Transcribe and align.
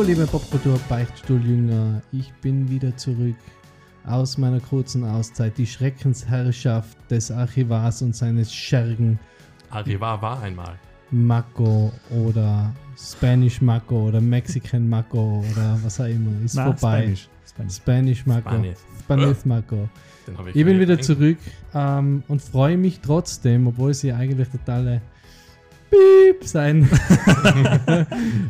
Hallo, 0.00 0.08
liebe 0.08 0.26
Popkultur 0.26 0.80
Beichtstuhljünger. 0.88 2.00
Ich 2.10 2.32
bin 2.40 2.70
wieder 2.70 2.96
zurück 2.96 3.36
aus 4.06 4.38
meiner 4.38 4.58
kurzen 4.58 5.04
Auszeit. 5.04 5.58
Die 5.58 5.66
Schreckensherrschaft 5.66 6.96
des 7.10 7.30
Archivars 7.30 8.00
und 8.00 8.16
seines 8.16 8.50
Schergen 8.50 9.18
Arriva 9.68 10.22
war 10.22 10.42
einmal. 10.42 10.78
Mako 11.10 11.92
oder 12.08 12.74
Spanish 12.96 13.60
Mako 13.60 14.08
oder 14.08 14.22
Mexican 14.22 14.88
Mako 14.88 15.44
oder 15.52 15.78
was 15.82 16.00
auch 16.00 16.06
immer 16.06 16.30
ist 16.46 16.54
Na, 16.54 16.72
vorbei. 16.72 17.02
Spanish. 17.02 17.28
Spanish. 17.46 17.74
Spanish 17.74 18.26
Mako. 18.26 18.48
Spanish. 18.48 18.78
Spanish 19.00 19.44
Mako. 19.44 19.88
Hab 20.34 20.46
Ich 20.46 20.64
bin 20.64 20.80
wieder 20.80 20.98
zurück 20.98 21.36
ähm, 21.74 22.22
und 22.26 22.40
freue 22.40 22.78
mich 22.78 23.00
trotzdem, 23.00 23.66
obwohl 23.66 23.92
sie 23.92 24.14
eigentlich 24.14 24.48
totale 24.48 25.02
Piep 25.90 26.44
sein, 26.44 26.88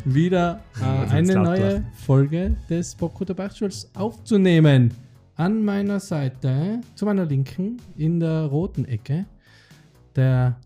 wieder 0.05 0.61
äh, 0.79 1.09
eine 1.09 1.33
neue. 1.33 1.83
Folge 1.95 2.55
des 2.69 2.93
Popkultur 2.93 3.35
Beichtstuhls 3.35 3.89
aufzunehmen. 3.95 4.93
An 5.35 5.63
meiner 5.63 5.99
Seite, 5.99 6.81
zu 6.93 7.05
meiner 7.05 7.25
Linken, 7.25 7.77
in 7.97 8.19
der 8.19 8.45
roten 8.45 8.85
Ecke, 8.85 9.25
der, 10.15 10.59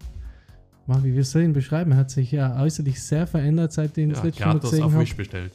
wie 0.87 1.13
wir 1.13 1.21
es 1.21 1.33
ihn 1.33 1.53
beschreiben, 1.53 1.93
er 1.93 1.97
hat 1.97 2.11
sich 2.11 2.31
ja 2.31 2.61
äußerlich 2.61 3.01
sehr 3.01 3.25
verändert, 3.25 3.71
seit 3.71 3.91
das 3.91 3.97
Ja, 3.97 4.23
letzte 4.23 4.43
Mal 4.43 4.53
gratis 4.53 4.69
gesehen 4.71 4.83
auf. 4.83 4.99
Wish 4.99 5.15
bestellt. 5.15 5.53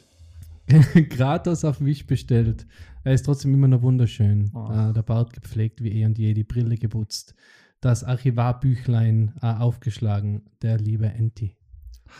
Gratis 1.09 1.65
auf 1.65 1.81
Wish 1.81 2.07
bestellt. 2.07 2.65
Er 3.03 3.13
ist 3.13 3.23
trotzdem 3.23 3.53
immer 3.53 3.67
noch 3.67 3.81
wunderschön. 3.81 4.51
Oh. 4.53 4.71
Äh, 4.71 4.93
der 4.93 5.03
Bart 5.03 5.33
gepflegt 5.33 5.83
wie 5.83 6.01
eh 6.01 6.05
und 6.05 6.17
je, 6.17 6.33
die 6.33 6.43
Brille 6.43 6.77
geputzt. 6.77 7.35
Das 7.81 8.03
Archivarbüchlein 8.03 9.33
äh, 9.41 9.47
aufgeschlagen. 9.47 10.43
Der 10.61 10.77
liebe 10.77 11.07
Enti. 11.07 11.57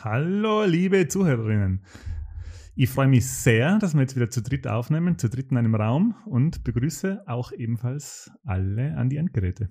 Hallo, 0.03 0.65
liebe 0.65 1.07
Zuhörerinnen. 1.07 1.83
Ich 2.75 2.89
freue 2.89 3.07
mich 3.07 3.27
sehr, 3.27 3.77
dass 3.77 3.93
wir 3.93 4.01
jetzt 4.01 4.15
wieder 4.15 4.31
zu 4.31 4.41
dritt 4.41 4.65
aufnehmen, 4.65 5.19
zu 5.19 5.29
dritt 5.29 5.51
in 5.51 5.57
einem 5.57 5.75
Raum 5.75 6.15
und 6.25 6.63
begrüße 6.63 7.27
auch 7.27 7.51
ebenfalls 7.51 8.31
alle 8.43 8.97
an 8.97 9.09
die 9.09 9.17
Endgeräte. 9.17 9.69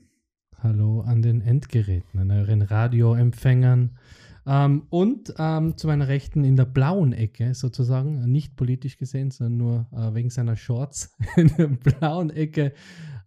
Hallo 0.58 1.00
an 1.00 1.22
den 1.22 1.40
Endgeräten, 1.40 2.20
an 2.20 2.30
euren 2.30 2.62
Radioempfängern. 2.62 3.98
Ähm, 4.46 4.86
und 4.90 5.34
ähm, 5.38 5.76
zu 5.76 5.88
meiner 5.88 6.06
Rechten 6.06 6.44
in 6.44 6.54
der 6.54 6.66
blauen 6.66 7.12
Ecke 7.12 7.52
sozusagen, 7.54 8.30
nicht 8.30 8.54
politisch 8.54 8.96
gesehen, 8.96 9.32
sondern 9.32 9.56
nur 9.56 9.88
äh, 9.90 10.14
wegen 10.14 10.30
seiner 10.30 10.54
Shorts, 10.54 11.16
in 11.36 11.48
der 11.58 11.66
blauen 11.66 12.30
Ecke, 12.30 12.74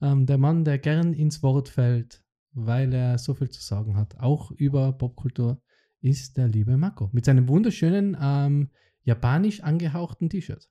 ähm, 0.01 0.25
der 0.25 0.37
Mann, 0.37 0.63
der 0.63 0.77
gern 0.77 1.11
ins 1.11 1.43
Wort 1.43 1.67
fällt, 1.67 2.22
weil 2.53 2.93
er 2.93 3.17
so 3.17 3.33
viel 3.33 3.49
zu 3.49 3.61
sagen 3.61 3.95
hat, 3.97 4.17
auch 4.19 4.51
über 4.51 4.93
Popkultur, 4.93 5.61
ist 6.01 6.37
der 6.37 6.47
liebe 6.47 6.77
Mako. 6.77 7.09
Mit 7.13 7.25
seinem 7.25 7.47
wunderschönen 7.47 8.17
ähm, 8.19 8.69
japanisch 9.03 9.61
angehauchten 9.61 10.29
T-Shirt. 10.29 10.67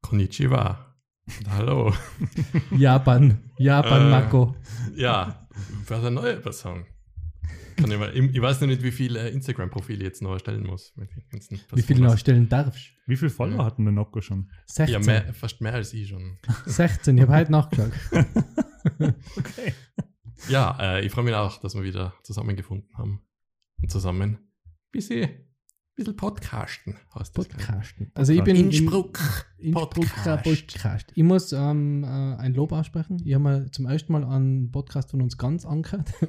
Konnichiwa. 0.00 0.94
Hallo. 1.50 1.92
Japan, 2.76 3.38
Japan 3.58 4.06
Äh. 4.06 4.10
Mako. 4.10 4.54
Ja, 4.94 5.48
was 5.88 6.04
ein 6.04 6.14
neuer 6.14 6.52
Song. 6.52 6.86
Kann 7.76 7.90
ich, 7.90 7.98
mal, 7.98 8.16
ich, 8.16 8.34
ich 8.34 8.40
weiß 8.40 8.60
noch 8.62 8.68
nicht, 8.68 8.82
wie 8.82 8.90
viele 8.92 9.28
Instagram-Profile 9.28 10.02
jetzt 10.02 10.22
noch 10.22 10.32
erstellen 10.32 10.64
muss. 10.66 10.94
Wie 10.96 11.82
viel 11.82 11.96
Personas. 11.96 12.12
noch 12.12 12.18
stellen 12.18 12.48
darfst? 12.48 12.90
Wie 13.06 13.16
viele 13.16 13.30
Follower 13.30 13.58
Ja. 13.58 13.64
hatten 13.66 13.84
der 13.84 13.92
Nocco 13.92 14.20
schon? 14.22 14.50
16. 14.66 14.92
Ja, 14.94 14.98
mehr, 15.06 15.34
fast 15.34 15.60
mehr 15.60 15.74
als 15.74 15.92
ich 15.92 16.08
schon. 16.08 16.38
16, 16.66 17.16
ich 17.18 17.22
habe 17.22 17.34
heute 17.34 17.52
nachgeschaut. 17.52 17.92
Okay. 19.36 19.74
Ja, 20.48 20.76
äh, 20.80 21.04
ich 21.06 21.12
freue 21.12 21.24
mich 21.24 21.34
auch, 21.34 21.58
dass 21.60 21.74
wir 21.74 21.82
wieder 21.82 22.14
zusammengefunden 22.22 22.88
haben. 22.96 23.22
Und 23.82 23.90
zusammen 23.90 24.38
bisschen, 24.90 25.28
bisschen 25.94 26.16
podcasten. 26.16 26.96
Heißt 27.14 27.34
Podcasten. 27.34 28.10
Also 28.14 28.32
ich 28.32 28.42
bin 28.44 28.56
ich. 28.56 28.62
im- 28.62 28.70
Innsbruck. 28.70 29.18
Podcast. 29.72 30.44
Podcast. 30.44 31.12
Ich 31.14 31.22
muss 31.22 31.52
ähm, 31.52 32.04
äh, 32.04 32.06
ein 32.06 32.54
Lob 32.54 32.72
aussprechen. 32.72 33.20
Ich 33.24 33.34
habe 33.34 33.44
mal 33.44 33.70
zum 33.70 33.86
ersten 33.86 34.12
Mal 34.12 34.24
einen 34.24 34.70
Podcast 34.70 35.10
von 35.10 35.20
uns 35.22 35.36
ganz 35.38 35.64
angehört. 35.66 36.12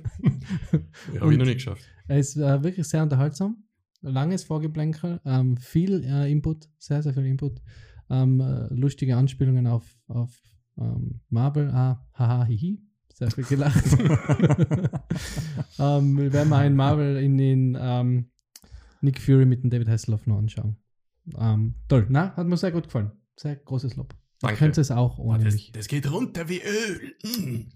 Ja, 1.13 1.22
habe 1.22 1.34
ich 1.34 1.38
noch 1.39 1.45
nicht 1.45 1.56
geschafft. 1.56 1.84
er 2.07 2.19
ist 2.19 2.38
äh, 2.38 2.63
wirklich 2.63 2.88
sehr 2.88 3.03
unterhaltsam. 3.03 3.63
Langes 4.01 4.44
Vorgeplänkel, 4.45 5.19
ähm, 5.25 5.57
viel 5.57 6.03
äh, 6.03 6.31
Input, 6.31 6.69
sehr, 6.78 7.01
sehr 7.03 7.13
viel 7.13 7.25
Input. 7.25 7.59
Ähm, 8.09 8.39
äh, 8.39 8.74
lustige 8.74 9.18
Anspielungen 9.18 9.68
auf, 9.68 9.84
auf 10.07 10.34
ähm, 10.78 11.19
Marvel. 11.29 11.69
Ah, 11.72 12.07
haha, 12.13 12.45
hihi. 12.45 12.81
Sehr 13.17 13.31
viel 13.31 13.45
gelacht. 13.45 13.83
ähm, 15.79 16.17
wir 16.17 16.31
werden 16.33 16.50
mal 16.50 16.63
einen 16.63 16.75
Marvel 16.75 17.17
in 17.17 17.35
den 17.35 17.75
ähm, 17.79 18.29
Nick 19.01 19.19
Fury 19.19 19.47
mit 19.47 19.63
dem 19.63 19.72
David 19.72 19.88
Hasselhoff 19.89 20.28
noch 20.28 20.38
anschauen. 20.38 20.78
Ähm, 21.35 21.73
toll, 21.88 22.06
na, 22.09 22.35
hat 22.35 22.45
mir 22.45 22.57
sehr 22.57 22.72
gut 22.72 22.83
gefallen. 22.83 23.11
Sehr 23.35 23.56
großes 23.56 23.95
Lob. 23.95 24.13
Ihr 24.13 24.50
Danke. 24.50 24.57
könnt 24.57 24.77
es 24.77 24.91
auch 24.91 25.17
Oh, 25.17 25.31
ohne 25.33 25.45
das, 25.45 25.56
mich. 25.56 25.72
das 25.72 25.88
geht 25.88 26.11
runter 26.11 26.47
wie 26.47 26.61
Öl. 26.61 27.16
Mm. 27.23 27.72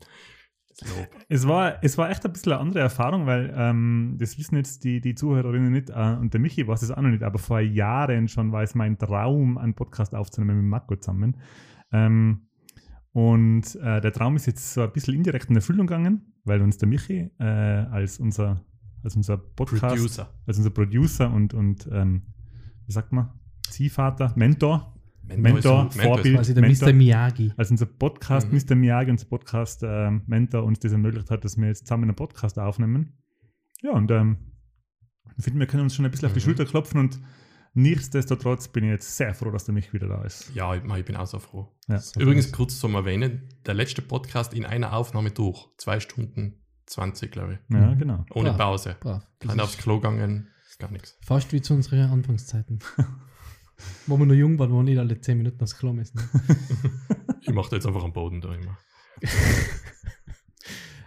Das 0.70 0.88
Lob. 0.96 1.10
Es 1.28 1.48
war, 1.48 1.84
es 1.84 1.98
war 1.98 2.12
echt 2.12 2.24
ein 2.24 2.34
bisschen 2.34 2.52
eine 2.52 2.62
andere 2.62 2.84
Erfahrung, 2.84 3.26
weil 3.26 3.52
ähm, 3.58 4.18
das 4.20 4.38
wissen 4.38 4.58
jetzt 4.58 4.84
die, 4.84 5.02
die 5.02 5.16
Zuhörerinnen 5.16 5.72
nicht 5.72 5.90
äh, 5.90 6.18
und 6.20 6.34
der 6.34 6.40
Michi 6.40 6.68
weiß 6.68 6.84
es 6.84 6.92
auch 6.92 7.02
noch 7.02 7.10
nicht, 7.10 7.24
aber 7.24 7.40
vor 7.40 7.60
Jahren 7.62 8.28
schon 8.28 8.52
war 8.52 8.62
es 8.62 8.76
mein 8.76 9.00
Traum, 9.00 9.58
einen 9.58 9.74
Podcast 9.74 10.14
aufzunehmen 10.14 10.58
mit 10.58 10.66
Marco 10.70 10.96
zusammen. 10.98 11.38
Ähm, 11.92 12.48
und 13.14 13.76
äh, 13.76 14.00
der 14.02 14.12
Traum 14.14 14.36
ist 14.36 14.46
jetzt 14.48 14.74
so 14.74 14.82
ein 14.82 14.92
bisschen 14.94 15.14
indirekt 15.16 15.50
in 15.50 15.56
Erfüllung 15.56 15.88
gegangen, 15.88 16.34
weil 16.46 16.62
uns 16.62 16.78
der 16.78 16.88
Michi 16.88 17.30
äh, 17.40 17.44
als 17.44 18.20
unser 18.20 18.64
als 19.04 19.16
unser 19.16 19.38
Podcast, 19.38 19.96
Producer. 19.96 20.30
als 20.46 20.58
unser 20.58 20.70
Producer 20.70 21.32
und, 21.34 21.54
und 21.56 21.90
ähm, 21.92 22.22
wie 22.86 22.92
sagt 22.92 23.12
man, 23.12 23.30
Ziehvater, 23.70 24.32
Mentor, 24.36 24.96
Mentor, 25.24 25.44
Mentor, 25.86 25.92
Vorbild. 25.92 26.36
Quasi 26.36 26.54
der 26.54 26.62
Mentor. 26.62 26.88
Mr. 26.90 26.94
Miyagi. 26.94 27.54
als 27.58 27.72
unser 27.72 27.86
Podcast, 27.88 28.52
Mhm. 28.52 28.60
Mr. 28.60 28.76
Miyagi, 28.76 29.12
unser 29.12 29.26
Podcast 29.26 29.82
ähm, 29.84 30.22
Mentor 30.28 30.64
uns 30.64 30.80
das 30.80 30.92
ermöglicht 30.92 31.32
hat, 31.32 31.44
dass 31.44 31.58
wir 31.58 31.68
jetzt 31.68 31.88
zusammen 31.88 32.04
einen 32.04 32.16
Podcast 32.16 32.60
aufnehmen. 32.60 33.14
Ja, 33.82 33.92
und 33.94 34.12
ähm, 34.12 34.38
ich 35.38 35.44
finde, 35.46 35.60
wir 35.60 35.68
können 35.68 35.84
uns 35.84 35.96
schon 35.96 36.06
ein 36.06 36.12
bisschen 36.12 36.28
auf 36.28 36.34
die 36.34 36.40
Mhm. 36.40 36.44
Schulter 36.44 36.66
klopfen 36.66 37.00
und 37.00 37.20
nichtsdestotrotz 37.74 38.68
bin 38.68 38.84
ich 38.86 38.90
jetzt 38.92 39.16
sehr 39.18 39.34
froh, 39.34 39.52
dass 39.52 39.66
der 39.66 39.74
mich 39.74 39.94
wieder 39.94 40.08
da 40.08 40.24
ist. 40.24 40.52
Ja, 40.54 40.74
ich, 40.76 40.84
ich 40.84 41.06
bin 41.06 41.16
auch 41.16 41.28
so 41.28 41.40
froh. 41.40 41.74
Ja. 41.88 42.02
Übrigens, 42.18 42.52
kurz 42.52 42.80
zum 42.80 42.96
Erwähnen, 42.96 43.48
der 43.66 43.74
letzte 43.74 44.02
Podcast 44.02 44.54
in 44.54 44.66
einer 44.66 44.94
Aufnahme 44.94 45.32
durch. 45.32 45.68
Zwei 45.78 46.00
Stunden 46.00 46.62
20, 46.88 47.32
glaube 47.32 47.54
ich. 47.54 47.60
Ja, 47.76 47.92
Mhm. 47.92 48.00
genau. 48.00 48.26
Ohne 48.34 48.50
Brav. 48.50 48.58
Pause. 48.58 48.98
Brav. 49.00 49.24
Ist 49.44 49.60
aufs 49.60 49.78
Klo 49.78 49.96
gegangen, 50.00 50.50
gar 50.80 50.92
nichts. 50.92 51.18
Fast 51.24 51.54
wie 51.54 51.62
zu 51.62 51.74
unseren 51.74 52.10
Anfangszeiten. 52.10 52.80
wo 54.08 54.18
wir 54.18 54.26
noch 54.26 54.34
jung 54.36 54.60
waren, 54.60 54.72
wo 54.72 54.78
wir 54.78 54.84
nicht 54.84 55.00
alle 55.00 55.20
10 55.20 55.38
Minuten 55.38 55.62
aufs 55.62 55.78
Klo 55.78 55.94
müssen. 55.94 56.20
Ich 57.42 57.52
mache 57.54 57.76
jetzt 57.76 57.86
einfach 57.88 58.04
am 58.04 58.14
Boden 58.14 58.42
da 58.42 58.54
immer. 58.54 58.78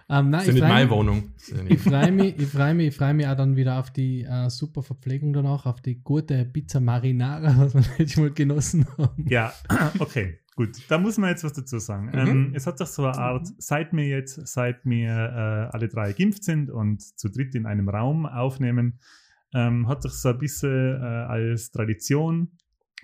ähm, 0.09 0.31
nein, 0.31 0.33
Das 0.33 0.43
ist 0.43 0.49
ich 0.49 0.55
nicht 0.55 0.63
freue 0.63 0.73
meine 0.73 0.85
mich, 0.87 0.95
Wohnung. 0.95 1.33
Ich 1.49 1.63
nicht- 1.63 1.81
freu 1.83 2.11
mich, 2.13 2.39
ich 2.39 2.47
freu 2.49 2.75
mich, 2.75 2.87
ich 2.89 2.97
freu 2.97 3.15
mich 3.15 3.27
auch 3.27 3.37
dann 3.37 3.57
wieder 3.57 3.79
auf 3.79 3.91
die 3.91 4.23
äh, 4.23 4.49
super 4.51 4.83
Verpflegung 4.83 5.33
danach, 5.33 5.67
auf 5.67 5.81
die 5.81 6.03
gute 6.03 6.45
Pizza 6.45 6.81
Marinara, 6.81 7.55
was 7.59 7.75
wir 7.75 7.83
letztes 7.99 8.17
Mal 8.19 8.31
genossen 8.33 8.87
haben. 8.99 9.27
Ja, 9.29 9.53
okay, 9.99 10.39
gut. 10.57 10.71
Da 10.89 10.99
muss 10.99 11.17
man 11.19 11.31
jetzt 11.31 11.45
was 11.45 11.53
dazu 11.55 11.79
sagen. 11.79 12.07
Mhm. 12.07 12.29
Ähm, 12.29 12.53
es 12.55 12.67
hat 12.67 12.81
doch 12.81 12.87
so 12.87 13.05
eine 13.07 13.17
Art, 13.19 13.47
seit 13.59 13.93
wir 13.93 14.07
jetzt, 14.07 14.47
seit 14.47 14.85
wir 14.85 15.09
äh, 15.11 15.75
alle 15.77 15.89
drei 15.89 16.13
geimpft 16.13 16.45
sind 16.45 16.71
und 16.71 17.03
zu 17.03 17.29
dritt 17.31 17.55
in 17.55 17.67
einem 17.67 17.89
Raum 17.89 18.27
aufnehmen, 18.27 18.99
ähm, 19.55 19.87
hat 19.89 20.03
sich 20.03 20.13
so 20.13 20.31
ein 20.31 20.39
bisschen 20.39 21.01
äh, 21.01 21.05
als 21.05 21.71
Tradition 21.71 22.49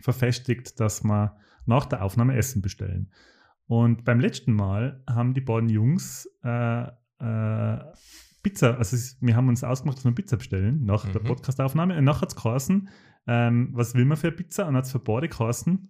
verfestigt, 0.02 0.80
dass 0.80 1.04
wir 1.04 1.36
nach 1.66 1.86
der 1.86 2.02
Aufnahme 2.02 2.34
Essen 2.36 2.62
bestellen. 2.62 3.10
Und 3.70 4.04
beim 4.04 4.18
letzten 4.18 4.52
Mal 4.52 5.00
haben 5.08 5.32
die 5.32 5.40
beiden 5.40 5.68
Jungs 5.68 6.28
äh, 6.42 6.82
äh, 7.20 7.78
Pizza, 8.42 8.76
also 8.76 8.96
wir 9.20 9.36
haben 9.36 9.48
uns 9.48 9.62
ausgemacht, 9.62 9.98
dass 9.98 10.04
wir 10.04 10.10
Pizza 10.12 10.36
bestellen 10.38 10.84
nach 10.84 11.06
der 11.06 11.20
Mhm. 11.20 11.26
Podcastaufnahme. 11.26 11.96
Und 11.96 12.02
nachher 12.04 12.22
hat 12.22 12.30
es 12.30 12.36
geheißen, 12.36 12.88
ähm, 13.28 13.68
was 13.72 13.94
will 13.94 14.06
man 14.06 14.16
für 14.16 14.26
eine 14.28 14.36
Pizza? 14.36 14.66
Und 14.66 14.74
hat 14.74 14.86
es 14.86 14.90
für 14.92 14.98
beide 14.98 15.28
geheißen, 15.28 15.88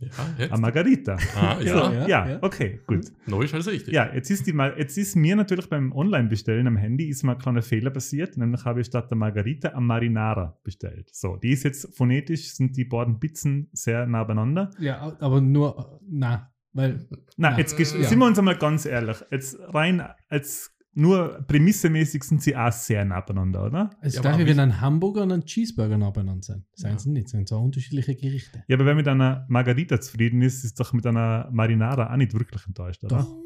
Ja, 0.00 0.08
jetzt. 0.38 0.50
eine 0.52 0.60
Margarita. 0.60 1.16
Ah, 1.36 1.56
So, 1.60 1.66
ja. 1.66 1.92
ja, 1.92 2.06
ja, 2.08 2.28
ja. 2.30 2.38
okay, 2.42 2.80
gut. 2.84 3.12
No 3.26 3.42
ist 3.42 3.54
alles 3.54 3.68
richtig. 3.68 3.94
Ja, 3.94 4.12
jetzt 4.12 4.30
ist, 4.30 4.44
die, 4.48 4.52
jetzt 4.76 4.98
ist 4.98 5.14
mir 5.14 5.36
natürlich 5.36 5.68
beim 5.68 5.92
Online-Bestellen 5.92 6.66
am 6.66 6.76
Handy 6.76 7.04
ist 7.10 7.22
mir 7.22 7.32
ein 7.32 7.38
kleiner 7.38 7.62
Fehler 7.62 7.90
passiert, 7.90 8.36
nämlich 8.38 8.64
habe 8.64 8.80
ich 8.80 8.88
statt 8.88 9.08
der 9.10 9.18
Margarita 9.18 9.68
eine 9.68 9.82
Marinara 9.82 10.58
bestellt. 10.64 11.10
So, 11.14 11.36
die 11.36 11.50
ist 11.50 11.62
jetzt 11.62 11.96
phonetisch, 11.96 12.54
sind 12.54 12.76
die 12.76 12.84
beiden 12.86 13.20
Pizzen 13.20 13.68
sehr 13.72 14.04
nah 14.06 14.24
beieinander. 14.24 14.70
Ja, 14.80 15.14
aber 15.20 15.40
nur, 15.40 16.00
na, 16.08 16.50
weil, 16.74 17.06
Na, 17.36 17.52
Ja. 17.52 17.58
jetzt 17.58 17.78
Ja. 17.78 17.84
sind 17.84 18.18
wir 18.18 18.26
uns 18.26 18.38
einmal 18.38 18.56
ganz 18.58 18.84
ehrlich. 18.86 19.16
Jetzt 19.30 19.56
rein 19.72 20.02
als 20.28 20.70
nur 20.96 21.42
prämissemäßig 21.48 22.22
sind 22.22 22.40
sie 22.42 22.54
auch 22.56 22.70
sehr 22.70 23.04
nah 23.04 23.20
beieinander, 23.20 23.64
oder? 23.66 23.90
es 24.00 24.14
Ja, 24.14 24.20
gleich 24.20 24.38
wie 24.38 24.44
wie- 24.44 24.50
wenn 24.50 24.60
ein 24.60 24.80
Hamburger 24.80 25.22
und 25.22 25.32
ein 25.32 25.44
Cheeseburger 25.44 25.98
nah 25.98 26.10
beieinander 26.10 26.42
sind. 26.44 26.64
Seien 26.74 26.92
Ja. 26.92 26.98
sie 27.00 27.10
nicht, 27.10 27.28
sind 27.28 27.48
so 27.48 27.58
unterschiedliche 27.58 28.14
Gerichte. 28.14 28.62
Ja, 28.68 28.76
aber 28.76 28.86
wer 28.86 28.94
mit 28.94 29.08
einer 29.08 29.44
Margarita 29.48 30.00
zufrieden 30.00 30.40
ist, 30.42 30.62
ist 30.64 30.78
doch 30.78 30.92
mit 30.92 31.04
einer 31.06 31.48
Marinara 31.50 32.12
auch 32.12 32.16
nicht 32.16 32.32
wirklich 32.34 32.64
enttäuscht, 32.66 33.02
oder? 33.02 33.16
Doch. 33.18 33.36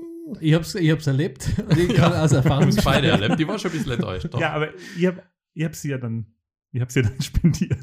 Ich 0.42 0.52
hab's, 0.52 0.74
ich 0.74 0.90
hab's 0.90 1.06
erlebt. 1.06 1.48
Ich 1.78 1.96
Ja. 1.96 2.28
haben 2.28 2.68
es 2.68 2.84
beide 2.84 3.06
erlebt. 3.08 3.38
Die 3.38 3.48
war 3.48 3.58
schon 3.58 3.70
ein 3.70 3.78
bisschen 3.78 3.92
enttäuscht. 3.92 4.26
Doch. 4.30 4.38
Ja, 4.40 4.52
aber 4.52 4.68
ich 4.98 5.06
habe 5.06 5.22
ich 5.54 5.64
hab 5.64 5.74
sie 5.74 5.88
ja 5.88 5.96
dann, 5.96 6.26
ich 6.72 6.82
habe 6.82 6.92
sie 6.92 7.00
ja 7.00 7.08
dann 7.08 7.18
spendiert. 7.22 7.78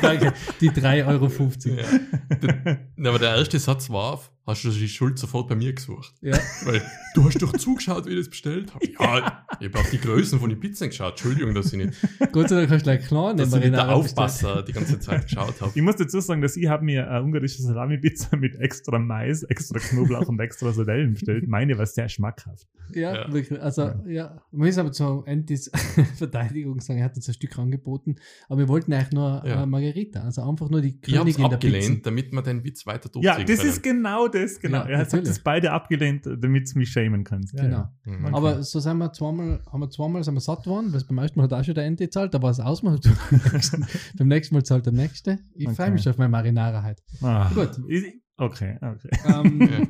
Danke. 0.00 0.32
Die 0.60 0.70
3,50 0.70 1.06
Euro. 1.06 1.28
Ja. 1.76 2.78
Der, 2.96 3.10
aber 3.10 3.18
der 3.18 3.36
erste 3.36 3.58
Satz 3.58 3.90
war, 3.90 4.20
hast 4.46 4.64
du 4.64 4.70
die 4.70 4.88
Schuld 4.88 5.18
sofort 5.18 5.48
bei 5.48 5.54
mir 5.54 5.72
gesucht. 5.72 6.12
Ja. 6.20 6.36
Weil 6.64 6.82
du 7.14 7.24
hast 7.24 7.40
doch 7.40 7.52
zugeschaut, 7.52 8.06
wie 8.06 8.10
ich 8.10 8.18
das 8.18 8.28
bestellt 8.28 8.74
habe. 8.74 8.84
Ja, 8.86 9.44
ich 9.60 9.68
habe 9.68 9.78
auf 9.78 9.90
die 9.90 9.98
Größen 9.98 10.38
von 10.40 10.50
den 10.50 10.58
Pizzen 10.58 10.88
geschaut. 10.88 11.12
Entschuldigung, 11.12 11.54
dass 11.54 11.72
ich 11.72 11.78
nicht, 11.84 11.94
Gott 12.32 12.48
sei 12.48 12.56
Dank 12.56 12.70
hast 12.70 12.80
du 12.80 12.84
gleich 12.84 13.06
klar 13.06 13.34
dass 13.34 13.48
ich 13.52 13.60
nicht 13.60 13.72
der. 13.74 13.88
Aufpasser 13.94 14.62
die 14.62 14.72
ganze 14.72 14.98
Zeit 14.98 15.22
geschaut 15.24 15.60
habe. 15.60 15.72
Ich 15.74 15.82
muss 15.82 15.96
dazu 15.96 16.20
sagen, 16.20 16.42
dass 16.42 16.56
ich 16.56 16.66
habe 16.68 16.84
mir 16.84 17.08
eine 17.08 17.22
ungarische 17.22 17.62
Salami-Pizza 17.62 18.36
mit 18.36 18.56
extra 18.60 18.98
Mais, 18.98 19.42
extra 19.44 19.78
Knoblauch 19.78 20.28
und 20.28 20.40
extra 20.40 20.72
Sardellen 20.72 21.14
bestellt. 21.14 21.46
Meine 21.48 21.78
war 21.78 21.86
sehr 21.86 22.08
schmackhaft. 22.08 22.66
Ja, 22.94 23.14
Ja. 23.14 23.32
wirklich. 23.32 23.60
Also, 23.60 23.92
ja. 24.06 24.40
Man 24.50 24.66
muss 24.66 24.78
aber 24.78 24.92
zur 24.92 25.26
Entis 25.26 25.70
Verteidigung 26.16 26.80
sagen, 26.80 26.98
er 26.98 27.06
hat 27.06 27.16
uns 27.16 27.28
ein 27.28 27.34
Stück 27.34 27.58
angeboten, 27.58 28.16
aber 28.48 28.60
wir 28.60 28.68
wollten 28.68 28.92
eigentlich 28.92 29.12
nur 29.12 29.42
Ja. 29.46 29.61
Margarita, 29.66 30.20
also 30.22 30.42
einfach 30.42 30.68
nur 30.70 30.80
die 30.80 30.98
Ich 31.06 31.16
habe 31.18 31.30
es 31.30 31.36
Königin 31.36 31.50
der 31.50 31.56
Pizzen. 31.58 31.74
abgelehnt, 31.74 32.06
damit 32.06 32.32
wir 32.32 32.42
den 32.42 32.64
Witz 32.64 32.86
weiter 32.86 33.08
durchziehen 33.08 33.22
Ja, 33.38 33.44
das 33.44 33.58
können. 33.58 33.68
ist 33.70 33.82
genau 33.82 34.28
das, 34.28 34.60
genau. 34.60 34.78
Ja, 34.78 34.84
er 34.88 34.98
hat 35.00 35.12
das 35.12 35.38
beide 35.40 35.72
abgelehnt, 35.72 36.26
damit 36.26 36.64
es 36.64 36.74
mich 36.74 36.88
schämen 36.90 37.24
kann. 37.24 37.44
Ja, 37.52 37.62
Genau. 37.62 37.76
Ja. 37.76 37.92
Mhm. 38.04 38.24
Okay. 38.26 38.34
Aber 38.34 38.62
so 38.62 38.80
sind 38.80 38.98
wir 38.98 39.12
zweimal, 39.12 39.62
haben 39.72 39.80
wir 39.80 39.90
zweimal 39.90 40.22
sind 40.24 40.34
wir 40.34 40.40
satt 40.40 40.64
geworden, 40.64 40.92
weil 40.92 41.02
beim 41.08 41.18
ersten 41.18 41.38
Mal 41.38 41.44
hat 41.44 41.52
auch 41.52 41.64
schon 41.64 41.74
der 41.74 41.84
Ente 41.84 42.04
gezahlt, 42.04 42.32
da 42.34 42.42
war 42.42 42.50
es 42.50 42.60
ausgemacht. 42.60 43.02
beim, 44.18 44.28
nächsten, 44.28 44.54
Mal 44.54 44.62
zahlt 44.64 44.86
der 44.86 44.92
Nächste. 44.92 45.38
Ich 45.54 45.66
Okay. 45.66 45.76
freue 45.76 45.90
mich 45.92 46.08
auf 46.08 46.18
meine 46.18 46.30
Marinara 46.30 46.82
heute. 46.84 47.02
Ah, 47.22 47.50
Gut. 47.54 47.70
ich- 47.88 48.20
Okay, 48.38 48.78
okay. 48.80 49.10
Ähm, 49.26 49.60
Ja. 49.70 49.86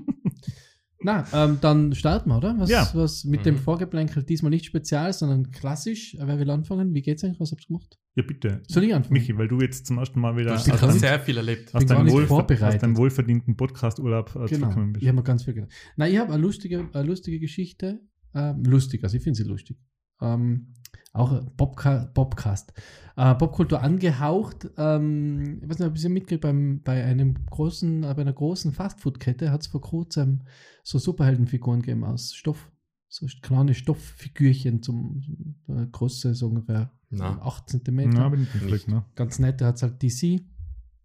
Na, 1.05 1.25
ähm, 1.33 1.59
dann 1.61 1.95
starten 1.95 2.29
wir, 2.31 2.37
oder? 2.39 2.55
Was, 2.59 2.71
Ja. 2.71 2.89
was 2.95 3.25
mit 3.25 3.41
Mhm. 3.41 3.45
dem 3.45 3.57
Vorgeplänkel 3.59 4.23
diesmal 4.23 4.51
nicht 4.51 4.65
spezial, 4.65 5.13
sondern 5.13 5.51
klassisch. 5.51 6.15
Äh, 6.15 6.27
Wer 6.27 6.39
will 6.39 6.51
anfangen? 6.51 6.95
Wie 6.95 7.03
geht's 7.03 7.25
eigentlich? 7.25 7.41
Was 7.41 7.51
habt 7.53 7.63
ihr 7.65 7.67
gemacht? 7.69 7.99
Ja, 8.15 8.23
bitte. 8.23 8.63
Soll 8.69 8.85
ich 8.85 8.95
anfangen? 8.95 9.15
Michi, 9.15 9.37
weil 9.39 9.49
du 9.49 9.61
jetzt 9.61 9.87
zum 9.87 9.99
ersten 9.99 10.21
Mal 10.21 10.37
wieder 10.37 10.51
Du 10.51 10.55
aus 10.55 10.61
hast 10.69 10.73
hast 10.73 10.83
deinem, 10.83 10.99
sehr 10.99 11.19
viel 11.21 11.37
erlebt. 11.39 11.75
aus 11.75 11.87
gar 11.87 11.97
deinem, 11.99 12.11
wohlver 12.13 12.29
vorbereitet. 12.29 12.75
aus 12.77 12.81
deinem 12.81 12.97
wohlverdienten 12.97 13.57
Podcast-Urlaub 13.57 14.29
äh, 14.29 14.33
Genau. 14.33 14.47
zurückgekommen 14.49 14.93
bist. 14.93 15.03
Ich 15.03 15.09
habe 15.09 15.17
mir 15.17 15.23
ganz 15.25 15.45
viel 15.45 15.55
gedacht. 15.55 15.73
Na, 15.97 16.09
ich 16.09 16.19
habe 16.19 16.33
eine 16.33 16.43
lustige, 16.43 16.89
eine 16.93 17.07
lustige 17.09 17.39
Geschichte. 17.41 18.01
Ähm, 18.35 18.63
lustig, 18.65 19.03
also 19.03 19.17
ich 19.17 19.23
finde 19.23 19.37
sie 19.39 19.45
lustig. 19.45 19.79
Ähm, 20.21 20.75
auch 21.13 21.33
ein 21.33 21.51
Bobca 21.57 22.11
Bobcast. 22.15 22.73
Äh, 23.17 23.35
Popkultur 23.35 23.83
angehaucht. 23.83 24.71
Ähm, 24.79 25.61
ich 25.63 25.69
weiß 25.69 25.79
nicht, 25.79 25.89
ob 25.89 25.99
ihr 25.99 26.09
mitgekriegt, 26.09 26.41
beim, 26.43 26.81
bei 26.83 27.05
einem 27.05 27.45
großen, 27.47 28.05
äh, 28.05 28.15
bei 28.15 28.23
einer 28.23 28.33
großen 28.33 28.73
Fastfood-Kette 28.73 29.51
hat 29.51 29.61
es 29.63 29.67
vor 29.67 29.83
kurzem 29.83 30.43
so 30.83 30.99
Superheldenfiguren 30.99 31.83
gegeben 31.83 32.05
aus 32.05 32.35
Stoff. 32.35 32.71
So 33.09 33.27
kleine 33.43 33.75
Stofffigürchen 33.75 34.83
zum 34.83 35.21
äh, 35.69 35.85
Größe 35.93 36.35
so 36.35 36.47
ungefähr 36.47 36.91
Na. 37.11 37.39
8 37.43 37.69
cm. 37.69 38.09
Na, 38.09 38.31
bin 38.31 38.49
ich 38.51 38.63
nicht 38.63 38.89
ne? 38.89 39.05
Ganz 39.15 39.39
nett, 39.39 39.61
da 39.61 39.67
hat 39.67 39.77
es 39.77 39.83
halt 39.83 40.03
DC, 40.03 40.41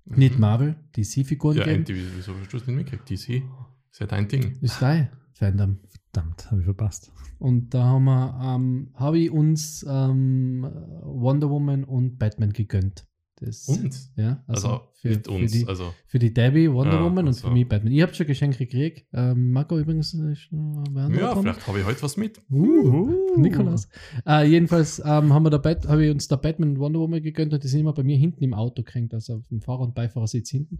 nicht 0.05 0.39
Marvel, 0.39 0.77
DC-Figuren 0.95 1.57
Ja, 1.57 1.65
gegeben. 1.65 1.79
Andy, 1.85 2.01
wieso 2.15 2.33
hast 2.39 2.53
du 2.53 2.57
das 2.59 2.67
nicht 2.67 2.77
mitgekriegt? 2.77 3.09
DC 3.09 3.43
ist 3.91 3.99
ja 3.99 4.05
dein 4.05 4.29
Ding. 4.29 4.57
Ist 4.61 4.81
dein 4.81 5.09
Fandom. 5.33 5.79
Verdammt, 6.17 6.49
habe 6.49 6.61
ich 6.61 6.65
verpasst. 6.65 7.11
Und 7.37 7.75
da 7.75 7.83
haben 7.83 8.05
wir, 8.05 8.39
ähm, 8.43 8.89
habe 8.95 9.19
ich 9.19 9.29
uns 9.29 9.85
ähm, 9.87 10.67
Wonder 11.03 11.49
Woman 11.51 11.83
und 11.83 12.17
Batman 12.17 12.53
gegönnt. 12.53 13.05
Das, 13.39 13.67
Uns? 13.67 14.11
Ja, 14.15 14.43
also, 14.47 14.67
Also, 14.67 14.81
für, 14.95 15.13
für, 15.13 15.29
uns. 15.29 15.51
die, 15.51 15.67
also, 15.67 15.93
für 16.07 16.17
die 16.17 16.33
Debbie 16.33 16.71
Wonder 16.71 16.95
Ja, 16.95 17.03
Woman 17.03 17.25
und 17.25 17.35
also. 17.35 17.49
für 17.49 17.53
mich 17.53 17.67
Batman. 17.69 17.93
Ich 17.93 18.01
habe 18.01 18.11
schon 18.15 18.25
Geschenke 18.25 18.65
gekriegt. 18.65 19.05
Ähm, 19.13 19.51
Marco 19.51 19.77
übrigens. 19.77 20.17
Wer 20.17 21.03
andere 21.03 21.21
ja, 21.21 21.33
dran? 21.33 21.43
vielleicht 21.43 21.67
habe 21.67 21.79
ich 21.79 21.85
heute 21.85 22.01
was 22.01 22.17
mit. 22.17 22.41
Uh, 22.49 23.37
Nikolaus. 23.37 23.89
Äh, 24.25 24.49
jedenfalls 24.49 24.97
ähm, 25.05 25.31
haben 25.33 25.43
wir 25.43 25.51
da 25.51 25.61
habe 25.87 26.03
ich 26.03 26.11
uns 26.11 26.27
da 26.27 26.35
Batman 26.35 26.69
und 26.69 26.79
Wonder 26.79 26.99
Woman 26.99 27.21
gegönnt 27.21 27.53
und 27.53 27.63
die 27.63 27.67
sind 27.67 27.81
immer 27.81 27.93
bei 27.93 28.03
mir 28.03 28.17
hinten 28.17 28.43
im 28.43 28.55
Auto 28.55 28.81
gehängt, 28.81 29.13
also 29.13 29.35
auf 29.35 29.47
dem 29.49 29.61
Fahrer- 29.61 29.81
und 29.83 29.93
Beifahrersitz 29.93 30.49
hinten. 30.49 30.79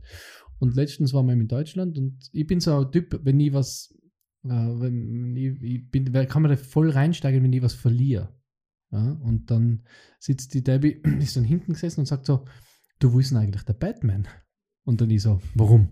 Und 0.57 0.75
letztens 0.75 1.13
waren 1.13 1.27
wir 1.27 1.33
in 1.33 1.47
Deutschland 1.47 1.95
und 1.99 2.27
ich 2.33 2.47
bin 2.47 2.59
so 2.59 2.75
ein 2.79 2.91
Typ, 2.91 3.19
wenn 3.21 3.39
ich 3.39 3.53
was, 3.53 3.93
äh, 4.43 4.49
wenn, 4.49 5.35
ich, 5.35 5.61
ich 5.61 5.89
bin, 5.89 6.11
kann 6.27 6.41
man 6.41 6.51
da 6.51 6.57
voll 6.57 6.89
reinsteigen, 6.89 7.43
wenn 7.43 7.53
ich 7.53 7.61
was 7.61 7.73
verliere. 7.73 8.33
Ja, 8.91 9.11
und 9.21 9.51
dann 9.51 9.83
sitzt 10.19 10.53
die 10.53 10.63
Debbie, 10.63 11.01
ist 11.19 11.35
dann 11.35 11.43
hinten 11.43 11.73
gesessen 11.73 12.01
und 12.01 12.05
sagt 12.05 12.25
so, 12.25 12.45
du, 12.99 13.13
wo 13.13 13.19
ist 13.19 13.31
denn 13.31 13.37
eigentlich 13.37 13.63
der 13.63 13.73
Batman? 13.73 14.27
Und 14.83 15.01
dann 15.01 15.09
ich 15.09 15.21
so, 15.21 15.41
warum? 15.55 15.89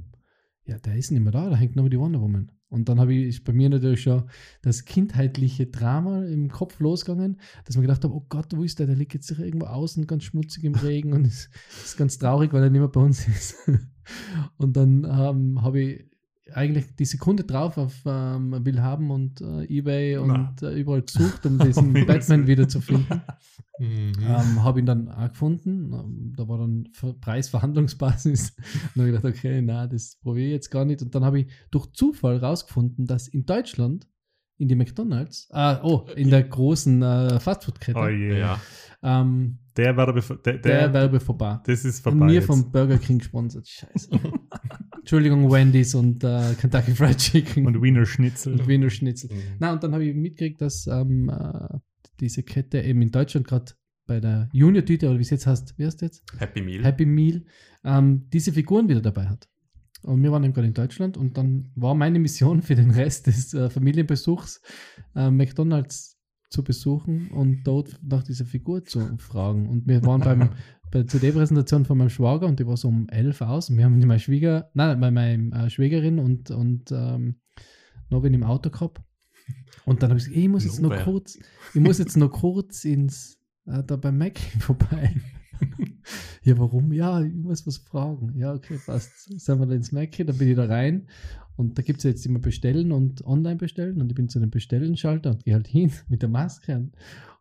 Ja, 0.66 0.80
der 0.80 0.96
ist 0.96 1.12
nicht 1.12 1.22
mehr 1.22 1.34
da, 1.34 1.50
da 1.50 1.56
hängt 1.56 1.76
nur 1.76 1.90
die 1.90 2.00
Wonder 2.00 2.22
Woman. 2.22 2.52
Und 2.70 2.90
dann 2.90 3.00
habe 3.00 3.14
ich 3.14 3.44
bei 3.44 3.54
mir 3.54 3.70
natürlich 3.70 4.02
schon 4.02 4.30
das 4.62 4.86
kindheitliche 4.86 5.68
Drama 5.68 6.26
im 6.26 6.50
Kopf 6.50 6.80
losgegangen, 6.80 7.40
dass 7.64 7.76
man 7.76 7.84
gedacht 7.84 8.04
habe, 8.04 8.14
oh 8.14 8.26
Gott, 8.28 8.48
wo 8.56 8.64
ist 8.64 8.80
der? 8.80 8.88
Der 8.88 8.96
liegt 8.96 9.14
jetzt 9.14 9.28
sicher 9.28 9.46
irgendwo 9.46 9.68
außen 9.68 10.08
ganz 10.08 10.24
schmutzig 10.24 10.64
im 10.64 10.76
Regen 10.76 11.14
und 11.14 11.26
ist, 11.26 11.50
ist 11.70 11.98
ganz 11.98 12.18
traurig, 12.18 12.52
weil 12.54 12.64
er 12.64 12.70
nicht 12.70 12.80
mehr 12.80 12.90
bei 12.90 13.02
uns 13.02 13.28
ist. 13.28 13.56
Und 14.58 14.78
dann 14.78 15.04
ähm, 15.04 15.62
habe 15.64 15.82
ich 15.82 16.06
eigentlich 16.54 16.96
die 16.96 17.06
Sekunde 17.06 17.44
drauf 17.44 17.78
auf 17.78 17.94
ähm, 18.06 18.64
Willhaben 18.66 19.10
und 19.12 19.42
äh, 19.42 19.64
Ebay 19.66 20.18
und 20.18 20.62
äh, 20.62 20.74
überall 20.80 21.02
gesucht, 21.02 21.46
um 21.46 21.58
diesen 21.60 21.94
Batman 22.06 22.48
wieder 22.48 22.68
zu 22.68 22.82
finden. 22.82 23.22
Mhm. 23.78 24.14
Ähm, 24.22 24.64
habe 24.64 24.80
ihn 24.80 24.86
dann 24.86 25.10
auch 25.10 25.28
gefunden. 25.28 25.92
Ähm, 25.92 26.34
Da 26.38 26.48
war 26.48 26.60
dann 26.60 26.88
Ver- 26.94 27.12
Preisverhandlungsbasis. 27.20 28.56
Und 28.96 29.02
habe 29.02 29.10
ich 29.10 29.16
gedacht, 29.18 29.26
okay, 29.38 29.62
na, 29.62 29.86
das 29.86 30.16
probiere 30.24 30.46
ich 30.48 30.54
jetzt 30.54 30.70
gar 30.72 30.86
nicht. 30.86 31.02
Und 31.02 31.14
dann 31.14 31.26
habe 31.26 31.42
ich 31.42 31.48
durch 31.72 31.92
Zufall 31.92 32.38
rausgefunden, 32.38 33.06
dass 33.06 33.28
in 33.28 33.46
Deutschland 33.46 34.08
in 34.58 34.70
die 34.70 34.76
McDonalds, 34.76 35.50
ah, 35.52 35.82
oh, 35.84 36.06
in 36.16 36.30
der 36.30 36.44
großen 36.44 37.02
äh, 37.02 37.38
Fastfood-Kette, 37.42 38.00
Oh 38.00 38.08
je. 38.08 38.40
ja. 38.40 38.62
ähm, 39.04 39.58
Der 39.76 39.98
war 39.98 40.14
der, 40.14 40.22
der, 40.38 40.58
der, 40.60 40.94
Werbe 40.94 41.20
vorbei. 41.20 41.60
Das 41.66 41.84
ist 41.84 41.98
Und 42.08 42.14
vorbei. 42.14 42.26
mir 42.28 42.34
jetzt. 42.36 42.46
vom 42.46 42.72
Burger 42.72 42.98
King 42.98 43.18
gesponsert. 43.18 43.68
Scheiße. 43.68 44.10
Entschuldigung, 45.06 45.52
Wendy's 45.52 45.94
und 45.94 46.24
äh, 46.24 46.56
Kentucky 46.60 46.90
Fried 46.96 47.18
Chicken 47.20 47.68
Und 47.68 47.80
Wiener 47.80 48.08
Schnitzel. 48.08 48.54
und 48.54 48.68
Wiener 48.68 48.90
Schnitzel. 48.90 49.30
Mhm. 49.32 49.40
Na, 49.60 49.72
und 49.72 49.84
dann 49.84 49.94
habe 49.94 50.04
ich 50.04 50.16
mitgekriegt, 50.16 50.60
dass 50.60 50.88
ähm, 50.88 51.30
äh, 51.30 51.78
diese 52.20 52.42
Kette 52.42 52.82
eben 52.82 53.04
in 53.04 53.12
Deutschland 53.12 53.48
gerade 53.48 53.74
bei 54.08 54.20
der 54.20 54.50
Junior-Tüte, 54.52 55.08
oder 55.08 55.20
wie 55.20 55.22
es 55.22 55.30
jetzt 55.30 55.46
heißt, 55.46 55.78
wie 55.78 55.86
heißt 55.86 56.02
jetzt? 56.02 56.24
Happy 56.40 56.60
Meal. 56.60 56.84
Happy 56.84 57.06
Meal, 57.06 57.44
ähm, 57.84 58.28
diese 58.34 58.52
Figuren 58.52 58.90
wieder 58.90 59.02
dabei 59.02 59.28
hat. 59.28 59.48
Und 60.02 60.24
wir 60.24 60.32
waren 60.32 60.44
eben 60.44 60.54
gerade 60.54 60.68
in 60.70 60.74
Deutschland 60.74 61.18
und 61.18 61.38
dann 61.38 61.70
war 61.76 61.94
meine 61.94 62.18
Mission 62.18 62.64
für 62.64 62.74
den 62.74 62.90
Rest 62.90 63.28
des 63.28 63.54
äh, 63.54 63.70
Familienbesuchs, 63.70 64.60
äh, 65.16 65.30
McDonalds 65.30 66.18
zu 66.50 66.64
besuchen 66.64 67.28
und 67.30 67.64
dort 67.64 68.00
nach 68.02 68.24
dieser 68.24 68.46
Figur 68.46 68.84
zu 68.84 69.18
fragen. 69.20 69.68
Und 69.70 69.88
wir 69.88 70.04
waren 70.04 70.22
beim, 70.22 70.50
bei 70.92 71.00
der 71.00 71.08
CD-Präsentation 71.08 71.86
von 71.86 71.98
meinem 71.98 72.10
Schwager 72.10 72.48
und 72.48 72.60
die 72.60 72.68
war 72.68 72.78
so 72.78 72.88
um 72.88 73.08
elf 73.10 73.42
aus 73.42 73.70
und 73.70 73.78
wir 73.78 73.86
haben 73.86 74.00
meine 74.00 74.20
Schwieger, 74.20 74.70
nein, 74.74 75.00
meine, 75.00 75.52
äh, 75.54 75.70
Schwägerin 75.70 76.20
und, 76.20 76.52
und 76.52 76.92
ähm, 76.92 77.36
noch 78.10 78.24
wen 78.24 78.34
im 78.34 78.44
Auto 78.44 78.70
gehabt. 78.70 79.02
Und 79.86 80.02
dann 80.02 80.10
habe 80.10 80.20
ich 80.20 80.26
gesagt, 80.26 80.42
ich 80.42 80.50
muss 80.50 80.64
jetzt 80.64 80.82
noch 80.82 80.90
Nowhere. 80.90 81.04
kurz, 81.04 81.38
ich 81.74 81.82
muss 81.82 82.00
jetzt 82.00 82.18
noch 82.18 82.32
kurz 82.32 82.86
ins, 82.86 83.38
äh, 83.66 83.84
da 83.84 83.96
beim 83.96 84.18
Mac 84.18 84.40
vorbei. 84.60 85.16
ja, 86.44 86.58
warum? 86.58 86.92
Ja, 86.92 87.22
ich 87.22 87.34
muss 87.34 87.68
was 87.68 87.78
fragen. 87.78 88.34
Ja, 88.36 88.54
okay, 88.54 88.80
passt. 88.84 89.40
Sind 89.40 89.60
wir 89.60 89.66
da 89.66 89.76
ins 89.76 89.92
Mac, 89.92 90.12
dann 90.18 90.38
bin 90.38 90.50
ich 90.50 90.56
da 90.56 90.66
rein 90.66 91.08
und 91.56 91.78
da 91.78 91.82
gibt 91.82 92.00
es 92.00 92.04
jetzt 92.04 92.26
immer 92.26 92.40
Bestellen 92.40 92.92
und 92.92 93.26
Online 93.26 93.56
bestellen 93.56 94.02
und 94.02 94.10
ich 94.10 94.16
bin 94.16 94.30
zu 94.30 94.40
dem 94.40 94.50
Bestellen-Schalter 94.50 95.32
und 95.32 95.44
gehe 95.44 95.54
halt 95.54 95.68
hin 95.68 95.92
mit 96.08 96.22
der 96.22 96.30
Maske 96.30 96.76
und, 96.76 96.96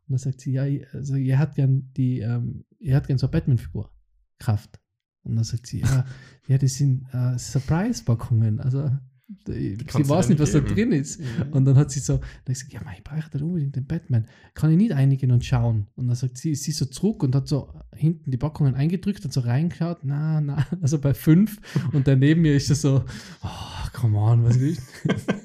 und 0.07 0.13
dann 0.13 0.19
sagt 0.19 0.41
sie, 0.41 0.53
ja, 0.53 0.65
also 0.93 1.17
ihr 1.17 1.39
hat 1.39 1.55
gern 1.55 1.91
die, 1.97 2.21
ähm, 2.21 2.65
ihr 2.79 2.97
hat 2.97 3.07
gern 3.07 3.19
so 3.19 3.27
eine 3.27 3.33
Batman-Figur, 3.33 3.91
Kraft. 4.39 4.81
Und 5.23 5.37
dann 5.37 5.45
sagt 5.45 5.67
sie, 5.67 5.81
ja, 5.81 6.05
ja, 6.47 6.59
das 6.59 6.75
sind 6.75 7.07
äh, 7.13 7.39
Surprise-Packungen, 7.39 8.61
also 8.61 8.91
die, 9.27 9.79
sie 9.89 10.09
weiß 10.09 10.29
nicht, 10.29 10.39
was 10.39 10.53
da 10.53 10.59
nicht 10.59 10.69
drin 10.69 10.91
geben. 10.91 10.93
ist. 10.93 11.21
Und 11.51 11.65
dann 11.65 11.77
hat 11.77 11.91
sie 11.91 12.01
so, 12.01 12.19
dann 12.19 12.53
gesagt, 12.53 12.73
ja, 12.75 12.83
mei, 12.85 12.97
ich 12.99 13.05
brauche 13.05 13.31
da 13.31 13.43
unbedingt 13.43 13.75
den 13.75 13.87
Batman. 13.87 14.27
Kann 14.53 14.71
ich 14.71 14.77
nicht 14.77 14.93
einigen 14.93 15.31
und 15.33 15.45
schauen? 15.45 15.87
Und 15.97 16.09
dann 16.09 16.17
sagt 16.17 16.37
sie, 16.37 16.55
sie 16.55 16.73
so 16.73 16.85
zurück 16.85 17.23
und 17.23 17.35
hat 17.35 17.49
so 17.49 17.73
hinten 17.95 18.31
die 18.31 18.37
Packungen 18.37 18.75
eingedrückt 18.75 19.25
und 19.25 19.33
so 19.33 19.41
reingeschaut. 19.41 20.01
Na, 20.03 20.43
na, 20.43 20.67
also 20.83 20.99
bei 20.99 21.15
fünf. 21.15 21.59
Und 21.93 22.07
daneben 22.07 22.43
mir 22.43 22.55
ist 22.55 22.69
das 22.69 22.83
so, 22.83 23.05
oh, 23.43 23.89
come 23.95 24.19
on, 24.19 24.45
was 24.45 24.59
du? 24.59 24.75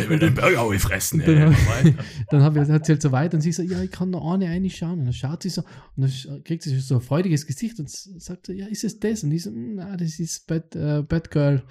Ich 0.00 0.08
will 0.08 0.18
den 0.18 0.34
Burger 0.34 0.62
auch 0.62 0.74
fressen. 0.74 1.22
dann. 1.24 1.56
Dann 2.30 2.42
hab 2.42 2.56
ich, 2.56 2.68
halt 2.68 3.02
so 3.02 3.12
weiter 3.12 3.34
und 3.36 3.40
sie 3.40 3.52
so, 3.52 3.62
ja, 3.62 3.82
ich 3.82 3.90
kann 3.90 4.10
noch 4.10 4.30
eine 4.32 4.46
reinschauen. 4.46 4.98
Und 5.00 5.04
dann 5.06 5.12
schaut 5.12 5.42
sie 5.42 5.48
so 5.48 5.62
und 5.96 6.04
dann 6.28 6.44
kriegt 6.44 6.62
sie 6.62 6.78
so 6.78 6.96
ein 6.96 7.00
freudiges 7.00 7.46
Gesicht 7.46 7.78
und 7.78 7.88
sagt 7.90 8.46
so, 8.46 8.52
ja, 8.52 8.66
ist 8.66 8.84
es 8.84 9.00
das? 9.00 9.24
Und 9.24 9.32
ich 9.32 9.42
so, 9.42 9.50
"Mm, 9.50 9.76
na, 9.76 9.96
das 9.96 10.18
ist 10.20 10.46
Bat, 10.46 10.76
äh, 10.76 11.02
Batgirl. 11.02 11.62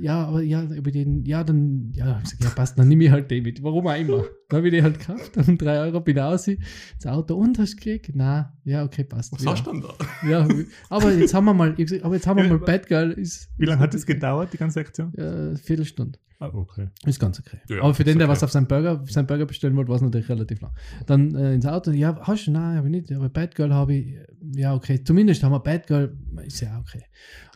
Ja, 0.00 0.26
aber 0.26 0.42
ja, 0.42 0.62
über 0.64 0.90
den, 0.90 1.24
ja, 1.24 1.42
dann, 1.44 1.92
ja, 1.94 2.18
ich 2.18 2.24
gesagt, 2.24 2.44
ja, 2.44 2.50
passt, 2.50 2.78
dann 2.78 2.88
nehme 2.88 3.04
ich 3.04 3.10
halt 3.10 3.30
den 3.30 3.42
mit. 3.42 3.62
Warum 3.62 3.86
auch 3.86 3.96
immer. 3.98 4.24
Dann 4.48 4.58
habe 4.58 4.68
ich 4.68 4.74
den 4.74 4.84
halt 4.84 4.98
gekauft, 4.98 5.36
dann 5.36 5.46
um 5.46 5.58
3 5.58 5.80
Euro 5.80 6.00
bin 6.00 6.16
ich 6.16 6.22
raus, 6.22 6.46
ins 6.48 7.06
Auto 7.06 7.36
und 7.36 7.58
hast 7.58 7.76
gekriegt? 7.76 8.10
Na, 8.14 8.52
ja, 8.64 8.84
okay, 8.84 9.04
passt. 9.04 9.32
Was 9.32 9.44
ja. 9.44 9.52
hast 9.52 9.66
du 9.66 9.72
denn 9.72 9.82
da? 9.82 10.28
Ja, 10.28 10.48
aber 10.90 11.12
jetzt 11.12 11.32
haben 11.32 11.46
wir 11.46 11.54
mal, 11.54 11.70
ich 11.70 11.86
gesagt, 11.86 12.04
aber 12.04 12.14
jetzt 12.14 12.26
haben 12.26 12.36
wir 12.36 12.48
mal 12.48 12.58
Bad 12.58 12.86
Girl. 12.86 13.12
Ist, 13.12 13.48
Wie 13.56 13.64
lange 13.64 13.80
hat 13.80 13.94
das 13.94 14.04
gedauert, 14.04 14.52
die 14.52 14.58
ganze 14.58 14.80
Aktion? 14.80 15.12
Ja, 15.16 15.54
Viertelstunde. 15.56 16.18
Ah, 16.40 16.50
okay. 16.54 16.88
Ist 17.04 17.18
ganz 17.18 17.40
okay. 17.40 17.58
Ja, 17.68 17.82
aber 17.82 17.94
für 17.94 18.04
den, 18.04 18.12
ist 18.12 18.18
der 18.18 18.26
okay. 18.26 18.32
was 18.32 18.44
auf 18.44 18.52
seinen 18.52 18.68
Burger, 18.68 19.02
seinen 19.08 19.26
Burger 19.26 19.46
bestellen 19.46 19.74
wollte, 19.74 19.88
war 19.88 19.96
es 19.96 20.02
natürlich 20.02 20.28
relativ 20.28 20.60
lang. 20.60 20.70
Dann 21.06 21.34
äh, 21.34 21.54
ins 21.54 21.66
Auto, 21.66 21.90
ja, 21.90 22.16
hast 22.20 22.46
du? 22.46 22.52
Nein, 22.52 22.76
habe 22.76 22.86
ich 22.86 22.92
nicht. 22.92 23.12
Aber 23.12 23.28
Bad 23.28 23.56
Girl 23.56 23.74
habe 23.74 23.94
ich. 23.94 24.14
Ja, 24.54 24.74
okay. 24.74 25.02
Zumindest 25.02 25.42
haben 25.42 25.50
wir 25.50 25.58
Bad 25.58 25.88
Girl. 25.88 26.16
Ist 26.44 26.60
ja 26.60 26.78
okay. 26.78 27.02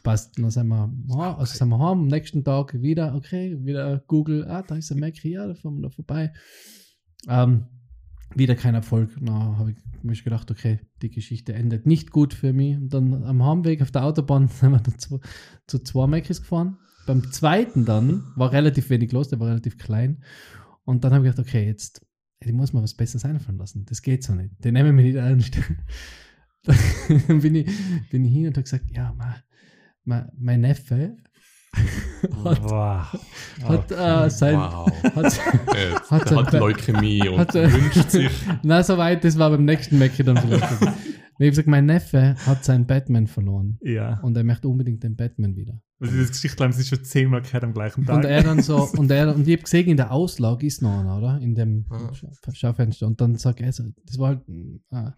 Passt. 0.03 0.39
Dann 0.39 0.51
sind 0.51 0.69
wir, 0.69 0.93
ja, 1.09 1.37
also 1.37 1.57
sind 1.57 1.69
wir 1.69 1.79
heim, 1.79 2.01
am 2.01 2.07
nächsten 2.07 2.45
Tag 2.45 2.81
wieder, 2.81 3.15
okay, 3.15 3.57
wieder 3.63 4.03
Google, 4.07 4.47
ah, 4.49 4.63
da 4.63 4.77
ist 4.77 4.91
ein 4.91 4.99
Mac, 4.99 5.23
ja, 5.25 5.47
da 5.47 5.55
fahren 5.55 5.77
wir 5.77 5.83
da 5.83 5.91
vorbei. 5.91 6.33
Ähm, 7.29 7.67
wieder 8.35 8.55
kein 8.55 8.75
Erfolg. 8.75 9.11
Na, 9.21 9.59
habe 9.59 9.73
ich 9.73 10.03
mir 10.03 10.15
gedacht, 10.15 10.51
okay, 10.51 10.81
die 11.03 11.11
Geschichte 11.11 11.53
endet 11.53 11.87
nicht 11.87 12.11
gut 12.11 12.35
für 12.35 12.53
mich. 12.53 12.77
Und 12.77 12.93
dann 12.93 13.25
am 13.25 13.45
Heimweg 13.45 13.83
auf 13.83 13.91
der 13.91 14.05
Autobahn 14.05 14.49
sind 14.61 14.73
wir 14.73 14.81
dann 14.81 14.99
zu, 14.99 15.21
zu 15.67 15.79
zwei 15.79 16.07
Macis 16.07 16.41
gefahren. 16.41 16.79
Beim 17.07 17.31
zweiten 17.33 17.85
dann 17.85 18.25
war 18.37 18.53
relativ 18.53 18.91
wenig 18.91 19.13
los, 19.13 19.29
der 19.29 19.41
war 19.41 19.49
relativ 19.49 19.77
klein. 19.77 20.23
Und 20.85 21.05
dann 21.05 21.13
habe 21.13 21.27
ich 21.27 21.33
gedacht, 21.33 21.49
okay, 21.49 21.67
jetzt 21.67 22.05
ich 22.47 22.53
muss 22.53 22.73
mir 22.73 22.83
was 22.83 22.95
Besseres 22.95 23.25
einfallen 23.25 23.59
lassen. 23.59 23.85
Das 23.87 24.03
geht 24.03 24.25
so 24.25 24.35
nicht. 24.35 24.53
Den 24.65 24.75
nehmen 24.75 24.97
wir 24.97 25.05
nicht 25.05 25.17
ernst. 25.17 25.59
dann 27.29 27.41
bin 27.41 27.55
ich, 27.55 27.71
bin 28.11 28.25
ich 28.25 28.33
hin 28.33 28.47
und 28.49 28.57
habe 28.57 28.63
gesagt, 28.63 28.91
ja, 28.91 29.13
ma, 29.13 29.27
ma, 29.27 29.37
mein 30.05 30.61
Neffe 30.61 31.17
hat, 32.45 32.63
Wow. 32.63 33.07
hat 33.65 33.91
äh, 33.93 34.31
sein, 34.31 34.57
Wow. 34.57 34.91
hat, 35.17 35.41
Äh, 35.75 35.93
Hat 36.11 36.31
er- 36.31 36.37
hat 36.45 36.53
Leukämie 36.53 37.29
und 37.29 37.39
hat 37.39 37.55
wünscht 37.55 38.11
sich. 38.11 38.31
na, 38.63 38.83
soweit, 38.83 39.25
das 39.25 39.39
war 39.39 39.51
beim 39.51 39.65
nächsten 39.65 39.99
Mac 39.99 40.13
dann 40.19 40.37
vielleicht. 40.37 40.73
Ich 41.39 41.47
habe 41.47 41.51
gesagt, 41.51 41.69
mein 41.69 41.87
Neffe 41.87 42.37
hat 42.47 42.63
seinen 42.65 42.87
Batman 42.87 43.27
verloren 43.27 43.79
Ja. 43.83 44.21
und 44.21 44.37
er 44.37 44.45
möchte 44.45 44.69
unbedingt 44.69 45.03
den 45.03 45.17
Batman 45.17 45.57
wieder. 45.57 45.81
Also 45.99 46.17
das 46.19 46.31
Geschichte 46.31 46.63
haben 46.63 46.73
sie 46.73 46.85
schon 46.85 47.03
zehnmal 47.05 47.41
gehört 47.43 47.65
am 47.65 47.73
gleichen 47.73 48.05
Tag. 48.05 48.17
Und 48.17 48.25
er 48.27 48.43
dann 48.43 48.61
so, 48.61 48.89
und 48.97 49.11
er, 49.11 49.35
und 49.35 49.47
ich 49.49 49.55
habe 49.55 49.63
gesehen, 49.63 49.89
in 49.89 49.97
der 49.97 50.13
Auslage 50.13 50.67
ist 50.67 50.83
noch 50.83 51.01
einer, 51.01 51.17
oder? 51.17 51.39
In 51.41 51.55
dem 51.55 51.87
Ah. 51.91 52.11
Scha- 52.13 52.55
Schaufenster. 52.55 53.07
Und 53.07 53.21
dann 53.21 53.37
sagt 53.37 53.61
er 53.61 53.73
so, 53.73 53.85
das 54.05 54.19
war 54.19 54.29
halt 54.29 54.41
äh, 54.91 55.11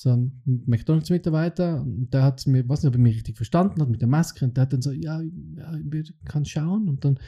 so 0.00 0.10
ein 0.10 0.42
McDonalds-Mitarbeiter, 0.66 1.82
und 1.82 2.08
der 2.14 2.22
hat 2.22 2.46
mir, 2.46 2.66
weiß 2.66 2.82
nicht, 2.82 2.88
ob 2.88 2.94
er 2.94 3.00
mich 3.00 3.16
richtig 3.16 3.36
verstanden 3.36 3.82
hat 3.82 3.90
mit 3.90 4.00
der 4.00 4.08
Maske, 4.08 4.46
und 4.46 4.56
der 4.56 4.62
hat 4.62 4.72
dann 4.72 4.80
so, 4.80 4.92
ja, 4.92 5.20
ja 5.20 5.74
ich 5.92 6.14
kann 6.24 6.46
schauen, 6.46 6.88
und 6.88 7.04
dann, 7.04 7.18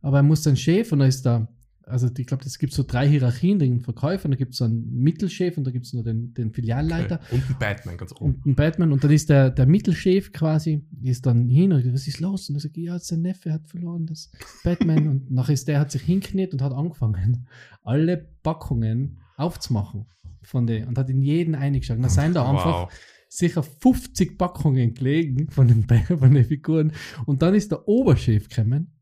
aber 0.00 0.18
er 0.18 0.22
muss 0.22 0.44
sein 0.44 0.56
Chef, 0.56 0.92
und 0.92 1.00
da 1.00 1.06
ist 1.06 1.26
da, 1.26 1.48
also 1.84 2.08
ich 2.16 2.26
glaube, 2.28 2.44
es 2.44 2.60
gibt 2.60 2.74
so 2.74 2.84
drei 2.84 3.08
Hierarchien, 3.08 3.58
den 3.58 3.80
Verkäufer, 3.80 4.26
und 4.26 4.30
da 4.30 4.36
gibt 4.36 4.52
es 4.52 4.58
so 4.58 4.66
einen 4.66 4.88
Mittelchef, 4.92 5.58
und 5.58 5.66
da 5.66 5.72
gibt 5.72 5.86
es 5.86 5.94
nur 5.94 6.04
den, 6.04 6.32
den 6.32 6.52
Filialleiter, 6.52 7.16
Okay. 7.16 7.34
Und 7.34 7.50
ein 7.50 7.56
Batman 7.58 7.96
ganz 7.96 8.12
oben. 8.12 8.34
und 8.36 8.46
ein 8.46 8.54
Batman 8.54 8.92
und 8.92 9.02
dann 9.02 9.10
ist 9.10 9.28
der, 9.28 9.50
der 9.50 9.66
Mittelchef 9.66 10.30
quasi, 10.32 10.86
ist 11.02 11.26
dann 11.26 11.48
hin 11.48 11.72
und 11.72 11.82
sagt, 11.82 11.92
was 11.92 12.06
ist 12.06 12.20
los? 12.20 12.48
Und 12.48 12.54
er 12.54 12.60
sagt, 12.60 12.76
ja, 12.76 13.00
sein 13.00 13.22
Neffe 13.22 13.52
hat 13.52 13.66
verloren, 13.66 14.06
das 14.06 14.30
Batman. 14.62 15.08
und 15.08 15.32
nachher 15.32 15.54
ist 15.54 15.66
der, 15.66 15.80
hat 15.80 15.90
sich 15.90 16.02
hinkniet 16.02 16.52
und 16.52 16.62
hat 16.62 16.72
angefangen, 16.72 17.48
alle 17.82 18.16
Packungen 18.44 19.18
aufzumachen 19.36 20.06
von 20.42 20.66
der 20.66 20.86
und 20.88 20.98
hat 20.98 21.08
in 21.10 21.22
jeden 21.22 21.54
eingeschlagen. 21.54 22.02
Da 22.02 22.08
seien 22.08 22.34
da 22.34 22.48
einfach 22.48 22.82
Wow. 22.84 22.92
sicher 23.28 23.62
50 23.62 24.36
Packungen 24.38 24.94
gelegen 24.94 25.48
von 25.50 25.68
den, 25.68 25.86
von 26.18 26.34
den 26.34 26.44
Figuren. 26.44 26.92
Und 27.26 27.42
dann 27.42 27.54
ist 27.54 27.70
der 27.70 27.86
Oberchef 27.88 28.48
gekommen, 28.48 28.94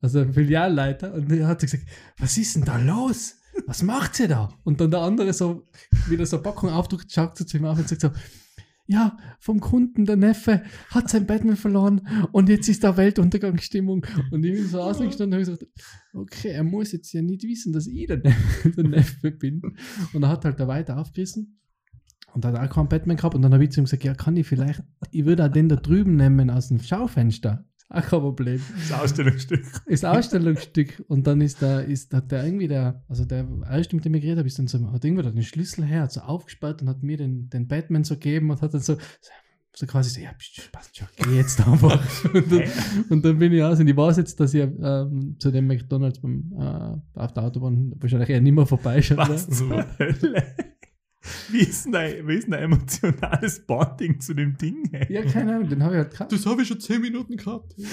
also 0.00 0.24
der 0.24 0.32
Filialleiter, 0.32 1.12
und 1.14 1.30
der 1.30 1.46
hat 1.46 1.60
gesagt, 1.60 1.84
was 2.18 2.36
ist 2.38 2.56
denn 2.56 2.64
da 2.64 2.78
los? 2.78 3.36
Was 3.66 3.82
macht 3.82 4.14
sie 4.14 4.28
da? 4.28 4.48
Und 4.64 4.80
dann 4.80 4.90
der 4.90 5.00
andere 5.00 5.32
so, 5.32 5.66
wieder 6.08 6.24
so 6.24 6.36
eine 6.36 6.42
Packung 6.42 6.70
aufdruckt, 6.70 7.12
schaut 7.12 7.36
zu 7.36 7.56
ihm 7.56 7.64
auf 7.66 7.78
und 7.78 7.88
sagt 7.88 8.00
so, 8.00 8.10
ja, 8.90 9.16
vom 9.38 9.60
Kunden, 9.60 10.04
der 10.04 10.16
Neffe 10.16 10.64
hat 10.88 11.08
sein 11.08 11.24
Batman 11.24 11.54
verloren 11.54 12.08
und 12.32 12.48
jetzt 12.48 12.68
ist 12.68 12.82
da 12.82 12.96
Weltuntergangsstimmung. 12.96 14.04
Und 14.32 14.44
ich 14.44 14.52
bin 14.52 14.66
so 14.66 14.80
ausgestanden 14.80 15.38
und 15.38 15.46
habe 15.46 15.58
gesagt, 15.58 15.72
okay, 16.12 16.48
er 16.48 16.64
muss 16.64 16.90
jetzt 16.90 17.12
ja 17.12 17.22
nicht 17.22 17.44
wissen, 17.44 17.72
dass 17.72 17.86
ich 17.86 18.08
der 18.08 18.16
Neffe, 18.18 18.70
der 18.76 18.84
Neffe 18.84 19.30
bin. 19.30 19.62
Und 20.12 20.24
er 20.24 20.28
hat 20.28 20.44
halt 20.44 20.58
da 20.58 20.66
weiter 20.66 20.98
aufgerissen 20.98 21.60
und 22.34 22.44
hat 22.44 22.56
auch 22.56 22.74
keinen 22.74 22.88
Batman 22.88 23.16
gehabt. 23.16 23.36
Und 23.36 23.42
dann 23.42 23.54
habe 23.54 23.62
ich 23.62 23.70
zu 23.70 23.80
ihm 23.80 23.84
gesagt, 23.84 24.02
ja, 24.02 24.12
kann 24.14 24.36
ich 24.36 24.48
vielleicht, 24.48 24.82
ich 25.12 25.24
würde 25.24 25.44
auch 25.44 25.52
den 25.52 25.68
da 25.68 25.76
drüben 25.76 26.16
nehmen 26.16 26.50
aus 26.50 26.66
dem 26.66 26.80
Schaufenster. 26.80 27.69
Auch 27.92 28.02
kein 28.02 28.20
Problem. 28.20 28.62
Das 28.88 29.00
Ausstellungsstück. 29.00 29.64
Ist 29.86 30.04
ein 30.04 30.16
Ausstellungsstück. 30.16 31.04
Und 31.08 31.26
dann 31.26 31.40
ist 31.40 31.60
da, 31.60 31.80
ist, 31.80 32.14
hat 32.14 32.30
der 32.30 32.44
irgendwie 32.44 32.68
der, 32.68 33.02
also 33.08 33.24
der 33.24 33.44
erste, 33.68 33.96
mit 33.96 34.04
dem 34.04 34.14
ich 34.14 34.22
geredet 34.22 34.38
habe, 34.38 34.46
ist 34.46 34.60
dann 34.60 34.68
so, 34.68 34.92
hat 34.92 35.04
irgendwo 35.04 35.22
da 35.22 35.30
den 35.30 35.42
Schlüssel 35.42 35.84
her, 35.84 36.02
hat 36.02 36.12
so 36.12 36.20
aufgesperrt 36.20 36.82
und 36.82 36.88
hat 36.88 37.02
mir 37.02 37.16
den, 37.16 37.50
den 37.50 37.66
Batman 37.66 38.04
so 38.04 38.14
gegeben 38.14 38.50
und 38.52 38.62
hat 38.62 38.72
dann 38.72 38.80
so, 38.80 38.96
so 39.74 39.86
quasi 39.86 40.10
so, 40.10 40.20
ja, 40.20 40.30
passt 40.70 40.96
schon, 40.96 41.08
geh 41.16 41.36
jetzt 41.36 41.66
einfach. 41.66 42.00
und, 42.32 42.52
dann, 42.52 42.62
und 43.08 43.24
dann 43.24 43.38
bin 43.40 43.52
ich 43.52 43.62
aus 43.64 43.80
und 43.80 43.88
ich 43.88 43.96
weiß 43.96 44.18
jetzt, 44.18 44.38
dass 44.38 44.54
ich 44.54 44.62
ähm, 44.62 45.34
zu 45.40 45.50
dem 45.50 45.66
McDonalds 45.66 46.20
beim, 46.20 46.52
äh, 46.56 47.18
auf 47.18 47.32
der 47.32 47.42
Autobahn 47.42 47.92
wahrscheinlich 47.96 48.30
eher 48.30 48.40
nicht 48.40 48.54
mehr 48.54 48.66
vorbeischaue. 48.66 49.18
Was 49.18 49.48
zur 49.48 49.84
Hölle? 49.98 50.44
Wie 51.50 51.58
ist, 51.60 51.84
denn 51.84 51.94
ein, 51.96 52.26
wie 52.26 52.34
ist 52.36 52.46
denn 52.46 52.54
ein 52.54 52.62
emotionales 52.64 53.60
Bonding 53.66 54.20
zu 54.20 54.32
dem 54.34 54.56
Ding? 54.56 54.88
Ey? 54.92 55.12
Ja, 55.12 55.22
keine 55.22 55.56
Ahnung, 55.56 55.68
den 55.68 55.82
habe 55.82 55.94
ich 55.94 55.98
halt 55.98 56.10
gehabt. 56.12 56.32
Das 56.32 56.46
habe 56.46 56.62
ich 56.62 56.68
schon 56.68 56.80
10 56.80 57.00
Minuten 57.00 57.36
gehabt. 57.36 57.74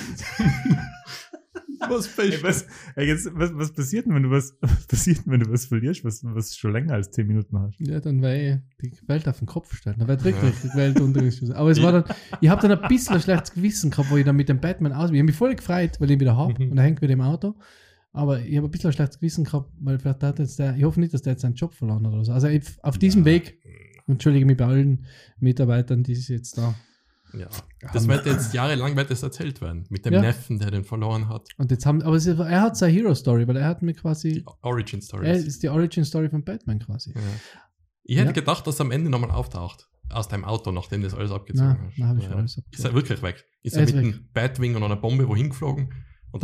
was 1.89 2.17
Ey, 2.17 2.41
was, 2.41 2.65
ey, 2.96 3.07
jetzt, 3.07 3.29
was, 3.34 3.53
was 3.53 3.72
passiert 3.74 4.05
denn, 4.05 4.15
wenn 4.15 4.24
du 4.24 4.31
was, 4.31 4.55
was 4.62 4.88
passiert, 4.88 5.22
wenn 5.25 5.41
du 5.41 5.51
was 5.51 5.65
verlierst, 5.65 6.03
was, 6.03 6.24
was 6.24 6.55
schon 6.55 6.72
länger 6.72 6.93
als 6.93 7.12
10 7.12 7.27
Minuten 7.27 7.57
hast? 7.60 7.79
Ja, 7.79 8.00
dann 8.00 8.22
wäre 8.22 8.63
die 8.81 8.91
Welt 9.07 9.27
auf 9.27 9.38
den 9.39 9.48
Kopf 9.48 9.75
stellen. 9.75 9.98
Dann 10.00 10.07
wird 10.07 10.24
wirklich 10.24 10.53
die 10.63 10.77
Welt 10.77 11.00
untergegangen. 11.00 11.53
Aber 11.53 11.69
es 11.69 11.81
war 11.81 11.91
dann, 11.91 12.03
ich 12.41 12.50
habe 12.50 12.62
dann 12.67 12.79
ein 12.79 12.88
bisschen 12.88 13.15
ein 13.15 13.22
schlechtes 13.22 13.53
Gewissen 13.53 13.91
gehabt, 13.91 14.10
wo 14.10 14.17
ich 14.17 14.25
dann 14.25 14.36
mit 14.36 14.50
dem 14.50 14.60
Batman 14.60 14.93
aus. 14.93 15.12
Ich 15.12 15.17
habe 15.17 15.24
mich 15.25 15.36
voll 15.36 15.55
gefreut, 15.55 16.00
weil 16.00 16.10
ich 16.10 16.15
ihn 16.15 16.19
wieder 16.19 16.36
habe 16.36 16.53
Mhm. 16.63 16.72
und 16.72 16.77
er 16.77 16.84
hängt 16.86 17.01
mit 17.01 17.10
dem 17.10 17.22
Auto. 17.22 17.55
Aber 18.17 18.39
ich 18.41 18.57
habe 18.57 18.67
ein 18.67 18.71
bisschen 18.71 18.89
ein 18.89 18.93
schlechtes 18.93 19.19
Gewissen 19.19 19.43
gehabt, 19.45 19.71
weil 19.79 20.00
vielleicht 20.00 20.24
hat 20.24 20.39
jetzt 20.39 20.59
der, 20.59 20.75
ich 20.75 20.83
hoffe 20.83 21.00
nicht, 21.00 21.13
dass 21.13 21.21
der 21.21 21.33
jetzt 21.33 21.41
seinen 21.41 21.55
Job 21.55 21.74
verloren 21.74 22.05
hat 22.07 22.13
oder 22.13 22.25
so. 22.25 22.31
Also 22.33 22.47
auf 22.81 22.97
diesem 22.97 23.25
Weg, 23.25 23.59
entschuldige 24.07 24.45
mich 24.45 24.57
bei 24.57 24.65
allen 24.65 25.05
Mitarbeitern, 25.39 26.03
die 26.03 26.13
es 26.13 26.27
jetzt 26.27 26.57
da. 26.57 26.75
Ja. 27.38 27.47
Das 27.93 28.07
wird 28.07 28.25
jetzt 28.25 28.53
jahrelang 28.53 28.95
wird 28.95 29.12
das 29.12 29.21
erzählt 29.21 29.62
werden. 29.62 29.86
Mit 29.89 30.05
dem 30.05 30.13
Ja. 30.13 30.21
Neffen, 30.21 30.59
der 30.59 30.71
den 30.71 30.83
verloren 30.86 31.27
hat. 31.27 31.47
Und 31.57 31.69
jetzt 31.71 31.86
haben, 31.86 32.01
aber 32.01 32.15
es 32.15 32.25
er 32.25 32.62
hat 32.62 32.77
seine 32.77 32.93
Hero 32.93 33.13
Story, 33.13 33.47
weil 33.47 33.57
er 33.57 33.67
hat 33.67 33.81
mir 33.81 33.91
Die 33.93 34.00
quasi, 34.00 34.45
Origin 34.62 35.00
er 35.00 35.03
Stories. 35.03 35.43
ist 35.45 35.62
die 35.62 35.69
Origin 35.69 36.05
Story 36.05 36.29
von 36.29 36.43
Batman 36.43 36.79
quasi. 36.79 37.12
Ja. 37.13 37.21
Ich 38.03 38.15
hätte 38.17 38.27
Ja. 38.27 38.31
gedacht, 38.31 38.65
dass 38.65 38.79
er 38.79 38.86
am 38.86 38.91
Ende 38.91 39.09
nochmal 39.09 39.31
auftaucht. 39.31 39.89
Aus 40.09 40.29
deinem 40.29 40.45
Auto, 40.45 40.71
nachdem 40.71 41.01
das 41.01 41.13
alles 41.13 41.31
abgezogen 41.31 41.67
Nein, 41.67 41.79
hast. 41.89 41.97
nein, 42.00 42.07
habe 42.07 42.19
ich 42.19 42.25
Ja. 42.25 42.31
alles 42.31 42.51
Ist 42.51 42.57
er 42.57 42.63
abgezogen. 42.63 42.95
wirklich 42.95 43.21
weg? 43.21 43.45
Ist 43.62 43.74
Er 43.75 43.79
er, 43.81 43.88
ist 43.88 43.93
mit 43.95 44.05
weg. 44.05 44.13
einem 44.13 44.29
Batwing 44.33 44.75
und 44.77 44.83
einer 44.83 44.95
Bombe 44.95 45.27
wohin 45.27 45.50
geflogen? 45.50 45.93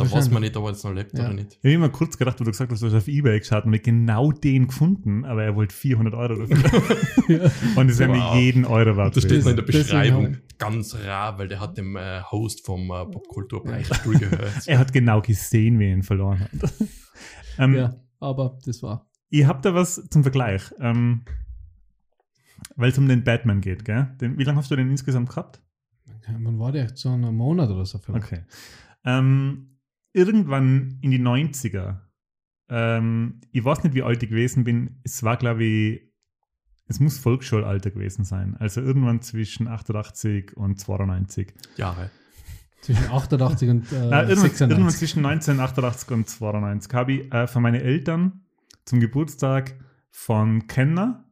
dann 0.10 0.18
weiß 0.18 0.30
man 0.30 0.42
nicht, 0.42 0.56
ob 0.56 0.64
er 0.64 0.70
jetzt 0.70 0.84
noch 0.84 0.92
lebt 0.92 1.16
Ja. 1.16 1.26
oder 1.26 1.34
nicht. 1.34 1.52
Ich 1.52 1.58
habe 1.58 1.72
immer 1.72 1.88
kurz 1.88 2.18
gedacht, 2.18 2.40
wo 2.40 2.44
du 2.44 2.50
gesagt 2.50 2.72
hast, 2.72 2.82
du 2.82 2.86
hast 2.86 2.94
auf 2.94 3.06
Ebay 3.08 3.38
geschaut 3.38 3.64
und 3.64 3.72
wir 3.72 3.78
genau 3.78 4.32
den 4.32 4.66
gefunden, 4.66 5.24
aber 5.24 5.44
er 5.44 5.54
wollte 5.54 5.74
400 5.74 6.14
Euro 6.14 6.46
dafür. 6.46 7.00
Ja. 7.28 7.50
und 7.76 7.90
es 7.90 7.98
wäre 7.98 8.10
mir 8.10 8.18
Wow. 8.18 8.36
jeden 8.36 8.64
Euro 8.64 8.96
wert. 8.96 9.16
Das 9.16 9.24
steht 9.24 9.42
noch 9.44 9.50
in 9.50 9.56
der 9.56 9.62
Beschreibung 9.62 10.24
halt. 10.26 10.58
ganz 10.58 10.94
rar, 10.94 11.38
weil 11.38 11.48
der 11.48 11.60
hat 11.60 11.78
dem 11.78 11.96
äh, 11.96 12.20
Host 12.22 12.66
vom 12.66 12.82
äh, 12.90 13.06
Popkulturbeichtstuhl 13.06 14.18
gehört. 14.18 14.52
er 14.66 14.78
hat 14.78 14.92
genau 14.92 15.20
gesehen, 15.22 15.78
wie 15.78 15.84
er 15.86 15.92
ihn 15.94 16.02
verloren 16.02 16.40
hat. 16.40 16.50
ähm, 17.58 17.74
ja, 17.74 17.94
aber 18.20 18.58
das 18.66 18.82
war. 18.82 19.08
Ihr 19.30 19.46
habt 19.48 19.64
da 19.64 19.74
was 19.74 20.06
zum 20.10 20.22
Vergleich, 20.22 20.62
ähm, 20.80 21.22
weil 22.76 22.90
es 22.90 22.98
um 22.98 23.08
den 23.08 23.24
Batman 23.24 23.60
geht, 23.60 23.84
gell? 23.84 24.14
Den, 24.20 24.38
wie 24.38 24.44
lange 24.44 24.58
hast 24.58 24.70
du 24.70 24.76
den 24.76 24.90
insgesamt 24.90 25.28
gehabt? 25.30 25.60
Man 26.38 26.58
war 26.58 26.72
der 26.72 26.90
so 26.96 27.10
einen 27.10 27.34
Monat 27.34 27.68
oder 27.70 27.84
so 27.84 27.98
vielleicht. 27.98 28.24
Okay. 28.26 28.40
Ähm, 29.04 29.73
irgendwann 30.14 30.98
in 31.02 31.10
die 31.10 31.20
90er, 31.20 32.00
ähm, 32.70 33.40
ich 33.52 33.62
weiß 33.62 33.84
nicht, 33.84 33.94
wie 33.94 34.02
alt 34.02 34.22
ich 34.22 34.30
gewesen 34.30 34.64
bin, 34.64 35.00
es 35.04 35.22
war, 35.22 35.36
glaube 35.36 35.64
ich, 35.64 36.00
es 36.86 37.00
muss 37.00 37.18
Volksschulalter 37.18 37.90
gewesen 37.90 38.24
sein. 38.24 38.56
Also 38.58 38.80
irgendwann 38.80 39.20
zwischen 39.20 39.68
88 39.68 40.56
und 40.56 40.78
92. 40.78 41.52
Jahre. 41.76 42.10
Zwischen 42.80 43.10
88 43.10 43.70
und 43.70 43.92
äh, 43.92 43.96
Äh, 43.96 44.00
irgendwann, 44.00 44.70
irgendwann 44.70 44.90
96. 44.90 44.98
zwischen 44.98 45.26
1988 45.26 46.10
und 46.10 46.28
92 46.28 46.92
habe 46.94 47.12
ich 47.12 47.32
äh, 47.32 47.46
von 47.46 47.62
meinen 47.62 47.80
Eltern 47.80 48.44
zum 48.84 49.00
Geburtstag 49.00 49.74
von 50.10 50.66
Kenner 50.66 51.24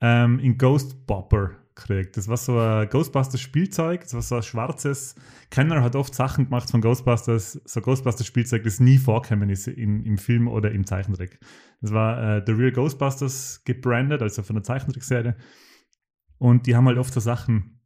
ähm, 0.00 0.40
in 0.40 0.58
Ghost 0.58 1.06
Bopper 1.06 1.52
gekriegt. 1.80 2.16
Das 2.16 2.28
war 2.28 2.36
so 2.36 2.58
ein 2.58 2.88
Ghostbusters 2.88 3.40
Spielzeug, 3.40 4.02
das 4.02 4.14
war 4.14 4.22
so 4.22 4.36
ein 4.36 4.42
schwarzes. 4.42 5.14
Kenner 5.50 5.82
hat 5.82 5.96
oft 5.96 6.14
Sachen 6.14 6.44
gemacht 6.44 6.70
von 6.70 6.80
Ghostbusters, 6.80 7.60
so 7.64 7.80
Ghostbusters 7.80 8.26
Spielzeug, 8.26 8.62
das 8.64 8.80
nie 8.80 8.98
vorkommen 8.98 9.50
ist 9.50 9.66
in, 9.68 10.04
im 10.04 10.18
Film 10.18 10.48
oder 10.48 10.70
im 10.70 10.86
Zeichentrick. 10.86 11.40
Das 11.80 11.92
war 11.92 12.36
äh, 12.36 12.42
The 12.46 12.52
Real 12.52 12.72
Ghostbusters 12.72 13.62
gebrandet, 13.64 14.22
also 14.22 14.42
von 14.42 14.56
der 14.56 14.62
Zeichentrickserie. 14.62 15.36
Und 16.38 16.66
die 16.66 16.76
haben 16.76 16.86
halt 16.86 16.98
oft 16.98 17.12
so 17.12 17.20
Sachen 17.20 17.80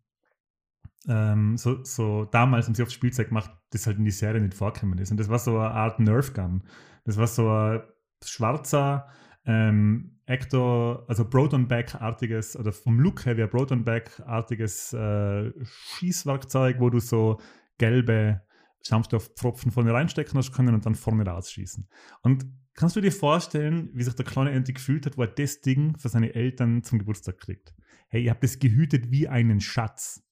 ähm, 1.06 1.56
so, 1.58 1.84
so 1.84 2.24
damals 2.24 2.66
haben 2.66 2.74
sie 2.74 2.82
oft 2.82 2.92
Spielzeug 2.92 3.28
gemacht, 3.28 3.50
das 3.70 3.86
halt 3.86 3.98
in 3.98 4.04
die 4.04 4.10
Serie 4.10 4.40
nicht 4.40 4.54
vorgekommen 4.54 4.98
ist. 4.98 5.10
Und 5.10 5.18
das 5.18 5.28
war 5.28 5.38
so 5.38 5.58
eine 5.58 5.70
Art 5.70 6.00
Nerf 6.00 6.32
Gun. 6.32 6.62
Das 7.04 7.16
war 7.16 7.26
so 7.26 7.48
ein 7.50 7.82
schwarzer 8.24 9.08
ähm, 9.46 10.18
Ecto, 10.26 11.04
also 11.06 11.28
Proton-Back-artiges, 11.28 12.56
oder 12.56 12.72
vom 12.72 12.98
Look 12.98 13.26
her 13.26 13.36
wie 13.36 13.42
ein 13.42 13.50
Proton-Back-artiges 13.50 14.92
äh, 14.94 15.52
Schießwerkzeug, 15.64 16.80
wo 16.80 16.90
du 16.90 16.98
so 16.98 17.40
gelbe 17.78 18.40
Schaumstoffpfropfen 18.86 19.70
vorne 19.70 19.92
reinstecken 19.92 20.36
hast 20.38 20.52
können 20.52 20.74
und 20.74 20.86
dann 20.86 20.94
vorne 20.94 21.26
rausschießen. 21.26 21.88
Und 22.22 22.46
kannst 22.74 22.96
du 22.96 23.00
dir 23.00 23.12
vorstellen, 23.12 23.90
wie 23.92 24.02
sich 24.02 24.14
der 24.14 24.24
kleine 24.24 24.50
Ente 24.50 24.72
gefühlt 24.72 25.06
hat, 25.06 25.16
wo 25.16 25.22
er 25.22 25.28
das 25.28 25.60
Ding 25.60 25.96
für 25.98 26.08
seine 26.08 26.34
Eltern 26.34 26.82
zum 26.82 26.98
Geburtstag 26.98 27.38
kriegt? 27.38 27.74
Hey, 28.08 28.24
ihr 28.24 28.30
habt 28.30 28.44
das 28.44 28.58
gehütet 28.58 29.10
wie 29.10 29.28
einen 29.28 29.60
Schatz. 29.60 30.22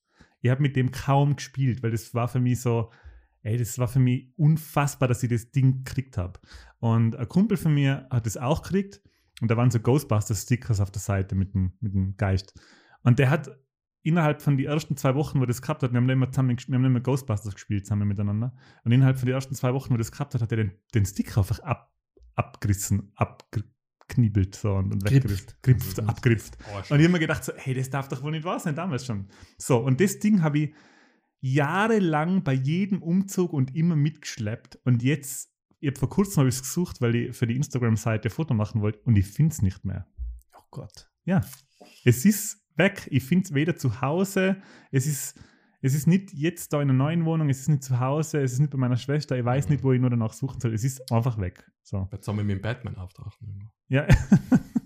Ihr 0.41 0.51
habt 0.51 0.61
mit 0.61 0.77
dem 0.77 0.91
kaum 0.91 1.37
gespielt, 1.37 1.83
weil 1.83 1.93
das 1.93 2.15
war 2.15 2.29
für 2.29 2.41
mich 2.41 2.61
so, 2.61 2.91
ey, 3.43 3.57
das 3.57 3.79
war 3.79 3.89
für 3.89 3.99
mich 3.99 4.33
unfassbar, 4.37 5.09
dass 5.09 5.23
ich 5.23 5.31
das 5.31 5.51
Ding 5.51 5.85
gekriegt 5.85 6.17
habe. 6.17 6.41
Und 6.79 7.17
ein 7.17 7.29
Kumpel 7.29 7.57
von 7.57 7.75
mir 7.75 8.07
hat 8.11 8.27
es 8.27 8.37
auch 8.37 8.63
gekriegt 8.63 9.01
und 9.41 9.51
da 9.51 9.57
waren 9.57 9.71
so 9.71 9.81
Ghostbusters-Stickers 9.81 10.81
auf 10.81 10.91
der 10.91 11.01
Seite 11.01 11.35
mit 11.35 11.55
dem, 11.55 11.73
mit 11.81 11.95
dem 11.95 12.17
Geist. 12.17 12.55
Und 13.03 13.19
der 13.19 13.31
hat 13.31 13.51
innerhalb 14.03 14.43
von 14.43 14.57
den 14.57 14.67
ersten 14.67 14.97
zwei 14.97 15.15
Wochen, 15.15 15.41
wo 15.41 15.47
das 15.47 15.63
gehabt 15.63 15.83
hat, 15.83 15.93
wir 15.93 16.01
haben 16.01 16.09
immer 16.09 16.31
zusammen, 16.31 16.57
wir 16.57 16.75
haben 16.75 16.85
immer 16.85 17.01
Ghostbusters 17.01 17.55
gespielt 17.55 17.87
zusammen 17.87 18.09
miteinander. 18.09 18.55
Und 18.85 18.93
innerhalb 18.93 19.19
von 19.19 19.27
den 19.27 19.35
ersten 19.35 19.55
zwei 19.55 19.75
Wochen, 19.75 19.93
wo 19.93 19.97
das 19.97 20.13
gehabt 20.13 20.35
hat, 20.35 20.43
hat 20.43 20.51
er 20.53 20.57
den, 20.57 20.73
den 20.95 21.05
Sticker 21.05 21.39
einfach 21.39 21.61
ab, 21.61 21.93
abgerissen, 22.35 23.13
abgekniebelt 23.17 24.55
so 24.55 24.75
und, 24.75 24.93
und 24.93 25.05
weggerissen. 25.05 25.55
Gripft, 25.63 26.01
abgripft. 26.01 26.59
Oh, 26.73 26.79
Und 26.95 26.99
ich 26.99 27.05
habe 27.05 27.13
mir 27.13 27.19
gedacht, 27.21 27.45
so, 27.45 27.53
hey, 27.57 27.75
das 27.75 27.91
darf 27.91 28.09
doch 28.09 28.23
wohl 28.23 28.33
nicht 28.33 28.45
wahr 28.45 28.59
sein, 28.59 28.75
damals 28.75 29.07
schon. 29.07 29.29
So, 29.59 29.79
und 29.79 30.01
das 30.01 30.19
Ding 30.19 30.43
habe 30.43 30.59
ich 30.59 30.75
jahrelang 31.43 32.43
bei 32.45 32.55
jedem 32.55 33.03
Umzug 33.03 33.53
und 33.53 33.75
immer 33.77 33.97
mitgeschleppt. 33.97 34.79
Und 34.85 35.03
jetzt, 35.03 35.53
ich 35.81 35.89
habe 35.89 35.99
vor 35.99 36.09
kurzem 36.09 36.39
habe 36.39 36.49
ich 36.49 36.55
es 36.55 36.63
gesucht, 36.63 37.01
weil 37.01 37.15
ich 37.15 37.37
für 37.37 37.47
die 37.47 37.57
Instagram-Seite 37.57 38.29
ein 38.29 38.33
Foto 38.33 38.55
machen 38.55 38.81
wollte 38.81 39.01
und 39.01 39.17
ich 39.19 39.27
finde 39.27 39.53
es 39.53 39.61
nicht 39.61 39.85
mehr. 39.85 40.07
Oh 40.57 40.63
Gott. 40.71 41.11
Ja, 41.25 41.41
es 42.05 42.25
ist 42.25 42.65
weg. 42.77 43.07
Ich 43.11 43.25
finde 43.25 43.45
es 43.45 43.55
weder 43.55 43.77
zu 43.77 44.01
Hause, 44.01 44.63
es 44.93 45.07
ist, 45.07 45.39
es 45.83 45.95
ist 45.95 46.07
nicht 46.07 46.33
jetzt 46.33 46.73
da 46.73 46.81
in 46.81 46.89
einer 46.89 46.97
neuen 46.97 47.25
Wohnung, 47.25 47.51
es 47.51 47.61
ist 47.61 47.69
nicht 47.69 47.83
zu 47.83 47.99
Hause, 47.99 48.41
es 48.41 48.53
ist 48.53 48.61
nicht 48.61 48.71
bei 48.71 48.79
meiner 48.79 48.97
Schwester, 48.97 49.37
ich 49.37 49.45
weiß 49.45 49.67
Mhm. 49.67 49.73
nicht, 49.73 49.85
wo 49.85 49.93
ich 49.93 50.01
nur 50.01 50.11
danach 50.11 50.33
suchen 50.33 50.61
soll. 50.61 50.73
Es 50.73 50.85
ist 50.85 51.11
einfach 51.13 51.39
weg. 51.39 51.69
So. 51.83 52.09
Jetzt 52.13 52.29
haben 52.29 52.37
wir 52.37 52.45
mit 52.45 52.57
dem 52.59 52.63
Batman 52.63 52.95
auftauchen. 52.97 53.69
Ja, 53.89 54.07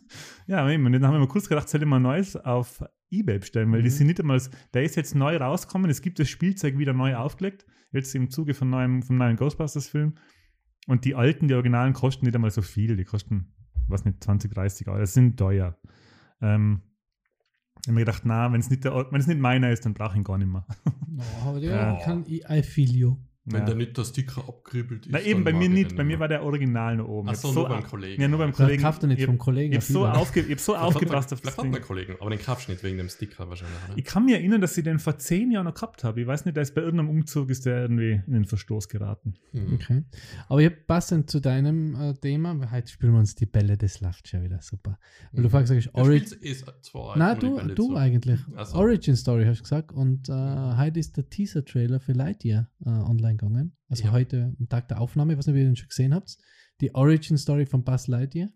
ja 0.47 0.69
eben. 0.71 0.85
Und 0.87 0.93
dann 0.93 1.05
haben 1.07 1.15
wir 1.15 1.19
mal 1.21 1.29
kurz 1.29 1.49
gedacht, 1.49 1.69
soll 1.69 1.83
ich 1.83 1.87
mal 1.89 1.97
ein 1.97 2.03
neues 2.03 2.37
auf 2.37 2.83
Ebay 3.11 3.39
bestellen, 3.39 3.71
weil 3.73 3.83
die 3.83 3.89
Mhm. 3.89 3.93
sind 3.93 4.07
nicht 4.09 4.21
einmal, 4.21 4.41
der 4.75 4.83
ist 4.83 4.97
jetzt 4.97 5.15
neu 5.15 5.37
rausgekommen, 5.37 5.91
es 5.91 6.03
gibt 6.03 6.19
das 6.19 6.29
Spielzeug 6.29 6.77
wieder 6.79 6.93
neu 6.93 7.15
aufgelegt, 7.17 7.65
jetzt 7.93 8.15
im 8.15 8.31
Zuge 8.31 8.55
von 8.55 8.69
neuem, 8.71 9.03
vom 9.03 9.17
neuen 9.17 9.37
Ghostbusters-Film. 9.37 10.15
Und 10.89 11.05
die 11.05 11.15
alten, 11.15 11.49
die 11.49 11.55
Originalen 11.55 11.93
kosten 11.93 12.25
nicht 12.27 12.35
einmal 12.35 12.51
so 12.51 12.63
viel, 12.63 12.97
die 12.97 13.05
kosten, 13.05 13.55
was 13.89 14.05
nicht, 14.05 14.23
20, 14.25 14.53
30 14.53 14.89
Euro, 14.89 14.99
das 14.99 15.15
sind 15.15 15.37
teuer. 15.39 15.77
Ähm, 16.41 16.83
ich 17.83 17.89
habe 17.89 17.95
mir 17.95 18.01
gedacht, 18.01 18.23
na, 18.25 18.53
wenn 18.53 18.61
es 18.61 18.71
nicht, 18.71 18.85
der- 18.85 19.09
nicht 19.13 19.39
meiner 19.39 19.71
ist, 19.71 19.85
dann 19.87 19.95
brauche 19.95 20.13
ich 20.13 20.17
ihn 20.19 20.25
gar 20.25 20.39
nicht 20.39 20.51
mehr. 20.51 20.67
Oh, 21.45 21.49
aber 21.51 21.59
Ja. 21.59 21.95
ja. 21.99 22.05
kann 22.05 22.25
I, 22.27 22.43
I 22.49 22.63
feel 22.63 22.91
you. 22.91 23.17
Wenn 23.49 23.61
Ja. 23.61 23.67
der 23.67 23.75
nicht 23.77 23.97
der 23.97 24.03
Sticker 24.05 24.41
abgribbelt 24.49 25.07
ist. 25.07 25.13
Na 25.13 25.21
eben, 25.21 25.45
bei 25.45 25.53
mir 25.53 25.69
nicht, 25.69 25.95
bei 25.97 26.03
mir 26.03 26.19
war 26.19 26.27
der 26.27 26.43
Original 26.43 26.97
noch 26.97 27.07
oben. 27.07 27.29
Ich 27.29 27.35
Achso, 27.35 27.49
hab 27.49 27.55
nur 27.55 27.63
so 27.65 27.69
beim 27.69 27.85
Kollegen. 27.85 28.21
Ja, 28.21 28.27
nur 28.27 28.39
beim 28.39 28.53
Vielleicht 28.53 28.67
Kollegen. 28.71 28.83
kauft 28.83 29.03
er 29.05 29.07
nicht 29.07 29.19
Ich- 29.21 29.27
vom 29.27 29.39
Kollegen. 29.39 29.73
Ich 29.73 29.79
habe 29.79 29.93
so, 29.93 30.05
aufge, 30.07 30.41
ich 30.41 30.51
hab 30.51 30.59
so 30.59 30.73
Vielleicht 30.73 30.85
aufgepasst 30.97 31.33
auf 31.33 31.41
das 31.41 31.55
Vielleicht 31.55 31.63
Ding. 31.65 31.75
einen 31.77 31.85
Kollegen, 31.85 32.15
aber 32.21 32.31
den 32.31 32.41
kaufst 32.41 32.67
du 32.67 32.73
nicht 32.73 32.83
wegen 32.83 32.99
dem 32.99 33.09
Sticker 33.09 33.49
wahrscheinlich. 33.49 33.79
Oder? 33.89 33.99
Ich 33.99 34.05
kann 34.05 34.25
mir 34.25 34.37
erinnern, 34.39 34.61
dass 34.61 34.77
ich 34.77 34.83
den 34.83 34.99
vor 34.99 35.17
zehn 35.19 35.53
Jahren 35.53 35.65
noch 35.67 35.75
gehabt 35.75 36.03
habe. 36.03 36.21
Ich 36.21 36.27
weiß 36.27 36.45
nicht, 36.45 36.57
der 36.57 36.63
ist 36.65 36.75
bei 36.75 36.81
irgendeinem 36.81 37.11
Umzug 37.11 37.49
ist 37.51 37.67
der 37.67 37.83
irgendwie 37.83 38.21
in 38.27 38.33
den 38.33 38.45
Verstoß 38.47 38.89
geraten. 38.89 39.35
Hm. 39.53 39.75
Okay. 39.75 40.03
Aber 40.49 40.61
ich 40.61 40.67
hab 40.67 40.87
passend 40.89 41.31
zu 41.31 41.39
deinem 41.41 41.95
äh, 41.95 42.15
Thema, 42.15 42.59
weil 42.59 42.71
heute 42.73 42.89
spielen 42.91 43.13
wir 43.13 43.21
uns 43.21 43.37
die 43.37 43.47
Bälle 43.47 43.77
des 43.77 44.01
Lacht 44.01 44.27
schon 44.27 44.43
wieder 44.43 44.61
super. 44.61 44.99
Weil 45.33 45.45
du 45.45 45.49
vorhin 45.51 45.69
gesagt 45.69 45.95
hast, 45.95 46.03
Origin. 46.05 46.57
zwar 46.83 47.17
Nein, 47.17 47.39
nur 47.43 47.61
du, 47.63 47.75
du 47.75 47.87
zu. 47.91 47.97
eigentlich. 47.97 48.41
Ach 48.57 48.67
so. 48.67 48.77
Origin 48.79 49.15
Story 49.15 49.45
hast 49.45 49.59
du 49.59 49.63
gesagt. 49.63 49.93
Und 49.93 50.29
äh, 50.29 50.33
heute 50.33 50.99
ist 50.99 51.17
der 51.17 51.29
Teaser-Trailer 51.31 52.01
für 52.01 52.13
Lightyear 52.13 52.69
äh, 52.85 52.89
online 52.89 53.36
gegangen. 53.39 53.77
Also 53.89 54.05
Ja. 54.05 54.13
heute 54.13 54.55
am 54.59 54.69
Tag 54.69 54.89
der 54.89 55.01
Aufnahme, 55.01 55.33
ich 55.33 55.39
weiß 55.39 55.47
nicht, 55.47 55.55
ob 55.55 55.59
ihr 55.59 55.65
den 55.65 55.77
schon 55.77 55.89
gesehen 55.89 56.15
habt. 56.15 56.37
Die 56.81 56.95
Origin 56.95 57.39
Story 57.39 57.67
von 57.67 57.85
Buzz 57.85 58.07
Lightyear. 58.07 58.49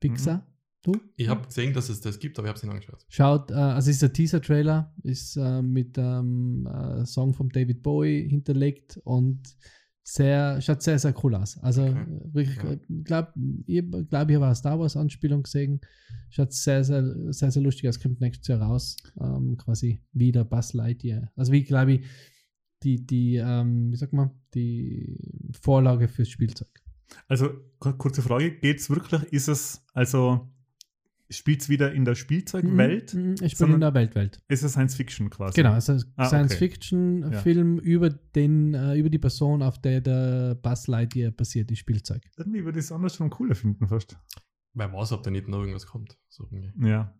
Pixar. 0.00 0.46
Du? 0.82 0.92
Ich 1.16 1.28
habe 1.28 1.44
gesehen, 1.46 1.72
dass 1.74 1.88
es 1.88 2.00
das 2.00 2.18
gibt, 2.18 2.38
aber 2.38 2.46
ich 2.46 2.50
habe 2.50 2.56
es 2.58 2.62
nicht 2.62 2.70
angeschaut. 2.72 3.04
Schaut, 3.08 3.50
äh, 3.50 3.54
also 3.54 3.90
ist 3.90 4.04
ein 4.04 4.12
Teaser-Trailer, 4.12 4.94
ist 5.02 5.36
äh, 5.36 5.60
mit 5.62 5.98
einem 5.98 6.66
äh, 6.66 7.04
Song 7.06 7.34
von 7.34 7.48
David 7.48 7.82
Bowie 7.82 8.28
hinterlegt 8.28 9.00
und 9.04 9.40
sehr, 10.04 10.60
schaut 10.60 10.82
sehr, 10.82 11.00
sehr 11.00 11.12
cool 11.24 11.34
aus. 11.34 11.58
Also 11.58 11.82
Okay. 11.82 12.06
wirklich, 12.32 12.56
Ja. 12.58 12.70
äh, 12.72 12.78
glaub, 13.02 13.32
ich 13.66 13.82
glaube, 14.08 14.30
ich 14.32 14.36
habe 14.36 14.46
eine 14.46 14.54
Star 14.54 14.78
Wars-Anspielung 14.78 15.42
gesehen. 15.42 15.80
Schaut 16.30 16.52
sehr, 16.52 16.84
sehr, 16.84 17.32
sehr, 17.32 17.50
sehr 17.50 17.62
lustig 17.62 17.88
aus, 17.88 17.98
kommt 17.98 18.20
nächstes 18.20 18.46
Jahr 18.46 18.60
raus. 18.62 18.96
Ähm, 19.20 19.56
quasi 19.56 20.04
wieder 20.12 20.44
Buzz 20.44 20.72
Lightyear. 20.74 21.32
Also 21.34 21.50
wie, 21.50 21.64
glaube 21.64 21.94
ich, 21.94 22.04
die, 22.82 23.04
die 23.06 23.36
ähm, 23.36 23.90
wie 23.92 23.96
sagt 23.96 24.12
man, 24.12 24.30
die 24.54 25.50
Vorlage 25.60 26.08
fürs 26.08 26.28
Spielzeug. 26.28 26.68
Also, 27.28 27.50
kur- 27.78 27.96
kurze 27.98 28.22
Frage: 28.22 28.52
Geht 28.58 28.78
es 28.80 28.90
wirklich? 28.90 29.22
Ist 29.32 29.48
es, 29.48 29.84
also, 29.94 30.52
spielt 31.30 31.62
es 31.62 31.68
wieder 31.68 31.92
in 31.92 32.04
der 32.04 32.14
Spielzeugwelt? 32.14 33.14
Mhm, 33.14 33.28
mhm, 33.30 33.34
Ich 33.42 33.56
bin 33.56 33.72
in 33.74 33.80
der 33.80 33.94
Weltwelt. 33.94 34.40
Ist 34.48 34.62
es 34.62 34.72
Science 34.72 34.94
Fiction 34.96 35.30
quasi? 35.30 35.54
Genau, 35.54 35.72
also 35.72 35.92
Ah, 36.16 36.26
okay. 36.26 36.28
Science-Fiction-Film 36.28 37.78
über, 37.78 38.10
den, 38.10 38.74
äh, 38.74 38.96
über 38.96 39.08
die 39.10 39.18
Person, 39.18 39.62
auf 39.62 39.80
der 39.80 40.00
der 40.00 40.54
Buzz 40.56 40.86
Lightyear 40.88 41.30
basiert, 41.30 41.70
die 41.70 41.76
Spielzeug. 41.76 42.22
Irgendwie 42.36 42.64
würde 42.64 42.78
ich 42.78 42.84
es 42.86 42.92
andersrum 42.92 43.30
cooler 43.30 43.54
finden, 43.54 43.86
fast. 43.88 44.16
Wer 44.74 44.92
weiß, 44.92 45.12
ob 45.12 45.22
da 45.22 45.30
nicht 45.30 45.48
noch 45.48 45.60
irgendwas 45.60 45.86
kommt. 45.86 46.18
So 46.28 46.44
irgendwie. 46.50 46.72
Ja. 46.88 47.14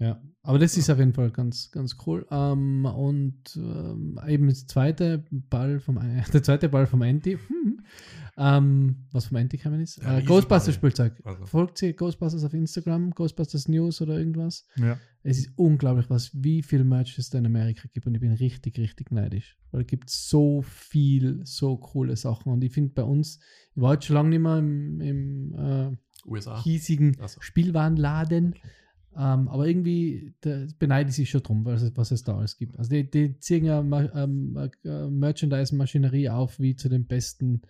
Ja, 0.00 0.22
aber 0.42 0.60
das 0.60 0.76
ist 0.76 0.88
auf 0.90 0.98
jeden 0.98 1.12
Fall 1.12 1.30
ganz, 1.30 1.72
ganz 1.72 1.96
cool. 2.06 2.24
Ähm, 2.30 2.84
und 2.84 3.56
ähm, 3.56 4.18
eben 4.28 4.48
das 4.48 4.66
zweite 4.66 5.24
Ball 5.30 5.80
vom, 5.80 5.98
der 6.32 6.42
zweite 6.42 6.68
Ball 6.68 6.86
vom 6.86 7.02
Anti, 7.02 7.32
hm, 7.32 7.80
ähm, 8.38 9.06
was 9.10 9.26
vom 9.26 9.38
Anti 9.38 9.56
gekommen 9.56 9.80
ist, 9.80 10.00
Ja, 10.00 10.18
äh, 10.18 10.22
Ghostbusters-Spielzeug. 10.22 11.20
Also. 11.24 11.46
Folgt 11.46 11.82
ihr 11.82 11.94
Ghostbusters 11.94 12.44
auf 12.44 12.54
Instagram, 12.54 13.10
Ghostbusters 13.10 13.66
News 13.66 14.00
oder 14.00 14.18
irgendwas? 14.18 14.66
ja. 14.76 14.98
Es 15.24 15.38
ist 15.38 15.50
unglaublich, 15.56 16.08
was, 16.08 16.30
wie 16.32 16.62
viel 16.62 16.84
Merch 16.84 17.18
es 17.18 17.28
da 17.28 17.38
in 17.38 17.44
Amerika 17.44 17.88
gibt 17.92 18.06
und 18.06 18.14
ich 18.14 18.20
bin 18.20 18.32
richtig, 18.32 18.78
richtig 18.78 19.10
neidisch. 19.10 19.58
Weil 19.72 19.82
es 19.82 19.86
gibt 19.88 20.08
so 20.08 20.62
viel, 20.62 21.40
so 21.44 21.76
coole 21.76 22.16
Sachen 22.16 22.52
und 22.52 22.62
ich 22.62 22.72
finde 22.72 22.94
bei 22.94 23.02
uns, 23.02 23.40
ich 23.74 23.82
war 23.82 23.94
jetzt 23.94 24.06
schon 24.06 24.14
lange 24.14 24.30
nicht 24.30 24.40
mehr 24.40 24.58
im, 24.58 25.00
im 25.00 25.54
äh, 25.54 25.96
USA. 26.24 26.62
hiesigen 26.62 27.16
so. 27.26 27.40
Spielwarenladen, 27.40 28.54
ähm, 29.18 29.48
aber 29.48 29.66
irgendwie 29.66 30.32
beneide 30.78 31.10
ich 31.10 31.16
sie 31.16 31.26
schon 31.26 31.42
drum, 31.42 31.64
was 31.64 31.82
es, 31.82 31.96
was 31.96 32.10
es 32.12 32.22
da 32.22 32.36
alles 32.38 32.56
gibt. 32.56 32.78
Also 32.78 32.90
die, 32.90 33.10
die 33.10 33.38
ziehen 33.40 33.64
ja 33.64 33.80
ähm, 33.80 34.56
äh, 34.84 35.08
Merchandise-Maschinerie 35.08 36.30
auf 36.30 36.58
wie 36.60 36.76
zu 36.76 36.88
den 36.88 37.06
besten 37.06 37.62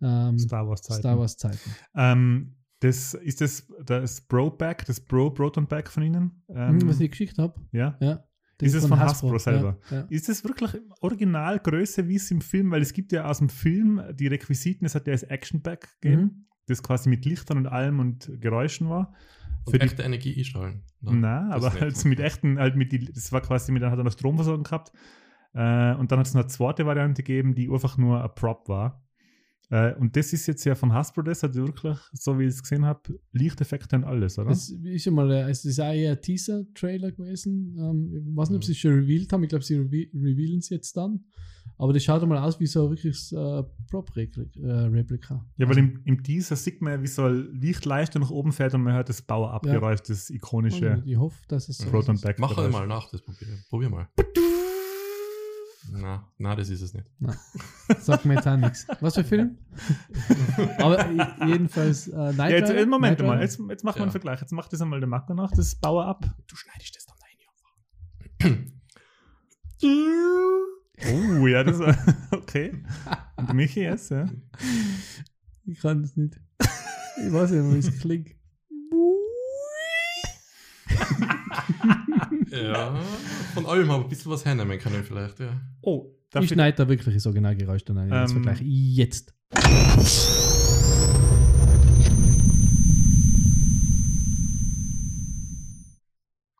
ähm, 0.00 0.38
Star 0.38 0.66
Wars 0.68 0.82
Zeiten. 0.82 1.00
Star 1.00 1.18
Wars-Zeiten. 1.18 1.70
Ähm, 1.96 2.54
das, 2.80 3.14
ist 3.14 3.40
das 3.40 3.66
das 3.84 4.20
Bro-Back, 4.22 4.84
das 4.86 5.00
Bro-Proton-Back 5.00 5.88
von 5.90 6.02
Ihnen? 6.02 6.42
Ähm, 6.48 6.80
Hm, 6.80 6.88
was 6.88 7.00
ich 7.00 7.10
geschickt 7.10 7.38
habe, 7.38 7.60
ja. 7.72 7.96
ja. 8.00 8.24
Ist 8.60 8.74
es 8.74 8.86
von 8.86 8.98
Hasbro 8.98 9.38
selber? 9.38 9.78
Ja, 9.90 9.96
ja. 9.96 10.06
Ist 10.08 10.28
es 10.28 10.44
wirklich 10.44 10.80
Originalgröße, 11.00 12.06
wie 12.06 12.14
es 12.16 12.30
im 12.30 12.40
Film, 12.40 12.70
weil 12.70 12.80
es 12.82 12.92
gibt 12.92 13.10
ja 13.12 13.24
aus 13.28 13.38
dem 13.38 13.48
Film 13.48 14.00
die 14.14 14.28
Requisiten, 14.28 14.84
es 14.86 14.94
hat 14.94 15.06
ja 15.08 15.12
das 15.12 15.24
Action-Back 15.24 16.00
gegeben, 16.00 16.22
Mhm. 16.22 16.46
das 16.66 16.82
quasi 16.82 17.08
mit 17.08 17.24
Lichtern 17.24 17.58
und 17.58 17.66
allem 17.66 17.98
und 17.98 18.30
Geräuschen 18.40 18.88
war. 18.88 19.14
Und 19.64 19.72
Für 19.72 19.78
die, 19.78 19.84
echte 19.84 20.02
Energie 20.02 20.36
einstrahlen. 20.36 20.82
na, 21.00 21.48
das 21.48 21.64
aber 21.64 21.70
nicht. 21.70 21.80
halt 21.80 22.04
mit 22.04 22.20
echten, 22.20 22.58
halt 22.58 22.76
mit 22.76 22.92
die, 22.92 23.04
das 23.12 23.30
war 23.32 23.40
quasi 23.40 23.72
mit, 23.72 23.82
dann 23.82 23.92
hat 23.92 23.98
er 23.98 24.04
noch 24.04 24.12
Stromversorgung 24.12 24.64
gehabt. 24.64 24.92
Äh, 25.54 25.94
und 25.94 26.10
dann 26.10 26.18
hat 26.18 26.26
es 26.26 26.34
noch 26.34 26.42
eine 26.42 26.48
zweite 26.48 26.86
Variante 26.86 27.22
gegeben, 27.22 27.54
die 27.54 27.70
einfach 27.70 27.98
nur 27.98 28.22
ein 28.22 28.34
Prop 28.34 28.68
war. 28.68 29.02
Äh, 29.72 29.94
und 29.94 30.16
das 30.16 30.32
ist 30.32 30.46
jetzt 30.46 30.64
ja 30.64 30.74
von 30.74 30.92
Hasbro, 30.92 31.22
das 31.22 31.42
hat 31.42 31.54
wirklich, 31.54 31.96
so 32.12 32.38
wie 32.38 32.44
ich 32.44 32.50
es 32.50 32.62
gesehen 32.62 32.84
habe, 32.84 33.18
Lichteffekte 33.32 33.96
und 33.96 34.04
alles, 34.04 34.38
oder? 34.38 34.50
Es 34.50 34.68
ist 34.68 35.04
ja 35.06 35.12
mal, 35.12 35.30
äh, 35.30 35.50
es 35.50 35.64
ist 35.64 35.80
auch 35.80 35.92
eher 35.92 36.12
ein 36.12 36.20
Teaser-Trailer 36.20 37.12
gewesen. 37.12 37.76
Ähm, 37.78 38.28
ich 38.30 38.36
weiß 38.36 38.50
nicht, 38.50 38.56
ob 38.56 38.64
sie 38.64 38.72
es 38.72 38.78
schon 38.78 38.92
revealed 38.92 39.32
haben. 39.32 39.42
Ich 39.44 39.48
glaube, 39.48 39.64
sie 39.64 39.76
reve 39.76 40.10
revealen 40.14 40.58
es 40.58 40.68
jetzt 40.68 40.94
dann. 40.96 41.24
Aber 41.78 41.92
das 41.92 42.04
schaut 42.04 42.24
mal 42.26 42.38
aus 42.38 42.60
wie 42.60 42.66
so 42.66 42.84
ein 42.84 42.90
wirkliches 42.90 43.32
äh, 43.32 43.62
Prop-Replika. 43.90 45.44
Ja, 45.56 45.68
weil 45.68 45.78
im, 45.78 46.00
im 46.04 46.22
Teaser 46.22 46.54
sieht 46.56 46.80
man 46.80 46.92
ja, 46.92 47.02
wie 47.02 47.06
so 47.08 47.24
eine 47.24 47.38
Lichtleiste 47.38 48.20
nach 48.20 48.30
oben 48.30 48.52
fährt 48.52 48.74
und 48.74 48.82
man 48.82 48.94
hört 48.94 49.08
das 49.08 49.22
Bauer-Abgeräusch, 49.22 50.02
das 50.02 50.30
ikonische 50.30 51.02
ich 51.04 51.16
hoffe, 51.16 51.38
dass 51.48 51.68
es 51.68 51.78
so 51.78 51.90
Proton 51.90 52.14
ist. 52.14 52.22
Back. 52.22 52.38
Mach 52.38 52.56
halt 52.56 52.70
mal 52.72 52.86
nach, 52.86 53.10
das 53.10 53.22
probier. 53.22 53.48
Probier 53.68 53.90
mal. 53.90 54.08
Na, 55.90 56.28
na, 56.38 56.54
das 56.54 56.68
ist 56.70 56.80
es 56.80 56.94
nicht. 56.94 57.06
Sagt 57.98 58.24
mir 58.24 58.34
jetzt 58.34 58.46
auch 58.46 58.56
nichts. 58.56 58.86
Was 59.00 59.14
für 59.14 59.24
Film? 59.24 59.58
Aber 60.78 61.10
jedenfalls 61.46 62.06
äh, 62.06 62.10
Knight 62.32 62.38
Ja, 62.38 62.58
jetzt, 62.58 62.70
Rider? 62.70 62.82
äh, 62.82 62.86
Moment 62.86 63.18
Knight 63.18 63.28
mal, 63.28 63.40
jetzt, 63.40 63.58
jetzt 63.68 63.82
machen 63.82 63.96
wir 63.96 64.02
einen 64.02 64.08
Ja. 64.08 64.12
Vergleich. 64.12 64.40
Jetzt 64.40 64.52
macht 64.52 64.72
das 64.72 64.80
einmal 64.80 65.00
der 65.00 65.08
Marco 65.08 65.34
nach, 65.34 65.50
das 65.50 65.74
Bauer 65.74 66.06
ab. 66.06 66.24
Du 66.46 66.54
schneidest 66.54 66.96
das 66.96 67.06
dann 67.06 67.16
rein. 68.48 68.72
Oh, 71.10 71.46
ja, 71.46 71.64
das 71.64 71.78
war 71.78 71.96
okay. 72.30 72.82
Und 73.36 73.48
der 73.48 73.54
Michi 73.54 73.80
jetzt, 73.80 74.10
ja. 74.10 74.28
Ich 75.64 75.80
kann 75.80 76.02
das 76.02 76.16
nicht. 76.16 76.40
Ich 77.26 77.32
weiß 77.32 77.50
nicht, 77.50 77.74
wie 77.74 77.78
es 77.78 78.00
klingt. 78.00 78.36
Ja, 82.50 82.94
von 83.54 83.66
allem 83.66 83.90
haben 83.90 84.00
wir 84.00 84.04
ein 84.04 84.08
bisschen 84.08 84.30
was 84.30 84.44
hernehmen 84.44 84.78
können 84.78 85.02
vielleicht, 85.04 85.40
ja. 85.40 85.60
Oh, 85.80 86.14
darf 86.30 86.44
Ich 86.44 86.50
schneide 86.50 86.76
da 86.76 86.88
wirklich 86.88 87.14
das 87.14 87.26
Originalgeräusch 87.26 87.84
dann 87.84 87.98
ein. 87.98 88.10
Das 88.10 88.32
Ähm, 88.32 88.42
Vergleich 88.42 88.60
jetzt. 88.62 89.34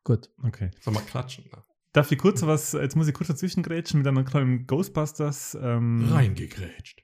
Gut. 0.05 0.31
okay. 0.43 0.71
Sollen 0.81 0.97
wir 0.97 1.03
klatschen? 1.03 1.45
Ne? 1.45 1.72
Darf 1.93 2.11
ich 2.11 2.19
kurz 2.19 2.43
was, 2.43 2.73
jetzt 2.73 2.97
muss 2.97 3.09
ich 3.09 3.15
kurz 3.15 3.29
dazwischen 3.29 3.63
grätschen 3.63 3.99
mit 3.99 4.07
einem 4.07 4.25
kleinen 4.25 4.67
Ghostbusters. 4.67 5.57
Ähm, 5.61 6.09
Reingegrätscht. 6.11 7.03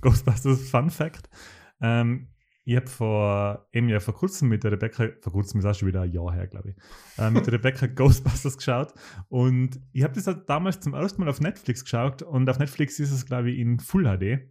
Ghostbusters 0.00 0.68
Fun 0.68 0.90
Fact. 0.90 1.28
Ähm, 1.80 2.28
ich 2.64 2.76
habe 2.76 2.86
vor 2.86 3.66
eben 3.72 3.88
ja 3.88 3.98
vor 3.98 4.12
kurzem 4.12 4.50
mit 4.50 4.62
der 4.62 4.72
Rebecca, 4.72 5.08
vor 5.22 5.32
kurzem 5.32 5.60
ist 5.60 5.64
auch 5.64 5.74
schon 5.74 5.88
wieder 5.88 6.02
ein 6.02 6.12
Jahr 6.12 6.34
her, 6.34 6.46
glaube 6.48 6.70
ich, 6.70 6.76
äh, 7.16 7.30
mit 7.30 7.46
der 7.46 7.54
Rebecca 7.54 7.86
Ghostbusters 7.94 8.58
geschaut 8.58 8.92
und 9.28 9.80
ich 9.92 10.02
habe 10.02 10.12
das 10.12 10.26
halt 10.26 10.50
damals 10.50 10.78
zum 10.80 10.92
ersten 10.92 11.22
Mal 11.22 11.30
auf 11.30 11.40
Netflix 11.40 11.84
geschaut 11.84 12.20
und 12.20 12.50
auf 12.50 12.58
Netflix 12.58 12.98
ist 12.98 13.10
es, 13.10 13.24
glaube 13.24 13.50
ich, 13.50 13.58
in 13.58 13.80
Full 13.80 14.04
HD. 14.04 14.50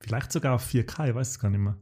Vielleicht 0.00 0.30
sogar 0.30 0.56
auf 0.56 0.68
4K, 0.68 1.08
ich 1.08 1.14
weiß 1.14 1.30
es 1.30 1.38
gar 1.38 1.48
nicht 1.48 1.60
mehr. 1.60 1.78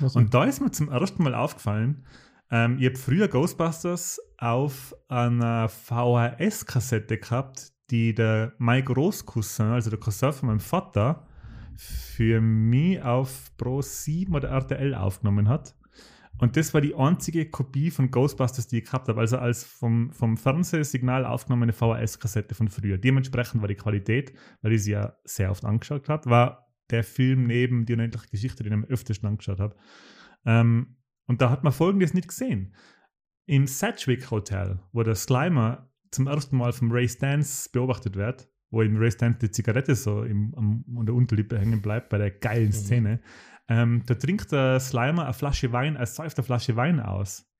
Was 0.00 0.16
Und 0.16 0.34
da 0.34 0.44
ist 0.44 0.60
mir 0.60 0.70
zum 0.70 0.90
ersten 0.90 1.22
Mal 1.22 1.34
aufgefallen, 1.34 2.04
ähm, 2.50 2.78
ich 2.78 2.86
habe 2.86 2.96
früher 2.96 3.28
Ghostbusters 3.28 4.20
auf 4.38 4.94
einer 5.08 5.68
VHS-Kassette 5.68 7.18
gehabt, 7.18 7.72
die 7.90 8.14
der 8.14 8.52
mein 8.58 8.84
Großcousin, 8.84 9.66
also 9.66 9.90
der 9.90 9.98
Cousin 9.98 10.32
von 10.32 10.48
meinem 10.48 10.60
Vater, 10.60 11.26
für 11.76 12.40
mich 12.40 13.02
auf 13.02 13.56
Pro 13.56 13.82
7 13.82 14.34
oder 14.34 14.48
RTL 14.48 14.94
aufgenommen 14.94 15.48
hat. 15.48 15.74
Und 16.38 16.56
das 16.56 16.74
war 16.74 16.82
die 16.82 16.94
einzige 16.94 17.48
Kopie 17.48 17.90
von 17.90 18.10
Ghostbusters, 18.10 18.68
die 18.68 18.78
ich 18.78 18.84
gehabt 18.84 19.08
habe. 19.08 19.20
Also 19.20 19.38
als 19.38 19.64
vom, 19.64 20.12
vom 20.12 20.36
Fernsehsignal 20.36 21.24
aufgenommene 21.24 21.72
VHS-Kassette 21.72 22.54
von 22.54 22.68
früher. 22.68 22.98
Dementsprechend 22.98 23.62
war 23.62 23.68
die 23.68 23.74
Qualität, 23.74 24.34
weil 24.60 24.72
ich 24.72 24.84
sie 24.84 24.92
ja 24.92 25.16
sehr 25.24 25.50
oft 25.50 25.64
angeschaut 25.64 26.08
habe, 26.08 26.28
war 26.28 26.68
der 26.90 27.04
Film 27.04 27.46
neben 27.46 27.86
die 27.86 27.94
unendliche 27.94 28.28
Geschichte, 28.28 28.62
den 28.62 28.72
ich 28.72 28.78
am 28.78 28.84
öftesten 28.84 29.28
angeschaut 29.28 29.60
habe. 29.60 29.76
Ähm, 30.44 30.95
und 31.26 31.40
da 31.40 31.50
hat 31.50 31.64
man 31.64 31.72
folgendes 31.72 32.14
nicht 32.14 32.28
gesehen. 32.28 32.74
Im 33.46 33.66
Sedgwick 33.66 34.30
Hotel, 34.30 34.80
wo 34.92 35.02
der 35.02 35.14
Slimer 35.14 35.90
zum 36.10 36.26
ersten 36.26 36.56
Mal 36.56 36.72
vom 36.72 36.90
Ray 36.90 37.08
Stans 37.08 37.68
beobachtet 37.68 38.16
wird, 38.16 38.48
wo 38.70 38.82
ihm 38.82 38.96
Ray 38.96 39.10
Stans 39.10 39.38
die 39.38 39.50
Zigarette 39.50 39.94
so 39.94 40.22
im, 40.22 40.54
am, 40.56 40.84
an 40.98 41.06
der 41.06 41.14
Unterlippe 41.14 41.58
hängen 41.58 41.82
bleibt, 41.82 42.08
bei 42.08 42.18
der 42.18 42.30
geilen 42.30 42.68
Mhm. 42.68 42.72
Szene, 42.72 43.20
ähm, 43.68 44.02
da 44.06 44.14
trinkt 44.14 44.52
der 44.52 44.80
Slimer 44.80 45.24
eine 45.24 45.32
Flasche 45.32 45.72
Wein, 45.72 45.96
als 45.96 46.14
säuft 46.14 46.38
eine 46.38 46.44
Flasche 46.44 46.76
Wein 46.76 47.00
aus. 47.00 47.50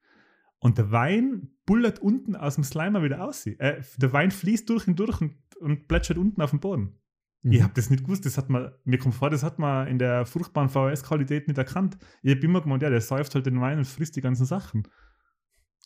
Und 0.58 0.78
der 0.78 0.90
Wein 0.90 1.50
bullert 1.66 1.98
unten 1.98 2.34
aus 2.34 2.54
dem 2.54 2.64
Slimer 2.64 3.02
wieder 3.02 3.22
aus. 3.22 3.46
Äh, 3.46 3.82
der 3.96 4.12
Wein 4.12 4.30
fließt 4.30 4.68
durch 4.68 4.88
und 4.88 4.98
durch 4.98 5.20
und, 5.20 5.34
und 5.60 5.88
plätschert 5.88 6.18
unten 6.18 6.40
auf 6.40 6.50
dem 6.50 6.60
Boden. 6.60 6.98
Mhm. 7.46 7.52
Ich 7.52 7.62
habe 7.62 7.72
das 7.74 7.90
nicht 7.90 8.02
gewusst, 8.04 8.26
das 8.26 8.36
hat 8.38 8.50
man, 8.50 8.72
mir 8.84 8.98
kommt 8.98 9.14
vor, 9.14 9.30
das 9.30 9.42
hat 9.44 9.58
man 9.60 9.86
in 9.86 9.98
der 9.98 10.26
furchtbaren 10.26 10.68
VHS-Qualität 10.68 11.46
nicht 11.48 11.58
erkannt. 11.58 11.96
Ich 12.22 12.34
habe 12.34 12.40
immer 12.44 12.60
gemeint, 12.60 12.82
ja, 12.82 12.90
der 12.90 13.00
säuft 13.00 13.34
halt 13.36 13.46
den 13.46 13.60
Wein 13.60 13.78
und 13.78 13.84
frisst 13.84 14.16
die 14.16 14.20
ganzen 14.20 14.46
Sachen. 14.46 14.82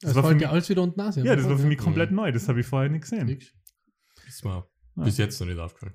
Das 0.00 0.14
war 0.14 0.22
war 0.22 0.30
für 0.30 0.36
ja 0.36 0.38
mich- 0.38 0.48
alles 0.48 0.68
wieder 0.70 0.82
unten 0.82 1.00
aus. 1.02 1.16
Ja, 1.16 1.36
das 1.36 1.46
war 1.48 1.58
für 1.58 1.66
mich 1.66 1.78
Mhm. 1.78 1.82
komplett 1.84 2.12
neu, 2.12 2.32
das 2.32 2.48
habe 2.48 2.60
ich 2.60 2.66
vorher 2.66 2.88
nicht 2.88 3.02
gesehen. 3.02 3.28
Ist 4.26 4.44
mir 4.44 4.50
Ah. 4.96 5.04
bis 5.04 5.18
jetzt 5.18 5.38
noch 5.40 5.46
nicht 5.48 5.58
aufgefallen. 5.58 5.94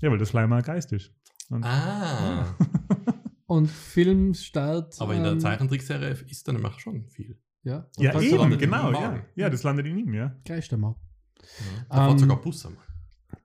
Ja, 0.00 0.10
weil 0.10 0.18
das 0.18 0.30
Schleimer 0.30 0.62
Geist 0.62 0.90
ist. 0.92 1.12
Und 1.50 1.64
Ah, 1.64 2.56
Und 3.46 3.68
Filmstart. 3.70 4.94
aber 5.00 5.14
in 5.14 5.22
der 5.22 5.32
ähm, 5.32 5.40
Zeichentrickserie 5.40 6.16
ist 6.28 6.48
dann 6.48 6.56
nämlich 6.56 6.78
schon 6.80 7.06
viel. 7.08 7.38
Ja, 7.62 7.88
ja, 7.98 8.12
das 8.12 8.22
eben, 8.22 8.58
genau, 8.58 8.90
ja. 8.92 9.22
Ja, 9.36 9.50
das 9.50 9.62
landet 9.62 9.86
in 9.86 9.98
ihm, 9.98 10.14
ja. 10.14 10.34
Geistermark. 10.46 10.96
Ja. 11.40 11.84
Da 11.90 11.96
fährt 11.96 12.12
Ähm, 12.12 12.18
sogar 12.18 12.40
Bus 12.40 12.64
einmal. 12.66 12.84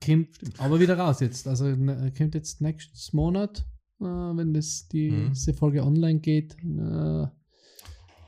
Kommt 0.03 0.29
aber 0.57 0.79
wieder 0.79 0.97
raus 0.97 1.19
jetzt. 1.19 1.47
Also 1.47 1.65
ne, 1.65 2.11
kommt 2.17 2.35
jetzt 2.35 2.61
nächstes 2.61 3.13
Monat, 3.13 3.65
äh, 4.01 4.03
wenn 4.05 4.53
das 4.53 4.87
die 4.87 5.11
Mhm. 5.11 5.29
diese 5.33 5.53
Folge 5.53 5.83
online 5.83 6.19
geht. 6.19 6.55
Äh, 6.63 7.27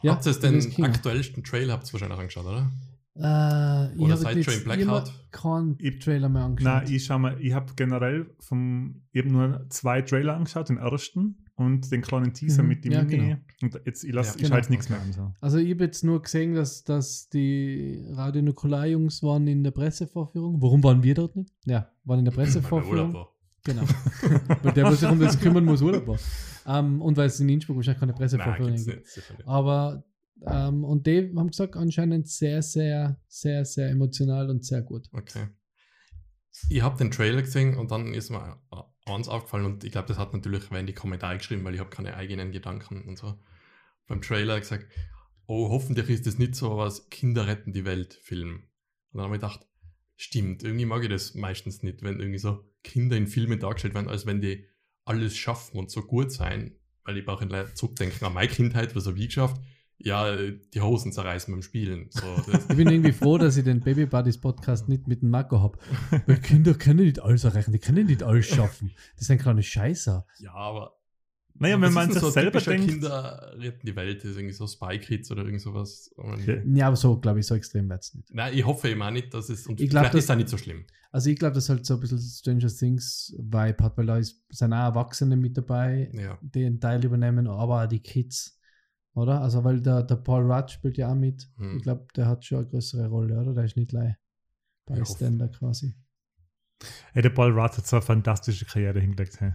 ja, 0.04 0.13
habt 0.15 0.26
ihr 0.26 0.34
den 0.34 0.84
aktuellsten 0.84 1.43
Trailer 1.43 1.74
habt 1.74 1.88
ihr 1.88 1.93
wahrscheinlich 1.93 2.15
auch 2.17 2.21
angeschaut, 2.21 2.45
oder? 2.45 2.71
Äh, 3.15 3.93
ich 3.93 4.00
Oder 4.00 4.13
habe 4.13 4.21
seit 4.24 4.38
jetzt 4.38 4.45
Train 4.65 4.80
immer 4.80 5.02
Blackout? 5.02 5.13
keinen 5.32 5.76
Ich- 5.80 6.00
Trailer 6.00 6.30
mehr 6.30 6.43
angeschaut. 6.43 6.84
Nein, 6.84 6.91
ich 6.93 7.06
schau 7.06 7.19
mal, 7.19 7.39
ich 7.41 7.54
habe 7.54 7.74
generell 7.76 8.34
vom, 8.39 9.04
ich 9.12 9.21
habe 9.21 9.32
nur 9.34 9.65
zwei 9.69 10.02
Trailer 10.02 10.36
angeschaut, 10.38 10.69
den 10.69 10.78
ersten 10.78 11.40
und 11.62 11.91
den 11.91 12.02
kleinen 12.02 12.34
Teaser 12.34 12.63
Mhm, 12.63 12.69
mit 12.69 12.84
dem 12.86 12.91
ja, 12.91 13.04
Mini. 13.04 13.17
genau. 13.17 13.38
Und 13.76 13.82
jetzt, 13.86 14.04
ich, 14.04 14.12
lass, 14.13 14.28
Ja, 14.30 14.36
ich 14.36 14.41
genau. 14.43 14.50
schalte 14.56 14.71
nichts 14.71 14.89
mehr 14.89 15.00
an. 15.02 15.13
So. 15.13 15.32
Also 15.41 15.58
ich 15.58 15.71
habe 15.74 15.84
jetzt 15.86 16.04
nur 16.04 16.21
gesehen, 16.21 16.54
dass, 16.56 16.84
dass 16.84 17.30
die 17.30 18.04
Radio 18.12 18.41
Nukular-Jungs 18.41 19.24
waren 19.24 19.47
in 19.47 19.63
der 19.63 19.71
Pressevorführung. 19.71 20.62
Warum 20.62 20.84
waren 20.84 21.02
wir 21.04 21.13
dort 21.13 21.36
nicht? 21.36 21.54
Ja, 21.65 21.89
waren 22.04 22.19
in 22.19 22.26
der 22.26 22.32
Pressevorführung. 22.32 23.28
Genau. 23.63 23.84
weil 24.63 24.74
der, 24.74 24.86
was 24.86 25.00
sich 25.02 25.08
um 25.10 25.19
das 25.19 25.39
kümmern 25.39 25.63
muss, 25.65 25.84
Urlaub 25.84 26.08
war. 26.08 26.17
Ähm, 26.65 27.00
und 27.00 27.15
weil 27.15 27.28
es 27.28 27.39
in 27.39 27.47
Innsbruck 27.47 27.76
wahrscheinlich 27.76 28.00
keine 28.00 28.12
Nein, 28.13 28.17
Pressevorführung 28.19 28.71
gibt's 28.76 28.86
gibt. 29.13 29.30
nicht. 29.38 29.47
Aber 29.47 30.04
ähm, 30.47 30.84
und 30.84 31.06
die 31.06 31.32
haben 31.38 31.47
gesagt, 31.47 31.76
anscheinend 31.76 32.28
sehr, 32.28 32.63
sehr, 32.63 33.19
sehr, 33.28 33.63
sehr 33.63 33.91
emotional 33.91 34.50
und 34.50 34.65
sehr 34.65 34.82
gut. 34.82 35.08
Okay. 35.13 35.45
Ich 36.69 36.82
habe 36.82 36.97
den 36.97 37.12
Trailer 37.12 37.43
gesehen 37.43 37.78
und 37.78 37.91
dann 37.91 38.15
ist 38.15 38.32
mir 38.32 38.58
eins 39.15 39.28
aufgefallen 39.28 39.65
und 39.65 39.84
ich 39.84 39.91
glaube, 39.91 40.08
das 40.08 40.17
hat 40.17 40.34
natürlich 40.34 40.71
wer 40.71 40.80
in 40.80 40.88
die 40.88 40.93
Kommentare 40.93 41.38
geschrieben, 41.38 41.63
weil 41.63 41.74
ich 41.74 41.80
habe 41.80 41.89
keine 41.89 42.15
eigenen 42.15 42.52
Gedanken 42.52 43.04
und 43.08 43.17
so. 43.17 43.38
Beim 44.08 44.21
Trailer 44.21 44.60
gesagt, 44.60 44.88
oh, 45.45 45.69
hoffentlich 45.69 46.10
ist 46.10 46.28
das 46.28 46.38
nicht 46.38 46.56
so 46.56 46.78
was 46.78 47.10
Kinder 47.10 47.47
retten 47.47 47.74
die 47.74 47.86
Welt 47.86 48.13
Film. 48.13 48.67
Und 49.12 49.17
dann 49.17 49.24
habe 49.26 49.36
ich 49.36 49.41
gedacht, 49.41 49.65
stimmt, 50.15 50.63
irgendwie 50.63 50.86
mag 50.86 51.04
ich 51.04 51.10
das 51.10 51.34
meistens 51.34 51.84
nicht, 51.84 52.04
wenn 52.04 52.19
irgendwie 52.19 52.39
so 52.39 52.63
Kinder 52.84 53.17
in 53.17 53.28
Filmen 53.28 53.60
dargestellt 53.60 53.93
werden, 53.93 54.10
als 54.10 54.26
wenn 54.26 54.41
die 54.41 54.67
alles 55.04 55.36
schaffen 55.36 55.78
und 55.78 55.91
so 55.91 56.04
gut 56.04 56.32
sein. 56.32 56.76
Weil 57.04 57.17
ich 57.17 57.26
brauche 57.26 57.74
zurückdenken 57.74 58.26
an 58.26 58.34
meine 58.34 58.47
Kindheit, 58.47 58.95
was 58.95 59.08
habe 59.08 59.17
ich 59.17 59.28
geschafft? 59.28 59.60
Ja, 60.04 60.36
die 60.36 60.82
Hosen 60.82 61.12
zerreißen 61.12 61.54
beim 61.54 61.62
Spielen. 61.62 62.08
So, 62.10 62.22
Ich 62.70 62.76
bin 62.76 62.90
irgendwie 62.90 63.12
froh, 63.12 63.38
dass 63.38 63.58
ich 63.58 63.64
den 63.64 63.82
Baby 63.82 64.06
Buddies 64.06 64.38
Podcast 64.40 64.90
nicht 64.90 65.08
mit 65.08 65.22
dem 65.22 65.30
Marco 65.30 65.60
habe. 65.62 65.78
Weil 66.28 66.38
Kinder 66.40 66.74
können 66.74 67.06
nicht 67.06 67.20
alles 67.22 67.44
erreichen, 67.44 67.72
die 67.72 67.80
können 67.80 68.08
nicht 68.08 68.24
alles 68.24 68.46
schaffen. 68.48 68.92
Das 69.18 69.28
sind 69.28 69.40
kleine 69.42 69.64
Scheißer. 69.64 70.26
ja, 70.40 70.54
aber 70.54 70.94
Naja, 71.56 71.76
wenn 71.80 71.90
ist 71.90 71.94
man 71.96 72.12
sich 72.12 72.22
so 72.22 72.30
selber 72.32 72.60
denkt, 72.60 72.88
Kinder 72.90 73.54
retten 73.60 73.86
die 73.86 73.96
Welt, 73.96 74.24
das 74.24 74.32
ist 74.32 74.38
irgendwie 74.38 74.54
so 74.56 74.66
Spy 74.68 74.98
Kids 75.00 75.30
oder 75.32 75.44
irgend 75.46 75.62
sowas. 75.62 76.12
Und 76.16 76.46
Ja. 76.76 76.88
Aber 76.88 76.96
so, 76.96 77.18
glaube 77.20 77.40
ich, 77.40 77.46
so 77.46 77.56
extrem 77.56 77.88
wird 77.90 78.02
es 78.02 78.14
nicht. 78.16 78.34
Nein, 78.34 78.54
ich 78.58 78.66
hoffe 78.66 78.90
eben 78.90 79.02
auch 79.02 79.12
nicht, 79.12 79.34
dass 79.34 79.50
es. 79.50 79.68
Und 79.68 79.80
Ich 79.80 79.90
glaub, 79.90 80.02
vielleicht 80.04 80.16
das- 80.16 80.24
ist 80.24 80.32
auch 80.32 80.36
nicht 80.36 80.50
so 80.50 80.58
schlimm. 80.58 80.86
Also 81.14 81.30
ich 81.30 81.38
glaube, 81.38 81.54
das 81.56 81.68
halt 81.68 81.86
so 81.86 81.96
ein 81.96 82.00
bisschen 82.00 82.20
Stranger 82.20 82.70
Things 82.70 83.36
Vibe 83.38 83.84
hat, 83.84 83.98
weil 83.98 84.06
da 84.06 84.18
ist, 84.18 84.44
sind 84.50 84.72
auch 84.72 84.78
Erwachsene 84.78 85.36
mit 85.36 85.58
dabei, 85.58 86.10
Ja. 86.14 86.40
die 86.42 86.66
einen 86.66 86.80
Teil 86.80 87.04
übernehmen, 87.04 87.48
aber 87.48 87.84
auch 87.84 87.88
die 87.88 88.00
Kids. 88.00 88.58
Oder? 89.13 89.41
Also 89.41 89.63
weil 89.63 89.82
der, 89.82 90.04
der 90.04 90.15
Paul 90.15 90.50
Rudd 90.52 90.71
spielt 90.71 90.97
ja 90.97 91.12
auch 91.12 91.15
mit. 91.15 91.50
Hm. 91.58 91.78
Ich 91.78 91.84
glaube, 91.84 92.08
der 92.15 92.28
hat 92.28 92.45
schon 92.45 92.60
eine 92.60 92.67
größere 92.67 93.08
Rolle, 93.08 93.39
oder? 93.41 93.54
Der 93.54 93.65
ist 93.65 93.76
nicht 93.76 93.89
gleich 93.89 94.15
Bystander 94.86 95.47
quasi. 95.50 95.95
hey, 97.13 97.21
der 97.21 97.30
Paul 97.30 97.52
Rudd 97.52 97.78
hat 97.78 97.88
so 97.88 97.97
eine 97.97 98.02
fantastische 98.04 98.65
Karriere 98.65 99.00
hingelegt. 99.00 99.39
Hey. 99.39 99.54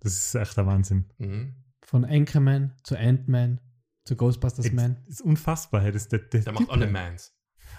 Das 0.00 0.12
ist 0.14 0.34
echt 0.34 0.56
der 0.56 0.66
Wahnsinn. 0.66 1.06
Mhm. 1.18 1.54
Von 1.82 2.04
Anchorman 2.04 2.72
zu 2.84 2.96
Ant-Man 2.98 3.60
zu 4.04 4.16
Ghostbusters 4.16 4.64
Das 4.66 4.72
Man. 4.74 4.96
ist 5.06 5.20
unfassbar. 5.22 5.82
Hey. 5.82 5.92
Das, 5.92 6.08
der, 6.08 6.20
der, 6.20 6.42
Der 6.42 6.52
macht 6.52 6.70
alle. 6.70 6.86
Mans. 6.86 7.34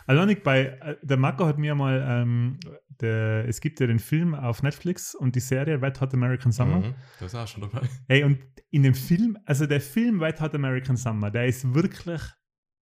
Nicht 0.07 0.43
bei, 0.43 0.65
äh, 0.65 0.97
der 1.01 1.17
Marco 1.17 1.45
hat 1.45 1.57
mir 1.57 1.75
mal, 1.75 2.03
ähm, 2.07 2.59
der, 3.01 3.47
es 3.47 3.61
gibt 3.61 3.79
ja 3.79 3.87
den 3.87 3.99
Film 3.99 4.35
auf 4.35 4.63
Netflix 4.63 5.15
und 5.15 5.35
die 5.35 5.39
Serie 5.39 5.81
Wet 5.81 5.99
Hot 6.01 6.13
American 6.13 6.51
Summer. 6.51 6.79
Mhm. 6.79 6.95
Der 7.19 7.27
ist 7.27 7.35
auch 7.35 7.47
schon 7.47 7.61
dabei. 7.61 7.87
Ey, 8.07 8.23
und 8.23 8.39
in 8.69 8.83
dem 8.83 8.93
Film, 8.93 9.37
also 9.45 9.65
der 9.65 9.81
Film 9.81 10.19
Wet 10.19 10.39
Hot 10.41 10.53
American 10.55 10.97
Summer, 10.97 11.31
der 11.31 11.47
ist 11.47 11.73
wirklich, 11.73 12.21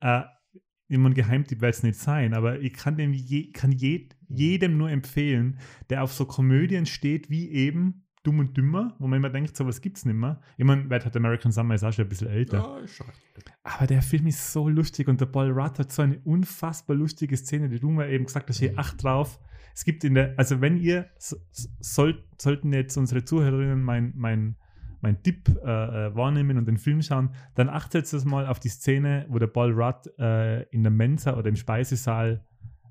äh, 0.02 0.24
immer 0.90 1.10
ein 1.10 1.14
Geheimtipp 1.14 1.62
wird 1.62 1.76
es 1.76 1.84
nicht 1.84 2.00
sein, 2.00 2.34
aber 2.34 2.60
ich 2.60 2.74
kann, 2.74 2.98
dem 2.98 3.14
je, 3.14 3.52
kann 3.52 3.72
je, 3.72 4.10
jedem 4.28 4.78
nur 4.78 4.90
empfehlen, 4.90 5.60
der 5.90 6.04
auf 6.04 6.12
so 6.12 6.26
Komödien 6.26 6.86
steht 6.86 7.30
wie 7.30 7.50
eben 7.52 8.08
Dumm 8.24 8.40
und 8.40 8.58
Dümmer, 8.58 8.96
wo 9.00 9.08
man 9.08 9.18
immer 9.18 9.30
denkt, 9.30 9.56
sowas 9.56 9.80
gibt's 9.80 10.04
nicht 10.06 10.16
mehr. 10.16 10.42
Ich 10.58 10.66
meine, 10.66 10.90
Wet 10.90 11.06
Hot 11.06 11.16
American 11.16 11.52
Summer 11.52 11.76
ist 11.76 11.84
auch 11.84 11.94
schon 11.94 12.06
ein 12.06 12.10
bisschen 12.10 12.28
älter. 12.28 12.58
Ja, 12.58 12.78
ist 12.80 12.96
schon. 12.96 13.08
Aber 13.64 13.88
der 13.88 14.02
Film 14.02 14.28
ist 14.28 14.52
so 14.52 14.68
lustig 14.68 15.08
und 15.08 15.22
der 15.22 15.26
Paul 15.28 15.52
Rudd 15.52 15.80
hat 15.80 15.92
so 15.92 16.02
eine 16.02 16.20
unfassbar 16.26 16.96
lustige 16.98 17.38
Szene. 17.38 17.70
Die 17.70 17.80
du 17.80 17.90
mir 17.90 18.10
eben 18.10 18.26
gesagt 18.26 18.50
hast, 18.50 18.60
hier 18.60 18.74
Mhm. 18.74 18.80
acht 18.80 19.02
drauf. 19.04 19.40
Es 19.74 19.86
gibt 19.86 20.04
in 20.04 20.16
der, 20.16 20.34
also 20.38 20.60
wenn 20.60 20.76
ihr, 20.76 21.10
so- 21.18 21.38
soll, 21.80 22.26
sollten 22.38 22.74
jetzt 22.74 22.98
unsere 22.98 23.24
Zuhörerinnen 23.24 23.82
mein, 23.82 24.12
mein, 24.18 24.58
mein 25.00 25.24
Tipp 25.24 25.48
äh, 25.64 26.08
äh, 26.08 26.16
wahrnehmen 26.16 26.58
und 26.58 26.66
den 26.68 26.78
Film 26.78 27.02
schauen, 27.02 27.30
dann 27.56 27.70
achtet 27.70 28.12
es 28.12 28.26
mal 28.26 28.46
auf 28.48 28.60
die 28.60 28.68
Szene, 28.68 29.26
wo 29.30 29.40
der 29.40 29.48
Paul 29.48 29.72
Rudd 29.72 30.10
äh, 30.20 30.64
in 30.72 30.84
der 30.84 30.92
Mensa 30.92 31.38
oder 31.38 31.48
im 31.48 31.56
Speisesaal 31.56 32.46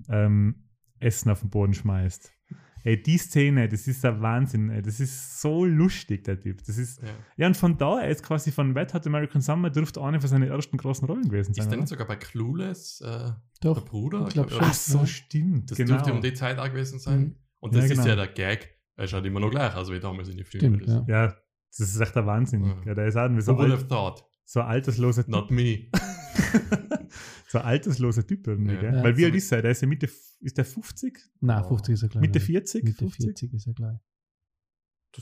ähm, 0.08 0.64
Essen 1.00 1.30
auf 1.30 1.40
den 1.40 1.50
Boden 1.50 1.74
schmeißt. 1.74 2.32
Ey, 2.84 3.02
die 3.02 3.18
Szene, 3.18 3.68
das 3.68 3.86
ist 3.88 4.02
der 4.04 4.20
Wahnsinn. 4.20 4.70
Ey. 4.70 4.82
Das 4.82 5.00
ist 5.00 5.40
so 5.40 5.64
lustig, 5.64 6.24
der 6.24 6.38
Typ. 6.40 6.62
Das 6.64 6.78
ist, 6.78 7.02
Ja. 7.02 7.08
ja, 7.36 7.46
und 7.48 7.56
von 7.56 7.76
da, 7.76 8.00
er 8.00 8.08
ist 8.10 8.22
quasi 8.22 8.50
von 8.52 8.74
Wet 8.74 8.94
Hot 8.94 9.06
American 9.06 9.40
Summer, 9.40 9.70
dürfte 9.70 10.00
eine 10.02 10.20
von 10.20 10.28
seinen 10.28 10.48
ersten 10.48 10.76
großen 10.76 11.06
Rollen 11.06 11.28
gewesen 11.28 11.54
sein. 11.54 11.64
Ist 11.64 11.70
der 11.70 11.78
nicht 11.78 11.88
sogar 11.88 12.06
bei 12.06 12.16
Clueless 12.16 13.00
äh, 13.00 13.30
Doch. 13.60 13.78
der 13.82 13.90
Bruder? 13.90 14.26
ich 14.28 14.34
glaub 14.34 14.46
oder? 14.46 14.54
schon. 14.56 14.64
Ach 14.64 14.74
so, 14.74 14.98
Ja. 14.98 15.06
stimmt. 15.06 15.70
Das 15.70 15.76
genau. 15.78 15.94
dürfte 15.96 16.12
um 16.12 16.20
die 16.20 16.32
Zeit 16.34 16.58
auch 16.58 16.68
gewesen 16.70 16.98
sein. 16.98 17.20
Mhm. 17.20 17.34
Und 17.60 17.74
das 17.74 17.84
Ja, 17.86 17.90
ist 17.92 17.96
genau. 17.98 18.08
ja 18.08 18.16
der 18.16 18.28
Gag. 18.28 18.76
Er 18.96 19.06
schaut 19.08 19.24
immer 19.26 19.40
noch 19.40 19.50
gleich 19.50 19.74
aus 19.74 19.90
wie 19.90 20.00
damals 20.00 20.28
in 20.28 20.36
den 20.36 20.46
Filmen. 20.46 20.80
Stimmt, 20.82 21.08
ja. 21.08 21.26
Ja, 21.26 21.36
das 21.76 21.88
ist 21.88 22.00
echt 22.00 22.14
der 22.16 22.26
Wahnsinn. 22.26 22.64
Ja. 22.64 22.76
Ja, 22.86 22.94
der 22.94 23.06
ist 23.06 23.16
auch 23.16 23.28
so, 23.40 23.52
Who 23.52 23.58
would 23.58 23.70
alt, 23.70 23.80
have 23.80 23.88
thought? 23.88 24.24
so 24.44 24.60
ein 24.60 24.66
altersloser 24.66 25.22
Typ. 25.24 25.30
Not 25.32 25.50
me. 25.50 25.86
so 27.48 27.58
ein 27.58 27.64
altersloser 27.64 28.26
Typ 28.26 28.46
irgendwie, 28.46 28.74
Ja. 28.74 28.80
gell? 28.80 28.94
Ja. 28.94 29.02
Weil 29.02 29.16
wie 29.16 29.24
alt 29.24 29.34
wie- 29.34 29.38
ist 29.38 29.52
er? 29.52 29.62
Der 29.62 29.70
ist 29.72 29.82
ja 29.82 29.88
Mitte, 29.88 30.08
ist 30.40 30.56
der 30.58 30.64
50? 30.64 31.18
Nein, 31.40 31.62
Oh. 31.64 31.68
50 31.68 31.94
ist 31.94 32.02
er 32.02 32.08
gleich. 32.08 32.20
Mitte 32.22 32.38
ja. 32.38 32.44
40? 32.44 32.84
Mitte 32.84 32.96
50? 32.98 33.24
40 33.24 33.52
ist 33.54 33.66
er 33.66 33.74
gleich. 33.74 33.98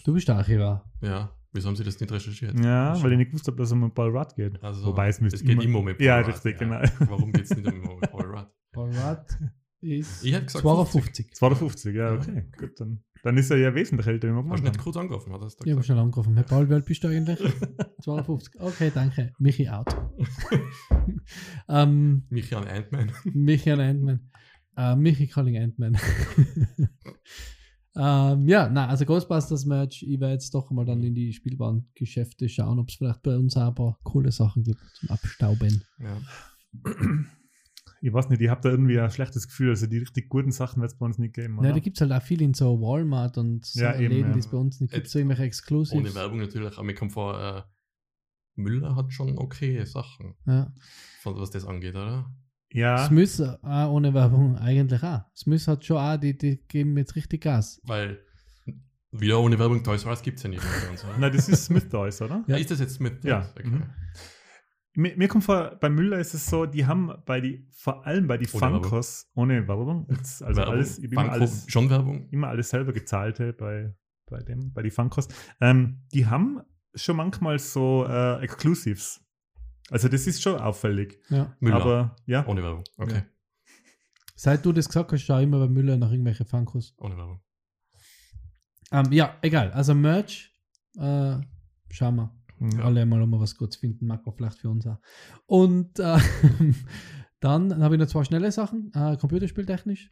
Du 0.05 0.13
bist 0.13 0.29
der 0.29 0.37
Archivar. 0.37 0.91
Ja, 1.01 1.33
wieso 1.53 1.69
haben 1.69 1.77
sie 1.77 1.85
das 1.85 1.99
nicht 2.01 2.11
recherchiert? 2.13 2.59
Ja, 2.61 3.01
weil 3.03 3.13
ich 3.13 3.19
nicht 3.19 3.29
gewusst 3.31 3.47
habe, 3.47 3.57
dass 3.57 3.69
es 3.69 3.73
um 3.73 3.93
Paul 3.95 4.17
Rudd 4.17 4.35
geht. 4.35 4.63
Also, 4.63 4.85
Wobei 4.87 5.09
es 5.09 5.21
müsste 5.21 5.37
es 5.37 5.45
geht 5.45 5.63
immer 5.63 5.83
mit 5.83 5.99
Paul 5.99 6.07
Ja, 6.07 6.19
Rudd, 6.19 6.29
richtig, 6.29 6.61
ja. 6.61 6.81
genau. 6.81 6.81
Warum 7.11 7.33
geht 7.33 7.45
es 7.45 7.57
nicht 7.57 7.67
immer 7.67 7.95
mit 7.95 8.11
Paul 8.11 8.27
Rudd? 8.27 8.49
Paul 8.73 8.91
Rudd 8.91 9.27
ist 9.81 10.25
Ich 10.25 10.33
gesagt 10.33 10.51
52. 10.51 11.35
52, 11.35 11.95
ja, 11.95 12.15
Ja. 12.15 12.21
okay. 12.21 12.51
Gut, 12.59 12.81
dann, 12.81 13.05
dann 13.23 13.37
ist 13.39 13.51
er 13.51 13.59
ja 13.59 13.75
wesentlich 13.75 14.07
älter, 14.09 14.35
Hast 14.35 14.59
du 14.61 14.65
nicht 14.65 14.79
kurz 14.79 14.97
angerufen? 14.97 15.33
Hat 15.33 15.41
das 15.43 15.57
da 15.57 15.65
Ich 15.65 15.73
habe 15.73 15.83
schon 15.85 15.99
angerufen. 15.99 16.35
Herr 16.35 16.43
Paul, 16.45 16.69
wie 16.69 16.75
alt 16.75 16.85
bist 16.85 17.05
du 17.05 17.09
eigentlich? 17.09 17.39
52. 18.03 18.61
Okay, 18.61 18.91
danke. 18.93 19.33
Michi 19.39 19.69
out. 19.69 19.87
ähm, 21.69 22.27
Michi 22.31 22.55
an 22.55 22.67
Ant-Man. 22.67 23.13
Michi 23.33 23.71
an 23.71 23.81
Ant-Man. 23.81 24.31
Äh, 24.77 24.95
Michi 24.97 25.27
calling 25.27 25.57
Ant-Man. 25.57 25.97
ähm, 27.97 28.47
ja, 28.47 28.69
na, 28.69 28.89
also 28.89 29.05
Ghostbusters-Merch. 29.07 30.03
Ich 30.03 30.21
werde 30.21 30.35
jetzt 30.35 30.55
doch 30.55 30.71
mal 30.71 30.85
dann 30.85 31.03
in 31.03 31.15
die 31.15 31.33
spielbaren 31.33 31.89
Geschäfte 31.95 32.49
schauen, 32.49 32.79
ob 32.79 32.89
es 32.91 32.97
vielleicht 32.97 33.23
bei 33.23 33.37
uns 33.37 33.57
auch 33.57 33.69
ein 33.69 33.75
paar 33.75 33.99
coole 34.03 34.31
Sachen 34.33 34.65
gibt 34.65 34.81
zum 34.95 35.11
Abstauben. 35.11 35.83
Ja. 35.99 36.21
Ich 38.03 38.13
weiß 38.13 38.29
nicht, 38.29 38.43
ich 38.43 38.51
habe 38.51 38.61
da 38.61 38.69
irgendwie 38.69 39.01
ein 39.01 39.11
schlechtes 39.11 39.47
Gefühl. 39.49 39.71
Also 39.71 39.87
die 39.87 39.99
richtig 39.99 40.29
guten 40.29 40.53
Sachen 40.53 40.83
wird 40.83 40.93
es 40.93 40.99
bei 40.99 41.07
uns 41.07 41.17
nicht 41.19 41.35
geben. 41.35 41.55
Ja, 41.55 41.61
oder? 41.61 41.73
da 41.73 41.79
gibt 41.79 41.97
es 41.97 42.01
halt 42.03 42.13
auch 42.13 42.23
viel 42.23 42.43
in 42.43 42.53
so 42.53 42.79
Walmart 42.81 43.39
und 43.39 43.65
so 43.65 43.81
Ja, 43.81 43.95
eben, 43.99 44.13
Läden, 44.13 44.29
ja. 44.29 44.33
die 44.35 44.41
es 44.41 44.51
bei 44.51 44.59
uns 44.59 44.81
nicht 44.81 44.93
gibt, 44.93 45.09
so 45.09 45.19
irgendwelche 45.19 45.41
Ohne 45.41 45.47
Exclusives. 45.49 46.15
Werbung 46.15 46.39
natürlich, 46.39 46.75
aber 46.75 46.85
mir 46.85 46.95
kommt 46.95 47.13
vor, 47.13 47.41
äh, 47.41 47.63
Müller 48.57 48.95
hat 48.95 49.13
schon 49.13 49.39
okay 49.39 49.85
Sachen, 49.85 50.35
Ja. 50.47 50.73
von 51.23 51.37
was 51.37 51.51
das 51.51 51.65
angeht, 51.65 51.95
oder? 51.95 52.31
Ja, 52.77 53.07
Smith 53.07 53.41
auch 53.41 53.91
ohne 53.91 54.13
Werbung 54.15 54.57
eigentlich 54.59 55.03
auch. 55.03 55.23
Smith 55.35 55.67
hat 55.67 55.85
schon 55.85 55.97
auch, 55.97 56.17
die, 56.17 56.37
die 56.37 56.59
geben 56.69 56.97
jetzt 56.99 57.17
richtig 57.17 57.43
Gas. 57.43 57.81
Weil 57.85 58.19
wieder 59.13 59.41
ohne 59.41 59.59
Werbung 59.59 59.83
Toys 59.83 60.05
R 60.05 60.11
Us 60.11 60.23
gibt 60.23 60.37
es 60.37 60.43
ja 60.43 60.51
nicht 60.51 60.63
mehr 60.63 60.73
bei 60.83 60.91
uns, 60.91 61.05
oder? 61.05 61.15
nein, 61.19 61.33
das 61.33 61.49
ist 61.49 61.65
Smith 61.65 61.89
Toys, 61.89 62.21
oder? 62.21 62.45
Ja. 62.47 62.57
Ist 62.57 62.71
das 62.71 62.81
jetzt 62.81 63.01
mit? 63.01 63.25
Ja. 63.25 63.49
Okay. 63.53 63.67
Mhm. 63.67 63.83
Mir, 64.95 65.17
mir 65.17 65.29
kommt 65.29 65.45
vor, 65.45 65.77
bei 65.81 65.91
Müller 65.91 66.19
ist 66.19 66.35
es 66.35 66.47
so, 66.47 66.65
die 66.65 66.87
haben 66.87 67.13
bei 67.27 67.41
die, 67.41 67.67
vor 67.73 68.07
allem 68.07 68.27
bei 68.27 68.39
die 68.39 68.49
Ohne 68.53 68.63
Werbung. 68.63 68.83
Funkos, 68.83 69.31
ohne 69.35 69.69
Werbung, 69.69 70.07
also 70.09 70.41
Werbung, 70.41 70.75
alles, 70.75 70.99
immer 70.99 71.31
alles, 71.31 71.67
schon 71.69 71.91
Werbung? 71.91 72.29
immer 72.31 72.49
alles 72.49 72.71
selber 72.71 72.93
gezahlte 72.93 73.53
bei, 73.53 73.95
bei 74.27 74.43
dem, 74.43 74.73
bei 74.73 74.83
die 74.83 74.91
Funkos, 74.91 75.29
ähm, 75.61 76.03
die 76.13 76.27
haben 76.27 76.61
schon 76.95 77.17
manchmal 77.17 77.59
so 77.59 78.07
äh, 78.09 78.43
Exclusives. 78.43 79.23
Also 79.91 80.09
das 80.09 80.27
ist 80.27 80.43
schon 80.43 80.59
auffällig. 80.59 81.21
Ja. 81.31 81.55
Müller. 81.61 81.77
Aber 81.77 82.17
ja, 82.27 82.47
Ohne 82.47 82.63
Werbung. 82.63 82.85
Okay. 82.97 83.15
Ja. 83.15 83.25
Seit 84.35 84.65
du 84.67 84.73
das 84.73 84.87
gesagt 84.87 85.13
hast, 85.13 85.23
schau 85.23 85.39
immer 85.39 85.59
bei 85.61 85.69
Müller 85.69 85.97
nach 85.97 86.11
irgendwelchen 86.11 86.47
Funkos. 86.47 86.95
Ohne 86.99 87.17
Werbung. 87.17 87.41
Ähm, 88.93 89.13
ja, 89.13 89.37
egal. 89.43 89.73
Also 89.73 89.95
Merch, 89.95 90.53
äh, 90.99 91.37
schauen 91.91 92.17
wir. 92.17 92.33
Ja. 92.59 92.85
Alle 92.85 93.05
mal, 93.07 93.23
ob 93.23 93.29
wir 93.31 93.41
was 93.41 93.57
kurz 93.57 93.77
finden, 93.77 94.07
mag 94.07 94.25
man 94.25 94.35
vielleicht 94.35 94.59
für 94.59 94.71
uns 94.71 94.87
auch. 94.87 94.99
Und 95.47 95.99
äh, 95.99 96.19
dann 97.41 97.83
habe 97.83 97.95
ich 97.95 98.01
noch 98.01 98.09
zwei 98.09 98.25
schnelle 98.25 98.51
Sachen, 98.51 98.91
äh, 98.95 99.17
computerspieltechnisch. 99.17 100.11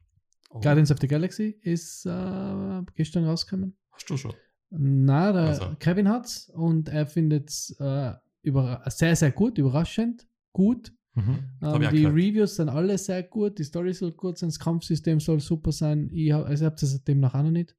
Oh. 0.51 0.61
Guardians 0.61 0.91
of 0.91 0.99
the 1.01 1.09
Galaxy 1.09 1.59
ist 1.63 2.05
äh, 2.07 2.83
gestern 2.95 3.25
rausgekommen. 3.25 3.77
Hast 3.91 4.09
du 4.11 4.17
schon? 4.17 4.35
Na, 4.71 5.33
der 5.33 5.43
Also. 5.43 5.75
Kevin 5.79 6.09
hat's 6.09 6.49
und 6.51 6.89
er 6.89 7.07
findet 7.07 7.49
es 7.51 7.77
äh, 7.79 8.13
überra- 8.45 8.89
sehr, 8.91 9.17
sehr 9.17 9.33
gut, 9.33 9.59
überraschend 9.59 10.27
gut. 10.53 10.93
Mhm. 11.17 11.39
hab 11.61 11.81
Ähm, 11.83 11.91
die 11.93 12.03
gehört. 12.03 12.15
Reviews 12.17 12.57
sind 12.57 12.69
alle 12.69 12.99
sehr 12.99 13.23
gut, 13.23 13.59
die 13.59 13.65
Story 13.65 13.93
soll 13.95 14.13
gut 14.13 14.37
sein, 14.39 14.49
das 14.49 14.59
Kampfsystem 14.59 15.21
soll 15.21 15.39
super 15.41 15.71
sein. 15.73 16.11
Ich 16.13 16.33
hab, 16.33 16.45
also 16.47 16.65
habe 16.67 16.75
es 16.77 17.05
demnach 17.05 17.35
auch 17.35 17.43
noch 17.45 17.51
nicht. 17.53 17.77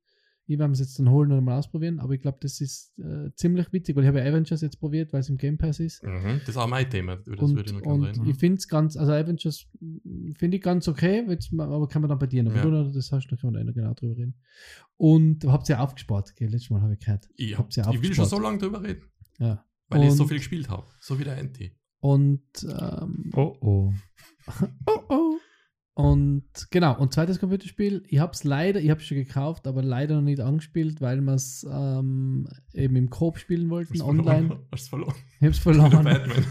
Ich 0.47 0.59
werde 0.59 0.71
es 0.73 0.79
jetzt 0.79 0.99
dann 0.99 1.09
holen 1.09 1.31
und 1.31 1.43
mal 1.43 1.57
ausprobieren, 1.57 1.99
aber 1.99 2.13
ich 2.13 2.21
glaube, 2.21 2.37
das 2.39 2.61
ist 2.61 2.93
äh, 2.99 3.31
ziemlich 3.33 3.73
witzig, 3.73 3.95
weil 3.95 4.03
ich 4.03 4.07
habe 4.07 4.19
ja 4.19 4.25
Avengers 4.25 4.61
jetzt 4.61 4.79
probiert, 4.79 5.11
weil 5.11 5.21
es 5.21 5.27
im 5.29 5.37
Game 5.37 5.57
Pass 5.57 5.79
ist. 5.79 6.03
Mhm. 6.03 6.39
Das 6.41 6.49
ist 6.49 6.57
auch 6.57 6.67
mein 6.67 6.87
Thema. 6.87 7.15
Das 7.15 7.39
und 7.39 7.55
würde 7.55 7.63
ich 7.71 7.73
noch 7.73 7.81
gerne 7.81 8.09
reden. 8.09 8.25
ich 8.29 8.37
finde 8.37 8.57
es 8.59 8.67
ganz, 8.67 8.95
also 8.95 9.11
Avengers 9.11 9.65
mm, 9.79 10.33
finde 10.37 10.57
ich 10.57 10.63
ganz 10.63 10.87
okay, 10.87 11.25
aber 11.57 11.87
kann 11.87 12.03
man 12.03 12.09
dann 12.09 12.19
bei 12.19 12.27
dir 12.27 12.43
noch, 12.43 12.55
Ja. 12.55 12.63
oder? 12.63 12.91
Das 12.91 13.11
hast 13.11 13.25
du, 13.25 13.35
da 13.35 13.41
kann 13.41 13.51
man 13.53 13.59
da 13.59 13.63
noch 13.65 13.73
genau 13.73 13.93
drüber 13.95 14.15
reden. 14.17 14.35
Und 14.97 15.43
habt 15.45 15.67
ja 15.67 15.79
aufgespart, 15.79 16.35
gell? 16.35 16.49
Letztes 16.49 16.69
Mal 16.69 16.81
habe 16.81 16.93
ich 16.93 16.99
gehört. 16.99 17.27
Ich, 17.35 17.57
hab's 17.57 17.75
ja 17.75 17.91
ich 17.91 18.01
will 18.01 18.13
schon 18.13 18.25
so 18.25 18.39
lange 18.39 18.59
drüber 18.59 18.83
reden, 18.83 19.01
Ja. 19.39 19.65
Weil 19.89 20.03
ich 20.03 20.11
so 20.13 20.23
Und- 20.23 20.29
viel 20.29 20.37
gespielt 20.37 20.69
habe. 20.69 20.85
So 20.99 21.19
wie 21.19 21.23
der 21.23 21.37
Anti. 21.37 21.71
Und 21.99 22.41
ähm, 22.63 23.31
Oh 23.35 23.55
oh. 23.61 23.93
Oh, 24.85 24.99
oh. 25.09 25.37
Und 25.97 26.43
genau, 26.71 26.97
und 26.99 27.13
zweites 27.13 27.39
Computerspiel, 27.39 28.03
ich 28.09 28.19
habe 28.19 28.33
es 28.33 28.43
leider, 28.43 28.81
ich 28.81 28.89
habe 28.89 28.99
es 28.99 29.07
schon 29.07 29.15
gekauft, 29.15 29.65
aber 29.65 29.81
leider 29.81 30.15
noch 30.15 30.23
nicht 30.23 30.41
angespielt, 30.41 30.99
weil 30.99 31.21
wir 31.21 31.35
es 31.35 31.65
ähm, 31.71 32.49
eben 32.73 32.97
im 32.97 33.09
Coop 33.09 33.37
spielen 33.39 33.69
wollten, 33.69 33.93
Hast 33.93 34.01
online. 34.01 34.59
Hast 34.73 34.87
du 34.87 34.89
verloren? 34.89 35.13
Ich 35.39 35.41
habe 35.43 35.51
es 35.51 35.59
verloren. 35.59 36.07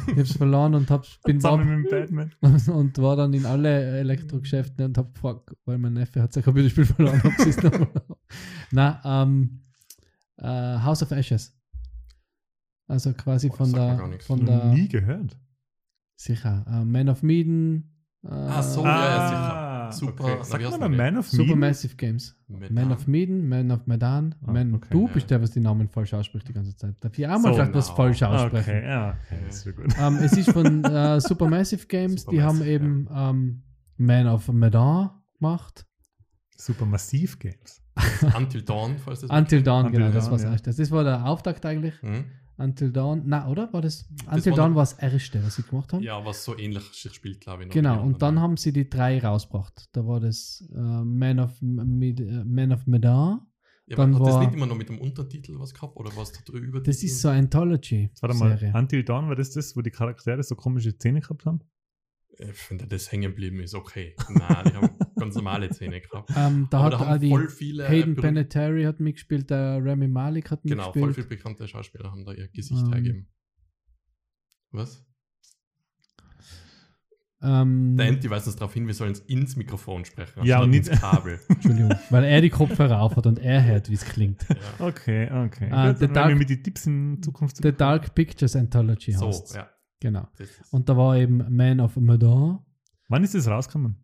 Ich 0.07 0.13
habe 0.13 0.21
es 0.23 0.33
verloren 0.39 0.75
und 0.75 0.91
hab, 0.91 1.07
bin 1.25 1.41
Zusammen 1.41 1.83
mit 1.83 1.91
dem 1.93 2.01
Batman. 2.01 2.33
war, 2.41 2.75
und 2.75 2.97
war 2.99 3.17
dann 3.17 3.35
in 3.35 3.45
alle 3.45 3.99
Elektrogeschäften 3.99 4.83
und 4.87 4.97
habe 4.97 5.13
gefragt, 5.13 5.51
weil 5.67 5.77
mein 5.77 5.93
Neffe 5.93 6.23
hat 6.23 6.33
sein 6.33 6.43
Computerspiel 6.43 6.87
verloren, 6.87 7.21
ob. 7.23 8.05
Na, 8.71 9.03
ähm, 9.05 9.61
äh, 10.39 10.47
House 10.79 11.03
of 11.03 11.11
Ashes. 11.11 11.55
Also 12.87 13.13
quasi 13.15 13.49
Boah, 13.49 13.57
von 13.57 13.73
der, 13.73 14.19
von 14.21 14.39
Noch 14.41 14.47
der, 14.47 14.65
nie 14.73 14.89
gehört. 14.89 15.39
sicher, 16.17 16.65
äh, 16.69 16.85
Man 16.85 17.09
of 17.09 17.23
Medan. 17.23 17.91
Äh, 18.25 18.29
Ah, 18.29 18.63
so, 18.63 18.83
ja, 18.85 19.07
ja, 19.07 19.29
sicher. 19.29 20.07
Super. 20.07 20.25
Okay. 20.25 20.39
Sag 20.45 20.81
mal 20.81 20.89
Man 20.89 21.19
of 21.19 21.29
Super 21.29 21.45
Medan? 21.45 21.59
Massive 21.61 21.95
Games. 21.97 22.37
Medan. 22.49 22.75
Man 22.75 22.93
of 22.93 23.07
Medan, 23.07 23.49
Man 23.49 23.71
of 23.71 23.87
Medan, 23.87 24.35
Ah, 24.47 24.53
Man. 24.53 24.75
okay. 24.75 24.89
du 24.91 25.07
Ja. 25.07 25.13
bist 25.13 25.31
der, 25.31 25.43
was 25.43 25.51
die 25.51 25.61
Namen 25.61 25.89
falsch 25.89 26.15
ausspricht 26.15 26.49
die 26.49 26.53
ganze 26.55 26.75
Zeit. 26.77 26.97
Darf 27.01 27.19
ich 27.19 27.27
auch 27.27 27.33
mal 27.33 27.43
So, 27.43 27.55
vielleicht 27.55 27.75
was 27.75 27.87
genau. 27.87 27.97
falsch 27.97 28.23
aussprechen? 28.23 28.71
Okay, 28.71 28.85
ja, 28.89 29.11
okay, 29.27 29.49
ist 29.49 29.67
ja 29.67 29.73
gut. 29.73 29.95
Ähm, 29.99 30.17
es 30.17 30.33
ist 30.37 30.51
von 30.51 30.85
äh, 30.85 31.21
Supermassive 31.21 31.87
Games, 31.87 32.25
die 32.27 32.43
haben 32.43 32.57
Supermassive, 32.59 32.71
eben 32.71 33.09
ähm, 33.15 33.63
Man 33.97 34.27
of 34.27 34.49
Medan 34.49 35.11
gemacht. 35.39 35.87
Super 36.57 36.87
massiv 36.87 37.39
Games. 37.39 37.83
Until 38.37 38.63
Dawn, 38.63 38.97
falls 38.99 39.21
das 39.21 39.31
Until 39.31 39.63
Dawn, 39.63 39.87
Until 39.87 40.01
genau, 40.01 40.13
das 40.13 40.31
war 40.31 40.39
das 40.39 40.43
ja. 40.67 40.73
Das 40.73 40.91
war 40.91 41.05
der 41.05 41.27
Auftakt 41.27 41.65
eigentlich. 41.67 42.01
Hm? 42.03 42.25
Until 42.57 42.93
Dawn, 42.93 43.23
na, 43.27 43.49
oder? 43.49 43.73
War 43.73 43.83
das? 43.83 44.09
Until 44.31 44.53
war 44.53 44.57
Dawn 44.57 44.75
war 44.77 44.83
das 44.83 44.93
erste, 44.95 45.43
was 45.45 45.57
sie 45.57 45.63
gemacht 45.63 45.93
haben. 45.93 46.03
Ja, 46.03 46.25
was 46.25 46.45
so 46.45 46.57
ähnlich 46.57 46.85
sich 46.93 47.13
spielt, 47.13 47.41
glaube 47.41 47.63
ich. 47.63 47.69
noch 47.69 47.75
Genau, 47.75 48.03
und 48.03 48.23
dann 48.23 48.39
haben 48.41 48.57
sie 48.57 48.73
die 48.73 48.89
drei 48.89 49.19
rausgebracht. 49.19 49.89
Da 49.93 50.07
war 50.07 50.21
das 50.21 50.65
äh, 50.75 50.79
Man, 50.79 51.41
of, 51.41 51.51
Med, 51.61 52.21
äh, 52.21 52.45
Man 52.45 52.73
of 52.73 52.87
Medan. 52.87 53.41
ja, 53.87 53.97
dann 53.97 54.15
aber 54.15 54.21
hat 54.21 54.29
das 54.29 54.35
war- 54.37 54.45
nicht 54.45 54.55
immer 54.55 54.67
noch 54.67 54.77
mit 54.77 54.89
dem 54.89 54.99
Untertitel 55.01 55.59
was 55.59 55.75
gehabt 55.75 55.97
oder 55.97 56.17
was 56.17 56.31
da 56.33 56.41
drüber? 56.45 56.81
Das 56.81 57.03
ist 57.03 57.21
so 57.21 57.29
Anthology. 57.29 58.11
Warte 58.21 58.37
mal, 58.37 58.57
Serie. 58.57 58.73
Until 58.77 59.03
Dawn, 59.03 59.29
war 59.29 59.35
das 59.37 59.51
das, 59.51 59.77
wo 59.77 59.81
die 59.83 59.91
Charaktere 59.91 60.43
so 60.45 60.55
komische 60.55 60.97
Zähne 60.97 61.21
gehabt 61.21 61.45
haben? 61.47 61.61
Ich 62.39 62.53
finde, 62.57 62.87
das 62.87 63.11
hängen 63.13 63.31
geblieben 63.31 63.61
ist 63.61 63.75
okay. 63.75 64.15
Nein, 64.29 64.65
die 64.71 64.75
haben 64.77 64.91
ganz 65.25 65.35
normale 65.37 65.71
Zähne 65.71 66.01
gehabt. 66.01 66.31
Ähm, 66.37 66.69
da 66.71 66.79
Aber 66.81 66.85
hat 66.99 67.07
da 67.09 67.15
auch 67.15 67.19
die 67.19 67.29
voll 67.31 67.49
viele. 67.49 67.89
Hayden 67.89 68.17
Panettiere 68.17 68.87
hat 68.87 69.01
mitgespielt, 69.01 69.51
der 69.51 69.81
Rami 69.85 70.09
Malik 70.09 70.51
hat 70.51 70.63
Genau, 70.63 70.93
voll 70.93 71.03
mitgespielt. 71.09 71.27
viele 71.29 71.37
bekannte 71.39 71.67
Schauspieler 71.69 72.11
haben 72.11 72.25
da 72.25 72.33
ihr 72.33 72.49
Gesicht 72.49 72.83
Ähm. 72.87 72.93
hergeben. 72.93 73.29
Was? 74.71 75.05
ähm, 77.43 77.97
Der 77.99 78.09
Anti 78.09 78.31
weist 78.31 78.47
uns 78.47 78.57
darauf 78.57 78.73
hin, 78.73 78.87
wir 78.87 78.95
sollen 78.95 79.15
ins 79.27 79.55
Mikrofon 79.57 80.05
sprechen. 80.05 80.45
Ja, 80.45 80.63
und 80.63 80.71
nicht- 80.71 80.89
ins 80.89 80.99
Kabel. 81.01 81.39
Entschuldigung, 81.49 81.93
weil 82.11 82.25
er 82.25 82.41
die 82.41 82.49
Kopfhörer 82.51 83.01
auf 83.01 83.17
hat 83.17 83.27
und 83.27 83.39
er 83.39 83.63
hört, 83.65 83.91
wie 83.91 83.95
es 83.95 84.05
klingt. 84.05 84.47
ja. 84.49 84.87
Okay, 84.87 85.31
okay. 85.31 85.69
Ah, 85.71 85.89
Gut, 85.91 85.99
The 85.99 86.07
dann 86.07 86.15
Dark- 86.15 86.29
wir 86.31 86.37
mit 86.37 86.49
den 86.51 86.63
Tipps 86.63 86.87
in 86.87 87.23
Zukunft 87.23 87.59
The 87.63 87.73
Dark 87.73 88.15
Pictures 88.15 88.57
Anthology 88.57 89.13
So, 89.13 89.29
heißt 89.29 89.55
ja. 89.57 89.69
Genau. 90.01 90.27
Und 90.71 90.89
da 90.89 90.97
war 90.97 91.17
eben 91.17 91.45
Man 91.55 91.81
of 91.81 91.97
Medan. 91.97 92.61
Wann 93.09 93.25
ist 93.25 93.35
das 93.35 93.47
rausgekommen? 93.47 93.97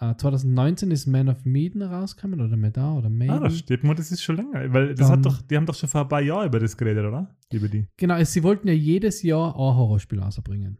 Äh, 0.00 0.14
2019 0.16 0.90
ist 0.90 1.06
Man 1.06 1.28
of 1.28 1.44
Medan 1.44 1.82
rausgekommen 1.82 2.40
oder 2.40 2.56
Medan 2.56 2.96
oder 2.96 3.06
Ah, 3.06 3.10
Maiden. 3.10 3.42
das 3.42 3.58
steht 3.58 3.84
mir, 3.84 3.94
das 3.94 4.10
ist 4.10 4.22
schon 4.22 4.36
länger. 4.36 4.72
Weil 4.72 4.94
das 4.94 5.08
Dann- 5.08 5.18
hat 5.18 5.26
doch, 5.26 5.42
die 5.42 5.56
haben 5.56 5.66
doch 5.66 5.74
schon 5.74 5.88
vor 5.88 6.02
ein 6.02 6.08
paar 6.08 6.20
Jahren 6.22 6.46
über 6.48 6.58
das 6.58 6.76
geredet, 6.76 7.04
oder? 7.04 7.36
Über 7.52 7.68
die. 7.68 7.86
genau, 7.96 8.22
sie 8.24 8.42
wollten 8.42 8.66
ja 8.68 8.74
jedes 8.74 9.22
Jahr 9.22 9.48
ein 9.54 9.58
Horrorspiel 9.76 10.18
rausbringen. 10.20 10.78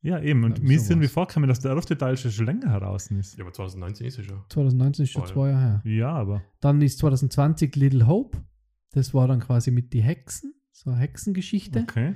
Ja, 0.00 0.20
eben. 0.20 0.44
Und 0.44 0.62
mir 0.62 0.74
ist 0.76 0.82
sowas. 0.82 0.90
irgendwie 0.90 1.08
vorgekommen, 1.08 1.48
dass 1.48 1.58
der 1.60 1.74
erste 1.74 1.98
Teil 1.98 2.16
schon 2.16 2.30
schon 2.30 2.46
länger 2.46 2.70
heraus 2.70 3.10
ist. 3.10 3.36
Ja, 3.36 3.44
aber 3.44 3.52
2019 3.52 4.06
ist 4.06 4.18
es 4.18 4.26
schon. 4.26 4.42
2019 4.48 5.02
ist 5.04 5.10
schon 5.10 5.22
Voll. 5.24 5.32
zwei 5.32 5.50
Jahre 5.50 5.60
her. 5.60 5.82
Ja, 5.84 6.12
aber. 6.12 6.42
Dann 6.60 6.80
ist 6.82 6.98
2020 6.98 7.74
Little 7.76 8.06
Hope. 8.06 8.38
Das 8.92 9.12
war 9.12 9.26
dann 9.26 9.40
quasi 9.40 9.70
mit 9.72 9.92
die 9.92 10.02
Hexen, 10.02 10.54
so 10.70 10.90
eine 10.90 11.00
Hexengeschichte. 11.00 11.80
Okay. 11.80 12.14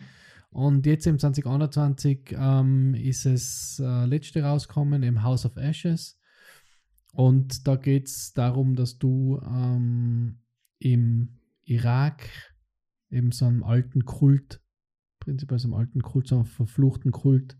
Und 0.53 0.85
jetzt 0.85 1.07
im 1.07 1.19
2021 1.19 2.35
ähm, 2.37 2.95
ist 2.95 3.25
es 3.25 3.81
äh, 3.83 4.05
letzte 4.05 4.43
rausgekommen 4.43 5.03
im 5.03 5.23
House 5.23 5.47
of 5.47 5.57
Ashes. 5.57 6.21
Und 7.15 7.67
da 7.67 7.77
geht 7.77 8.09
es 8.09 8.35
darum, 8.35 8.77
dass 8.77 8.99
du 8.99 9.41
ähm, 9.43 10.41
im 10.79 11.39
Irak 11.65 12.29
eben 13.11 13.33
so 13.33 13.47
einem 13.47 13.63
alten 13.63 14.05
Kult, 14.05 14.61
prinzipiell 15.21 15.59
so 15.59 15.69
einem 15.69 15.75
alten 15.75 16.03
Kult, 16.03 16.29
so 16.29 16.37
einem 16.37 16.45
verfluchten 16.47 17.13
Kult, 17.13 17.57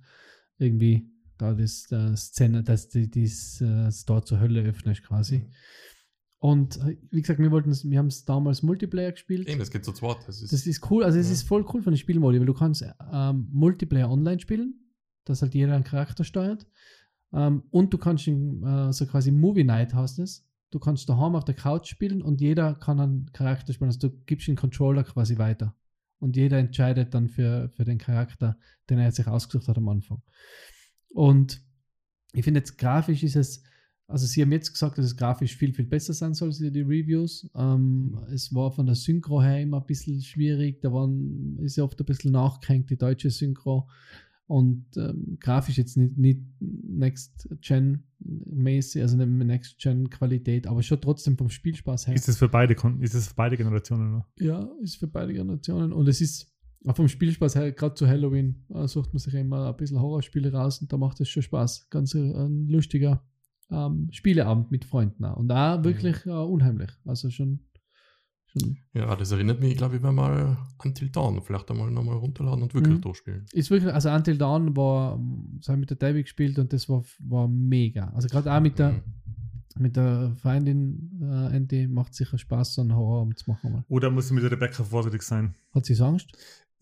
irgendwie 0.59 1.11
da 1.39 1.55
das, 1.55 1.87
das 1.89 2.27
Szene, 2.27 2.63
dass 2.63 2.89
die, 2.89 3.05
äh, 3.05 3.59
das 3.61 4.05
Tor 4.05 4.25
zur 4.25 4.39
Hölle 4.39 4.63
öffnest 4.63 5.03
quasi. 5.03 5.51
Und 6.43 6.77
äh, 6.79 6.97
wie 7.13 7.21
gesagt, 7.23 7.39
wir 7.39 7.53
wollten 7.53 7.73
wir 7.89 7.99
haben 8.01 8.09
es 8.09 8.25
damals 8.25 8.65
Multiplayer 8.65 9.13
gespielt. 9.13 9.49
Eben, 9.49 9.61
das 9.61 9.71
geht 9.71 9.85
zu 9.85 9.93
zweit. 9.93 10.17
Das 10.27 10.43
ist, 10.43 10.53
Das 10.53 10.67
ist 10.67 10.91
cool, 10.91 11.05
also 11.05 11.17
es 11.17 11.29
Ja. 11.29 11.35
ist 11.35 11.45
voll 11.45 11.65
cool 11.73 11.83
von 11.83 11.93
den 11.93 11.99
Spielmodi, 11.99 12.41
weil 12.41 12.47
du 12.47 12.53
kannst 12.53 12.85
ähm, 13.13 13.47
Multiplayer 13.53 14.11
online 14.11 14.41
spielen, 14.41 14.75
dass 15.25 15.41
halt 15.41 15.55
jeder 15.55 15.77
einen 15.77 15.85
Charakter 15.85 16.25
steuert. 16.25 16.67
Ähm, 17.33 17.63
und 17.71 17.95
du 17.95 17.99
kannst 17.99 18.27
äh, 18.27 18.93
so 18.93 19.07
quasi 19.07 19.31
Movie 19.31 19.63
Night 19.63 19.95
heißt 19.95 20.19
es. 20.19 20.45
Du 20.73 20.81
kannst 20.81 21.09
daheim 21.09 21.37
auf 21.37 21.45
der 21.45 21.55
Couch 21.55 21.87
spielen 21.87 22.21
und 22.23 22.41
jeder 22.41 22.75
kann 22.75 22.99
einen 22.99 23.31
Charakter 23.33 23.73
spielen. 23.73 23.91
Also 23.91 24.09
du 24.09 24.11
gibst 24.27 24.49
den 24.49 24.57
Controller 24.57 25.05
quasi 25.05 25.39
weiter. 25.39 25.77
Und 26.19 26.35
jeder 26.35 26.59
entscheidet 26.59 27.15
dann 27.15 27.29
für, 27.29 27.69
für 27.69 27.85
den 27.85 27.99
Charakter, 27.99 28.59
den 28.91 28.99
er 28.99 29.13
sich 29.13 29.29
ausgesucht 29.29 29.69
hat 29.69 29.79
am 29.79 29.89
Anfang. 29.89 30.23
Und 31.11 31.63
ich 32.33 32.43
finde 32.43 32.59
jetzt 32.59 32.79
grafisch 32.79 33.23
ist 33.23 33.37
es, 33.37 33.63
also 34.13 34.27
sie 34.27 34.43
haben 34.43 34.53
jetzt 34.53 34.73
gesagt, 34.73 34.99
dass 34.99 35.07
es 35.07 35.17
grafisch 35.17 35.57
viel, 35.57 35.73
viel 35.73 35.87
besser 35.87 36.13
sein 36.13 36.35
soll, 36.35 36.51
die 36.51 36.83
Reviews. 36.83 37.49
Ähm, 37.55 38.19
es 38.31 38.55
war 38.55 38.71
von 38.71 38.85
der 38.85 38.95
Synchro 38.95 39.43
her 39.43 39.63
immer 39.63 39.81
ein 39.81 39.87
bisschen 39.87 40.21
schwierig, 40.21 40.83
da 40.83 40.93
waren, 40.93 41.57
ist 41.63 41.77
ja 41.77 41.85
oft 41.85 41.99
ein 41.99 42.05
bisschen 42.05 42.33
nachgehängt, 42.33 42.91
die 42.91 42.99
deutsche 42.99 43.31
Synchro. 43.31 43.89
Und 44.47 44.85
ähm, 44.99 45.39
grafisch 45.41 45.79
jetzt 45.79 45.97
nicht, 45.97 46.19
nicht 46.19 46.43
Next-Gen-mäßig, 46.61 49.01
also 49.01 49.17
nicht 49.17 49.31
Next-Gen-Qualität, 49.31 50.67
aber 50.67 50.83
schon 50.83 51.01
trotzdem 51.01 51.39
vom 51.39 51.49
Spielspaß 51.49 52.09
her. 52.09 52.15
Ist 52.15 52.29
es 52.29 52.37
für 52.37 52.51
beide, 52.51 52.75
ist 53.01 53.15
es 53.15 53.29
für 53.29 53.35
beide 53.35 53.57
Generationen 53.57 54.13
noch? 54.13 54.27
Ja, 54.39 54.69
ist 54.83 54.97
für 54.97 55.07
beide 55.07 55.33
Generationen. 55.33 55.95
Und 55.95 56.07
es 56.07 56.21
ist 56.21 56.53
auch 56.85 56.97
vom 56.97 57.09
Spielspaß 57.09 57.55
her, 57.55 57.73
gerade 57.73 57.95
zu 57.95 58.07
Halloween, 58.07 58.67
äh, 58.75 58.87
sucht 58.89 59.15
man 59.15 59.21
sich 59.21 59.33
immer 59.33 59.71
ein 59.71 59.77
bisschen 59.79 60.03
Horrorspiele 60.03 60.53
raus 60.53 60.83
und 60.83 60.93
da 60.93 60.99
macht 60.99 61.19
es 61.21 61.31
schon 61.31 61.43
Spaß. 61.43 61.89
Ganz 61.89 62.15
äh, 62.15 62.19
lustiger 62.19 63.25
ähm, 63.73 64.09
Spieleabend 64.13 64.71
mit 64.71 64.85
Freunden. 64.85 65.25
Und 65.25 65.49
da 65.49 65.83
wirklich 65.85 66.27
äh, 66.27 66.31
unheimlich. 66.31 66.91
Also 67.07 67.31
schon, 67.31 67.61
schon 68.47 68.77
ja, 68.93 69.15
das 69.17 69.31
erinnert 69.33 69.61
mich, 69.61 69.77
glaube 69.77 69.97
ich, 69.97 70.03
wenn 70.03 70.15
mal 70.15 70.57
Until 70.85 71.09
Dawn 71.11 71.41
vielleicht 71.43 71.71
einmal 71.71 71.91
nochmal 71.91 72.17
runterladen 72.17 72.63
und 72.63 72.75
wirklich 72.75 72.97
Mhm. 72.99 73.01
durchspielen. 73.03 73.47
ist 73.53 73.71
wirklich, 73.71 73.93
also 73.93 74.11
Until 74.11 74.37
Dawn 74.39 74.77
war, 74.77 75.19
das 75.59 75.69
habe 75.69 75.77
ich 75.79 75.81
mit 75.81 75.91
der 75.91 75.97
Debbie 75.97 76.23
gespielt 76.23 76.59
und 76.59 76.73
das 76.73 76.89
war, 76.89 77.03
war 77.21 77.49
mega. 77.49 78.09
Also 78.15 78.29
gerade 78.29 78.53
auch 78.53 78.61
mit 78.61 78.79
der, 78.79 78.93
Mhm. 78.93 79.03
mit 79.79 79.97
der 79.97 80.37
Freundin 80.37 81.19
äh, 81.23 81.57
Andy 81.57 81.89
macht 81.89 82.15
sicher 82.15 82.37
Spaß, 82.37 82.75
so 82.75 82.83
einen 82.83 82.95
Horrorabend 82.95 83.39
zu 83.39 83.51
machen. 83.51 83.73
Mal. 83.73 83.85
Oder 83.89 84.11
muss 84.11 84.31
mit 84.31 84.43
der 84.43 84.51
Rebecca 84.53 84.85
vorsichtig 84.85 85.23
sein? 85.23 85.55
Hat 85.75 85.87
sie 85.87 85.95
so 85.95 86.05
Angst? 86.05 86.31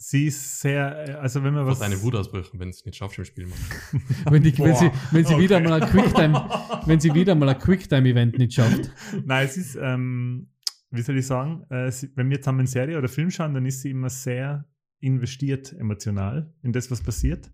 Sie 0.02 0.28
ist 0.28 0.60
sehr, 0.60 1.08
äh, 1.08 1.12
also 1.12 1.44
wenn 1.44 1.52
man 1.52 1.66
Was 1.66 1.72
was. 1.72 1.80
deine 1.80 2.00
Wut 2.00 2.14
ausbrechen, 2.14 2.58
wenn 2.58 2.70
es 2.70 2.86
nicht 2.86 2.96
schaffst 2.96 3.18
im 3.18 3.26
Spiel. 3.26 3.46
Mann. 3.46 3.58
Wenn, 4.30 4.42
die, 4.42 4.56
wenn, 4.56 4.74
sie, 4.74 4.90
wenn 5.10 5.26
sie 5.26 5.36
wieder 5.36 5.58
okay. 5.58 5.68
mal 5.68 5.82
ein 5.82 5.90
Quicktime, 5.90 6.50
wenn 6.86 7.00
sie 7.00 7.12
wieder 7.12 7.34
mal 7.34 7.50
ein 7.50 7.58
Quicktime-Event 7.58 8.38
nicht 8.38 8.54
schafft. 8.54 8.90
Nein, 9.26 9.44
es 9.44 9.58
ist, 9.58 9.76
ähm, 9.76 10.48
wie 10.90 11.02
soll 11.02 11.18
ich 11.18 11.26
sagen, 11.26 11.64
äh, 11.68 11.90
sie, 11.90 12.10
wenn 12.16 12.30
wir 12.30 12.40
zusammen 12.40 12.66
Serie 12.66 12.96
oder 12.96 13.08
Film 13.08 13.30
schauen, 13.30 13.52
dann 13.52 13.66
ist 13.66 13.82
sie 13.82 13.90
immer 13.90 14.08
sehr 14.08 14.64
investiert 15.00 15.74
emotional 15.74 16.50
in 16.62 16.72
das, 16.72 16.90
was 16.90 17.02
passiert. 17.02 17.52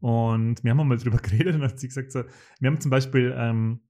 Und 0.00 0.62
wir 0.62 0.72
haben 0.72 0.86
mal 0.86 0.98
drüber 0.98 1.16
geredet 1.22 1.54
und 1.54 1.62
hat 1.62 1.80
sie 1.80 1.88
gesagt, 1.88 2.12
so, 2.12 2.24
wir 2.60 2.70
haben 2.70 2.80
zum 2.80 2.90
Beispiel 2.90 3.34
ähm, 3.34 3.80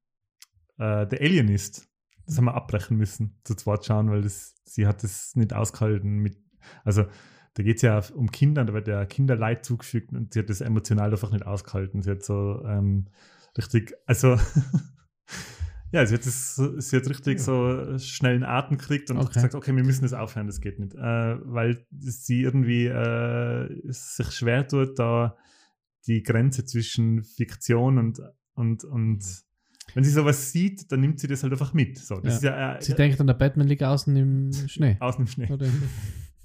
äh, 0.79 1.07
The 1.11 1.20
Alienist, 1.20 1.88
das 2.24 2.37
haben 2.37 2.44
wir 2.44 2.55
abbrechen 2.55 2.96
müssen, 2.96 3.40
zu 3.42 3.57
zweit 3.57 3.85
schauen, 3.85 4.11
weil 4.11 4.22
das, 4.22 4.55
sie 4.64 4.87
hat 4.87 5.03
das 5.03 5.35
nicht 5.35 5.53
ausgehalten 5.53 6.18
mit, 6.18 6.37
also 6.85 7.07
da 7.54 7.62
geht 7.62 7.76
es 7.76 7.82
ja 7.82 8.00
um 8.14 8.30
Kinder, 8.30 8.64
da 8.64 8.72
wird 8.72 8.88
ja 8.88 9.04
Kinderleid 9.04 9.64
zugefügt 9.64 10.12
und 10.12 10.32
sie 10.32 10.40
hat 10.40 10.50
das 10.50 10.60
emotional 10.60 11.10
einfach 11.10 11.32
nicht 11.32 11.44
ausgehalten. 11.46 12.02
Sie 12.02 12.10
hat 12.10 12.22
so 12.22 12.62
ähm, 12.64 13.06
richtig, 13.58 13.94
also 14.06 14.36
ja, 15.92 16.06
sie 16.06 16.14
hat, 16.14 16.24
das, 16.26 16.54
sie 16.54 16.96
hat 16.96 17.08
richtig 17.08 17.40
so 17.40 17.98
schnellen 17.98 18.44
Atem 18.44 18.78
gekriegt 18.78 19.10
und 19.10 19.18
Okay. 19.18 19.34
gesagt, 19.34 19.54
okay, 19.56 19.74
wir 19.74 19.82
müssen 19.84 20.02
das 20.02 20.12
aufhören, 20.12 20.46
das 20.46 20.60
geht 20.60 20.78
nicht. 20.78 20.94
Äh, 20.94 20.98
weil 21.00 21.84
sie 21.90 22.42
irgendwie 22.42 22.86
äh, 22.86 23.68
sich 23.92 24.30
schwer 24.30 24.66
tut, 24.68 24.98
da 24.98 25.36
die 26.06 26.22
Grenze 26.22 26.64
zwischen 26.64 27.24
Fiktion 27.24 27.98
und, 27.98 28.20
und, 28.54 28.84
und 28.84 29.24
wenn 29.94 30.04
sie 30.04 30.10
sowas 30.12 30.52
sieht, 30.52 30.90
dann 30.92 31.00
nimmt 31.00 31.18
sie 31.18 31.26
das 31.26 31.42
halt 31.42 31.52
einfach 31.52 31.74
mit. 31.74 31.98
So, 31.98 32.20
Ja. 32.22 32.38
ja 32.38 32.76
äh, 32.76 32.82
Sie 32.82 32.94
denkt 32.94 33.20
an 33.20 33.26
der 33.26 33.34
Batman 33.34 33.66
liegt 33.66 33.82
außen 33.82 34.14
im 34.14 34.52
Schnee. 34.68 34.96
aus 35.00 35.16
dem 35.16 35.26
Schnee. 35.26 35.50
Oder? 35.50 35.66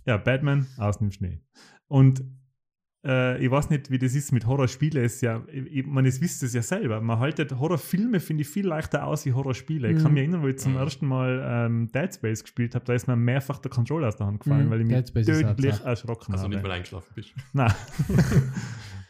Ja, 0.06 0.18
Batman 0.18 0.68
aus 0.78 0.98
dem 1.00 1.12
Schnee. 1.12 1.42
Und 1.88 2.24
äh, 3.06 3.44
ich 3.44 3.52
weiß 3.52 3.70
nicht, 3.70 3.92
wie 3.92 4.00
das 4.00 4.16
ist 4.16 4.32
mit 4.32 4.46
Horrorspielen. 4.48 5.04
Ist 5.04 5.22
ja, 5.22 5.44
ich, 5.52 5.86
man 5.86 6.06
es 6.06 6.22
wisst 6.22 6.42
es 6.44 6.54
ja 6.54 6.62
selber. 6.64 7.02
Man 7.02 7.20
haltet 7.20 7.52
Horrorfilme, 7.60 8.20
finde 8.20 8.42
ich, 8.42 8.48
viel 8.48 8.66
leichter 8.68 9.06
aus 9.06 9.26
wie 9.26 9.34
Horrorspiele. 9.34 9.90
Ich 9.92 9.98
kann 9.98 10.08
Mhm. 10.08 10.14
mich 10.14 10.22
erinnern, 10.22 10.42
wo 10.44 10.48
ich 10.48 10.58
zum 10.58 10.72
Mhm. 10.74 10.78
ersten 10.80 11.06
Mal 11.08 11.44
ähm, 11.48 11.92
Dead 11.92 12.12
Space 12.14 12.42
gespielt 12.44 12.74
habe, 12.76 12.86
da 12.86 12.94
ist 12.94 13.08
mir 13.08 13.16
mehrfach 13.16 13.60
der 13.60 13.70
Controller 13.72 14.08
aus 14.08 14.16
der 14.18 14.26
Hand 14.28 14.40
gefallen, 14.42 14.68
Mhm, 14.68 14.72
weil 14.72 14.82
ich 14.82 14.88
mich 14.88 15.26
tödlich 15.26 15.80
erschrocken 15.82 16.34
Also 16.34 16.48
nicht, 16.48 16.58
habe. 16.58 16.64
weil 16.64 16.70
du 16.72 16.76
eingeschlafen 16.76 17.12
bist. 17.16 17.34
Nein. 17.54 17.72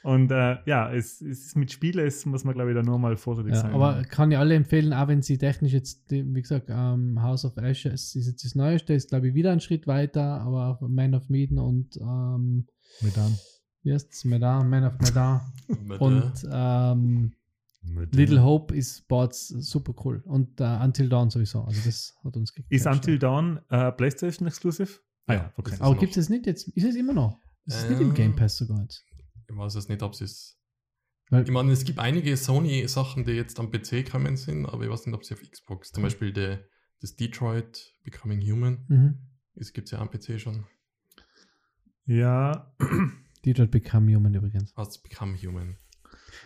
Und 0.06 0.32
äh, 0.32 0.58
ja, 0.66 0.92
es, 0.94 1.20
es 1.22 1.48
ist 1.48 1.56
mit 1.58 1.72
Spielen 1.72 2.06
es 2.06 2.26
muss 2.28 2.44
man, 2.44 2.54
glaube 2.54 2.70
ich, 2.72 2.76
da 2.76 2.84
nur 2.84 3.00
mal 3.00 3.18
vorsichtig 3.18 3.54
Ja, 3.56 3.62
sein. 3.62 3.74
aber 3.74 4.04
kann 4.04 4.32
ich 4.32 4.38
alle 4.38 4.54
empfehlen, 4.54 4.94
auch 4.94 5.08
wenn 5.08 5.22
sie 5.24 5.38
technisch 5.40 5.74
jetzt, 5.74 6.12
wie 6.12 6.42
gesagt, 6.42 6.68
ähm, 6.70 7.22
House 7.24 7.44
of 7.44 7.58
Ashes 7.58 8.16
ist 8.16 8.28
jetzt 8.28 8.46
das 8.46 8.54
Neueste, 8.54 8.94
ist 8.94 9.10
glaube 9.10 9.30
ich 9.30 9.34
wieder 9.34 9.52
ein 9.52 9.62
Schritt 9.62 9.88
weiter, 9.88 10.42
aber 10.42 10.68
auch 10.68 10.82
Man 10.88 11.16
of 11.16 11.28
Medan 11.30 11.58
und 11.58 11.98
ähm, 11.98 12.68
mit 13.02 13.18
an. 13.18 13.36
wie 13.82 13.94
heißt 13.94 14.14
es? 14.14 14.26
Medan, 14.26 14.70
Man 14.70 14.84
of 14.84 14.94
Medan 15.00 15.42
und 16.00 16.34
ähm, 16.52 17.34
Little 18.12 18.44
Hope 18.44 18.76
ist 18.76 19.08
Boards 19.08 19.48
super 19.48 19.94
cool 20.06 20.22
und 20.26 20.60
äh, 20.62 20.64
Until 20.84 21.10
Dawn 21.10 21.30
sowieso, 21.32 21.64
also 21.64 21.82
das 21.84 22.16
hat 22.24 22.38
uns 22.38 22.52
Ist 22.70 22.84
gecatcht. 22.84 22.96
Until 22.96 23.18
Dawn 23.20 23.60
äh, 23.70 23.92
PlayStation 23.92 24.48
Exclusive? 24.48 25.00
Ah 25.26 25.34
ja, 25.34 25.54
okay. 25.58 25.76
Aber 25.80 25.96
gibt 25.98 26.16
es 26.16 26.30
nicht 26.30 26.46
jetzt? 26.46 26.68
Ist 26.70 26.84
es 26.86 26.96
immer 26.96 27.14
noch? 27.14 27.40
Ist 27.66 27.78
es 27.78 27.90
nicht 27.90 28.02
im 28.02 28.10
Ähm, 28.10 28.14
Game 28.14 28.36
Pass 28.36 28.58
sogar 28.58 28.80
jetzt? 28.82 29.04
Ich 29.50 29.56
weiß 29.56 29.76
jetzt 29.76 29.90
nicht, 29.90 30.02
ob 30.04 30.14
es 30.14 30.22
ist. 30.22 30.60
Weil, 31.30 31.44
Ich 31.44 31.50
meine, 31.52 31.72
es 31.72 31.84
gibt 31.86 32.00
einige 32.00 32.36
Sony-Sachen, 32.38 33.26
die 33.26 33.32
jetzt 33.34 33.60
am 33.60 33.72
PC 33.72 34.06
gekommen 34.06 34.38
sind, 34.38 34.66
aber 34.66 34.84
ich 34.84 34.90
weiß 34.90 35.06
nicht, 35.08 35.16
ob 35.16 35.24
sie 35.26 35.34
auf 35.34 35.42
Xbox. 35.42 35.92
Zum 35.92 36.04
Beispiel 36.04 36.32
die, 36.32 36.58
das 37.02 37.16
Detroit 37.16 37.94
Becoming 38.04 38.42
Human. 38.42 38.86
mhm. 38.88 39.18
Das 39.56 39.72
gibt 39.74 39.88
es 39.88 39.92
ja 39.92 40.00
am 40.00 40.10
PC 40.12 40.40
schon. 40.40 40.66
Ja, 42.06 42.74
Detroit 43.46 43.72
Become 43.72 44.14
Human 44.16 44.34
übrigens. 44.34 44.74
Was 44.76 45.02
Become 45.02 45.36
Human? 45.38 45.78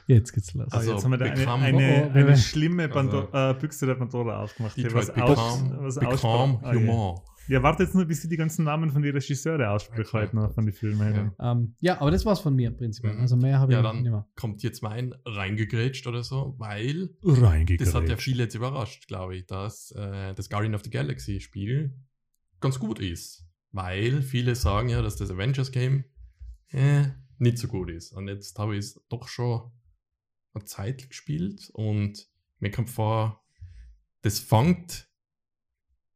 Jetzt 0.07 0.31
geht's 0.33 0.53
los. 0.53 0.67
Ah, 0.71 0.77
Also, 0.77 0.93
jetzt 0.93 1.03
haben 1.03 1.11
wir 1.11 1.17
da 1.17 1.25
eine, 1.25 1.51
eine, 1.51 2.03
Oh, 2.05 2.09
oh, 2.13 2.17
eine 2.17 2.37
schlimme 2.37 2.87
Pando 2.89 3.27
Also- 3.31 3.57
äh, 3.57 3.59
Büchse 3.59 3.85
der 3.85 3.95
Pandora 3.95 4.41
aufgemacht. 4.43 4.77
Detroit 4.77 4.93
was 4.95 5.09
aus, 5.09 5.59
Become, 5.63 5.77
was 5.83 5.99
Become. 5.99 6.61
Human. 6.61 7.19
Ja, 7.47 7.63
warte 7.63 7.83
jetzt 7.83 7.95
nur, 7.95 8.05
bis 8.05 8.21
sie 8.21 8.29
die 8.29 8.37
ganzen 8.37 8.65
Namen 8.65 8.91
von 8.91 9.01
den 9.01 9.13
Regisseure 9.13 9.69
ausspricht 9.71 10.09
Okay. 10.09 10.23
heute 10.23 10.35
noch 10.35 10.53
von 10.53 10.65
den 10.65 10.73
Filmen. 10.73 11.15
Ja. 11.15 11.33
Ja. 11.45 11.51
Ähm, 11.51 11.75
ja, 11.79 12.01
aber 12.01 12.11
das 12.11 12.25
war's 12.25 12.39
von 12.41 12.55
mir 12.55 12.71
prinzipiell. 12.71 13.15
Mhm. 13.15 13.21
Also 13.21 13.35
mehr 13.37 13.59
habe 13.59 13.71
ich 13.71 13.75
Ja, 13.77 13.81
nicht 13.81 13.93
dann 13.95 14.03
mehr. 14.03 14.27
kommt 14.35 14.61
jetzt 14.63 14.83
mein 14.83 15.15
reingegrätscht 15.25 16.05
oder 16.07 16.23
so, 16.23 16.55
weil 16.57 17.09
das 17.23 17.93
hat 17.95 18.07
ja 18.09 18.17
viele 18.17 18.43
jetzt 18.43 18.55
überrascht, 18.55 19.07
glaube 19.07 19.35
ich, 19.37 19.45
dass 19.47 19.91
äh, 19.91 20.33
das 20.35 20.49
Guardian 20.49 20.75
of 20.75 20.83
the 20.83 20.89
Galaxy 20.89 21.39
Spiel 21.39 21.95
ganz 22.59 22.77
gut 22.79 22.99
ist. 22.99 23.45
Weil 23.71 24.21
viele 24.21 24.55
sagen 24.55 24.89
ja, 24.89 25.01
dass 25.01 25.15
das 25.15 25.29
Avengers 25.31 25.71
Game 25.71 26.03
äh, 26.71 27.05
nicht 27.37 27.57
so 27.57 27.67
gut 27.67 27.89
ist. 27.89 28.11
Und 28.13 28.27
jetzt 28.27 28.57
habe 28.59 28.73
ich 28.75 28.79
es 28.79 29.01
doch 29.09 29.27
schon 29.27 29.71
eine 30.53 30.65
Zeit 30.65 31.07
gespielt 31.07 31.69
und 31.73 32.27
mir 32.59 32.71
kommt 32.71 32.89
vor, 32.89 33.43
das 34.23 34.39
fängt 34.39 35.07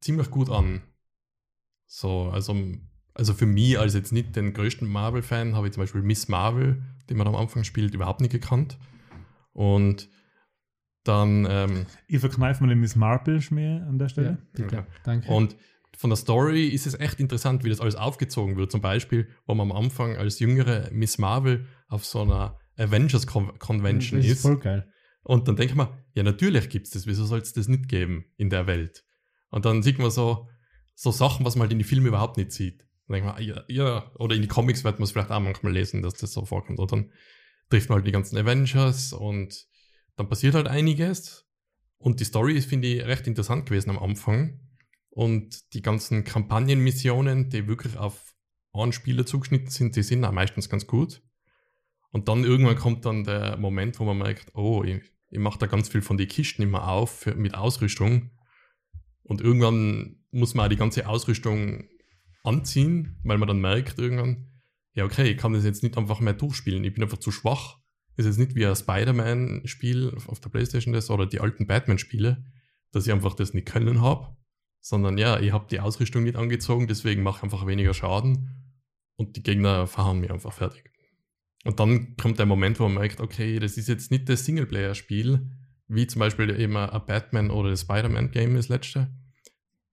ziemlich 0.01 0.30
gut 0.32 0.49
an. 0.49 0.82
So, 1.95 2.31
also, 2.31 2.55
also 3.13 3.35
für 3.35 3.45
mich 3.45 3.77
als 3.77 3.93
jetzt 3.93 4.11
nicht 4.11 4.35
den 4.35 4.53
größten 4.53 4.87
Marvel-Fan 4.87 5.55
habe 5.55 5.67
ich 5.67 5.73
zum 5.73 5.83
Beispiel 5.83 6.01
Miss 6.01 6.27
Marvel, 6.27 6.81
die 7.07 7.13
man 7.13 7.27
am 7.27 7.35
Anfang 7.35 7.63
spielt, 7.63 7.93
überhaupt 7.93 8.19
nicht 8.19 8.31
gekannt. 8.31 8.79
Und 9.51 10.09
dann 11.03 11.45
ähm, 11.47 11.85
Ich 12.07 12.19
verkneife 12.19 12.63
mal 12.63 12.69
den 12.69 12.79
Miss 12.79 12.95
Marple 12.95 13.41
Schmäh 13.41 13.79
an 13.87 13.99
der 13.99 14.07
Ja, 14.07 14.09
Stelle. 14.09 14.37
bitte. 14.53 14.65
Okay. 14.79 14.83
Danke. 15.03 15.29
Und 15.31 15.55
von 15.95 16.09
der 16.09 16.17
Story 16.17 16.65
ist 16.67 16.87
es 16.87 16.99
echt 16.99 17.19
interessant, 17.19 17.63
wie 17.63 17.69
das 17.69 17.79
alles 17.79 17.93
aufgezogen 17.95 18.57
wird. 18.57 18.71
Zum 18.71 18.81
Beispiel, 18.81 19.29
wo 19.45 19.53
man 19.53 19.69
am 19.69 19.77
Anfang 19.77 20.17
als 20.17 20.39
jüngere 20.39 20.89
Miss 20.91 21.19
Marvel 21.19 21.67
auf 21.89 22.05
so 22.05 22.23
einer 22.23 22.57
Avengers 22.75 23.27
Con 23.27 23.59
Convention 23.59 24.19
das 24.19 24.25
ist. 24.25 24.37
ist 24.37 24.41
voll 24.41 24.57
geil. 24.57 24.91
Und 25.21 25.47
dann 25.47 25.57
denke 25.57 25.73
ich 25.73 25.77
mir, 25.77 25.95
ja, 26.15 26.23
natürlich 26.23 26.69
gibt 26.69 26.87
es 26.87 26.93
das, 26.93 27.05
wieso 27.05 27.25
soll 27.25 27.41
es 27.41 27.53
das 27.53 27.67
nicht 27.67 27.87
geben 27.87 28.25
in 28.35 28.49
der 28.49 28.65
Welt? 28.65 29.03
Und 29.51 29.65
dann 29.65 29.83
sieht 29.83 29.99
man 29.99 30.09
so, 30.09 30.47
so 30.95 31.11
Sachen, 31.11 31.45
was 31.45 31.55
man 31.55 31.63
halt 31.63 31.71
in 31.71 31.79
die 31.79 31.85
Filme 31.85 32.07
überhaupt 32.07 32.37
nicht 32.37 32.51
sieht. 32.51 32.85
Dann 33.07 33.15
denkt 33.15 33.27
man, 33.27 33.43
ja, 33.43 33.63
ja, 33.67 34.11
oder 34.15 34.35
in 34.35 34.41
die 34.41 34.47
Comics 34.47 34.83
wird 34.83 34.99
man 34.99 35.03
es 35.03 35.11
vielleicht 35.11 35.31
auch 35.31 35.39
manchmal 35.39 35.73
lesen, 35.73 36.01
dass 36.01 36.15
das 36.15 36.31
so 36.31 36.45
vorkommt. 36.45 36.79
Und 36.79 36.91
dann 36.91 37.11
trifft 37.69 37.89
man 37.89 37.97
halt 37.97 38.07
die 38.07 38.11
ganzen 38.11 38.37
Avengers 38.37 39.13
und 39.13 39.67
dann 40.15 40.29
passiert 40.29 40.55
halt 40.55 40.67
einiges. 40.67 41.49
Und 41.97 42.19
die 42.19 42.25
Story 42.25 42.53
ist, 42.53 42.69
finde 42.69 42.87
ich, 42.87 43.05
recht 43.05 43.27
interessant 43.27 43.65
gewesen 43.65 43.89
am 43.89 43.99
Anfang. 43.99 44.59
Und 45.09 45.73
die 45.73 45.81
ganzen 45.81 46.23
Kampagnenmissionen, 46.23 47.49
die 47.49 47.67
wirklich 47.67 47.97
auf 47.97 48.33
einen 48.73 48.91
Spieler 48.91 49.25
zugeschnitten 49.25 49.69
sind, 49.69 49.95
die 49.95 50.03
sind 50.03 50.25
auch 50.25 50.31
meistens 50.31 50.69
ganz 50.69 50.87
gut. 50.87 51.21
Und 52.11 52.27
dann 52.27 52.43
irgendwann 52.43 52.75
kommt 52.75 53.05
dann 53.05 53.23
der 53.23 53.57
Moment, 53.57 53.99
wo 53.99 54.05
man 54.05 54.17
merkt, 54.17 54.55
oh, 54.55 54.83
ich, 54.83 55.01
ich 55.29 55.39
mache 55.39 55.59
da 55.59 55.65
ganz 55.65 55.89
viel 55.89 56.01
von 56.01 56.17
den 56.17 56.27
Kisten 56.27 56.61
immer 56.61 56.87
auf 56.87 57.19
für, 57.19 57.35
mit 57.35 57.55
Ausrüstung. 57.55 58.31
Und 59.23 59.41
irgendwann 59.41 60.22
muss 60.34 60.53
man 60.53 60.65
auch 60.65 60.69
die 60.69 60.75
ganze 60.75 61.07
Ausrüstung 61.07 61.86
anziehen, 62.43 63.19
weil 63.23 63.38
man 63.38 63.47
dann 63.47 63.61
merkt 63.61 63.99
irgendwann, 63.99 64.49
ja 64.93 65.05
okay, 65.05 65.31
ich 65.31 65.38
kann 65.38 65.53
das 65.53 65.63
jetzt 65.63 65.84
nicht 65.84 65.97
einfach 65.97 66.19
mehr 66.19 66.34
durchspielen, 66.34 66.84
ich 66.84 66.93
bin 66.93 67.03
einfach 67.03 67.17
zu 67.17 67.31
schwach. 67.31 67.77
ist 68.17 68.25
jetzt 68.25 68.38
nicht 68.38 68.55
wie 68.55 68.65
ein 68.65 68.75
Spider-Man-Spiel 68.75 70.15
auf 70.27 70.39
der 70.39 70.49
Playstation 70.49 70.93
das 70.93 71.09
oder 71.09 71.25
die 71.25 71.39
alten 71.39 71.67
Batman-Spiele, 71.67 72.45
dass 72.91 73.07
ich 73.07 73.13
einfach 73.13 73.34
das 73.34 73.53
nicht 73.53 73.67
können 73.67 74.01
habe, 74.01 74.36
sondern 74.81 75.17
ja, 75.17 75.39
ich 75.39 75.51
habe 75.51 75.67
die 75.69 75.79
Ausrüstung 75.79 76.23
nicht 76.23 76.36
angezogen, 76.36 76.88
deswegen 76.88 77.23
mache 77.23 77.38
ich 77.38 77.43
einfach 77.43 77.65
weniger 77.65 77.93
Schaden 77.93 78.73
und 79.15 79.36
die 79.36 79.43
Gegner 79.43 79.88
verhauen 79.88 80.19
mir 80.19 80.31
einfach 80.31 80.53
fertig. 80.53 80.91
Und 81.63 81.79
dann 81.79 82.17
kommt 82.17 82.39
der 82.39 82.45
Moment, 82.45 82.79
wo 82.79 82.84
man 82.84 82.95
merkt, 82.95 83.21
okay, 83.21 83.57
das 83.57 83.77
ist 83.77 83.88
jetzt 83.88 84.11
nicht 84.11 84.27
das 84.27 84.45
Singleplayer-Spiel, 84.45 85.49
wie 85.88 86.07
zum 86.07 86.19
Beispiel 86.19 86.59
eben 86.59 86.75
ein 86.75 87.05
Batman 87.05 87.51
oder 87.51 87.69
das 87.69 87.81
Spider-Man-Game 87.81 88.55
das 88.55 88.67
letzte, 88.67 89.09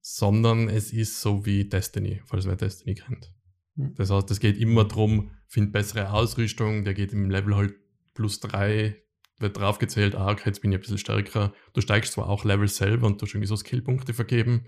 sondern 0.00 0.68
es 0.68 0.92
ist 0.92 1.20
so 1.20 1.44
wie 1.46 1.68
Destiny, 1.68 2.22
falls 2.24 2.46
wer 2.46 2.56
Destiny 2.56 2.94
kennt. 2.94 3.32
Hm. 3.76 3.94
Das 3.94 4.10
heißt, 4.10 4.30
es 4.30 4.40
geht 4.40 4.58
immer 4.58 4.84
darum, 4.84 5.30
find 5.46 5.72
bessere 5.72 6.12
Ausrüstung, 6.12 6.84
der 6.84 6.94
geht 6.94 7.12
im 7.12 7.30
Level 7.30 7.56
halt 7.56 7.74
plus 8.14 8.40
drei, 8.40 9.02
wird 9.38 9.56
draufgezählt, 9.56 10.14
ah, 10.14 10.30
okay, 10.30 10.50
jetzt 10.50 10.60
bin 10.60 10.70
ich 10.70 10.78
ein 10.78 10.80
bisschen 10.80 10.98
stärker. 10.98 11.52
Du 11.72 11.80
steigst 11.80 12.12
zwar 12.12 12.28
auch 12.28 12.44
Level 12.44 12.68
selber 12.68 13.06
und 13.06 13.20
du 13.20 13.26
hast 13.26 13.34
irgendwie 13.34 13.48
so 13.48 13.56
Skillpunkte 13.56 14.12
vergeben, 14.14 14.66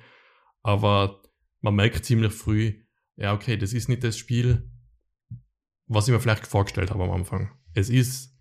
aber 0.63 1.23
man 1.61 1.75
merkt 1.75 2.05
ziemlich 2.05 2.33
früh, 2.33 2.81
ja, 3.17 3.35
okay, 3.35 3.57
das 3.57 3.73
ist 3.73 3.89
nicht 3.89 4.03
das 4.03 4.17
Spiel, 4.17 4.71
was 5.87 6.09
ich 6.09 6.15
mir 6.15 6.21
vielleicht 6.21 6.47
vorgestellt 6.47 6.91
habe 6.91 7.05
am 7.05 7.11
Anfang. 7.11 7.51
Es 7.75 7.91
ist 7.91 8.37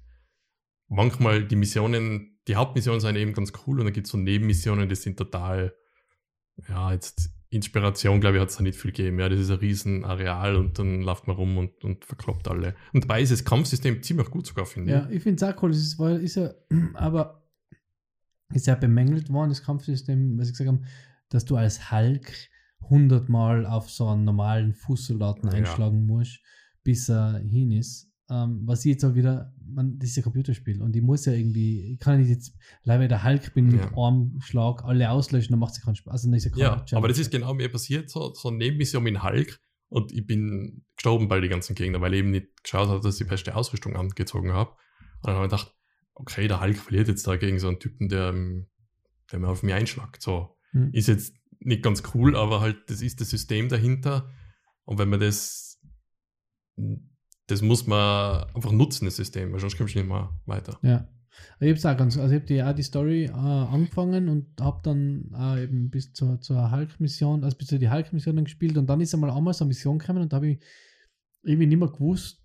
manchmal 0.88 1.46
die 1.46 1.56
Missionen, 1.56 2.40
die 2.48 2.56
Hauptmissionen 2.56 3.00
sind 3.00 3.16
eben 3.16 3.34
ganz 3.34 3.52
cool 3.66 3.80
und 3.80 3.86
dann 3.86 3.94
gibt 3.94 4.08
es 4.08 4.12
so 4.12 4.18
Nebenmissionen, 4.18 4.90
die 4.90 4.96
sind 4.96 5.18
total, 5.18 5.76
ja, 6.68 6.92
jetzt 6.94 7.32
Inspiration, 7.50 8.22
glaube 8.22 8.38
ich, 8.38 8.42
hat 8.42 8.50
es 8.50 8.56
da 8.56 8.64
nicht 8.64 8.80
viel 8.80 8.92
gegeben. 8.92 9.20
Ja, 9.20 9.28
das 9.28 9.40
ist 9.40 9.52
ein 9.52 9.58
riesen 9.58 10.06
Areal 10.06 10.56
und 10.56 10.80
dann 10.80 11.02
läuft 11.02 11.28
man 11.28 11.36
rum 11.36 11.58
und, 11.58 11.84
und 11.84 12.06
verkloppt 12.06 12.48
alle. 12.48 12.76
Und 12.94 13.04
dabei 13.04 13.22
ist 13.22 13.32
das 13.32 13.44
Kampfsystem 13.44 14.02
ziemlich 14.02 14.30
gut 14.30 14.48
sogar, 14.48 14.66
finde 14.66 14.92
Ja, 14.92 15.10
ich 15.10 15.22
finde 15.22 15.44
es 15.46 15.52
auch 15.52 15.62
cool. 15.62 15.72
Es 15.72 15.78
ist, 15.78 16.00
weil, 16.00 16.22
ist 16.24 16.36
ja, 16.36 16.54
aber 16.94 17.44
ist 18.54 18.68
ja 18.68 18.76
bemängelt 18.76 19.30
worden, 19.30 19.50
das 19.50 19.64
Kampfsystem, 19.64 20.38
was 20.38 20.48
ich 20.48 20.54
gesagt 20.54 20.70
habe, 20.70 20.82
dass 21.30 21.46
du 21.46 21.56
als 21.56 21.92
Hulk 21.92 22.32
hundertmal 22.90 23.66
auf 23.66 23.90
so 23.90 24.08
einen 24.08 24.24
normalen 24.24 24.74
Fußsoldaten 24.74 25.50
Ja. 25.50 25.56
einschlagen 25.56 26.06
musst, 26.06 26.40
bis 26.84 27.10
er 27.10 27.40
hin 27.40 27.72
ist. 27.72 28.11
Ähm, 28.32 28.62
was 28.66 28.86
ich 28.86 28.92
jetzt 28.94 29.04
auch 29.04 29.14
wieder, 29.14 29.54
man, 29.66 30.00
das 30.00 30.10
ist 30.10 30.16
ja 30.16 30.22
ein 30.22 30.24
Computerspiel 30.24 30.82
und 30.82 30.96
ich 30.96 31.02
muss 31.02 31.26
ja 31.26 31.34
irgendwie, 31.34 31.94
ich 31.94 32.00
kann 32.00 32.20
nicht 32.20 32.30
jetzt, 32.30 32.56
leider 32.84 33.08
der 33.10 33.24
Hulk 33.26 33.54
bin 33.54 33.66
mit 33.68 33.76
Ja. 33.82 33.88
einem 33.98 34.40
Schlag 34.40 34.86
alle 34.86 35.10
auslöschen, 35.12 35.52
dann 35.52 35.60
macht 35.60 35.74
es 35.74 35.82
keinen 35.82 35.96
Spaß. 35.96 36.12
Also 36.14 36.28
dann 36.30 36.36
ist 36.38 36.46
ja, 36.46 36.52
Challenge. 36.52 36.86
aber 36.94 37.08
das 37.10 37.20
ist 37.20 37.30
genau 37.30 37.54
mir 37.54 37.70
passiert, 37.70 38.10
so, 38.10 38.34
so 38.34 38.48
eine 38.48 38.58
Nebenmission 38.58 39.06
in 39.06 39.22
Hulk 39.22 39.60
und 39.90 40.14
ich 40.14 40.26
bin 40.26 40.86
gestorben 40.96 41.28
bei 41.28 41.42
den 41.42 41.50
ganzen 41.50 41.76
Gegnern, 41.76 42.02
weil 42.02 42.14
ich 42.14 42.20
eben 42.20 42.32
nicht 42.32 42.64
geschaut 42.64 42.88
habe, 42.88 43.02
dass 43.02 43.16
ich 43.20 43.26
die 43.26 43.30
beste 43.30 43.54
Ausrüstung 43.56 43.98
angezogen 43.98 44.54
habe. 44.54 44.72
Und 44.72 45.28
dann 45.28 45.36
habe 45.36 45.46
ich 45.48 45.52
gedacht, 45.52 45.76
okay, 46.14 46.48
der 46.48 46.62
Hulk 46.62 46.78
verliert 46.78 47.10
jetzt 47.10 47.28
da 47.28 47.36
gegen 47.36 47.60
so 47.60 47.68
einen 47.68 47.80
Typen, 47.80 48.08
der, 48.08 48.30
ähm, 48.30 48.68
der 49.32 49.40
mir 49.40 49.50
auf 49.50 49.62
mich 49.64 49.74
einschlagt. 49.74 50.22
So, 50.22 50.56
Hm. 50.72 50.90
ist 50.94 51.10
jetzt 51.10 51.34
nicht 51.60 51.84
ganz 51.84 52.02
cool, 52.16 52.38
aber 52.38 52.62
halt, 52.62 52.90
das 52.90 53.02
ist 53.02 53.20
das 53.20 53.30
System 53.30 53.68
dahinter. 53.68 54.30
Und 54.86 54.98
wenn 55.00 55.10
man 55.10 55.20
das, 55.20 55.80
das 57.48 57.62
muss 57.62 57.88
man 57.88 58.46
einfach 58.56 58.72
nutzen, 58.72 59.06
das 59.06 59.16
System, 59.18 59.52
weil 59.52 59.60
sonst 59.60 59.78
kommst 59.78 59.96
du 59.96 60.00
nicht 60.00 60.08
mehr 60.08 60.30
weiter. 60.46 60.78
Ja. 60.84 61.08
Ich 61.60 61.68
habe 61.70 61.78
es 61.78 61.86
auch 61.86 61.98
ganz, 61.98 62.18
also 62.18 62.34
ich 62.36 62.42
habe 62.42 62.46
die, 62.48 62.62
auch 62.62 62.74
die 62.76 62.84
Story 62.84 63.24
äh, 63.26 63.32
angefangen 63.32 64.28
und 64.30 64.48
habe 64.60 64.82
dann 64.84 65.32
auch 65.34 65.58
eben 65.58 65.90
bis 65.90 66.12
zur, 66.14 66.42
zur 66.42 66.72
Hulk-Mission, 66.72 67.44
also 67.44 67.58
bis 67.58 67.68
zu 67.68 67.80
die 67.80 67.90
Hulk-Mission 67.90 68.44
gespielt 68.44 68.78
und 68.78 68.88
dann 68.88 69.00
ist 69.00 69.14
einmal 69.14 69.32
einmal 69.32 69.54
so 69.54 69.64
eine 69.64 69.70
Mission 69.70 69.98
gekommen 69.98 70.24
und 70.24 70.34
da 70.34 70.38
habe 70.38 70.50
ich 70.50 70.60
irgendwie 71.44 71.68
nicht 71.68 71.80
mehr 71.80 71.88
gewusst, 71.88 72.44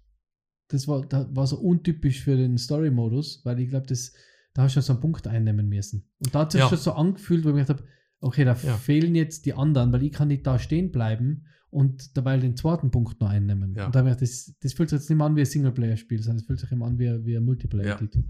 das 0.69 0.87
war, 0.89 1.05
da 1.05 1.29
war 1.35 1.47
so 1.47 1.59
untypisch 1.59 2.23
für 2.23 2.37
den 2.37 2.59
Story-Modus, 2.59 3.43
weil 3.45 3.59
ich 3.61 3.69
glaube, 3.71 3.87
das, 3.87 4.13
da 4.55 4.63
hast 4.63 4.73
du 4.73 4.81
schon 4.81 4.83
so 4.83 4.93
einen 4.95 5.01
Punkt 5.01 5.27
einnehmen 5.27 5.69
müssen. 5.69 6.09
Und 6.21 6.35
da 6.35 6.41
hat 6.41 6.53
sich 6.53 6.61
Ja. 6.61 6.69
schon 6.69 6.79
so 6.79 6.93
angefühlt, 6.93 7.45
wo 7.45 7.49
ich 7.51 7.55
mir 7.57 7.63
gedacht 7.65 7.81
habe, 7.81 7.89
okay, 8.21 8.45
da 8.45 8.53
Ja. 8.55 8.77
fehlen 8.77 9.15
jetzt 9.15 9.47
die 9.47 9.55
anderen, 9.55 9.93
weil 9.93 10.03
ich 10.05 10.13
kann 10.13 10.29
nicht 10.29 10.47
da 10.47 10.59
stehen 10.59 10.91
bleiben 10.93 11.47
und 11.71 12.17
dabei 12.17 12.39
den 12.39 12.57
zweiten 12.57 12.91
Punkt 12.91 13.21
noch 13.21 13.29
einnehmen. 13.29 13.75
Ja. 13.75 13.87
Und 13.87 13.95
da 13.95 14.07
ich 14.09 14.17
das, 14.17 14.55
das 14.61 14.73
fühlt 14.73 14.91
sich 14.91 14.99
jetzt 14.99 15.11
nicht 15.11 15.19
mehr 15.19 15.27
an 15.27 15.37
wie 15.37 15.41
ein 15.41 15.47
Singleplayer-Spiel, 15.47 16.23
sondern 16.23 16.39
es 16.39 16.47
fühlt 16.47 16.61
sich 16.61 16.71
immer 16.73 16.87
an 16.87 16.99
wie, 16.99 17.25
wie 17.25 17.37
ein 17.37 17.45
Multiplayer-Titel. 17.45 18.25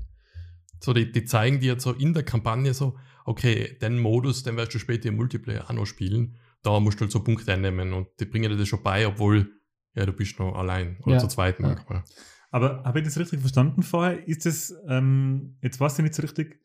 So, 0.80 0.92
die, 0.92 1.10
die 1.10 1.24
zeigen 1.24 1.60
dir 1.60 1.74
jetzt 1.74 1.84
so 1.84 1.92
in 1.92 2.12
der 2.12 2.22
Kampagne 2.22 2.74
so, 2.74 2.98
okay, 3.24 3.78
den 3.80 3.98
Modus, 3.98 4.42
den 4.42 4.56
wirst 4.56 4.74
du 4.74 4.78
später 4.78 5.08
im 5.08 5.16
Multiplayer 5.16 5.64
auch 5.64 5.72
noch 5.72 5.86
spielen. 5.86 6.36
Da 6.62 6.78
musst 6.80 6.98
du 6.98 7.02
halt 7.02 7.12
so 7.12 7.22
Punkte 7.22 7.52
einnehmen 7.52 7.92
und 7.92 8.08
die 8.20 8.24
bringen 8.24 8.50
dir 8.50 8.56
das 8.56 8.68
schon 8.68 8.82
bei, 8.82 9.06
obwohl, 9.06 9.50
ja, 9.94 10.04
du 10.04 10.12
bist 10.12 10.38
noch 10.38 10.54
allein 10.54 10.98
oder 11.02 11.14
Ja, 11.14 11.18
zu 11.20 11.28
zweit 11.28 11.58
ja. 11.60 11.68
manchmal. 11.68 12.04
Aber 12.50 12.84
habe 12.84 13.00
ich 13.00 13.04
das 13.04 13.18
richtig 13.18 13.40
verstanden 13.40 13.82
vorher? 13.82 14.26
Ist 14.26 14.46
es, 14.46 14.74
ähm, 14.88 15.56
jetzt 15.62 15.80
weiß 15.80 15.98
ich 15.98 16.02
nicht 16.02 16.14
so 16.14 16.22
richtig, 16.22 16.60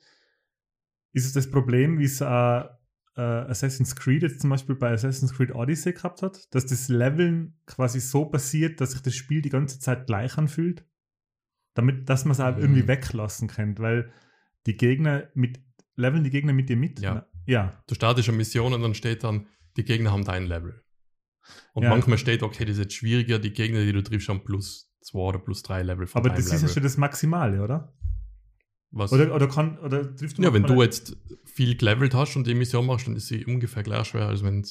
ist 1.13 1.25
es 1.25 1.33
das 1.33 1.49
Problem, 1.49 1.99
wie 1.99 2.05
es 2.05 2.21
äh, 2.21 2.63
äh, 3.17 3.21
Assassin's 3.21 3.95
Creed 3.95 4.21
jetzt 4.23 4.41
zum 4.41 4.49
Beispiel 4.49 4.75
bei 4.75 4.91
Assassin's 4.91 5.33
Creed 5.33 5.53
Odyssey 5.53 5.93
gehabt 5.93 6.21
hat, 6.21 6.53
dass 6.55 6.65
das 6.65 6.87
Leveln 6.87 7.57
quasi 7.65 7.99
so 7.99 8.25
passiert, 8.25 8.79
dass 8.81 8.91
sich 8.91 9.01
das 9.01 9.15
Spiel 9.15 9.41
die 9.41 9.49
ganze 9.49 9.79
Zeit 9.79 10.07
gleich 10.07 10.37
anfühlt? 10.37 10.85
Damit, 11.73 12.09
dass 12.09 12.25
man 12.25 12.33
es 12.33 12.39
auch 12.39 12.55
Mhm. 12.55 12.61
irgendwie 12.61 12.87
weglassen 12.87 13.47
kann, 13.47 13.77
weil 13.79 14.11
die 14.65 14.77
Gegner 14.77 15.29
mit, 15.33 15.59
leveln 15.95 16.23
die 16.23 16.29
Gegner 16.29 16.53
mit 16.53 16.69
dir 16.69 16.77
mit? 16.77 16.99
Ja. 16.99 17.25
Ja. 17.45 17.81
Du 17.87 17.95
startest 17.95 18.27
eine 18.29 18.37
Mission 18.37 18.73
und 18.73 18.81
dann 18.81 18.93
steht 18.93 19.23
dann, 19.23 19.47
die 19.77 19.83
Gegner 19.83 20.11
haben 20.11 20.23
dein 20.25 20.45
Level. 20.45 20.83
Und 21.73 21.83
Ja. 21.83 21.89
manchmal 21.89 22.17
steht, 22.17 22.43
okay, 22.43 22.65
das 22.65 22.73
ist 22.77 22.83
jetzt 22.83 22.93
schwieriger, 22.93 23.39
die 23.39 23.51
Gegner, 23.51 23.83
die 23.83 23.93
du 23.93 24.03
triffst, 24.03 24.29
haben 24.29 24.43
plus 24.43 24.93
zwei 25.01 25.19
oder 25.19 25.39
plus 25.39 25.63
drei 25.63 25.81
Level 25.81 26.05
von 26.07 26.19
Aber 26.21 26.29
das 26.29 26.45
ist 26.45 26.51
ja 26.51 26.57
Level. 26.59 26.69
schon 26.69 26.83
das 26.83 26.97
Maximale, 26.97 27.61
oder? 27.63 27.93
Was? 28.91 29.11
Oder, 29.13 29.33
oder 29.33 29.47
kann, 29.47 29.77
oder 29.79 30.15
triffst 30.15 30.37
ja, 30.37 30.53
wenn 30.53 30.63
du 30.63 30.81
jetzt 30.81 31.15
viel 31.45 31.77
gelevelt 31.77 32.13
hast 32.13 32.35
und 32.35 32.45
die 32.45 32.53
Mission 32.53 32.85
machst, 32.85 33.07
dann 33.07 33.15
ist 33.15 33.27
sie 33.27 33.45
ungefähr 33.45 33.83
gleich 33.83 34.07
schwer, 34.07 34.27
als 34.27 34.43
wenn 34.43 34.61
du 34.61 34.69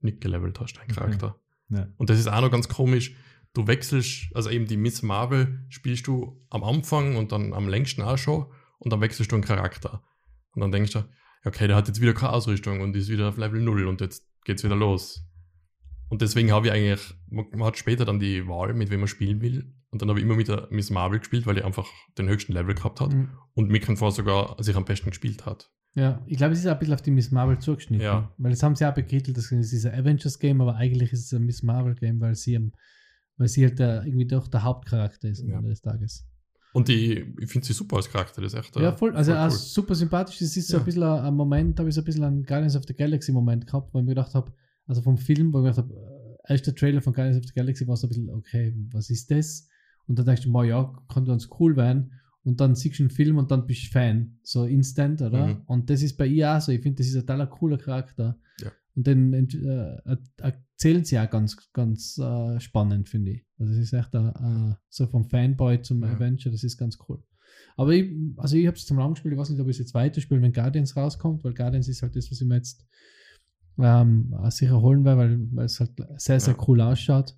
nicht 0.00 0.20
gelevelt 0.20 0.60
hast, 0.60 0.74
dein 0.74 0.84
Okay. 0.84 0.94
Charakter. 0.94 1.40
Ja. 1.70 1.88
Und 1.96 2.10
das 2.10 2.18
ist 2.18 2.28
auch 2.28 2.40
noch 2.40 2.50
ganz 2.50 2.68
komisch. 2.68 3.14
Du 3.54 3.66
wechselst, 3.66 4.34
also 4.34 4.50
eben 4.50 4.66
die 4.66 4.76
Miss 4.76 5.02
Marvel 5.02 5.64
spielst 5.68 6.06
du 6.06 6.42
am 6.50 6.64
Anfang 6.64 7.16
und 7.16 7.32
dann 7.32 7.54
am 7.54 7.68
längsten 7.68 8.02
auch 8.02 8.18
schon 8.18 8.46
und 8.78 8.92
dann 8.92 9.00
wechselst 9.00 9.32
du 9.32 9.36
einen 9.36 9.44
Charakter. 9.44 10.02
Und 10.54 10.60
dann 10.60 10.72
denkst 10.72 10.92
du, 10.92 10.98
ja, 10.98 11.06
okay, 11.46 11.66
der 11.66 11.76
hat 11.76 11.88
jetzt 11.88 12.00
wieder 12.00 12.14
keine 12.14 12.32
Ausrüstung 12.32 12.80
und 12.80 12.94
ist 12.94 13.08
wieder 13.08 13.28
auf 13.28 13.36
Level 13.36 13.60
0 13.60 13.86
und 13.86 14.00
jetzt 14.00 14.26
geht's 14.44 14.64
wieder 14.64 14.76
los. 14.76 15.24
Und 16.08 16.20
deswegen 16.20 16.52
habe 16.52 16.66
ich 16.66 16.72
eigentlich, 16.72 17.14
man, 17.30 17.46
man 17.52 17.64
hat 17.64 17.78
später 17.78 18.04
dann 18.04 18.20
die 18.20 18.46
Wahl, 18.46 18.74
mit 18.74 18.90
wem 18.90 19.00
man 19.00 19.08
spielen 19.08 19.40
will. 19.40 19.74
Und 19.92 20.00
dann 20.02 20.08
habe 20.08 20.18
ich 20.18 20.24
immer 20.24 20.34
mit 20.36 20.48
der 20.48 20.66
Miss 20.70 20.90
Marvel 20.90 21.18
gespielt, 21.20 21.46
weil 21.46 21.54
die 21.54 21.62
einfach 21.62 21.86
den 22.18 22.28
höchsten 22.28 22.52
Level 22.54 22.74
gehabt 22.74 23.00
hat. 23.00 23.12
Mhm. 23.12 23.28
Und 23.54 23.68
Mikan 23.70 23.96
vor 23.96 24.10
sogar 24.10 24.56
sich 24.62 24.74
am 24.74 24.84
besten 24.86 25.10
gespielt 25.10 25.46
hat. 25.46 25.70
Ja, 25.94 26.22
ich 26.26 26.38
glaube, 26.38 26.54
es 26.54 26.60
ist 26.60 26.66
auch 26.66 26.72
ein 26.72 26.78
bisschen 26.78 26.94
auf 26.94 27.02
die 27.02 27.10
Miss 27.10 27.30
Marvel 27.30 27.58
zugeschnitten. 27.58 28.02
Ja. 28.04 28.32
Weil 28.38 28.50
das 28.52 28.62
haben 28.62 28.74
sie 28.74 28.86
auch 28.88 28.94
betitelt, 28.94 29.36
das 29.36 29.52
ist 29.52 29.84
ein 29.86 29.94
Avengers-Game, 29.94 30.60
aber 30.62 30.76
eigentlich 30.76 31.12
ist 31.12 31.26
es 31.26 31.32
ein 31.38 31.44
Miss 31.44 31.62
Marvel-Game, 31.62 32.18
weil 32.20 32.34
sie, 32.34 32.58
weil 33.36 33.48
sie 33.48 33.64
halt 33.66 33.78
der, 33.78 34.02
irgendwie 34.04 34.26
doch 34.26 34.48
der 34.48 34.62
Hauptcharakter 34.62 35.28
ist 35.28 35.42
am 35.42 35.50
Ja. 35.50 35.58
Ende 35.58 35.68
des 35.68 35.82
Tages. 35.82 36.26
Und 36.72 36.88
die, 36.88 37.34
ich 37.38 37.50
finde 37.52 37.66
sie 37.66 37.74
super 37.74 37.96
als 37.96 38.10
Charakter, 38.10 38.40
das 38.40 38.54
ist 38.54 38.58
echt. 38.58 38.74
äh, 38.78 38.82
Ja, 38.84 38.92
voll. 38.92 39.14
Also 39.14 39.32
voll 39.34 39.42
cool. 39.42 39.50
super 39.50 39.94
sympathisch. 39.94 40.38
Das 40.38 40.56
ist 40.56 40.68
so 40.68 40.78
Ja. 40.78 40.82
ein 40.82 40.86
bisschen 40.86 41.02
ein, 41.02 41.34
Moment, 41.34 41.78
habe 41.78 41.90
ich 41.90 41.94
so 41.94 42.00
ein 42.00 42.04
bisschen 42.04 42.24
einen 42.24 42.42
Guardians 42.44 42.74
of 42.76 42.84
the 42.88 42.94
Galaxy 42.94 43.30
Moment 43.30 43.66
gehabt, 43.66 43.92
wo 43.92 43.98
ich 43.98 44.04
mir 44.06 44.12
gedacht 44.14 44.32
habe, 44.34 44.50
also 44.86 45.02
vom 45.02 45.18
Film, 45.18 45.52
wo 45.52 45.58
ich 45.58 45.64
mir 45.64 45.70
gedacht 45.72 45.84
habe, 45.90 45.94
äh, 46.48 46.52
erster 46.54 46.74
Trailer 46.74 47.02
von 47.02 47.12
Guardians 47.12 47.36
of 47.36 47.44
the 47.46 47.52
Galaxy 47.54 47.86
war 47.86 47.98
so 47.98 48.06
ein 48.06 48.08
bisschen, 48.08 48.30
okay, 48.30 48.74
was 48.92 49.10
ist 49.10 49.30
das? 49.30 49.68
Und 50.06 50.18
dann 50.18 50.26
denkst 50.26 50.42
du, 50.42 50.52
boah, 50.52 50.64
ja, 50.64 50.92
kann 51.08 51.24
ganz 51.24 51.48
cool 51.58 51.76
werden. 51.76 52.12
Und 52.44 52.60
dann 52.60 52.74
siehst 52.74 52.98
du 52.98 53.04
einen 53.04 53.10
Film 53.10 53.38
und 53.38 53.50
dann 53.50 53.66
bist 53.66 53.84
du 53.86 53.90
Fan. 53.90 54.38
So 54.42 54.64
instant, 54.64 55.22
oder? 55.22 55.46
Mhm. 55.46 55.62
Und 55.66 55.88
das 55.90 56.02
ist 56.02 56.16
bei 56.16 56.26
ihr 56.26 56.50
auch 56.56 56.60
so. 56.60 56.72
Ich 56.72 56.82
finde, 56.82 56.98
das 56.98 57.06
ist 57.06 57.14
ein 57.14 57.20
totaler 57.20 57.46
cooler 57.46 57.78
Charakter. 57.78 58.36
Ja. 58.60 58.72
Und 58.94 59.06
dann 59.06 59.32
ent- 59.32 59.54
äh, 59.54 60.16
erzählen 60.38 61.04
sie 61.04 61.18
auch 61.18 61.30
ganz, 61.30 61.56
ganz 61.72 62.18
äh, 62.18 62.58
spannend, 62.60 63.08
finde 63.08 63.30
ich. 63.32 63.46
Also 63.58 63.72
es 63.74 63.78
ist 63.78 63.92
echt 63.92 64.12
äh, 64.14 64.18
äh, 64.28 64.74
so 64.88 65.06
vom 65.06 65.24
Fanboy 65.24 65.80
zum 65.82 66.02
Ja. 66.02 66.10
Adventure, 66.10 66.52
das 66.52 66.64
ist 66.64 66.76
ganz 66.76 66.98
cool. 67.08 67.22
Aber 67.76 67.92
ich, 67.94 68.10
also 68.38 68.56
ich 68.56 68.66
habe 68.66 68.76
es 68.76 68.84
zum 68.86 68.98
Lang 68.98 69.14
gespielt, 69.14 69.32
ich 69.34 69.38
weiß 69.38 69.50
nicht, 69.50 69.60
ob 69.60 69.68
ich 69.68 69.76
es 69.76 69.78
jetzt 69.78 69.94
weiterspiele, 69.94 70.42
wenn 70.42 70.52
Guardians 70.52 70.96
rauskommt, 70.96 71.44
weil 71.44 71.54
Guardians 71.54 71.86
ist 71.88 72.02
halt 72.02 72.16
das, 72.16 72.30
was 72.30 72.40
ich 72.40 72.46
mir 72.46 72.56
jetzt 72.56 72.84
ähm, 73.78 74.34
auch 74.36 74.50
sicher 74.50 74.80
holen 74.80 75.04
werde, 75.04 75.20
weil, 75.20 75.38
weil 75.52 75.64
es 75.66 75.80
halt 75.80 75.92
sehr, 76.16 76.40
sehr 76.40 76.54
Ja. 76.54 76.64
cool 76.66 76.80
ausschaut. 76.80 77.34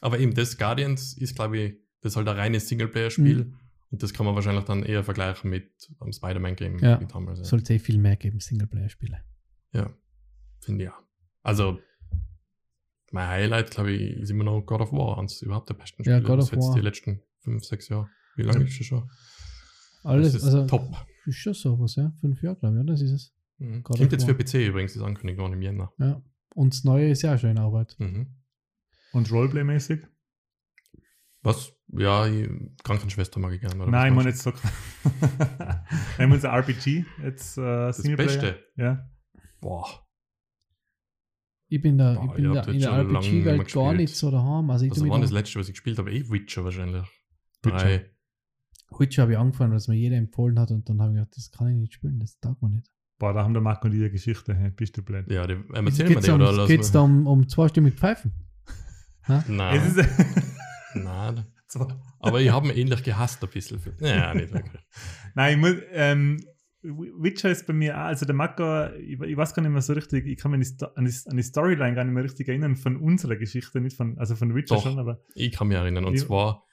Aber 0.00 0.18
eben, 0.18 0.34
das 0.34 0.56
Guardians 0.56 1.16
ist, 1.18 1.34
glaube 1.34 1.58
ich, 1.58 1.74
das 2.06 2.12
ist 2.12 2.16
halt 2.16 2.28
ein 2.28 2.36
reines 2.36 2.68
Singleplayer-Spiel. 2.68 3.44
Mhm. 3.44 3.58
Und 3.90 4.02
das 4.02 4.12
kann 4.12 4.26
man 4.26 4.34
wahrscheinlich 4.34 4.64
dann 4.64 4.82
eher 4.82 5.04
vergleichen 5.04 5.48
mit 5.50 5.70
am 6.00 6.12
Spider-Man-Game 6.12 6.78
Ja. 6.80 6.96
damals. 6.98 7.38
Ja. 7.40 7.44
Sollte 7.44 7.74
eh 7.74 7.78
viel 7.78 7.98
mehr 7.98 8.16
geben, 8.16 8.40
Singleplayer-Spiele. 8.40 9.20
ja. 9.72 9.90
Finde 10.60 10.84
ich 10.84 10.90
ja. 10.90 10.96
Also, 11.42 11.78
mein 13.12 13.28
Highlight, 13.28 13.70
glaube 13.70 13.92
ich, 13.92 14.16
ist 14.18 14.30
immer 14.30 14.42
noch 14.44 14.62
God 14.62 14.80
of 14.80 14.92
War. 14.92 15.18
Eins 15.18 15.40
überhaupt 15.42 15.68
der 15.68 15.74
besten 15.74 16.02
Ja, 16.02 16.16
Spiele. 16.16 16.22
God 16.28 16.38
bis 16.38 16.46
of 16.46 16.52
jetzt 16.52 16.66
War. 16.68 16.74
die 16.74 16.80
letzten 16.80 17.22
fünf, 17.40 17.64
sechs 17.64 17.88
Jahre. 17.88 18.08
Wie 18.34 18.42
lange 18.42 18.64
ist 18.64 18.78
das 18.80 18.86
schon? 18.86 19.08
Alles, 20.02 20.32
das 20.32 20.42
ist 20.42 20.48
also 20.54 20.66
top. 20.66 21.06
ist 21.26 21.36
schon 21.36 21.54
sowas, 21.54 21.94
ja. 21.96 22.12
Fünf 22.20 22.42
Jahre, 22.42 22.56
glaube 22.56 22.76
ich, 22.76 22.80
oder? 22.82 22.92
Das 22.92 23.00
ist 23.02 23.10
es. 23.12 23.34
Mhm. 23.58 23.82
God 23.84 23.98
Kommt 23.98 24.00
of 24.06 24.12
jetzt 24.12 24.24
für 24.24 24.34
PC 24.34 24.66
übrigens, 24.68 24.94
das 24.94 25.02
ankündigt 25.02 25.38
worden 25.38 25.52
im 25.52 25.62
Jänner. 25.62 25.92
Ja. 25.98 26.20
Und 26.54 26.74
das 26.74 26.82
Neue 26.84 27.10
ist 27.10 27.22
ja 27.22 27.34
auch 27.34 27.38
schon 27.38 27.50
in 27.50 27.58
Arbeit. 27.58 27.94
Mhm. 27.98 28.34
Und 29.12 29.30
Roleplay-mäßig? 29.30 30.00
Was? 31.42 31.72
Ja, 31.92 32.26
ich, 32.26 32.48
Krankenschwester 32.82 33.38
mag 33.40 33.52
ich 33.52 33.60
gerne. 33.60 33.82
oder 33.82 33.90
Nein, 33.90 34.14
man 34.14 34.24
machst 34.24 34.44
jetzt 34.46 34.60
so. 34.60 35.10
Nein, 36.18 36.28
man 36.28 36.40
so 36.40 36.48
RPG. 36.48 37.04
Jetzt 37.22 37.56
äh, 37.58 37.60
du? 37.60 37.66
Das 37.86 37.96
Singleplayer. 37.98 38.26
Beste. 38.26 38.64
Ja. 38.76 39.08
Boah. 39.60 39.86
Ich 41.68 41.80
bin 41.80 41.98
da, 41.98 42.14
Boah, 42.14 42.24
ich 42.26 42.32
bin 42.42 42.52
da 42.54 42.62
in 42.62 42.78
der 42.80 42.90
RPG-Welt 42.92 43.44
gar 43.58 43.64
gespielt. 43.64 43.96
nicht 43.96 44.16
so 44.16 44.30
daheim. 44.30 44.70
Also 44.70 44.84
ich 44.84 44.92
mich 45.00 45.10
war 45.10 45.20
das 45.20 45.30
da- 45.30 45.36
letzte, 45.36 45.58
was 45.58 45.68
ich 45.68 45.74
gespielt 45.74 45.98
habe? 45.98 46.12
Eh 46.12 46.28
Witcher 46.30 46.64
wahrscheinlich. 46.64 47.04
Witcher. 47.62 47.76
Drei. 47.78 48.10
Witcher 48.98 49.22
habe 49.22 49.32
ich 49.32 49.38
angefangen, 49.38 49.70
weil 49.70 49.78
es 49.78 49.88
mir 49.88 49.96
jeder 49.96 50.16
empfohlen 50.16 50.58
hat 50.60 50.70
und 50.70 50.88
dann 50.88 51.00
habe 51.00 51.12
ich 51.12 51.16
gedacht, 51.18 51.36
das 51.36 51.50
kann 51.50 51.66
ich 51.68 51.76
nicht 51.76 51.94
spielen, 51.94 52.20
das 52.20 52.38
taugt 52.38 52.62
mir 52.62 52.70
nicht. 52.70 52.88
Boah, 53.18 53.32
da 53.32 53.42
haben 53.42 53.52
der 53.54 53.62
Marco 53.62 53.86
und 53.86 53.92
die 53.92 53.98
eine 53.98 54.10
Geschichte. 54.10 54.54
Hey, 54.54 54.70
bist 54.70 54.96
du 54.96 55.02
blöd? 55.02 55.30
Ja, 55.30 55.46
die, 55.46 55.54
ähm, 55.54 55.86
Jetzt 55.86 55.98
erzähl 56.00 56.08
mir 56.08 56.14
geht's 56.14 56.26
die, 56.26 56.30
um, 56.32 56.40
oder 56.40 56.66
geht's 56.66 56.88
mir- 56.88 56.92
da 56.92 57.00
um, 57.00 57.26
um 57.26 57.48
zweistimmig 57.48 57.94
Pfeifen? 57.94 58.32
Nein, 59.48 59.80
Es 59.80 59.96
nein. 60.94 61.44
so. 61.88 61.88
Aber 62.20 62.40
ich 62.40 62.50
habe 62.50 62.68
ihn 62.68 62.76
ähnlich 62.76 63.02
gehasst 63.02 63.42
ein 63.42 63.50
bisschen. 63.50 63.80
Ja, 64.00 64.34
nicht 64.34 64.52
wirklich. 64.52 64.82
Nein, 65.34 65.54
ich 65.54 65.60
muss, 65.60 65.82
ähm, 65.92 66.38
Witcher 66.82 67.50
ist 67.50 67.66
bei 67.66 67.72
mir 67.72 67.96
auch, 67.96 68.04
also 68.06 68.26
der 68.26 68.34
Marco, 68.34 68.86
ich, 68.96 69.20
ich 69.20 69.36
weiß 69.36 69.54
gar 69.54 69.62
nicht 69.62 69.72
mehr 69.72 69.82
so 69.82 69.92
richtig, 69.92 70.26
ich 70.26 70.38
kann 70.38 70.52
mich 70.52 70.68
an 70.80 71.04
die, 71.04 71.14
an 71.30 71.36
die, 71.36 71.42
Storyline 71.42 71.94
gar 71.94 72.04
nicht 72.04 72.14
mehr 72.14 72.24
richtig 72.24 72.48
erinnern 72.48 72.76
von 72.76 72.96
unserer 72.96 73.36
Geschichte, 73.36 73.80
nicht 73.80 73.96
von, 73.96 74.18
also 74.18 74.36
von 74.36 74.54
Witcher 74.54 74.76
Doch. 74.76 74.82
schon, 74.84 74.98
aber 74.98 75.20
Ich 75.34 75.52
kann 75.52 75.68
mich 75.68 75.76
erinnern. 75.76 76.04
Und 76.04 76.14
Ja. 76.16 76.26
zwar, 76.26 76.64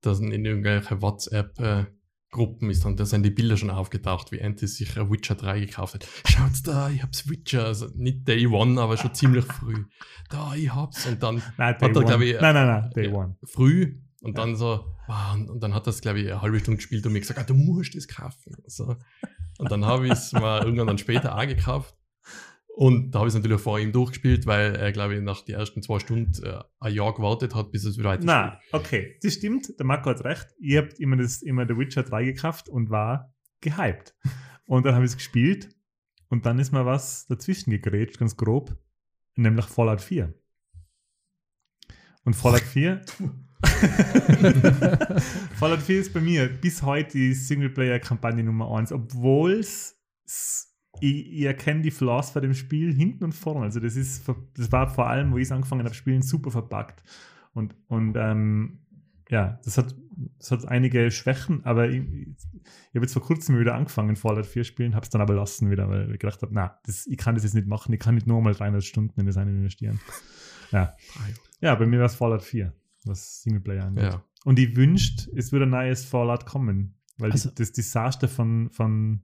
da 0.00 0.14
sind 0.14 0.32
in 0.32 0.44
irgendwelche 0.44 1.02
WhatsApp-Gruppen 1.02 2.70
ist 2.70 2.84
dann, 2.84 2.96
da 2.96 3.04
sind 3.04 3.24
die 3.24 3.30
Bilder 3.30 3.56
schon 3.56 3.70
aufgetaucht, 3.70 4.32
wie 4.32 4.40
Antis 4.42 4.76
sich 4.76 4.96
Witcher 4.96 5.34
3 5.34 5.60
gekauft 5.60 5.94
hat. 5.94 6.08
Schaut's 6.26 6.62
da, 6.62 6.88
ich 6.88 7.02
hab's 7.02 7.28
Witcher. 7.28 7.64
Also 7.66 7.88
nicht 7.94 8.26
Day 8.26 8.46
One, 8.46 8.80
aber 8.80 8.96
schon 8.96 9.14
ziemlich 9.14 9.44
früh. 9.44 9.84
Da, 10.30 10.54
ich 10.54 10.72
hab's. 10.74 11.06
Und 11.06 11.22
dann 11.22 11.42
nein, 11.58 11.74
Hat 11.74 11.82
er, 11.82 11.88
Day 11.88 11.96
One. 11.96 12.06
glaub 12.06 12.20
ich, 12.20 12.40
nein, 12.40 12.54
nein, 12.54 12.66
nein, 12.66 12.90
Day 12.94 13.06
ja. 13.06 13.12
One. 13.12 13.36
früh 13.44 13.98
und 14.22 14.36
Ja. 14.36 14.44
dann 14.44 14.56
so, 14.56 14.94
wow, 15.06 15.34
und, 15.34 15.50
und 15.50 15.60
dann 15.62 15.74
hat 15.74 15.86
das, 15.86 16.00
glaube 16.00 16.20
ich, 16.20 16.26
eine 16.30 16.42
halbe 16.42 16.58
Stunde 16.58 16.76
gespielt 16.76 17.06
und 17.06 17.12
mir 17.12 17.20
gesagt, 17.20 17.38
ah, 17.38 17.44
du 17.44 17.54
musst 17.54 17.94
das 17.94 18.08
kaufen. 18.08 18.56
So. 18.66 18.96
Und 19.58 19.70
dann 19.70 19.84
habe 19.84 20.06
ich 20.06 20.12
es 20.12 20.32
mal 20.32 20.62
irgendwann 20.64 20.86
dann 20.88 20.98
später 20.98 21.36
auch 21.36 21.46
gekauft. 21.46 21.94
Und 22.74 23.10
da 23.10 23.18
habe 23.18 23.28
ich 23.28 23.34
es 23.34 23.40
natürlich 23.40 23.60
vor 23.60 23.80
ihm 23.80 23.90
durchgespielt, 23.90 24.46
weil 24.46 24.76
er, 24.76 24.92
glaube 24.92 25.16
ich, 25.16 25.20
nach 25.20 25.40
den 25.42 25.56
ersten 25.56 25.82
zwei 25.82 25.98
Stunden 25.98 26.30
äh, 26.44 26.60
ein 26.78 26.94
Jahr 26.94 27.12
gewartet 27.12 27.54
hat, 27.56 27.72
bis 27.72 27.84
es 27.84 27.98
wieder 27.98 28.10
weiter 28.10 28.22
Na, 28.24 28.60
okay, 28.70 29.18
das 29.20 29.34
stimmt, 29.34 29.76
der 29.78 29.84
Marco 29.84 30.10
hat 30.10 30.22
recht. 30.24 30.46
Ihr 30.60 30.82
habt 30.82 31.00
immer, 31.00 31.16
das, 31.16 31.42
immer 31.42 31.66
The 31.66 31.76
Witcher 31.76 32.04
3 32.04 32.24
gekauft 32.24 32.68
und 32.68 32.88
war 32.90 33.34
gehypt. 33.60 34.14
Und 34.66 34.86
dann 34.86 34.94
habe 34.94 35.04
ich 35.04 35.10
es 35.10 35.16
gespielt 35.16 35.70
und 36.28 36.46
dann 36.46 36.60
ist 36.60 36.70
mir 36.70 36.86
was 36.86 37.26
dazwischen 37.26 37.70
gegrätscht, 37.72 38.18
ganz 38.18 38.36
grob, 38.36 38.76
nämlich 39.34 39.64
Fallout 39.64 40.00
4. 40.00 40.32
Und 42.24 42.34
Fallout 42.34 42.60
4. 42.60 43.00
Fallout 45.54 45.82
4 45.82 46.00
ist 46.00 46.12
bei 46.14 46.20
mir 46.20 46.48
bis 46.48 46.82
heute 46.82 47.12
die 47.12 47.34
Singleplayer-Kampagne 47.34 48.42
Nummer 48.42 48.76
1, 48.76 48.92
obwohl 48.92 49.52
es 49.60 49.96
ich, 51.00 51.32
ich 51.32 51.42
erkenne 51.42 51.82
die 51.82 51.90
Flaws 51.90 52.32
bei 52.32 52.40
dem 52.40 52.54
Spiel 52.54 52.94
hinten 52.94 53.24
und 53.24 53.32
vorne. 53.32 53.66
Also 53.66 53.80
das 53.80 53.96
ist 53.96 54.28
das 54.56 54.72
war 54.72 54.88
vor 54.88 55.08
allem, 55.08 55.32
wo 55.32 55.36
ich 55.36 55.44
es 55.44 55.52
angefangen 55.52 55.84
habe, 55.84 55.94
spielen 55.94 56.22
super 56.22 56.50
verpackt. 56.50 57.02
Und, 57.52 57.74
und 57.88 58.16
ähm, 58.16 58.80
ja, 59.30 59.60
das 59.64 59.78
hat, 59.78 59.94
das 60.38 60.50
hat 60.50 60.66
einige 60.66 61.10
Schwächen, 61.10 61.64
aber 61.64 61.88
ich, 61.88 62.02
ich 62.02 62.94
habe 62.94 63.04
jetzt 63.04 63.12
vor 63.12 63.22
kurzem 63.22 63.58
wieder 63.58 63.74
angefangen, 63.74 64.16
Fallout 64.16 64.46
4 64.46 64.64
spielen, 64.64 64.94
habe 64.94 65.04
es 65.04 65.10
dann 65.10 65.20
aber 65.20 65.34
lassen 65.34 65.70
wieder, 65.70 65.88
weil 65.88 66.12
ich 66.12 66.18
gedacht 66.18 66.40
habe, 66.42 66.52
na, 66.54 66.78
das, 66.86 67.06
ich 67.06 67.18
kann 67.18 67.34
das 67.34 67.44
jetzt 67.44 67.54
nicht 67.54 67.66
machen, 67.66 67.92
ich 67.92 68.00
kann 68.00 68.14
nicht 68.14 68.26
nur 68.26 68.40
mal 68.40 68.54
300 68.54 68.82
Stunden 68.82 69.20
in 69.20 69.26
das 69.26 69.36
eine 69.36 69.50
investieren. 69.50 70.00
Ja, 70.70 70.94
ja 71.60 71.74
bei 71.74 71.86
mir 71.86 71.98
war 71.98 72.06
es 72.06 72.14
Fallout 72.14 72.42
4, 72.42 72.72
was 73.08 73.42
Singleplayer 73.42 73.84
angeht. 73.84 74.04
Ja. 74.04 74.24
Und 74.44 74.58
ich 74.58 74.76
wünscht, 74.76 75.28
es 75.36 75.52
würde 75.52 75.66
ein 75.66 75.70
neues 75.70 76.04
Fallout 76.04 76.46
kommen, 76.46 76.94
weil 77.18 77.32
Also- 77.32 77.50
die, 77.50 77.56
das 77.56 77.72
Desaster 77.72 78.28
von, 78.28 78.70
von 78.70 79.22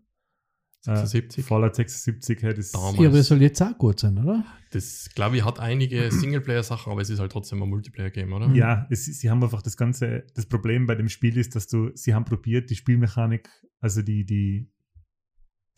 äh, 0.86 0.96
76. 0.96 1.44
Fallout 1.44 1.74
76, 1.76 2.42
hey, 2.42 2.52
das 2.54 2.72
Damals. 2.72 2.98
Ja, 2.98 3.08
aber 3.08 3.16
das 3.18 3.28
soll 3.28 3.40
jetzt 3.40 3.62
auch 3.62 3.76
gut 3.78 4.00
sein, 4.00 4.18
oder? 4.18 4.44
Das, 4.72 5.08
glaube 5.14 5.36
ich, 5.36 5.44
hat 5.44 5.60
einige 5.60 6.10
Singleplayer-Sachen, 6.10 6.90
aber 6.92 7.00
es 7.00 7.08
ist 7.08 7.20
halt 7.20 7.32
trotzdem 7.32 7.62
ein 7.62 7.68
Multiplayer-Game, 7.70 8.32
oder? 8.32 8.48
Ja, 8.54 8.86
es, 8.90 9.04
sie 9.06 9.30
haben 9.30 9.42
einfach 9.42 9.62
das 9.62 9.76
ganze, 9.76 10.26
das 10.34 10.46
Problem 10.46 10.86
bei 10.86 10.94
dem 10.94 11.08
Spiel 11.08 11.38
ist, 11.38 11.54
dass 11.54 11.68
du, 11.68 11.90
sie 11.94 12.12
haben 12.14 12.24
probiert, 12.24 12.68
die 12.70 12.76
Spielmechanik, 12.76 13.48
also 13.80 14.02
die, 14.02 14.26
die, 14.26 14.70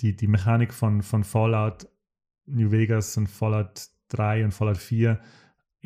die, 0.00 0.16
die 0.16 0.26
Mechanik 0.26 0.72
von, 0.74 1.02
von 1.02 1.22
Fallout 1.24 1.86
New 2.46 2.70
Vegas 2.70 3.16
und 3.16 3.28
Fallout 3.28 3.88
3 4.08 4.44
und 4.44 4.52
Fallout 4.52 4.78
4 4.78 5.20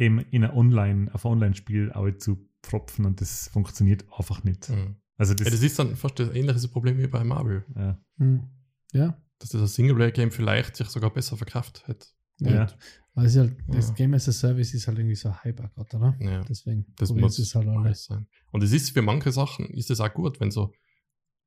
eben 0.01 0.19
in 0.31 0.45
ein 0.45 0.51
Online, 0.51 1.13
auf 1.15 1.25
ein 1.27 1.33
Online-Spiel 1.33 1.93
auch 1.93 2.11
zu 2.19 2.49
propfen 2.63 3.05
und 3.05 3.21
das 3.21 3.49
funktioniert 3.49 4.05
einfach 4.17 4.43
nicht. 4.45 4.69
Mhm. 4.71 4.97
Also 5.17 5.35
das, 5.35 5.47
Ja, 5.47 5.51
das 5.53 5.63
ist 5.63 5.79
dann 5.79 5.97
fast 5.97 6.19
das 6.19 6.35
ähnliche 6.35 6.69
Problem 6.69 6.99
wie 6.99 7.07
bei 7.07 7.23
Marvel, 7.25 7.65
ja, 7.77 8.01
Hm. 8.19 8.49
Ja. 8.93 9.17
dass 9.39 9.51
das 9.51 9.61
ein 9.61 9.67
Singleplayer-Game 9.67 10.31
vielleicht 10.31 10.77
sich 10.77 10.89
sogar 10.89 11.11
besser 11.13 11.37
verkauft 11.37 11.87
hätte. 11.87 12.07
ja. 12.41 12.67
Aber 13.15 13.27
es 13.27 13.33
ist 13.35 13.39
halt, 13.41 13.57
das 13.69 13.89
Ja. 13.89 13.95
Game 13.95 14.15
as 14.15 14.29
a 14.29 14.33
Service 14.33 14.73
ist 14.73 14.87
halt 14.87 14.97
irgendwie 14.99 15.17
so 15.17 15.29
ein 15.29 15.43
Hype 15.45 15.57
gerade, 15.75 15.97
oder? 15.97 16.17
Ja. 16.21 16.43
Deswegen 16.45 16.87
Das 16.97 17.13
muss 17.13 17.39
es 17.39 17.55
halt 17.55 17.67
alles 17.69 18.05
sein. 18.05 18.27
Und 18.53 18.63
es 18.63 18.73
ist 18.73 18.91
für 18.91 19.03
manche 19.03 19.33
Sachen, 19.33 19.67
ist 19.71 19.91
es 19.91 20.01
auch 20.01 20.15
gut, 20.15 20.41
wenn 20.41 20.51
so 20.53 20.73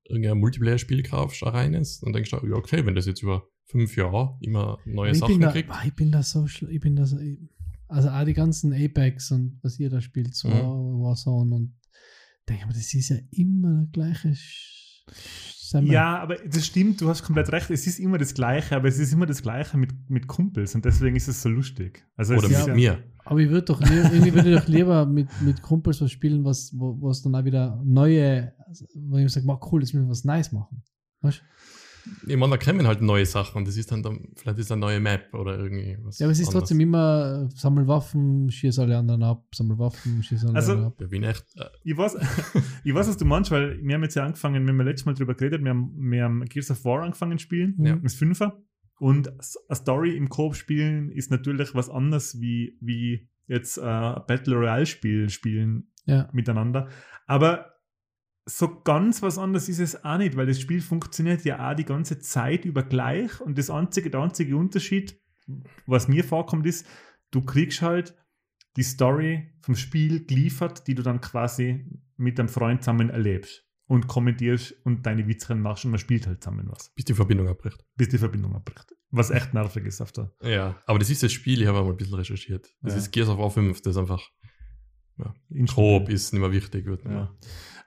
irgendein 0.03 0.37
Multiplayer-Spiel 0.39 1.01
kaufst, 1.03 1.41
ein 1.43 1.49
reines, 1.49 2.01
dann 2.01 2.11
denkst 2.13 2.29
du, 2.31 2.45
ja, 2.45 2.53
okay, 2.55 2.85
wenn 2.85 2.93
das 2.95 3.05
jetzt 3.05 3.23
über 3.23 3.47
fünf 3.65 3.95
Jahre 3.95 4.37
immer 4.41 4.77
neue 4.85 5.11
ich, 5.11 5.19
Sachen 5.19 5.35
bin 5.35 5.41
da, 5.41 5.51
kriegt. 5.51 5.71
ich 5.85 5.95
bin 5.95 6.11
da 6.11 6.21
so 6.21 6.45
ich 6.45 6.79
bin 6.81 6.95
da 6.97 7.05
so, 7.05 7.17
ich- 7.17 7.39
also 7.87 8.09
auch 8.09 8.23
die 8.25 8.33
ganzen 8.33 8.73
Apex 8.73 9.31
und 9.31 9.59
was 9.61 9.79
ihr 9.79 9.89
da 9.89 10.01
spielt, 10.01 10.35
so 10.35 10.47
Mhm. 10.49 11.01
Warzone 11.01 11.55
und 11.55 11.75
denke 12.49 12.67
mir, 12.67 12.73
das 12.73 12.93
ist 12.93 13.09
ja 13.09 13.17
immer 13.31 13.83
der 13.83 13.91
gleiche 13.91 14.35
Sch-. 14.35 14.71
Ja, 15.81 16.19
aber 16.19 16.35
das 16.35 16.67
stimmt, 16.67 17.01
du 17.01 17.09
hast 17.09 17.23
komplett 17.23 17.51
recht. 17.51 17.71
Es 17.71 17.87
ist 17.87 17.97
immer 17.99 18.19
das 18.19 18.35
Gleiche, 18.35 18.75
aber 18.75 18.87
es 18.87 18.99
ist 18.99 19.11
immer 19.11 19.25
das 19.25 19.41
Gleiche 19.41 19.75
mit, 19.77 19.91
mit 20.07 20.27
Kumpels 20.27 20.75
und 20.75 20.85
deswegen 20.85 21.15
ist 21.15 21.27
es 21.27 21.41
so 21.41 21.49
lustig. 21.49 22.05
Also 22.15 22.35
Oder 22.35 22.47
mit 22.47 22.67
ja, 22.67 22.73
mir. 22.75 23.03
Aber 23.25 23.39
ich 23.39 23.49
würde 23.49 23.65
doch, 23.65 23.79
lieber- 23.81 24.11
irgendwie 24.13 24.33
würde 24.35 24.53
ich 24.53 24.59
doch 24.59 24.67
lieber 24.67 25.05
mit, 25.07 25.29
mit 25.41 25.63
Kumpels 25.63 25.99
was 25.99 26.11
spielen, 26.11 26.43
was, 26.45 26.71
wo, 26.77 27.09
es 27.09 27.23
dann 27.23 27.33
auch 27.33 27.43
wieder 27.43 27.81
neue, 27.83 28.53
also, 28.67 28.85
wo 28.93 29.17
ich 29.17 29.31
sage, 29.31 29.47
cool, 29.71 29.81
jetzt 29.81 29.93
müssen 29.93 30.05
wir 30.05 30.11
was 30.11 30.23
Nice 30.25 30.51
machen. 30.51 30.83
Weißt? 31.21 31.41
Ich 32.27 32.35
meine, 32.35 32.57
da 32.57 32.57
kommen 32.57 32.85
halt 32.87 33.01
neue 33.01 33.25
Sachen 33.25 33.57
und 33.59 33.67
das 33.67 33.77
ist 33.77 33.91
dann, 33.91 34.03
dann 34.03 34.27
vielleicht 34.35 34.59
ist 34.59 34.71
eine 34.71 34.81
neue 34.81 34.99
Map 34.99 35.33
oder 35.33 35.57
irgendwie 35.57 35.97
was. 36.01 36.19
Ja, 36.19 36.25
aber 36.25 36.31
es 36.31 36.39
ist 36.39 36.47
anderes. 36.47 36.61
trotzdem 36.63 36.79
immer, 36.81 37.47
äh, 37.49 37.55
sammel 37.55 37.87
Waffen, 37.87 38.49
schieß 38.51 38.79
alle 38.79 38.97
anderen 38.97 39.23
ab, 39.23 39.45
sammel 39.55 39.77
Waffen, 39.79 40.21
schieß 40.23 40.45
alle 40.45 40.55
Also- 40.55 40.71
anderen 40.73 40.91
ab. 40.91 41.01
Ja, 41.01 41.07
bin 41.07 41.23
echt. 41.23 41.45
Äh, 41.55 41.65
Ich 41.83 41.95
weiß, 41.97 42.15
ich 42.83 42.93
weiß, 42.93 43.07
was 43.07 43.17
du 43.17 43.25
meinst, 43.25 43.51
weil 43.51 43.79
wir 43.81 43.95
haben 43.95 44.03
jetzt 44.03 44.15
ja 44.15 44.25
angefangen, 44.25 44.63
wir 44.65 44.71
haben 44.73 44.79
ja 44.79 44.85
letztes 44.85 45.05
Mal 45.05 45.13
drüber 45.13 45.33
geredet, 45.35 45.63
wir 45.63 45.69
haben, 45.69 45.93
wir 46.11 46.23
haben 46.23 46.45
Gears 46.45 46.71
of 46.71 46.83
War 46.85 47.03
angefangen 47.03 47.37
zu 47.37 47.43
spielen, 47.43 47.75
Ja. 47.83 47.95
das 47.95 48.15
Fünfer. 48.15 48.61
Und 48.99 49.27
eine 49.29 49.75
Story 49.75 50.15
im 50.15 50.29
Coop 50.29 50.55
spielen 50.55 51.09
ist 51.11 51.31
natürlich 51.31 51.73
was 51.75 51.89
anderes 51.89 52.39
wie, 52.39 52.77
wie 52.79 53.27
jetzt 53.47 53.77
äh, 53.77 53.81
ein 53.81 54.21
Battle 54.27 54.55
Royale 54.55 54.85
Spiel 54.85 55.29
spielen 55.29 55.87
Ja. 56.05 56.29
miteinander. 56.31 56.87
Aber 57.27 57.72
so 58.45 58.81
ganz 58.83 59.21
was 59.21 59.37
anderes 59.37 59.69
ist 59.69 59.79
es 59.79 60.03
auch 60.03 60.17
nicht, 60.17 60.35
weil 60.35 60.45
das 60.47 60.59
Spiel 60.59 60.81
funktioniert 60.81 61.45
ja 61.45 61.71
auch 61.71 61.75
die 61.75 61.85
ganze 61.85 62.19
Zeit 62.19 62.65
über 62.65 62.83
gleich 62.83 63.39
und 63.41 63.57
das 63.57 63.69
einzige, 63.69 64.09
der 64.09 64.21
einzige 64.21 64.57
Unterschied, 64.57 65.17
was 65.85 66.07
mir 66.07 66.23
vorkommt, 66.23 66.65
ist, 66.65 66.85
du 67.31 67.41
kriegst 67.41 67.81
halt 67.81 68.15
die 68.75 68.83
Story 68.83 69.53
vom 69.61 69.75
Spiel 69.75 70.25
geliefert, 70.25 70.87
die 70.87 70.95
du 70.95 71.03
dann 71.03 71.21
quasi 71.21 71.85
mit 72.17 72.37
deinem 72.39 72.49
Freund 72.49 72.81
zusammen 72.83 73.09
erlebst 73.09 73.65
und 73.87 74.07
kommentierst 74.07 74.73
und 74.83 75.05
deine 75.05 75.27
Witze 75.27 75.55
machst 75.55 75.85
und 75.85 75.91
man 75.91 75.99
spielt 75.99 76.27
halt 76.27 76.43
zusammen 76.43 76.67
was, 76.69 76.89
bis 76.95 77.05
die 77.05 77.13
Verbindung 77.13 77.47
abbricht. 77.47 77.83
bis 77.95 78.09
die 78.09 78.17
Verbindung 78.17 78.55
abbricht. 78.55 78.93
Was 79.11 79.29
echt 79.29 79.53
nervig 79.53 79.85
ist 79.85 80.01
auf 80.01 80.11
der. 80.11 80.33
Ja, 80.41 80.81
aber 80.87 80.97
das 80.99 81.09
ist 81.09 81.21
das 81.23 81.31
Spiel, 81.31 81.61
ich 81.61 81.67
habe 81.67 81.81
mal 81.83 81.91
ein 81.91 81.97
bisschen 81.97 82.15
recherchiert. 82.15 82.73
Das 82.81 82.93
Ja. 82.93 82.99
ist 82.99 83.11
Gears 83.11 83.29
of 83.29 83.37
War 83.37 83.51
5, 83.51 83.81
das 83.81 83.91
ist 83.91 83.97
einfach 83.99 84.27
Instabil. 85.49 85.65
grob, 85.99 86.09
ist 86.09 86.33
nicht 86.33 86.41
mehr 86.41 86.51
wichtig. 86.51 86.85
Wird 86.85 87.05
nicht 87.05 87.13
Ja. 87.13 87.31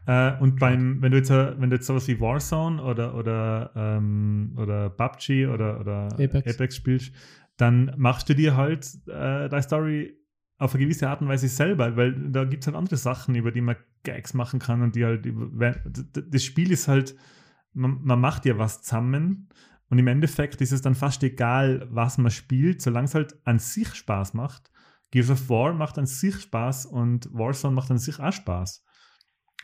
Äh, 0.07 0.39
und 0.39 0.59
beim, 0.59 1.03
wenn 1.03 1.11
du 1.11 1.19
jetzt, 1.19 1.31
äh, 1.31 1.61
wenn 1.61 1.71
du 1.71 1.77
jetzt 1.77 1.87
sowas 1.87 2.07
wie 2.09 2.21
Warzone 2.21 2.83
oder, 2.83 3.15
oder, 3.15 3.73
ähm, 3.75 4.55
oder 4.57 4.91
PUBG 4.91 5.47
oder, 5.47 5.81
oder 5.81 6.09
Apex. 6.49 6.77
spielst, 6.77 7.13
dann 7.57 7.93
machst 7.97 8.29
du 8.29 8.35
dir 8.35 8.57
halt 8.57 8.87
äh, 9.07 9.49
deine 9.49 9.63
Story 9.63 10.17
auf 10.59 10.75
eine 10.75 10.85
gewisse 10.85 11.09
Art 11.09 11.21
und 11.21 11.29
Weise 11.29 11.49
selber, 11.49 11.97
weil 11.97 12.13
da 12.31 12.45
gibt 12.45 12.63
es 12.63 12.67
halt 12.67 12.77
andere 12.77 12.97
Sachen, 12.97 13.35
über 13.35 13.51
die 13.51 13.61
man 13.61 13.77
Gags 14.05 14.33
machen 14.33 14.61
kann 14.61 14.83
und 14.83 14.95
die 14.95 15.05
halt, 15.05 15.27
das 16.31 16.45
Spiel 16.45 16.71
ist 16.71 16.89
halt, 16.89 17.17
man, 17.73 17.99
man 18.03 18.21
macht 18.21 18.47
ja 18.47 18.57
was 18.57 18.83
zusammen 18.83 19.49
und 19.91 19.99
im 19.99 20.07
Endeffekt 20.07 20.61
ist 20.61 20.73
es 20.73 20.83
dann 20.83 20.95
fast 20.95 21.23
egal, 21.25 21.87
was 21.91 22.17
man 22.17 22.31
spielt, 22.31 22.81
solange 22.81 23.07
es 23.07 23.15
halt 23.15 23.37
an 23.45 23.59
sich 23.59 23.95
Spaß 23.95 24.35
macht. 24.35 24.71
Gears 25.11 25.31
of 25.31 25.49
War 25.49 25.75
macht 25.75 25.99
an 25.99 26.07
sich 26.07 26.41
Spaß 26.41 26.87
und 26.87 27.29
Warzone 27.33 27.75
macht 27.75 27.91
an 27.91 27.99
sich 27.99 28.19
auch 28.19 28.33
Spaß. 28.33 28.86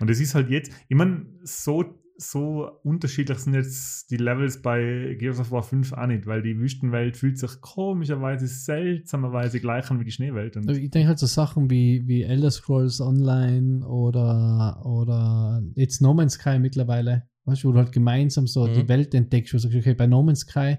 Und 0.00 0.10
es 0.10 0.20
ist 0.20 0.34
halt 0.34 0.50
jetzt, 0.50 0.72
ich 0.88 0.96
meine, 0.96 1.26
so, 1.42 1.84
so 2.16 2.68
unterschiedlich 2.82 3.38
sind 3.38 3.54
jetzt 3.54 4.10
die 4.10 4.16
Levels 4.16 4.62
bei 4.62 5.16
Gears 5.18 5.38
of 5.40 5.50
War 5.50 5.62
5 5.62 5.92
auch 5.92 6.06
nicht, 6.06 6.26
weil 6.26 6.42
die 6.42 6.58
Wüstenwelt 6.58 7.16
fühlt 7.16 7.38
sich 7.38 7.60
komischerweise 7.60 8.46
seltsamerweise 8.46 9.60
gleich 9.60 9.90
an 9.90 10.00
wie 10.00 10.04
die 10.04 10.10
Schneewelt. 10.12 10.56
Und 10.56 10.68
Ich 10.70 10.90
denke 10.90 11.08
halt 11.08 11.18
so 11.18 11.26
Sachen 11.26 11.70
wie, 11.70 12.06
wie 12.06 12.22
Elder 12.22 12.50
Scrolls 12.50 13.00
Online 13.00 13.86
oder, 13.86 14.80
oder 14.84 15.62
jetzt 15.74 16.00
No 16.00 16.14
Man's 16.14 16.34
Sky 16.34 16.58
mittlerweile, 16.58 17.24
weißt 17.44 17.64
du, 17.64 17.68
wo 17.68 17.72
du 17.72 17.78
halt 17.78 17.92
gemeinsam 17.92 18.46
so 18.46 18.66
Mhm. 18.66 18.74
die 18.74 18.88
Welt 18.88 19.14
entdeckst, 19.14 19.52
wo 19.52 19.56
du 19.56 19.62
sagst, 19.62 19.76
okay, 19.76 19.94
bei 19.94 20.06
No 20.06 20.22
Man's 20.22 20.40
Sky 20.40 20.76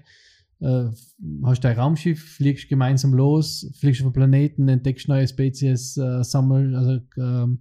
äh, 0.60 0.84
hast 1.44 1.60
du 1.64 1.68
ein 1.68 1.78
Raumschiff, 1.78 2.36
fliegst 2.36 2.68
gemeinsam 2.68 3.12
los, 3.12 3.70
fliegst 3.78 4.00
auf 4.00 4.06
einen 4.06 4.12
Planeten, 4.14 4.68
entdeckst 4.68 5.08
neue 5.08 5.26
Spezies, 5.28 5.96
äh, 5.96 6.22
sammelst, 6.24 6.74
also 6.76 7.00
ähm, 7.18 7.60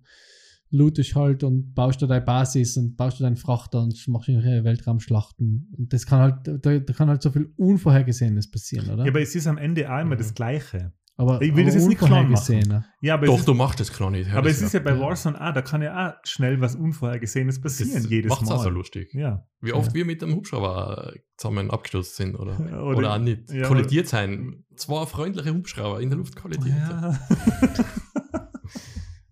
lootest 0.73 1.15
halt 1.15 1.43
und 1.43 1.73
baust 1.75 2.01
da 2.01 2.07
deine 2.07 2.25
Basis 2.25 2.77
und 2.77 2.97
baust 2.97 3.19
da 3.19 3.25
deinen 3.25 3.37
Frachter 3.37 3.81
und 3.81 3.95
machst 4.07 4.27
irgendwelche 4.27 4.63
Weltraumschlachten. 4.63 5.71
Und 5.77 5.93
das 5.93 6.05
kann 6.05 6.19
halt, 6.19 6.65
da, 6.65 6.79
da 6.79 6.93
kann 6.93 7.09
halt 7.09 7.21
so 7.21 7.29
viel 7.31 7.53
Unvorhergesehenes 7.57 8.49
passieren, 8.49 8.89
oder? 8.89 9.03
ja, 9.05 9.11
aber 9.11 9.21
es 9.21 9.35
ist 9.35 9.47
am 9.47 9.57
Ende 9.57 9.89
auch 9.93 9.99
immer 10.01 10.15
Mhm. 10.15 10.19
das 10.19 10.33
Gleiche. 10.33 10.91
aber, 11.15 11.39
ich 11.43 11.55
will 11.55 11.65
das 11.65 11.75
aber 11.75 11.81
jetzt 11.81 11.89
nicht 11.89 11.99
klar 12.01 12.23
machen. 12.23 12.83
Ja, 13.01 13.13
aber 13.13 13.27
Doch, 13.27 13.37
ist, 13.37 13.47
du 13.47 13.53
machst 13.53 13.79
das 13.79 13.93
klar 13.93 14.09
nicht. 14.09 14.31
aber 14.31 14.47
das 14.49 14.57
es 14.57 14.63
ist 14.63 14.73
ja 14.73 14.79
bei 14.79 14.95
ja. 14.95 14.99
Warzone 14.99 15.39
auch, 15.39 15.53
da 15.53 15.61
kann 15.61 15.83
ja 15.83 16.09
auch 16.09 16.13
schnell 16.27 16.59
was 16.59 16.75
Unvorhergesehenes 16.75 17.61
passieren, 17.61 17.93
das 17.93 18.09
jedes 18.09 18.29
macht's 18.31 18.49
Mal. 18.49 18.55
auch 18.55 18.63
so 18.63 18.69
lustig. 18.69 19.13
Ja. 19.13 19.45
Wie 19.61 19.73
oft 19.73 19.89
Ja. 19.89 19.93
wir 19.93 20.05
mit 20.05 20.23
dem 20.23 20.33
Hubschrauber 20.33 21.13
zusammen 21.37 21.69
abgestürzt 21.69 22.15
sind 22.15 22.35
oder, 22.35 22.59
Oder- 22.83 22.97
oder, 22.97 23.13
auch 23.13 23.19
nicht. 23.19 23.51
ja, 23.51 23.67
kollidiert 23.67 24.07
sein. 24.07 24.63
Zwei 24.75 25.05
freundliche 25.05 25.53
Hubschrauber 25.53 26.01
in 26.01 26.09
der 26.09 26.17
Luft 26.17 26.35
kollidiert. 26.35 26.75
Ja. 26.75 27.19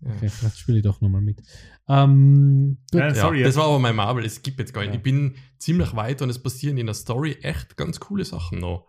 Okay, 0.04 0.30
vielleicht 0.30 0.58
spiele 0.58 0.80
ich 0.80 0.84
doch 0.84 1.00
nochmal 1.02 1.22
mit. 1.22 1.42
Ähm. 1.88 2.78
Ja, 2.92 3.14
sorry, 3.14 3.42
ja, 3.42 3.48
das 3.48 3.56
war 3.56 3.66
aber 3.66 3.80
mein 3.80 3.96
Marvel, 3.96 4.26
es 4.26 4.42
gibt 4.42 4.60
jetzt 4.60 4.74
gar 4.74 4.82
nicht. 4.82 4.92
Ja. 4.92 4.96
Ich 4.96 5.04
bin 5.04 5.36
ziemlich 5.60 5.96
weit 5.96 6.22
und 6.22 6.30
es 6.30 6.42
passieren 6.42 6.78
in 6.78 6.88
der 6.88 6.96
Story 6.96 7.38
echt 7.42 7.78
ganz 7.78 8.00
coole 8.00 8.26
Sachen 8.26 8.60
noch. 8.60 8.88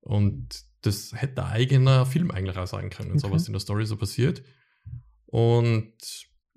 Und 0.00 0.64
das 0.82 1.12
hätte 1.14 1.44
ein 1.44 1.52
eigener 1.52 2.04
Film 2.04 2.30
eigentlich 2.30 2.56
auch 2.58 2.66
sein 2.66 2.90
können, 2.90 3.18
so 3.18 3.28
Okay. 3.28 3.36
was 3.36 3.46
in 3.46 3.52
der 3.52 3.60
Story 3.60 3.86
so 3.86 3.96
passiert. 3.96 4.42
Und 5.26 5.94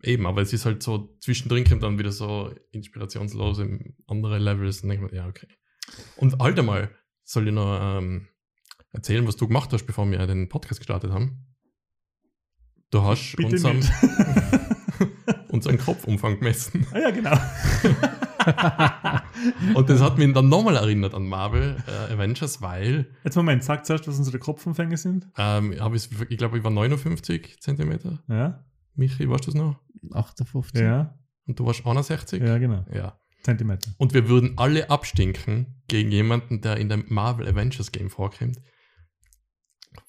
eben, 0.04 0.26
aber 0.26 0.42
es 0.42 0.54
ist 0.54 0.66
halt 0.66 0.84
so, 0.84 1.16
zwischendrin 1.20 1.64
kommt 1.64 1.84
dann 1.84 1.98
wieder 1.98 2.12
so 2.12 2.54
inspirationslose 2.72 3.80
andere 4.08 4.40
Levels 4.40 4.82
und 4.82 4.90
denke 4.90 5.06
mir, 5.06 5.16
ja, 5.16 5.28
okay. 5.28 5.48
Und 6.18 6.40
halt 6.40 6.60
einmal, 6.60 6.92
soll 7.24 7.48
ich 7.48 7.54
noch 7.54 7.80
ähm, 7.82 8.28
erzählen, 8.92 9.26
was 9.28 9.38
du 9.38 9.48
gemacht 9.48 9.72
hast, 9.72 9.86
bevor 9.86 10.10
wir 10.10 10.26
den 10.28 10.50
Podcast 10.50 10.80
gestartet 10.80 11.12
haben? 11.12 11.46
Du 12.90 13.04
hast 13.04 13.36
Bitte 13.36 13.52
unseren, 13.56 13.80
unseren 15.50 15.78
Kopfumfang 15.78 16.40
gemessen. 16.40 16.88
ah, 16.94 17.00
ja, 17.00 17.12
genau. 17.12 17.32
Und 19.78 19.90
das 19.90 20.02
hat 20.02 20.18
mich 20.18 20.32
dann 20.34 20.48
nochmal 20.48 20.78
erinnert 20.78 21.14
an 21.14 21.28
Marvel 21.28 21.76
äh, 21.88 22.14
Avengers, 22.14 22.62
weil 22.62 23.12
Jetzt 23.24 23.36
Moment, 23.36 23.64
sag 23.64 23.86
zuerst, 23.86 24.08
was 24.08 24.18
unsere 24.18 24.40
Kopfumfänge 24.40 24.98
sind. 24.98 25.28
ähm, 25.38 25.76
hab 25.80 25.94
ich, 25.94 26.10
ich 26.30 26.38
glaube, 26.38 26.58
ich 26.58 26.64
war 26.64 26.72
59 26.72 27.60
Zentimeter. 27.60 28.24
Ja, 28.30 28.64
Michi, 28.96 29.30
weißt 29.30 29.48
du 29.48 29.52
das 29.52 29.56
noch? 29.56 29.80
58. 30.14 30.80
ja, 30.82 31.20
Und 31.46 31.60
du 31.60 31.66
warst 31.66 31.86
61? 31.86 32.42
ja, 32.42 32.58
genau. 32.58 32.86
Ja. 32.94 33.20
Zentimeter. 33.44 33.92
Und 33.98 34.14
wir 34.14 34.30
würden 34.30 34.54
alle 34.58 34.90
abstinken 34.90 35.82
gegen 35.88 36.12
jemanden, 36.12 36.62
der 36.62 36.78
in 36.78 36.90
dem 36.90 37.06
Marvel 37.10 37.48
Avengers 37.48 37.92
Game 37.92 38.10
vorkommt. 38.10 38.60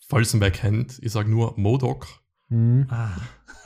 Falls 0.09 0.33
ihn 0.33 0.41
wer 0.41 0.51
kennt, 0.51 0.99
ich 1.03 1.13
sage 1.13 1.31
nur 1.31 1.55
Modok. 1.59 2.07
Mhm. 2.49 2.87
Ah. 2.89 3.11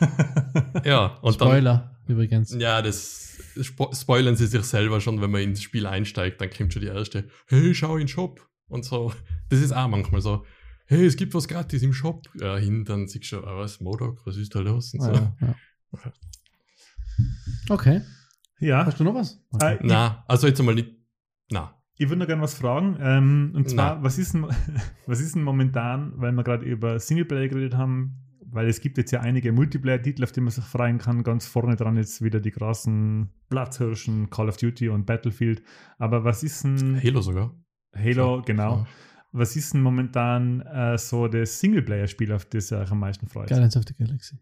Ja, 0.85 1.19
und 1.23 1.35
Spoiler 1.35 1.97
übrigens. 2.09 2.51
dann. 2.51 2.61
Ja, 2.61 2.83
das 2.83 3.39
spo 3.61 3.93
spoilern 3.95 4.35
sie 4.35 4.47
sich 4.47 4.65
selber 4.65 5.01
schon, 5.01 5.21
wenn 5.21 5.31
man 5.31 5.43
ins 5.43 5.63
Spiel 5.63 5.87
einsteigt, 5.87 6.41
dann 6.41 6.51
kommt 6.51 6.73
schon 6.73 6.83
die 6.83 6.89
erste, 6.89 7.29
hey, 7.47 7.75
schau 7.75 7.95
in 7.95 8.01
den 8.03 8.09
Shop. 8.09 8.41
Und 8.69 8.85
so. 8.85 9.13
Das 9.51 9.61
ist 9.61 9.73
auch 9.73 9.87
manchmal 9.87 10.21
so, 10.23 10.45
hey, 10.87 11.05
es 11.07 11.17
gibt 11.17 11.35
was 11.35 11.47
gratis 11.47 11.83
im 11.83 11.93
Shop. 11.93 12.27
Ja, 12.41 12.57
hin, 12.57 12.85
dann 12.85 13.07
siehst 13.07 13.31
du, 13.33 13.39
ah, 13.45 13.59
was, 13.59 13.81
Modok, 13.81 14.27
was 14.27 14.37
ist 14.37 14.55
da 14.55 14.61
los? 14.61 14.93
Und 14.95 15.03
so. 15.03 15.13
Ja. 15.13 15.37
Ja. 15.41 15.55
Okay. 17.69 18.01
ja, 18.61 18.87
Hast 18.87 18.99
du 18.99 19.05
noch 19.05 19.15
was? 19.15 19.41
Äh, 19.61 19.79
Na, 19.83 20.25
also 20.27 20.47
jetzt 20.47 20.59
einmal 20.59 20.75
nicht. 20.75 20.91
Na. 21.51 21.79
Ich 21.97 22.09
würde 22.09 22.19
noch 22.19 22.27
gerne 22.27 22.43
was 22.43 22.55
fragen. 22.55 22.97
Ähm, 23.01 23.53
und 23.55 23.69
zwar, 23.69 23.97
Na. 23.97 24.03
was 24.03 24.19
ist, 24.19 24.35
denn, 24.35 24.47
was 25.07 25.21
ist 25.21 25.35
denn 25.35 25.43
momentan, 25.45 26.15
weil 26.17 26.33
wir 26.33 26.43
gerade 26.43 26.65
über 26.65 26.99
Singleplayer 26.99 27.49
geredet 27.49 27.75
haben, 27.77 28.19
weil 28.53 28.69
es 28.69 28.81
gibt 28.81 28.99
jetzt 28.99 29.11
ja 29.11 29.21
einige 29.21 29.51
Multiplayer-Titel, 29.53 30.23
auf 30.25 30.33
die 30.33 30.41
man 30.41 30.51
sich 30.51 30.65
freuen 30.65 30.99
kann. 30.99 31.23
Ganz 31.25 31.47
vorne 31.47 31.75
dran 31.77 31.97
jetzt 31.97 32.23
wieder 32.23 32.39
die 32.41 32.51
großen 32.53 33.29
Platzhirschen, 33.49 34.31
Call 34.31 34.49
of 34.49 34.57
Duty 34.59 34.89
und 34.91 35.07
Battlefield. 35.07 35.63
Aber 35.99 36.25
was 36.25 36.43
ist 36.43 36.63
denn 36.65 37.01
Halo 37.03 37.21
sogar. 37.23 37.55
Halo, 37.95 38.37
So, 38.39 38.43
genau. 38.43 38.77
so. 38.79 38.87
Was 39.35 39.57
ist 39.57 39.73
denn 39.73 39.81
momentan 39.81 40.61
äh, 40.61 40.99
so 40.99 41.27
das 41.27 41.59
Singleplayer-Spiel, 41.61 42.33
auf 42.33 42.45
das 42.45 42.71
ihr 42.71 42.79
euch 42.79 42.91
am 42.91 43.01
meisten 43.01 43.27
freut? 43.29 43.49
Guardians 43.49 43.77
of 43.77 43.85
the 43.89 43.95
Galaxy. 43.95 44.37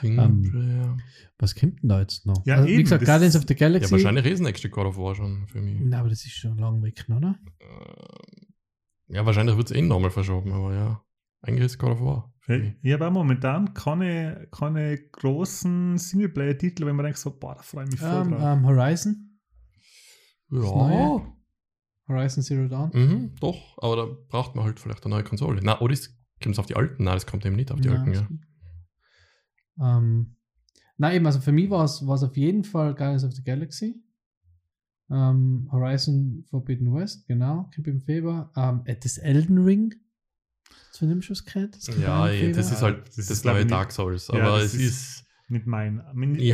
Singleplayer. 0.00 0.96
Was 1.38 1.54
kommt 1.54 1.82
denn 1.82 1.88
da 1.88 2.00
jetzt 2.00 2.26
noch? 2.26 2.44
Ja, 2.46 2.56
also, 2.56 2.68
wie 2.68 2.72
eben, 2.74 2.82
gesagt, 2.82 3.02
das- 3.02 3.06
Guardians 3.08 3.36
of 3.36 3.44
the 3.48 3.54
Galaxy. 3.54 3.86
Ja, 3.86 3.90
wahrscheinlich 3.92 4.26
ist 4.26 4.32
das 4.40 4.46
nächste 4.46 4.68
God 4.70 4.86
of 4.86 4.96
War 4.98 5.14
schon 5.14 5.46
für 5.46 5.60
mich. 5.60 5.78
Na, 5.82 6.00
aber 6.00 6.08
das 6.08 6.24
ist 6.24 6.32
schon 6.32 6.58
lang 6.58 6.82
weg, 6.82 7.04
oder? 7.08 7.38
Äh, 7.60 9.14
Ja, 9.14 9.24
wahrscheinlich 9.24 9.56
wird 9.56 9.70
es 9.70 9.76
eh 9.76 9.82
nochmal 9.82 10.10
verschoben, 10.10 10.52
aber 10.52 10.74
ja. 10.74 11.02
Eigentlich 11.42 11.66
ist 11.66 11.78
God 11.78 11.90
of 11.92 12.00
War. 12.00 12.34
Ich 12.82 12.92
habe 12.94 13.06
auch 13.06 13.12
momentan 13.12 13.74
keine, 13.74 14.48
keine 14.50 14.96
großen 14.96 15.98
Singleplayer-Titel, 15.98 16.86
wenn 16.86 16.96
man 16.96 17.04
denkt 17.04 17.18
so, 17.18 17.38
boah, 17.38 17.54
da 17.56 17.62
freue 17.62 17.84
ich 17.84 17.90
mich 17.90 18.00
voll 18.00 18.22
Ähm, 18.22 18.30
drauf. 18.30 18.42
ähm, 18.42 18.66
Horizon. 18.66 19.38
Ja. 20.50 21.34
Horizon 22.08 22.42
Zero 22.42 22.68
Dawn. 22.68 22.90
Mhm, 22.94 23.34
doch, 23.38 23.76
aber 23.82 23.96
da 23.96 24.06
braucht 24.28 24.56
man 24.56 24.64
halt 24.64 24.80
vielleicht 24.80 25.04
eine 25.04 25.14
neue 25.14 25.24
Konsole. 25.24 25.60
Na, 25.62 25.78
oder 25.80 25.94
kommt 26.42 26.54
es 26.54 26.58
auf 26.58 26.64
die 26.64 26.74
alten? 26.76 27.04
Nein, 27.04 27.14
das 27.16 27.26
kommt 27.26 27.44
eben 27.44 27.54
nicht 27.56 27.70
auf 27.70 27.80
die 27.82 27.88
Ja, 27.88 27.96
alten, 27.96 28.14
ja. 28.14 28.26
Ähm, 29.80 30.36
na 30.96 31.12
eben, 31.12 31.26
also 31.26 31.40
für 31.40 31.52
mich 31.52 31.68
war 31.68 31.84
es 31.84 32.02
auf 32.02 32.36
jeden 32.36 32.64
Fall 32.64 32.94
Guardians 32.94 33.24
of 33.24 33.32
the 33.34 33.44
Galaxy. 33.44 34.02
Ähm, 35.10 35.68
Horizon 35.70 36.44
Forbidden 36.48 36.94
West, 36.94 37.26
genau, 37.28 37.68
kommt 37.74 37.86
im 37.88 38.00
Februar. 38.00 38.50
Ähm, 38.56 38.80
äh, 38.86 38.96
das 38.96 39.18
Elden 39.18 39.58
Ring. 39.58 39.94
Zu 40.92 41.06
dem 41.06 41.22
Schuss 41.22 41.44
gehört. 41.44 41.76
das 41.76 41.86
Ja, 41.98 42.28
ey, 42.28 42.52
das 42.52 42.70
ist 42.72 42.82
halt 42.82 43.06
Das 43.08 43.16
das, 43.16 43.30
ist, 43.30 43.44
neue 43.44 43.64
Dark 43.66 43.92
Souls. 43.92 44.28
Ja, 44.28 44.34
Aber 44.46 44.58
das 44.58 44.74
es 44.74 44.74
ist- 44.74 44.82
ist. 44.90 45.24
Nicht 45.50 45.66
mein. 45.66 46.02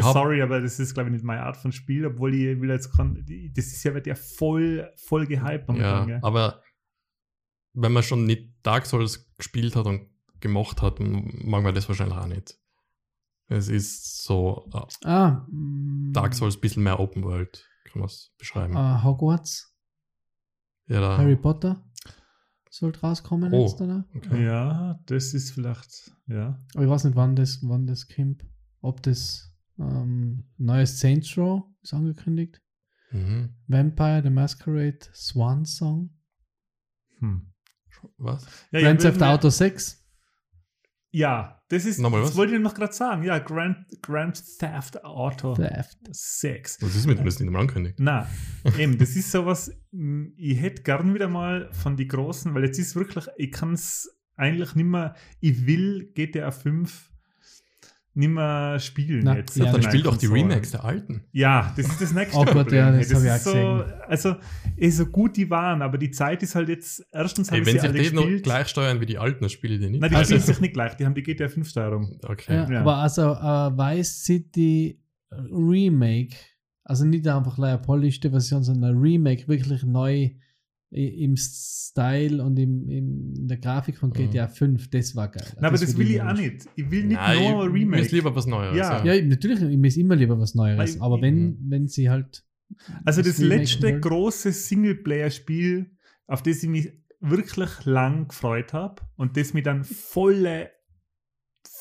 hab- 0.02 0.12
sorry, 0.12 0.40
aber 0.40 0.60
das 0.60 0.78
ist, 0.78 0.94
glaube 0.94 1.08
ich, 1.08 1.14
nicht 1.14 1.24
meine 1.24 1.42
Art 1.42 1.56
von 1.56 1.72
Spiel, 1.72 2.06
obwohl 2.06 2.32
ich 2.32 2.60
will 2.60 2.70
jetzt 2.70 2.92
kann. 2.92 3.24
die- 3.24 3.52
Das 3.52 3.66
ist 3.66 3.82
ja, 3.82 3.92
wird 3.92 4.06
ja 4.06 4.14
voll, 4.14 4.88
voll 4.94 5.26
gehypt 5.26 5.68
Ja, 5.70 6.04
gell? 6.04 6.20
aber 6.22 6.62
wenn 7.72 7.90
man 7.92 8.04
schon 8.04 8.24
nicht 8.24 8.52
Dark 8.62 8.86
Souls 8.86 9.28
gespielt 9.36 9.74
hat 9.74 9.86
und 9.86 10.08
gemacht 10.38 10.80
hat, 10.80 11.00
mag 11.00 11.64
man 11.64 11.74
das 11.74 11.88
wahrscheinlich 11.88 12.16
auch 12.16 12.28
nicht. 12.28 12.56
Es 13.48 13.66
ist 13.68 14.22
so 14.22 14.70
äh, 14.72 15.06
Ah, 15.08 15.44
mm, 15.50 16.12
Dark 16.12 16.34
Souls 16.34 16.56
ein 16.56 16.60
bisschen 16.60 16.84
mehr 16.84 17.00
Open 17.00 17.24
World, 17.24 17.68
kann 17.90 17.98
man 17.98 18.06
es 18.06 18.32
beschreiben. 18.38 18.76
äh, 18.76 19.02
Hogwarts, 19.02 19.74
ja, 20.86 21.00
da, 21.00 21.18
Harry 21.18 21.34
Potter 21.36 21.84
sollte 22.76 23.00
rauskommen 23.00 23.52
Oh. 23.52 23.62
jetzt, 23.66 23.80
oder? 23.80 24.04
okay. 24.14 24.44
Ja, 24.44 25.00
das 25.06 25.32
ist 25.34 25.52
vielleicht, 25.52 26.12
ja. 26.26 26.58
Aber 26.74 26.84
ich 26.84 26.90
weiß 26.90 27.04
nicht, 27.04 27.16
wann 27.16 27.36
das, 27.36 27.60
wann 27.62 27.86
das 27.86 28.08
kommt. 28.08 28.44
Ob 28.80 29.02
das 29.02 29.52
ähm, 29.78 30.44
neues 30.58 30.98
Saints 31.00 31.36
Row 31.38 31.64
ist 31.82 31.94
angekündigt. 31.94 32.60
Mhm. 33.12 33.50
Vampire 33.68 34.22
the 34.22 34.30
Masquerade 34.30 34.98
Swan 35.14 35.64
Song. 35.64 36.10
Hm. 37.20 37.52
Was? 38.18 38.44
Ja, 38.72 38.80
Grand 38.80 39.00
Theft 39.00 39.22
Auto 39.22 39.48
6. 39.48 40.03
Ja, 41.14 41.62
das 41.68 41.84
ist, 41.84 42.00
Nochmal 42.00 42.22
das 42.22 42.30
was? 42.30 42.36
wollte 42.36 42.56
ich 42.56 42.60
noch 42.60 42.74
gerade 42.74 42.92
sagen. 42.92 43.22
Ja, 43.22 43.38
Grand, 43.38 43.86
Grand 44.02 44.34
Theft 44.58 45.04
Auto 45.04 45.54
Theft. 45.54 45.96
6. 46.10 46.82
Was 46.82 46.96
ist 46.96 47.06
mit 47.06 47.20
dem, 47.20 47.24
das 47.24 47.38
nicht 47.38 47.48
mehr 47.48 47.60
ankündigt? 47.60 48.00
Na, 48.00 48.28
eben, 48.78 48.98
das 48.98 49.14
ist 49.14 49.30
sowas, 49.30 49.70
ich 50.36 50.60
hätte 50.60 50.82
gern 50.82 51.14
wieder 51.14 51.28
mal 51.28 51.70
von 51.70 51.96
die 51.96 52.08
Großen, 52.08 52.52
weil 52.52 52.64
jetzt 52.64 52.80
ist 52.80 52.96
wirklich, 52.96 53.26
ich 53.36 53.52
kann 53.52 53.74
es 53.74 54.12
eigentlich 54.34 54.74
nicht 54.74 54.86
mehr, 54.86 55.14
ich 55.38 55.64
will 55.68 56.10
GTA 56.16 56.50
5 56.50 57.12
nicht 58.16 58.28
mehr 58.28 58.78
spielen 58.78 59.24
Na, 59.24 59.36
jetzt. 59.36 59.56
ja, 59.56 59.64
Dann 59.64 59.74
den 59.80 59.82
spiel 59.82 60.02
doch 60.02 60.16
die. 60.16 60.26
Remakes 60.26 60.70
der 60.70 60.84
alten. 60.84 61.24
Ja, 61.32 61.72
das 61.76 61.86
ist 61.88 62.00
das 62.00 62.12
nächste 62.14 62.36
Oh 62.38 62.44
Gott, 62.44 62.52
Problem. 62.54 62.78
ja, 62.78 62.90
das 62.92 63.12
auch 63.14 63.18
ist 63.24 63.44
so, 63.44 63.52
gesehen. 63.52 63.82
Also, 64.08 64.36
eh, 64.76 64.90
so 64.90 65.06
gut 65.06 65.36
die 65.36 65.50
waren, 65.50 65.82
aber 65.82 65.98
die 65.98 66.10
Zeit 66.12 66.42
ist 66.42 66.54
halt 66.54 66.68
jetzt, 66.68 67.04
erstens 67.12 67.50
habe 67.50 67.60
Ey, 67.60 67.66
wenn 67.66 67.72
sie 67.74 67.80
sich 67.80 67.88
alle 67.90 67.98
die 68.02 68.14
noch 68.14 68.22
gespielt. 68.22 68.42
gleich 68.44 68.68
steuern 68.68 69.00
wie 69.00 69.06
die 69.06 69.18
alten, 69.18 69.40
dann 69.40 69.50
spiele 69.50 69.74
ich 69.74 69.80
die 69.80 69.90
nicht. 69.90 70.00
Nein, 70.00 70.10
die 70.10 70.16
Also- 70.16 70.28
spielen 70.36 70.42
sich 70.46 70.60
nicht 70.60 70.74
gleich, 70.74 70.94
die 70.96 71.04
haben 71.04 71.14
die 71.14 71.22
GTA 71.24 71.48
5 71.48 71.68
Steuerung. 71.68 72.18
okay. 72.22 72.54
Ja, 72.54 72.70
Ja. 72.70 72.80
Aber 72.82 72.96
also 72.98 73.22
äh, 73.32 73.96
Vice 73.98 74.22
City 74.24 75.00
Remake, 75.32 76.36
also 76.84 77.04
nicht 77.04 77.26
einfach 77.26 77.58
eine 77.58 77.78
polished 77.78 78.22
Version, 78.30 78.62
sondern 78.62 78.94
ein 78.96 79.00
Remake, 79.00 79.48
wirklich 79.48 79.82
neu 79.84 80.30
im 80.94 81.36
Style 81.36 82.42
und 82.42 82.58
im, 82.58 82.88
im, 82.88 83.34
in 83.36 83.48
der 83.48 83.58
Grafik 83.58 83.98
von 83.98 84.12
GTA 84.12 84.46
5, 84.48 84.90
das 84.90 85.14
war 85.16 85.28
geil. 85.28 85.46
Nein, 85.56 85.64
aber 85.64 85.78
das 85.78 85.96
will 85.96 86.06
ich 86.06 86.16
ich 86.16 86.22
mir 86.22 86.28
auch 86.30 86.36
nicht. 86.36 86.66
Ich 86.76 86.90
will 86.90 87.04
nicht 87.04 87.16
Nein, 87.16 87.52
nur 87.52 87.64
ein 87.64 87.68
ich 87.70 87.82
Remake. 87.82 88.02
ist 88.02 88.12
lieber 88.12 88.34
was 88.34 88.46
Neues. 88.46 88.76
Ja. 88.76 89.04
Ja, 89.04 89.22
natürlich, 89.24 89.60
mir 89.60 89.88
ist 89.88 89.96
immer 89.96 90.16
lieber 90.16 90.38
was 90.38 90.54
Neues. 90.54 90.78
Weil- 90.78 91.02
aber 91.02 91.20
wenn, 91.20 91.58
wenn 91.68 91.88
sie 91.88 92.10
halt. 92.10 92.44
Also 93.04 93.22
das 93.22 93.40
Remake 93.40 93.56
letzte 93.62 93.82
wollen. 93.88 94.00
große 94.00 94.52
Singleplayer-Spiel, 94.52 95.90
auf 96.26 96.42
das 96.42 96.62
ich 96.62 96.68
mich 96.68 96.92
wirklich 97.20 97.84
lang 97.84 98.28
gefreut 98.28 98.72
habe 98.72 99.02
und 99.16 99.36
das 99.36 99.52
mich 99.54 99.64
dann 99.64 99.84
volle, 99.84 100.70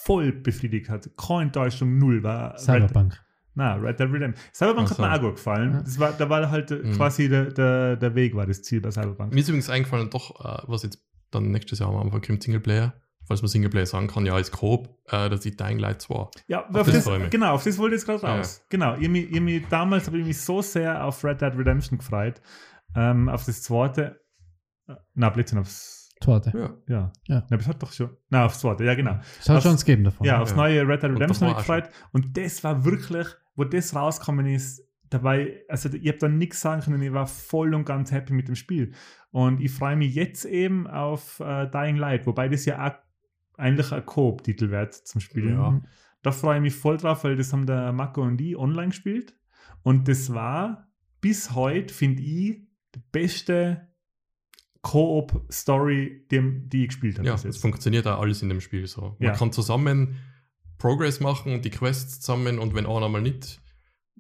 voll 0.03 0.31
befriedigt 0.31 0.89
hat. 0.89 1.09
Keine 1.17 1.43
Enttäuschung, 1.43 1.97
null 1.97 2.23
war 2.23 2.57
Cyberpunk. 2.57 3.19
Na, 3.55 3.75
Red 3.75 3.99
Dead 3.99 4.11
Redemption. 4.11 4.45
Cyberpunk 4.53 4.87
Ach 4.87 4.91
hat 4.91 4.97
so. 4.97 5.03
mir 5.03 5.13
auch 5.13 5.21
gut 5.21 5.35
gefallen. 5.35 5.73
Ja. 5.73 5.81
Das 5.81 5.99
war, 5.99 6.11
da 6.13 6.29
war 6.29 6.49
halt 6.49 6.71
äh, 6.71 6.75
Mhm. 6.75 6.93
quasi 6.93 7.29
der, 7.29 7.45
der, 7.51 7.95
der 7.97 8.15
Weg 8.15 8.35
war 8.35 8.45
das 8.45 8.61
Ziel 8.63 8.81
bei 8.81 8.91
Cyberpunk. 8.91 9.33
Mir 9.33 9.39
ist 9.39 9.47
übrigens 9.49 9.69
eingefallen, 9.69 10.09
doch, 10.09 10.43
äh, 10.43 10.63
was 10.67 10.83
jetzt 10.83 10.99
dann 11.31 11.51
nächstes 11.51 11.79
Jahr 11.79 11.89
am 11.89 11.97
Anfang 11.97 12.21
kommt, 12.21 12.43
Singleplayer. 12.43 12.93
Falls 13.25 13.41
man 13.41 13.47
Singleplayer 13.47 13.85
sagen 13.85 14.07
kann, 14.07 14.25
ja, 14.25 14.37
ist 14.37 14.51
grob, 14.51 14.89
äh, 15.07 15.29
dass 15.29 15.45
ich 15.45 15.55
Dying 15.55 15.79
Light 15.79 16.01
2. 16.01 16.27
Ja, 16.47 16.65
auf 16.67 16.85
das 16.87 17.05
das, 17.05 17.19
mich. 17.19 17.29
genau, 17.29 17.53
auf 17.53 17.63
das 17.63 17.77
wollte 17.77 17.95
ich 17.95 18.01
jetzt 18.01 18.05
gerade 18.07 18.21
Ja. 18.27 18.35
raus. 18.37 18.65
Genau, 18.69 18.95
ihr, 18.97 19.09
ihr, 19.09 19.39
mich- 19.41 19.65
damals 19.69 20.07
habe 20.07 20.17
ich 20.19 20.25
mich 20.25 20.41
so 20.41 20.61
sehr 20.61 21.03
auf 21.05 21.23
Red 21.23 21.41
Dead 21.41 21.53
Redemption 21.57 21.97
gefreut. 21.99 22.41
Ähm, 22.95 23.29
auf 23.29 23.45
das 23.45 23.61
zweite. 23.63 24.19
äh, 24.89 24.95
Na, 25.15 25.29
Blödsinn, 25.29 25.59
aufs. 25.59 26.02
Torte. 26.23 26.51
Ja. 26.57 26.73
Ja. 26.87 27.11
Ja. 27.27 27.45
Na, 27.49 27.57
das 27.57 27.67
hat 27.67 27.81
doch 27.83 27.91
schon. 27.91 28.09
Na, 28.29 28.45
aufs 28.45 28.59
zweite, 28.59 28.83
ja, 28.83 28.95
genau. 28.95 29.19
Es 29.39 29.47
hat 29.49 29.57
Aufs- 29.57 29.65
schon 29.67 29.77
gegeben 29.77 30.03
davon. 30.05 30.25
Ja, 30.25 30.41
aufs 30.41 30.51
Ja. 30.51 30.57
neue 30.57 30.87
Red 30.87 31.03
Dead 31.03 31.09
Und 31.11 31.17
Redemption 31.17 31.49
habe 31.49 31.59
ich 31.61 31.65
gefreut. 31.67 31.89
Und 32.11 32.37
das 32.37 32.63
war 32.63 32.85
wirklich, 32.85 33.27
wo 33.55 33.63
das 33.63 33.95
rausgekommen 33.95 34.45
ist, 34.47 34.81
dabei, 35.09 35.61
also 35.69 35.89
ich 35.89 36.07
habe 36.07 36.17
da 36.17 36.27
nichts 36.27 36.59
sagen 36.61 36.81
können, 36.81 37.01
ich 37.03 37.13
war 37.13 37.27
voll 37.27 37.75
und 37.75 37.85
ganz 37.85 38.11
happy 38.11 38.33
mit 38.33 38.47
dem 38.47 38.55
Spiel. 38.55 38.93
Und 39.31 39.61
ich 39.61 39.71
freue 39.71 39.95
mich 39.95 40.15
jetzt 40.15 40.45
eben 40.45 40.87
auf 40.87 41.39
äh, 41.39 41.67
Dying 41.69 41.97
Light, 41.97 42.25
wobei 42.25 42.49
das 42.49 42.65
ja 42.65 42.87
auch 42.87 42.93
eigentlich 43.57 43.91
ein 43.91 44.03
Coop-Titel 44.05 44.71
wird 44.71 44.93
zum 44.95 45.21
Spielen. 45.21 45.55
Ja. 45.57 45.81
Da 46.23 46.31
freue 46.31 46.55
ich 46.57 46.61
mich 46.63 46.75
voll 46.75 46.97
drauf, 46.97 47.23
weil 47.25 47.35
das 47.35 47.53
haben 47.53 47.67
der 47.67 47.91
Marco 47.93 48.21
und 48.23 48.41
ich 48.41 48.57
online 48.57 48.87
gespielt. 48.89 49.35
Und 49.83 50.07
das 50.07 50.33
war 50.33 50.87
bis 51.21 51.53
heute, 51.53 51.93
finde 51.93 52.23
ich, 52.23 52.63
die 52.95 52.99
beste 53.11 53.87
Koop-Story, 54.83 56.25
die, 56.31 56.69
die 56.69 56.81
ich 56.83 56.87
gespielt 56.89 57.17
habe. 57.17 57.27
Ja, 57.27 57.35
es 57.35 57.57
funktioniert 57.57 58.05
auch 58.07 58.19
alles 58.21 58.41
in 58.41 58.49
dem 58.49 58.61
Spiel 58.61 58.85
so. 58.87 59.15
Man 59.19 59.29
Ja. 59.29 59.31
kann 59.35 59.51
zusammen 59.51 60.17
Progress 60.77 61.19
machen 61.19 61.53
und 61.53 61.65
die 61.65 61.69
Quests 61.69 62.19
zusammen 62.19 62.59
und 62.59 62.75
wenn 62.75 62.85
einer 62.85 63.09
mal 63.09 63.21
nicht 63.21 63.59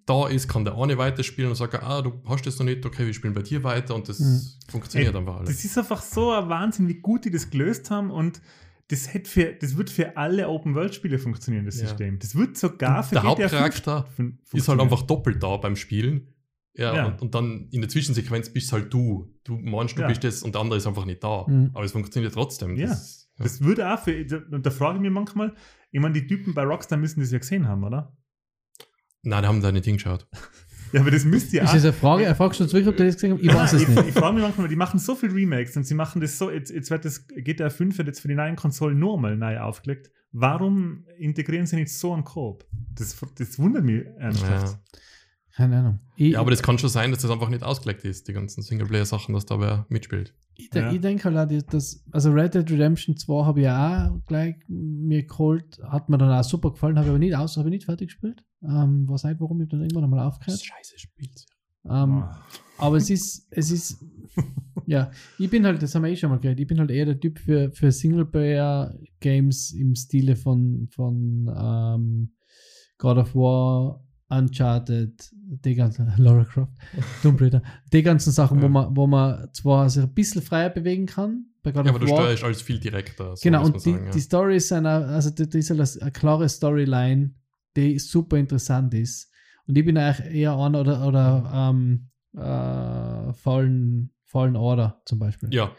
da 0.05 0.27
ist, 0.27 0.47
kann 0.49 0.65
der 0.65 0.77
eine 0.77 0.97
weiterspielen 0.97 1.49
und 1.51 1.55
sagt, 1.55 1.75
ah, 1.75 2.01
du 2.01 2.21
hast 2.27 2.45
das 2.45 2.59
noch 2.59 2.65
nicht, 2.65 2.85
okay, 2.85 3.05
wir 3.05 3.13
spielen 3.13 3.33
bei 3.33 3.41
dir 3.41 3.63
weiter 3.63 3.95
und 3.95 4.09
das 4.09 4.19
Mhm. 4.19 4.41
funktioniert 4.69 5.13
Ey, 5.13 5.19
einfach 5.19 5.37
alles. 5.37 5.49
Das 5.49 5.63
ist 5.63 5.77
einfach 5.77 6.01
so 6.01 6.31
ein 6.31 6.49
Wahnsinn, 6.49 6.87
wie 6.87 6.95
gut 6.99 7.25
die 7.25 7.31
das 7.31 7.49
gelöst 7.49 7.89
haben 7.91 8.11
und 8.11 8.41
das, 8.89 9.13
hätte 9.13 9.29
für, 9.29 9.53
das 9.53 9.77
wird 9.77 9.89
für 9.89 10.17
alle 10.17 10.49
Open-World-Spiele 10.49 11.17
funktionieren, 11.19 11.65
das 11.65 11.79
Ja. 11.79 11.87
System. 11.87 12.19
Das 12.19 12.35
wird 12.35 12.57
sogar 12.57 13.01
für 13.03 13.15
der 13.15 13.21
GTA 13.23 13.35
5 13.35 13.41
Hauptcharakter 13.41 14.05
ist 14.53 14.67
halt 14.67 14.79
einfach 14.81 15.03
doppelt 15.03 15.41
da 15.41 15.55
beim 15.57 15.75
Spielen. 15.77 16.32
Ja, 16.75 16.95
Ja. 16.95 17.05
Und, 17.07 17.21
und 17.21 17.35
dann 17.35 17.67
in 17.71 17.81
der 17.81 17.89
Zwischensequenz 17.89 18.49
bist 18.51 18.71
halt 18.73 18.93
du. 18.93 19.31
Du 19.43 19.57
meinst, 19.57 19.97
du 19.97 20.01
Ja. 20.01 20.07
bist 20.07 20.23
das 20.23 20.41
und 20.43 20.55
der 20.55 20.61
andere 20.61 20.77
ist 20.77 20.87
einfach 20.87 21.05
nicht 21.05 21.23
da. 21.23 21.45
Mhm. 21.47 21.71
Aber 21.73 21.83
es 21.85 21.91
funktioniert 21.91 22.33
trotzdem. 22.33 22.75
Ja. 22.75 22.87
Das, 22.87 23.29
ja. 23.37 23.43
Das 23.43 23.61
würde 23.61 23.93
auch 23.93 23.99
für, 23.99 24.45
und 24.51 24.65
da 24.65 24.71
frage 24.71 24.97
ich 24.97 25.01
mich 25.01 25.11
manchmal, 25.11 25.53
ich 25.91 25.99
meine, 26.01 26.13
die 26.13 26.25
Typen 26.27 26.53
bei 26.53 26.63
Rockstar 26.63 26.97
müssen 26.97 27.19
das 27.19 27.31
ja 27.31 27.37
gesehen 27.39 27.67
haben, 27.67 27.83
oder? 27.83 28.15
Nein, 29.21 29.41
die 29.43 29.47
haben 29.47 29.61
da 29.61 29.71
nicht 29.71 29.85
hingeschaut. 29.85 30.27
Ja, 30.91 31.01
aber 31.01 31.09
das 31.09 31.25
müsst 31.25 31.51
ihr 31.53 31.63
Ist 31.63 31.69
auch. 31.69 31.73
das 31.73 31.83
eine 31.85 31.93
Frage? 31.93 32.23
Er 32.23 32.35
fragt 32.35 32.55
schon 32.55 32.67
zurück, 32.69 32.85
ob 32.85 32.95
du 32.95 33.03
das 33.03 33.15
gesehen 33.15 33.33
hast? 33.33 33.41
Ich 33.41 33.51
weiß 33.51 33.73
es 33.73 33.81
ich, 33.81 33.87
nicht. 33.87 34.09
ich 34.09 34.13
frage 34.13 34.35
mich 34.35 34.43
manchmal, 34.43 34.67
die 34.67 34.75
machen 34.75 34.99
so 34.99 35.15
viel 35.15 35.31
Remakes 35.31 35.75
und 35.75 35.85
sie 35.87 35.95
machen 35.95 36.21
das 36.21 36.37
so, 36.37 36.51
jetzt, 36.51 36.69
jetzt 36.69 36.91
wird 36.91 37.03
das 37.03 37.25
GTA 37.27 37.71
5 37.71 37.97
wird 37.97 38.09
jetzt 38.09 38.19
für 38.19 38.27
die 38.27 38.35
neuen 38.35 38.55
Konsolen 38.55 38.99
nur 38.99 39.19
mal 39.19 39.35
neu 39.35 39.59
aufgelegt. 39.59 40.11
Warum 40.33 41.07
integrieren 41.17 41.65
sie 41.65 41.77
nicht 41.77 41.91
so 41.91 42.13
einen 42.13 42.23
Coop? 42.23 42.67
Das, 42.93 43.17
das 43.39 43.57
wundert 43.57 43.83
mich 43.85 44.05
ernsthaft. 44.19 44.67
Ja. 44.67 44.99
Keine 45.55 45.77
Ahnung. 45.79 45.99
Ich, 46.15 46.33
ja, 46.33 46.39
aber 46.39 46.49
das 46.49 46.63
kann 46.63 46.79
schon 46.79 46.89
sein, 46.89 47.11
dass 47.11 47.21
das 47.21 47.29
einfach 47.29 47.49
nicht 47.49 47.63
ausgelegt 47.63 48.03
ist, 48.05 48.27
die 48.27 48.33
ganzen 48.33 48.63
Singleplayer-Sachen, 48.63 49.33
dass 49.35 49.45
da 49.45 49.59
wer 49.59 49.85
mitspielt. 49.89 50.33
Ich, 50.55 50.69
Ja. 50.73 50.91
ich 50.91 50.99
denke 50.99 51.25
halt, 51.31 51.37
auch, 51.51 51.69
dass, 51.69 52.03
also 52.11 52.31
Red 52.31 52.55
Dead 52.55 52.69
Redemption 52.71 53.15
2 53.17 53.45
habe 53.45 53.61
ich 53.61 53.69
auch 53.69 54.19
gleich 54.25 54.55
mir 54.67 55.23
geholt, 55.25 55.79
hat 55.83 56.09
mir 56.09 56.17
dann 56.17 56.31
auch 56.31 56.43
super 56.43 56.71
gefallen, 56.71 56.95
habe 56.97 57.05
ich 57.07 57.09
aber 57.11 57.19
nicht 57.19 57.35
aus, 57.35 57.57
habe 57.57 57.69
ich 57.69 57.73
nicht 57.73 57.85
fertig 57.85 58.07
gespielt. 58.09 58.43
Ähm, 58.63 59.07
weiß 59.07 59.25
nicht, 59.25 59.39
warum 59.39 59.61
ich 59.61 59.69
dann 59.69 59.81
irgendwann 59.81 60.05
einmal 60.05 60.25
aufgehört. 60.27 60.59
scheiße 60.59 60.97
spielt. 60.97 61.45
Ähm, 61.85 62.23
Ah. 62.23 62.41
aber 62.77 62.97
es 62.97 63.09
ist, 63.09 63.45
es 63.51 63.69
ist, 63.69 64.03
ja, 64.87 65.11
ich 65.37 65.49
bin 65.51 65.65
halt, 65.65 65.81
das 65.83 65.93
haben 65.93 66.03
wir 66.03 66.09
eh 66.11 66.15
schon 66.15 66.29
mal 66.31 66.39
geredet, 66.39 66.61
ich 66.61 66.67
bin 66.67 66.79
halt 66.79 66.89
eher 66.91 67.05
der 67.05 67.19
Typ 67.19 67.37
für, 67.39 67.71
für 67.73 67.91
Singleplayer-Games 67.91 69.73
im 69.73 69.95
Stile 69.95 70.35
von, 70.35 70.87
von 70.91 71.51
ähm, 71.55 72.31
God 72.97 73.17
of 73.17 73.35
War, 73.35 74.03
Uncharted, 74.37 75.29
die 75.33 75.75
ganzen, 75.75 76.11
Lara 76.17 76.43
Croft, 76.45 76.71
Tomb 77.21 77.39
Raider, 77.41 77.61
die 77.91 78.03
ganzen 78.03 78.31
Sachen, 78.31 78.59
wo 78.59 78.63
Ja. 78.65 78.69
man, 78.69 78.95
wo 78.95 79.07
man 79.07 79.49
zwar 79.53 79.89
sich 79.89 80.03
ein 80.03 80.13
bisschen 80.13 80.41
freier 80.41 80.69
bewegen 80.69 81.05
kann, 81.05 81.45
bei 81.63 81.71
God 81.71 81.85
Ja, 81.85 81.91
aber 81.91 81.99
du 81.99 82.09
War. 82.09 82.17
steuerst 82.23 82.43
alles 82.43 82.61
viel 82.61 82.79
direkter. 82.79 83.35
So 83.35 83.41
Genau, 83.43 83.65
und 83.65 83.75
die, 83.85 83.91
sagen, 83.91 84.05
ja. 84.05 84.11
die 84.11 84.19
Story 84.19 84.57
ist 84.57 84.71
eine, 84.73 84.89
also 84.89 85.29
die, 85.29 85.49
die 85.49 85.59
ist 85.59 85.69
halt 85.69 86.01
eine 86.01 86.11
klare 86.11 86.47
Storyline, 86.49 87.33
die 87.75 87.97
super 87.99 88.37
interessant 88.37 88.93
ist. 88.93 89.29
Und 89.65 89.77
ich 89.77 89.85
bin 89.85 89.97
eigentlich 89.97 90.33
eher 90.33 90.53
an 90.53 90.75
oder, 90.75 91.07
oder 91.07 91.51
ähm, 91.71 92.09
äh, 92.35 93.33
Fallen, 93.33 94.11
Fallen 94.25 94.55
Order 94.55 95.01
zum 95.05 95.19
Beispiel. 95.19 95.53
ja, 95.53 95.71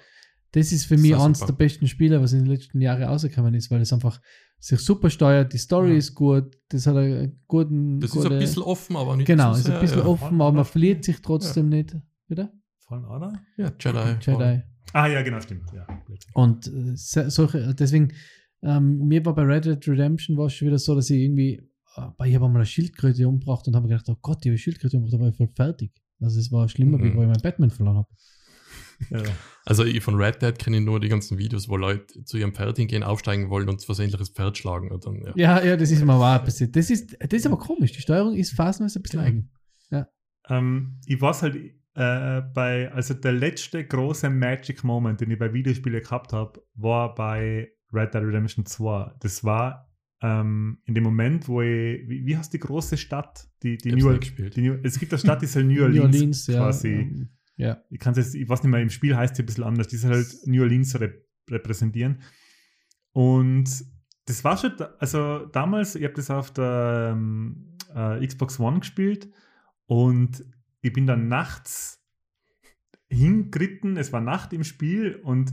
Das 0.52 0.72
ist 0.72 0.86
für 0.86 0.94
Das 0.94 1.02
mich 1.02 1.14
eines 1.16 1.40
der 1.44 1.52
besten 1.52 1.86
Spiele, 1.88 2.20
was 2.22 2.32
in 2.32 2.40
den 2.44 2.46
letzten 2.52 2.80
Jahren 2.80 3.02
rausgekommen 3.02 3.52
ist, 3.54 3.70
weil 3.70 3.80
es 3.80 3.92
einfach 3.92 4.20
sich 4.66 4.80
super 4.80 5.10
steuert, 5.10 5.52
die 5.52 5.58
Story 5.58 5.90
Ja. 5.92 5.96
ist 5.98 6.14
gut, 6.14 6.56
das 6.70 6.86
hat 6.86 6.96
einen 6.96 7.40
guten. 7.46 8.00
das 8.00 8.10
ist 8.10 8.16
gute, 8.16 8.32
ein 8.34 8.38
bisschen 8.38 8.62
offen, 8.62 8.96
aber 8.96 9.16
nicht 9.16 9.26
Genau, 9.26 9.52
zu 9.52 9.60
ist 9.60 9.66
ein 9.66 9.72
sehr, 9.72 9.80
bisschen 9.80 9.98
ja. 9.98 10.06
offen, 10.06 10.40
aber 10.40 10.52
man 10.52 10.64
verliert 10.64 11.04
sich 11.04 11.20
trotzdem 11.20 11.68
nicht. 11.68 11.96
Wieder? 12.28 12.52
Fallen 12.86 13.04
Order? 13.04 13.32
Ja, 13.56 13.72
Jedi. 13.78 14.16
Jedi. 14.20 14.62
Ah, 14.92 15.06
ja, 15.08 15.22
genau, 15.22 15.40
stimmt. 15.40 15.64
Ja. 15.74 15.86
Und 16.34 16.66
äh, 16.68 16.96
solche, 16.96 17.74
deswegen, 17.74 18.12
ähm, 18.62 18.98
mir 19.06 19.24
war 19.26 19.34
bei 19.34 19.42
Red 19.42 19.64
Dead 19.66 19.88
Redemption 19.88 20.36
war 20.36 20.46
es 20.46 20.54
schon 20.54 20.68
wieder 20.68 20.78
so, 20.78 20.94
dass 20.94 21.10
ich 21.10 21.20
irgendwie, 21.22 21.54
äh, 21.96 22.28
ich 22.28 22.34
habe 22.34 22.46
einmal 22.46 22.56
eine 22.56 22.66
Schildkröte 22.66 23.26
umgebracht 23.28 23.66
und 23.66 23.74
habe 23.76 23.86
mir 23.86 23.94
gedacht, 23.94 24.08
oh 24.08 24.16
Gott, 24.22 24.38
ich 24.38 24.44
habe 24.46 24.50
eine 24.50 24.58
Schildkröte 24.58 24.96
umgebracht, 24.96 25.20
war 25.20 25.28
ich 25.28 25.36
voll 25.36 25.48
fertig. 25.54 25.92
Also 26.20 26.38
es 26.40 26.50
war 26.52 26.68
schlimmer, 26.68 26.98
wie 27.00 27.10
Mhm. 27.10 27.16
wo 27.16 27.22
ich 27.22 27.28
meinen 27.28 27.42
Batman 27.42 27.70
verloren 27.70 27.96
habe. 27.98 28.08
Ja. 29.10 29.22
Also 29.64 29.84
ich 29.84 30.02
von 30.02 30.14
Red 30.16 30.42
Dead 30.42 30.58
kenne 30.58 30.76
ich 30.78 30.82
nur 30.82 31.00
die 31.00 31.08
ganzen 31.08 31.38
Videos, 31.38 31.68
wo 31.68 31.76
Leute 31.76 32.24
zu 32.24 32.36
ihrem 32.36 32.52
Pferd 32.54 32.76
hingehen, 32.76 33.02
aufsteigen 33.02 33.48
wollen 33.50 33.68
und 33.68 33.82
versehentlich 33.82 34.18
das 34.18 34.28
Pferd 34.28 34.58
schlagen. 34.58 34.90
Und 34.90 35.06
dann, 35.06 35.16
ja. 35.22 35.32
Ja, 35.36 35.64
ja, 35.64 35.76
das 35.76 35.90
ist 35.90 36.04
mir 36.04 36.18
wahr 36.18 36.42
passiert. 36.44 36.76
Das 36.76 36.90
ist, 36.90 37.16
das 37.20 37.32
ist 37.32 37.46
aber 37.46 37.58
komisch. 37.58 37.92
Die 37.92 38.00
Steuerung 38.02 38.34
ist 38.34 38.52
phasenweise 38.52 38.98
ein 38.98 39.02
bisschen 39.02 39.20
Ja. 39.20 39.26
eigen. 39.26 39.50
Ähm, 40.50 41.00
ich 41.06 41.20
weiß 41.20 41.42
halt 41.42 41.56
äh, 41.94 42.42
bei, 42.52 42.92
also 42.92 43.14
der 43.14 43.32
letzte 43.32 43.84
große 43.86 44.28
Magic 44.28 44.84
Moment, 44.84 45.20
den 45.20 45.30
ich 45.30 45.38
bei 45.38 45.52
Videospielen 45.52 46.02
gehabt 46.02 46.32
habe, 46.32 46.62
war 46.74 47.14
bei 47.14 47.70
Red 47.92 48.12
Dead 48.14 48.22
Redemption 48.22 48.66
2. 48.66 49.12
Das 49.20 49.42
war 49.44 49.90
ähm, 50.20 50.78
in 50.84 50.94
dem 50.94 51.04
Moment, 51.04 51.48
wo 51.48 51.62
ich, 51.62 52.08
wie, 52.08 52.26
wie 52.26 52.36
heißt 52.36 52.52
die 52.52 52.58
große 52.58 52.96
Stadt? 52.96 53.48
Die, 53.62 53.78
die 53.78 53.92
New, 53.92 54.18
New, 54.56 54.74
es 54.82 54.98
gibt 54.98 55.12
eine 55.12 55.18
Stadt, 55.18 55.40
die 55.40 55.46
ist 55.46 55.56
halt 55.56 55.66
New 55.66 55.82
Orleans, 55.82 56.46
quasi. 56.46 56.88
ähm, 56.88 57.28
ja. 57.56 57.82
Ich 57.90 57.98
kann 57.98 58.12
es 58.12 58.18
jetzt, 58.18 58.34
ich 58.34 58.48
weiß 58.48 58.62
nicht 58.62 58.70
mehr, 58.70 58.80
im 58.80 58.90
Spiel 58.90 59.16
heißt 59.16 59.36
sie 59.36 59.42
ein 59.42 59.46
bisschen 59.46 59.64
anders, 59.64 59.88
die 59.88 59.96
soll 59.96 60.12
halt 60.12 60.36
New 60.46 60.62
Orleans 60.62 60.98
rep 61.00 61.24
repräsentieren. 61.50 62.22
Und 63.12 63.68
das 64.24 64.44
war 64.44 64.56
schon, 64.56 64.72
also 64.98 65.44
damals, 65.46 65.94
ich 65.94 66.04
habe 66.04 66.14
das 66.14 66.30
auf 66.30 66.50
der 66.52 67.10
ähm, 67.12 67.76
äh, 67.94 68.26
Xbox 68.26 68.58
One 68.58 68.80
gespielt 68.80 69.28
und 69.86 70.44
ich 70.80 70.92
bin 70.92 71.06
dann 71.06 71.28
nachts 71.28 72.02
hingeritten, 73.08 73.96
es 73.96 74.12
war 74.12 74.20
Nacht 74.20 74.52
im 74.52 74.64
Spiel 74.64 75.16
und 75.16 75.52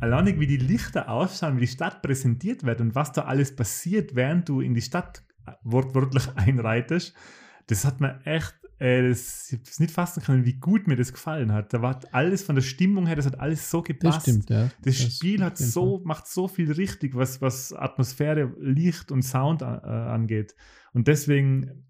alleine 0.00 0.38
wie 0.38 0.46
die 0.46 0.56
Lichter 0.56 1.08
ausschauen, 1.08 1.56
wie 1.56 1.62
die 1.62 1.66
Stadt 1.66 2.02
präsentiert 2.02 2.64
wird 2.64 2.80
und 2.80 2.94
was 2.94 3.12
da 3.12 3.22
alles 3.22 3.54
passiert, 3.54 4.14
während 4.14 4.48
du 4.48 4.60
in 4.60 4.74
die 4.74 4.82
Stadt 4.82 5.24
äh, 5.46 5.52
wortwörtlich 5.62 6.28
einreitest, 6.36 7.14
das 7.66 7.84
hat 7.84 8.00
mir 8.00 8.20
echt, 8.24 8.57
äh, 8.78 9.08
das, 9.08 9.52
ich 9.52 9.58
hab's 9.58 9.80
nicht 9.80 9.92
fassen 9.92 10.22
können, 10.22 10.44
wie 10.44 10.54
gut 10.54 10.86
mir 10.86 10.96
das 10.96 11.12
gefallen 11.12 11.52
hat. 11.52 11.72
Da 11.72 11.82
war 11.82 12.00
alles 12.12 12.42
von 12.42 12.54
der 12.54 12.62
Stimmung 12.62 13.06
her, 13.06 13.16
das 13.16 13.26
hat 13.26 13.40
alles 13.40 13.70
so 13.70 13.80
Das 13.80 13.88
gepasst. 13.88 14.22
stimmt, 14.22 14.50
ja. 14.50 14.70
Das, 14.82 14.96
Spiel 14.96 15.42
hat 15.42 15.58
so, 15.58 16.00
macht 16.04 16.26
so 16.26 16.48
viel 16.48 16.70
richtig, 16.72 17.14
was, 17.14 17.40
was 17.40 17.72
Atmosphäre, 17.72 18.52
Licht 18.60 19.10
und 19.10 19.22
Sound 19.22 19.62
äh, 19.62 19.64
angeht. 19.64 20.54
Und 20.92 21.08
deswegen, 21.08 21.84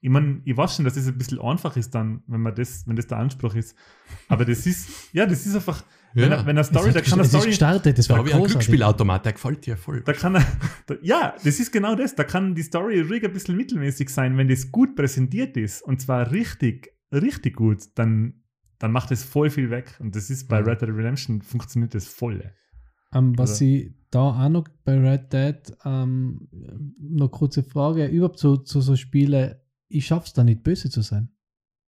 ich 0.00 0.10
meine, 0.10 0.40
ich 0.44 0.56
weiß 0.56 0.76
schon, 0.76 0.84
dass 0.84 0.94
das 0.94 1.08
ein 1.08 1.18
bisschen 1.18 1.40
einfach 1.40 1.76
ist 1.76 1.94
dann, 1.94 2.22
wenn 2.26 2.40
man 2.40 2.54
das, 2.54 2.86
wenn 2.86 2.96
das 2.96 3.06
der 3.06 3.18
Anspruch 3.18 3.54
ist. 3.54 3.76
Aber 4.28 4.44
das 4.44 4.66
ist, 4.66 5.12
ja, 5.12 5.26
das 5.26 5.44
ist 5.44 5.54
einfach, 5.54 5.84
wenn, 6.14 6.30
Ja. 6.30 6.36
er, 6.38 6.40
wenn 6.46 6.50
eine 6.50 6.60
Es 6.60 6.68
Story, 6.68 6.92
da 6.92 7.00
kann 7.00 7.12
eine 7.14 7.22
es 7.22 7.28
ist 7.28 7.32
Story, 7.34 7.46
gestartet, 7.50 7.98
das 7.98 8.06
Da 8.06 8.12
war 8.14 8.18
habe 8.18 8.28
ich 8.28 8.34
einen 8.34 8.42
großartig. 8.42 8.66
Glücksspielautomat, 8.68 9.24
der 9.26 9.32
gefällt 9.34 9.66
dir 9.66 9.76
voll. 9.76 10.02
da 10.04 10.12
kann 10.12 10.32
da, 10.34 10.94
ja, 11.02 11.34
das 11.44 11.60
ist 11.60 11.70
genau 11.72 11.94
das, 11.94 12.14
da 12.14 12.24
kann 12.24 12.54
die 12.54 12.62
Story 12.62 13.00
ruhig 13.00 13.24
ein 13.24 13.32
bisschen 13.32 13.56
mittelmäßig 13.56 14.08
sein, 14.10 14.36
wenn 14.36 14.48
das 14.48 14.70
gut 14.72 14.96
präsentiert 14.96 15.56
ist 15.56 15.82
und 15.82 16.00
zwar 16.00 16.30
richtig, 16.32 16.92
richtig 17.12 17.56
gut, 17.56 17.84
dann, 17.96 18.42
dann 18.78 18.92
macht 18.92 19.10
es 19.10 19.24
voll 19.24 19.50
viel 19.50 19.70
weg. 19.70 19.96
Und 19.98 20.14
das 20.16 20.30
ist 20.30 20.48
bei 20.48 20.60
Mhm. 20.60 20.68
Red 20.68 20.82
Dead 20.82 20.88
Redemption 20.90 21.42
funktioniert 21.42 21.94
das 21.94 22.06
voll. 22.06 22.52
Ähm, 23.12 23.36
was 23.38 23.50
Also- 23.50 23.64
ich 23.64 23.92
da 24.10 24.20
auch 24.20 24.48
noch 24.48 24.64
bei 24.84 24.98
Red 24.98 25.32
Dead, 25.32 25.76
ähm, 25.84 26.48
noch 26.98 27.28
kurze 27.28 27.62
Frage, 27.62 28.06
überhaupt 28.06 28.38
zu, 28.38 28.56
zu 28.56 28.80
so 28.80 28.96
Spielen, 28.96 29.54
ich 29.88 30.06
schaff's 30.06 30.32
da 30.32 30.44
nicht 30.44 30.62
böse 30.62 30.88
zu 30.90 31.02
sein. 31.02 31.28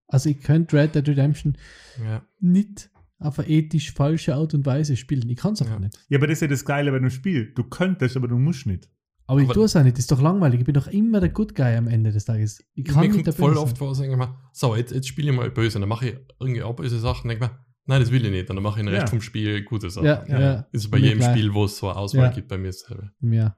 Also 0.07 0.29
ich 0.29 0.39
könnte 0.41 0.75
Red 0.77 0.93
Dead 0.93 1.07
Redemption 1.07 1.57
Ja. 2.03 2.23
nicht 2.39 2.90
auf 3.21 3.39
eine 3.39 3.47
ethisch 3.49 3.91
falsche 3.93 4.35
Art 4.35 4.53
und 4.53 4.65
Weise 4.65 4.95
spielen. 4.97 5.29
Ich 5.29 5.37
kann 5.37 5.53
es 5.53 5.61
einfach 5.61 5.75
Ja. 5.75 5.79
nicht. 5.79 5.97
Ja, 6.09 6.17
aber 6.17 6.27
das 6.27 6.35
ist 6.37 6.41
ja 6.41 6.47
das 6.47 6.65
Geile 6.65 6.91
bei 6.91 6.97
einem 6.97 7.09
Spiel. 7.09 7.53
Du 7.55 7.63
könntest, 7.63 8.17
aber 8.17 8.27
du 8.27 8.37
musst 8.37 8.65
nicht. 8.65 8.89
Aber, 9.27 9.39
ich 9.39 9.45
Aber- 9.45 9.53
tue 9.53 9.65
es 9.65 9.75
auch 9.75 9.83
nicht, 9.83 9.93
das 9.97 10.01
ist 10.03 10.11
doch 10.11 10.21
langweilig. 10.21 10.59
Ich 10.59 10.65
bin 10.65 10.73
doch 10.73 10.87
immer 10.87 11.19
der 11.21 11.29
Good 11.29 11.55
Guy 11.55 11.75
am 11.77 11.87
Ende 11.87 12.11
des 12.11 12.25
Tages. 12.25 12.63
Ich 12.73 12.83
kann 12.83 12.95
Mir 12.97 13.01
nicht 13.03 13.11
kommt 13.13 13.27
der 13.27 13.33
voll 13.33 13.51
Böse 13.51 13.61
oft 13.61 13.69
sein. 13.69 13.77
vor, 13.77 13.95
sagen 13.95 14.17
wir, 14.19 14.37
so, 14.51 14.75
jetzt, 14.75 14.91
jetzt 14.91 15.07
spiele 15.07 15.31
ich 15.31 15.37
mal 15.37 15.49
böse, 15.51 15.79
dann 15.79 15.87
mache 15.87 16.09
ich 16.09 16.15
irgendwie 16.39 16.63
auch 16.63 16.75
böse 16.75 16.99
Sachen, 16.99 17.29
denke 17.29 17.45
mir, 17.45 17.51
nein, 17.85 18.01
das 18.01 18.11
will 18.11 18.25
ich 18.25 18.31
nicht, 18.31 18.49
und 18.49 18.55
dann 18.57 18.63
mache 18.63 18.79
ich 18.79 18.85
den 18.85 18.93
Rest 18.93 19.03
Ja. 19.03 19.07
vom 19.09 19.21
Spiel 19.21 19.63
gute 19.63 19.89
Sachen. 19.89 20.05
Ja, 20.05 20.25
ja. 20.27 20.39
Ja. 20.39 20.67
Das 20.73 20.83
ist 20.83 20.89
bei 20.91 20.99
Mir 20.99 21.05
jedem 21.05 21.19
gleich. 21.19 21.31
Spiel, 21.37 21.53
wo 21.53 21.63
es 21.65 21.77
so 21.77 21.87
eine 21.89 21.97
Auswahl 21.97 22.23
Ja. 22.25 22.31
gibt, 22.31 22.47
bei 22.49 22.57
mir 22.57 22.73
selber. 22.73 23.11
Ja. 23.21 23.55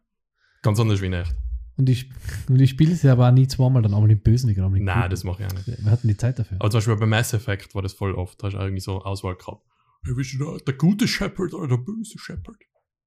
Ganz 0.62 0.80
anders 0.80 1.02
wie 1.02 1.08
in 1.08 1.14
echt. 1.14 1.36
Und 1.76 1.90
ich, 1.90 2.10
und 2.50 2.60
ich 2.60 2.70
spiele 2.70 2.94
es 2.94 3.02
ja 3.02 3.14
aber 3.14 3.30
auch 3.30 3.34
nie 3.34 3.48
zweimal, 3.48 3.82
dann 3.82 3.94
einmal 3.94 4.08
den 4.08 4.22
Bösen, 4.22 4.54
dann 4.54 4.64
einmal 4.66 4.80
den 4.80 4.86
Nein, 4.86 5.10
das 5.10 5.24
mache 5.24 5.42
ich 5.44 5.50
auch 5.50 5.54
nicht. 5.56 5.68
Wir 5.84 5.92
hatten 5.92 6.08
die 6.08 6.18
Zeit 6.18 6.38
dafür. 6.38 6.58
Aber 6.60 6.70
zum 6.70 6.78
Beispiel 6.78 6.96
bei 6.98 7.06
Mass 7.08 7.34
Effect 7.34 7.74
war 7.74 7.82
das 7.82 7.94
voll 7.94 8.14
oft. 8.14 8.42
Da 8.42 8.48
hast 8.48 8.54
du 8.54 8.60
irgendwie 8.60 8.80
so 8.82 9.02
Auswahl 9.02 9.36
gehabt. 9.36 9.66
Hey, 10.06 10.14
bist 10.14 10.34
du 10.34 10.38
der, 10.38 10.58
der 10.66 10.74
gute 10.76 11.08
Shepard 11.08 11.54
oder 11.54 11.68
der 11.70 11.78
böse 11.78 12.20
Shepard? 12.20 12.58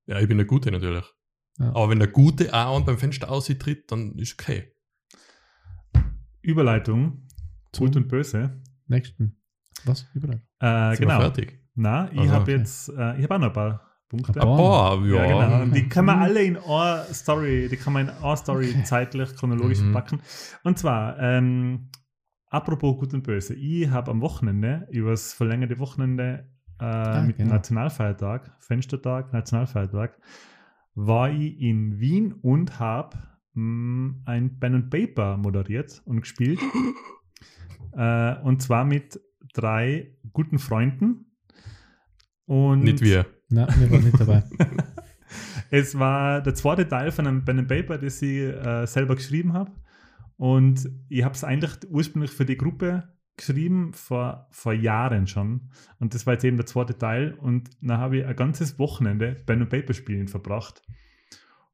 Ja, 0.06 0.18
ich 0.20 0.26
bin 0.28 0.38
der 0.38 0.46
Gute 0.46 0.70
natürlich. 0.72 1.04
Ja. 1.58 1.68
Aber 1.68 1.90
wenn 1.90 1.98
der 1.98 2.08
Gute 2.08 2.52
auch 2.52 2.80
beim 2.84 2.98
Fenster 2.98 3.30
austritt, 3.30 3.90
dann 3.92 4.14
ist 4.18 4.34
okay. 4.34 4.72
Überleitung, 6.42 7.26
Zum 7.72 7.86
gut 7.86 7.96
und 7.96 8.08
böse. 8.08 8.62
nächsten. 8.86 9.40
Was? 9.84 10.06
Überall. 10.14 10.42
Äh, 10.60 10.96
genau. 10.96 11.20
fertig. 11.20 11.60
Na, 11.74 12.10
ich 12.12 12.18
Also, 12.18 12.32
habe 12.32 12.42
okay. 12.42 12.56
jetzt, 12.56 12.88
äh, 12.88 13.16
ich 13.18 13.24
habe 13.24 13.34
auch 13.34 13.38
noch 13.38 13.46
ein 13.48 13.52
paar 13.52 13.85
Punkte. 14.08 14.40
Ein 14.40 14.46
paar? 14.46 14.56
Boah, 14.56 15.06
ja. 15.06 15.26
Ja, 15.26 15.44
genau. 15.46 15.62
Und 15.62 15.74
die 15.74 15.88
kann 15.88 16.04
man 16.04 16.16
Mhm. 16.16 16.22
alle 16.22 16.42
in 16.44 16.56
eine 16.56 17.04
Story, 17.12 17.68
die 17.68 17.76
kann 17.76 17.92
man 17.92 18.08
in 18.08 18.14
eine 18.14 18.36
Story 18.36 18.68
Okay. 18.70 18.84
zeitlich, 18.84 19.34
chronologisch 19.36 19.80
Mhm. 19.80 19.92
verpacken. 19.92 20.20
Und 20.64 20.78
zwar, 20.78 21.18
ähm, 21.18 21.88
apropos 22.48 22.98
gut 22.98 23.14
und 23.14 23.22
böse, 23.22 23.54
ich 23.54 23.88
habe 23.90 24.10
am 24.10 24.20
Wochenende, 24.20 24.86
übers 24.90 25.32
verlängerte 25.32 25.78
Wochenende 25.78 26.48
äh, 26.78 27.22
mit 27.22 27.38
dem 27.38 27.44
genau. 27.44 27.54
Nationalfeiertag, 27.54 28.54
Fenstertag, 28.60 29.32
Nationalfeiertag, 29.32 30.18
war 30.94 31.30
ich 31.30 31.58
in 31.60 31.98
Wien 31.98 32.34
und 32.42 32.78
habe 32.78 33.16
ein 33.54 34.58
Pen 34.60 34.74
and 34.74 34.90
Paper 34.90 35.38
moderiert 35.38 36.02
und 36.04 36.20
gespielt. 36.20 36.60
äh, 37.92 38.36
und 38.42 38.60
zwar 38.60 38.84
mit 38.84 39.18
drei 39.54 40.14
guten 40.34 40.58
Freunden. 40.58 41.32
Und 42.44 42.84
Nicht 42.84 43.00
wir. 43.00 43.24
Nein, 43.48 43.68
wir 43.78 43.90
waren 43.90 44.04
nicht 44.04 44.20
dabei. 44.20 44.44
es 45.70 45.98
war 45.98 46.42
der 46.42 46.54
zweite 46.54 46.88
Teil 46.88 47.10
von 47.12 47.26
einem 47.26 47.44
Pen 47.44 47.60
and 47.60 47.68
Paper, 47.68 47.98
das 47.98 48.20
ich 48.22 48.38
äh, 48.38 48.86
selber 48.86 49.16
geschrieben 49.16 49.52
habe. 49.52 49.72
Und 50.36 50.88
ich 51.08 51.24
habe 51.24 51.34
es 51.34 51.44
eigentlich 51.44 51.72
ursprünglich 51.88 52.30
für 52.30 52.44
die 52.44 52.56
Gruppe 52.56 53.04
geschrieben, 53.36 53.92
vor, 53.92 54.48
vor 54.50 54.72
Jahren 54.72 55.26
schon. 55.26 55.70
Und 55.98 56.14
das 56.14 56.26
war 56.26 56.34
jetzt 56.34 56.44
eben 56.44 56.56
der 56.56 56.66
zweite 56.66 56.98
Teil. 56.98 57.34
Und 57.34 57.70
dann 57.80 57.98
habe 57.98 58.18
ich 58.18 58.26
ein 58.26 58.36
ganzes 58.36 58.78
Wochenende 58.78 59.34
Pen 59.46 59.62
and 59.62 59.70
Paper 59.70 59.94
spielen 59.94 60.28
verbracht. 60.28 60.82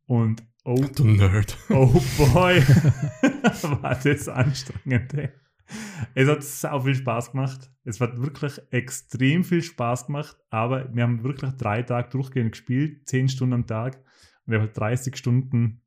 Und 0.06 0.42
oh, 0.64 0.84
Du 0.94 1.04
Nerd. 1.04 1.56
oh 1.70 2.00
boy, 2.18 2.60
war 3.80 3.98
das 4.02 4.28
anstrengend. 4.28 5.14
Ey. 5.14 5.30
Es 6.14 6.28
hat 6.28 6.42
sau 6.42 6.80
viel 6.80 6.94
Spaß 6.94 7.32
gemacht. 7.32 7.70
Es 7.84 8.00
hat 8.00 8.20
wirklich 8.20 8.60
extrem 8.70 9.44
viel 9.44 9.62
Spaß 9.62 10.06
gemacht, 10.06 10.36
aber 10.50 10.94
wir 10.94 11.02
haben 11.02 11.24
wirklich 11.24 11.52
drei 11.52 11.82
Tage 11.82 12.10
durchgehend 12.10 12.52
gespielt, 12.52 13.08
zehn 13.08 13.28
Stunden 13.28 13.54
am 13.54 13.66
Tag. 13.66 14.02
Und 14.46 14.54
ich 14.54 14.60
habe 14.60 14.72
30 14.72 15.16
Stunden 15.16 15.82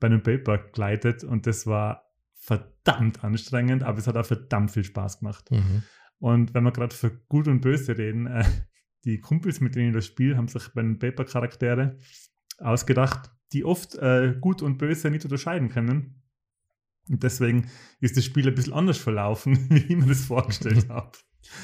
bei 0.00 0.06
einem 0.06 0.22
Paper 0.22 0.58
geleitet 0.58 1.24
und 1.24 1.46
das 1.46 1.66
war 1.66 2.04
verdammt 2.34 3.22
anstrengend, 3.22 3.84
aber 3.84 3.98
es 3.98 4.06
hat 4.06 4.16
auch 4.16 4.26
verdammt 4.26 4.72
viel 4.72 4.84
Spaß 4.84 5.20
gemacht. 5.20 5.50
Mhm. 5.50 5.84
Und 6.18 6.54
wenn 6.54 6.64
wir 6.64 6.72
gerade 6.72 6.94
für 6.94 7.10
gut 7.28 7.48
und 7.48 7.60
böse 7.60 7.96
reden, 7.96 8.26
äh, 8.26 8.44
die 9.04 9.20
Kumpels, 9.20 9.60
mit 9.60 9.74
denen 9.74 9.88
ich 9.88 9.94
das 9.94 10.06
spiele, 10.06 10.36
haben 10.36 10.48
sich 10.48 10.68
bei 10.74 10.82
den 10.82 10.98
Paper-Charaktere 10.98 11.98
ausgedacht, 12.58 13.30
die 13.52 13.64
oft 13.64 13.94
äh, 13.96 14.34
gut 14.40 14.62
und 14.62 14.78
böse 14.78 15.10
nicht 15.10 15.24
unterscheiden 15.24 15.68
können. 15.68 16.22
Und 17.08 17.22
deswegen 17.22 17.68
ist 18.00 18.16
das 18.16 18.24
Spiel 18.24 18.46
ein 18.48 18.54
bisschen 18.54 18.72
anders 18.72 18.98
verlaufen, 18.98 19.58
wie 19.70 19.78
ich 19.78 19.96
mir 19.96 20.06
das 20.06 20.24
vorgestellt 20.24 20.88
habe. 20.88 21.12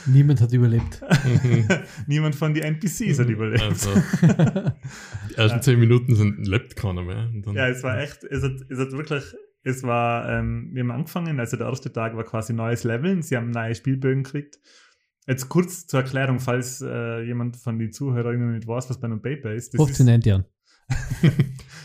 Niemand 0.07 0.41
hat 0.41 0.53
überlebt. 0.53 1.01
Mhm. 1.25 1.69
Niemand 2.07 2.35
von 2.35 2.53
den 2.53 2.65
NPCs 2.65 3.19
hat 3.19 3.29
überlebt. 3.29 3.63
Also, 3.63 3.91
die 5.31 5.35
ersten 5.37 5.63
zehn 5.63 5.79
Minuten 5.79 6.15
sind, 6.17 6.47
lebt 6.47 6.77
keiner 6.77 7.03
mehr. 7.03 7.29
Und 7.33 7.47
dann, 7.47 7.55
Ja, 7.55 7.69
es 7.69 7.83
war 7.83 7.99
echt, 7.99 8.25
es 8.25 8.43
hat, 8.43 8.61
es 8.69 8.79
hat 8.79 8.93
wirklich, 8.93 9.25
es 9.63 9.85
war, 9.85 10.29
ähm, 10.29 10.71
wir 10.73 10.83
haben 10.83 10.91
angefangen, 10.91 11.39
also 11.39 11.57
der 11.57 11.69
erste 11.69 11.93
Tag 11.93 12.17
war 12.17 12.25
quasi 12.25 12.53
neues 12.53 12.85
Leveln, 12.85 13.23
sie 13.23 13.37
haben 13.37 13.51
neue 13.51 13.75
Spielbögen 13.75 14.25
gekriegt. 14.25 14.59
Jetzt 15.27 15.49
kurz 15.49 15.87
zur 15.87 16.01
Erklärung, 16.01 16.41
falls 16.41 16.81
äh, 16.81 17.23
jemand 17.23 17.57
von 17.57 17.79
den 17.79 17.93
Zuhörerinnen 17.93 18.55
nicht 18.55 18.67
weiß, 18.67 18.91
was 18.91 18.99
bei 18.99 19.07
einem 19.07 19.23
Paper 19.23 19.53
ist. 19.53 19.75
Das, 19.75 19.79
15 19.79 20.09
ist, 20.09 20.13
Endian. 20.13 20.45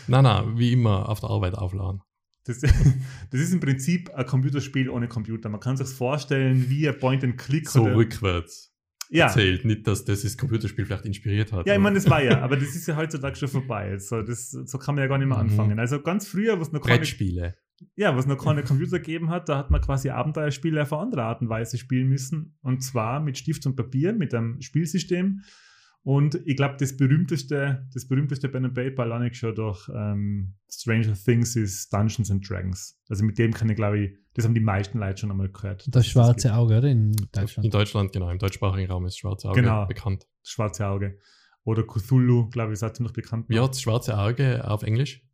Nein, 0.06 0.24
nein, 0.24 0.58
wie 0.58 0.72
immer 0.72 1.08
auf 1.08 1.20
der 1.20 1.30
Arbeit 1.30 1.54
aufladen. 1.54 2.00
Das, 2.44 2.60
das 3.30 3.40
ist 3.40 3.52
im 3.52 3.60
Prinzip 3.60 4.10
ein 4.14 4.26
Computerspiel 4.26 4.88
ohne 4.88 5.08
Computer. 5.08 5.48
Man 5.48 5.60
kann 5.60 5.76
sich 5.76 5.88
vorstellen 5.88 6.68
wie 6.68 6.88
ein 6.88 6.98
Point-and-Click. 6.98 7.68
So 7.68 7.82
oder- 7.84 7.96
rückwärts 7.96 8.74
ja. 9.10 9.26
erzählt. 9.26 9.64
Nicht, 9.64 9.86
dass 9.86 10.04
das 10.04 10.22
das 10.22 10.36
Computerspiel 10.36 10.84
vielleicht 10.86 11.06
inspiriert 11.06 11.52
hat. 11.52 11.66
Ja, 11.66 11.74
ich 11.74 11.80
meine, 11.80 11.96
das 11.96 12.08
war 12.08 12.22
ja, 12.22 12.40
aber 12.42 12.56
das 12.56 12.74
ist 12.74 12.86
ja 12.86 12.96
heutzutage 12.96 13.36
schon 13.36 13.48
vorbei. 13.48 13.90
Also 13.90 14.22
das, 14.22 14.50
so 14.50 14.78
kann 14.78 14.94
man 14.94 15.02
ja 15.02 15.08
gar 15.08 15.18
nicht 15.18 15.28
mehr 15.28 15.38
Mhm. 15.38 15.50
anfangen. 15.50 15.78
Also 15.78 16.00
ganz 16.00 16.26
früher, 16.28 16.60
was 16.60 16.72
noch 16.72 16.80
keine. 16.80 17.54
Ja, 17.96 18.16
was 18.16 18.26
noch 18.26 18.42
keine 18.42 18.62
Computer 18.64 18.98
gegeben 18.98 19.30
hat, 19.30 19.48
da 19.48 19.58
hat 19.58 19.70
man 19.70 19.80
quasi 19.80 20.08
Abenteuerspiele 20.10 20.80
auf 20.82 20.92
eine 20.92 21.02
andere 21.02 21.22
Art 21.24 21.40
und 21.42 21.48
Weise 21.48 21.76
spielen 21.76 22.08
müssen. 22.08 22.56
Und 22.62 22.82
zwar 22.82 23.20
mit 23.20 23.36
Stift 23.36 23.66
und 23.66 23.74
Papier, 23.76 24.12
mit 24.12 24.32
einem 24.34 24.60
Spielsystem. 24.60 25.42
Und 26.06 26.34
ich 26.44 26.56
glaube, 26.56 26.76
das 26.78 26.94
berühmteste, 26.98 27.88
das 27.94 28.06
berühmteste 28.06 28.50
Pen 28.50 28.66
and 28.66 28.74
Paper 28.74 29.04
alleine 29.04 29.32
schon 29.32 29.54
durch 29.54 29.88
ähm, 29.88 30.54
Stranger 30.70 31.14
Things 31.14 31.56
ist 31.56 31.90
Dungeons 31.92 32.30
and 32.30 32.46
Dragons. 32.48 33.00
Also 33.08 33.24
mit 33.24 33.38
dem 33.38 33.54
kann 33.54 33.70
ich, 33.70 33.76
glaube 33.76 33.98
ich, 33.98 34.18
das 34.34 34.44
haben 34.44 34.54
die 34.54 34.60
meisten 34.60 34.98
Leute 34.98 35.20
schon 35.20 35.30
einmal 35.30 35.48
gehört. 35.50 35.86
Das 35.90 36.06
schwarze 36.06 36.54
Auge, 36.54 36.76
oder? 36.76 36.88
In 36.90 37.14
In 37.14 37.28
Deutschland. 37.32 37.72
Deutschland, 37.72 38.12
genau. 38.12 38.28
Im 38.30 38.38
deutschsprachigen 38.38 38.90
Raum 38.90 39.06
ist 39.06 39.16
Schwarze 39.18 39.48
Auge 39.48 39.62
Genau. 39.62 39.86
bekannt. 39.86 40.26
Das 40.42 40.50
schwarze 40.50 40.86
Auge. 40.86 41.18
Oder 41.64 41.84
Cthulhu, 41.84 42.50
glaube 42.50 42.72
ich, 42.72 42.74
ist 42.74 42.82
auch 42.82 42.92
ziemlich 42.92 43.14
bekannt. 43.14 43.48
Wie 43.48 43.58
hat 43.58 43.70
das 43.70 43.80
Schwarze 43.80 44.18
Auge 44.18 44.68
auf 44.70 44.82
Englisch? 44.82 45.26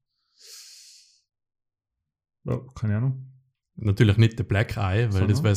Oh, 2.47 2.59
keine 2.75 2.97
Ahnung. 2.99 3.27
Natürlich 3.75 4.17
nicht 4.19 4.37
The 4.39 4.45
Black 4.45 4.77
Eye, 4.77 5.09
weil 5.13 5.27
das 5.27 5.39
Sondern? 5.39 5.45
wäre 5.45 5.53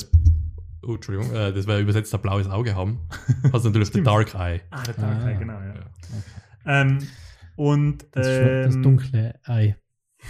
oh, 0.85 0.95
Entschuldigung, 0.95 1.33
äh, 1.35 1.51
das 1.53 1.67
wäre 1.67 1.81
übersetzt 1.81 2.13
ein 2.13 2.21
blaues 2.21 2.47
Auge 2.47 2.75
haben. 2.75 2.99
Hast 3.53 3.65
natürlich 3.65 3.87
The 3.87 3.93
Stimmt. 3.99 4.07
Dark 4.07 4.33
Eye. 4.35 4.61
Ah, 4.71 4.83
der 4.83 4.93
Dark 4.93 5.21
Ah. 5.23 5.29
Eye, 5.29 5.37
genau, 5.37 5.53
ja. 5.59 5.73
Ja. 5.75 6.81
Ähm, 6.81 6.99
und 7.55 8.05
Das, 8.11 8.27
schwa- 8.27 8.63
das 8.63 8.75
ähm, 8.75 8.83
dunkle 8.83 9.39
Ei. 9.43 9.75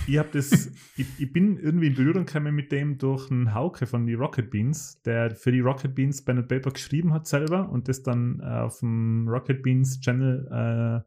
ich 0.08 0.18
habe 0.18 0.30
das, 0.34 0.52
ich, 0.98 1.08
ich 1.20 1.32
bin 1.32 1.58
irgendwie 1.58 1.88
in 1.88 1.94
Berührung 1.96 2.26
gekommen 2.26 2.54
mit 2.56 2.72
dem 2.72 2.98
durch 2.98 3.30
einen 3.32 3.54
Hauke 3.54 3.86
von 3.86 4.06
die 4.06 4.14
Rocket 4.16 4.50
Beans, 4.52 5.02
der 5.04 5.36
für 5.36 5.52
die 5.52 5.60
Rocket 5.62 5.94
Beans 5.96 6.24
Pen 6.26 6.40
and 6.40 6.48
Paper 6.48 6.72
geschrieben 6.72 7.14
hat 7.14 7.28
selber 7.28 7.70
und 7.70 7.88
das 7.88 8.04
dann 8.04 8.40
äh, 8.42 8.46
auf 8.46 8.80
dem 8.80 9.28
Rocket 9.30 9.62
Beans 9.64 10.00
Channel 10.02 11.04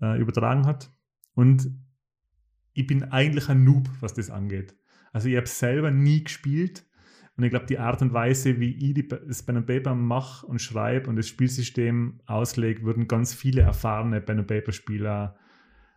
äh, 0.00 0.04
äh, 0.06 0.18
übertragen 0.20 0.66
hat. 0.66 0.90
Und 1.34 1.70
ich 2.72 2.86
bin 2.86 3.04
eigentlich 3.04 3.48
ein 3.48 3.64
Noob, 3.64 3.88
was 4.00 4.14
das 4.14 4.30
angeht. 4.30 4.74
Also 5.12 5.28
ich 5.28 5.36
habe 5.36 5.46
selber 5.46 5.90
nie 5.90 6.24
gespielt 6.24 6.84
Und 7.38 7.44
ich 7.44 7.50
glaube, 7.50 7.66
die 7.66 7.78
Art 7.78 8.02
und 8.02 8.12
Weise, 8.12 8.58
wie 8.58 8.72
ich 8.72 8.94
die, 8.94 9.06
das 9.06 9.44
Pen 9.44 9.58
and 9.58 9.66
Paper 9.66 9.94
mache 9.94 10.44
und 10.44 10.60
schreibe 10.60 11.08
und 11.08 11.14
das 11.14 11.28
Spielsystem 11.28 12.20
auslege, 12.26 12.82
würden 12.82 13.06
ganz 13.06 13.32
viele 13.32 13.60
erfahrene 13.60 14.20
Pen 14.20 14.40
and 14.40 14.48
Paper 14.48 14.72
Spieler 14.72 15.36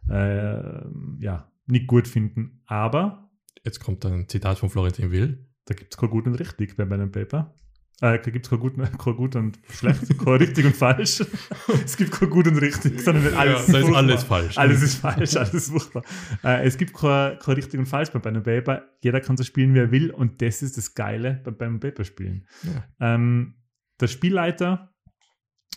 äh, 0.07 0.85
ja, 1.19 1.51
nicht 1.65 1.87
gut 1.87 2.07
finden. 2.07 2.61
Aber 2.67 3.31
Jetzt 3.63 3.79
kommt 3.79 4.05
ein 4.05 4.27
Zitat 4.27 4.59
von 4.59 4.69
Florentin 4.69 5.11
Will. 5.11 5.47
da 5.65 5.73
gibt 5.73 5.93
es 5.93 5.99
kein 5.99 6.11
gut 6.11 6.27
und 6.27 6.35
richtig 6.35 6.77
bei 6.77 6.85
Pen 6.85 7.01
and 7.01 7.11
Paper. 7.11 7.55
Äh, 8.01 8.19
da 8.19 8.31
gibt 8.31 8.47
es 8.47 8.49
kein 8.49 8.59
gut, 8.59 8.75
gut 8.97 9.35
und 9.35 9.59
schlecht, 9.69 10.17
kein 10.17 10.33
richtig 10.33 10.65
und 10.65 10.75
falsch. 10.75 11.23
es 11.85 11.95
gibt 11.95 12.11
kein 12.11 12.31
gut 12.31 12.47
und 12.47 12.57
richtig, 12.57 12.99
sondern 12.99 13.33
alles. 13.35 13.67
Ja, 13.67 13.77
ist 13.77 13.93
alles 13.93 14.23
falsch. 14.23 14.57
Alles 14.57 14.81
ist 14.81 14.95
falsch, 14.95 15.35
alles 15.35 15.53
ist 15.53 15.69
furchtbar. 15.69 16.03
Äh, 16.43 16.65
es 16.65 16.77
gibt 16.77 16.95
kein, 16.95 17.37
kein 17.37 17.55
richtig 17.55 17.79
und 17.79 17.85
falsch 17.85 18.09
bei 18.09 18.17
Pen 18.17 18.37
and 18.37 18.45
Paper. 18.45 18.83
Jeder 19.03 19.21
kann 19.21 19.37
so 19.37 19.43
spielen, 19.43 19.75
wie 19.75 19.79
er 19.79 19.91
will. 19.91 20.09
Und 20.09 20.41
das 20.41 20.63
ist 20.63 20.77
das 20.77 20.95
Geile 20.95 21.41
bei 21.43 21.51
Pen 21.51 21.73
and 21.73 21.81
Paper 21.81 22.03
Spielen. 22.03 22.47
Ja. 22.63 23.13
Ähm, 23.13 23.53
der 23.99 24.07
Spielleiter 24.07 24.91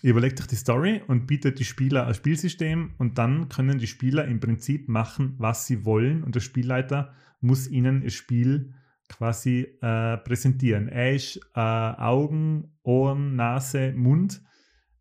überlegt 0.02 0.38
sich 0.38 0.46
die 0.46 0.56
Story 0.56 1.02
und 1.06 1.26
bietet 1.26 1.58
die 1.58 1.64
Spieler 1.64 2.06
ein 2.06 2.14
Spielsystem 2.14 2.94
und 2.96 3.18
dann 3.18 3.50
können 3.50 3.78
die 3.78 3.86
Spieler 3.86 4.24
im 4.24 4.40
Prinzip 4.40 4.88
machen, 4.88 5.34
was 5.38 5.66
sie 5.66 5.84
wollen 5.84 6.24
und 6.24 6.34
der 6.34 6.40
Spielleiter 6.40 7.14
muss 7.40 7.68
ihnen 7.68 8.02
das 8.02 8.14
Spiel 8.14 8.74
quasi 9.08 9.66
äh, 9.80 10.16
präsentieren. 10.18 10.88
Er 10.88 11.14
ist 11.14 11.36
äh, 11.54 11.60
Augen, 11.60 12.72
Ohren, 12.82 13.36
Nase, 13.36 13.92
Mund. 13.92 14.42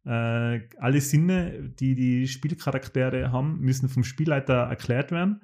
Äh, 0.05 0.61
alle 0.77 1.01
Sinne, 1.01 1.73
die 1.79 1.95
die 1.95 2.27
Spielcharaktere 2.27 3.31
haben, 3.31 3.59
müssen 3.59 3.89
vom 3.89 4.03
Spielleiter 4.03 4.53
erklärt 4.53 5.11
werden. 5.11 5.41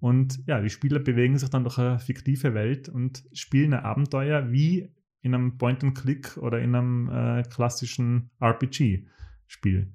Und 0.00 0.40
ja, 0.46 0.60
die 0.60 0.70
Spieler 0.70 1.00
bewegen 1.00 1.38
sich 1.38 1.50
dann 1.50 1.64
durch 1.64 1.78
eine 1.78 1.98
fiktive 1.98 2.54
Welt 2.54 2.88
und 2.88 3.24
spielen 3.32 3.74
ein 3.74 3.84
Abenteuer 3.84 4.50
wie 4.50 4.94
in 5.20 5.34
einem 5.34 5.58
Point-and-Click 5.58 6.36
oder 6.36 6.60
in 6.60 6.74
einem 6.74 7.10
äh, 7.10 7.42
klassischen 7.42 8.30
RPG-Spiel. 8.40 9.92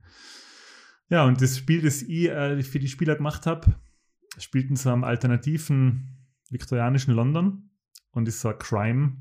Ja, 1.10 1.26
und 1.26 1.42
das 1.42 1.58
Spiel, 1.58 1.82
das 1.82 2.02
ich 2.02 2.30
äh, 2.30 2.62
für 2.64 2.80
die 2.80 2.88
Spieler 2.88 3.16
gemacht 3.16 3.46
habe, 3.46 3.76
spielt 4.38 4.70
in 4.70 4.76
so 4.76 4.92
einem 4.92 5.04
alternativen 5.04 6.18
viktorianischen 6.50 7.14
London 7.14 7.70
und 8.14 8.28
ist 8.28 8.42
so 8.42 8.50
ein 8.50 8.58
Crime, 8.60 9.18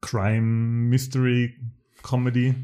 Crime, 0.00 0.40
Mystery, 0.88 1.60
Comedy. 2.02 2.54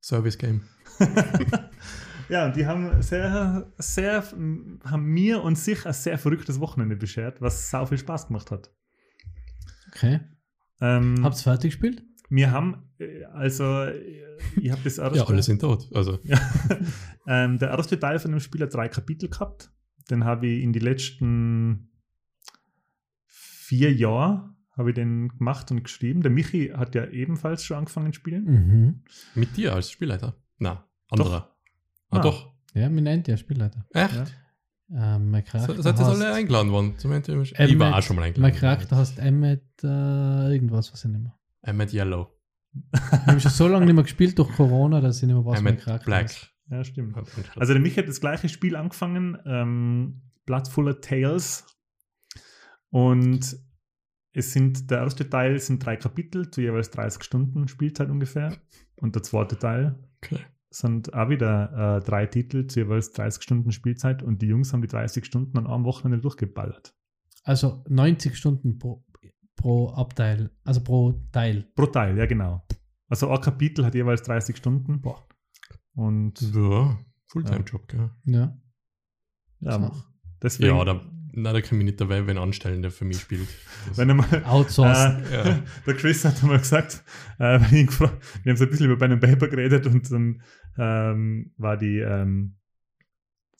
Service 0.00 0.38
Game. 0.38 0.62
ja, 2.28 2.46
und 2.46 2.56
die 2.56 2.66
haben 2.66 3.02
sehr, 3.02 3.72
sehr, 3.78 4.22
haben 4.22 5.04
mir 5.04 5.42
und 5.42 5.58
sich 5.58 5.84
ein 5.84 5.92
sehr 5.92 6.18
verrücktes 6.18 6.60
Wochenende 6.60 6.96
beschert, 6.96 7.40
was 7.40 7.70
sau 7.70 7.86
viel 7.86 7.98
Spaß 7.98 8.28
gemacht 8.28 8.50
hat. 8.50 8.70
Okay. 9.88 10.20
Ähm, 10.80 11.24
Habt's 11.24 11.42
fertig 11.42 11.72
gespielt? 11.72 12.02
wir 12.28 12.50
haben, 12.50 12.82
äh, 12.98 13.24
also, 13.24 13.64
äh, 13.84 14.38
ich 14.60 14.70
habe 14.70 14.82
das 14.84 14.98
erste, 14.98 15.18
Ja, 15.18 15.24
alle 15.26 15.42
sind 15.42 15.60
tot. 15.60 15.88
Also, 15.94 16.18
Ja. 16.24 16.38
ähm, 17.26 17.58
der 17.58 17.70
erste 17.70 17.98
Teil 17.98 18.18
von 18.18 18.30
dem 18.30 18.40
Spiel 18.40 18.62
hat 18.62 18.74
drei 18.74 18.88
Kapitel 18.88 19.28
gehabt. 19.28 19.70
Den 20.10 20.24
habe 20.24 20.46
ich 20.46 20.62
in 20.62 20.72
die 20.72 20.78
letzten 20.78 21.90
vier 23.66 23.92
Jahre 23.92 24.54
habe 24.76 24.90
ich 24.90 24.94
den 24.94 25.28
gemacht 25.30 25.70
und 25.70 25.82
geschrieben. 25.82 26.20
Der 26.22 26.30
Michi 26.30 26.68
hat 26.68 26.94
ja 26.94 27.06
ebenfalls 27.06 27.64
schon 27.64 27.78
angefangen 27.78 28.12
zu 28.12 28.20
spielen. 28.20 28.44
Mhm. 28.44 29.02
mit 29.34 29.56
dir 29.56 29.74
als 29.74 29.90
Spielleiter? 29.90 30.36
Na, 30.58 30.84
anderer. 31.10 31.56
Ah, 32.10 32.18
Ah. 32.18 32.20
doch. 32.20 32.52
Ja, 32.74 32.90
wir 32.92 33.00
nennen 33.02 33.24
ja 33.26 33.36
Spielleiter. 33.36 33.86
Echt? 33.92 34.14
Ja. 34.14 35.16
Ähm, 35.16 35.30
mein 35.30 35.44
Charakter 35.44 35.82
Seid 35.82 35.98
ihr 35.98 36.06
alle 36.06 36.32
eingeladen 36.32 36.70
worden? 36.70 36.96
Zum 36.98 37.10
Ende- 37.10 37.42
ich 37.42 37.58
Emmet- 37.58 37.78
war 37.80 37.96
auch 37.98 38.02
schon 38.02 38.14
mal 38.16 38.22
Mein 38.22 38.28
eingeladen. 38.34 38.60
Charakter 38.60 38.96
heißt 38.96 39.18
Emmet 39.18 39.64
äh, 39.82 40.52
irgendwas, 40.52 40.92
was 40.92 41.04
ich 41.04 41.10
nicht 41.10 41.22
mehr. 41.22 41.34
Emmet 41.62 41.92
Yellow. 41.92 42.28
Ich 42.92 43.00
habe 43.26 43.40
schon 43.40 43.50
so 43.50 43.66
lange 43.68 43.86
nicht 43.86 43.94
mehr 43.94 44.04
gespielt 44.04 44.38
durch 44.38 44.50
Corona, 44.54 45.00
dass 45.00 45.16
ich 45.16 45.22
nicht 45.26 45.34
mehr 45.34 45.44
weiß, 45.44 45.62
mein 45.62 45.72
Emmet 45.74 45.84
Charakter 45.84 46.04
Black. 46.04 46.24
heißt. 46.24 46.50
Ja, 46.70 46.84
stimmt. 46.84 47.16
Also, 47.16 47.30
Also 47.56 47.72
der 47.72 47.80
Michi 47.82 47.96
hat 47.96 48.08
das 48.08 48.20
gleiche 48.20 48.48
Spiel 48.48 48.76
angefangen, 48.76 49.38
ähm, 49.46 50.20
Blood 50.44 50.68
Fuller 50.68 51.00
Tales. 51.00 51.64
Und 52.96 53.58
es 54.32 54.52
sind, 54.54 54.90
der 54.90 55.00
erste 55.00 55.28
Teil 55.28 55.58
sind 55.58 55.84
drei 55.84 55.96
Kapitel, 55.96 56.50
zu 56.50 56.62
jeweils 56.62 56.90
30 56.92 57.22
Stunden 57.22 57.68
Spielzeit 57.68 58.08
ungefähr. 58.08 58.56
Und 58.96 59.14
der 59.14 59.22
zweite 59.22 59.58
Teil 59.58 60.02
okay. 60.24 60.38
sind 60.70 61.12
auch 61.12 61.28
wieder 61.28 61.98
äh, 61.98 62.00
drei 62.02 62.24
Titel 62.24 62.66
zu 62.66 62.80
jeweils 62.80 63.12
30 63.12 63.42
Stunden 63.42 63.70
Spielzeit 63.70 64.22
und 64.22 64.40
die 64.40 64.46
Jungs 64.46 64.72
haben 64.72 64.80
die 64.80 64.88
30 64.88 65.26
Stunden 65.26 65.58
an 65.58 65.66
einem 65.66 65.84
Wochenende 65.84 66.22
durchgeballert. 66.22 66.94
Also 67.44 67.84
90 67.86 68.34
Stunden 68.34 68.78
pro, 68.78 69.04
pro 69.56 69.90
Abteil, 69.90 70.50
also 70.64 70.82
pro 70.82 71.22
Teil. 71.32 71.70
Pro 71.74 71.86
Teil, 71.86 72.16
ja 72.16 72.24
genau. 72.24 72.66
Also 73.08 73.28
ein 73.28 73.42
Kapitel 73.42 73.84
hat 73.84 73.94
jeweils 73.94 74.22
30 74.22 74.56
Stunden. 74.56 75.02
Boah. 75.02 75.22
Und 75.94 76.40
Ja, 76.40 76.98
Fulltime-Job, 77.26 77.88
gell? 77.88 78.10
Ja. 78.24 78.58
ja, 79.60 79.72
So. 79.72 80.02
deswegen, 80.40 80.76
Ja, 80.76 80.84
da, 80.84 81.00
na, 81.36 81.52
da 81.52 81.60
kann 81.60 81.78
ich 81.78 81.84
nicht 81.84 82.00
dabei, 82.00 82.26
wenn 82.26 82.38
anstellen, 82.38 82.82
der 82.82 82.90
für 82.90 83.04
mich 83.04 83.20
spielt. 83.20 83.46
Das, 83.88 83.98
wenn 83.98 84.08
er 84.08 84.14
mal, 84.16 84.44
Outsourcen. 84.44 85.22
Äh, 85.30 85.36
Ja. 85.48 85.58
Der 85.86 85.94
Chris 85.94 86.24
hat 86.24 86.42
einmal 86.42 86.58
gesagt, 86.58 87.04
äh, 87.38 87.60
wenn 87.60 87.66
ich 87.66 87.72
ihn 87.72 87.86
gefragt- 87.86 88.22
wir 88.42 88.50
haben 88.50 88.56
so 88.56 88.64
ein 88.64 88.70
bisschen 88.70 88.90
über 88.90 88.96
Pen 89.08 89.20
Paper 89.20 89.48
geredet 89.48 89.86
und 89.86 90.10
dann 90.10 90.42
ähm, 90.78 91.52
war 91.58 91.76
die, 91.76 91.98
ähm, 91.98 92.56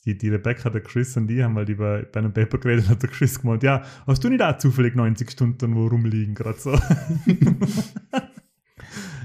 die, 0.04 0.16
die 0.16 0.28
Rebecca, 0.28 0.70
der 0.70 0.80
Chris 0.82 1.16
und 1.16 1.26
die 1.26 1.42
haben 1.42 1.56
halt 1.56 1.68
über 1.68 2.02
Pen 2.02 2.32
Paper 2.32 2.58
geredet 2.58 2.84
und 2.86 2.90
hat 2.92 3.02
der 3.02 3.10
Chris 3.10 3.40
gemeint, 3.40 3.62
ja, 3.62 3.82
hast 4.06 4.22
du 4.24 4.28
nicht 4.28 4.42
auch 4.42 4.56
zufällig 4.58 4.94
90 4.94 5.30
Stunden 5.30 5.74
wo 5.74 5.86
rumliegen, 5.86 6.34
gerade 6.34 6.58
so. 6.58 6.78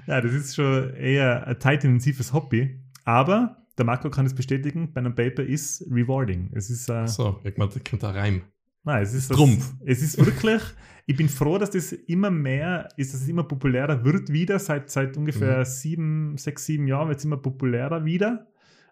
ja, 0.08 0.22
das 0.22 0.34
ist 0.34 0.56
schon 0.56 0.93
eher 0.95 1.47
ein 1.47 1.60
zeitintensives 1.60 2.34
Hobby, 2.34 2.80
aber 3.06 3.61
der 3.82 3.86
Marco 3.88 4.11
kann 4.11 4.27
es 4.27 4.36
bestätigen, 4.36 4.93
Pen 4.93 5.15
Paper 5.15 5.41
ist 5.41 5.82
rewarding. 5.89 6.51
Es 6.53 6.69
ist 6.69 6.88
äh, 6.88 7.07
so, 7.07 7.39
irgendwann 7.43 7.71
kommt 7.84 8.03
der 8.03 8.13
Reim. 8.13 8.43
Nein, 8.84 9.01
es 9.01 9.13
ist 9.13 9.32
das, 9.32 9.38
Trumpf. 9.38 9.73
Es 9.84 10.03
ist 10.03 10.23
wirklich, 10.23 10.61
ich 11.07 11.17
bin 11.17 11.27
froh, 11.29 11.57
dass 11.57 11.71
das 11.71 11.91
immer 11.91 12.29
mehr 12.29 12.89
ist, 12.95 13.13
dass 13.13 13.21
es 13.21 13.27
immer 13.27 13.43
populärer 13.43 14.05
wird 14.05 14.32
wieder. 14.32 14.59
Seit, 14.59 14.91
seit 14.91 15.17
ungefähr 15.17 15.59
Mhm. 15.59 15.65
sieben, 15.65 16.38
sechs, 16.38 16.65
sieben 16.65 16.88
Jahren 16.88 17.07
wird 17.07 17.17
es 17.17 17.25
immer 17.25 17.38
populärer 17.38 18.05
wieder. 18.05 18.47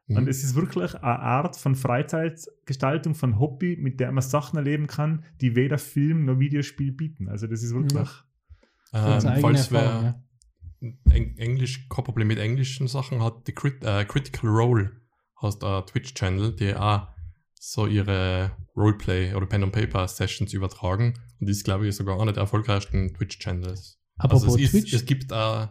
Mhm. 0.08 0.18
Und 0.18 0.28
es 0.28 0.44
ist 0.44 0.56
wirklich 0.56 0.96
eine 0.96 1.20
Art 1.20 1.56
von 1.56 1.76
Freizeitgestaltung, 1.76 3.14
von 3.14 3.40
Hobby, 3.40 3.78
mit 3.80 4.00
der 4.00 4.12
man 4.12 4.24
Sachen 4.24 4.58
erleben 4.58 4.88
kann, 4.88 5.24
die 5.40 5.56
weder 5.56 5.78
Film 5.78 6.26
noch 6.26 6.40
Videospiel 6.40 6.92
bieten. 6.92 7.28
Also 7.30 7.46
das 7.46 7.62
ist 7.62 7.76
wirklich. 7.76 8.10
Unsere 8.92 9.36
Ähm, 9.36 9.42
falls 9.42 9.72
Erfahrung, 9.72 10.04
wer 10.04 10.10
ja. 10.10 10.24
Eng 10.82 11.36
Englisch, 11.38 11.88
kein 11.90 12.06
Problem 12.06 12.28
mit 12.28 12.38
englischen 12.40 12.88
Sachen 12.88 13.22
hat, 13.24 13.48
die 13.48 13.52
Crit 13.54 13.84
äh, 13.84 14.06
Critical 14.06 14.50
Role 14.50 14.92
hast 15.36 15.64
ein 15.64 15.86
Twitch-Channel, 15.86 16.56
die 16.56 16.76
auch 16.76 17.08
so 17.54 17.86
ihre 17.88 18.52
Roleplay 18.76 19.34
oder 19.34 19.46
Pen 19.46 19.64
and 19.64 19.74
Paper 19.74 20.08
Sessions 20.08 20.54
übertragen. 20.54 21.14
Und 21.40 21.50
das 21.50 21.58
ist, 21.58 21.64
glaube 21.66 21.88
ich, 21.88 21.96
sogar 21.96 22.20
einer 22.22 22.32
der 22.34 22.42
erfolgreichsten 22.42 23.14
Twitch-Channels. 23.14 24.00
Also 24.18 24.48
es, 24.48 24.56
ist, 24.62 24.72
Twitch, 24.72 24.94
es 24.94 25.06
gibt 25.06 25.32
äh, 25.32 25.36
ein 25.36 25.70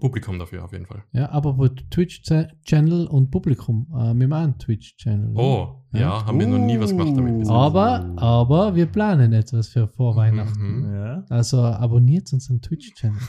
Publikum 0.00 0.38
dafür 0.40 0.64
auf 0.64 0.72
jeden 0.72 0.86
Fall. 0.86 1.04
ja, 1.12 1.26
apropos 1.26 1.70
Twitch-Channel 1.90 3.06
und 3.06 3.30
Publikum. 3.30 3.86
Äh, 3.96 4.14
wir 4.14 4.32
einen 4.36 4.58
Twitch-Channel. 4.58 5.30
ne? 5.32 5.40
Oh, 5.40 5.84
ja, 5.92 6.00
Ja. 6.00 6.26
haben 6.26 6.38
wir 6.40 6.46
noch 6.48 6.58
nie 6.58 6.78
was 6.80 6.90
gemacht 6.90 7.16
damit. 7.16 7.38
jetzt. 7.38 7.50
Aber, 7.50 8.12
aber 8.16 8.74
wir 8.74 8.86
planen 8.86 9.32
etwas 9.32 9.68
für 9.68 9.86
vor 9.88 10.16
Weihnachten. 10.16 10.80
Mhm. 10.88 10.94
Ja. 10.94 11.24
Also 11.28 11.62
abonniert 11.62 12.32
unseren 12.32 12.60
Twitch-Channel. 12.60 13.20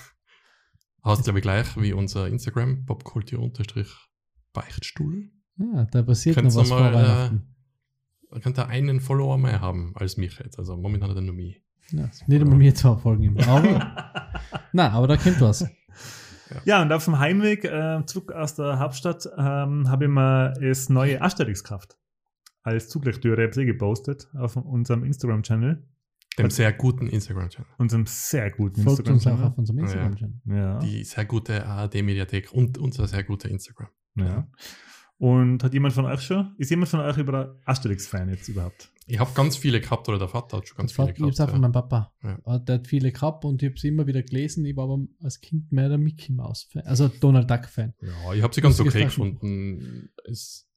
Hast 1.05 1.23
glaube 1.23 1.39
ich 1.39 1.43
gleich 1.43 1.79
wie 1.79 1.93
unser 1.93 2.27
Instagram, 2.27 2.85
Popkultur-Beichtstuhl. 2.85 5.29
Ja, 5.57 5.85
da 5.85 6.01
passiert 6.01 6.35
Könnt's 6.35 6.55
noch 6.55 6.63
was 6.63 6.69
mal, 6.69 6.91
vor 6.91 6.99
Weihnachten. 6.99 7.43
Da 8.31 8.39
könnte 8.39 8.61
er 8.61 8.69
einen 8.69 8.99
Follower 8.99 9.37
mehr 9.37 9.61
haben 9.61 9.93
als 9.95 10.17
mich 10.17 10.39
jetzt. 10.39 10.57
Also 10.57 10.75
momentan 10.75 11.11
hat 11.11 11.17
er 11.17 11.21
nur 11.21 11.35
mich. 11.35 11.61
Ja, 11.91 12.09
nicht 12.25 12.41
einmal 12.41 12.57
mir 12.57 12.73
zwei 12.73 12.97
Folgen. 12.97 13.39
Aber, 13.43 14.33
na, 14.73 14.89
aber 14.89 15.05
da 15.07 15.17
kommt 15.17 15.39
was. 15.41 15.69
Ja, 16.63 16.81
und 16.81 16.91
auf 16.91 17.05
dem 17.05 17.19
Heimweg 17.19 17.65
äh, 17.65 18.03
zurück 18.07 18.31
aus 18.31 18.55
der 18.55 18.79
Hauptstadt 18.79 19.29
ähm, 19.37 19.87
habe 19.87 20.05
ich 20.05 20.11
mir 20.11 20.53
das 20.59 20.89
neue 20.89 21.21
Asterix 21.21 21.63
gekauft. 21.63 21.99
Als 22.63 22.89
Zuglechtüre 22.89 23.43
eh 23.43 23.65
gepostet 23.65 24.27
auf 24.33 24.55
unserem 24.55 25.03
Instagram-Channel. 25.03 25.87
Dem 26.37 26.49
sehr 26.49 26.73
guten 26.73 27.07
Instagram-Channel. 27.07 27.69
Unserem 27.77 28.05
sehr 28.05 28.51
guten 28.51 28.83
Folgt 28.83 29.07
uns 29.09 29.25
auch 29.25 29.31
Instagram-Channel. 29.31 29.51
auf 29.51 29.57
unserem 29.57 29.77
Ja. 29.79 29.83
Instagram-Channel. 29.85 30.41
Ja. 30.47 30.79
Die 30.79 31.03
sehr 31.03 31.25
gute 31.25 31.65
ARD-Mediathek 31.65 32.51
und 32.51 32.77
unser 32.77 33.07
sehr 33.07 33.23
guter 33.23 33.49
Instagram. 33.49 33.87
Ja. 34.15 34.47
Und 35.17 35.63
hat 35.63 35.73
jemand 35.73 35.93
von 35.93 36.05
euch 36.05 36.19
schon, 36.21 36.53
ist 36.57 36.69
jemand 36.71 36.89
von 36.89 36.99
euch 36.99 37.17
über 37.17 37.57
Asterix-Fan 37.63 38.27
jetzt 38.29 38.49
überhaupt? 38.49 38.91
Ich 39.07 39.17
habe 39.19 39.31
ganz 39.33 39.55
viele 39.55 39.79
gehabt 39.79 40.09
oder 40.09 40.17
der 40.19 40.27
Vater 40.27 40.57
hat 40.57 40.67
schon 40.67 40.77
ganz 40.77 40.91
Das 40.91 40.95
viele 40.95 41.07
war, 41.07 41.13
ich 41.15 41.21
hab's 41.21 41.37
gehabt. 41.37 41.49
auch 41.49 41.53
von 41.53 41.61
Ja. 41.61 41.67
meinem 41.69 41.71
Papa. 41.71 42.13
Ja. 42.45 42.59
Der 42.59 42.75
hat 42.75 42.87
viele 42.87 43.11
gehabt 43.13 43.45
und 43.45 43.61
ich 43.63 43.69
habe 43.69 43.79
sie 43.79 43.87
immer 43.89 44.07
wieder 44.07 44.23
gelesen. 44.23 44.65
Ich 44.65 44.75
war 44.75 44.85
aber 44.85 45.05
als 45.21 45.39
Kind 45.39 45.71
mehr 45.71 45.87
der 45.87 45.99
Mickey 45.99 46.33
Mouse-Fan. 46.33 46.83
Also 46.83 47.07
Donald 47.07 47.49
Duck-Fan. 47.49 47.93
ja, 48.01 48.33
ich 48.33 48.41
habe 48.41 48.53
sie 48.53 48.61
ganz 48.61 48.77
okay 48.79 49.03
gefunden. 49.05 50.09
Es, 50.25 50.67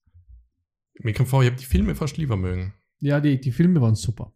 mir 1.01 1.15
kommt 1.15 1.31
vor, 1.31 1.43
ich 1.43 1.49
habe 1.51 1.59
die 1.59 1.65
Filme 1.67 1.95
fast 1.97 2.17
lieber 2.17 2.37
mögen. 2.37 2.75
Ja, 3.01 3.21
die, 3.21 3.41
die 3.41 3.51
Filme 3.53 3.81
waren 3.81 3.95
super. 3.97 4.33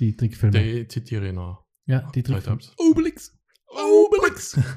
Die 0.00 0.16
Trickfilme. 0.16 0.58
Die 0.58 0.88
zitiere 0.88 1.28
ich 1.28 1.34
noch. 1.34 1.64
Ja, 1.86 2.10
die. 2.14 2.22
Triceratops. 2.22 2.74
Obelix. 2.78 3.36
Obelix. 3.68 4.58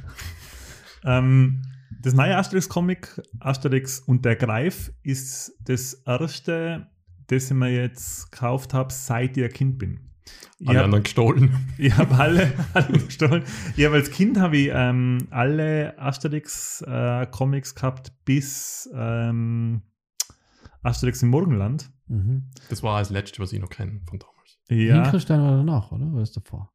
Ähm, 1.05 1.61
das 2.01 2.13
neue 2.13 2.37
Asterix-Comic, 2.37 3.21
Asterix 3.41 3.99
und 3.99 4.23
der 4.23 4.37
Greif, 4.37 4.93
ist 5.03 5.51
das 5.65 5.95
erste, 6.05 6.87
das 7.27 7.51
ich 7.51 7.57
mir 7.57 7.71
jetzt 7.73 8.31
gekauft 8.31 8.73
habe, 8.73 8.93
seit 8.93 9.35
ich 9.35 9.43
ein 9.43 9.51
Kind 9.51 9.77
bin. 9.79 9.99
Ich 10.59 10.69
Alle 10.69 10.79
hab- 10.79 10.85
anderen 10.85 11.03
gestohlen. 11.03 11.53
Ich 11.77 11.95
habe 11.97 12.15
alle, 12.15 12.53
alle 12.73 12.99
gestohlen. 12.99 13.43
Ich 13.75 13.83
habe 13.83 13.95
als 13.95 14.11
Kind 14.11 14.39
habe 14.39 14.55
ich 14.57 14.69
ähm, 14.73 15.27
alle 15.29 15.99
Asterix-Comics 15.99 17.75
gehabt 17.75 18.13
bis 18.23 18.89
ähm, 18.95 19.81
Asterix 20.83 21.21
im 21.21 21.29
Morgenland. 21.29 21.91
Mhm. 22.07 22.49
Das 22.69 22.81
war 22.81 22.99
das 22.99 23.09
letzte, 23.09 23.39
was 23.39 23.51
ich 23.51 23.59
noch 23.59 23.69
kenne 23.69 23.99
von 24.07 24.19
damals. 24.19 24.32
Ja, 24.69 25.03
Hinkelstein 25.03 25.41
war 25.41 25.57
danach, 25.57 25.91
oder? 25.91 26.11
War 26.13 26.19
das 26.21 26.31
davor? 26.31 26.71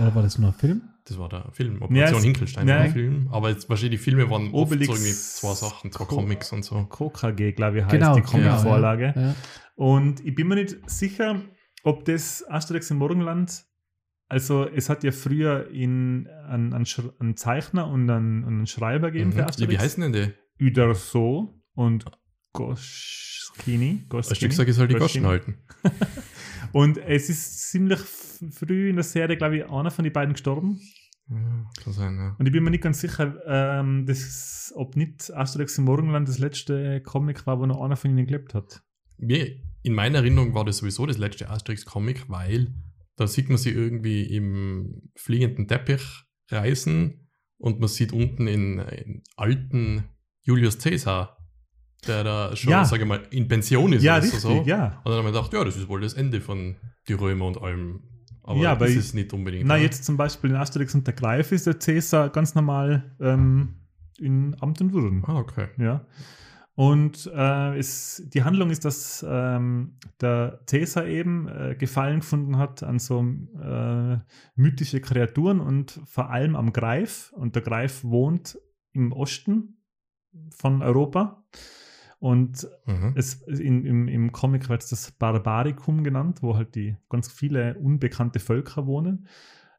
Oder 0.00 0.14
war 0.14 0.22
das 0.22 0.38
nur 0.38 0.50
ein 0.50 0.54
Film? 0.54 0.82
Das 1.04 1.18
war 1.18 1.28
der 1.28 1.50
Film. 1.52 1.78
Ja, 1.78 1.84
Operation 1.84 2.18
es- 2.18 2.24
Hinkelstein 2.24 2.68
ja. 2.68 2.76
war 2.76 2.82
ein 2.82 2.92
Film. 2.92 3.28
Aber 3.32 3.50
jetzt 3.50 3.68
wahrscheinlich 3.68 3.98
die 4.00 4.04
Filme 4.04 4.30
waren 4.30 4.52
Obelix, 4.52 4.88
oft 4.88 4.98
so 4.98 5.04
irgendwie 5.04 5.18
zwei 5.18 5.54
Sachen, 5.54 5.92
zwei 5.92 6.04
Co- 6.04 6.16
Comics 6.16 6.52
und 6.52 6.64
so. 6.64 6.84
KKG, 6.84 7.52
glaube 7.52 7.78
ich, 7.78 7.84
heißt 7.84 7.92
Genau, 7.92 8.14
die 8.14 8.20
genau, 8.22 8.30
Comic-Vorlage. 8.32 9.12
Ja. 9.16 9.34
Und 9.74 10.24
ich 10.24 10.34
bin 10.34 10.46
mir 10.48 10.54
nicht 10.56 10.76
sicher, 10.88 11.40
ob 11.82 12.04
das 12.04 12.44
Asterix 12.48 12.90
im 12.92 12.98
Morgenland, 12.98 13.64
also 14.28 14.66
es 14.68 14.88
hat 14.88 15.02
ja 15.02 15.10
früher 15.10 15.68
in, 15.70 16.28
einen, 16.48 16.72
einen, 16.72 16.86
einen 17.18 17.36
Zeichner 17.36 17.88
und 17.88 18.08
einen, 18.08 18.44
einen 18.44 18.66
Schreiber 18.68 19.10
gegeben 19.10 19.30
Mhm. 19.30 19.32
für 19.34 19.38
Ja, 19.40 19.46
Asterix. 19.48 19.72
wie 19.72 19.78
heißen 19.78 20.12
denn 20.12 20.12
die? 20.58 20.64
Uderso 20.64 21.60
und 21.74 22.04
Goschkini. 22.52 24.04
Hast 24.12 24.40
du 24.40 24.48
gesagt, 24.48 24.68
ich 24.70 24.76
soll 24.76 24.86
die 24.88 24.94
Goschen 24.94 25.26
halten? 25.26 25.56
Und 26.72 26.98
es 26.98 27.28
ist 27.28 27.70
ziemlich 27.70 28.00
früh 28.00 28.88
in 28.88 28.96
der 28.96 29.04
Serie, 29.04 29.36
glaube 29.36 29.58
ich, 29.58 29.64
einer 29.64 29.90
von 29.90 30.04
den 30.04 30.12
beiden 30.12 30.34
gestorben. 30.34 30.80
Ja, 31.28 31.70
kann 31.82 31.92
sein, 31.92 32.16
ja. 32.16 32.36
Und 32.38 32.46
ich 32.46 32.52
bin 32.52 32.64
mir 32.64 32.70
nicht 32.70 32.82
ganz 32.82 33.00
sicher, 33.00 33.36
ähm, 33.46 34.06
das, 34.06 34.72
ob 34.76 34.96
nicht 34.96 35.32
Asterix 35.32 35.78
im 35.78 35.84
Morgenland 35.84 36.28
das 36.28 36.38
letzte 36.38 37.00
Comic 37.02 37.46
war, 37.46 37.60
wo 37.60 37.66
noch 37.66 37.80
einer 37.80 37.96
von 37.96 38.10
ihnen 38.10 38.26
gelebt 38.26 38.54
hat. 38.54 38.82
Mir, 39.18 39.60
in 39.82 39.94
meiner 39.94 40.18
Erinnerung 40.18 40.54
war 40.54 40.64
das 40.64 40.78
sowieso 40.78 41.06
das 41.06 41.18
letzte 41.18 41.48
Asterix-Comic, 41.48 42.28
weil 42.28 42.74
da 43.16 43.26
sieht 43.26 43.48
man 43.48 43.58
sie 43.58 43.70
irgendwie 43.70 44.24
im 44.24 45.10
fliegenden 45.16 45.68
Teppich 45.68 46.02
reisen 46.50 47.28
und 47.58 47.78
man 47.78 47.88
sieht 47.88 48.12
unten 48.12 48.46
in, 48.46 48.78
in 48.80 49.22
alten 49.36 50.04
Julius 50.42 50.78
Caesar, 50.78 51.38
der 52.06 52.24
da 52.24 52.56
schon, 52.56 52.70
Ja. 52.72 52.84
sage 52.84 53.02
ich 53.02 53.08
mal, 53.08 53.22
in 53.30 53.48
Pension 53.48 53.92
ist 53.92 54.02
ja, 54.02 54.14
oder 54.16 54.22
richtig, 54.24 54.40
so. 54.40 54.62
ja. 54.66 55.00
Und 55.04 55.06
dann 55.06 55.14
haben 55.18 55.24
wir 55.26 55.32
gedacht, 55.32 55.52
ja, 55.52 55.64
das 55.64 55.76
ist 55.76 55.88
wohl 55.88 56.00
das 56.00 56.14
Ende 56.14 56.40
von 56.40 56.76
die 57.08 57.12
Römer 57.14 57.46
und 57.46 57.60
allem. 57.62 58.00
Aber 58.44 58.58
Ja, 58.58 58.74
das 58.74 58.90
ist 58.90 59.14
nicht 59.14 59.32
unbedingt. 59.32 59.66
Na, 59.66 59.74
oder? 59.74 59.82
jetzt 59.82 60.04
zum 60.04 60.16
Beispiel 60.16 60.50
in 60.50 60.56
Asterix 60.56 60.94
und 60.94 61.06
der 61.06 61.14
Greif 61.14 61.52
ist 61.52 61.66
der 61.66 61.78
Cäsar 61.78 62.28
ganz 62.30 62.54
normal 62.56 63.14
ähm, 63.20 63.76
in 64.18 64.56
Amt 64.60 64.80
und 64.80 64.92
Würden. 64.92 65.22
Ah, 65.26 65.36
okay. 65.38 65.68
Ja. 65.78 66.04
Und 66.74 67.30
äh, 67.32 67.78
es, 67.78 68.22
die 68.32 68.42
Handlung 68.44 68.70
ist, 68.70 68.84
dass 68.84 69.24
ähm, 69.28 69.98
der 70.20 70.60
Cäsar 70.66 71.06
eben 71.06 71.46
äh, 71.46 71.76
Gefallen 71.78 72.20
gefunden 72.20 72.56
hat 72.56 72.82
an 72.82 72.98
so 72.98 73.22
äh, 73.62 74.18
mythische 74.56 75.00
Kreaturen 75.00 75.60
und 75.60 76.00
vor 76.06 76.30
allem 76.30 76.56
am 76.56 76.72
Greif. 76.72 77.32
Und 77.36 77.54
der 77.54 77.62
Greif 77.62 78.02
wohnt 78.04 78.58
im 78.92 79.12
Osten 79.12 79.76
von 80.50 80.82
Europa. 80.82 81.44
Und 82.22 82.68
Mhm. 82.86 83.14
es, 83.16 83.42
in, 83.42 83.84
im, 83.84 84.06
im 84.06 84.30
Comic 84.30 84.68
wird 84.68 84.84
es 84.84 84.90
das 84.90 85.10
Barbaricum 85.10 86.04
genannt, 86.04 86.40
wo 86.40 86.54
halt 86.54 86.76
die 86.76 86.96
ganz 87.08 87.26
viele 87.26 87.74
unbekannte 87.80 88.38
Völker 88.38 88.86
wohnen. 88.86 89.26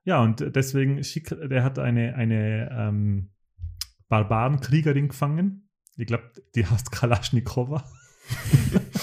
Ja, 0.03 0.21
und 0.21 0.53
deswegen 0.53 1.01
schickt, 1.05 1.31
der 1.31 1.63
hat 1.63 1.79
eine, 1.79 2.15
eine 2.15 2.69
ähm, 2.69 3.29
Barbarenkriegerin 4.09 5.07
gefangen. 5.07 5.69
Ich 5.95 6.05
glaube, 6.05 6.33
die 6.53 6.65
heißt 6.65 6.91
Kalaschnikowa. 6.91 7.85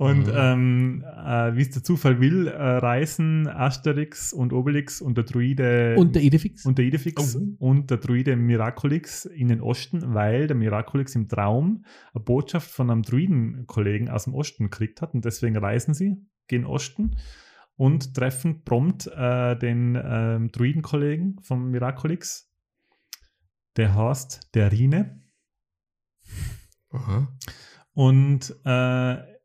und 0.00 0.28
Mhm. 0.28 0.32
ähm, 0.34 1.04
äh, 1.04 1.54
wie 1.56 1.60
es 1.60 1.70
der 1.70 1.82
Zufall 1.84 2.20
will, 2.22 2.46
äh, 2.46 2.52
reisen 2.56 3.46
Asterix 3.46 4.32
und 4.32 4.54
Obelix 4.54 5.02
und 5.02 5.16
der 5.18 5.24
Druide 5.24 5.94
Und 5.98 6.14
der 6.14 6.22
Idefix. 6.22 6.64
und 6.64 6.78
der 6.78 6.86
Idefix 6.86 7.36
Oh. 7.36 7.56
und 7.58 7.90
der 7.90 7.98
Druide 7.98 8.34
Miraculix 8.36 9.26
in 9.26 9.48
den 9.48 9.60
Osten, 9.60 10.14
weil 10.14 10.46
der 10.46 10.56
Miraculix 10.56 11.14
im 11.16 11.28
Traum 11.28 11.84
eine 12.14 12.24
Botschaft 12.24 12.70
von 12.70 12.90
einem 12.90 13.02
Druidenkollegen 13.02 14.08
aus 14.08 14.24
dem 14.24 14.34
Osten 14.34 14.64
gekriegt 14.70 15.02
hat 15.02 15.12
und 15.12 15.26
deswegen 15.26 15.58
reisen 15.58 15.92
sie, 15.92 16.16
gehen 16.48 16.64
Osten 16.64 17.16
und 17.76 18.14
treffen 18.14 18.64
prompt 18.64 19.06
äh, 19.06 19.54
den 19.58 20.00
ähm, 20.02 20.50
Druidenkollegen 20.50 21.40
vom 21.42 21.70
Miraculix. 21.70 22.50
Der 23.76 23.94
heißt 23.94 24.48
der 24.54 24.72
Rine. 24.72 25.20
Aha. 26.90 27.28
Und 27.92 28.54
äh, 28.64 29.39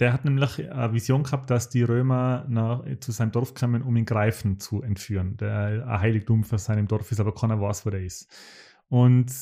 der 0.00 0.12
hat 0.12 0.24
nämlich 0.24 0.70
eine 0.70 0.92
Vision 0.92 1.22
gehabt, 1.22 1.50
dass 1.50 1.68
die 1.68 1.82
Römer 1.82 2.44
nach, 2.48 2.84
zu 3.00 3.12
seinem 3.12 3.32
Dorf 3.32 3.54
kommen, 3.54 3.82
um 3.82 3.96
ihn 3.96 4.04
Greifen 4.04 4.58
zu 4.58 4.82
entführen. 4.82 5.36
Der 5.36 5.86
ein 5.86 6.00
Heiligtum 6.00 6.44
für 6.44 6.58
seinem 6.58 6.86
Dorf 6.88 7.10
ist, 7.12 7.20
aber 7.20 7.34
keiner 7.34 7.60
weiß, 7.60 7.86
wo 7.86 7.90
der 7.90 8.02
ist. 8.02 8.30
Und 8.88 9.32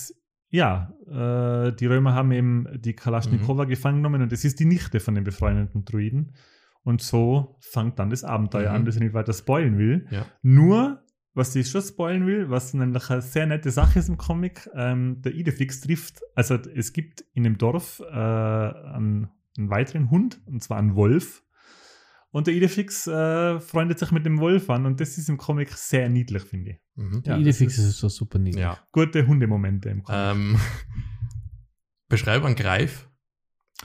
ja, 0.51 0.93
äh, 1.07 1.73
die 1.73 1.87
Römer 1.87 2.15
haben 2.15 2.31
eben 2.33 2.67
die 2.81 2.95
Kalaschnikowa 2.95 3.65
gefangen 3.65 3.99
genommen 3.99 4.23
und 4.23 4.33
das 4.33 4.45
ist 4.45 4.61
die 4.61 4.67
Nichte 4.67 5.01
von 5.01 5.15
den 5.15 5.25
befreundeten 5.25 5.85
Druiden. 5.85 6.33
Und 6.85 7.01
so 7.01 7.57
fängt 7.61 7.99
dann 7.99 8.11
das 8.11 8.25
Abenteuer 8.25 8.71
Mhm. 8.71 8.77
an, 8.77 8.85
das 8.85 8.97
ich 8.97 9.01
nicht 9.01 9.15
weiter 9.15 9.33
spoilen 9.33 9.79
will. 9.79 10.07
Ja. 10.11 10.27
Nur, 10.43 11.03
was 11.33 11.57
ich 11.57 11.69
schon 11.69 11.83
spoilen 11.83 12.27
will, 12.27 12.51
was 12.51 12.75
nämlich 12.75 13.11
eine 13.11 13.23
sehr 13.23 13.47
nette 13.47 13.71
Sache 13.71 13.99
ist 13.99 14.09
im 14.09 14.19
Comic, 14.19 14.71
ähm, 14.75 15.21
der 15.23 15.35
Idefix 15.35 15.81
trifft, 15.81 16.21
also 16.37 16.55
es 16.55 16.93
gibt 16.93 17.25
in 17.33 17.43
dem 17.43 17.59
Dorf 17.59 18.01
äh, 18.01 18.15
einen, 18.15 19.29
einen 19.57 19.71
weiteren 19.71 20.11
Hund, 20.11 20.41
und 20.47 20.63
zwar 20.63 20.79
einen 20.79 20.95
Wolf. 20.97 21.43
Und 22.31 22.49
der 22.49 22.55
Idefix 22.55 23.07
äh, 23.07 23.61
freundet 23.61 24.01
sich 24.01 24.11
mit 24.11 24.27
dem 24.27 24.41
Wolf 24.41 24.69
an 24.69 24.87
und 24.87 25.01
das 25.01 25.19
ist 25.19 25.29
im 25.29 25.37
Comic 25.37 25.71
sehr 25.71 26.09
niedlich, 26.09 26.43
finde 26.43 26.71
ich. 26.73 26.81
Mhm. 26.97 27.23
Der 27.23 27.35
Ja, 27.35 27.41
Idefix 27.41 27.77
das 27.77 27.85
ist 27.85 27.99
so 27.99 28.09
super 28.09 28.41
niedlich. 28.41 28.63
Ja. 28.63 28.79
Gute 28.91 29.27
Hundemomente 29.27 29.89
im 29.91 30.03
Comic. 30.03 30.21
Ähm, 30.21 30.61
beschreibe 32.09 32.47
einen 32.47 32.57
Greif, 32.57 33.09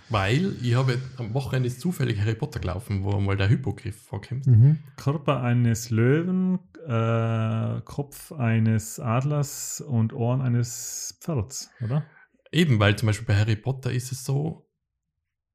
weil 0.10 0.56
ich 0.64 0.74
habe 0.74 1.00
am 1.18 1.34
Wochenende 1.36 1.68
ist 1.68 1.80
zufällig 1.80 2.20
Harry 2.20 2.34
Potter 2.34 2.60
gelaufen, 2.60 3.04
wo 3.04 3.20
mal 3.20 3.38
der 3.38 3.48
Hippogriff 3.48 4.02
vorkommt. 4.02 4.48
Mhm. 4.48 4.80
Körper 4.98 5.42
eines 5.44 5.92
Löwen, 5.92 6.58
äh, 6.88 7.82
Kopf 7.86 8.32
eines 8.32 9.00
Adlers 9.00 9.82
und 9.82 10.14
Ohren 10.14 10.42
eines 10.42 11.20
Pferds, 11.22 11.70
oder? 11.82 12.04
Eben, 12.52 12.80
weil 12.80 12.96
zum 12.96 13.08
Beispiel 13.08 13.28
bei 13.28 13.36
Harry 13.36 13.56
Potter 13.56 13.92
ist 13.92 14.12
es 14.12 14.26
so, 14.26 14.69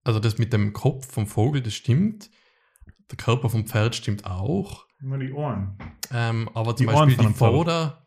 also 0.05 0.21
das 0.21 0.39
mit 0.39 0.53
dem 0.53 0.73
Kopf 0.73 1.11
vom 1.13 1.27
Vogel, 1.27 1.63
das 1.63 1.75
stimmt. 1.75 2.31
Der 3.11 3.17
Körper 3.17 3.51
vom 3.51 3.67
Pferd 3.67 3.95
stimmt 3.95 4.25
auch. 4.27 4.87
Nur 5.01 5.19
die 5.19 5.33
Ohren. 5.33 5.77
Ähm, 6.13 6.49
aber 6.55 6.77
zum 6.77 6.87
Die 6.87 6.93
Beispiel 6.93 7.17
die. 7.17 7.35
Vorder, 7.35 8.07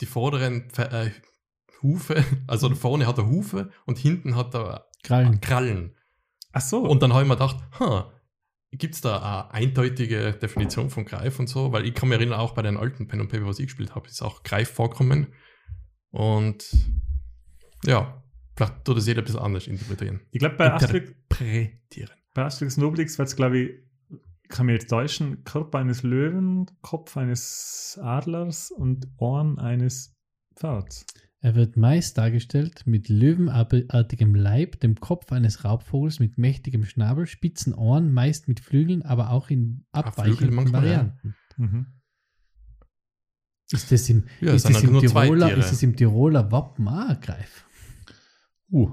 die 0.00 0.06
vorderen 0.06 0.68
Pfe- 0.68 1.06
äh, 1.06 1.10
Hufe, 1.82 2.24
also 2.46 2.74
vorne 2.74 3.06
hat 3.06 3.18
er 3.18 3.26
Hufe 3.26 3.70
und 3.86 3.98
hinten 3.98 4.36
hat 4.36 4.54
er 4.54 4.86
Krallen. 5.02 5.40
Krallen. 5.40 5.96
Ach 6.52 6.60
so. 6.60 6.82
Und 6.82 7.02
dann 7.02 7.12
habe 7.12 7.22
ich 7.22 7.28
mir 7.28 7.36
gedacht, 7.36 7.56
gibt 8.72 8.94
es 8.94 9.00
da 9.00 9.18
eine 9.18 9.50
eindeutige 9.52 10.32
Definition 10.32 10.90
von 10.90 11.04
Greif 11.04 11.38
und 11.38 11.48
so? 11.48 11.72
Weil 11.72 11.86
ich 11.86 11.94
kann 11.94 12.08
mich 12.08 12.18
erinnern, 12.18 12.38
auch 12.40 12.52
bei 12.54 12.62
den 12.62 12.76
alten 12.76 13.06
Pen 13.08 13.20
und 13.20 13.28
Paper, 13.28 13.46
was 13.46 13.58
ich 13.58 13.66
gespielt 13.66 13.94
habe, 13.94 14.08
ist 14.08 14.20
auch 14.22 14.42
Greif 14.42 14.70
vorkommen. 14.70 15.28
Und 16.10 16.64
ja, 17.84 18.22
vielleicht 18.66 18.84
tut 18.84 18.96
das 18.96 19.06
jeder 19.06 19.22
ein 19.22 19.24
bisschen 19.24 19.40
anders 19.40 19.66
interpretieren. 19.66 20.20
ich 20.30 20.38
glaube, 20.38 20.56
bei 20.56 20.72
Asterix, 20.72 21.10
Interpretieren. 21.10 22.10
Bei 22.34 22.44
Asterix 22.44 22.76
und 22.78 22.84
Obelix 22.84 23.18
wird 23.18 23.28
es, 23.28 23.36
glaube 23.36 23.58
ich, 23.58 23.70
kann 24.48 24.66
mir 24.66 24.72
jetzt 24.72 24.88
täuschen, 24.88 25.44
Körper 25.44 25.78
eines 25.78 26.02
Löwen, 26.02 26.66
Kopf 26.82 27.16
eines 27.16 27.98
Adlers 28.02 28.70
und 28.70 29.06
Ohren 29.18 29.58
eines 29.58 30.16
Pferds. 30.56 31.06
Er 31.42 31.54
wird 31.54 31.76
meist 31.76 32.18
dargestellt 32.18 32.82
mit 32.84 33.08
löwenartigem 33.08 34.34
Leib, 34.34 34.80
dem 34.80 34.96
Kopf 34.96 35.32
eines 35.32 35.64
Raubvogels 35.64 36.20
mit 36.20 36.36
mächtigem 36.36 36.84
Schnabel, 36.84 37.26
spitzen 37.26 37.72
Ohren, 37.72 38.12
meist 38.12 38.46
mit 38.46 38.60
Flügeln, 38.60 39.02
aber 39.02 39.30
auch 39.30 39.48
in 39.48 39.58
Flügel 39.58 39.86
abweichenden 39.92 40.54
manchmal, 40.54 40.84
ja. 40.84 40.90
Varianten. 40.90 41.34
Mhm. 41.56 41.86
Ist 43.72 43.92
das 43.92 44.08
im, 44.10 44.24
Ja, 44.40 44.52
ist 44.52 44.62
sind 44.62 44.74
das 44.74 44.82
im 44.82 44.98
Tiroler, 44.98 45.46
Tiere. 45.46 45.60
ist 45.60 45.70
das 45.70 45.82
im 45.82 45.96
Tiroler 45.96 46.50
Wappen 46.50 46.88
ah, 46.88 47.14
Greif? 47.14 47.66
Uh. 48.70 48.90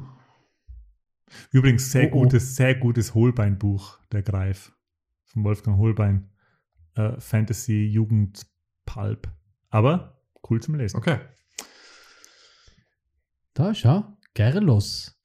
Übrigens, 1.51 1.91
sehr 1.91 2.05
Oh, 2.13 2.17
oh. 2.17 2.23
gutes, 2.23 2.55
sehr 2.55 2.75
gutes 2.75 3.13
Holbein-Buch, 3.13 3.99
der 4.11 4.23
Greif. 4.23 4.71
Von 5.25 5.43
Wolfgang 5.43 5.77
Holbein. 5.77 6.29
Äh, 6.95 7.19
Fantasy, 7.19 7.85
Jugend, 7.85 8.47
Pulp. 8.85 9.29
Aber 9.69 10.21
cool 10.49 10.61
zum 10.61 10.75
Lesen. 10.75 10.97
Okay, 10.97 11.19
Da, 13.53 13.73
schau. 13.73 14.17
Gerlos. 14.33 15.19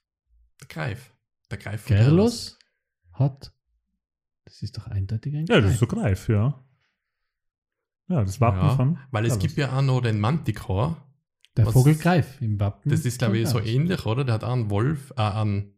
der 0.61 0.69
Greif. 0.69 1.15
Der 1.51 1.59
Greif 1.59 1.83
von 1.83 1.97
Gerlos 1.97 2.59
hat. 3.13 3.53
Das 4.45 4.63
ist 4.63 4.77
doch 4.77 4.87
eindeutig 4.89 5.35
ein 5.35 5.47
Ja, 5.47 5.57
das 5.57 5.65
Greif. 5.65 5.73
ist 5.75 5.79
so 5.81 5.87
Greif, 5.87 6.29
ja. 6.29 6.65
Ja, 8.09 8.25
das 8.25 8.41
Wappen 8.41 8.61
Ja, 8.61 8.77
von. 8.77 8.99
Weil 9.11 9.27
es 9.27 9.39
gibt 9.39 9.57
ja 9.57 9.77
auch 9.77 9.83
noch 9.83 10.01
den 10.01 10.19
Manticore. 10.19 10.97
Der 11.57 11.67
Was- 11.67 11.73
Vogelgreif 11.75 12.41
im 12.41 12.59
Wappen. 12.61 12.91
Das 12.91 13.05
ist, 13.05 13.19
glaube 13.19 13.39
ich, 13.39 13.49
so 13.49 13.61
ähnlich, 13.61 14.07
oder? 14.07 14.25
Der 14.25 14.35
hat 14.35 14.45
auch 14.45 14.53
einen 14.53 14.71
Wolf, 14.71 15.13
äh, 15.17 15.23
einen, 15.23 15.75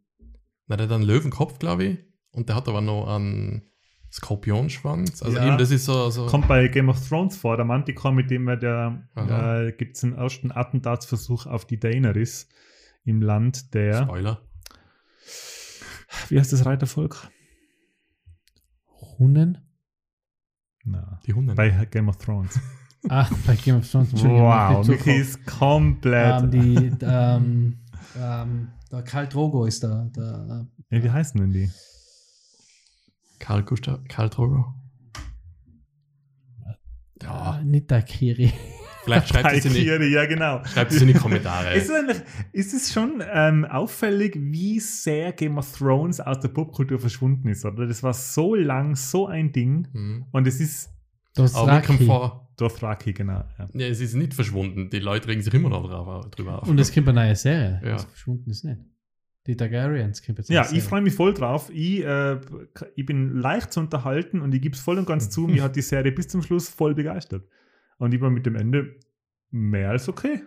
nein, 0.67 0.79
der 0.79 0.87
hat 0.87 0.93
einen 0.93 1.03
Löwenkopf, 1.05 1.59
glaube 1.59 1.85
ich. 1.85 1.99
Und 2.31 2.49
der 2.49 2.57
hat 2.57 2.69
aber 2.69 2.81
noch 2.81 3.09
einen 3.09 3.63
Skorpionschwanz. 4.13 5.23
Also 5.23 5.37
Ja. 5.37 5.49
eben, 5.49 5.59
das 5.59 5.71
ist 5.73 5.85
so, 5.85 6.11
so 6.11 6.27
Kommt 6.27 6.47
bei 6.47 6.69
Game 6.69 6.89
of 6.89 7.09
Thrones 7.09 7.37
vor, 7.37 7.57
der 7.57 7.65
Manticore, 7.65 8.15
mit 8.15 8.31
dem 8.31 8.47
er 8.49 8.57
der 8.57 9.09
äh, 9.17 9.73
gibt 9.73 9.97
es 9.97 10.05
einen 10.05 10.15
ersten 10.15 10.53
Attentatsversuch 10.53 11.47
auf 11.47 11.65
die 11.67 11.79
Daenerys 11.81 12.49
im 13.05 13.21
Land 13.23 13.75
der. 13.75 14.05
Spoiler. 14.05 14.41
Wie 16.29 16.39
heißt 16.39 16.53
das 16.53 16.65
Reitervolk? 16.65 17.29
Hunnen? 19.19 19.59
Na, 20.85 21.19
Die 21.27 21.33
Hunde. 21.35 21.55
bei 21.55 21.71
Game 21.87 22.09
of 22.09 22.17
Thrones. 22.19 22.59
Ach, 23.09 23.31
bei 23.47 23.55
Game 23.57 23.77
of 23.77 23.91
Thrones. 23.91 24.13
Wow, 24.15 24.87
Michi 24.87 25.13
ist 25.17 25.45
komplett. 25.47 26.43
ähm, 26.45 26.51
die, 26.51 26.93
ähm, 27.03 27.79
ähm, 28.19 28.69
der 28.91 29.03
Karl 29.03 29.27
Drogo 29.29 29.67
ist 29.67 29.83
da. 29.85 30.09
Der, 30.17 30.67
ja, 30.91 31.03
wie 31.03 31.11
heißen 31.11 31.41
denn 31.41 31.53
die? 31.53 31.71
Karl 33.39 33.63
Gustav, 33.63 34.01
Karl 34.09 34.31
Drogo. 34.31 34.75
äh, 36.67 36.73
Ja, 37.23 37.61
nicht 37.63 37.91
der 37.91 38.03
Kiri. 38.03 38.53
vielleicht 39.05 39.29
schreibt 39.29 39.53
es 39.53 39.65
in 39.67 39.75
die, 39.75 39.83
ja 39.85 40.25
genau. 40.27 40.65
schreibt 40.65 40.93
es 40.93 41.03
in 41.03 41.09
die 41.09 41.15
Kommentare. 41.15 41.75
Ist 41.75 41.91
es, 41.91 41.95
eigentlich, 41.95 42.23
ist 42.53 42.73
es 42.73 42.93
schon 42.93 43.23
ähm, 43.33 43.67
auffällig, 43.67 44.35
wie 44.41 44.81
sehr 44.81 45.33
Game 45.33 45.59
of 45.59 45.77
Thrones 45.77 46.21
aus 46.21 46.41
der 46.41 46.49
Popkultur 46.49 46.99
verschwunden 46.99 47.49
ist, 47.49 47.65
oder? 47.67 47.87
Das 47.87 48.03
war 48.03 48.15
so 48.15 48.55
lang, 48.55 48.97
so 48.97 49.27
ein 49.27 49.53
Ding. 49.53 49.89
Mhm. 49.93 50.25
Und 50.33 50.47
es 50.47 50.61
ist 50.61 50.89
kommt 51.37 51.55
Dothraki. 51.55 52.07
vor, 52.07 52.44
Dothraki, 52.57 53.13
genau. 53.13 53.45
Ja. 53.59 53.69
ja, 53.73 53.87
es 53.87 54.01
ist 54.01 54.15
nicht 54.15 54.35
verschwunden. 54.35 54.91
Die 54.91 55.01
Leute 55.01 55.29
regen 55.29 55.43
sich 55.43 55.53
immer 55.55 55.69
noch 55.69 55.89
drauf, 55.89 56.31
drüber 56.31 56.63
auf. 56.63 56.69
Und 56.69 56.79
es 56.79 56.93
kommt 56.93 57.09
eine 57.09 57.27
neue 57.27 57.37
Serie. 57.37 57.81
Ja. 57.83 57.93
Das 57.93 58.05
verschwunden 58.05 58.51
ist 58.51 58.65
nicht. 58.65 58.81
Die 59.47 59.57
Targaryens 59.57 60.25
kommt 60.25 60.39
jetzt 60.39 60.49
Ja, 60.49 60.67
ich 60.73 60.83
freue 60.83 61.03
mich 61.03 61.15
voll 61.15 61.35
drauf. 61.35 61.71
Ich, 61.71 62.03
äh, 62.03 62.41
ich 62.95 63.05
bin 63.05 63.37
leicht 63.37 63.73
zu 63.73 63.81
unterhalten 63.81 64.41
und 64.41 64.55
ich 64.55 64.63
gebe 64.63 64.75
es 64.75 64.81
voll 64.81 64.99
und 64.99 65.07
ganz 65.07 65.29
zu. 65.29 65.43
Mir 65.43 65.63
hat 65.63 65.77
die 65.77 65.83
Serie 65.83 66.13
bis 66.13 66.29
zum 66.29 66.43
Schluss 66.43 66.69
voll 66.69 66.95
begeistert. 66.95 67.47
Und 67.99 68.15
ich 68.15 68.21
war 68.21 68.31
mit 68.31 68.47
dem 68.47 68.57
Ende 68.57 68.97
mehr 69.51 69.91
als 69.91 70.09
okay. 70.09 70.43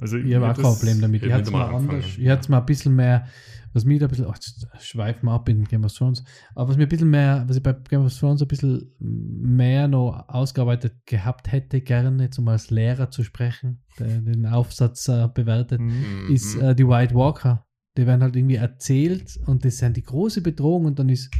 Also 0.00 0.16
Ich 0.16 0.34
habe 0.34 0.50
auch 0.50 0.54
kein 0.54 0.62
Problem 0.62 1.00
damit. 1.00 1.22
Ich 1.22 1.32
hatte 1.32 1.44
es 1.44 1.50
mal 1.50 1.74
anders. 1.74 2.04
Ich 2.18 2.28
hatte 2.28 2.42
es 2.42 2.48
mal 2.48 2.60
ein 2.60 2.66
bisschen 2.66 2.96
mehr, 2.96 3.28
was 3.74 3.84
mir 3.84 3.98
da 3.98 4.06
ein 4.06 4.08
bisschen, 4.08 4.26
jetzt 4.26 4.66
schweifen 4.80 5.26
wir 5.26 5.32
ab 5.32 5.48
in 5.48 5.64
Game 5.64 5.84
of 5.84 5.92
Thrones, 5.92 6.24
aber 6.54 6.70
was 6.70 6.76
mir 6.76 6.84
ein 6.84 6.88
bisschen 6.88 7.10
mehr, 7.10 7.44
was 7.46 7.56
ich 7.56 7.62
bei 7.62 7.72
Game 7.72 8.04
of 8.04 8.18
Thrones 8.18 8.40
ein 8.40 8.48
bisschen 8.48 8.90
mehr 9.00 9.88
noch 9.88 10.28
ausgearbeitet 10.28 11.04
gehabt 11.04 11.52
hätte, 11.52 11.80
gerne, 11.80 12.30
zum 12.30 12.48
als 12.48 12.70
Lehrer 12.70 13.10
zu 13.10 13.22
sprechen, 13.24 13.82
der 13.98 14.20
den 14.20 14.46
Aufsatz 14.46 15.08
äh, 15.08 15.28
bewertet, 15.32 15.80
Mhm. 15.80 16.32
Ist 16.32 16.56
äh, 16.56 16.74
die 16.74 16.86
White 16.86 17.14
Walker. 17.14 17.66
Die 17.96 18.06
werden 18.06 18.22
halt 18.22 18.36
irgendwie 18.36 18.56
erzählt 18.56 19.38
und 19.46 19.64
das 19.64 19.78
sind 19.78 19.96
die 19.96 20.02
große 20.02 20.40
Bedrohung 20.40 20.86
und 20.86 20.98
dann 20.98 21.08
ist 21.08 21.30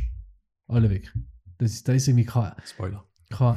alle 0.67 0.91
weg. 0.91 1.13
Das 1.59 1.73
ist, 1.73 1.89
da 1.89 1.93
ist 1.93 2.09
irgendwie 2.09 2.27
kein, 2.27 2.53
Spoiler. 2.65 3.05
kein 3.31 3.57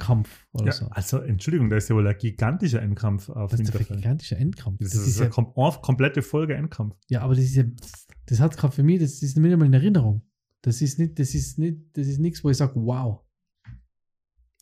Endkampf 0.00 0.46
oder 0.52 0.66
Ja, 0.66 0.72
so. 0.72 0.86
also 0.90 1.18
Entschuldigung, 1.18 1.70
da 1.70 1.76
ist 1.76 1.88
ja 1.88 1.94
wohl 1.96 2.06
ein 2.06 2.16
gigantischer 2.18 2.82
Endkampf 2.82 3.28
auf 3.28 3.50
Das 3.50 3.60
ist 3.60 3.68
der 3.68 3.74
Winterfell. 3.80 3.96
gigantische 3.98 4.36
Endkampf. 4.36 4.78
Das, 4.80 4.94
ist, 4.94 5.20
eine 5.20 5.30
kom 5.30 5.46
auf- 5.54 5.82
komplette 5.82 6.22
Folge 6.22 6.54
Endkampf. 6.54 6.96
Ja, 7.08 7.22
aber 7.22 7.34
das 7.34 7.44
ist 7.44 7.56
ja, 7.56 7.64
das 8.26 8.40
hat 8.40 8.56
gerade 8.56 8.74
für 8.74 8.82
mich, 8.82 9.00
das 9.00 9.22
ist 9.22 9.36
nicht 9.36 9.52
einmal 9.52 9.66
in 9.66 9.74
Erinnerung. 9.74 10.22
Das 10.62 10.82
ist 10.82 10.98
nicht, 10.98 11.18
das 11.18 11.34
ist 11.34 11.58
nicht, 11.58 11.78
das 11.94 12.06
ist 12.06 12.18
nichts, 12.18 12.42
wo 12.44 12.50
ich 12.50 12.56
sage, 12.56 12.72
wow. 12.76 13.20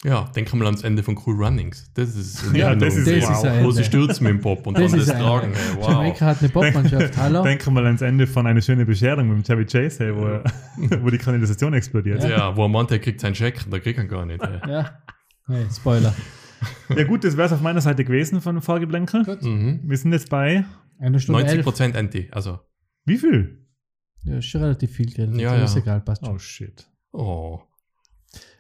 Ja, 0.05 0.31
denk 0.37 0.55
mal 0.55 0.67
ans 0.67 0.85
Ende 0.85 1.03
von 1.03 1.19
Cool 1.27 1.35
Runnings. 1.45 1.91
Das 1.95 2.15
ist 2.15 2.45
in 2.45 2.55
Ja, 2.55 2.73
das 2.77 2.95
ist 2.95 3.05
Das 3.05 3.25
wow. 3.25 3.37
ist 3.39 3.45
ein 3.45 3.65
Wo 3.65 3.71
sie 3.73 3.83
stürzen 3.83 4.23
mit 4.25 4.33
dem 4.35 4.41
Bob 4.41 4.65
und 4.65 4.79
Das 4.79 4.93
dann 4.93 5.01
ist 5.01 5.09
das 5.09 5.17
ein 5.17 5.23
tragen. 5.23 5.47
Ende. 5.49 5.59
Hey, 5.59 5.77
wow. 5.77 5.89
Jamaika 5.91 6.27
hat 6.27 6.39
eine 6.39 6.49
Popmannschaft, 6.51 7.17
hallo? 7.17 7.43
Denke 7.43 7.69
mal 7.73 7.85
ans 7.85 8.01
Ende 8.03 8.29
von 8.29 8.47
einer 8.47 8.61
schönen 8.63 8.87
Bescherung 8.87 9.27
mit 9.29 9.39
dem 9.39 9.43
Chevy 9.45 9.65
Chase, 9.67 10.05
hey, 10.05 10.15
wo, 10.15 10.25
er- 10.27 10.45
wo 11.03 11.11
die 11.11 11.19
Kanalisation 11.19 11.75
explodiert. 11.75 12.23
Ja. 12.23 12.57
wo 12.57 12.63
er 12.63 12.69
meint, 12.69 12.93
er 12.93 13.01
kriegt 13.01 13.21
seinen 13.21 13.35
Scheck, 13.35 13.67
da 13.69 13.81
kriegt 13.81 13.99
er 13.99 14.05
ihn 14.05 14.09
gar 14.09 14.25
nicht. 14.25 14.41
Hey. 14.41 14.61
Ja. 14.71 15.03
Hey, 15.49 15.67
Spoiler. 15.71 16.15
Ja 16.89 17.05
gut, 17.05 17.23
das 17.23 17.37
wäre 17.37 17.47
es 17.47 17.53
auf 17.53 17.61
meiner 17.61 17.81
Seite 17.81 18.05
gewesen 18.05 18.41
von 18.41 18.57
dem 18.57 18.63
Vorgeblänkel. 18.63 19.25
Mhm. 19.43 19.81
Wir 19.85 19.97
sind 19.97 20.13
jetzt 20.13 20.29
bei, 20.29 20.65
Eine 20.99 21.21
Stunde 21.21 21.43
90 21.43 21.57
elf. 21.59 21.65
Prozent 21.65 21.97
Anti. 21.97 22.29
Also, 22.33 22.59
wie 23.05 23.17
viel? 23.17 23.65
Ja, 24.25 24.39
ist 24.39 24.47
schon 24.47 24.63
relativ 24.63 24.91
viel 24.91 25.07
geredet. 25.07 25.37
Ja, 25.41 25.53
aber 25.53 25.63
Ist 25.63 25.77
ja. 25.77 25.83
egal, 25.83 26.01
passt 26.01 26.27
schon. 26.27 26.35
Oh 26.35 26.39
shit. 26.41 26.91
oh. 27.13 27.61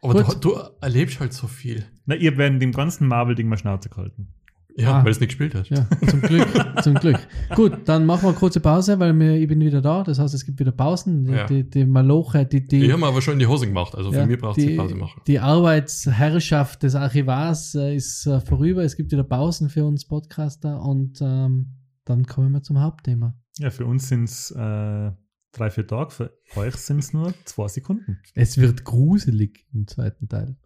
Aber 0.00 0.14
du, 0.14 0.22
Gut. 0.22 0.44
du 0.44 0.54
erlebst 0.80 1.18
halt 1.18 1.32
so 1.32 1.48
viel. 1.48 1.84
Na, 2.06 2.14
ihr 2.14 2.36
werden 2.38 2.60
dem 2.60 2.70
ganzen 2.70 3.08
Marvel-Ding 3.08 3.48
mal 3.48 3.58
Schnauze 3.58 3.88
gehalten. 3.88 4.32
Ja, 4.80 4.92
Ah. 4.92 4.96
weil 4.98 5.04
du 5.06 5.10
es 5.10 5.20
nicht 5.20 5.30
gespielt 5.30 5.54
hast. 5.56 5.70
Ja, 5.70 5.88
zum 6.08 6.20
Glück, 6.22 6.46
zum 6.84 6.94
Glück. 6.94 7.18
Gut, 7.56 7.80
dann 7.86 8.06
machen 8.06 8.22
wir 8.22 8.28
eine 8.28 8.38
kurze 8.38 8.60
Pause, 8.60 8.98
weil 9.00 9.12
wir, 9.18 9.32
ich 9.34 9.48
bin 9.48 9.60
wieder 9.60 9.80
da. 9.82 10.04
Das 10.04 10.18
heißt, 10.20 10.32
es 10.34 10.44
gibt 10.46 10.60
wieder 10.60 10.70
Pausen. 10.72 11.24
Die, 11.24 11.32
Ja. 11.32 11.46
die, 11.46 11.68
die 11.68 11.84
Maloche, 11.84 12.46
die, 12.46 12.64
die, 12.66 12.80
Die 12.80 12.92
haben 12.92 13.02
aber 13.02 13.20
schon 13.20 13.32
in 13.34 13.38
die 13.40 13.46
Hose 13.48 13.66
gemacht. 13.66 13.94
Also 13.96 14.12
für 14.12 14.18
Ja, 14.18 14.26
mich 14.26 14.38
braucht 14.38 14.56
es 14.58 14.76
Pause 14.76 14.94
machen. 14.94 15.20
Die 15.26 15.40
Arbeitsherrschaft 15.40 16.82
des 16.84 16.94
Archivars 16.94 17.74
äh, 17.74 17.96
ist 17.96 18.26
äh, 18.26 18.40
vorüber. 18.40 18.84
Es 18.84 18.96
gibt 18.96 19.10
wieder 19.10 19.24
Pausen 19.24 19.68
für 19.68 19.84
uns 19.84 20.06
Podcaster 20.06 20.80
und 20.80 21.18
ähm, 21.20 21.74
dann 22.04 22.24
kommen 22.26 22.52
wir 22.52 22.62
zum 22.62 22.80
Hauptthema. 22.80 23.34
Ja, 23.58 23.70
für 23.70 23.84
uns 23.84 24.08
sind 24.08 24.24
es 24.24 24.52
äh, 24.52 25.10
drei, 25.52 25.70
vier 25.70 25.86
Tage, 25.88 26.10
für 26.12 26.30
euch 26.56 26.76
sind 26.76 27.00
es 27.00 27.12
nur 27.12 27.34
zwei 27.44 27.66
Sekunden. 27.66 28.20
Es 28.34 28.58
wird 28.58 28.84
gruselig 28.84 29.66
im 29.74 29.88
zweiten 29.88 30.28
Teil. 30.28 30.56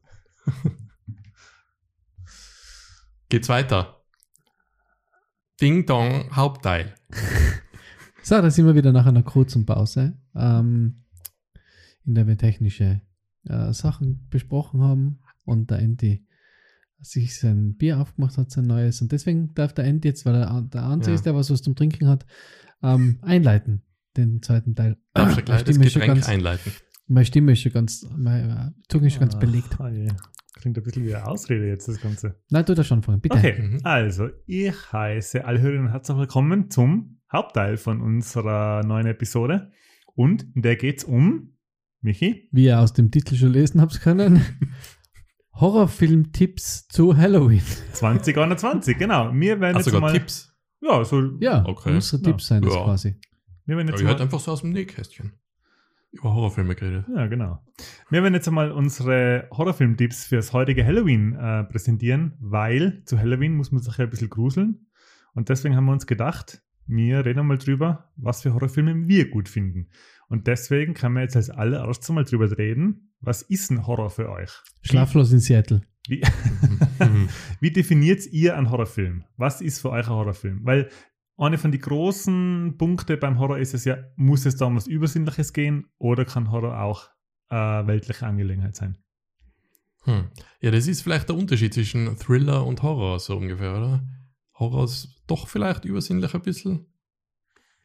Geht's 3.28 3.48
weiter. 3.48 4.01
Ding 5.60 5.86
Dong 5.86 6.34
Hauptteil. 6.34 6.94
So, 8.24 8.40
da 8.40 8.48
sind 8.52 8.66
wir 8.66 8.76
wieder 8.76 8.92
nach 8.92 9.06
einer 9.06 9.24
kurzen 9.24 9.66
Pause, 9.66 10.16
ähm, 10.36 11.02
in 12.04 12.14
der 12.14 12.28
wir 12.28 12.38
technische 12.38 13.00
äh, 13.48 13.72
Sachen 13.72 14.28
besprochen 14.30 14.80
haben 14.80 15.18
und 15.44 15.72
der 15.72 15.80
Enti 15.80 16.24
sich 17.00 17.36
sein 17.36 17.74
Bier 17.74 17.98
aufgemacht 17.98 18.38
hat, 18.38 18.52
sein 18.52 18.66
neues. 18.68 19.02
Und 19.02 19.10
deswegen 19.10 19.54
darf 19.54 19.72
der 19.72 19.86
Enti 19.86 20.06
jetzt, 20.06 20.24
weil 20.24 20.36
er 20.36 20.62
der 20.62 20.86
Einzige 20.86 21.10
Ja. 21.10 21.14
ist, 21.16 21.26
der 21.26 21.34
was 21.34 21.48
zum 21.48 21.74
Trinken 21.74 22.06
hat, 22.06 22.24
ähm, 22.84 23.18
einleiten, 23.22 23.82
den 24.16 24.40
zweiten 24.40 24.76
Teil. 24.76 24.98
Darfst 25.14 25.38
du 25.38 25.42
gleich 25.42 25.64
das 25.64 25.70
Stimme 25.74 25.86
ist 25.86 25.92
schon 25.92 26.02
Getränk 26.02 26.18
ganz, 26.20 26.28
einleiten. 26.28 26.72
meine 27.08 27.26
Stimme 27.26 27.52
ist 27.54 27.60
schon 27.62 27.72
ganz, 27.72 28.06
meine 28.16 28.72
Zunge 28.88 29.08
ist 29.08 29.14
schon 29.14 29.20
ganz 29.22 29.36
belegt. 29.36 29.80
Ah. 29.80 29.90
Klingt 30.54 30.76
ein 30.76 30.82
bisschen 30.84 31.04
wie 31.06 31.14
eine 31.14 31.26
Ausrede 31.26 31.66
jetzt, 31.66 31.88
das 31.88 32.00
Ganze. 32.00 32.36
Nein, 32.50 32.66
tu 32.66 32.74
das 32.74 32.86
schon 32.86 33.02
vorhin, 33.02 33.20
bitte. 33.20 33.36
Okay, 33.38 33.78
also 33.84 34.28
ich 34.46 34.74
heiße 34.92 35.44
alle 35.44 35.60
Hörerinnen 35.60 35.90
herzlich 35.90 36.16
willkommen 36.18 36.70
zum 36.70 37.20
Hauptteil 37.32 37.76
von 37.78 38.00
unserer 38.02 38.84
neuen 38.84 39.06
Episode. 39.06 39.70
Und 40.14 40.44
in 40.54 40.62
der 40.62 40.76
geht 40.76 40.98
es 40.98 41.04
um, 41.04 41.56
Michi, 42.02 42.48
Wie 42.52 42.64
ihr 42.66 42.78
aus 42.80 42.92
dem 42.92 43.10
Titel 43.10 43.34
schon 43.36 43.52
lesen 43.52 43.80
habt 43.80 44.00
können, 44.02 44.42
Horrorfilm-Tipps 45.54 46.88
zu 46.88 47.16
Halloween. 47.16 47.62
2021, 47.94 48.98
genau. 48.98 49.32
Wir 49.32 49.58
werden 49.60 49.76
Hast 49.76 49.86
jetzt 49.86 49.94
sogar 49.94 50.00
mal, 50.02 50.12
Tipps. 50.12 50.54
ja, 50.82 51.02
so, 51.04 51.22
Ja, 51.40 51.64
Okay. 51.66 51.94
unsere 51.94 52.22
Ja. 52.22 52.28
Tipps 52.30 52.46
sein 52.46 52.62
das 52.62 52.74
Ja. 52.74 52.84
quasi. 52.84 53.16
wir 53.64 53.76
werden 53.76 53.88
Ja, 53.88 53.92
jetzt 53.92 54.00
ich 54.00 54.04
mal, 54.04 54.12
hätte 54.12 54.22
einfach 54.24 54.40
so 54.40 54.52
aus 54.52 54.60
dem 54.60 54.70
Nähkästchen. 54.70 55.32
Über 56.12 56.34
Horrorfilme 56.34 56.74
geredet. 56.74 57.06
Ja, 57.14 57.26
genau. 57.26 57.64
Wir 58.10 58.22
werden 58.22 58.34
jetzt 58.34 58.46
einmal 58.46 58.70
unsere 58.70 59.48
Horrorfilm-Tipps 59.50 60.26
fürs 60.26 60.52
heutige 60.52 60.84
Halloween 60.84 61.34
äh, 61.34 61.64
präsentieren, 61.64 62.34
weil 62.38 63.02
zu 63.06 63.18
Halloween 63.18 63.54
muss 63.54 63.72
man 63.72 63.82
sich 63.82 63.96
ja 63.96 64.04
ein 64.04 64.10
bisschen 64.10 64.28
gruseln. 64.28 64.86
Und 65.34 65.48
deswegen 65.48 65.74
haben 65.74 65.86
wir 65.86 65.92
uns 65.92 66.06
gedacht, 66.06 66.62
wir 66.86 67.24
reden 67.24 67.46
mal 67.46 67.56
drüber, 67.58 68.10
was 68.16 68.42
für 68.42 68.52
Horrorfilme 68.52 69.08
wir 69.08 69.30
gut 69.30 69.48
finden. 69.48 69.88
Und 70.28 70.46
deswegen 70.46 70.92
können 70.94 71.14
wir 71.14 71.22
jetzt 71.22 71.36
als 71.36 71.48
allererstes 71.48 72.10
mal 72.10 72.24
drüber 72.24 72.56
reden, 72.58 73.14
was 73.20 73.42
ist 73.42 73.70
ein 73.70 73.86
Horror 73.86 74.10
für 74.10 74.28
euch? 74.30 74.50
Schlaflos 74.82 75.32
in 75.32 75.38
Seattle. 75.38 75.82
Wie, 76.08 76.22
Mhm. 76.98 77.28
wie 77.60 77.70
definiert 77.70 78.26
ihr 78.26 78.56
einen 78.56 78.70
Horrorfilm? 78.70 79.24
Was 79.36 79.60
ist 79.60 79.80
für 79.80 79.90
euch 79.90 80.06
ein 80.06 80.12
Horrorfilm? 80.12 80.60
Weil 80.64 80.88
eine 81.42 81.58
von 81.58 81.72
den 81.72 81.80
großen 81.80 82.76
Punkten 82.78 83.18
beim 83.18 83.38
Horror 83.38 83.58
ist 83.58 83.74
es 83.74 83.84
ja, 83.84 83.98
muss 84.16 84.46
es 84.46 84.56
da 84.56 84.66
um 84.66 84.76
was 84.76 84.86
Übersinnliches 84.86 85.52
gehen 85.52 85.86
oder 85.98 86.24
kann 86.24 86.50
Horror 86.50 86.80
auch 86.80 87.08
äh, 87.50 87.56
weltliche 87.56 88.26
Angelegenheit 88.26 88.76
sein? 88.76 88.98
Hm. 90.04 90.30
Ja, 90.60 90.70
das 90.70 90.86
ist 90.86 91.02
vielleicht 91.02 91.28
der 91.28 91.36
Unterschied 91.36 91.74
zwischen 91.74 92.16
Thriller 92.18 92.64
und 92.66 92.82
Horror, 92.82 93.20
so 93.20 93.36
ungefähr, 93.36 93.76
oder? 93.76 94.06
Horror 94.58 94.84
ist 94.84 95.22
doch 95.26 95.48
vielleicht 95.48 95.84
übersinnlich 95.84 96.34
ein 96.34 96.42
bisschen. 96.42 96.86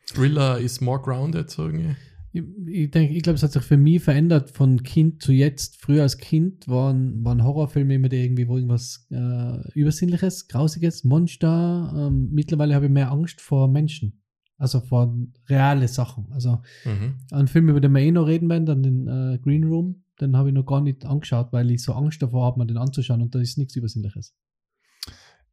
Thriller 0.05 0.59
ist 0.59 0.81
more 0.81 1.01
grounded, 1.01 1.49
so 1.49 1.65
irgendwie. 1.65 1.95
Ich, 2.37 2.67
ich 2.67 2.91
denke, 2.91 3.13
ich 3.13 3.23
glaube, 3.23 3.35
es 3.35 3.43
hat 3.43 3.51
sich 3.51 3.63
für 3.63 3.77
mich 3.77 4.01
verändert 4.03 4.51
von 4.51 4.83
Kind 4.83 5.21
zu 5.21 5.31
jetzt. 5.31 5.77
Früher 5.81 6.03
als 6.03 6.17
Kind 6.17 6.67
waren, 6.67 7.23
waren 7.23 7.43
Horrorfilme 7.43 7.95
immer 7.95 8.09
die 8.09 8.17
irgendwie, 8.23 8.47
wo 8.47 8.55
irgendwas 8.57 9.07
äh, 9.11 9.71
Übersinnliches, 9.73 10.47
Grausiges, 10.47 11.03
Monster. 11.03 11.93
Ähm, 11.95 12.29
mittlerweile 12.31 12.75
habe 12.75 12.85
ich 12.85 12.91
mehr 12.91 13.11
Angst 13.11 13.41
vor 13.41 13.67
Menschen. 13.67 14.21
Also 14.59 14.79
von 14.79 15.33
reale 15.49 15.87
Sachen. 15.87 16.27
Also 16.31 16.61
Mhm. 16.85 17.15
ein 17.31 17.47
Film, 17.47 17.69
über 17.69 17.79
den 17.79 17.91
wir 17.91 18.01
eh 18.01 18.11
noch 18.11 18.25
reden 18.25 18.49
werden, 18.49 18.65
dann 18.65 18.81
den 18.83 19.07
äh, 19.07 19.37
Green 19.39 19.63
Room, 19.65 20.03
den 20.19 20.35
habe 20.35 20.49
ich 20.49 20.55
noch 20.55 20.65
gar 20.65 20.81
nicht 20.81 21.05
angeschaut, 21.05 21.49
weil 21.53 21.69
ich 21.69 21.83
so 21.83 21.93
Angst 21.93 22.21
davor 22.23 22.45
habe, 22.45 22.59
mir 22.59 22.65
den 22.65 22.77
anzuschauen 22.77 23.21
und 23.21 23.35
da 23.35 23.39
ist 23.39 23.57
nichts 23.59 23.75
Übersinnliches. 23.75 24.35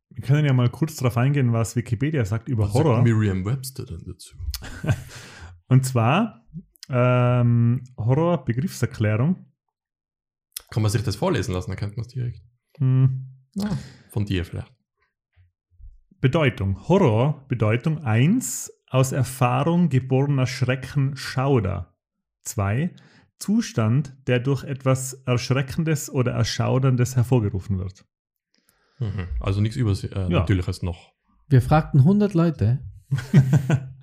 Wir 0.09 0.23
können 0.23 0.47
ja 0.47 0.53
mal 0.53 0.71
kurz 0.71 0.97
darauf 0.97 1.17
eingehen, 1.19 1.53
was 1.53 1.77
Wikipedia 1.77 2.25
sagt 2.25 2.49
über 2.49 2.65
Was 2.65 2.73
sagt 2.73 2.85
Horror. 2.87 3.03
Miriam 3.03 3.45
Webster 3.45 3.85
denn 3.85 4.05
dazu? 4.07 4.37
Und 5.69 5.85
zwar 5.85 6.45
ähm, 6.89 7.85
Horror, 7.97 8.45
Begriffserklärung. 8.45 9.47
Kann 10.71 10.83
man 10.83 10.91
sich 10.91 11.03
das 11.03 11.17
vorlesen 11.17 11.53
lassen, 11.55 11.71
dann 11.71 11.79
kennt 11.79 11.97
man 11.97 12.07
es 12.07 12.13
direkt. 12.13 12.43
Hm. 12.79 13.29
Von 14.11 14.25
dir 14.25 14.45
vielleicht. 14.45 14.73
Bedeutung. 16.21 16.89
Horror, 16.89 17.45
Bedeutung 17.49 18.03
1. 18.03 18.73
Aus 18.89 19.13
Erfahrung 19.13 19.89
geborener 19.89 20.47
Schrecken, 20.47 21.17
Schauder. 21.17 21.95
2. 22.45 22.95
Zustand, 23.39 24.17
der 24.27 24.39
durch 24.39 24.65
etwas 24.65 25.15
Erschreckendes 25.27 26.11
oder 26.11 26.33
Erschauderndes 26.33 27.17
hervorgerufen 27.17 27.79
wird. 27.79 28.05
Mhm. 29.01 29.29
Also 29.41 29.61
nichts 29.61 29.77
Übers 29.77 30.05
äh, 30.05 30.09
Ja. 30.15 30.29
Natürliches 30.29 30.83
noch. 30.83 31.13
Wir 31.49 31.61
fragten 31.61 32.01
100 32.01 32.35
Leute. 32.35 32.83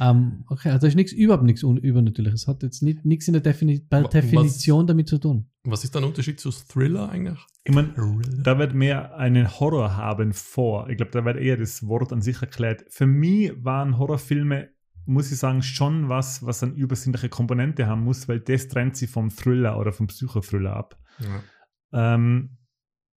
ähm, 0.00 0.44
okay, 0.48 0.70
also 0.70 0.82
da 0.82 0.88
ist 0.88 0.94
nichts, 0.94 1.12
überhaupt 1.12 1.44
nichts 1.44 1.62
Übernatürliches. 1.62 2.46
Hat 2.46 2.62
jetzt 2.62 2.82
nicht, 2.82 3.04
nichts 3.04 3.26
in 3.28 3.32
der 3.32 3.42
Defini 3.42 3.80
per 3.80 4.04
Wa- 4.04 4.08
Definition 4.08 4.86
damit 4.86 5.08
zu 5.08 5.18
tun. 5.18 5.50
Was 5.64 5.84
ist 5.84 5.94
der 5.94 6.04
Unterschied 6.04 6.38
zu 6.38 6.50
Thriller 6.50 7.08
eigentlich? 7.08 7.38
Ich 7.64 7.74
meine, 7.74 7.94
da 8.42 8.58
wird 8.58 8.74
mehr 8.74 9.16
einen 9.16 9.58
Horror 9.58 9.96
haben 9.96 10.32
vor. 10.32 10.88
Ich 10.88 10.96
glaube, 10.96 11.12
da 11.12 11.24
wird 11.24 11.38
eher 11.38 11.56
das 11.56 11.86
Wort 11.86 12.12
an 12.12 12.22
sich 12.22 12.40
erklärt. 12.40 12.84
Für 12.90 13.06
mich 13.06 13.52
waren 13.64 13.98
Horrorfilme, 13.98 14.68
muss 15.04 15.32
ich 15.32 15.38
sagen, 15.38 15.62
schon 15.62 16.08
was, 16.08 16.44
was 16.44 16.62
eine 16.62 16.72
übersinnliche 16.72 17.28
Komponente 17.28 17.86
haben 17.86 18.02
muss, 18.02 18.28
weil 18.28 18.40
das 18.40 18.68
trennt 18.68 18.96
sie 18.96 19.06
vom 19.06 19.30
Thriller 19.30 19.78
oder 19.78 19.92
vom 19.92 20.06
Psychothriller 20.06 20.76
ab. 20.76 20.98
Ja. 21.18 22.14
Ähm, 22.14 22.58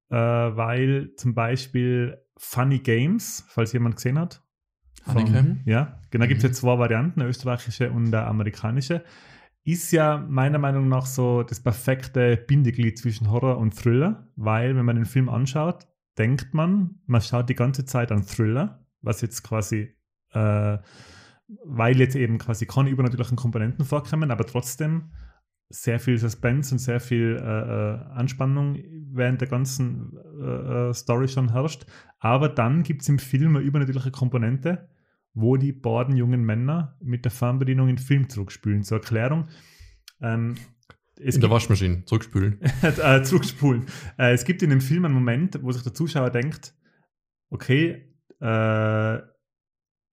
äh, 0.09 0.15
weil 0.15 1.13
zum 1.17 1.33
Beispiel 1.33 2.17
Funny 2.37 2.79
Games, 2.79 3.43
falls 3.49 3.73
jemand 3.73 3.95
gesehen 3.97 4.17
hat. 4.19 4.43
Von- 5.13 5.25
Game? 5.33 5.59
Ja, 5.65 5.99
genau, 6.11 6.27
gibt 6.27 6.39
es 6.39 6.43
Mhm. 6.43 6.49
ja 6.49 6.53
zwei 6.53 6.79
Varianten, 6.79 7.21
eine 7.21 7.29
österreichische 7.29 7.91
und 7.91 8.07
eine 8.13 8.25
amerikanische. 8.25 9.03
Ist 9.63 9.91
ja 9.91 10.17
meiner 10.29 10.59
Meinung 10.59 10.87
nach 10.87 11.05
so 11.05 11.43
das 11.43 11.59
perfekte 11.59 12.37
Bindeglied 12.37 12.97
zwischen 12.97 13.29
Horror 13.29 13.57
und 13.57 13.75
Thriller, 13.75 14.27
weil 14.35 14.75
wenn 14.77 14.85
man 14.85 14.95
den 14.95 15.05
Film 15.05 15.27
anschaut, 15.27 15.87
denkt 16.17 16.53
man, 16.53 17.01
man 17.05 17.21
schaut 17.21 17.49
die 17.49 17.55
ganze 17.55 17.85
Zeit 17.85 18.11
an 18.11 18.23
Thriller, 18.25 18.85
was 19.01 19.21
jetzt 19.21 19.43
quasi, 19.43 19.93
äh, 20.31 20.77
weil 21.65 21.97
jetzt 21.99 22.15
eben 22.15 22.37
quasi 22.37 22.65
keine 22.65 22.89
übernatürlichen 22.89 23.35
Komponenten 23.37 23.83
vorkommen, 23.85 24.31
aber 24.31 24.45
trotzdem 24.45 25.11
sehr 25.69 25.99
viel 25.99 26.17
Suspense 26.17 26.73
und 26.73 26.79
sehr 26.79 27.01
viel 27.01 27.35
äh, 27.35 27.41
äh, 27.41 27.99
Anspannung 28.13 28.77
während 29.11 29.41
der 29.41 29.49
ganzen 29.49 30.13
äh, 30.41 30.89
äh, 30.89 30.93
Story 30.93 31.27
schon 31.27 31.51
herrscht. 31.51 31.85
Aber 32.19 32.47
dann 32.47 32.83
gibt 32.83 33.01
es 33.01 33.09
im 33.09 33.19
Film 33.19 33.57
eine 33.57 33.65
übernatürliche 33.65 34.11
Komponente, 34.11 34.87
wo 35.39 35.55
die 35.55 35.71
beiden 35.71 36.15
jungen 36.15 36.43
Männer 36.43 36.97
mit 36.99 37.23
der 37.23 37.31
Fernbedienung 37.31 37.89
in 37.89 37.97
den 37.97 38.03
Film 38.03 38.27
zurückspülen. 38.27 38.83
Zur 38.83 38.97
Erklärung. 38.97 39.47
Ähm, 40.19 40.55
es 41.19 41.35
In 41.35 41.41
der 41.41 41.51
Waschmaschine 41.51 42.05
zurückspülen. 42.05 42.59
äh, 42.81 43.21
zurückspulen. 43.21 43.85
Äh, 44.17 44.33
es 44.33 44.45
gibt 44.45 44.63
in 44.63 44.71
dem 44.71 44.81
Film 44.81 45.05
einen 45.05 45.13
Moment, 45.13 45.59
wo 45.61 45.71
sich 45.71 45.83
der 45.83 45.93
Zuschauer 45.93 46.31
denkt, 46.31 46.73
okay, 47.49 48.13
äh, 48.39 48.45
ein, 48.45 49.23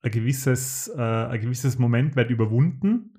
gewisses, 0.03 0.93
äh, 0.95 1.01
ein 1.01 1.41
gewisses 1.41 1.79
Moment 1.79 2.17
wird 2.17 2.31
überwunden 2.31 3.14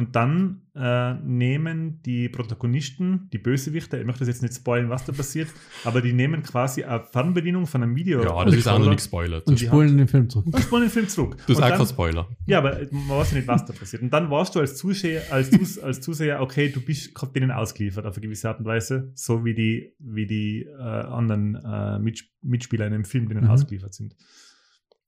und 0.00 0.16
dann 0.16 0.62
äh, 0.74 1.12
nehmen 1.22 2.00
die 2.06 2.30
Protagonisten, 2.30 3.28
die 3.34 3.38
Bösewichter, 3.38 4.00
ich 4.00 4.06
möchte 4.06 4.20
das 4.20 4.28
jetzt 4.28 4.40
nicht 4.40 4.54
spoilen, 4.54 4.88
was 4.88 5.04
da 5.04 5.12
passiert, 5.12 5.48
aber 5.84 6.00
die 6.00 6.14
nehmen 6.14 6.42
quasi 6.42 6.84
eine 6.84 7.04
Fernbedienung 7.04 7.66
von 7.66 7.82
einem 7.82 7.94
Video 7.96 8.22
Ja, 8.24 8.42
das 8.46 8.54
ist 8.54 8.66
auch 8.66 8.78
noch 8.78 8.86
nicht 8.86 8.96
gespoilert. 8.96 9.46
Und 9.46 9.60
spulen 9.60 9.98
den 9.98 10.08
Film 10.08 10.30
zurück. 10.30 10.46
und 10.54 10.58
spulen 10.62 10.84
den 10.84 10.90
Film 10.90 11.06
zurück. 11.06 11.36
Du 11.46 11.52
Und 11.52 11.56
sagst 11.58 11.70
dann- 11.72 11.78
kein 11.78 11.86
Spoiler. 11.86 12.28
ja, 12.46 12.58
aber 12.58 12.78
man 12.90 13.08
weiß 13.18 13.32
ja 13.32 13.36
nicht, 13.36 13.48
was 13.48 13.66
da 13.66 13.74
passiert. 13.74 14.00
Und 14.00 14.10
dann 14.10 14.30
warst 14.30 14.54
du 14.54 14.60
als 14.60 14.76
Zuseher, 14.78 15.22
als, 15.30 15.50
Zus 15.50 15.78
als 15.78 16.00
Zuseher, 16.00 16.40
okay, 16.40 16.70
du 16.70 16.80
bist 16.80 17.14
gerade 17.14 17.32
denen 17.34 17.50
ausgeliefert 17.50 18.06
auf 18.06 18.14
eine 18.16 18.22
gewisse 18.22 18.48
Art 18.48 18.60
und 18.60 18.64
Weise, 18.64 19.12
so 19.14 19.44
wie 19.44 19.52
die, 19.52 19.94
wie 19.98 20.26
die 20.26 20.62
äh, 20.62 20.80
anderen 20.80 21.56
äh, 21.56 21.98
Mits 21.98 22.24
Mitspieler 22.42 22.86
in 22.86 22.92
dem 22.94 23.04
Film 23.04 23.28
denen 23.28 23.44
Mhm. 23.44 23.50
ausgeliefert 23.50 23.92
sind. 23.92 24.16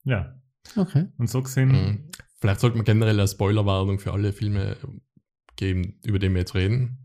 Ja, 0.03 0.35
Okay. 0.75 1.05
und 1.17 1.29
so 1.29 1.41
gesehen, 1.41 1.69
Mhm. 1.69 2.03
Vielleicht 2.43 2.59
sollte 2.59 2.75
man 2.75 2.83
generell 2.85 3.17
eine 3.17 3.27
Spoilerwarnung 3.27 3.99
für 3.99 4.11
alle 4.11 4.33
Filme 4.33 4.75
geben, 5.55 5.97
über 6.03 6.19
die 6.19 6.29
wir 6.29 6.39
jetzt 6.39 6.55
reden. 6.55 6.97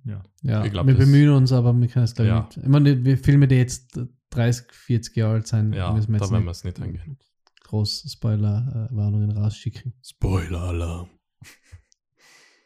Ja, 0.43 0.65
Ich 0.65 0.73
glaub, 0.73 0.85
wir 0.89 0.95
das- 0.95 1.05
bemühen 1.05 1.31
uns, 1.31 1.53
aber 1.53 1.73
wir 1.79 1.87
können 1.87 2.05
es 2.07 2.15
glaube 2.17 2.29
ich 2.29 2.35
Ja. 2.35 2.41
nicht. 2.43 2.57
Ich 2.57 2.67
meine, 2.69 3.05
wir 3.05 3.17
Filme, 3.19 3.47
die 3.47 3.55
jetzt 3.55 4.01
30, 4.31 4.73
40 4.73 5.17
Jahre 5.17 5.35
alt 5.35 5.47
sind, 5.47 5.75
Ja, 5.75 5.93
müssen 5.93 6.13
wir 6.13 6.19
da 6.19 6.25
jetzt 6.25 6.33
werden 6.33 6.43
wir 6.45 6.49
nicht 6.51 6.57
es 6.59 6.65
nicht 6.65 6.81
angehen. 6.83 7.19
groß 7.63 8.05
Spoiler-Warnungen 8.11 9.31
rausschicken. 9.31 9.95
Spoiler-Alarm. 10.05 11.09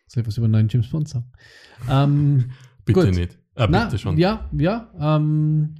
Soll 0.07 0.23
ich 0.23 0.27
was 0.27 0.37
über 0.39 0.45
einen 0.47 0.53
neuen 0.53 0.69
James 0.71 0.89
Bond 0.89 1.09
sagen? 1.09 1.31
ähm, 1.91 2.51
Bitte 2.87 3.05
Gut. 3.07 3.15
nicht. 3.15 3.39
Äh, 3.55 3.67
na, 3.69 3.85
bitte 3.85 3.99
schon. 3.99 4.17
Ja, 4.19 4.49
ja. 4.57 4.91
Ähm, 4.99 5.75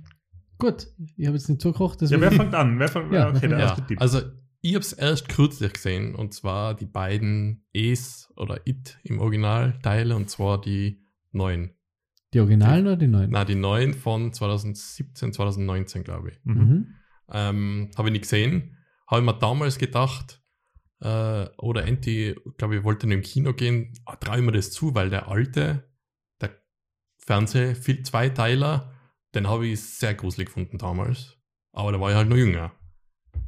gut, 0.59 0.89
ich 1.17 1.27
habe 1.27 1.37
jetzt 1.37 1.49
nicht 1.49 1.61
zugekocht. 1.63 2.03
ja, 2.03 2.21
wer 2.21 2.31
fängt 2.33 2.55
an? 2.55 2.79
Wer 2.79 2.89
fängt, 2.89 3.13
Ja, 3.13 3.31
okay, 3.31 3.49
der 3.49 3.59
Ja, 3.59 3.65
erste 3.67 3.87
Tipp. 3.87 4.01
also 4.01 4.21
ich 4.63 4.75
habe 4.75 4.83
es 4.83 4.93
erst 4.93 5.29
kürzlich 5.29 5.73
gesehen 5.73 6.15
und 6.15 6.33
zwar 6.33 6.75
die 6.75 6.87
beiden 6.87 7.67
Es 7.73 8.33
oder 8.37 8.67
It 8.67 8.99
im 9.03 9.19
Originalteile 9.19 10.15
und 10.17 10.31
zwar 10.31 10.61
die 10.61 11.05
neuen. 11.33 11.75
die 12.33 12.41
Originalen 12.41 12.87
oder 12.87 12.97
die 12.97 13.09
neuen? 13.09 13.31
Na, 13.31 13.45
die 13.45 13.57
neuen 13.57 13.93
von 13.93 14.33
2017, 14.33 15.33
2019, 15.33 16.05
glaube 16.05 16.31
ich. 16.31 16.41
mhm. 16.45 16.55
Mhm. 16.55 16.95
Ähm, 17.31 17.91
habe 17.97 18.09
ich 18.09 18.13
nicht 18.13 18.23
gesehen. 18.23 18.77
Habe 19.07 19.21
ich 19.21 19.27
mir 19.27 19.39
damals 19.39 19.79
gedacht, 19.79 20.43
äh, 21.01 21.47
oder 21.59 21.85
Enti, 21.87 22.37
glaube 22.57 22.77
ich, 22.77 22.85
wollte 22.85 23.07
nur 23.07 23.17
im 23.17 23.23
Kino 23.23 23.53
gehen, 23.55 23.93
ah, 24.05 24.17
traue 24.17 24.39
ich 24.39 24.45
mir 24.45 24.53
das 24.53 24.71
zu, 24.71 24.95
weil 24.95 25.11
der 25.11 25.29
alte, 25.29 25.91
der 26.41 26.51
Fernseh, 27.19 27.75
viel 27.75 28.03
Zweiteiler, 28.05 28.93
den 29.35 29.49
habe 29.49 29.67
ich 29.67 29.81
sehr 29.81 30.15
gruselig 30.15 30.47
gefunden 30.49 30.79
damals. 30.79 31.39
Aber 31.73 31.91
da 31.91 32.01
war 32.01 32.11
ich 32.11 32.17
halt 32.17 32.29
noch 32.29 32.37
jünger. 32.37 32.73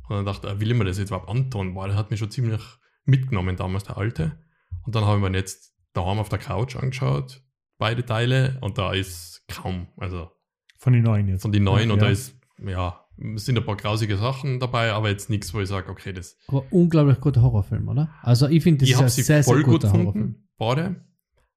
Und 0.09 0.16
dann 0.16 0.24
dachte 0.26 0.48
ich, 0.52 0.60
will 0.60 0.70
ich 0.70 0.76
mir 0.76 0.85
das 0.85 0.98
jetzt 0.98 1.09
überhaupt 1.10 1.28
antun? 1.31 1.74
Weil 1.74 1.89
der 1.89 1.97
hat 1.98 2.10
mich 2.10 2.20
schon 2.20 2.31
ziemlich 2.31 2.60
mitgenommen 3.05 3.56
damals, 3.56 3.85
der 3.85 3.97
alte. 3.97 4.39
Und 4.85 4.94
dann 4.94 5.05
habe 5.05 5.18
ich 5.24 5.31
mir 5.31 5.36
jetzt 5.36 5.74
daheim 5.94 6.18
auf 6.18 6.28
der 6.28 6.39
Couch 6.39 6.76
angeschaut, 6.76 7.43
beide 7.78 8.05
Teile, 8.05 8.59
und 8.60 8.76
da 8.78 8.93
ist 8.93 9.44
kaum, 9.48 9.89
also 9.97 10.31
Von 10.78 10.93
den 10.93 11.02
neuen 11.05 11.28
jetzt. 11.28 11.43
von 11.43 11.52
den 11.52 11.64
neuen 11.64 11.90
und 11.90 11.98
Ja. 11.98 12.05
da 12.06 12.10
ist, 12.10 12.36
ja, 12.66 13.01
es 13.35 13.44
sind 13.47 13.56
ein 13.56 13.64
paar 13.64 13.76
grausige 13.76 14.16
Sachen 14.16 14.59
dabei, 14.60 14.93
aber 14.93 15.09
jetzt 15.09 15.31
nichts, 15.31 15.55
wo 15.55 15.60
ich 15.60 15.68
sage, 15.68 15.89
okay, 15.90 16.12
das. 16.12 16.36
Aber 16.48 16.64
unglaublich 16.70 17.20
guter 17.20 17.43
Horrorfilm, 17.43 17.89
oder? 17.89 18.12
Also 18.22 18.48
ich 18.48 18.62
finde, 18.62 18.81
das 18.81 18.89
ich 18.89 18.94
ist 18.97 19.01
ein 19.01 19.09
sie 19.09 19.22
sehr, 19.22 19.43
sehr 19.43 19.55
voll 19.55 19.62
gut 19.62 19.74
guter 19.74 19.93
Horrorfilm. 19.93 20.12
gefunden, 20.35 20.48
beide. 20.59 21.05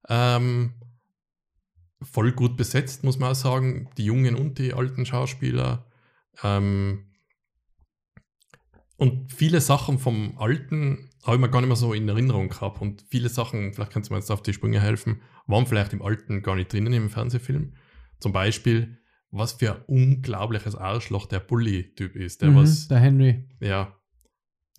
Ähm, 0.09 0.73
voll 2.01 2.31
gut 2.31 2.55
besetzt, 2.57 3.03
muss 3.03 3.19
man 3.19 3.31
auch 3.31 3.35
sagen. 3.35 3.89
Die 3.97 4.05
jungen 4.05 4.35
und 4.35 4.59
die 4.59 4.73
alten 4.73 5.05
Schauspieler. 5.05 5.85
Ähm, 6.43 7.05
und 8.97 9.31
viele 9.31 9.61
Sachen 9.61 9.99
vom 9.99 10.37
Alten 10.37 11.09
habe 11.23 11.35
ich 11.35 11.41
mir 11.41 11.49
gar 11.49 11.61
nicht 11.61 11.67
mehr 11.67 11.75
so 11.77 11.93
in 11.93 12.09
Erinnerung 12.09 12.49
gehabt. 12.49 12.81
Und 12.81 13.03
viele 13.09 13.29
Sachen, 13.29 13.73
vielleicht 13.73 13.91
kannst 13.91 14.09
du 14.09 14.13
mir 14.13 14.19
jetzt 14.19 14.31
auf 14.31 14.41
die 14.41 14.53
Sprünge 14.53 14.81
helfen, 14.81 15.21
waren 15.45 15.67
vielleicht 15.67 15.93
im 15.93 16.01
Alten 16.01 16.41
gar 16.41 16.55
nicht 16.55 16.73
drinnen 16.73 16.93
im 16.93 17.09
Fernsehfilm. 17.09 17.73
Zum 18.19 18.31
Beispiel, 18.31 18.97
was 19.29 19.53
für 19.53 19.75
ein 19.75 19.81
unglaubliches 19.87 20.75
Arschloch 20.75 21.27
der 21.27 21.39
Bully-Typ 21.39 22.15
ist. 22.15 22.41
Der 22.41 22.49
Mhm, 22.49 22.55
was, 22.55 22.87
der 22.87 22.99
Henry. 22.99 23.47
ja, 23.59 23.93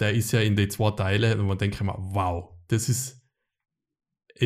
der 0.00 0.14
ist 0.14 0.32
ja 0.32 0.40
in 0.40 0.56
die 0.56 0.68
zwei 0.68 0.90
Teile 0.92 1.38
und 1.38 1.46
man 1.46 1.58
denkt 1.58 1.80
immer, 1.80 1.96
wow, 1.98 2.50
das 2.68 2.88
ist, 2.88 3.22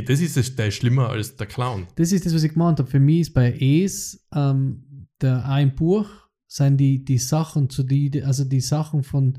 das 0.06 0.20
ist, 0.20 0.58
der 0.58 0.70
schlimmer 0.70 1.10
als 1.10 1.36
der 1.36 1.46
Clown. 1.46 1.86
Das 1.96 2.12
ist 2.12 2.26
das, 2.26 2.34
was 2.34 2.42
ich 2.42 2.52
gemeint 2.52 2.78
habe. 2.78 2.90
Für 2.90 3.00
mich 3.00 3.20
ist 3.20 3.34
bei 3.34 3.52
Es 3.52 4.26
ähm, 4.34 5.08
der 5.20 5.46
ein 5.46 5.74
Buch 5.74 6.08
sind 6.56 6.78
die, 6.78 7.04
die 7.04 7.18
Sachen 7.18 7.70
zu 7.70 7.82
die, 7.82 8.22
also 8.22 8.44
die 8.44 8.60
Sachen 8.60 9.02
von, 9.02 9.38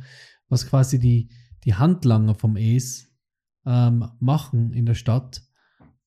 was 0.49 0.67
quasi 0.67 0.99
die, 0.99 1.29
die 1.63 1.75
Handlanger 1.75 2.35
vom 2.35 2.57
Es 2.57 3.07
ähm, 3.65 4.05
machen 4.19 4.73
in 4.73 4.85
der 4.85 4.95
Stadt. 4.95 5.41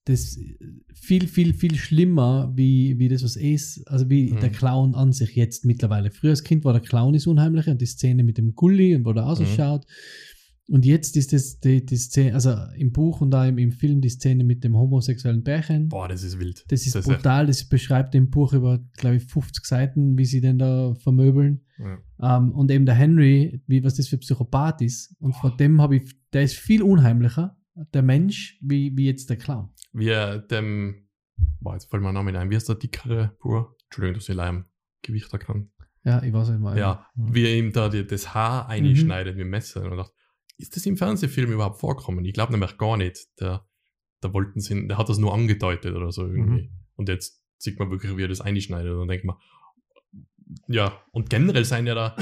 Das 0.05 0.39
viel, 0.95 1.27
viel, 1.27 1.53
viel 1.53 1.75
schlimmer 1.77 2.53
wie, 2.55 2.99
wie 2.99 3.09
das, 3.09 3.25
was 3.25 3.37
Es, 3.37 3.85
also 3.87 4.09
wie 4.09 4.33
Mhm. 4.33 4.41
der 4.41 4.51
Clown 4.51 4.95
an 4.95 5.13
sich 5.13 5.35
jetzt 5.35 5.65
mittlerweile. 5.65 6.11
Früher 6.11 6.31
als 6.31 6.45
Kind 6.45 6.65
war 6.65 6.73
der 6.73 6.83
Clown 6.83 7.13
das 7.15 7.27
Unheimliche 7.27 7.71
und 7.71 7.81
die 7.81 7.87
Szene 7.87 8.23
mit 8.23 8.39
dem 8.39 8.55
Gully 8.55 8.95
und 8.95 9.05
wo 9.05 9.13
der 9.13 9.27
ausschaut. 9.27 9.87
Und 10.69 10.85
jetzt 10.85 11.17
ist 11.17 11.33
das 11.33 11.61
die, 11.61 11.87
die 11.87 11.97
Szene, 11.97 12.35
also 12.35 12.57
im 12.77 12.91
Buch 12.91 13.21
und 13.21 13.31
da 13.31 13.47
im, 13.47 13.57
im 13.59 13.71
Film 13.71 14.01
die 14.01 14.09
Szene 14.09 14.43
mit 14.43 14.65
dem 14.65 14.77
homosexuellen 14.77 15.45
Pärchen. 15.45 15.89
Boah, 15.89 16.09
das 16.09 16.25
ist 16.25 16.41
wild. 16.41 16.65
Das 16.69 16.87
ist 16.87 16.97
echt- 16.97 17.07
brutal, 17.07 17.47
das 17.47 17.69
beschreibt 17.69 18.15
im 18.17 18.31
Buch 18.31 18.53
über, 18.53 18.81
glaube 18.97 19.17
ich, 19.17 19.25
50 19.27 19.65
Seiten, 19.65 20.19
wie 20.19 20.25
sie 20.25 20.41
den 20.41 20.59
da 20.59 20.95
vermöbeln. 20.97 21.63
ja. 21.79 21.99
Ähm, 22.39 22.51
und 22.53 22.71
eben 22.71 22.85
der 22.87 22.97
Henry, 22.97 23.63
wie 23.69 23.85
was 23.85 23.95
das 23.95 24.09
für 24.09 24.19
Psychopath 24.19 24.81
ist. 24.83 25.15
Und 25.21 25.35
vor 25.37 25.57
dem 25.57 25.81
habe 25.81 25.97
ich 25.97 26.17
der 26.33 26.43
ist 26.43 26.57
viel 26.57 26.83
unheimlicher, 26.83 27.57
der 27.95 28.03
Mensch, 28.03 28.59
wie, 28.61 28.97
wie 28.97 29.07
jetzt 29.07 29.31
der 29.31 29.37
Clown. 29.37 29.69
Wie 29.93 30.09
äh, 30.09 30.45
dem, 30.49 31.07
boah, 31.61 31.75
jetzt 31.75 31.89
fällt 31.91 32.03
mir 32.03 32.09
ein 32.09 32.15
Name 32.15 32.37
ein, 32.39 32.51
wie 32.51 32.57
ist 32.57 32.69
der 32.69 32.75
dickere 32.77 33.37
Bur? 33.41 33.77
Entschuldigung, 33.85 34.15
dass 34.19 34.29
ich 34.29 34.35
leider 34.35 34.51
am 34.51 34.65
Gewicht 35.03 35.33
erkannt. 35.33 35.69
Ja, 36.05 36.23
ich 36.23 36.33
weiß 36.33 36.51
nicht 36.51 36.61
mal. 36.61 36.77
Ja, 36.79 37.07
wie 37.15 37.45
er 37.45 37.57
ihm 37.57 37.73
da 37.73 37.89
die, 37.89 38.07
das 38.07 38.35
Haar 38.35 38.69
einschneidet 38.69 39.37
mit 39.37 39.45
dem 39.45 39.51
Messer. 39.51 39.85
Und 39.91 39.97
dachte, 39.97 40.13
ist 40.59 40.77
das 40.77 40.87
im 40.87 40.97
Fernsehfilm 40.97 41.53
überhaupt 41.53 41.81
vorkommen? 41.81 42.25
Ich 42.25 42.33
glaube 42.35 42.53
nämlich 42.53 42.79
gar 42.79 42.97
nicht. 42.97 43.27
Der, 43.41 43.67
der 44.23 44.33
wollten 44.33 44.61
sie, 44.61 44.87
der 44.89 44.99
hat 44.99 45.09
das 45.09 45.19
nur 45.19 45.35
angedeutet 45.35 45.95
oder 45.95 46.11
so 46.13 46.27
irgendwie. 46.27 46.71
Und 46.95 47.09
jetzt 47.09 47.43
sieht 47.59 47.79
man 47.79 47.91
wirklich, 47.91 48.17
wie 48.17 48.23
er 48.25 48.29
das 48.29 48.41
einschneidet. 48.41 48.93
Und 48.93 49.01
dann 49.01 49.09
denkt 49.09 49.25
man, 49.25 49.37
ja, 50.69 50.93
und 51.13 51.29
generell 51.31 51.65
sein 51.65 51.87
ja 51.87 51.95
da, 51.95 52.17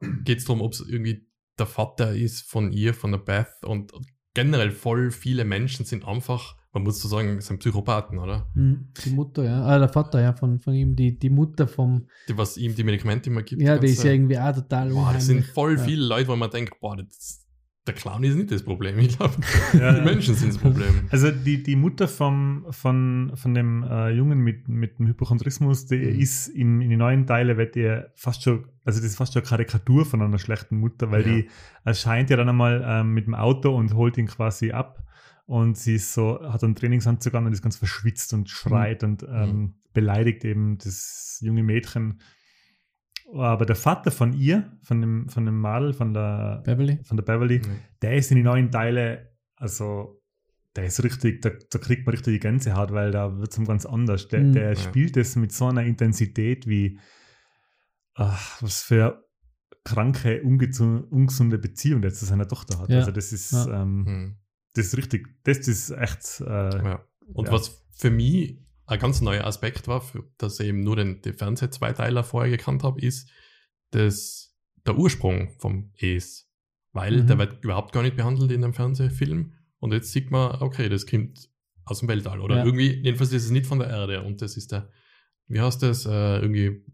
geht 0.24 0.38
es 0.38 0.44
darum, 0.44 0.62
ob 0.62 0.72
es 0.72 0.80
irgendwie 0.80 1.26
der 1.58 1.66
Vater 1.66 2.14
ist 2.14 2.48
von 2.50 2.72
ihr, 2.72 2.94
von 2.94 3.12
der 3.12 3.18
Beth. 3.18 3.64
Und 3.64 3.92
generell 4.34 4.70
voll 4.70 5.10
viele 5.10 5.44
Menschen 5.44 5.84
sind 5.84 6.06
einfach, 6.06 6.56
man 6.72 6.84
muss 6.84 7.00
so 7.02 7.08
sagen, 7.08 7.40
sind 7.42 7.58
Psychopathen, 7.58 8.18
oder? 8.18 8.50
Mhm. 8.54 8.92
Die 9.04 9.10
Mutter, 9.10 9.44
ja. 9.44 9.62
Ah, 9.64 9.78
der 9.78 9.90
Vater, 9.90 10.22
ja, 10.22 10.32
von, 10.32 10.58
von 10.60 10.72
ihm, 10.72 10.96
die, 10.96 11.18
die 11.18 11.28
Mutter 11.30 11.68
vom. 11.68 12.08
Die, 12.28 12.36
was 12.38 12.56
ihm 12.56 12.74
die 12.74 12.84
Medikamente 12.84 13.28
immer 13.28 13.42
gibt. 13.42 13.60
Ja, 13.60 13.76
die 13.76 13.88
ist 13.88 14.02
ja 14.02 14.12
irgendwie 14.12 14.38
auch 14.38 14.54
total 14.54 14.90
Boah, 14.90 15.12
das 15.12 15.26
sind 15.26 15.44
voll 15.44 15.76
Ja. 15.76 15.84
viele 15.84 16.06
Leute, 16.06 16.28
wo 16.28 16.36
man 16.36 16.50
denkt, 16.50 16.80
boah, 16.80 16.96
das, 16.96 17.41
der 17.86 17.94
Clown 17.94 18.22
ist 18.22 18.36
nicht 18.36 18.50
das 18.52 18.62
Problem. 18.62 18.96
Ich 19.00 19.18
glaube, 19.18 19.34
Ja, 19.72 19.92
die 19.92 19.98
ja. 19.98 20.04
Menschen 20.04 20.34
sind 20.36 20.50
das 20.54 20.58
Problem. 20.58 21.08
Also 21.10 21.30
die, 21.32 21.62
die 21.62 21.74
Mutter 21.74 22.06
vom, 22.06 22.66
von, 22.70 23.32
von 23.34 23.54
dem 23.54 23.82
äh, 23.82 24.10
Jungen 24.10 24.38
mit, 24.38 24.68
mit 24.68 24.98
dem 24.98 25.08
Hypochondrismus, 25.08 25.86
die 25.86 25.96
Mhm. 25.98 26.20
ist 26.20 26.46
in, 26.48 26.80
in 26.80 26.90
den 26.90 26.98
neuen 27.00 27.26
Teilen 27.26 27.56
wird 27.56 27.74
ihr 27.74 28.12
fast 28.14 28.44
schon, 28.44 28.66
also 28.84 29.00
das 29.00 29.10
ist 29.10 29.16
fast 29.16 29.32
schon 29.32 29.42
eine 29.42 29.48
Karikatur 29.48 30.04
von 30.06 30.22
einer 30.22 30.38
schlechten 30.38 30.76
Mutter, 30.78 31.10
weil 31.10 31.26
Ja. 31.26 31.32
die 31.34 31.48
erscheint 31.84 32.30
ja 32.30 32.36
dann 32.36 32.48
einmal 32.48 32.84
ähm, 32.86 33.14
mit 33.14 33.26
dem 33.26 33.34
Auto 33.34 33.74
und 33.76 33.94
holt 33.94 34.16
ihn 34.16 34.28
quasi 34.28 34.70
ab 34.70 35.02
und 35.46 35.76
sie 35.76 35.96
ist 35.96 36.14
so, 36.14 36.40
hat 36.52 36.62
einen 36.62 36.76
Trainingsanzug 36.76 37.34
an 37.34 37.46
und 37.46 37.52
ist 37.52 37.62
ganz 37.62 37.76
verschwitzt 37.76 38.32
und 38.32 38.48
schreit 38.48 39.02
und 39.02 39.24
ähm, 39.28 39.74
beleidigt 39.92 40.44
eben 40.44 40.78
das 40.78 41.40
junge 41.42 41.64
Mädchen. 41.64 42.20
Aber 43.32 43.64
der 43.66 43.76
Vater 43.76 44.10
von 44.10 44.32
ihr, 44.34 44.70
von 44.82 45.00
dem, 45.00 45.28
von 45.28 45.46
dem 45.46 45.58
Madel, 45.58 45.92
von 45.94 46.12
der, 46.12 46.62
Beverly? 46.64 46.98
von 47.04 47.16
der 47.16 47.24
Beverly, 47.24 47.58
Mhm. 47.60 47.78
der 48.02 48.16
ist 48.16 48.30
in 48.30 48.36
die 48.36 48.42
neuen 48.42 48.70
Teile, 48.70 49.32
also 49.56 50.20
der 50.76 50.84
ist 50.84 51.02
richtig, 51.02 51.40
da, 51.42 51.50
da 51.70 51.78
kriegt 51.78 52.04
man 52.06 52.14
richtig 52.14 52.34
die 52.34 52.40
Gänsehaut, 52.40 52.92
weil 52.92 53.10
da 53.10 53.38
wird 53.38 53.56
es 53.56 53.66
ganz 53.66 53.86
anders. 53.86 54.28
Der, 54.28 54.40
Mhm. 54.40 54.52
der 54.52 54.68
Ja. 54.70 54.76
spielt 54.76 55.16
es 55.16 55.36
mit 55.36 55.52
so 55.52 55.66
einer 55.66 55.84
Intensität 55.84 56.66
wie, 56.66 56.98
ach, 58.14 58.60
was 58.62 58.82
für 58.82 59.24
kranke, 59.84 60.42
ungesunde 60.42 61.58
Beziehung 61.58 62.02
der 62.02 62.12
zu 62.12 62.24
seiner 62.24 62.46
Tochter 62.46 62.78
hat. 62.78 62.88
Ja. 62.88 62.98
Also 62.98 63.10
das 63.10 63.32
ist, 63.32 63.52
Ja. 63.52 63.82
ähm, 63.82 64.02
Mhm. 64.04 64.36
das 64.74 64.86
ist 64.86 64.96
richtig, 64.96 65.28
das 65.44 65.58
ist 65.68 65.90
echt, 65.90 66.40
äh, 66.40 66.44
Ja. 66.84 67.04
Und 67.34 67.46
Ja. 67.46 67.52
was 67.52 67.84
für 67.96 68.10
mich 68.10 68.58
ein 68.86 68.98
ganz 68.98 69.20
neuer 69.20 69.44
Aspekt 69.44 69.88
war, 69.88 70.00
für, 70.00 70.24
dass 70.38 70.58
ich 70.60 70.68
eben 70.68 70.82
nur 70.82 70.96
den, 70.96 71.22
den 71.22 71.34
Fernseh-Zweiteiler 71.34 72.24
vorher 72.24 72.50
gekannt 72.50 72.82
habe, 72.82 73.00
ist 73.00 73.28
das, 73.90 74.54
der 74.86 74.96
Ursprung 74.98 75.50
vom 75.58 75.92
Es. 75.98 76.48
Weil 76.92 77.22
Mhm. 77.22 77.26
der 77.26 77.38
wird 77.38 77.64
überhaupt 77.64 77.92
gar 77.92 78.02
nicht 78.02 78.16
behandelt 78.16 78.50
in 78.52 78.62
einem 78.64 78.74
Fernsehfilm. 78.74 79.54
Und 79.78 79.92
jetzt 79.92 80.12
sieht 80.12 80.30
man, 80.30 80.60
okay, 80.60 80.88
das 80.88 81.06
kommt 81.06 81.48
aus 81.84 82.00
dem 82.00 82.08
Weltall. 82.08 82.40
Oder 82.40 82.58
Ja. 82.58 82.64
irgendwie, 82.64 82.90
jedenfalls 83.02 83.32
ist 83.32 83.44
es 83.44 83.50
nicht 83.50 83.66
von 83.66 83.78
der 83.78 83.88
Erde. 83.88 84.22
Und 84.22 84.42
das 84.42 84.56
ist 84.56 84.72
der, 84.72 84.90
wie 85.48 85.60
heißt 85.60 85.82
das, 85.82 86.04
äh, 86.06 86.38
irgendwie, 86.40 86.84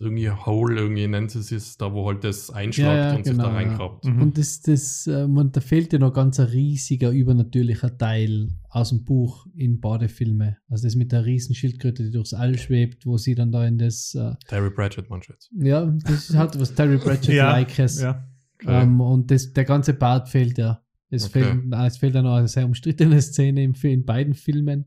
irgendwie 0.00 0.30
Hole, 0.30 0.80
irgendwie 0.80 1.06
nennt 1.06 1.34
es 1.34 1.52
es, 1.52 1.76
da 1.76 1.92
wo 1.92 2.06
halt 2.08 2.24
das 2.24 2.50
einschlagt 2.50 2.98
Ja, 2.98 3.10
ja, 3.10 3.16
und 3.16 3.24
sich 3.26 3.36
da 3.36 3.60
genau, 3.60 4.00
ja. 4.04 4.10
Mhm. 4.10 4.22
Und 4.22 4.38
das, 4.38 4.62
das, 4.62 5.06
äh, 5.06 5.28
man, 5.28 5.52
da 5.52 5.60
fehlt 5.60 5.92
ja 5.92 5.98
noch 5.98 6.12
ganz 6.14 6.40
ein 6.40 6.46
riesiger 6.46 7.10
übernatürlicher 7.10 7.96
Teil 7.98 8.48
aus 8.70 8.88
dem 8.88 9.04
Buch 9.04 9.46
in 9.54 9.80
Badefilme. 9.80 10.56
Also 10.68 10.86
das 10.86 10.94
mit 10.96 11.12
der 11.12 11.24
riesen 11.26 11.54
Schildkröte, 11.54 12.04
die 12.04 12.10
durchs 12.10 12.32
All 12.32 12.56
schwebt, 12.58 13.04
wo 13.04 13.18
sie 13.18 13.34
dann 13.34 13.52
da 13.52 13.66
in 13.66 13.76
das, 13.78 14.14
äh, 14.14 14.32
Terry 14.48 14.70
Pratchett, 14.70 15.10
manche 15.10 15.32
jetzt. 15.34 15.50
ja, 15.54 15.84
das 16.04 16.34
hat 16.34 16.58
was 16.58 16.74
Terry 16.74 16.96
Pratchett 16.98 17.34
ja. 18.00 18.26
Okay. 18.54 18.82
Ähm, 18.82 19.00
und 19.02 19.30
das, 19.30 19.52
der 19.52 19.64
ganze 19.66 19.92
Part 19.92 20.30
fehlt 20.30 20.56
ja. 20.56 20.82
Es, 21.10 21.26
Okay. 21.26 21.44
fehlt, 21.44 21.74
es 21.86 21.98
fehlt 21.98 22.14
ja 22.14 22.22
noch 22.22 22.36
eine 22.36 22.48
sehr 22.48 22.64
umstrittene 22.64 23.20
Szene 23.20 23.62
im, 23.62 23.74
Fi- 23.74 23.92
in 23.92 24.04
beiden 24.06 24.32
Filmen 24.34 24.86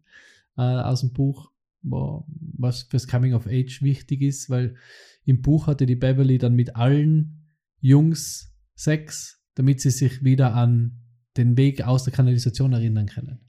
äh, 0.57 0.61
aus 0.61 1.01
dem 1.01 1.13
Buch, 1.13 1.51
was 1.81 2.83
fürs 2.83 3.07
Coming 3.07 3.33
of 3.33 3.47
Age 3.47 3.81
wichtig 3.81 4.21
ist, 4.21 4.49
weil 4.49 4.75
im 5.25 5.41
Buch 5.41 5.67
hatte 5.67 5.85
die 5.85 5.95
Beverly 5.95 6.37
dann 6.37 6.55
mit 6.55 6.75
allen 6.75 7.47
Jungs 7.79 8.53
Sex, 8.75 9.41
damit 9.55 9.81
sie 9.81 9.91
sich 9.91 10.23
wieder 10.23 10.53
an 10.53 11.01
den 11.37 11.57
Weg 11.57 11.81
aus 11.81 12.03
der 12.03 12.13
Kanalisation 12.13 12.73
erinnern 12.73 13.07
können. 13.07 13.39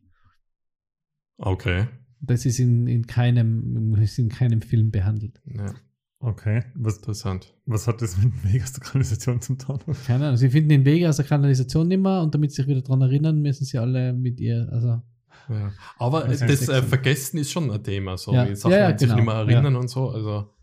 Okay. 1.36 1.86
Das 2.20 2.44
ist 2.44 2.58
in, 2.58 2.86
in, 2.86 3.06
keinem, 3.06 3.94
ist 3.94 4.18
in 4.18 4.28
keinem 4.28 4.60
Film 4.60 4.90
behandelt. 4.90 5.40
Ja, 5.46 5.74
Okay. 6.22 6.62
Was, 6.74 6.98
interessant. 6.98 7.54
was 7.64 7.86
hat 7.86 8.02
das 8.02 8.18
mit 8.22 8.32
Vegas-Kanalisation 8.44 9.40
zum 9.40 9.58
tun? 9.58 9.78
Keine 10.06 10.26
Ahnung. 10.26 10.36
Sie 10.36 10.50
finden 10.50 10.68
den 10.68 10.84
Weg 10.84 11.06
aus 11.06 11.16
der 11.16 11.24
Kanalisation 11.24 11.88
nicht 11.88 12.02
mehr 12.02 12.20
und 12.20 12.34
damit 12.34 12.50
sie 12.50 12.56
sich 12.56 12.68
wieder 12.68 12.82
daran 12.82 13.00
erinnern, 13.00 13.40
müssen 13.40 13.64
sie 13.64 13.78
alle 13.78 14.12
mit 14.12 14.38
ihr, 14.38 14.68
also 14.70 15.00
Ja. 15.48 15.72
Aber 15.98 16.22
Das 16.24 16.40
das, 16.40 16.68
äh. 16.68 16.82
Vergessen 16.82 17.38
ist 17.38 17.50
schon 17.50 17.70
ein 17.70 17.82
Thema. 17.82 18.16
So. 18.16 18.32
Ja. 18.32 18.48
Wie 18.48 18.54
Sachen 18.54 18.72
Ja, 18.72 18.78
ja, 18.78 18.86
an 18.88 18.98
sich 18.98 19.08
genau. 19.08 19.16
nicht 19.16 19.26
mehr 19.26 19.34
erinnern 19.34 19.76
und 19.76 19.88
so. 19.88 20.10
Also 20.10 20.54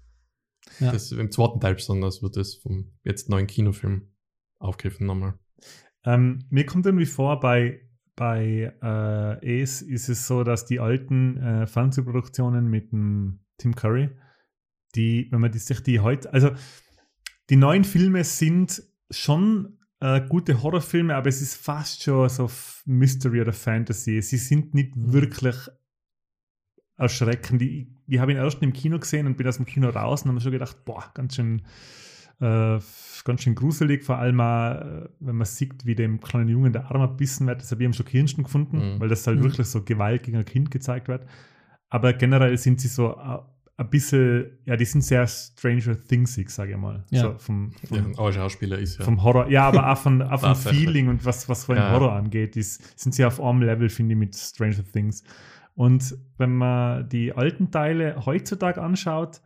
das 0.79 1.11
im 1.11 1.31
zweiten 1.31 1.59
Teil 1.59 1.75
besonders 1.75 2.21
wird 2.21 2.37
das 2.37 2.55
vom 2.55 2.91
jetzt 3.03 3.29
neuen 3.29 3.47
Kinofilm 3.47 4.09
aufgegriffen 4.59 5.07
nochmal. 5.07 5.39
Ähm, 6.05 6.45
mir 6.49 6.65
kommt 6.65 6.85
irgendwie 6.85 7.05
vor, 7.05 7.39
bei, 7.39 7.81
bei 8.15 8.73
äh, 8.81 9.61
Ace 9.61 9.81
ist 9.81 10.09
es 10.09 10.27
so, 10.27 10.43
dass 10.43 10.65
die 10.65 10.79
alten 10.79 11.37
äh, 11.37 11.67
Fernsehproduktionen 11.67 12.67
mit 12.67 12.91
dem 12.91 13.39
Tim 13.57 13.75
Curry, 13.75 14.09
die, 14.95 15.27
wenn 15.31 15.41
man 15.41 15.51
die, 15.51 15.59
sich 15.59 15.81
die 15.81 15.99
heute, 15.99 16.31
also 16.31 16.51
die 17.49 17.55
neuen 17.55 17.83
Filme 17.83 18.23
sind 18.23 18.83
schon 19.09 19.76
äh, 19.99 20.21
gute 20.27 20.61
Horrorfilme, 20.61 21.15
aber 21.15 21.27
es 21.29 21.41
ist 21.41 21.55
fast 21.55 22.03
schon 22.03 22.29
so 22.29 22.49
Mystery 22.85 23.41
oder 23.41 23.53
Fantasy. 23.53 24.21
Sie 24.21 24.37
sind 24.37 24.73
nicht 24.73 24.91
wirklich 24.95 25.55
erschreckend. 26.97 27.61
Ich, 27.61 27.87
ich 28.07 28.19
habe 28.19 28.31
ihn 28.31 28.37
erst 28.37 28.61
im 28.61 28.73
Kino 28.73 28.99
gesehen 28.99 29.27
und 29.27 29.37
bin 29.37 29.47
aus 29.47 29.57
dem 29.57 29.65
Kino 29.65 29.89
raus 29.89 30.21
und 30.21 30.29
habe 30.29 30.35
mir 30.35 30.41
schon 30.41 30.51
gedacht, 30.51 30.83
boah, 30.85 31.11
ganz 31.13 31.35
schön 31.35 31.61
äh, 32.39 32.79
ganz 33.23 33.41
schön 33.41 33.55
gruselig, 33.55 34.03
vor 34.03 34.19
allem 34.19 34.39
auch, 34.39 34.75
äh, 34.75 35.09
wenn 35.19 35.37
man 35.37 35.45
sieht, 35.45 35.85
wie 35.87 35.95
dem 35.95 36.19
kleinen 36.19 36.49
Jungen 36.49 36.71
der 36.71 36.85
Arm 36.91 37.01
abbissen 37.01 37.47
wird. 37.47 37.61
Das 37.61 37.71
habe 37.71 37.81
ich 37.81 37.87
am 37.87 37.93
schockierendsten 37.93 38.43
gefunden, 38.43 38.77
Mhm. 38.95 38.99
weil 38.99 39.09
das 39.09 39.25
halt 39.25 39.39
Mhm. 39.39 39.43
wirklich 39.45 39.65
so 39.67 39.83
Gewalt 39.83 40.21
gegen 40.21 40.37
ein 40.37 40.45
Kind 40.45 40.69
gezeigt 40.69 41.07
wird. 41.07 41.25
Aber 41.89 42.13
generell 42.13 42.55
sind 42.59 42.79
sie 42.79 42.89
so 42.89 43.13
äh, 43.17 43.39
ein 43.79 43.89
bisschen, 43.91 44.57
ja, 44.65 44.75
die 44.75 44.85
sind 44.85 45.01
sehr 45.03 45.27
Stranger 45.27 45.95
Thingsig, 46.07 46.49
sage 46.49 46.71
ich 46.71 46.77
mal. 46.77 47.03
Ja. 47.11 47.21
So 47.21 47.35
vom, 47.37 47.71
Ja, 47.89 48.01
vom, 48.01 48.15
aber 48.17 48.33
Schauspieler 48.33 48.79
ist 48.79 48.97
ja. 48.97 49.05
vom 49.05 49.21
Horror. 49.21 49.49
Ja, 49.49 49.67
aber 49.67 49.91
auch 49.91 49.97
von, 49.97 50.23
auch 50.23 50.39
vom. 50.39 50.55
Feeling 50.55 51.09
und 51.09 51.23
was, 51.25 51.47
was 51.47 51.65
von 51.65 51.75
Ja. 51.77 51.91
Horror 51.91 52.13
angeht, 52.13 52.55
ist, 52.57 52.99
sind 52.99 53.13
sie 53.13 53.23
auf 53.23 53.39
einem 53.39 53.61
Level, 53.61 53.89
finde 53.89 54.13
ich, 54.13 54.19
mit 54.19 54.35
Stranger 54.35 54.83
Things. 54.91 55.23
Und 55.75 56.17
wenn 56.37 56.55
man 56.55 57.07
die 57.07 57.33
alten 57.33 57.69
Teile 57.69 58.25
heutzutage 58.25 58.81
anschaut, 58.81 59.41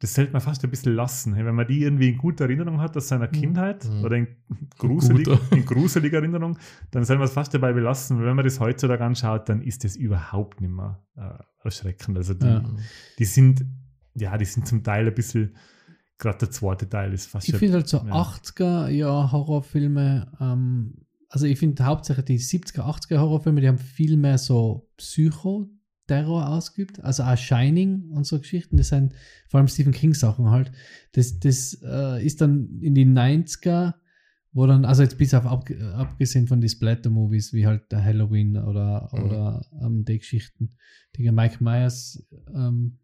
das 0.00 0.14
sollte 0.14 0.32
man 0.32 0.40
fast 0.40 0.64
ein 0.64 0.70
bisschen 0.70 0.94
lassen. 0.94 1.36
Wenn 1.36 1.54
man 1.54 1.66
die 1.66 1.82
irgendwie 1.82 2.08
in 2.08 2.18
guter 2.18 2.44
Erinnerung 2.44 2.80
hat 2.80 2.96
aus 2.96 3.08
seiner 3.08 3.28
Kindheit 3.28 3.84
Mhm. 3.88 4.04
oder 4.04 4.16
in, 4.16 4.26
gruselig, 4.78 5.28
in 5.52 5.64
gruseliger 5.64 6.18
Erinnerung, 6.18 6.58
dann 6.90 7.04
soll 7.04 7.16
man 7.18 7.26
es 7.26 7.32
fast 7.32 7.52
dabei 7.54 7.72
belassen. 7.72 8.18
Weil 8.18 8.26
wenn 8.26 8.36
man 8.36 8.44
das 8.44 8.58
heutzutage 8.60 9.04
anschaut, 9.04 9.48
dann 9.48 9.60
ist 9.62 9.84
das 9.84 9.96
überhaupt 9.96 10.60
nicht 10.60 10.70
mehr 10.72 11.02
äh, 11.16 11.42
erschreckend. 11.64 12.16
Also 12.16 12.34
die, 12.34 12.46
Ja. 12.46 12.64
die 13.18 13.24
sind, 13.26 13.64
ja, 14.14 14.36
die 14.38 14.46
sind 14.46 14.66
zum 14.66 14.82
Teil 14.82 15.06
ein 15.06 15.14
bisschen, 15.14 15.54
gerade 16.18 16.38
der 16.38 16.50
zweite 16.50 16.88
Teil 16.88 17.12
ist 17.12 17.26
fast 17.26 17.48
Ich 17.48 17.56
finde 17.56 17.74
halt 17.74 17.88
so 17.88 17.98
ja. 17.98 18.04
80er 18.12 18.88
Jahr 18.88 19.30
Horrorfilme, 19.32 20.32
ähm, 20.40 20.94
also 21.28 21.46
ich 21.46 21.58
finde 21.58 21.84
hauptsächlich 21.84 22.24
die 22.24 22.38
70er, 22.38 22.80
80er 22.80 23.18
Horrorfilme, 23.18 23.60
die 23.60 23.68
haben 23.68 23.78
viel 23.78 24.16
mehr 24.16 24.38
so 24.38 24.88
Psycho-Terror 26.10 26.48
ausgeübt, 26.48 27.00
also 27.04 27.22
auch 27.22 27.36
Shining 27.36 28.10
und 28.10 28.26
so 28.26 28.38
Geschichten, 28.38 28.76
das 28.76 28.88
sind 28.88 29.14
vor 29.48 29.58
allem 29.58 29.68
Stephen 29.68 29.92
King 29.92 30.14
Sachen 30.14 30.50
halt. 30.50 30.72
Das, 31.12 31.38
das 31.38 31.78
äh, 31.82 32.24
ist 32.24 32.40
dann 32.40 32.80
in 32.80 32.94
die 32.94 33.06
90er, 33.06 33.94
wo 34.52 34.66
dann, 34.66 34.84
also 34.84 35.02
jetzt 35.02 35.18
bis 35.18 35.32
auf 35.34 35.46
ab, 35.46 35.68
abgesehen 35.94 36.48
von 36.48 36.60
die 36.60 36.68
Splatter-Movies, 36.68 37.52
wie 37.52 37.66
halt 37.66 37.90
der 37.92 38.04
Halloween 38.04 38.56
oder, 38.56 39.08
Mhm. 39.12 39.22
oder 39.24 39.66
ähm, 39.80 40.04
die 40.04 40.18
Geschichten, 40.18 40.70
die 41.16 41.30
Mike 41.30 41.62
Myers, 41.62 42.26
ähm, 42.54 42.98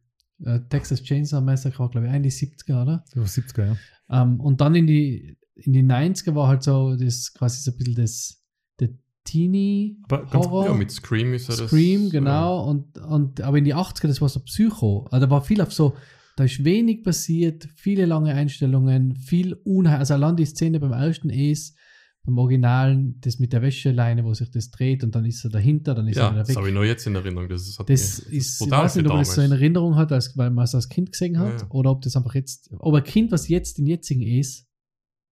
äh, 0.44 0.60
Texas 0.68 1.02
Chainsaw 1.02 1.40
Massacre 1.40 1.88
glaube 1.88 2.06
ich, 2.06 2.12
eigentlich 2.12 2.34
70er, 2.34 2.82
oder? 2.82 3.04
So 3.06 3.20
70er, 3.22 3.66
ja. 3.66 3.76
Ähm, 4.22 4.40
und 4.40 4.60
dann 4.60 4.74
in 4.74 4.86
die, 4.86 5.38
in 5.54 5.72
die 5.72 5.82
90er 5.82 6.34
war 6.34 6.48
halt 6.48 6.62
so 6.62 6.96
das 6.96 7.32
quasi 7.32 7.62
so 7.62 7.70
ein 7.70 7.76
bisschen 7.78 7.94
das 7.94 8.42
der 8.78 8.90
Teenie 9.26 9.98
Aber 10.04 10.24
ganz- 10.24 10.46
Horror. 10.46 10.66
Ja, 10.66 10.72
mit 10.74 10.90
Scream 10.90 11.34
ist 11.34 11.48
das. 11.50 11.58
Scream, 11.58 12.06
äh, 12.06 12.10
genau. 12.10 12.64
Und, 12.70 12.96
und, 12.98 13.40
aber 13.42 13.58
in 13.58 13.64
die 13.64 13.74
80er, 13.74 14.06
das 14.08 14.20
war 14.22 14.28
so 14.30 14.40
Psycho. 14.40 15.06
Also 15.10 15.26
da 15.26 15.30
war 15.30 15.42
viel 15.42 15.60
auf 15.60 15.72
so, 15.72 15.94
da 16.36 16.44
ist 16.44 16.64
wenig 16.64 17.02
passiert, 17.02 17.68
viele 17.74 18.06
lange 18.06 18.32
Einstellungen, 18.34 19.16
viel 19.16 19.52
Unheil. 19.64 19.98
Also 19.98 20.14
allein 20.14 20.36
die 20.36 20.46
Szene 20.46 20.80
beim 20.80 20.92
ersten 20.92 21.28
ist, 21.30 21.76
beim 22.24 22.38
Originalen, 22.38 23.20
das 23.20 23.38
mit 23.38 23.52
der 23.52 23.62
Wäscheleine, 23.62 24.24
wo 24.24 24.34
sich 24.34 24.50
das 24.50 24.70
dreht 24.70 25.04
und 25.04 25.14
dann 25.14 25.24
ist 25.24 25.44
er 25.44 25.50
dahinter, 25.50 25.94
dann 25.94 26.08
ist 26.08 26.16
er 26.16 26.24
Ja, 26.24 26.30
wieder 26.32 26.40
das 26.40 26.48
weg. 26.48 26.56
habe 26.56 26.68
ich 26.68 26.74
noch 26.74 26.82
jetzt 26.82 27.06
in 27.06 27.14
Erinnerung. 27.14 27.48
Das 27.48 27.62
ist, 27.68 27.78
hat 27.78 27.88
Das 27.88 28.26
mir- 28.28 28.36
ist, 28.36 28.60
ich 28.62 28.70
weiß 28.70 28.96
nicht, 28.96 29.06
ob 29.06 29.12
man 29.12 29.18
das 29.20 29.34
so 29.34 29.42
in. 29.42 29.52
Erinnerung 29.52 29.94
hat, 29.94 30.10
als, 30.10 30.36
weil 30.36 30.50
man 30.50 30.64
es 30.64 30.74
als 30.74 30.88
Kind 30.88 31.12
gesehen 31.12 31.38
hat, 31.38 31.52
Ja, 31.52 31.56
ja. 31.58 31.70
oder 31.70 31.90
ob 31.92 32.02
das 32.02 32.16
einfach 32.16 32.34
jetzt, 32.34 32.68
ob 32.80 32.94
ein 32.94 33.04
Kind, 33.04 33.30
was 33.30 33.48
jetzt 33.48 33.78
in 33.78 33.86
jetzigen 33.86 34.22
ist, 34.22 34.66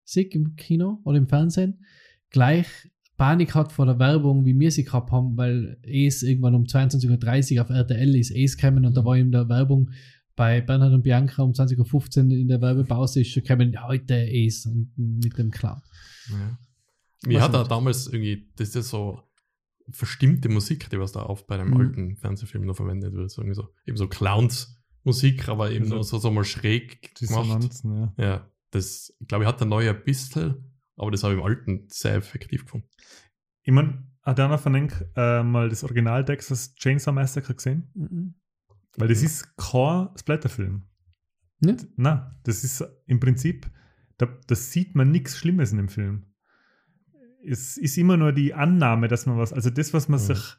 sieht 0.04 0.34
im 0.36 0.54
Kino 0.56 1.00
oder 1.04 1.18
im 1.18 1.26
Fernsehen, 1.26 1.84
gleich 2.30 2.66
Panik 3.16 3.54
hat 3.54 3.70
vor 3.72 3.86
der 3.86 3.98
Werbung, 3.98 4.44
wie 4.44 4.58
wir 4.58 4.70
sie 4.70 4.84
gehabt 4.84 5.12
haben, 5.12 5.36
weil 5.36 5.78
es 5.82 6.22
irgendwann 6.22 6.54
um 6.54 6.64
22.30 6.64 7.56
Uhr 7.56 7.62
auf 7.62 7.70
RTL 7.70 8.16
ist, 8.16 8.32
es 8.32 8.56
gekommen 8.56 8.84
und 8.84 8.96
da 8.96 9.04
war 9.04 9.16
in 9.16 9.30
der 9.30 9.48
Werbung 9.48 9.90
bei 10.36 10.60
Bernhard 10.60 10.92
und 10.92 11.02
Bianca 11.02 11.42
um 11.42 11.52
20.15 11.52 12.24
Uhr 12.30 12.36
in 12.36 12.48
der 12.48 12.60
Werbepause 12.60 13.20
ist 13.20 13.28
schon 13.30 13.44
gekommen, 13.44 13.80
heute 13.86 14.14
es 14.14 14.66
und 14.66 14.90
mit 14.96 15.38
dem 15.38 15.50
Clown. 15.52 15.80
Ja. 16.30 16.58
Mir 17.26 17.40
hat 17.40 17.54
er 17.54 17.60
nicht? 17.60 17.70
damals 17.70 18.08
irgendwie, 18.08 18.48
das 18.56 18.68
ist 18.68 18.74
ja 18.74 18.82
so 18.82 19.20
verstimmte 19.90 20.48
Musik, 20.48 20.90
die 20.90 20.98
was 20.98 21.12
da 21.12 21.20
auf 21.22 21.46
bei 21.46 21.54
einem 21.58 21.70
Mhm. 21.70 21.76
alten 21.76 22.16
Fernsehfilm 22.16 22.64
noch 22.66 22.74
verwendet 22.76 23.12
wird. 23.14 23.30
So, 23.30 23.42
irgendwie 23.42 23.54
so, 23.54 23.68
eben 23.86 23.96
so 23.96 24.08
Clowns-Musik, 24.08 25.48
aber 25.48 25.70
eben 25.70 25.84
Also 25.84 25.94
nur 25.94 26.04
so, 26.04 26.18
so 26.18 26.30
mal 26.30 26.44
schräg 26.44 27.14
gemacht. 27.14 27.70
Ja. 27.84 28.14
Ja, 28.18 28.50
das, 28.70 29.14
ich 29.20 29.28
glaube, 29.28 29.44
ich 29.44 29.48
hat 29.48 29.60
der 29.60 29.66
neue 29.68 29.90
ein 29.90 30.04
bisschen, 30.04 30.73
aber 30.96 31.10
das 31.10 31.22
habe 31.22 31.34
ich 31.34 31.40
im 31.40 31.44
alten 31.44 31.86
sehr 31.88 32.14
effektiv 32.16 32.64
gefunden. 32.64 32.88
Ich 33.62 33.72
meine, 33.72 34.06
hat 34.22 34.40
einer 34.40 34.58
von 34.58 34.74
euch 34.74 34.92
äh, 35.16 35.42
mal 35.42 35.68
das 35.68 35.84
Original 35.84 36.24
Texas 36.24 36.74
Chainsaw 36.76 37.12
Massacre 37.12 37.54
gesehen? 37.54 37.90
Mhm. 37.94 38.34
Weil 38.96 39.08
das 39.08 39.22
ist 39.22 39.56
kein 39.56 40.08
Splatterfilm. 40.16 40.84
Ja. 41.60 41.74
Nein, 41.96 42.22
das 42.44 42.62
ist 42.64 42.84
im 43.06 43.20
Prinzip, 43.20 43.70
da, 44.18 44.26
das 44.46 44.70
sieht 44.72 44.94
man 44.94 45.10
nichts 45.10 45.36
Schlimmes 45.36 45.72
in 45.72 45.78
dem 45.78 45.88
Film. 45.88 46.26
Es 47.46 47.76
ist 47.76 47.98
immer 47.98 48.16
nur 48.16 48.32
die 48.32 48.54
Annahme, 48.54 49.08
dass 49.08 49.26
man 49.26 49.36
was, 49.36 49.52
also 49.52 49.70
das, 49.70 49.92
was 49.92 50.08
man 50.08 50.20
Mhm. 50.20 50.24
sich, 50.24 50.56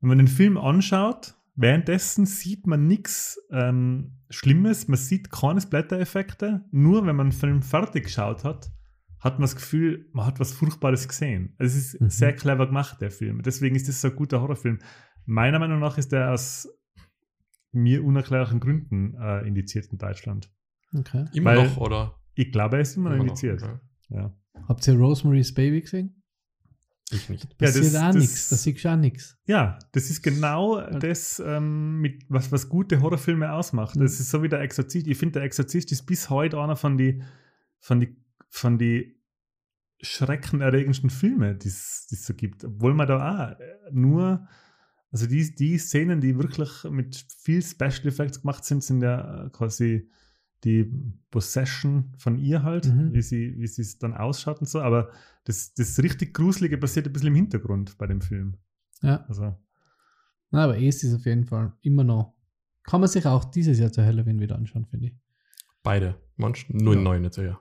wenn 0.00 0.08
man 0.08 0.18
den 0.18 0.28
Film 0.28 0.56
anschaut, 0.56 1.34
währenddessen 1.56 2.24
sieht 2.24 2.66
man 2.66 2.86
nichts 2.86 3.38
ähm, 3.50 4.12
Schlimmes, 4.30 4.86
man 4.88 4.96
sieht 4.98 5.30
keine 5.30 5.60
Splatter-Effekte, 5.60 6.64
nur 6.70 7.04
wenn 7.06 7.16
man 7.16 7.30
den 7.30 7.38
Film 7.38 7.62
fertig 7.62 8.04
geschaut 8.04 8.44
hat, 8.44 8.70
hat 9.20 9.34
man 9.34 9.42
das 9.42 9.56
Gefühl, 9.56 10.08
man 10.12 10.26
hat 10.26 10.38
was 10.40 10.52
Furchtbares 10.52 11.08
gesehen. 11.08 11.54
Also 11.58 11.76
es 11.78 11.94
ist 11.94 12.00
Mhm. 12.00 12.10
sehr 12.10 12.32
clever 12.34 12.66
gemacht, 12.66 13.00
der 13.00 13.10
Film. 13.10 13.42
Deswegen 13.42 13.74
ist 13.76 13.88
das 13.88 14.00
so 14.00 14.08
ein 14.08 14.16
guter 14.16 14.40
Horrorfilm. 14.40 14.78
Meiner 15.26 15.58
Meinung 15.58 15.80
nach 15.80 15.98
ist 15.98 16.12
der 16.12 16.32
aus 16.32 16.68
mir 17.72 18.04
unerklärlichen 18.04 18.60
Gründen 18.60 19.14
äh, 19.20 19.46
indiziert 19.46 19.86
in 19.92 19.98
Deutschland. 19.98 20.50
Okay. 20.94 21.26
Immer 21.34 21.56
Weil- 21.56 21.66
noch, 21.68 21.76
oder? 21.78 22.14
Ich 22.34 22.50
glaube, 22.52 22.76
er 22.76 22.82
ist 22.82 22.96
immer 22.96 23.10
noch 23.10 23.16
Immer 23.16 23.24
noch, 23.26 23.42
indiziert. 23.42 23.60
ja. 23.62 23.80
Ja. 24.10 24.34
Habt 24.68 24.86
ihr 24.86 24.94
Rosemary's 24.94 25.52
Baby 25.52 25.80
gesehen? 25.82 26.22
Ich 27.10 27.28
nicht. 27.28 27.44
Ja, 27.44 27.50
Passiert 27.66 27.86
das- 27.86 27.94
auch 27.96 28.06
das- 28.08 28.16
nichts, 28.16 28.48
da 28.50 28.56
siehst 28.56 28.84
du 28.84 28.88
auch 28.90 28.96
nichts. 28.96 29.38
ja, 29.46 29.78
das 29.92 30.10
ist 30.10 30.22
genau 30.22 30.80
das, 30.98 31.42
ähm, 31.44 32.00
mit, 32.00 32.24
was, 32.28 32.52
was 32.52 32.68
gute 32.68 33.00
Horrorfilme 33.00 33.50
ausmacht. 33.52 33.96
Mhm. 33.96 34.00
Das 34.00 34.20
ist 34.20 34.30
so 34.30 34.42
wie 34.42 34.48
der 34.48 34.60
Exorzist. 34.60 35.06
Ich 35.06 35.16
finde, 35.18 35.34
der 35.34 35.42
Exorzist 35.42 35.90
ist 35.90 36.04
bis 36.06 36.28
heute 36.30 36.58
einer 36.60 36.76
von 36.76 36.96
die, 36.98 37.22
von 37.80 38.00
die, 38.00 38.16
von 38.48 38.78
die 38.78 39.18
schreckenerregendsten 40.00 41.10
Filme, 41.10 41.54
die 41.56 41.68
es 41.68 42.06
so 42.08 42.34
gibt. 42.34 42.64
Obwohl 42.64 42.94
man 42.94 43.06
da 43.08 43.16
auch 43.54 43.60
äh, 43.60 43.64
nur, 43.90 44.46
also 45.10 45.26
die, 45.26 45.54
die 45.54 45.78
Szenen, 45.78 46.20
die 46.20 46.36
wirklich 46.38 46.84
mit 46.90 47.24
viel 47.40 47.62
Special 47.62 48.06
Effects 48.06 48.40
gemacht 48.42 48.64
sind, 48.64 48.84
sind 48.84 49.02
ja 49.02 49.46
äh, 49.46 49.50
quasi 49.50 50.08
die 50.64 50.92
Possession 51.30 52.12
von 52.18 52.36
ihr 52.38 52.62
halt, 52.62 52.86
Mhm. 52.86 53.12
wie 53.12 53.22
sie 53.22 53.54
wie 53.58 53.64
es 53.64 53.98
dann 53.98 54.14
ausschaut 54.14 54.60
und 54.60 54.68
so. 54.68 54.80
Aber 54.80 55.10
das, 55.44 55.72
das 55.74 55.98
richtig 56.02 56.34
Gruselige 56.34 56.78
passiert 56.78 57.06
ein 57.06 57.12
bisschen 57.12 57.28
im 57.28 57.34
Hintergrund 57.36 57.96
bei 57.98 58.06
dem 58.06 58.20
Film. 58.20 58.56
Ja, 59.02 59.24
Also, 59.28 59.56
Na, 60.50 60.64
aber 60.64 60.78
es 60.80 61.02
ist 61.04 61.14
auf 61.14 61.26
jeden 61.26 61.44
Fall 61.44 61.72
immer 61.82 62.04
noch. 62.04 62.34
Kann 62.84 63.00
man 63.00 63.08
sich 63.08 63.26
auch 63.26 63.44
dieses 63.44 63.78
Jahr 63.78 63.92
zu 63.92 64.02
Halloween 64.04 64.40
wieder 64.40 64.56
anschauen, 64.56 64.86
finde 64.86 65.08
ich. 65.08 65.16
Beide. 65.82 66.20
Manch, 66.36 66.68
nur 66.70 66.94
in 66.94 67.00
Ja. 67.00 67.04
neun 67.04 67.22
jetzt 67.24 67.38
eher. 67.38 67.60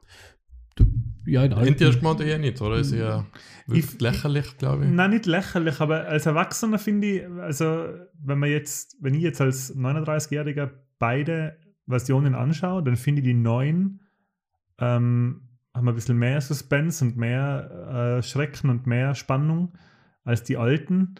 Du, 1.28 1.34
ja, 1.34 1.44
in 1.44 1.54
alten- 1.54 1.68
Endlich 1.68 2.00
gemeint 2.00 2.22
eher 2.22 2.38
nicht, 2.40 2.62
oder? 2.62 2.78
Ist 2.78 2.94
Ich- 2.94 4.00
lächerlich, 4.00 4.58
glaube 4.58 4.86
ich. 4.86 4.92
Nein, 4.92 5.10
nicht 5.12 5.26
lächerlich, 5.26 5.80
aber 5.82 6.06
als 6.08 6.26
Erwachsener 6.26 6.80
finde 6.80 7.08
ich, 7.08 7.28
also 7.42 7.88
wenn 8.24 8.40
man 8.40 8.50
jetzt, 8.50 8.96
wenn 9.02 9.14
ich 9.14 9.22
jetzt 9.22 9.42
als 9.42 9.76
39-Jähriger 9.76 10.70
beide 11.00 11.58
Versionen 11.88 12.34
anschaue, 12.34 12.82
dann 12.84 12.96
finde 12.96 13.22
ich 13.22 13.28
die 13.28 13.34
neuen 13.34 14.02
ähm, 14.80 15.42
haben 15.74 15.88
ein 15.90 15.96
bisschen 15.96 16.18
mehr 16.18 16.40
Suspense 16.42 17.04
und 17.04 17.18
mehr 17.18 18.18
äh, 18.20 18.24
Schrecken 18.24 18.70
und 18.70 18.88
mehr 18.88 19.14
Spannung 19.16 19.74
als 20.24 20.44
die 20.44 20.58
alten. 20.58 21.16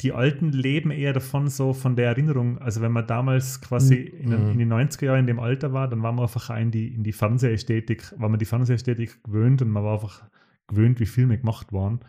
Die 0.00 0.12
alten 0.12 0.52
leben 0.52 0.92
eher 0.92 1.12
davon, 1.12 1.48
so 1.48 1.72
von 1.72 1.96
der 1.96 2.06
Erinnerung. 2.06 2.58
Also, 2.58 2.80
wenn 2.80 2.92
man 2.92 3.06
damals 3.06 3.60
quasi 3.60 3.96
in, 3.96 4.30
den, 4.30 4.44
Mhm. 4.44 4.50
in 4.52 4.58
den 4.60 4.68
90er 4.72 5.06
Jahren 5.06 5.20
in 5.20 5.26
dem 5.26 5.40
Alter 5.40 5.72
war, 5.72 5.88
dann 5.88 6.02
war 6.02 6.12
man 6.12 6.22
einfach 6.22 6.56
in 6.56 6.70
die, 6.70 6.94
in 6.94 7.02
die 7.02 7.12
Fernsehästhetik, 7.12 8.14
war 8.16 8.28
man 8.28 8.38
die 8.38 8.44
Fernsehästhetik 8.44 9.24
gewöhnt 9.24 9.60
und 9.60 9.70
man 9.70 9.82
war 9.82 9.94
einfach 9.94 10.24
gewöhnt, 10.68 11.00
wie 11.00 11.06
Filme 11.06 11.36
gemacht 11.38 11.72
waren. 11.72 12.00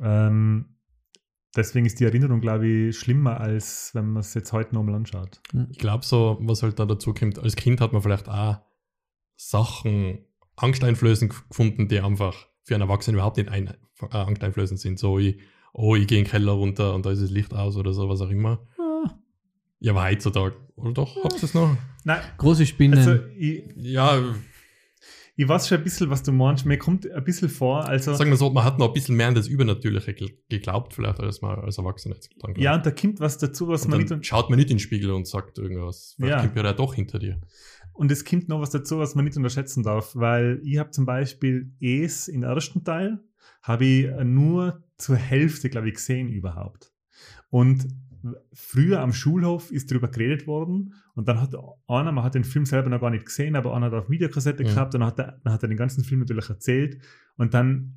Ähm, 0.00 0.64
deswegen 1.54 1.84
ist 1.86 2.00
die 2.00 2.04
Erinnerung, 2.04 2.40
glaube 2.40 2.66
ich, 2.66 2.98
schlimmer, 2.98 3.40
als 3.40 3.90
wenn 3.94 4.10
man 4.12 4.20
es 4.20 4.32
jetzt 4.34 4.52
heute 4.52 4.74
nochmal 4.74 4.94
anschaut. 4.94 5.40
Ich 5.70 5.78
glaube 5.78 6.04
so, 6.04 6.38
was 6.40 6.62
halt 6.62 6.78
da 6.78 6.86
dazu 6.86 7.12
kommt, 7.12 7.38
als 7.38 7.56
Kind 7.56 7.80
hat 7.80 7.92
man 7.92 8.00
vielleicht 8.02 8.28
auch 8.28 8.58
Sachen 9.36 10.24
angsteinflößend 10.56 11.48
gefunden, 11.50 11.88
die 11.88 12.00
einfach 12.00 12.34
für 12.64 12.74
einen 12.74 12.82
Erwachsenen 12.82 13.16
überhaupt 13.16 13.36
nicht 13.36 13.50
ein, 13.50 13.68
äh, 13.68 14.16
angsteinflößend 14.16 14.80
sind. 14.80 14.98
So, 14.98 15.18
ich, 15.18 15.38
oh, 15.72 15.96
ich 15.96 16.06
gehe 16.06 16.18
in 16.18 16.24
den 16.24 16.30
Keller 16.30 16.52
runter 16.52 16.94
und 16.94 17.04
da 17.06 17.10
ist 17.10 17.22
das 17.22 17.30
Licht 17.30 17.52
aus 17.54 17.76
oder 17.76 17.92
so, 17.92 18.08
was 18.08 18.20
auch 18.20 18.30
immer. 18.30 18.66
Ja, 19.80 19.92
aber 19.92 20.04
heutzutage, 20.04 20.54
oder 20.76 20.92
doch, 20.92 21.16
habt 21.24 21.34
ihr 21.38 21.42
es 21.44 21.54
noch? 21.54 21.76
Nein, 22.04 22.20
große 22.38 22.66
Spinnen. 22.66 22.98
also 22.98 23.16
ich, 23.36 23.64
Ja, 23.76 24.22
ich 25.34 25.48
weiß 25.48 25.66
schon 25.66 25.78
ein 25.78 25.84
bisschen, 25.84 26.08
was 26.10 26.22
du 26.22 26.30
meinst. 26.30 26.66
Mir 26.66 26.76
kommt 26.78 27.10
ein 27.10 27.24
bisschen 27.24 27.48
vor, 27.48 27.84
also. 27.88 28.14
sagen 28.14 28.30
wir 28.30 28.36
so, 28.36 28.50
man 28.50 28.64
hat 28.64 28.78
noch 28.78 28.88
ein 28.88 28.92
bisschen 28.92 29.16
mehr 29.16 29.26
an 29.28 29.34
das 29.34 29.48
Übernatürliche 29.48 30.14
geglaubt, 30.48 30.94
vielleicht, 30.94 31.18
als 31.20 31.40
man 31.42 31.58
als 31.58 31.78
Erwachsener 31.78 32.14
jetzt 32.14 32.30
dran 32.38 32.54
Ja, 32.58 32.74
und 32.76 32.86
da 32.86 32.90
kommt 32.92 33.18
was 33.18 33.38
dazu, 33.38 33.66
was 33.68 33.84
und 33.86 33.90
man 33.92 34.06
dann 34.06 34.18
nicht. 34.18 34.28
schaut 34.28 34.50
man 34.50 34.58
nicht 34.58 34.70
in 34.70 34.76
den 34.76 34.80
Spiegel 34.80 35.10
und 35.10 35.26
sagt 35.26 35.58
irgendwas. 35.58 36.14
Vielleicht 36.16 36.44
Ja. 36.44 36.46
kommt 36.46 36.56
ja 36.56 36.72
doch 36.74 36.94
hinter 36.94 37.18
dir. 37.18 37.40
Und 37.94 38.12
es 38.12 38.24
kommt 38.24 38.48
noch 38.48 38.60
was 38.60 38.70
dazu, 38.70 38.98
was 38.98 39.14
man 39.16 39.24
nicht 39.24 39.36
unterschätzen 39.36 39.82
darf, 39.82 40.14
weil 40.14 40.60
ich 40.64 40.78
habe 40.78 40.90
zum 40.90 41.06
Beispiel 41.06 41.72
Es 41.80 42.28
im 42.28 42.42
ersten 42.42 42.84
Teil, 42.84 43.18
habe 43.62 43.84
ich 43.84 44.08
nur 44.24 44.84
zur 45.02 45.16
Hälfte, 45.16 45.68
glaube 45.70 45.88
ich, 45.88 45.94
gesehen 45.94 46.28
überhaupt. 46.28 46.92
Und 47.50 47.86
früher 48.52 49.00
am 49.00 49.12
Schulhof 49.12 49.72
ist 49.72 49.90
darüber 49.90 50.08
geredet 50.08 50.46
worden 50.46 50.94
und 51.14 51.26
dann 51.28 51.40
hat 51.40 51.54
einer, 51.88 52.12
man 52.12 52.22
hat 52.24 52.36
den 52.36 52.44
Film 52.44 52.64
selber 52.66 52.88
noch 52.88 53.00
gar 53.00 53.10
nicht 53.10 53.26
gesehen, 53.26 53.56
aber 53.56 53.74
einer 53.74 53.86
hat 53.86 53.94
auf 53.94 54.10
Videokassette 54.10 54.62
Mhm. 54.62 54.68
gehabt 54.68 54.94
und 54.94 55.00
dann 55.00 55.08
hat, 55.08 55.18
er, 55.18 55.40
dann 55.42 55.52
hat 55.52 55.62
er 55.62 55.68
den 55.68 55.76
ganzen 55.76 56.04
Film 56.04 56.20
natürlich 56.20 56.48
erzählt 56.48 57.02
und 57.36 57.52
dann 57.52 57.96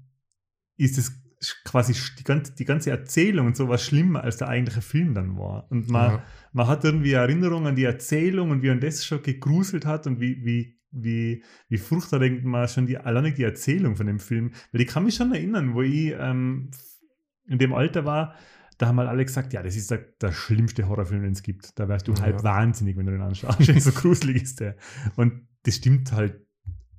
ist 0.77 0.97
es 0.97 1.21
quasi 1.63 1.93
die 2.17 2.23
ganze, 2.23 2.55
die 2.55 2.65
ganze 2.65 2.89
Erzählung 2.89 3.45
und 3.47 3.55
sowas 3.55 3.83
schlimmer, 3.85 4.23
als 4.23 4.37
der 4.37 4.47
eigentliche 4.47 4.81
Film 4.81 5.13
dann 5.13 5.37
war. 5.37 5.69
Und 5.69 5.89
man, 5.89 6.13
Ja. 6.13 6.23
man 6.53 6.67
hat 6.67 6.83
irgendwie 6.83 7.11
Erinnerungen 7.11 7.67
an 7.67 7.75
die 7.75 7.83
Erzählung 7.83 8.49
und 8.49 8.63
wie 8.63 8.69
man 8.69 8.79
das 8.79 9.05
schon 9.05 9.21
gegruselt 9.21 9.85
hat 9.85 10.07
und 10.07 10.19
wie, 10.19 10.43
wie, 10.43 10.79
wie, 10.89 11.43
wie 11.69 11.77
furchterregend 11.77 12.45
man 12.45 12.67
schon 12.67 12.87
die, 12.87 12.97
alleine 12.97 13.31
die 13.31 13.43
Erzählung 13.43 13.95
von 13.95 14.07
dem 14.07 14.17
Film, 14.19 14.53
weil 14.71 14.81
ich 14.81 14.87
kann 14.87 15.03
mich 15.03 15.15
schon 15.15 15.33
erinnern, 15.33 15.75
wo 15.75 15.83
ich 15.83 16.15
ähm, 16.17 16.71
in 17.47 17.57
dem 17.59 17.73
Alter 17.73 18.05
war, 18.05 18.35
da 18.77 18.87
haben 18.87 18.99
halt 18.99 19.09
alle 19.09 19.23
gesagt, 19.23 19.53
ja, 19.53 19.63
das 19.63 19.75
ist 19.75 19.89
der, 19.91 19.99
der 20.21 20.31
schlimmste 20.33 20.87
Horrorfilm, 20.87 21.21
den 21.23 21.31
es 21.31 21.43
gibt. 21.43 21.77
Da 21.79 21.87
wärst 21.87 22.07
du 22.07 22.13
Ja. 22.13 22.21
halb 22.21 22.43
wahnsinnig, 22.43 22.97
wenn 22.97 23.05
du 23.05 23.11
den 23.13 23.21
anschaust. 23.21 23.59
so 23.81 23.91
gruselig 23.91 24.43
ist 24.43 24.59
der. 24.59 24.75
Und 25.15 25.47
das 25.63 25.75
stimmt 25.75 26.11
halt 26.11 26.41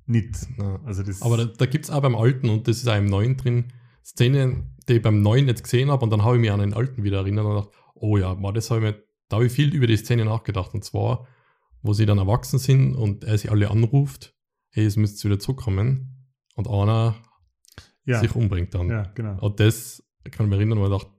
nicht. 0.05 0.35
Ja. 0.57 0.79
Also 0.85 1.03
das 1.03 1.21
Aber 1.21 1.37
da, 1.37 1.45
da 1.45 1.65
gibt 1.65 1.85
es 1.85 1.91
auch 1.91 2.01
beim 2.01 2.15
Alten, 2.15 2.49
und 2.49 2.67
das 2.67 2.77
ist 2.77 2.87
auch 2.87 2.97
im 2.97 3.05
Neuen 3.05 3.37
drin, 3.37 3.73
Szenen, 4.03 4.75
die 4.87 4.93
ich 4.93 5.01
beim 5.01 5.21
Neuen 5.21 5.47
jetzt 5.47 5.63
gesehen 5.63 5.91
habe, 5.91 6.03
und 6.03 6.09
dann 6.11 6.23
habe 6.23 6.35
ich 6.35 6.41
mich 6.41 6.51
an 6.51 6.61
den 6.61 6.73
Alten 6.73 7.03
wieder 7.03 7.17
erinnert 7.19 7.45
und 7.45 7.55
gedacht, 7.55 7.69
oh 7.93 8.17
ja, 8.17 8.33
man, 8.35 8.53
das 8.55 8.71
habe 8.71 8.79
ich 8.79 8.93
mir, 8.93 9.03
da 9.29 9.35
habe 9.35 9.45
ich 9.47 9.51
viel 9.51 9.75
über 9.75 9.85
die 9.85 9.97
Szene 9.97 10.25
nachgedacht. 10.25 10.73
Und 10.73 10.83
zwar, 10.83 11.27
wo 11.81 11.93
sie 11.93 12.05
dann 12.05 12.17
erwachsen 12.17 12.57
sind 12.57 12.95
und 12.95 13.23
er 13.25 13.37
sie 13.37 13.49
alle 13.49 13.69
anruft, 13.69 14.33
hey, 14.71 14.83
jetzt 14.85 14.97
müsst 14.97 15.23
ihr 15.23 15.29
wieder 15.29 15.39
zurückkommen. 15.39 16.13
Und 16.55 16.67
einer 16.69 17.15
ja, 18.05 18.19
sich 18.19 18.33
umbringt 18.35 18.73
dann. 18.73 18.89
ja, 18.89 19.03
genau. 19.13 19.37
Und 19.41 19.59
das 19.59 20.03
kann 20.31 20.45
ich 20.45 20.49
mich 20.49 20.57
erinnern, 20.59 20.79
wo 20.79 20.85
ich 20.85 20.91
dachte, 20.91 21.11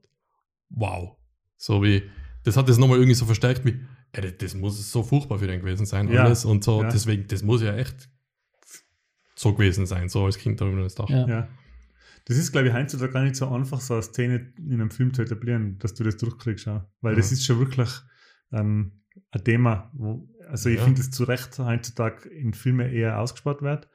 wow. 0.70 1.16
So 1.56 1.82
wie, 1.82 2.02
das 2.44 2.56
hat 2.56 2.68
das 2.68 2.78
nochmal 2.78 2.98
irgendwie 2.98 3.14
so 3.14 3.26
verstärkt 3.26 3.64
wie, 3.64 3.80
ey, 4.12 4.22
das, 4.22 4.36
das 4.38 4.54
muss 4.54 4.90
so 4.92 5.02
furchtbar 5.02 5.38
für 5.38 5.46
den 5.46 5.60
gewesen 5.60 5.86
sein, 5.86 6.08
Ja. 6.08 6.24
alles. 6.24 6.44
Und 6.44 6.64
so, 6.64 6.82
Ja. 6.82 6.90
deswegen, 6.90 7.26
das 7.28 7.42
muss 7.42 7.62
ja 7.62 7.74
echt 7.76 8.08
so 9.34 9.52
gewesen 9.54 9.86
sein, 9.86 10.08
so 10.08 10.24
als 10.24 10.38
Kind 10.38 10.60
habe 10.60 10.70
ich 10.70 10.76
mir 10.76 10.82
das 10.82 10.94
gedacht. 10.94 11.10
ja. 11.10 11.28
Ja. 11.28 11.48
Das 12.24 12.36
ist, 12.36 12.52
glaube 12.52 12.68
ich, 12.68 12.74
heutzutage 12.74 13.10
gar 13.12 13.22
nicht 13.22 13.36
so 13.36 13.48
einfach, 13.48 13.80
so 13.80 13.94
eine 13.94 14.02
Szene 14.02 14.52
in 14.58 14.74
einem 14.74 14.90
Film 14.90 15.14
zu 15.14 15.22
etablieren, 15.22 15.78
dass 15.78 15.94
du 15.94 16.04
das 16.04 16.18
durchkriegst. 16.18 16.66
Ja. 16.66 16.86
Weil 17.00 17.14
das 17.14 17.32
ist 17.32 17.46
schon 17.46 17.58
wirklich 17.58 17.88
ähm, 18.52 19.00
ein 19.30 19.44
Thema. 19.44 19.90
Wo, 19.94 20.28
also 20.46 20.68
ich 20.68 20.76
Ja. 20.76 20.84
finde 20.84 21.00
es 21.00 21.10
zu 21.10 21.24
Recht 21.24 21.58
heutzutage 21.58 22.28
in 22.28 22.52
Filmen 22.52 22.92
eher 22.92 23.18
ausgespart 23.18 23.62
wird. 23.62 23.88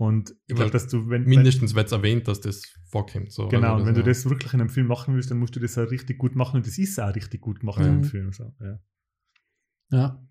Und 0.00 0.32
ich 0.46 0.54
glaube, 0.54 0.70
dass 0.70 0.86
du, 0.86 1.08
wenn. 1.10 1.24
Mindestens 1.24 1.74
wird 1.74 1.86
es 1.86 1.92
erwähnt, 1.92 2.28
dass 2.28 2.40
das 2.40 2.62
vorkommt. 2.88 3.32
So. 3.32 3.48
Genau, 3.48 3.72
Also 3.74 3.80
und 3.80 3.86
wenn 3.88 3.94
du 3.94 4.00
ja. 4.00 4.06
das 4.06 4.24
wirklich 4.30 4.54
in 4.54 4.60
einem 4.60 4.70
Film 4.70 4.86
machen 4.86 5.14
willst, 5.14 5.30
dann 5.30 5.38
musst 5.38 5.56
du 5.56 5.60
das 5.60 5.76
auch 5.76 5.90
richtig 5.90 6.18
gut 6.18 6.36
machen 6.36 6.58
und 6.58 6.66
das 6.68 6.78
ist 6.78 7.00
auch 7.00 7.12
richtig 7.14 7.40
gut 7.40 7.58
gemacht 7.60 7.80
in 7.80 7.86
Mhm. 7.86 7.90
einem 7.94 8.04
Film. 8.04 8.32
So. 8.32 8.54
Ja. 8.60 8.78
Ja. 9.90 10.22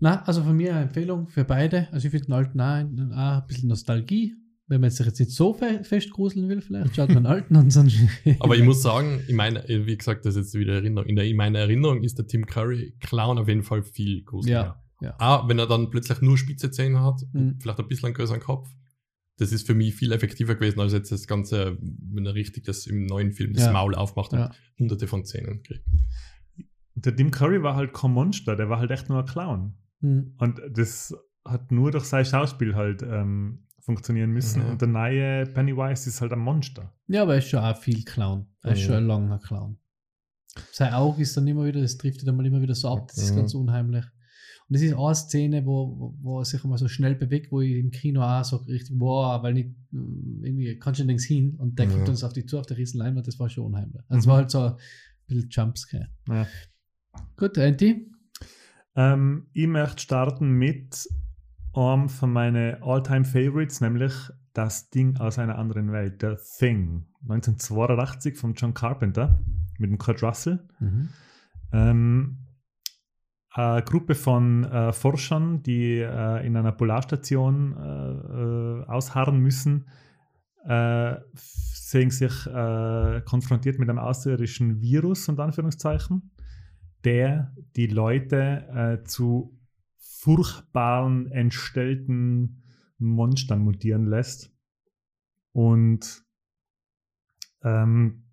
Na, 0.00 0.22
also 0.24 0.42
von 0.42 0.56
mir 0.56 0.72
eine 0.74 0.84
Empfehlung 0.84 1.28
für 1.28 1.44
beide. 1.44 1.88
Also 1.92 2.06
ich 2.06 2.10
finde 2.12 2.26
den 2.26 2.32
alten 2.34 2.60
auch, 2.60 2.74
ein- 2.76 3.12
auch 3.12 3.42
ein 3.42 3.46
bisschen 3.46 3.68
Nostalgie. 3.68 4.34
Wenn 4.68 4.80
man 4.80 4.90
sich 4.90 5.06
jetzt 5.06 5.20
nicht 5.20 5.30
so 5.30 5.54
fe 5.54 5.84
fest 5.84 6.10
gruseln 6.10 6.48
will, 6.48 6.60
vielleicht 6.60 6.96
schaut 6.96 7.08
man 7.10 7.22
den 7.22 7.26
alten 7.26 7.54
und 7.56 7.70
sonst. 7.70 7.96
Aber 8.40 8.56
ich 8.56 8.62
muss 8.64 8.82
sagen, 8.82 9.20
ich 9.28 9.34
meine, 9.34 9.62
wie 9.68 9.96
gesagt, 9.96 10.26
das 10.26 10.34
ist 10.34 10.46
jetzt 10.46 10.54
wieder 10.58 10.74
Erinnerung. 10.74 11.08
In, 11.08 11.16
der, 11.16 11.24
in 11.26 11.36
meiner 11.36 11.60
Erinnerung 11.60 12.02
ist 12.02 12.18
der 12.18 12.26
Tim 12.26 12.46
Curry 12.46 12.96
Clown 13.00 13.38
auf 13.38 13.48
jeden 13.48 13.62
Fall 13.62 13.82
viel 13.84 14.24
gruseliger. 14.24 14.60
Ja, 14.60 14.82
ja. 15.00 15.14
Auch 15.18 15.48
wenn 15.48 15.58
er 15.58 15.66
dann 15.66 15.90
plötzlich 15.90 16.20
nur 16.20 16.38
spitze 16.38 16.70
Zähne 16.70 17.02
hat 17.02 17.20
Mhm. 17.32 17.40
und 17.40 17.62
vielleicht 17.62 17.78
ein 17.80 17.88
bisschen 17.88 18.06
einen 18.06 18.14
größeren 18.14 18.40
Kopf. 18.40 18.68
Das 19.38 19.52
ist 19.52 19.66
für 19.66 19.74
mich 19.74 19.94
viel 19.94 20.12
effektiver 20.12 20.54
gewesen, 20.54 20.80
als 20.80 20.92
jetzt 20.94 21.12
das 21.12 21.26
Ganze, 21.26 21.76
wenn 21.80 22.24
er 22.24 22.34
richtig 22.34 22.64
das 22.64 22.86
im 22.86 23.04
neuen 23.04 23.32
Film 23.32 23.52
das 23.52 23.64
Ja. 23.66 23.72
Maul 23.72 23.94
aufmacht 23.94 24.32
und 24.32 24.38
Ja. 24.38 24.50
hunderte 24.78 25.06
von 25.06 25.24
Zähnen 25.26 25.62
kriegt. 25.62 25.84
Der 26.94 27.14
Tim 27.14 27.30
Curry 27.30 27.62
war 27.62 27.76
halt 27.76 27.92
kein 27.92 28.12
Monster, 28.12 28.56
der 28.56 28.70
war 28.70 28.78
halt 28.78 28.90
echt 28.90 29.10
nur 29.10 29.18
ein 29.18 29.26
Clown. 29.26 29.74
Hm. 30.00 30.34
Und 30.38 30.60
das 30.70 31.14
hat 31.44 31.70
nur 31.70 31.90
durch 31.90 32.04
sein 32.04 32.24
Schauspiel 32.24 32.74
halt 32.74 33.02
ähm, 33.02 33.66
funktionieren 33.80 34.30
müssen. 34.30 34.62
Ja. 34.62 34.70
Und 34.70 34.80
der 34.80 34.88
neue 34.88 35.44
Pennywise 35.46 36.08
ist 36.08 36.20
halt 36.22 36.32
ein 36.32 36.38
Monster. 36.38 36.94
Ja, 37.06 37.22
aber 37.22 37.34
er 37.34 37.38
ist 37.40 37.48
schon 37.50 37.60
auch 37.60 37.76
viel 37.76 38.02
Clown. 38.04 38.46
Er 38.62 38.72
ist 38.72 38.80
Mhm. 38.80 38.84
schon 38.84 38.94
ein 38.96 39.06
langer 39.06 39.38
Clown. 39.38 39.78
Sein 40.72 40.94
Auge 40.94 41.20
ist 41.22 41.36
dann 41.36 41.46
immer 41.46 41.66
wieder, 41.66 41.82
das 41.82 41.98
trifft 41.98 42.26
dann 42.26 42.36
mal 42.36 42.46
immer 42.46 42.62
wieder 42.62 42.74
so 42.74 42.88
ab, 42.88 43.08
das 43.08 43.18
ist 43.24 43.32
Mhm. 43.32 43.36
ganz 43.36 43.52
unheimlich. 43.54 44.04
Und 44.68 44.74
das 44.74 44.82
ist 44.82 44.94
auch 44.94 45.06
eine 45.06 45.14
Szene, 45.14 45.64
wo, 45.64 46.14
wo, 46.20 46.40
er 46.40 46.44
sich 46.44 46.64
immer 46.64 46.76
so 46.76 46.88
schnell 46.88 47.14
bewegt, 47.14 47.52
wo 47.52 47.60
ich 47.60 47.76
im 47.76 47.90
Kino 47.92 48.22
auch 48.22 48.44
so 48.44 48.56
richtig, 48.56 48.96
wow, 48.98 49.40
weil 49.42 49.54
nicht, 49.54 49.70
mm, 49.92 50.42
irgendwie 50.44 50.78
kannst 50.78 50.98
du 51.00 51.04
nirgends 51.04 51.24
hin 51.24 51.54
und 51.56 51.78
der 51.78 51.86
Ja. 51.86 51.92
kommt 51.92 52.08
uns 52.08 52.24
auf 52.24 52.32
die 52.32 52.44
Tour 52.46 52.60
auf 52.60 52.66
der 52.66 52.76
riesen 52.76 52.98
Leinwand, 52.98 53.26
das 53.28 53.38
war 53.38 53.48
schon 53.48 53.64
unheimlich. 53.66 54.02
Also 54.08 54.18
es 54.20 54.26
Mhm. 54.26 54.30
war 54.30 54.36
halt 54.38 54.50
so 54.50 54.60
ein 54.62 54.74
bisschen 55.28 55.48
Jumpscare. 55.50 56.08
Ja. 56.28 56.46
Gut, 57.36 57.56
Andy? 57.58 58.10
Ähm, 58.96 59.46
ich 59.52 59.66
möchte 59.68 60.00
starten 60.02 60.50
mit 60.52 61.08
einem 61.72 62.08
von 62.08 62.32
meinen 62.32 62.82
All-Time-Favorites, 62.82 63.80
nämlich 63.80 64.12
das 64.52 64.90
Ding 64.90 65.16
aus 65.18 65.38
einer 65.38 65.58
anderen 65.58 65.92
Welt, 65.92 66.22
The 66.22 66.34
Thing. 66.58 67.04
1982 67.28 68.36
von 68.36 68.54
John 68.54 68.72
Carpenter 68.74 69.38
mit 69.78 69.90
dem 69.90 69.98
Kurt 69.98 70.22
Russell. 70.22 70.66
Mhm. 70.80 71.08
Ähm, 71.72 72.38
eine 73.56 73.82
Gruppe 73.82 74.14
von 74.14 74.64
äh, 74.64 74.92
Forschern, 74.92 75.62
die 75.62 75.98
äh, 75.98 76.46
in 76.46 76.56
einer 76.56 76.72
Polarstation 76.72 77.76
äh, 77.76 78.10
äh, 78.10 78.84
ausharren 78.86 79.38
müssen, 79.38 79.88
äh, 80.64 81.14
sehen 81.34 82.10
sich 82.10 82.46
äh, 82.46 83.22
konfrontiert 83.24 83.78
mit 83.78 83.88
einem 83.88 83.98
außerirdischen 83.98 84.80
Virus, 84.80 85.28
unter 85.28 85.44
Anführungszeichen, 85.44 86.32
der 87.04 87.54
die 87.76 87.86
Leute 87.86 89.00
äh, 89.02 89.04
zu 89.04 89.58
furchtbaren, 89.98 91.30
entstellten 91.30 92.62
Monstern 92.98 93.60
mutieren 93.60 94.06
lässt. 94.06 94.52
Und 95.52 96.24
ähm, 97.62 98.24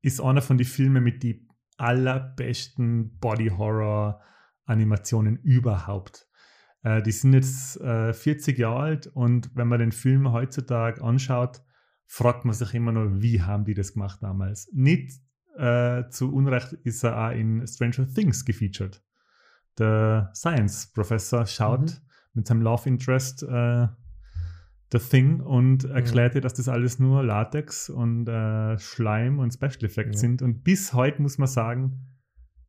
ist 0.00 0.20
einer 0.20 0.40
von 0.40 0.56
den 0.56 0.66
Filmen 0.66 1.04
mit 1.04 1.22
die 1.22 1.46
allerbesten 1.76 3.18
Body 3.18 3.48
Horror 3.48 4.22
Animationen 4.64 5.36
überhaupt. 5.38 6.28
Äh, 6.82 7.02
die 7.02 7.12
sind 7.12 7.32
jetzt 7.34 7.80
äh, 7.80 8.12
40 8.12 8.58
Jahre 8.58 8.80
alt 8.80 9.06
und 9.08 9.50
wenn 9.54 9.68
man 9.68 9.78
den 9.80 9.92
Film 9.92 10.32
heutzutage 10.32 11.02
anschaut, 11.02 11.62
fragt 12.06 12.44
man 12.44 12.54
sich 12.54 12.74
immer 12.74 12.92
nur, 12.92 13.22
wie 13.22 13.40
haben 13.42 13.64
die 13.64 13.74
das 13.74 13.94
gemacht 13.94 14.22
damals? 14.22 14.68
Nicht 14.72 15.12
äh, 15.56 16.08
zu 16.10 16.32
Unrecht 16.32 16.72
ist 16.84 17.02
er 17.04 17.16
auch 17.28 17.30
in 17.32 17.66
Stranger 17.66 18.06
Things 18.06 18.44
gefeatured. 18.44 19.02
Der 19.78 20.30
Science 20.34 20.92
Professor 20.92 21.46
schaut 21.46 21.80
Mhm. 21.80 21.96
mit 22.34 22.46
seinem 22.46 22.62
Love 22.62 22.88
Interest 22.88 23.42
äh, 23.42 23.86
The 24.92 24.98
Thing 24.98 25.40
und 25.40 25.84
erklärt 25.84 26.34
dir, 26.34 26.42
dass 26.42 26.52
das 26.52 26.68
alles 26.68 26.98
nur 26.98 27.22
Latex 27.22 27.88
und 27.88 28.28
äh, 28.28 28.78
Schleim 28.78 29.38
und 29.38 29.52
Special 29.54 29.84
Effects 29.84 30.16
Ja. 30.16 30.28
sind. 30.28 30.42
Und 30.42 30.62
bis 30.64 30.92
heute 30.92 31.22
muss 31.22 31.38
man 31.38 31.48
sagen, 31.48 32.11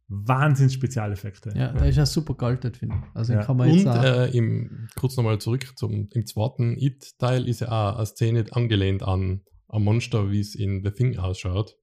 Wahnsinns 0.07 0.73
Spezialeffekte. 0.73 1.53
Ja, 1.55 1.73
der 1.73 1.87
ist 1.89 1.95
ja 1.95 2.05
super 2.05 2.35
gealtert, 2.35 2.77
finde 2.77 2.95
ich. 2.97 3.15
Also 3.15 3.33
Ja. 3.33 3.43
kann 3.43 3.57
man 3.57 3.69
jetzt 3.69 3.85
Und 3.85 3.91
auch, 3.91 4.03
äh, 4.03 4.37
im, 4.37 4.87
kurz 4.95 5.15
nochmal 5.17 5.39
zurück 5.39 5.73
zum 5.77 6.09
im 6.11 6.25
zweiten 6.25 6.77
It-Teil 6.77 7.47
ist 7.47 7.61
ja 7.61 7.67
auch 7.69 7.95
eine 7.97 8.05
Szene 8.05 8.45
angelehnt 8.51 9.01
an 9.03 9.41
ein 9.69 9.83
Monster, 9.83 10.29
wie 10.29 10.39
es 10.39 10.55
in 10.55 10.83
The 10.83 10.91
Thing 10.91 11.17
ausschaut. 11.17 11.75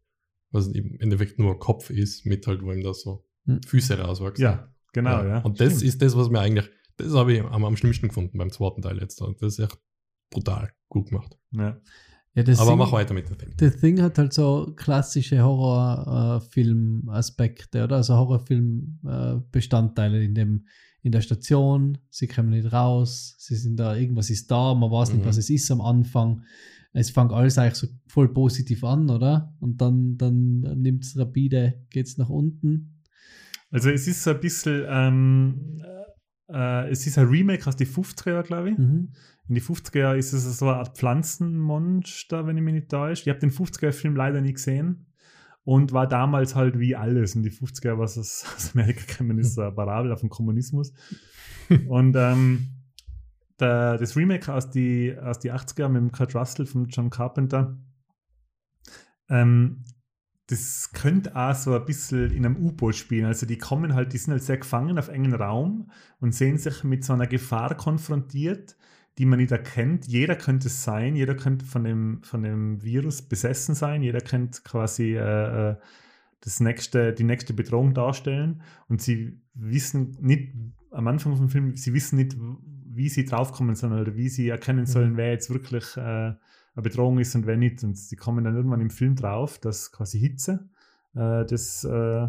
Was 0.53 0.67
im 0.69 0.99
Endeffekt 1.01 1.39
nur 1.39 1.53
ein 1.55 1.59
Kopf 1.59 1.91
ist, 1.91 2.27
mit 2.27 2.47
halt, 2.47 2.63
wo 2.63 2.73
ihm 2.73 2.83
da 2.83 2.93
so 2.95 3.25
Hm. 3.47 3.63
Füße 3.67 3.99
rauswachsen. 3.99 4.43
Ja, 4.45 4.69
genau, 4.93 5.25
ja. 5.25 5.39
Und 5.41 5.61
das 5.61 5.75
Stimmt. 5.77 5.85
ist 5.85 6.03
das, 6.03 6.17
was 6.17 6.29
mir 6.29 6.41
eigentlich, 6.41 6.69
das 6.99 7.15
habe 7.15 7.33
ich 7.33 7.41
am, 7.43 7.65
am 7.65 7.77
schlimmsten 7.77 8.09
gefunden 8.09 8.37
beim 8.37 8.51
zweiten 8.51 8.83
Teil 8.83 8.99
jetzt. 9.01 9.21
Und 9.23 9.41
das 9.41 9.59
ist 9.59 9.65
echt 9.65 9.79
brutal 10.31 10.71
gut 10.89 11.09
gemacht. 11.09 11.37
Ja. 11.53 11.81
Ja, 12.35 12.43
das 12.43 12.59
Aber 12.61 12.71
Ding- 12.71 12.79
mach 12.79 12.93
weiter 12.93 13.15
mit 13.15 13.29
The 13.29 13.35
Thing. 13.35 13.53
The 13.59 13.71
Thing 13.71 14.01
hat 14.03 14.19
halt 14.19 14.33
so 14.33 14.73
klassische 14.77 15.39
Horrorfilm-Aspekte, 16.61 17.85
oder? 17.85 17.97
Also 17.97 18.17
Horrorfilm-Bestandteile 18.17 20.23
in 20.23 20.35
dem 20.35 20.67
in 21.03 21.13
der 21.13 21.23
Station, 21.23 21.97
sie 22.11 22.27
kommen 22.27 22.51
nicht 22.51 22.75
raus, 22.75 23.35
sie 23.39 23.55
sind 23.57 23.77
da, 23.81 23.97
irgendwas 23.97 24.29
ist 24.29 24.51
da, 24.51 24.75
man 24.75 24.91
weiß 24.91 25.15
nicht, 25.15 25.23
Mhm. 25.25 25.29
was 25.29 25.39
es 25.39 25.49
ist 25.49 25.71
am 25.71 25.81
Anfang. 25.81 26.43
Es 26.93 27.09
fängt 27.09 27.33
alles 27.33 27.57
eigentlich 27.57 27.77
so 27.77 27.87
voll 28.07 28.31
positiv 28.35 28.85
an, 28.85 29.09
oder? 29.09 29.55
Und 29.61 29.81
dann, 29.81 30.19
dann 30.19 30.61
nimmt 30.61 31.05
es 31.07 31.17
rapide, 31.17 31.87
geht 31.89 32.07
es 32.07 32.19
nach 32.19 32.29
unten. 32.29 33.01
Also 33.71 33.89
es 33.89 34.07
ist 34.07 34.23
so 34.23 34.33
ein 34.33 34.41
bisschen, 34.41 34.85
ähm, 34.91 35.81
äh, 36.53 36.91
es 36.91 37.07
ist 37.07 37.17
ein 37.17 37.29
Remake 37.29 37.67
aus 37.67 37.77
den 37.77 37.87
50er 37.87 38.33
Jahren, 38.33 38.45
glaube 38.45 38.71
ich. 38.73 38.77
Mhm. 38.77 39.09
In 39.51 39.57
die 39.57 39.63
50er 39.63 39.99
Jahren 39.99 40.19
ist 40.21 40.33
es 40.33 40.59
so 40.59 40.69
eine 40.69 40.77
Art 40.77 40.97
Pflanzenmonster, 40.97 42.47
wenn 42.47 42.57
ich 42.57 42.63
mich 42.63 42.73
nicht 42.73 42.89
täusche. 42.89 43.25
Ich 43.25 43.29
habe 43.31 43.41
den 43.41 43.51
50er-Film 43.51 44.15
leider 44.15 44.41
nie 44.41 44.53
gesehen 44.53 45.07
und 45.65 45.93
war 45.93 46.07
damals 46.07 46.55
halt 46.55 46.79
wie 46.79 46.95
alles. 46.95 47.35
In 47.35 47.43
die 47.43 47.51
50er, 47.51 47.99
was 47.99 48.17
aus, 48.17 48.45
aus 48.57 48.77
Amerika 48.77 49.01
gekommen 49.05 49.41
ist, 49.41 49.59
eine 49.59 49.73
Parabel 49.73 50.13
auf 50.13 50.21
den 50.21 50.31
Kommunismus. 50.31 50.93
und 51.89 52.15
ähm, 52.15 52.69
der, 53.59 53.99
das 53.99 54.15
Remake 54.15 54.55
aus 54.55 54.71
die, 54.71 55.17
aus 55.21 55.41
die 55.41 55.53
80er 55.53 55.89
mit 55.89 56.01
dem 56.01 56.13
Kurt 56.13 56.33
Russell 56.37 56.67
von 56.67 56.87
John 56.87 57.11
Carpenter, 57.11 57.77
ähm, 59.29 59.83
das 60.47 60.93
könnte 60.93 61.35
auch 61.35 61.57
so 61.57 61.75
ein 61.75 61.85
bisschen 61.87 62.31
in 62.31 62.47
einem 62.47 62.57
U-Boot 62.57 62.95
spielen. 62.95 63.27
Also 63.27 63.47
die 63.47 63.59
kommen 63.59 63.95
halt, 63.95 64.13
die 64.13 64.19
sind 64.19 64.31
halt 64.31 64.45
sehr 64.45 64.59
gefangen 64.59 64.97
auf 64.97 65.09
engen 65.09 65.35
Raum 65.35 65.91
und 66.21 66.37
sehen 66.37 66.57
sich 66.57 66.85
mit 66.85 67.05
so 67.05 67.15
einer 67.15 67.27
Gefahr 67.27 67.75
konfrontiert, 67.75 68.77
die 69.21 69.27
man 69.27 69.39
nicht 69.39 69.53
erkennt. 69.53 70.07
Jeder 70.07 70.35
könnte 70.35 70.69
es 70.69 70.83
sein, 70.83 71.15
jeder 71.15 71.35
könnte 71.35 71.67
von 71.67 71.85
dem, 71.85 72.23
von 72.23 72.43
dem 72.43 72.83
Virus 72.83 73.21
besessen 73.21 73.75
sein, 73.75 74.03
jeder 74.03 74.23
könnte 74.23 74.63
quasi 74.63 75.15
äh, 75.15 75.73
äh, 75.73 75.77
das 76.41 76.59
nächste, 76.61 77.13
die 77.13 77.25
nächste 77.25 77.53
Bedrohung 77.53 77.93
darstellen. 77.93 78.63
Und 78.89 79.03
sie 79.03 79.39
wissen 79.53 80.17
nicht, 80.23 80.55
am 80.91 81.07
Anfang 81.07 81.37
vom 81.37 81.51
Film, 81.51 81.77
sie 81.77 81.93
wissen 81.93 82.17
nicht, 82.17 82.35
wie 82.87 83.11
sie 83.11 83.27
draufkommen 83.27 83.75
sollen 83.75 84.01
oder 84.01 84.17
wie 84.17 84.31
sie 84.31 84.49
erkennen 84.49 84.87
sollen, 84.87 85.19
wer 85.19 85.33
jetzt 85.33 85.51
wirklich 85.51 85.99
äh, 85.99 86.01
eine 86.01 86.37
Bedrohung 86.77 87.19
ist 87.19 87.35
und 87.35 87.47
wer 87.47 87.59
nicht. 87.59 87.85
Und 87.85 87.99
sie 87.99 88.17
kommen 88.17 88.43
dann 88.45 88.57
irgendwann 88.57 88.81
im 88.81 88.89
Film 88.89 89.17
drauf, 89.17 89.59
dass 89.59 89.93
quasi 89.93 90.19
Hitze 90.19 90.71
äh, 91.15 91.45
das, 91.45 91.85
äh, 91.85 92.25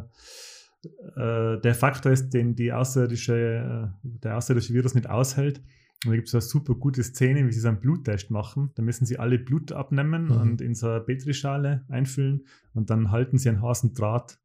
äh, 1.15 1.61
der 1.61 1.73
Faktor 1.73 2.11
ist, 2.11 2.31
den 2.31 2.53
die 2.53 2.73
außerirdische, 2.73 3.93
der 4.03 4.35
außerirdische 4.35 4.73
Virus 4.73 4.93
nicht 4.93 5.09
aushält. 5.09 5.61
Und 6.03 6.11
da 6.11 6.15
gibt 6.15 6.27
es 6.29 6.33
eine 6.33 6.41
super 6.41 6.73
gute 6.75 7.03
Szene, 7.03 7.47
wie 7.47 7.51
sie 7.51 7.59
so 7.59 7.67
einen 7.67 7.79
Bluttest 7.79 8.31
machen. 8.31 8.71
Da 8.75 8.81
müssen 8.81 9.05
sie 9.05 9.19
alle 9.19 9.37
Blut 9.37 9.71
abnehmen 9.71 10.25
Mhm. 10.25 10.31
und 10.31 10.61
in 10.61 10.73
so 10.73 10.87
eine 10.89 11.01
Petrischale 11.01 11.85
einfüllen 11.89 12.45
und 12.73 12.89
dann 12.89 13.11
halten 13.11 13.37
sie 13.37 13.49
einen 13.49 13.61
heißen 13.61 13.93
Draht 13.93 14.39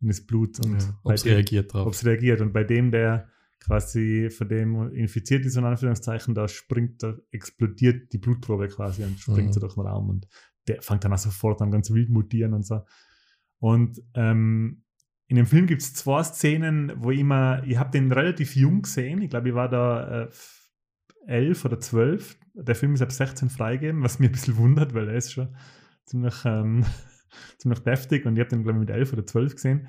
in 0.00 0.08
das 0.08 0.20
Blut 0.24 0.60
und 0.64 0.80
Ja, 0.80 1.00
Ob 1.02 1.12
es 1.12 1.24
reagiert 1.24 1.72
drauf. 1.74 1.86
ob 1.86 1.92
es 1.94 2.04
reagiert. 2.04 2.40
Und 2.40 2.52
bei 2.52 2.62
dem, 2.64 2.90
der 2.92 3.28
quasi 3.60 4.28
von 4.30 4.48
dem 4.48 4.90
infiziert 4.92 5.44
ist, 5.46 5.56
in 5.56 5.64
Anführungszeichen, 5.64 6.34
da 6.34 6.46
springt, 6.48 7.02
da 7.02 7.16
explodiert 7.30 8.12
die 8.12 8.18
Blutprobe 8.18 8.68
quasi 8.68 9.02
und 9.04 9.18
springt 9.18 9.48
Mhm. 9.48 9.52
so 9.52 9.60
durch 9.60 9.74
den 9.74 9.86
Raum 9.86 10.10
und 10.10 10.28
der 10.68 10.80
fängt 10.82 11.04
dann 11.04 11.12
auch 11.12 11.18
sofort 11.18 11.60
an, 11.62 11.70
ganz 11.70 11.90
wild 11.90 12.08
mutieren 12.10 12.52
und 12.54 12.64
so. 12.64 12.82
Und 13.58 14.00
ähm, 14.14 14.82
in 15.26 15.36
dem 15.36 15.46
Film 15.46 15.66
gibt 15.66 15.80
es 15.82 15.94
zwei 15.94 16.22
Szenen, 16.22 16.92
wo 16.96 17.10
ich 17.10 17.20
immer, 17.20 17.62
ich 17.64 17.78
habe 17.78 17.90
den 17.90 18.12
relativ 18.12 18.54
jung 18.56 18.82
gesehen, 18.82 19.22
ich 19.22 19.30
glaube, 19.30 19.48
ich 19.48 19.54
war 19.54 19.68
da 19.70 20.24
äh, 20.24 20.28
elf 21.26 21.64
oder 21.64 21.80
zwölf. 21.80 22.38
Der 22.54 22.74
Film 22.74 22.94
ist 22.94 23.02
ab 23.02 23.12
16 23.12 23.50
freigegeben, 23.50 24.02
was 24.02 24.18
mir 24.18 24.26
ein 24.26 24.32
bisschen 24.32 24.56
wundert, 24.56 24.94
weil 24.94 25.08
er 25.08 25.16
ist 25.16 25.32
schon 25.32 25.54
ziemlich, 26.04 26.34
ähm, 26.44 26.84
ziemlich 27.58 27.80
deftig 27.80 28.26
und 28.26 28.36
ich 28.36 28.40
habe 28.40 28.50
den, 28.50 28.62
glaube 28.62 28.78
ich, 28.78 28.86
mit 28.86 28.90
elf 28.90 29.12
oder 29.12 29.26
zwölf 29.26 29.54
gesehen. 29.54 29.88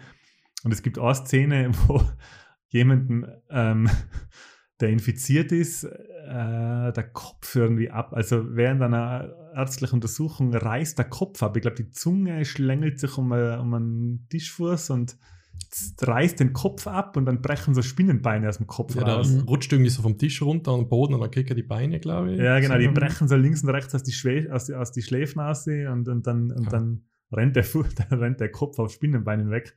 Und 0.63 0.71
es 0.71 0.81
gibt 0.81 0.97
eine 0.99 1.15
Szene, 1.15 1.69
wo 1.87 2.01
jemanden 2.69 3.25
ähm, 3.49 3.89
der 4.79 4.89
infiziert 4.89 5.51
ist, 5.51 5.85
äh, 5.85 6.91
der 6.91 7.09
Kopf 7.13 7.55
irgendwie 7.55 7.91
ab. 7.91 8.13
Also 8.13 8.55
während 8.55 8.81
einer 8.81 9.33
ärztlichen 9.53 9.95
Untersuchung 9.95 10.53
reißt 10.53 10.97
der 10.97 11.05
Kopf 11.05 11.41
ab. 11.43 11.55
Ich 11.55 11.61
glaube, 11.61 11.77
die 11.77 11.91
Zunge 11.91 12.43
schlängelt 12.43 12.99
sich 12.99 13.17
um, 13.17 13.31
äh, 13.31 13.55
um 13.55 13.73
einen 13.73 14.27
Tischfuß 14.29 14.89
und 14.89 15.17
reißt 16.01 16.39
den 16.39 16.53
Kopf 16.53 16.87
ab 16.87 17.17
und 17.17 17.25
dann 17.25 17.41
brechen 17.41 17.73
so 17.73 17.81
Spinnenbeine 17.81 18.47
aus 18.49 18.57
dem 18.57 18.67
Kopf 18.67 18.95
Ja, 18.95 19.03
raus. 19.03 19.35
da 19.37 19.43
rutscht 19.43 19.71
irgendwie 19.73 19.89
so 19.89 20.01
vom 20.01 20.17
Tisch 20.17 20.41
runter 20.41 20.71
an 20.71 20.81
den 20.81 20.89
Boden 20.89 21.13
und 21.13 21.21
dann 21.21 21.31
kriegt 21.31 21.49
er 21.49 21.55
die 21.55 21.63
Beine, 21.63 21.99
glaube 21.99 22.33
ich. 22.33 22.39
Ja, 22.39 22.59
genau, 22.59 22.77
die 22.77 22.87
brechen 22.87 23.27
so 23.27 23.35
links 23.35 23.63
und 23.63 23.69
rechts 23.69 23.93
aus 23.93 24.03
die, 24.03 24.11
Schwä 24.13 24.49
aus 24.49 24.65
die, 24.65 24.73
aus 24.73 24.91
die 24.91 25.01
Schläfnase 25.01 25.91
und, 25.91 26.07
und 26.07 26.25
dann, 26.27 26.51
und 26.51 26.63
Ja. 26.65 26.69
dann 26.69 27.03
rennt, 27.31 27.55
der, 27.55 27.65
dann 28.09 28.19
rennt 28.19 28.39
der 28.39 28.51
Kopf 28.51 28.79
auf 28.79 28.91
Spinnenbeinen 28.91 29.49
weg. 29.49 29.75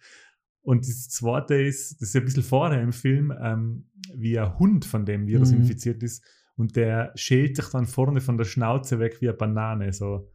Und 0.63 0.87
das 0.87 1.09
zweite 1.09 1.55
ist, 1.55 2.01
das 2.03 2.11
ist 2.11 2.17
ein 2.17 2.25
bisschen 2.25 2.43
vorher 2.43 2.83
im 2.83 2.93
Film, 2.93 3.33
ähm, 3.41 3.87
wie 4.15 4.39
ein 4.39 4.59
Hund 4.59 4.85
von 4.85 5.05
dem 5.07 5.27
Virus 5.27 5.51
Mhm. 5.53 5.59
infiziert 5.61 6.03
ist 6.03 6.23
und 6.57 6.77
der 6.77 7.13
schält 7.15 7.57
sich 7.57 7.67
dann 7.69 7.87
vorne 7.87 8.21
von 8.21 8.37
der 8.37 8.45
Schnauze 8.45 8.99
weg 8.99 9.19
wie 9.21 9.29
eine 9.29 9.37
Banane. 9.37 9.93
So. 9.93 10.31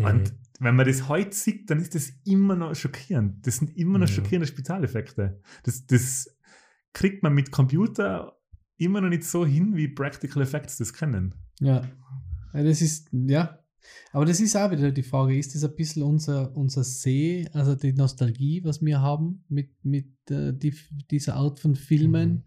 Mhm. 0.00 0.04
Und 0.06 0.34
wenn 0.58 0.76
man 0.76 0.86
das 0.86 1.08
heute 1.08 1.34
sieht, 1.34 1.70
dann 1.70 1.80
ist 1.80 1.94
das 1.94 2.10
immer 2.24 2.54
noch 2.56 2.74
schockierend. 2.74 3.46
Das 3.46 3.56
sind 3.56 3.76
immer 3.76 3.98
noch 3.98 4.08
Ja. 4.08 4.14
schockierende 4.14 4.46
Spezialeffekte. 4.46 5.40
Das, 5.62 5.86
das 5.86 6.28
kriegt 6.92 7.22
man 7.22 7.32
mit 7.34 7.50
Computer 7.50 8.36
immer 8.76 9.00
noch 9.00 9.08
nicht 9.08 9.24
so 9.24 9.46
hin, 9.46 9.76
wie 9.76 9.88
Practical 9.88 10.42
Effects 10.42 10.76
das 10.78 10.92
kennen. 10.92 11.34
Ja. 11.60 11.82
ja. 12.54 12.62
Das 12.62 12.82
ist, 12.82 13.08
ja. 13.12 13.58
Aber 14.12 14.26
das 14.26 14.40
ist 14.40 14.56
auch 14.56 14.70
wieder 14.70 14.90
die 14.92 15.02
Frage, 15.02 15.38
ist 15.38 15.54
das 15.54 15.64
ein 15.64 15.74
bisschen 15.74 16.02
unser, 16.02 16.54
unser 16.54 16.84
See, 16.84 17.48
also 17.54 17.74
die 17.74 17.94
Nostalgie, 17.94 18.62
was 18.64 18.82
wir 18.82 19.00
haben 19.00 19.44
mit, 19.48 19.70
mit 19.82 20.08
äh, 20.30 20.52
die, 20.52 20.74
dieser 21.10 21.36
Art 21.36 21.58
von 21.58 21.74
Filmen, 21.74 22.30
Mhm. 22.30 22.42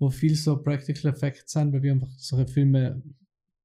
wo 0.00 0.10
viel 0.10 0.34
so 0.34 0.56
Practical 0.60 1.12
Effects 1.12 1.52
sind, 1.52 1.72
weil 1.72 1.82
wir 1.82 1.92
einfach 1.92 2.10
solche 2.18 2.48
Filme, 2.52 3.00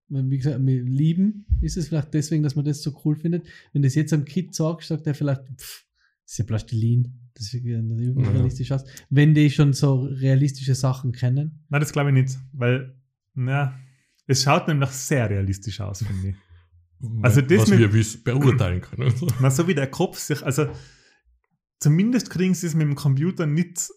wie 0.09 0.37
gesagt, 0.37 0.65
wir 0.65 0.83
lieben. 0.83 1.45
Ist 1.61 1.77
es 1.77 1.87
vielleicht 1.87 2.13
deswegen, 2.13 2.43
dass 2.43 2.55
man 2.55 2.65
das 2.65 2.81
so 2.81 2.99
cool 3.05 3.15
findet? 3.15 3.45
Wenn 3.73 3.81
du 3.81 3.87
das 3.87 3.95
jetzt 3.95 4.11
einem 4.13 4.25
Kid 4.25 4.53
sagst, 4.55 4.87
sagt 4.89 5.05
er 5.07 5.13
vielleicht, 5.13 5.41
pff, 5.57 5.85
das 6.25 6.33
ist 6.33 6.37
ja 6.39 6.45
Plastilin. 6.45 7.13
Das 7.33 7.45
sieht 7.47 7.63
ja 7.63 7.81
nicht 7.81 8.15
unrealistisch 8.15 8.71
aus. 8.71 8.83
Wenn 9.09 9.33
die 9.33 9.49
schon 9.49 9.73
so 9.73 10.01
realistische 10.03 10.75
Sachen 10.75 11.11
kennen. 11.11 11.63
Nein, 11.69 11.79
das 11.81 11.91
glaube 11.93 12.09
ich 12.09 12.13
nicht, 12.15 12.37
weil, 12.53 12.95
na, 13.33 13.77
es 14.27 14.43
schaut 14.43 14.67
nämlich 14.67 14.89
sehr 14.89 15.29
realistisch 15.29 15.79
aus, 15.81 16.03
finde 16.03 16.29
ich. 16.29 16.35
also 17.23 17.41
das 17.41 17.61
was 17.61 17.69
mit- 17.69 17.79
wir 17.79 18.05
beurteilen 18.23 18.81
können. 18.81 19.13
Na, 19.39 19.49
so 19.49 19.67
wie 19.67 19.73
der 19.75 19.87
Kopf 19.87 20.19
sich, 20.19 20.43
also 20.43 20.67
zumindest 21.79 22.29
kriegen 22.29 22.53
sie 22.53 22.67
es 22.67 22.75
mit 22.75 22.87
dem 22.87 22.95
Computer 22.95 23.45
nicht 23.45 23.89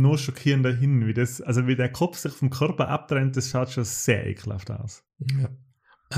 noch 0.00 0.18
schockierender 0.18 0.74
hin, 0.74 1.06
wie 1.06 1.14
das, 1.14 1.40
also 1.40 1.66
wie 1.66 1.76
der 1.76 1.90
Kopf 1.90 2.18
sich 2.18 2.32
vom 2.32 2.50
Körper 2.50 2.88
abtrennt, 2.88 3.36
das 3.36 3.50
schaut 3.50 3.70
schon 3.70 3.84
sehr 3.84 4.26
ekelhaft 4.26 4.70
aus. 4.70 5.04
Ja. 5.40 5.48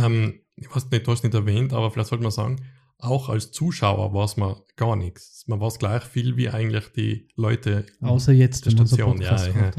Ähm, 0.04 0.40
ich 0.56 0.74
weiß 0.74 0.90
nicht, 0.90 1.06
du 1.06 1.12
hast 1.12 1.22
nicht 1.22 1.34
erwähnt, 1.34 1.72
aber 1.72 1.90
vielleicht 1.90 2.08
sollte 2.08 2.22
man 2.22 2.32
sagen, 2.32 2.56
auch 2.98 3.28
als 3.28 3.52
Zuschauer 3.52 4.14
war 4.14 4.24
es 4.24 4.36
mir 4.38 4.62
gar 4.76 4.96
nichts. 4.96 5.44
Man 5.46 5.60
war 5.60 5.68
es 5.68 5.78
gleich 5.78 6.02
viel 6.02 6.36
wie 6.36 6.48
eigentlich 6.48 6.88
die 6.92 7.28
Leute. 7.36 7.84
Außer 8.00 8.32
jetzt, 8.32 8.64
Der 8.66 8.74
man 8.74 8.86
Station, 8.86 9.20
ja, 9.20 9.36
ja. 9.46 9.70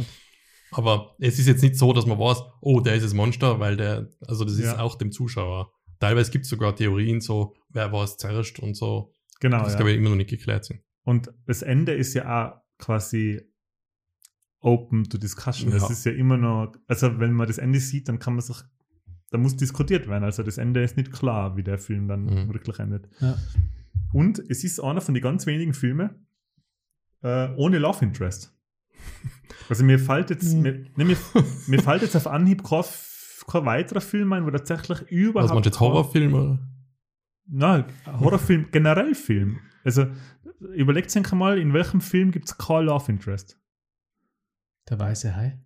Aber 0.71 1.15
es 1.19 1.39
ist 1.39 1.47
jetzt 1.47 1.63
nicht 1.63 1.75
so, 1.77 1.93
dass 1.93 2.05
man 2.05 2.19
weiß, 2.19 2.43
oh, 2.61 2.79
der 2.81 2.95
ist 2.95 3.03
das 3.03 3.13
Monster, 3.13 3.59
weil 3.59 3.77
der, 3.77 4.09
also 4.27 4.43
das 4.43 4.53
ist 4.53 4.65
Ja. 4.65 4.79
auch 4.79 4.95
dem 4.95 5.11
Zuschauer. 5.11 5.71
Teilweise 5.99 6.29
gibt 6.31 6.43
es 6.43 6.49
sogar 6.49 6.75
Theorien, 6.75 7.21
so, 7.21 7.55
wer 7.69 7.91
war 7.91 8.03
es 8.03 8.17
zuerst 8.17 8.59
und 8.59 8.75
so, 8.75 9.13
Genau. 9.39 9.63
das 9.63 9.73
ja. 9.73 9.77
glaube 9.77 9.91
ich 9.91 9.97
immer 9.97 10.09
noch 10.09 10.15
nicht 10.15 10.29
geklärt 10.29 10.65
sind. 10.65 10.81
Und 11.03 11.33
das 11.45 11.61
Ende 11.61 11.93
ist 11.93 12.13
ja 12.13 12.23
auch 12.49 12.61
quasi 12.77 13.41
open 14.59 15.03
to 15.09 15.17
discussion. 15.17 15.69
Ja. 15.71 15.77
Es 15.77 15.89
ist 15.89 16.05
ja 16.05 16.11
immer 16.11 16.37
noch, 16.37 16.73
also 16.87 17.19
wenn 17.19 17.33
man 17.33 17.47
das 17.47 17.57
Ende 17.57 17.79
sieht, 17.79 18.07
dann 18.09 18.19
kann 18.19 18.33
man 18.33 18.41
sich, 18.41 18.57
da 19.29 19.37
muss 19.37 19.55
diskutiert 19.55 20.07
werden. 20.07 20.23
Also 20.23 20.43
das 20.43 20.57
Ende 20.57 20.81
ist 20.83 20.97
nicht 20.97 21.11
klar, 21.11 21.55
wie 21.57 21.63
der 21.63 21.77
Film 21.77 22.07
dann 22.07 22.25
Mhm. 22.25 22.53
wirklich 22.53 22.79
endet. 22.79 23.07
Ja. 23.19 23.37
Und 24.13 24.39
es 24.49 24.63
ist 24.63 24.79
einer 24.79 25.01
von 25.01 25.13
den 25.13 25.23
ganz 25.23 25.45
wenigen 25.45 25.73
Filmen 25.73 26.09
äh, 27.23 27.49
ohne 27.55 27.77
Love 27.79 28.03
Interest. 28.05 28.53
Also 29.69 29.83
mir 29.83 29.99
fällt 29.99 30.29
jetzt, 30.29 30.53
Mhm. 30.53 30.61
mir, 30.61 30.85
ne, 30.95 31.03
mir, 31.05 31.17
mir 31.67 31.81
fällt 31.81 32.01
jetzt 32.01 32.15
auf 32.15 32.27
Anhieb 32.27 32.63
kein, 32.63 32.83
kein 33.47 33.65
weiterer 33.65 33.99
Film 33.99 34.31
ein, 34.31 34.45
wo 34.45 34.49
tatsächlich 34.51 35.01
überhaupt 35.11 35.49
Was 35.49 35.53
man 35.55 35.63
jetzt 35.63 35.77
kein- 35.77 35.87
Horrorfilme? 35.89 36.59
Nein, 37.47 37.85
Horrorfilm, 38.05 38.67
generell 38.71 39.13
Film. 39.13 39.59
Also 39.83 40.05
überlegt 40.73 41.13
euch 41.17 41.31
mal, 41.33 41.57
in 41.57 41.73
welchem 41.73 41.99
Film 41.99 42.31
gibt 42.31 42.47
es 42.47 42.57
kein 42.57 42.85
Love 42.85 43.11
Interest? 43.11 43.59
Der 44.89 44.99
weiße 44.99 45.35
Hai. 45.35 45.59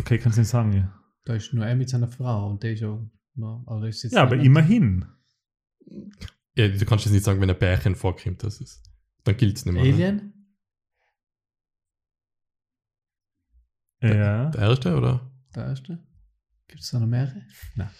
Okay, 0.00 0.18
kannst 0.18 0.38
du 0.38 0.42
nicht 0.42 0.50
sagen, 0.50 0.72
ja. 0.72 1.02
Da 1.24 1.34
ist 1.34 1.52
nur 1.52 1.66
er 1.66 1.74
mit 1.74 1.88
seiner 1.88 2.08
Frau 2.08 2.50
und 2.50 2.62
der 2.62 2.72
ist 2.72 2.80
ja. 2.80 3.04
No, 3.34 3.64
aber 3.66 3.86
das 3.86 3.96
ist 3.96 4.02
jetzt 4.04 4.12
Ja, 4.14 4.22
aber 4.22 4.36
immerhin. 4.36 5.04
Ja, 6.54 6.68
du 6.68 6.86
kannst 6.86 7.04
jetzt 7.04 7.12
nicht 7.12 7.24
sagen, 7.24 7.40
wenn 7.40 7.50
ein 7.50 7.58
Bärchen 7.58 7.94
vorkommt, 7.94 8.42
das 8.42 8.60
ist, 8.60 8.82
dann 9.24 9.36
gilt 9.36 9.58
es 9.58 9.66
nicht 9.66 9.74
mehr. 9.74 9.82
ne? 9.82 9.92
Alien? 9.92 10.32
Ja. 14.02 14.50
Der 14.50 14.60
erste, 14.60 14.96
oder? 14.96 15.30
Der 15.54 15.66
erste? 15.66 15.98
Gibt 16.68 16.82
es 16.82 16.90
da 16.90 17.00
noch 17.00 17.06
mehrere? 17.06 17.42
Nein. 17.74 17.90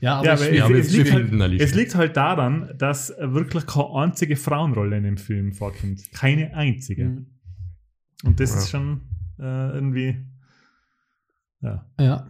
Ja, 0.00 0.16
aber, 0.16 0.26
Ja, 0.26 0.34
es 0.34 0.40
aber 0.42 0.50
es, 0.50 0.62
aber 0.62 0.74
es, 0.78 0.92
liegt 0.92 1.12
halt, 1.12 1.60
es 1.60 1.74
liegt 1.74 1.94
halt 1.94 2.16
daran, 2.16 2.74
dass 2.76 3.10
wirklich 3.18 3.66
keine 3.66 3.94
einzige 3.94 4.36
Frauenrolle 4.36 4.96
in 4.98 5.04
dem 5.04 5.16
Film 5.16 5.52
vorkommt. 5.52 6.10
Keine 6.12 6.54
einzige. 6.54 7.04
Mhm. 7.04 7.31
Und 8.24 8.38
das 8.40 8.50
Ja. 8.50 8.58
ist 8.58 8.70
schon 8.70 9.00
äh, 9.38 9.70
irgendwie. 9.74 10.16
Ja. 11.60 11.86
Ja. 11.98 12.28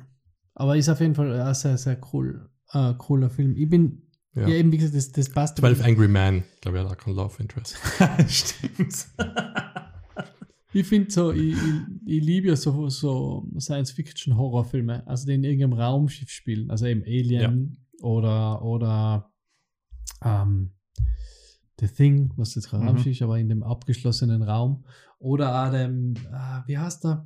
Aber 0.55 0.77
ist 0.77 0.89
auf 0.89 1.01
jeden 1.01 1.14
Fall 1.14 1.32
ein 1.40 1.55
sehr, 1.55 1.77
sehr 1.78 1.98
cool, 2.12 2.48
äh, 2.73 2.94
cooler 2.98 3.31
Film. 3.31 3.56
Ich 3.56 3.69
bin, 3.69 4.02
ja, 4.35 4.48
Ja. 4.48 4.55
eben 4.56 4.70
wie 4.73 4.78
gesagt, 4.78 4.97
das, 4.97 5.12
das 5.12 5.28
passt. 5.31 5.59
12 5.59 5.85
Angry 5.85 6.09
Men, 6.09 6.44
glaube 6.60 6.78
ich, 6.78 6.85
hat 6.85 6.93
auch 6.93 6.97
kein 6.97 7.14
Love 7.14 7.40
Interest. 7.43 7.77
Stimmt. 8.28 9.06
Ich 10.74 10.86
finde 10.86 11.10
so, 11.10 11.32
ich, 11.32 11.52
ich, 11.52 11.59
ich 12.06 12.24
liebe 12.24 12.48
ja 12.48 12.56
so, 12.56 12.89
so 12.89 13.47
Science-Fiction-Horrorfilme, 13.59 15.06
also 15.06 15.27
die 15.27 15.35
in 15.35 15.44
irgendeinem 15.44 15.74
Raumschiff 15.74 16.31
spielen, 16.31 16.70
also 16.70 16.86
eben 16.86 17.02
Alien 17.02 17.77
oder, 18.01 18.62
oder 18.64 19.31
ähm, 20.24 20.73
The 21.78 21.89
Thing, 21.89 22.32
was 22.36 22.55
jetzt 22.55 22.70
kein 22.70 22.81
Mhm. 22.81 22.89
Raumschiff 22.89 23.12
ist, 23.12 23.20
aber 23.20 23.39
in 23.39 23.51
dem 23.51 23.62
abgeschlossenen 23.62 24.43
Raum. 24.43 24.86
Oder 25.22 25.64
auch 25.66 25.70
dem, 25.70 26.14
ah, 26.32 26.64
wie 26.66 26.76
heißt 26.76 27.04
der, 27.04 27.24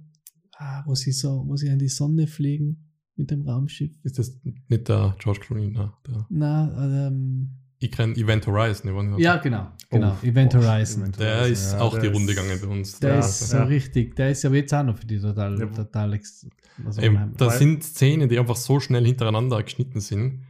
ah, 0.59 0.83
wo 0.87 0.95
sie 0.95 1.13
so, 1.13 1.45
wo 1.47 1.57
sie 1.57 1.71
an 1.71 1.79
die 1.79 1.89
Sonne 1.89 2.27
fliegen 2.27 2.91
mit 3.17 3.31
dem 3.31 3.43
Raumschiff. 3.49 3.93
Ist 4.03 4.19
das 4.19 4.39
nicht 4.45 4.87
der 4.89 5.17
George 5.19 5.41
Clooney? 5.41 5.71
Nein, 5.71 5.91
der, 6.07 6.27
Na, 6.29 7.07
ähm, 7.09 7.51
ich 7.79 7.91
kenne 7.91 8.15
Event 8.17 8.47
Horizon. 8.47 8.91
Ich 8.95 9.03
nicht, 9.03 9.19
ja, 9.21 9.37
genau, 9.37 9.69
genau, 9.91 10.17
Oh, 10.23 10.27
Event 10.27 10.55
oh, 10.55 10.59
Horizon. 10.63 11.03
Event 11.03 11.19
Der 11.21 11.37
Horizon, 11.41 11.53
ist 11.53 11.73
ja, 11.73 11.81
auch 11.81 11.93
der 11.93 12.01
die 12.03 12.07
Runde 12.09 12.35
gegangen 12.35 12.59
bei 12.61 12.69
uns. 12.69 12.99
Der 13.01 13.15
Ja, 13.15 13.19
ist 13.21 13.49
so 13.51 13.57
ja. 13.57 13.65
richtig, 13.65 14.17
der 14.17 14.31
ist 14.31 14.45
aber 14.45 14.57
jetzt 14.57 14.73
auch 14.75 14.83
noch 14.85 14.97
für 14.99 15.07
die 15.07 15.19
total, 15.19 15.59
Ja. 15.59 15.67
total 15.67 16.21
also 16.85 17.01
Eben, 17.03 17.33
Weil- 17.39 17.59
sind 17.59 17.83
Szenen, 17.83 18.29
die 18.29 18.39
einfach 18.39 18.57
so 18.57 18.79
schnell 18.81 19.05
hintereinander 19.07 19.63
geschnitten 19.63 20.01
sind. 20.01 20.43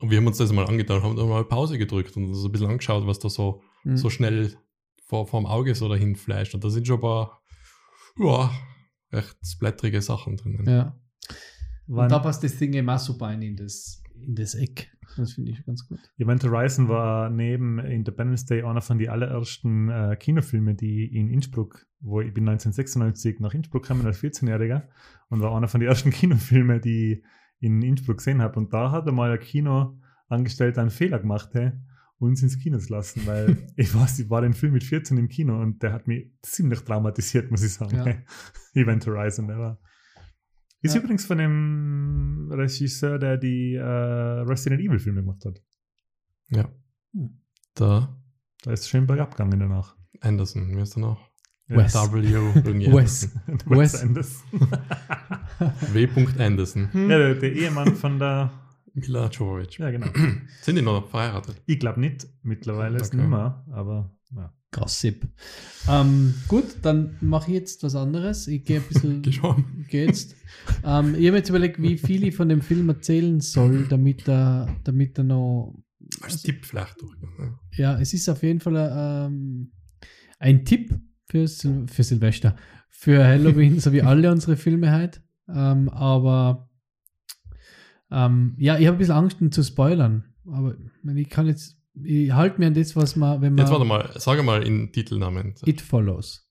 Und 0.00 0.10
wir 0.10 0.18
haben 0.18 0.26
uns 0.26 0.38
das 0.38 0.52
mal 0.52 0.66
angetan, 0.66 1.02
haben 1.02 1.16
dann 1.16 1.28
mal 1.28 1.44
Pause 1.44 1.78
gedrückt 1.78 2.16
und 2.16 2.26
uns 2.28 2.44
ein 2.44 2.50
bisschen 2.52 2.68
angeschaut, 2.68 3.06
was 3.06 3.18
da 3.20 3.28
so, 3.28 3.62
Mhm. 3.84 3.96
so 3.96 4.10
schnell 4.10 4.54
vor, 5.12 5.26
vor 5.26 5.40
dem 5.42 5.46
Auge 5.46 5.74
so 5.74 5.90
dahin 5.90 6.16
flasht. 6.16 6.54
Und 6.54 6.64
da 6.64 6.70
sind 6.70 6.86
schon 6.86 6.96
ein 6.96 7.02
paar, 7.02 7.42
ja, 8.18 8.50
echt 9.10 9.36
splatterige 9.46 10.00
Sachen 10.00 10.36
drin. 10.38 10.64
Ja. 10.66 10.96
Wann- 11.86 12.04
Und 12.04 12.12
da 12.12 12.18
passt 12.18 12.42
das 12.42 12.56
Ding 12.56 12.88
auch 12.88 12.98
super 12.98 13.26
ein 13.26 13.42
in 13.42 13.54
das, 13.56 14.02
in 14.14 14.34
das 14.34 14.54
Eck. 14.54 14.90
Das 15.18 15.34
finde 15.34 15.50
ich 15.50 15.62
ganz 15.66 15.86
gut. 15.86 15.98
Event 16.16 16.42
Horizon 16.44 16.88
war 16.88 17.28
neben 17.28 17.78
Independence 17.78 18.46
Day 18.46 18.62
einer 18.62 18.80
von 18.80 18.96
den 18.96 19.10
allerersten 19.10 19.90
äh, 19.90 20.16
Kinofilme, 20.18 20.74
die 20.74 21.04
in 21.14 21.28
Innsbruck, 21.28 21.84
wo 22.00 22.22
ich 22.22 22.32
bin 22.32 22.48
1996 22.48 23.38
nach 23.40 23.52
Innsbruck 23.52 23.82
gekommen 23.82 24.06
als 24.06 24.22
14-Jähriger 24.22 24.84
und 25.28 25.42
war 25.42 25.54
einer 25.54 25.68
von 25.68 25.80
den 25.80 25.90
ersten 25.90 26.10
Kinofilme, 26.18 26.80
die 26.80 27.22
ich 27.58 27.68
in 27.68 27.82
Innsbruck 27.82 28.16
gesehen 28.16 28.40
habe. 28.40 28.58
Und 28.58 28.72
da 28.72 28.90
hat 28.90 29.06
einmal 29.06 29.30
ein 29.32 29.38
Kinoangestellter 29.40 30.80
einen 30.80 30.90
Fehler 30.90 31.18
gemacht, 31.18 31.50
hey, 31.52 31.72
uns 32.26 32.42
ins 32.42 32.58
Kino 32.58 32.78
zu 32.78 32.92
lassen, 32.92 33.26
weil 33.26 33.56
ich 33.76 33.94
weiß, 33.94 34.18
ich 34.20 34.30
war 34.30 34.40
den 34.42 34.52
Film 34.54 34.72
mit 34.72 34.84
14 34.84 35.16
im 35.18 35.28
Kino 35.28 35.60
und 35.60 35.82
der 35.82 35.92
hat 35.92 36.06
mich 36.06 36.30
ziemlich 36.42 36.80
traumatisiert, 36.80 37.50
muss 37.50 37.62
ich 37.62 37.72
sagen. 37.74 37.96
Ja. 37.96 38.14
Event 38.82 39.06
Horizon, 39.06 39.48
der 39.48 39.58
war. 39.58 39.78
Ist 40.80 40.94
Ja. 40.94 41.00
übrigens 41.00 41.24
von 41.26 41.38
dem 41.38 42.48
Regisseur, 42.50 43.18
der 43.18 43.36
die 43.36 43.74
äh, 43.74 43.82
Resident 43.82 44.80
Evil 44.80 44.98
Filme 44.98 45.20
gemacht 45.22 45.44
hat. 45.44 45.62
Ja. 46.50 46.70
Hm. 47.14 47.40
Da 47.74 48.18
Da 48.64 48.72
ist 48.72 48.88
schön 48.88 49.06
bergab 49.06 49.32
gegangen 49.36 49.60
danach. 49.60 49.96
Anderson, 50.20 50.76
wie 50.76 50.80
ist 50.80 50.94
der 50.96 51.02
noch? 51.02 51.30
Wes. 51.68 51.94
W. 51.94 52.92
Wes 52.92 53.30
Wes. 53.66 54.02
Anderson. 54.02 54.60
W. 55.92 56.08
Anderson. 56.38 56.88
ja, 56.94 57.18
der, 57.18 57.34
der 57.36 57.52
Ehemann 57.52 57.94
von 57.96 58.18
der. 58.18 58.52
Mila 58.94 59.28
Jovovich. 59.28 59.78
Ja, 59.78 59.90
genau. 59.90 60.06
Sind 60.62 60.76
die 60.76 60.82
noch 60.82 61.08
verheiratet? 61.08 61.62
Ich 61.66 61.78
glaube 61.80 62.00
nicht. 62.00 62.26
Mittlerweile 62.42 62.98
ist 62.98 63.08
Okay. 63.08 63.16
nicht 63.18 63.28
mehr, 63.30 63.64
aber 63.72 64.14
Ja. 64.34 64.52
Gossip. 64.70 65.28
Ähm, 65.88 66.34
gut, 66.48 66.64
dann 66.80 67.16
mache 67.20 67.50
ich 67.50 67.54
jetzt 67.58 67.82
was 67.82 67.94
anderes. 67.94 68.46
Ich 68.48 68.64
gehe 68.64 68.78
ein 68.80 68.86
bisschen. 68.88 69.22
Geh. 69.22 69.38
Geh 69.90 70.06
jetzt. 70.06 70.34
ähm, 70.84 71.14
ich 71.14 71.26
habe 71.26 71.36
jetzt 71.36 71.50
überlegt, 71.50 71.80
wie 71.82 71.98
viel 71.98 72.24
ich 72.24 72.34
von 72.34 72.48
dem 72.48 72.62
Film 72.62 72.88
erzählen 72.88 73.40
soll, 73.40 73.86
damit 73.88 74.26
er, 74.28 74.74
damit 74.84 75.18
er 75.18 75.24
noch. 75.24 75.74
Als 76.22 76.42
Tipp 76.42 76.64
vielleicht 76.64 77.00
durch. 77.00 77.16
Ja. 77.38 77.58
Ja, 77.94 78.00
es 78.00 78.12
ist 78.14 78.28
auf 78.28 78.42
jeden 78.42 78.60
Fall 78.60 78.76
ähm, 79.26 79.72
ein 80.38 80.64
Tipp 80.64 80.98
für, 81.28 81.46
Sil 81.48 81.86
für 81.88 82.02
Silvester, 82.02 82.56
für 82.90 83.24
Halloween, 83.24 83.78
so 83.80 83.92
wie 83.92 84.02
alle 84.02 84.30
unsere 84.30 84.56
Filme 84.56 84.90
halt. 84.90 85.22
Ähm, 85.48 85.88
aber 85.90 86.68
ähm, 88.12 88.54
ja, 88.58 88.78
ich 88.78 88.86
habe 88.86 88.96
ein 88.96 88.98
bisschen 88.98 89.14
Angst, 89.14 89.40
ihn 89.40 89.50
zu 89.50 89.62
spoilern. 89.62 90.24
Aber 90.46 90.76
ich 91.16 91.30
kann 91.30 91.46
jetzt, 91.46 91.78
ich 92.02 92.32
halte 92.32 92.60
mir 92.60 92.66
an 92.66 92.74
das, 92.74 92.94
was 92.94 93.16
man, 93.16 93.40
wenn 93.40 93.54
man. 93.54 93.64
Jetzt 93.64 93.72
warte 93.72 93.84
mal, 93.84 94.10
sage 94.16 94.42
mal 94.42 94.62
in 94.62 94.92
Titelnamen. 94.92 95.54
It 95.64 95.80
follows. 95.80 96.48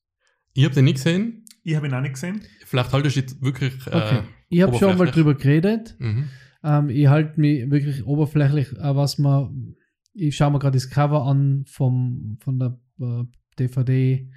Ich 0.53 0.63
habe 0.63 0.73
den 0.73 0.85
nicht 0.85 0.95
gesehen. 0.95 1.45
Ich 1.63 1.75
habe 1.75 1.87
ihn 1.87 1.93
auch 1.93 2.01
nicht 2.01 2.13
gesehen. 2.13 2.41
Vielleicht 2.65 2.91
haltest 2.91 3.15
du 3.15 3.19
jetzt 3.19 3.41
wirklich. 3.41 3.75
Okay. 3.85 4.17
Äh, 4.17 4.23
ich 4.49 4.61
habe 4.61 4.75
schon 4.77 4.97
mal 4.97 5.07
drüber 5.07 5.35
geredet. 5.35 5.95
mhm. 5.99 6.29
Ähm, 6.63 6.89
ich 6.89 7.07
halte 7.07 7.39
mich 7.39 7.69
wirklich 7.71 8.05
oberflächlich, 8.05 8.71
äh, 8.73 8.95
was 8.95 9.17
man. 9.17 9.75
Ich 10.13 10.35
schaue 10.35 10.51
mir 10.51 10.59
gerade 10.59 10.77
das 10.77 10.89
Cover 10.89 11.25
an 11.25 11.63
vom, 11.67 12.37
von 12.41 12.59
der 12.59 12.79
äh, 12.99 13.23
DVD. 13.57 14.29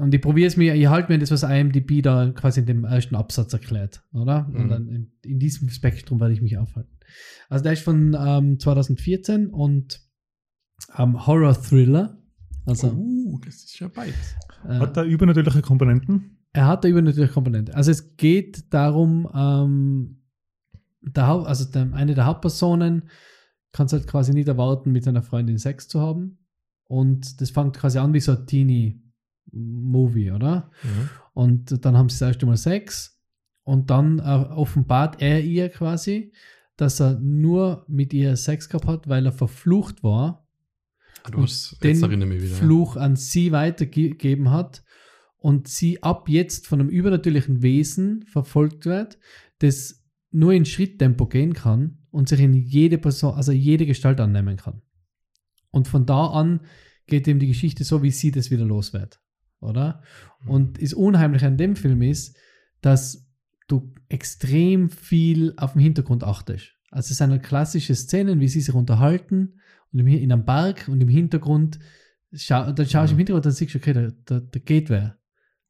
Und 0.00 0.14
ich 0.14 0.20
probiere 0.20 0.46
es 0.48 0.56
mir, 0.56 0.74
ich 0.74 0.86
halte 0.88 1.12
mir 1.12 1.18
das, 1.18 1.30
was 1.30 1.42
IMDb 1.42 2.02
da 2.02 2.30
quasi 2.32 2.60
in 2.60 2.66
dem 2.66 2.84
ersten 2.84 3.14
Absatz 3.16 3.52
erklärt, 3.52 4.02
oder? 4.12 4.46
Und 4.52 4.64
Mhm. 4.64 4.68
dann 4.68 4.88
in, 4.88 5.12
in 5.24 5.38
diesem 5.38 5.68
Spektrum 5.68 6.20
werde 6.20 6.34
ich 6.34 6.42
mich 6.42 6.58
aufhalten. 6.58 6.96
Also 7.48 7.62
der 7.64 7.72
ist 7.74 7.82
von 7.82 8.16
ähm, 8.18 8.58
2014 8.58 9.48
und 9.48 10.00
ähm, 10.96 11.26
Horror-Thriller. 11.26 12.18
Also 12.66 12.88
Uh, 12.92 13.38
das 13.44 13.56
ist 13.64 13.78
ja 13.78 13.88
beides. 13.88 14.34
äh, 14.68 14.78
Hat 14.78 14.96
er 14.96 15.04
übernatürliche 15.04 15.62
Komponenten? 15.62 16.36
er 16.52 16.66
hat 16.66 16.82
da 16.84 16.88
übernatürliche 16.88 17.32
Komponente. 17.32 17.74
Also 17.76 17.90
es 17.92 18.16
geht 18.16 18.72
darum, 18.74 19.28
ähm, 19.34 20.22
der 21.02 21.26
Haupt, 21.28 21.46
also 21.46 21.64
der, 21.70 21.92
eine 21.94 22.14
der 22.14 22.26
Hauptpersonen 22.26 23.08
kann 23.72 23.86
es 23.86 23.92
halt 23.92 24.06
quasi 24.08 24.32
nicht 24.34 24.48
erwarten, 24.48 24.90
mit 24.92 25.04
seiner 25.04 25.22
Freundin 25.22 25.58
Sex 25.58 25.86
zu 25.88 26.00
haben. 26.00 26.38
Und 26.84 27.40
das 27.40 27.50
fängt 27.50 27.76
quasi 27.76 27.98
an 27.98 28.12
wie 28.14 28.20
so 28.20 28.32
ein 28.32 28.46
Teenie-Movie, 29.50 30.32
oder? 30.32 30.70
Mhm. 30.82 31.08
Und 31.34 31.84
dann 31.84 31.96
haben 31.96 32.08
sie 32.08 32.18
das 32.18 32.28
erste 32.28 32.46
Mal 32.46 32.56
Sex 32.56 33.20
und 33.62 33.90
dann 33.90 34.18
äh, 34.18 34.22
offenbart 34.22 35.20
er 35.20 35.42
ihr 35.42 35.68
quasi, 35.68 36.32
dass 36.76 37.00
er 37.00 37.18
nur 37.20 37.84
mit 37.88 38.12
ihr 38.12 38.36
Sex 38.36 38.68
gehabt 38.68 38.86
hat, 38.86 39.08
weil 39.08 39.26
er 39.26 39.32
verflucht 39.32 40.02
war 40.02 40.46
Ah, 41.22 41.30
du 41.30 41.38
Und 41.38 41.44
hast, 41.44 41.82
den 41.82 42.00
wieder. 42.30 42.54
Fluch 42.54 42.96
an 42.96 43.16
sie 43.16 43.52
weitergegeben 43.52 44.50
hat 44.50 44.82
und 45.36 45.68
sie 45.68 46.02
ab 46.02 46.28
jetzt 46.28 46.66
von 46.66 46.80
einem 46.80 46.88
übernatürlichen 46.88 47.62
Wesen 47.62 48.24
verfolgt 48.26 48.86
wird, 48.86 49.18
das 49.58 50.02
nur 50.30 50.52
in 50.52 50.64
Schritttempo 50.64 51.26
gehen 51.26 51.54
kann 51.54 51.98
und 52.10 52.28
sich 52.28 52.40
in 52.40 52.54
jede 52.54 52.98
Person, 52.98 53.34
also 53.34 53.52
jede 53.52 53.86
Gestalt 53.86 54.20
annehmen 54.20 54.56
kann. 54.56 54.82
Und 55.70 55.88
von 55.88 56.06
da 56.06 56.26
an 56.26 56.60
geht 57.06 57.28
eben 57.28 57.40
die 57.40 57.48
Geschichte 57.48 57.84
so, 57.84 58.02
wie 58.02 58.10
sie 58.10 58.30
das 58.30 58.50
wieder 58.50 58.64
los 58.64 58.92
wird. 58.92 59.20
Oder? 59.60 60.02
Und 60.46 60.82
das 60.82 60.94
Unheimliche 60.94 61.46
an 61.46 61.56
dem 61.58 61.76
Film 61.76 62.02
ist, 62.02 62.36
dass 62.80 63.26
du 63.68 63.92
extrem 64.08 64.90
viel 64.90 65.52
auf 65.56 65.74
den 65.74 65.82
Hintergrund 65.82 66.24
achtest. 66.24 66.72
Also 66.90 67.12
es 67.12 67.18
sind 67.18 67.30
halt 67.30 67.42
klassische 67.42 67.94
Szenen, 67.94 68.40
wie 68.40 68.48
sie 68.48 68.60
sich 68.60 68.74
unterhalten 68.74 69.60
und 69.92 70.00
in 70.00 70.32
einem 70.32 70.44
Berg 70.44 70.88
und 70.88 71.00
im 71.00 71.08
Hintergrund, 71.08 71.78
schau, 72.32 72.72
dann 72.72 72.86
schaust 72.88 73.10
du 73.10 73.14
im 73.14 73.18
Hintergrund, 73.18 73.46
dann 73.46 73.52
siehst 73.52 73.74
du, 73.74 73.78
okay, 73.78 73.92
da, 73.92 74.08
da, 74.24 74.40
da 74.40 74.58
geht 74.58 74.88
wer. 74.90 75.18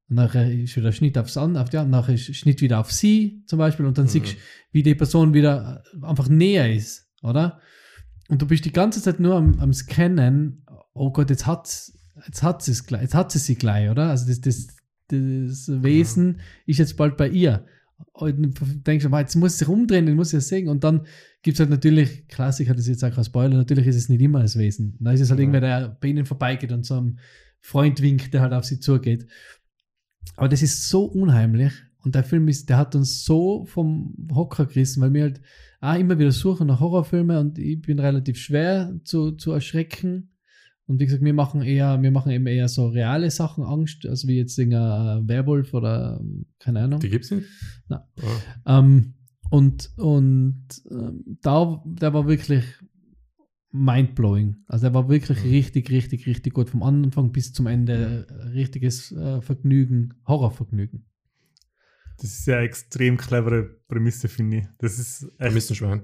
Und 0.08 0.16
nachher 0.16 0.50
ist 0.50 0.76
wieder 0.76 0.92
Schnitt 0.92 1.18
aufs 1.18 1.36
an, 1.36 1.56
auf 1.56 1.68
die 1.68 1.78
andere, 1.78 2.02
nachher 2.02 2.14
ist 2.14 2.34
Schnitt 2.36 2.60
wieder 2.60 2.80
auf 2.80 2.90
sie 2.92 3.42
zum 3.46 3.58
Beispiel 3.58 3.86
und 3.86 3.98
dann 3.98 4.06
Mhm. 4.06 4.10
siehst 4.10 4.32
du, 4.32 4.36
wie 4.72 4.82
die 4.82 4.94
Person 4.94 5.34
wieder 5.34 5.82
einfach 6.02 6.28
näher 6.28 6.72
ist, 6.72 7.10
oder? 7.22 7.60
Und 8.28 8.40
du 8.40 8.46
bist 8.46 8.64
die 8.64 8.72
ganze 8.72 9.02
Zeit 9.02 9.20
nur 9.20 9.34
am, 9.36 9.58
am 9.60 9.72
Scannen, 9.72 10.64
oh 10.94 11.12
Gott, 11.12 11.30
jetzt 11.30 11.46
hat 11.46 11.66
jetzt 12.26 12.42
hat 12.42 12.62
sie 12.62 12.72
es 12.72 12.86
gleich, 12.86 13.02
jetzt 13.02 13.14
hat 13.14 13.32
sie 13.32 13.38
sie 13.38 13.54
gleich, 13.56 13.90
oder? 13.90 14.10
Also 14.10 14.26
das, 14.26 14.40
das, 14.40 14.66
das 15.08 15.82
Wesen 15.82 16.40
ist 16.66 16.78
jetzt 16.78 16.96
bald 16.96 17.16
bei 17.16 17.28
ihr. 17.28 17.64
Und 18.12 18.58
denkst 18.86 19.04
du, 19.04 19.16
jetzt 19.16 19.36
muss 19.36 19.52
sie 19.52 19.58
sich 19.60 19.68
umdrehen, 19.68 20.06
dann 20.06 20.16
muss 20.16 20.30
sie 20.30 20.38
es 20.38 20.48
sehen. 20.48 20.68
Und 20.68 20.84
dann 20.84 21.06
gibt 21.42 21.56
es 21.56 21.60
halt 21.60 21.70
natürlich, 21.70 22.26
Klassiker, 22.28 22.72
das 22.72 22.82
ist 22.86 22.88
jetzt 22.88 23.04
auch 23.04 23.14
kein 23.14 23.24
Spoiler, 23.24 23.56
natürlich 23.56 23.86
ist 23.86 23.96
es 23.96 24.08
nicht 24.08 24.22
immer 24.22 24.40
das 24.40 24.56
Wesen. 24.56 24.96
Da 25.00 25.12
ist 25.12 25.20
es 25.20 25.30
halt 25.30 25.38
Ja. 25.38 25.42
irgendwer, 25.42 25.60
der 25.60 25.96
bei 26.00 26.08
ihnen 26.08 26.24
vorbeigeht 26.24 26.72
und 26.72 26.86
so 26.86 26.94
einem 26.94 27.18
Freund 27.60 28.00
winkt, 28.00 28.32
der 28.32 28.40
halt 28.40 28.54
auf 28.54 28.64
sie 28.64 28.80
zugeht. 28.80 29.26
Aber 30.36 30.48
das 30.48 30.62
ist 30.62 30.88
so 30.88 31.04
unheimlich. 31.04 31.72
Und 32.02 32.14
der 32.14 32.24
Film 32.24 32.48
ist, 32.48 32.70
der 32.70 32.78
hat 32.78 32.94
uns 32.94 33.24
so 33.24 33.66
vom 33.66 34.14
Hocker 34.32 34.64
gerissen, 34.64 35.02
weil 35.02 35.12
wir 35.12 35.22
halt 35.24 35.42
auch 35.82 35.98
immer 35.98 36.18
wieder 36.18 36.32
suchen 36.32 36.68
nach 36.68 36.80
Horrorfilmen 36.80 37.36
und 37.36 37.58
ich 37.58 37.80
bin 37.82 37.98
relativ 37.98 38.38
schwer 38.38 38.98
zu, 39.04 39.32
zu 39.32 39.52
erschrecken. 39.52 40.29
Und 40.90 40.98
wie 40.98 41.04
gesagt, 41.06 41.22
wir 41.22 41.32
machen 41.34 41.62
eher, 41.62 42.02
wir 42.02 42.10
machen 42.10 42.32
eben 42.32 42.48
eher 42.48 42.66
so 42.66 42.88
reale 42.88 43.30
Sachen 43.30 43.62
Angst, 43.62 44.04
also 44.06 44.26
wie 44.26 44.38
jetzt 44.38 44.58
ein 44.58 44.72
äh, 44.72 45.28
Werwolf 45.28 45.72
oder 45.72 46.20
keine 46.58 46.80
Ahnung. 46.80 46.98
Die 46.98 47.08
gibt's 47.08 47.30
nicht? 47.30 47.46
Nein. 47.86 48.00
Ah. 48.64 48.78
Ähm, 48.80 49.14
und 49.50 49.90
und 49.96 50.66
ähm, 50.90 51.38
da, 51.42 51.80
der 51.86 52.12
war 52.12 52.26
wirklich 52.26 52.64
mindblowing. 53.70 54.56
Also 54.66 54.86
der 54.86 54.94
war 54.94 55.08
wirklich 55.08 55.44
Mhm. 55.44 55.50
richtig, 55.50 55.90
richtig, 55.90 56.26
richtig 56.26 56.54
gut. 56.54 56.68
Vom 56.70 56.82
Anfang 56.82 57.30
bis 57.30 57.52
zum 57.52 57.68
Ende 57.68 58.26
äh, 58.28 58.48
richtiges 58.48 59.12
äh, 59.12 59.40
Vergnügen, 59.42 60.14
Horrorvergnügen. 60.26 61.06
Das 62.18 62.32
ist 62.36 62.46
ja 62.48 62.56
eine 62.56 62.66
extrem 62.66 63.16
clevere 63.16 63.62
Prämisse, 63.86 64.26
finde 64.28 64.56
ich. 64.58 64.64
Das 64.78 64.98
ist 64.98 65.22
Wir 65.38 65.46
echt, 65.46 65.54
müssen 65.54 65.76
schwören. 65.76 66.02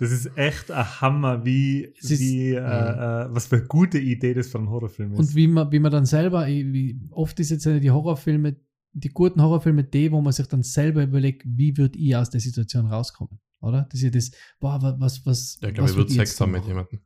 Das 0.00 0.10
ist 0.10 0.30
echt 0.36 0.70
ein 0.70 1.00
Hammer, 1.00 1.44
wie, 1.44 1.82
ist- 2.00 2.18
wie 2.18 2.54
äh, 2.54 2.56
äh, 2.56 3.26
was 3.30 3.46
für 3.46 3.56
eine 3.58 3.66
gute 3.66 3.98
Idee 3.98 4.34
das 4.34 4.48
für 4.48 4.58
einen 4.58 4.68
Horrorfilm 4.70 5.12
ist. 5.12 5.18
Und 5.18 5.34
wie 5.36 5.46
man, 5.46 5.70
wie 5.70 5.78
man 5.78 5.92
dann 5.92 6.06
selber, 6.06 6.46
wie, 6.46 6.98
oft 7.10 7.38
ist 7.38 7.50
jetzt 7.50 7.66
die 7.66 7.90
Horrorfilme, 7.90 8.56
die 8.92 9.08
guten 9.10 9.40
Horrorfilme 9.40 9.84
die, 9.84 10.10
wo 10.10 10.20
man 10.20 10.32
sich 10.32 10.46
dann 10.46 10.62
selber 10.64 11.02
überlegt, 11.04 11.42
wie 11.46 11.76
würde 11.76 11.96
ich 11.98 12.16
aus 12.16 12.30
der 12.30 12.40
Situation 12.40 12.86
rauskommen, 12.86 13.38
oder? 13.60 13.86
Das 13.90 14.00
ist 14.00 14.04
ja 14.04 14.10
das, 14.10 14.30
boah, 14.58 14.82
wa- 14.82 14.96
was, 14.98 15.24
was, 15.26 15.58
Ja, 15.62 15.68
ich 15.68 15.74
glaube, 15.74 15.84
was 15.84 15.90
ich 15.92 15.96
würde 15.98 16.10
würd 16.10 16.16
Sex 16.26 16.40
haben 16.40 16.50
mit 16.52 16.64
jemandem. 16.66 16.98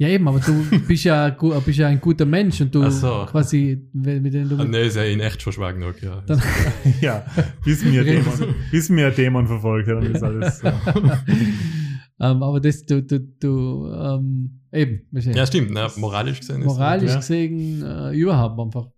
Ja, 0.00 0.06
eben, 0.08 0.28
aber 0.28 0.38
du 0.38 0.64
bist 0.86 1.02
ja, 1.04 1.28
bist 1.30 1.78
ja 1.78 1.88
ein 1.88 2.00
guter 2.00 2.24
Mensch 2.24 2.60
und 2.60 2.72
du 2.72 2.84
Ach 2.84 2.90
so. 2.92 3.26
quasi, 3.28 3.88
mit 3.92 4.32
dem 4.32 4.48
du. 4.48 4.56
Ah, 4.56 4.64
nee, 4.64 4.86
ist 4.86 4.94
ja 4.94 5.02
in 5.02 5.18
echt 5.18 5.42
schon 5.42 5.52
schwer 5.52 5.72
genug, 5.72 6.00
ja. 6.02 6.20
Dann- 6.20 6.40
ja, 7.00 7.26
bis 7.64 7.82
mir, 7.84 8.00
ein 8.02 8.06
Dämon, 8.06 8.54
bis 8.70 8.88
mir 8.90 9.06
ein 9.08 9.14
Dämon 9.16 9.46
verfolgt, 9.48 9.88
dann 9.88 10.02
ist 10.04 10.22
alles. 10.22 10.58
So. 10.60 10.68
ähm, 12.20 12.42
aber 12.42 12.60
das, 12.60 12.84
du, 12.84 13.02
du, 13.02 13.20
du, 13.20 13.92
ähm, 13.92 14.60
eben, 14.72 15.06
ja, 15.12 15.46
stimmt. 15.46 15.70
Na, 15.70 15.90
moralisch 15.96 16.40
gesehen 16.40 16.62
ist 16.62 16.66
moralisch 16.66 17.10
ja. 17.10 17.16
gesehen 17.16 17.82
äh, 17.82 18.12
überhaupt 18.16 18.58
einfach, 18.60 18.90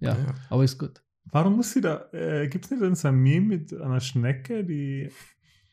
ja, 0.00 0.10
Ja. 0.10 0.34
aber 0.50 0.64
ist 0.64 0.78
gut. 0.78 1.02
Warum 1.30 1.56
muss 1.56 1.72
sie 1.72 1.80
da, 1.80 2.06
äh, 2.12 2.48
gibt 2.48 2.64
es 2.64 2.70
nicht 2.70 2.96
so 2.96 3.08
ein 3.08 3.16
Meme 3.16 3.46
mit 3.46 3.72
einer 3.74 4.00
Schnecke, 4.00 4.64
die, 4.64 5.10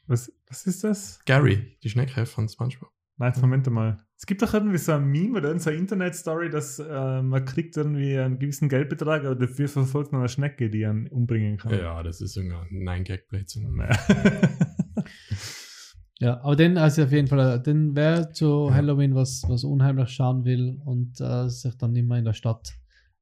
was, 0.06 0.32
was 0.50 0.68
ist 0.68 0.84
das? 0.84 1.20
Gary, 1.26 1.78
die 1.84 1.90
Schnecke 1.90 2.26
von 2.26 2.48
SpongeBob. 2.50 2.92
Nein, 3.18 3.34
Moment 3.40 3.70
mal. 3.72 3.98
Es 4.18 4.26
gibt 4.26 4.42
doch 4.42 4.54
irgendwie 4.54 4.78
so 4.78 4.92
ein 4.94 5.06
Meme 5.06 5.38
oder 5.38 5.58
so 5.58 5.70
eine 5.70 5.80
Internet-Story, 5.80 6.50
dass 6.50 6.80
äh, 6.80 7.22
man 7.22 7.46
kriegt 7.46 7.78
irgendwie 7.78 8.18
einen 8.18 8.40
gewissen 8.40 8.68
Geldbetrag, 8.70 9.24
aber 9.24 9.36
dafür 9.36 9.68
verfolgt 9.70 10.12
man 10.12 10.22
eine 10.22 10.30
Schnecke, 10.30 10.70
die 10.70 10.86
einen 10.86 11.08
umbringen 11.08 11.58
kann. 11.58 11.72
Ja, 11.78 12.04
das 12.04 12.22
ist 12.22 12.36
irgendein 12.36 12.68
Nein-Gag-Blödsinn. 12.72 13.74
Naja. 13.76 13.98
Ja, 16.26 16.42
aber 16.42 16.56
den, 16.56 16.78
also 16.80 17.04
auf 17.04 17.12
jeden 17.12 17.28
Fall, 17.28 17.62
den 17.62 17.96
wer 17.96 18.32
zu 18.32 18.68
Ja. 18.70 18.74
Halloween 18.76 19.14
was, 19.14 19.44
was 19.48 19.64
unheimlich 19.64 20.10
schauen 20.10 20.44
will 20.44 20.82
und 20.84 21.22
äh, 21.22 21.48
sich 21.50 21.76
dann 21.78 21.96
immer 21.96 22.18
in 22.18 22.26
der 22.26 22.34
Stadt 22.34 22.74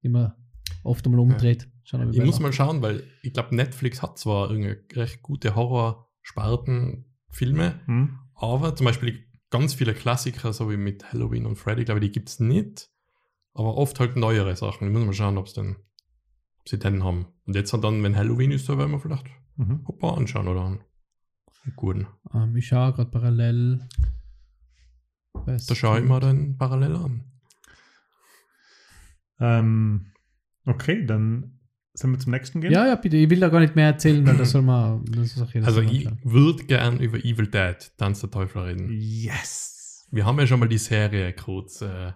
immer 0.02 0.38
oft 0.84 1.06
einmal 1.06 1.20
umdreht. 1.20 1.68
Schauen 1.84 2.12
wir 2.12 2.18
Ich 2.18 2.26
muss 2.26 2.40
mal 2.40 2.54
schauen, 2.54 2.82
weil 2.82 3.04
ich 3.22 3.34
glaube, 3.34 3.54
Netflix 3.56 4.02
hat 4.02 4.18
zwar 4.18 4.50
irgendwie 4.50 4.78
recht 4.98 5.22
gute 5.22 5.54
Horror-Sparten-Filme, 5.56 7.82
Hm? 7.88 8.20
aber 8.36 8.74
zum 8.76 8.86
Beispiel 8.86 9.20
ganz 9.50 9.74
viele 9.74 9.94
Klassiker, 9.94 10.54
so 10.54 10.72
wie 10.72 10.78
mit 10.78 11.12
Halloween 11.12 11.46
und 11.46 11.58
Freddy, 11.58 11.84
glaube 11.86 12.00
ich, 12.00 12.06
die 12.08 12.12
gibt 12.14 12.30
es 12.30 12.40
nicht. 12.40 12.90
Aber 13.54 13.76
oft 13.78 14.00
halt 14.00 14.16
neuere 14.16 14.56
Sachen. 14.56 14.88
Ich 14.88 14.94
muss 14.94 15.06
mal 15.06 15.14
schauen, 15.14 15.38
ob 15.38 15.48
sie 15.50 16.80
den 16.80 17.04
haben. 17.04 17.28
Und 17.46 17.56
jetzt 17.56 17.74
dann, 17.74 18.02
wenn 18.02 18.16
Halloween 18.16 18.52
ist, 18.52 18.68
da 18.70 18.78
werden 18.78 18.92
wir 18.92 19.00
vielleicht 19.00 19.28
Mhm. 19.58 19.86
ein 19.88 19.98
paar 20.00 20.18
anschauen 20.18 20.48
oder 20.48 20.66
einen 20.66 20.80
guten. 21.76 22.07
Ähm, 22.34 22.56
ich 22.56 22.68
schaue 22.68 22.94
gerade 22.94 23.10
parallel. 23.11 23.80
Was 25.34 25.65
Da 25.65 25.76
schaue 25.76 25.99
ich 25.99 26.06
mal 26.07 26.19
dann 26.19 26.57
parallel 26.57 26.95
an. 26.95 27.23
Ähm, 29.40 30.06
okay, 30.65 31.06
dann 31.06 31.60
sollen 31.94 32.14
wir 32.14 32.19
zum 32.19 32.31
nächsten 32.31 32.61
gehen. 32.61 32.72
Ja, 32.72 32.88
ja, 32.88 32.95
bitte. 32.95 33.18
Ich 33.18 33.30
will 33.30 33.40
da 33.40 33.49
gar 33.49 33.60
nicht 33.60 33.76
mehr 33.76 33.88
erzählen, 33.88 34.26
weil 34.26 34.38
das 34.38 34.52
soll 34.52 34.61
man. 34.61 35.03
Das 35.11 35.35
ist 35.35 35.41
auch 35.41 35.53
jeder 35.53 35.68
Also 35.68 35.81
ich 35.81 36.07
würde 36.23 36.64
gern 36.65 36.99
über 36.99 37.18
Evil 37.19 37.48
Dead, 37.48 37.76
Tanz 37.98 38.22
der 38.22 38.31
Teufel 38.31 38.61
reden. 38.64 38.90
Yes. 38.91 40.07
Wir 40.11 40.26
haben 40.26 40.40
ja 40.40 40.48
schon 40.48 40.60
mal 40.60 40.69
die 40.69 40.77
Serie 40.77 41.34
kurz 41.34 41.81
äh, 41.81 42.14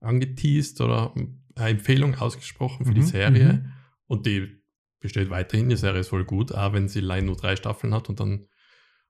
angeteased 0.00 0.80
oder 0.80 1.14
eine 1.14 1.68
Empfehlung 1.70 2.14
ausgesprochen 2.16 2.84
für 2.86 2.94
die 2.94 3.00
Mhm, 3.00 3.06
Serie. 3.06 3.52
mhm. 3.52 3.72
Und 4.08 4.26
die 4.26 4.62
besteht 5.00 5.30
weiterhin. 5.30 5.68
Die 5.68 5.76
Serie 5.76 6.00
ist 6.00 6.08
voll 6.08 6.24
gut, 6.24 6.52
auch 6.52 6.72
wenn 6.72 6.88
sie 6.88 7.00
leider 7.00 7.26
nur 7.26 7.36
drei 7.36 7.56
Staffeln 7.56 7.94
hat 7.94 8.08
und 8.08 8.20
dann 8.20 8.46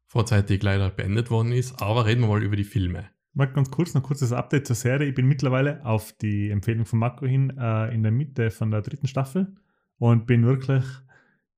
vorzeitig 0.06 0.62
leider 0.62 0.90
beendet 0.90 1.30
worden 1.30 1.52
ist. 1.52 1.80
Aber 1.82 2.06
reden 2.06 2.22
wir 2.22 2.28
mal 2.28 2.42
über 2.42 2.56
die 2.56 2.64
Filme. 2.64 3.06
Mal 3.34 3.46
ganz 3.46 3.70
kurz, 3.70 3.92
noch 3.94 4.02
kurzes 4.02 4.32
Update 4.32 4.66
zur 4.66 4.76
Serie. 4.76 5.08
Ich 5.08 5.14
bin 5.14 5.26
mittlerweile 5.26 5.84
auf 5.84 6.12
die 6.12 6.50
Empfehlung 6.50 6.86
von 6.86 6.98
Marco 6.98 7.26
hin 7.26 7.50
äh, 7.58 7.94
in 7.94 8.02
der 8.02 8.12
Mitte 8.12 8.50
von 8.50 8.70
der 8.70 8.80
dritten 8.82 9.08
Staffel 9.08 9.54
und 9.98 10.26
bin 10.26 10.46
wirklich 10.46 10.84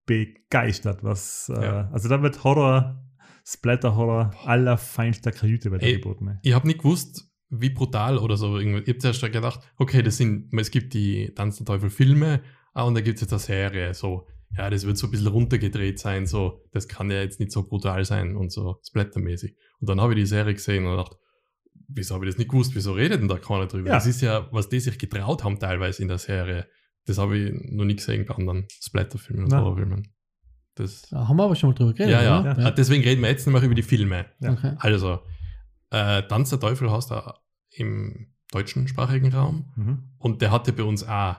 begeistert, 0.06 1.04
was 1.04 1.50
äh, 1.54 1.62
Ja. 1.64 1.88
also 1.92 2.08
da 2.08 2.22
wird 2.22 2.42
Horror, 2.42 3.04
Splatter-Horror 3.46 4.32
aller 4.46 4.76
feinster 4.76 5.30
Kajüte 5.32 5.70
wird 5.70 5.82
da 5.82 5.86
Ey, 5.86 5.94
geboten. 6.00 6.24
Ne? 6.24 6.40
Ich 6.42 6.54
habe 6.54 6.66
nicht 6.66 6.78
gewusst, 6.78 7.30
wie 7.50 7.70
brutal 7.70 8.18
oder 8.18 8.36
so. 8.36 8.58
Ich 8.58 8.66
habe 8.74 8.98
zuerst 8.98 9.20
gedacht, 9.22 9.60
okay, 9.76 10.02
das 10.02 10.16
sind, 10.16 10.52
es 10.58 10.70
gibt 10.70 10.94
die 10.94 11.32
Tanz 11.34 11.56
der 11.56 11.66
Teufel 11.66 11.90
Filme, 11.90 12.42
ah, 12.74 12.82
und 12.84 12.94
da 12.94 13.00
gibt 13.00 13.16
es 13.16 13.20
jetzt 13.22 13.32
eine 13.32 13.38
Serie. 13.40 13.94
So, 13.94 14.26
ja, 14.56 14.70
das 14.70 14.86
wird 14.86 14.96
so 14.96 15.06
ein 15.06 15.10
bisschen 15.10 15.26
runtergedreht 15.28 15.98
sein, 15.98 16.26
so, 16.26 16.64
das 16.72 16.88
kann 16.88 17.10
ja 17.10 17.20
jetzt 17.20 17.38
nicht 17.40 17.52
so 17.52 17.66
brutal 17.66 18.04
sein 18.04 18.36
und 18.36 18.50
so 18.52 18.80
splattermäßig. 18.88 19.54
Und 19.80 19.88
dann 19.88 20.00
habe 20.00 20.14
ich 20.14 20.20
die 20.20 20.26
Serie 20.26 20.54
gesehen 20.54 20.86
und 20.86 20.96
dachte, 20.96 21.16
wieso 21.88 22.14
habe 22.14 22.24
ich 22.26 22.32
das 22.32 22.38
nicht 22.38 22.50
gewusst? 22.50 22.74
Wieso 22.74 22.92
redet 22.92 23.20
denn 23.20 23.28
da 23.28 23.38
keiner 23.38 23.66
drüber? 23.66 23.88
Ja. 23.88 23.94
Das 23.94 24.06
ist 24.06 24.20
ja, 24.20 24.48
was 24.52 24.68
die 24.68 24.80
sich 24.80 24.98
getraut 24.98 25.44
haben 25.44 25.58
teilweise 25.58 26.02
in 26.02 26.08
der 26.08 26.18
Serie. 26.18 26.66
Das 27.06 27.18
habe 27.18 27.38
ich 27.38 27.52
noch 27.70 27.84
nie 27.84 27.96
gesehen 27.96 28.26
bei 28.26 28.34
anderen 28.34 28.66
Splatterfilmen 28.82 29.44
und. 29.44 29.54
Horrorfilmen. 29.54 30.08
Das, 30.74 31.02
Da 31.10 31.26
haben 31.26 31.36
wir 31.36 31.44
aber 31.44 31.56
schon 31.56 31.70
mal 31.70 31.74
drüber 31.74 31.92
geredet. 31.92 32.12
ja, 32.12 32.22
ja, 32.22 32.40
oder? 32.40 32.66
Ah, 32.66 32.70
Deswegen 32.70 33.02
reden 33.02 33.22
wir 33.22 33.28
jetzt 33.30 33.46
noch 33.46 33.52
mal 33.52 33.64
über 33.64 33.74
die 33.74 33.82
Filme. 33.82 34.26
Ja. 34.40 34.52
Okay. 34.52 34.74
Also, 34.78 35.20
äh, 35.90 36.22
Tanz 36.24 36.50
der 36.50 36.60
Teufel 36.60 36.90
hast 36.90 37.10
du 37.10 37.20
im 37.70 38.32
deutschsprachigen 38.52 39.32
Raum 39.32 39.72
Mhm. 39.76 39.98
und 40.18 40.40
der 40.42 40.50
hatte 40.50 40.72
bei 40.72 40.82
uns 40.84 41.02
auch 41.06 41.36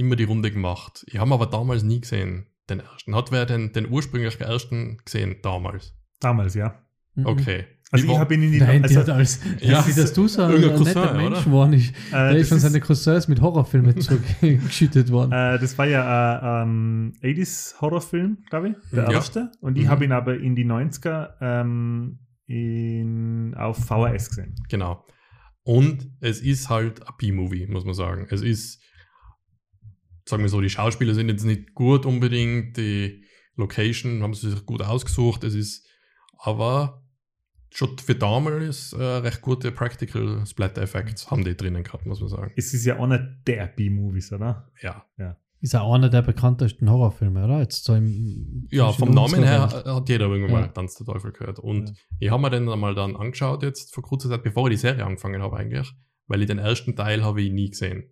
immer 0.00 0.16
die 0.16 0.24
Runde 0.24 0.50
gemacht. 0.50 1.04
Ich 1.06 1.18
habe 1.18 1.32
aber 1.32 1.46
damals 1.46 1.82
nie 1.82 2.00
gesehen, 2.00 2.46
den 2.68 2.80
ersten. 2.80 3.14
Hat 3.14 3.30
wer 3.32 3.46
den, 3.46 3.72
den 3.72 3.88
ursprünglichen 3.90 4.42
ersten 4.42 4.98
gesehen 5.04 5.36
damals? 5.42 5.94
Damals, 6.20 6.54
ja. 6.54 6.74
Mhm. 7.14 7.26
Okay. 7.26 7.64
Also 7.92 8.04
ich 8.04 8.10
war- 8.12 8.20
habe 8.20 8.34
ihn 8.34 8.42
in 8.44 8.52
die 8.52 8.58
Nein, 8.60 8.82
also, 8.84 9.00
also, 9.00 9.12
als, 9.12 9.40
Ja, 9.60 9.84
wie 9.86 9.92
dass 9.92 10.12
du 10.12 10.28
so 10.28 10.42
ein 10.42 10.60
netter 10.60 10.76
Cousin, 10.76 11.16
Mensch 11.16 11.30
oder? 11.38 11.42
geworden 11.42 11.72
ist. 11.72 11.90
äh, 11.90 12.12
Der 12.12 12.36
ist 12.36 12.52
das, 12.52 12.60
von 12.62 12.70
seinen 12.70 12.80
Cousins 12.82 13.26
mit 13.28 13.40
Horrorfilmen 13.40 14.00
zurückgeschüttet 14.00 15.10
worden. 15.10 15.32
äh, 15.32 15.58
das 15.58 15.76
war 15.76 15.86
ja 15.86 16.62
ein 16.62 16.68
ähm, 16.68 17.36
80s 17.36 17.80
Horrorfilm, 17.80 18.38
glaube 18.48 18.68
ich, 18.68 18.74
der 18.92 19.04
Ja. 19.04 19.10
erste. 19.10 19.50
Und 19.60 19.76
ich 19.76 19.84
Mhm. 19.84 19.88
habe 19.88 20.04
ihn 20.04 20.12
aber 20.12 20.36
in 20.38 20.54
die 20.54 20.64
90er 20.64 21.34
ähm, 21.40 22.20
in, 22.46 23.54
auf 23.56 23.76
VHS 23.78 24.28
gesehen. 24.30 24.54
Genau. 24.68 25.04
Und 25.62 26.10
es 26.20 26.40
ist 26.40 26.68
halt 26.70 27.02
ein 27.06 27.14
B-Movie, 27.18 27.66
muss 27.66 27.84
man 27.84 27.94
sagen. 27.94 28.26
Es 28.30 28.42
ist, 28.42 28.80
sagen 30.30 30.42
wir 30.42 30.48
so, 30.48 30.60
die 30.60 30.70
Schauspieler 30.70 31.14
sind 31.14 31.28
jetzt 31.28 31.44
nicht 31.44 31.74
gut 31.74 32.06
unbedingt, 32.06 32.76
die 32.76 33.24
Location 33.56 34.22
haben 34.22 34.34
sie 34.34 34.50
sich 34.50 34.64
gut 34.64 34.82
ausgesucht, 34.82 35.44
es 35.44 35.54
ist 35.54 35.86
aber 36.38 37.02
schon 37.72 37.98
für 37.98 38.14
damals 38.14 38.92
äh, 38.94 39.02
recht 39.02 39.42
gute 39.42 39.70
Practical 39.70 40.44
Splatter 40.46 40.82
Effects 40.82 41.30
haben 41.30 41.44
die 41.44 41.56
drinnen 41.56 41.84
gehabt, 41.84 42.06
muss 42.06 42.20
man 42.20 42.28
sagen. 42.28 42.52
Es 42.56 42.72
ist 42.74 42.84
ja 42.84 42.98
einer 42.98 43.18
der 43.18 43.66
B-Movies, 43.68 44.32
oder? 44.32 44.70
Ja. 44.80 45.04
Ist 45.62 45.76
auch 45.76 45.92
einer 45.94 46.08
der 46.08 46.22
bekanntesten 46.22 46.90
Horrorfilme, 46.90 47.44
oder? 47.44 47.60
Jetzt 47.60 47.84
so 47.84 47.94
im, 47.94 48.66
Ja, 48.70 48.90
vom 48.92 49.10
Namen 49.10 49.44
her 49.44 49.68
hat 49.70 50.08
jeder 50.08 50.26
irgendwann 50.26 50.50
Ja. 50.54 50.60
mal 50.62 50.72
Tanz 50.72 50.94
der 50.96 51.06
Teufel 51.06 51.32
gehört. 51.32 51.58
Und 51.58 51.90
Ja. 51.90 51.94
ich 52.18 52.30
habe 52.30 52.40
mir 52.42 52.50
den 52.50 52.66
einmal 52.68 52.94
dann 52.94 53.14
angeschaut, 53.14 53.62
jetzt 53.62 53.92
vor 53.94 54.02
kurzer 54.02 54.30
Zeit, 54.30 54.42
bevor 54.42 54.66
ich 54.68 54.74
die 54.76 54.80
Serie 54.80 55.04
angefangen 55.04 55.42
habe 55.42 55.56
eigentlich, 55.58 55.92
weil 56.26 56.40
ich 56.40 56.46
den 56.48 56.58
ersten 56.58 56.96
Teil 56.96 57.22
habe 57.22 57.42
ich 57.42 57.52
nie 57.52 57.68
gesehen. 57.70 58.04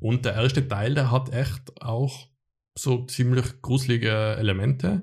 Und 0.00 0.24
der 0.24 0.34
erste 0.34 0.66
Teil, 0.66 0.94
der 0.94 1.10
hat 1.10 1.32
echt 1.32 1.80
auch 1.82 2.28
so 2.74 3.04
ziemlich 3.06 3.60
gruselige 3.60 4.36
Elemente, 4.36 5.02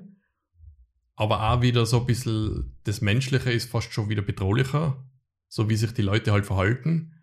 aber 1.14 1.50
auch 1.50 1.62
wieder 1.62 1.86
so 1.86 2.00
ein 2.00 2.06
bisschen, 2.06 2.76
das 2.84 3.00
Menschliche 3.00 3.52
ist 3.52 3.70
fast 3.70 3.92
schon 3.92 4.08
wieder 4.08 4.22
bedrohlicher, 4.22 5.04
so 5.48 5.68
wie 5.68 5.76
sich 5.76 5.92
die 5.92 6.02
Leute 6.02 6.32
halt 6.32 6.46
verhalten. 6.46 7.14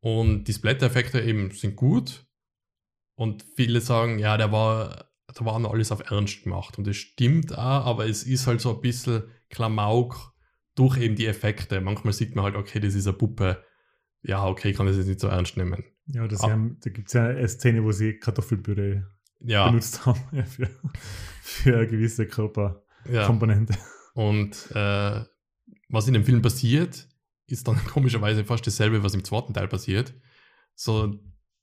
Und 0.00 0.44
die 0.44 0.52
Splatter-Effekte 0.52 1.20
eben 1.20 1.50
sind 1.50 1.76
gut. 1.76 2.26
Und 3.14 3.44
viele 3.56 3.80
sagen, 3.80 4.18
ja, 4.18 4.36
der 4.36 4.52
war, 4.52 5.10
da 5.26 5.44
war 5.44 5.58
noch 5.58 5.72
alles 5.72 5.90
auf 5.90 6.10
Ernst 6.10 6.44
gemacht. 6.44 6.78
Und 6.78 6.86
das 6.86 6.96
stimmt 6.96 7.52
auch, 7.52 7.86
aber 7.86 8.06
es 8.06 8.22
ist 8.22 8.46
halt 8.46 8.60
so 8.60 8.74
ein 8.74 8.80
bisschen 8.80 9.24
Klamauk 9.50 10.34
durch 10.74 10.98
eben 10.98 11.16
die 11.16 11.26
Effekte. 11.26 11.80
Manchmal 11.80 12.12
sieht 12.12 12.36
man 12.36 12.44
halt, 12.44 12.56
okay, 12.56 12.78
das 12.78 12.94
ist 12.94 13.06
eine 13.06 13.16
Puppe. 13.16 13.64
Ja, 14.22 14.46
okay, 14.46 14.72
kann 14.72 14.86
das 14.86 14.96
jetzt 14.96 15.06
nicht 15.06 15.20
so 15.20 15.28
ernst 15.28 15.56
nehmen. 15.56 15.84
Ja, 16.08 16.26
das 16.28 16.40
Ah. 16.42 16.50
haben, 16.50 16.78
da 16.82 16.90
gibt 16.90 17.08
es 17.08 17.14
ja 17.14 17.26
eine 17.26 17.48
Szene, 17.48 17.82
wo 17.84 17.92
sie 17.92 18.18
Kartoffelpüree 18.18 19.02
Ja, 19.40 19.68
benutzt 19.68 20.06
haben 20.06 20.20
für, 20.46 20.70
für 21.42 21.76
eine 21.76 21.86
gewisse 21.86 22.26
Körperkomponente. 22.26 23.72
ja. 23.74 23.78
Und 24.14 24.70
äh, 24.72 25.24
was 25.88 26.06
in 26.08 26.14
dem 26.14 26.24
Film 26.24 26.42
passiert, 26.42 27.08
ist 27.46 27.66
dann 27.68 27.76
komischerweise 27.86 28.44
fast 28.44 28.66
dasselbe, 28.66 29.02
was 29.02 29.14
im 29.14 29.24
zweiten 29.24 29.52
Teil 29.54 29.68
passiert. 29.68 30.14
So, 30.74 31.14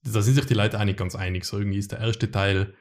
da 0.04 0.22
sind 0.22 0.36
sich 0.36 0.46
die 0.46 0.54
Leute 0.54 0.80
auch 0.80 0.86
nicht 0.86 0.98
ganz 1.00 1.16
einig. 1.16 1.46
So 1.46 1.58
irgendwie 1.58 1.80
ist 1.80 1.92
der 1.92 2.00
erste 2.00 2.30
Teil 2.32 2.74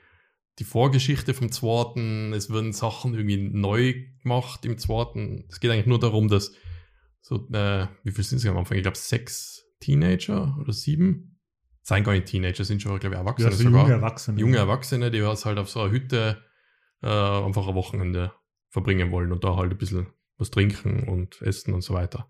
die 0.59 0.65
Vorgeschichte 0.65 1.33
vom 1.33 1.51
zweiten, 1.51 2.33
es 2.35 2.51
werden 2.51 2.73
Sachen 2.75 3.15
irgendwie 3.15 3.39
neu 3.39 3.95
gemacht 4.23 4.65
im 4.67 4.77
zweiten. 4.77 5.47
Es 5.49 5.61
geht 5.61 5.71
eigentlich 5.71 5.87
nur 5.87 5.99
darum, 6.01 6.29
dass 6.29 6.53
so, 7.23 7.49
äh, 7.53 7.87
wie 8.05 8.11
viel 8.11 8.25
sind 8.25 8.39
es 8.39 8.47
am 8.47 8.59
Anfang? 8.59 8.77
Ich 8.77 8.83
glaube 8.83 8.99
sechs 8.99 9.65
Teenager 9.81 10.57
oder 10.61 10.73
sieben. 10.75 11.32
Seien 11.83 12.05
gar 12.05 12.13
nicht 12.13 12.27
Teenager, 12.27 12.65
sind 12.65 12.81
schon, 12.81 12.99
glaube 12.99 13.15
ich, 13.15 13.19
Erwachsene 13.21 13.51
Ja, 13.51 13.57
so 13.57 13.63
sogar. 13.65 13.83
junge 13.83 13.93
Erwachsene. 13.95 14.41
junge 14.41 14.57
Erwachsene, 14.57 15.11
die 15.11 15.23
was 15.23 15.45
halt 15.45 15.59
auf 15.59 15.69
so 15.69 15.81
einer 15.81 15.91
Hütte 15.91 16.43
äh, 17.03 17.09
einfach 17.09 17.67
ein 17.67 17.75
Wochenende 17.75 18.33
verbringen 18.69 19.11
wollen 19.11 19.33
und 19.33 19.43
da 19.45 19.57
halt 19.57 19.73
ein 19.73 19.79
bisschen 19.79 20.07
was 20.39 20.51
trinken 20.51 21.09
und 21.09 21.43
essen 21.43 21.75
und 21.75 21.83
so 21.83 21.95
weiter. 21.95 22.29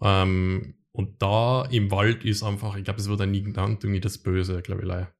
Ähm, 0.00 0.74
und 0.92 1.20
da 1.22 1.64
im 1.70 1.90
Wald 1.90 2.24
ist 2.24 2.42
einfach, 2.42 2.76
ich 2.76 2.84
glaube, 2.84 3.00
es 3.00 3.08
wird 3.08 3.20
dann 3.20 3.30
nie 3.30 3.42
genannt, 3.42 3.82
irgendwie 3.84 4.00
das 4.00 4.18
Böse, 4.18 4.62
glaube 4.62 4.82
ich. 4.82 4.88
leider. 4.88 5.12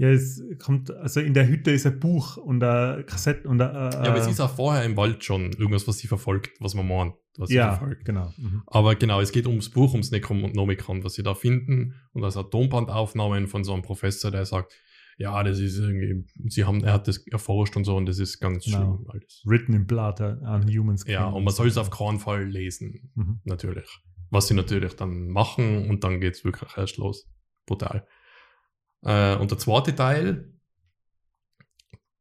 Ja, 0.00 0.08
es 0.08 0.42
kommt, 0.58 0.90
also 0.90 1.20
in 1.20 1.34
der 1.34 1.46
Hütte 1.46 1.70
ist 1.72 1.84
ein 1.86 2.00
Buch 2.00 2.38
und 2.38 2.62
eine 2.64 3.04
Kassette 3.04 3.46
und 3.46 3.60
eine, 3.60 3.70
äh, 3.70 3.92
Ja, 3.92 4.10
aber 4.10 4.16
es 4.16 4.26
ist 4.26 4.40
auch 4.40 4.48
vorher 4.54 4.82
im 4.84 4.96
Wald 4.96 5.22
schon 5.22 5.52
irgendwas, 5.52 5.86
was 5.86 5.98
sie 5.98 6.06
verfolgt, 6.06 6.52
was 6.58 6.74
man 6.74 6.88
meint, 6.88 7.12
was 7.36 7.50
sie 7.50 7.56
ja, 7.56 7.72
verfolgt. 7.76 8.06
genau. 8.06 8.32
Mhm. 8.38 8.62
Aber 8.66 8.94
genau, 8.94 9.20
es 9.20 9.30
geht 9.30 9.46
ums 9.46 9.68
Buch, 9.68 9.92
ums 9.92 10.10
Necronomicon, 10.10 11.04
was 11.04 11.12
sie 11.14 11.22
da 11.22 11.34
finden. 11.34 11.96
Und 12.12 12.22
das 12.22 12.34
hat 12.34 12.50
Tonbandaufnahmen 12.50 13.46
von 13.46 13.62
so 13.62 13.74
einem 13.74 13.82
Professor, 13.82 14.30
der 14.30 14.46
sagt, 14.46 14.72
ja, 15.18 15.42
das 15.42 15.58
ist 15.58 15.78
irgendwie, 15.78 16.24
sie 16.48 16.64
haben, 16.64 16.82
er 16.82 16.94
hat 16.94 17.06
das 17.06 17.18
erforscht 17.26 17.76
und 17.76 17.84
so 17.84 17.94
und 17.94 18.06
das 18.06 18.18
ist 18.18 18.40
ganz 18.40 18.64
Genau. 18.64 18.78
schlimm 18.78 19.06
alles. 19.10 19.42
Written 19.44 19.74
in 19.74 19.86
Blood 19.86 20.18
uh, 20.22 20.24
on 20.46 20.66
Humans. 20.66 21.04
Ja, 21.06 21.26
und 21.28 21.44
man 21.44 21.52
soll 21.52 21.68
es 21.68 21.76
auf 21.76 21.90
keinen 21.90 22.18
Fall 22.20 22.46
lesen, 22.46 23.10
Mhm. 23.16 23.40
natürlich. 23.44 23.86
Was 24.30 24.48
sie 24.48 24.54
natürlich 24.54 24.94
dann 24.96 25.28
machen 25.28 25.90
und 25.90 26.04
dann 26.04 26.20
geht 26.22 26.36
es 26.36 26.44
wirklich 26.44 26.70
erst 26.74 26.96
los. 26.96 27.28
Brutal. 27.66 28.06
Äh, 29.02 29.36
und 29.36 29.50
der 29.50 29.58
zweite 29.58 29.94
Teil, 29.94 30.52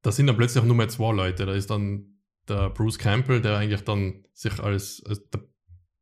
da 0.01 0.11
sind 0.11 0.27
dann 0.27 0.37
plötzlich 0.37 0.63
nur 0.63 0.75
mehr 0.75 0.89
zwei 0.89 1.13
Leute. 1.13 1.45
Da 1.45 1.53
ist 1.53 1.69
dann 1.69 2.19
der 2.47 2.69
Bruce 2.69 2.97
Campbell, 2.97 3.41
der 3.41 3.57
eigentlich 3.57 3.83
dann 3.83 4.25
sich 4.33 4.59
als, 4.59 5.03
als 5.05 5.29
der 5.29 5.41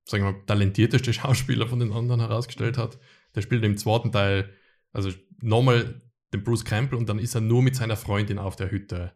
sagen 0.08 0.24
wir 0.24 0.32
mal, 0.32 0.46
talentierteste 0.46 1.14
Schauspieler 1.14 1.68
von 1.68 1.80
den 1.80 1.92
anderen 1.92 2.22
herausgestellt 2.22 2.78
hat. 2.78 3.00
Der 3.36 3.42
spielt 3.42 3.64
im 3.64 3.78
zweiten 3.78 4.12
Teil, 4.12 4.54
also 4.92 5.12
nochmal 5.42 6.02
den 6.34 6.44
Bruce 6.44 6.66
Campbell 6.66 6.98
und 6.98 7.08
dann 7.10 7.20
ist 7.20 7.36
er 7.36 7.42
nur 7.42 7.62
mit 7.62 7.76
seiner 7.76 7.96
Freundin 7.96 8.40
auf 8.40 8.56
der 8.56 8.72
Hütte. 8.72 9.14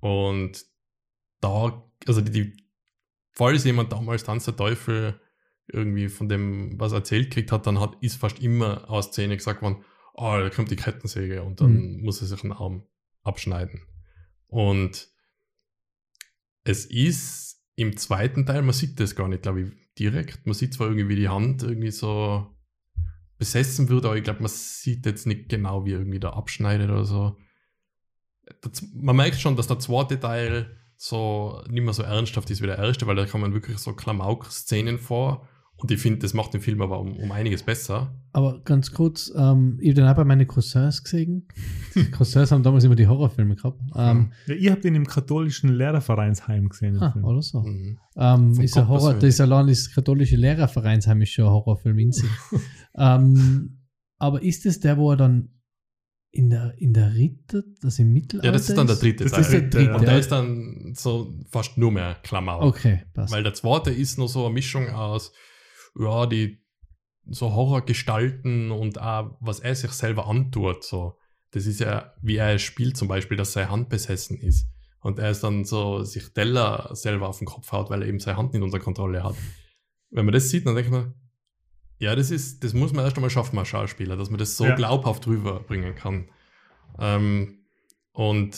Und 0.00 0.64
da, 1.40 1.84
also 2.06 2.20
die, 2.20 2.30
die 2.30 2.64
falls 3.32 3.64
jemand 3.64 3.92
damals 3.92 4.24
Tanz 4.24 4.44
der 4.44 4.56
Teufel 4.56 5.20
irgendwie 5.70 6.08
von 6.08 6.28
dem 6.28 6.78
was 6.80 6.92
erzählt 6.92 7.30
kriegt 7.30 7.52
hat, 7.52 7.66
dann 7.66 7.80
hat, 7.80 7.96
ist 8.00 8.16
fast 8.16 8.40
immer 8.40 8.88
aus 8.90 9.08
Szene 9.08 9.36
gesagt 9.36 9.62
worden, 9.62 9.84
oh, 10.18 10.38
da 10.40 10.50
kommt 10.50 10.70
die 10.70 10.76
Kettensäge 10.76 11.42
und 11.42 11.60
dann 11.60 12.00
muss 12.00 12.20
er 12.20 12.26
sich 12.26 12.42
einen 12.42 12.52
Arm 12.52 12.82
abschneiden. 13.22 13.82
Und 14.48 15.08
es 16.64 16.86
ist 16.86 17.62
im 17.76 17.96
zweiten 17.96 18.44
Teil, 18.44 18.62
man 18.62 18.74
sieht 18.74 18.98
das 18.98 19.14
gar 19.14 19.28
nicht, 19.28 19.42
glaube 19.42 19.62
ich, 19.62 19.72
direkt. 19.98 20.44
Man 20.44 20.54
sieht 20.54 20.74
zwar 20.74 20.88
irgendwie, 20.88 21.08
wie 21.08 21.20
die 21.20 21.28
Hand 21.28 21.62
irgendwie 21.62 21.92
so 21.92 22.46
besessen 23.38 23.88
wird, 23.88 24.04
aber 24.04 24.16
ich 24.16 24.24
glaube, 24.24 24.40
man 24.40 24.50
sieht 24.50 25.06
jetzt 25.06 25.26
nicht 25.26 25.48
genau, 25.48 25.84
wie 25.84 25.92
er 25.92 26.00
irgendwie 26.00 26.18
da 26.18 26.30
abschneidet 26.30 26.90
oder 26.90 27.04
so. 27.04 27.36
Das, 28.60 28.82
man 28.94 29.14
merkt 29.14 29.40
schon, 29.40 29.54
dass 29.54 29.68
der 29.68 29.78
zweite 29.78 30.18
Teil 30.18 30.76
so 30.96 31.62
nicht 31.68 31.84
mehr 31.84 31.92
so 31.92 32.02
ernsthaft 32.02 32.50
ist 32.50 32.60
wie 32.60 32.66
der 32.66 32.78
erste, 32.78 33.06
weil 33.06 33.14
da 33.14 33.26
kommen 33.26 33.54
wirklich 33.54 33.78
so 33.78 33.92
Klamauk-Szenen 33.92 34.98
vor 34.98 35.48
Und 35.80 35.92
ich 35.92 36.00
finde, 36.00 36.18
das 36.18 36.34
macht 36.34 36.52
den 36.54 36.60
Film 36.60 36.82
aber 36.82 36.98
um, 36.98 37.16
um 37.16 37.30
einiges 37.30 37.62
besser. 37.62 38.12
Aber 38.32 38.60
ganz 38.64 38.92
kurz, 38.92 39.32
ähm, 39.36 39.78
ich 39.80 39.90
habe 39.90 39.94
den 40.00 40.04
auch 40.08 40.16
bei 40.16 40.24
meinen 40.24 40.46
Cousins 40.46 41.04
gesehen. 41.04 41.46
Die 41.94 42.04
Cousins 42.10 42.50
haben 42.50 42.64
damals 42.64 42.82
immer 42.82 42.96
die 42.96 43.06
Horrorfilme 43.06 43.54
gehabt. 43.54 43.80
Ähm, 43.94 44.32
Ja, 44.46 44.54
ich 44.56 44.70
habe 44.70 44.80
den 44.80 44.96
im 44.96 45.06
katholischen 45.06 45.70
Lehrervereinsheim 45.72 46.68
gesehen. 46.68 47.00
ah, 47.00 47.14
oder 47.22 47.42
so. 47.42 47.60
Mhm. 47.62 47.96
Ähm, 48.16 48.50
ist 48.60 48.76
ein 48.76 48.82
Gott 48.82 48.88
Horror, 48.88 48.98
persönlich. 49.12 49.20
das 49.20 49.34
ist 49.34 49.40
allein 49.40 49.66
das 49.68 49.94
katholische 49.94 50.36
Lehrervereinsheim 50.36 51.22
ist 51.22 51.30
schon 51.30 51.44
ein 51.44 51.50
Horrorfilm 51.52 51.98
in 52.00 52.10
sich. 52.12 52.30
ähm, 52.98 53.78
aber 54.18 54.42
ist 54.42 54.66
es 54.66 54.80
der, 54.80 54.96
wo 54.98 55.12
er 55.12 55.16
dann 55.16 55.50
in 56.32 56.50
der, 56.50 56.74
in 56.78 56.92
der 56.92 57.14
Ritter, 57.14 57.62
das 57.80 57.98
im 58.00 58.12
Mittelalter 58.12 58.46
Ja, 58.46 58.52
das 58.52 58.68
ist 58.68 58.76
dann 58.76 58.86
der 58.88 58.96
dritte 58.96 59.24
Das 59.24 59.32
Teil. 59.32 59.40
ist 59.42 59.52
der 59.52 59.60
dritte, 59.62 59.94
Und 59.94 60.02
der 60.02 60.18
ist 60.18 60.30
dann 60.32 60.92
so 60.94 61.32
fast 61.50 61.78
nur 61.78 61.92
mehr 61.92 62.16
Klammer. 62.22 62.60
Okay, 62.62 63.04
passt. 63.14 63.32
Weil 63.32 63.42
der 63.44 63.54
zweite 63.54 63.90
ist 63.90 64.18
nur 64.18 64.28
so 64.28 64.44
eine 64.44 64.52
Mischung 64.54 64.88
aus, 64.90 65.32
ja, 65.98 66.26
die 66.26 66.62
so 67.30 67.52
Horrorgestalten 67.54 68.70
und 68.70 69.00
auch, 69.00 69.36
was 69.40 69.60
er 69.60 69.74
sich 69.74 69.92
selber 69.92 70.26
antut. 70.26 70.82
So. 70.84 71.18
Das 71.50 71.66
ist 71.66 71.80
ja, 71.80 72.14
wie 72.22 72.36
er 72.36 72.58
spielt 72.58 72.96
zum 72.96 73.08
Beispiel, 73.08 73.36
dass 73.36 73.52
seine 73.52 73.70
Hand 73.70 73.88
besessen 73.88 74.38
ist. 74.38 74.66
Und 75.00 75.18
er 75.18 75.30
ist 75.30 75.44
dann 75.44 75.64
so, 75.64 76.02
sich 76.02 76.32
Teller 76.32 76.90
selber 76.94 77.28
auf 77.28 77.38
den 77.38 77.46
Kopf 77.46 77.70
haut, 77.72 77.90
weil 77.90 78.02
er 78.02 78.08
eben 78.08 78.18
seine 78.18 78.36
Hand 78.36 78.52
nicht 78.52 78.62
unter 78.62 78.80
Kontrolle 78.80 79.22
hat. 79.22 79.36
Wenn 80.10 80.24
man 80.24 80.32
das 80.32 80.48
sieht, 80.50 80.66
dann 80.66 80.74
denkt 80.74 80.90
man, 80.90 81.14
ja, 81.98 82.14
das 82.16 82.30
ist, 82.30 82.64
das 82.64 82.74
muss 82.74 82.92
man 82.92 83.04
erst 83.04 83.16
einmal 83.16 83.30
schaffen 83.30 83.58
als 83.58 83.68
Schauspieler, 83.68 84.16
dass 84.16 84.30
man 84.30 84.38
das 84.38 84.56
so 84.56 84.64
Ja. 84.64 84.74
glaubhaft 84.74 85.26
rüberbringen 85.26 85.94
kann. 85.94 86.30
Ähm, 86.98 87.66
und 88.12 88.56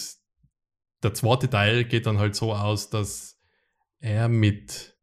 der 1.03 1.15
zweite 1.15 1.49
Teil 1.49 1.85
geht 1.85 2.07
dann 2.07 2.19
halt 2.19 2.35
so 2.35 2.55
aus, 2.55 2.91
dass 2.91 3.39
er 3.99 4.29
mit 4.29 4.97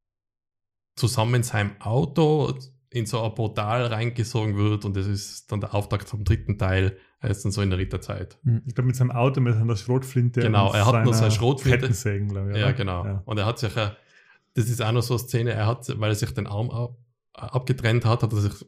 zusammen 0.98 1.36
in 1.36 1.44
seinem 1.44 1.80
Auto 1.80 2.53
in 2.90 3.06
so 3.06 3.22
ein 3.22 3.36
Portal 3.36 3.86
reingesogen 3.86 4.57
wird 4.57 4.86
und 4.86 4.95
das 4.98 5.07
ist 5.07 5.52
dann 5.52 5.61
der 5.61 5.74
Auftakt 5.74 6.10
vom 6.10 6.24
dritten 6.24 6.57
Teil. 6.57 6.98
Er 7.19 7.30
ist 7.30 7.44
dann 7.44 7.52
so 7.52 7.61
in 7.61 7.69
der 7.69 7.80
Ritterzeit. 7.80 8.38
Ich 8.65 8.76
glaube, 8.76 8.88
mit 8.88 8.95
seinem 8.95 9.11
Auto, 9.11 9.41
mit 9.41 9.53
seiner 9.56 9.76
Schrotflinte. 9.76 10.41
Genau, 10.41 10.72
er 10.74 10.86
hat 10.86 11.03
nur 11.03 11.14
seiner 11.14 11.15
seine 11.15 11.32
Schrotflinte. 11.32 11.80
Kettensägen, 11.80 12.30
glaube 12.30 12.52
ich. 12.52 12.57
Ja, 12.57 12.72
genau. 12.72 13.06
Ja. 13.06 13.22
Und 13.26 13.38
er 13.38 13.45
hat 13.45 13.60
sich, 13.60 13.74
das 13.74 14.69
ist 14.69 14.82
auch 14.82 14.91
noch 14.91 15.02
so 15.02 15.15
eine 15.15 15.19
Szene, 15.19 15.52
er 15.52 15.68
hat, 15.68 15.88
weil 15.99 16.11
er 16.11 16.15
sich 16.15 16.32
den 16.32 16.48
Arm 16.48 16.69
ab, 16.69 16.98
abgetrennt 17.34 18.06
hat, 18.06 18.24
hat 18.24 18.34
er 18.34 18.40
sich 18.40 18.65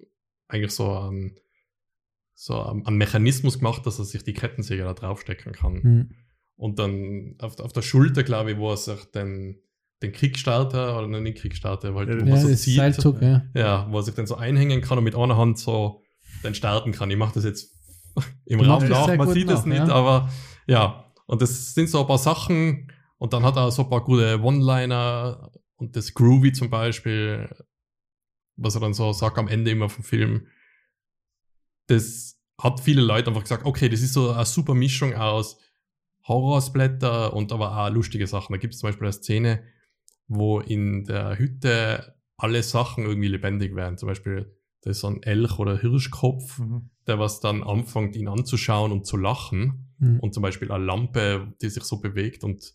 eigentlich 0.47 0.73
so 0.73 0.97
einen, 0.97 1.35
so 2.33 2.61
einen 2.61 2.97
Mechanismus 2.97 3.59
gemacht, 3.59 3.85
dass 3.85 3.99
er 3.99 4.05
sich 4.05 4.23
die 4.23 4.33
Kettensäge 4.33 4.83
da 4.83 4.93
draufstecken 4.93 5.53
kann. 5.53 5.83
Hm. 5.83 6.09
Und 6.55 6.79
dann 6.79 7.35
auf, 7.39 7.59
auf 7.59 7.71
der 7.71 7.81
Schulter, 7.81 8.23
glaube 8.23 8.51
ich, 8.51 8.57
wo 8.57 8.71
er 8.71 8.77
sich 8.77 9.05
den, 9.11 9.59
den 10.01 10.11
Kickstarter, 10.11 10.97
oder 10.97 11.07
nein, 11.07 11.23
nicht 11.23 11.41
Kickstarter, 11.41 11.93
weil 11.93 12.09
Ja, 12.09 12.21
wo 12.21 12.29
man 12.29 12.39
so 12.39 12.53
zieht, 12.55 12.77
Seilzug, 12.77 13.21
ja. 13.21 13.43
ja, 13.53 13.87
wo 13.91 13.97
er 13.97 14.03
sich 14.03 14.15
dann 14.15 14.27
so 14.27 14.35
einhängen 14.35 14.81
kann 14.81 14.97
und 14.97 15.03
mit 15.03 15.15
einer 15.15 15.37
Hand 15.37 15.59
so 15.59 16.03
dann 16.41 16.55
starten 16.55 16.91
kann. 16.91 17.11
Ich 17.11 17.17
mache 17.17 17.33
das 17.33 17.43
jetzt 17.43 17.75
im 18.45 18.61
Raum 18.61 18.87
nach, 18.87 19.15
man 19.15 19.29
sieht 19.29 19.49
es 19.49 19.65
nicht, 19.65 19.77
ja. 19.77 19.89
aber 19.89 20.29
ja. 20.67 21.05
Und 21.25 21.41
das 21.41 21.73
sind 21.73 21.89
so 21.89 22.01
ein 22.01 22.07
paar 22.07 22.17
Sachen 22.17 22.91
und 23.17 23.33
dann 23.33 23.43
hat 23.43 23.55
er 23.55 23.71
so 23.71 23.83
ein 23.83 23.89
paar 23.89 24.03
gute 24.03 24.41
One-Liner 24.41 25.51
und 25.75 25.95
das 25.95 26.13
Groovy 26.13 26.53
zum 26.53 26.69
Beispiel, 26.69 27.49
was 28.55 28.75
er 28.75 28.81
dann 28.81 28.93
so 28.93 29.13
sagt 29.13 29.37
am 29.37 29.47
Ende 29.47 29.71
immer 29.71 29.89
vom 29.89 30.03
Film. 30.03 30.47
Das 31.87 32.39
hat 32.59 32.79
viele 32.79 33.01
Leute 33.01 33.27
einfach 33.27 33.43
gesagt, 33.43 33.65
okay, 33.65 33.89
das 33.89 34.01
ist 34.01 34.13
so 34.13 34.31
eine 34.31 34.45
super 34.45 34.73
Mischung 34.73 35.13
aus 35.15 35.57
Horrorsblätter 36.27 37.33
und 37.33 37.51
aber 37.51 37.77
auch 37.77 37.89
lustige 37.89 38.27
Sachen. 38.27 38.53
Da 38.53 38.57
gibt 38.57 38.73
es 38.73 38.79
zum 38.79 38.89
Beispiel 38.89 39.05
eine 39.05 39.13
Szene, 39.13 39.63
wo 40.29 40.59
in 40.61 41.03
der 41.03 41.37
Hütte 41.37 42.15
alle 42.37 42.63
Sachen 42.63 43.03
irgendwie 43.05 43.27
lebendig 43.27 43.75
werden. 43.75 43.97
Zum 43.97 44.07
Beispiel, 44.07 44.55
da 44.81 44.91
ist 44.91 45.01
so 45.01 45.07
ein 45.07 45.21
Elch 45.23 45.59
oder 45.59 45.77
Hirschkopf, 45.77 46.59
Mhm. 46.59 46.89
der 47.07 47.19
was 47.19 47.41
dann 47.41 47.63
anfängt, 47.63 48.15
ihn 48.15 48.29
anzuschauen 48.29 48.91
und 48.93 49.05
zu 49.05 49.17
lachen. 49.17 49.93
Hm. 49.99 50.19
Und 50.21 50.33
zum 50.33 50.41
Beispiel 50.43 50.71
eine 50.71 50.85
Lampe, 50.85 51.53
die 51.61 51.67
sich 51.69 51.83
so 51.83 51.99
bewegt 51.99 52.45
und, 52.45 52.73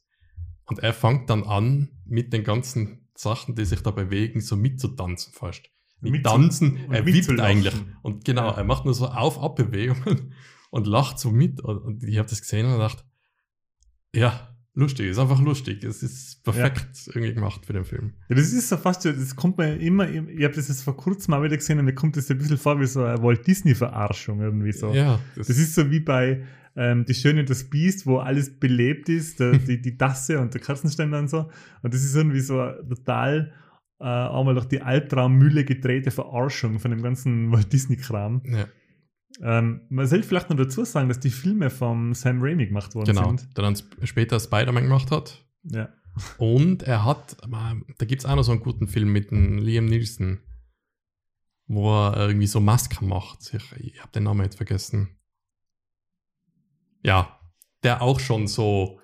und 0.66 0.80
er 0.80 0.92
fängt 0.92 1.30
dann 1.30 1.44
an, 1.44 1.88
mit 2.04 2.34
den 2.34 2.44
ganzen 2.44 3.08
Sachen, 3.14 3.54
die 3.54 3.64
sich 3.64 3.80
da 3.80 3.90
bewegen, 3.92 4.42
so 4.42 4.56
mitzutanzen 4.56 5.32
fast. 5.32 5.62
Mitzu- 6.02 6.22
tanzen, 6.24 6.90
er 6.92 7.06
wippt 7.06 7.40
eigentlich. 7.40 7.72
Und 8.02 8.26
genau, 8.26 8.48
Ja. 8.48 8.56
er 8.58 8.64
macht 8.64 8.84
nur 8.84 8.92
so 8.92 9.06
Auf-Ab-Bewegungen 9.06 10.34
und 10.70 10.86
lacht 10.86 11.18
so 11.18 11.30
mit. 11.30 11.62
Und, 11.62 11.78
und 11.78 12.02
ich 12.04 12.18
habe 12.18 12.28
das 12.28 12.42
gesehen 12.42 12.66
und 12.66 12.72
gedacht, 12.72 13.06
ja, 14.14 14.53
lustig, 14.74 15.06
ist 15.10 15.18
einfach 15.18 15.40
lustig. 15.40 15.84
Es 15.84 16.02
ist 16.02 16.42
perfekt 16.44 17.08
irgendwie 17.14 17.32
gemacht 17.34 17.64
für 17.66 17.72
den 17.72 17.84
Film. 17.84 18.12
Ja, 18.28 18.36
das 18.36 18.52
ist 18.52 18.68
so 18.68 18.76
fast, 18.76 19.02
so- 19.02 19.12
das 19.12 19.34
kommt 19.36 19.58
mir 19.58 19.76
immer, 19.76 20.08
ich 20.08 20.44
habe 20.44 20.54
das 20.54 20.68
jetzt 20.68 20.82
vor 20.82 20.96
kurzem 20.96 21.32
mal 21.32 21.42
wieder 21.42 21.56
gesehen 21.56 21.78
und 21.78 21.84
mir 21.84 21.94
kommt 21.94 22.16
das 22.16 22.30
ein 22.30 22.38
bisschen 22.38 22.58
vor 22.58 22.80
wie 22.80 22.86
so 22.86 23.02
eine 23.04 23.22
Walt 23.22 23.46
Disney-Verarschung 23.46 24.40
irgendwie 24.40 24.72
so. 24.72 24.92
Ja, 24.92 25.20
Das 25.36 25.48
ist 25.50 25.74
so 25.74 25.90
wie 25.90 26.00
bei 26.00 26.42
ähm, 26.76 27.04
Die 27.06 27.14
Schöne 27.14 27.40
und 27.40 27.50
das 27.50 27.64
Biest, 27.64 28.04
wo 28.06 28.18
alles 28.18 28.58
belebt 28.58 29.08
ist, 29.08 29.38
der, 29.40 29.52
die, 29.58 29.80
die 29.80 29.96
Tasse 29.96 30.40
und 30.40 30.52
der 30.54 30.60
Kerzenständer 30.60 31.18
und 31.20 31.30
so. 31.30 31.48
Und 31.82 31.94
das 31.94 32.02
ist 32.02 32.16
irgendwie 32.16 32.40
so 32.40 32.56
total 32.88 33.52
äh, 34.00 34.04
einmal 34.04 34.54
durch 34.54 34.66
die 34.66 34.82
Albtraummühle 34.82 35.64
gedrehte 35.64 36.10
Verarschung 36.10 36.80
von 36.80 36.90
dem 36.90 37.00
ganzen 37.02 37.52
Walt 37.52 37.72
Disney-Kram. 37.72 38.42
ja 38.46 38.66
Ähm, 39.42 39.82
man 39.88 40.06
sollte 40.06 40.26
vielleicht 40.26 40.50
noch 40.50 40.56
dazu 40.56 40.84
sagen, 40.84 41.08
dass 41.08 41.20
die 41.20 41.30
Filme 41.30 41.70
vom 41.70 42.14
Sam 42.14 42.40
Raimi 42.40 42.66
gemacht 42.66 42.94
worden 42.94 43.14
genau. 43.14 43.28
sind. 43.28 43.56
Der 43.56 43.64
dann 43.64 43.74
sp- 43.74 43.98
später 44.04 44.38
Spider-Man 44.38 44.84
gemacht 44.84 45.10
hat. 45.10 45.44
Ja. 45.64 45.92
Und 46.38 46.84
er 46.84 47.04
hat, 47.04 47.36
da 47.42 48.06
gibt 48.06 48.20
es 48.20 48.26
auch 48.26 48.36
noch 48.36 48.44
so 48.44 48.52
einen 48.52 48.60
guten 48.60 48.86
Film 48.86 49.12
mit 49.12 49.32
dem 49.32 49.58
Liam 49.58 49.86
Nielsen, 49.86 50.44
wo 51.66 51.90
er 51.90 52.28
irgendwie 52.28 52.46
so 52.46 52.60
Masken 52.60 53.08
macht. 53.08 53.52
Ich, 53.52 53.72
ich 53.72 54.00
habe 54.00 54.12
den 54.12 54.22
Namen 54.22 54.44
jetzt 54.44 54.56
vergessen. 54.56 55.18
Ja, 57.02 57.40
der 57.82 58.00
auch 58.00 58.20
schon 58.20 58.46
so 58.46 59.00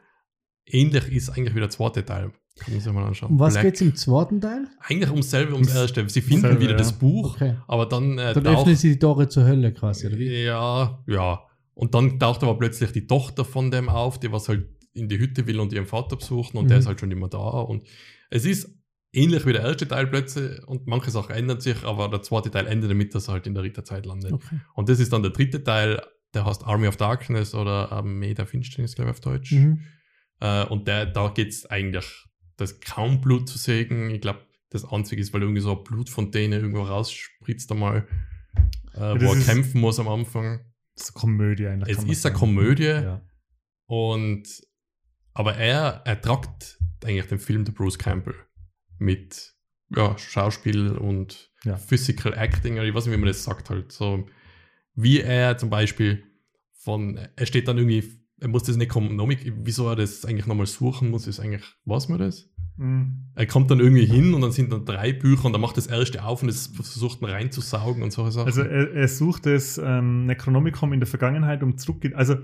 ähnlich 0.64 1.08
ist 1.10 1.30
eigentlich 1.30 1.56
wie 1.56 1.60
der 1.60 1.70
zweite 1.70 2.04
Teil. 2.04 2.32
Kann 2.58 2.74
man 2.74 2.80
sich 2.82 2.92
mal 2.92 3.04
anschauen. 3.04 3.30
Um 3.32 3.38
was 3.38 3.54
Black. 3.54 3.64
geht's 3.64 3.80
im 3.80 3.94
zweiten 3.94 4.40
Teil? 4.40 4.66
Eigentlich 4.80 5.10
ums 5.10 5.30
selbe, 5.30 5.54
ums 5.54 5.74
erste. 5.74 6.06
Sie 6.08 6.20
finden 6.20 6.42
selbe, 6.42 6.60
wieder 6.60 6.72
ja. 6.72 6.76
das 6.76 6.92
Buch, 6.92 7.34
Okay. 7.36 7.56
aber 7.68 7.86
dann 7.86 8.18
äh, 8.18 8.34
Dann 8.34 8.46
öffnen 8.46 8.76
sie 8.76 8.90
die 8.92 8.98
Tore 8.98 9.28
zur 9.28 9.44
Hölle 9.44 9.72
quasi, 9.72 10.06
oder 10.08 10.18
wie? 10.18 10.42
ja, 10.44 11.02
ja. 11.06 11.40
Und 11.74 11.94
dann 11.94 12.18
taucht 12.18 12.42
aber 12.42 12.58
plötzlich 12.58 12.92
die 12.92 13.06
Tochter 13.06 13.44
von 13.46 13.70
dem 13.70 13.88
auf, 13.88 14.20
die 14.20 14.30
was 14.30 14.48
halt 14.48 14.66
in 14.92 15.08
die 15.08 15.18
Hütte 15.18 15.46
will 15.46 15.60
und 15.60 15.72
ihren 15.72 15.86
Vater 15.86 16.16
besuchen 16.16 16.58
und 16.58 16.64
Mhm. 16.64 16.68
der 16.68 16.78
ist 16.78 16.86
halt 16.86 17.00
schon 17.00 17.10
immer 17.10 17.28
da. 17.28 17.38
Und 17.38 17.84
es 18.28 18.44
ist 18.44 18.68
ähnlich 19.12 19.46
wie 19.46 19.52
der 19.52 19.62
erste 19.62 19.88
Teil 19.88 20.06
plötzlich 20.08 20.62
und 20.66 20.86
manche 20.86 21.10
Sachen 21.10 21.34
ändern 21.34 21.60
sich, 21.60 21.82
aber 21.84 22.08
der 22.08 22.20
zweite 22.22 22.50
Teil 22.50 22.66
endet 22.66 22.90
damit, 22.90 23.14
dass 23.14 23.28
er 23.28 23.34
halt 23.34 23.46
in 23.46 23.54
der 23.54 23.62
Ritterzeit 23.62 24.04
landet. 24.04 24.32
Okay. 24.32 24.60
Und 24.74 24.88
das 24.90 25.00
ist 25.00 25.12
dann 25.12 25.22
der 25.22 25.32
dritte 25.32 25.64
Teil, 25.64 26.02
der 26.34 26.44
heißt 26.44 26.64
Army 26.66 26.86
of 26.88 26.96
Darkness 26.96 27.54
oder 27.54 27.90
Armee 27.90 28.34
der 28.34 28.46
Finsternis, 28.46 28.94
glaube 28.94 29.10
ich, 29.12 29.16
auf 29.16 29.20
Deutsch. 29.20 29.52
Mhm. 29.52 29.80
Äh, 30.40 30.64
und 30.66 30.86
der, 30.86 31.06
da 31.06 31.28
geht 31.28 31.48
es 31.48 31.66
eigentlich, 31.66 32.26
das 32.60 32.72
ist 32.72 32.84
kaum 32.84 33.20
Blut 33.20 33.48
zu 33.48 33.58
sägen. 33.58 34.10
Ich 34.10 34.20
glaube, 34.20 34.40
das 34.70 34.84
einzige 34.84 35.20
ist, 35.20 35.32
weil 35.32 35.42
irgendwie 35.42 35.60
so 35.60 35.72
eine 35.72 35.82
Blutfontäne 35.82 36.56
irgendwo 36.56 36.82
rausspritzt 36.82 37.70
einmal, 37.72 38.06
äh, 38.94 39.18
das 39.18 39.22
wo 39.22 39.34
er 39.34 39.40
kämpfen 39.40 39.80
muss 39.80 39.98
am 39.98 40.08
Anfang. 40.08 40.60
Das 40.94 41.08
ist 41.08 41.16
eine 41.16 41.20
Komödie 41.20 41.66
eigentlich. 41.66 41.96
Es 41.96 42.04
ist 42.04 42.26
eine. 42.26 42.34
Komödie. 42.34 42.84
Ja. 42.84 43.22
Und 43.86 44.48
aber 45.32 45.56
er 45.56 46.02
ertragt 46.04 46.78
eigentlich 47.04 47.26
den 47.26 47.38
Film 47.38 47.64
der 47.64 47.72
Bruce 47.72 47.98
Campbell 47.98 48.34
mit 48.98 49.54
ja, 49.94 50.16
Schauspiel 50.18 50.92
und 50.92 51.50
Ja. 51.64 51.76
Physical 51.76 52.34
Acting, 52.34 52.74
oder 52.74 52.84
ich 52.84 52.94
weiß 52.94 53.06
nicht, 53.06 53.14
wie 53.14 53.20
man 53.20 53.28
das 53.28 53.42
sagt 53.42 53.70
halt. 53.70 53.92
So 53.92 54.26
wie 54.94 55.20
er 55.20 55.56
zum 55.56 55.70
Beispiel 55.70 56.24
von, 56.72 57.16
er 57.36 57.46
steht 57.46 57.68
dann 57.68 57.78
irgendwie, 57.78 58.04
er 58.40 58.48
muss 58.48 58.64
das 58.64 58.76
Necronomicon, 58.76 59.64
wieso 59.64 59.88
er 59.88 59.96
das 59.96 60.24
eigentlich 60.24 60.46
nochmal 60.46 60.66
suchen 60.66 61.10
muss, 61.10 61.26
ist 61.26 61.40
eigentlich, 61.40 61.64
weiß 61.84 62.08
man 62.08 62.18
das? 62.18 62.49
Mhm. 62.80 63.26
Er 63.34 63.46
kommt 63.46 63.70
dann 63.70 63.78
irgendwie 63.78 64.06
hin 64.06 64.32
und 64.32 64.40
dann 64.40 64.52
sind 64.52 64.72
dann 64.72 64.84
drei 64.86 65.12
Bücher 65.12 65.44
und 65.44 65.52
er 65.52 65.58
macht 65.58 65.76
das 65.76 65.86
erste 65.86 66.24
auf 66.24 66.42
und 66.42 66.48
es 66.48 66.68
versucht 66.68 67.20
ihn 67.20 67.26
reinzusaugen 67.28 68.02
und 68.02 68.10
solche 68.10 68.32
Sachen. 68.32 68.46
Also 68.46 68.62
er, 68.62 68.92
er 68.92 69.08
sucht 69.08 69.44
das 69.46 69.78
ähm, 69.82 70.24
Necronomicon 70.26 70.92
in 70.92 71.00
der 71.00 71.06
Vergangenheit, 71.06 71.62
um 71.62 71.76
zurück. 71.76 72.02
Also 72.14 72.34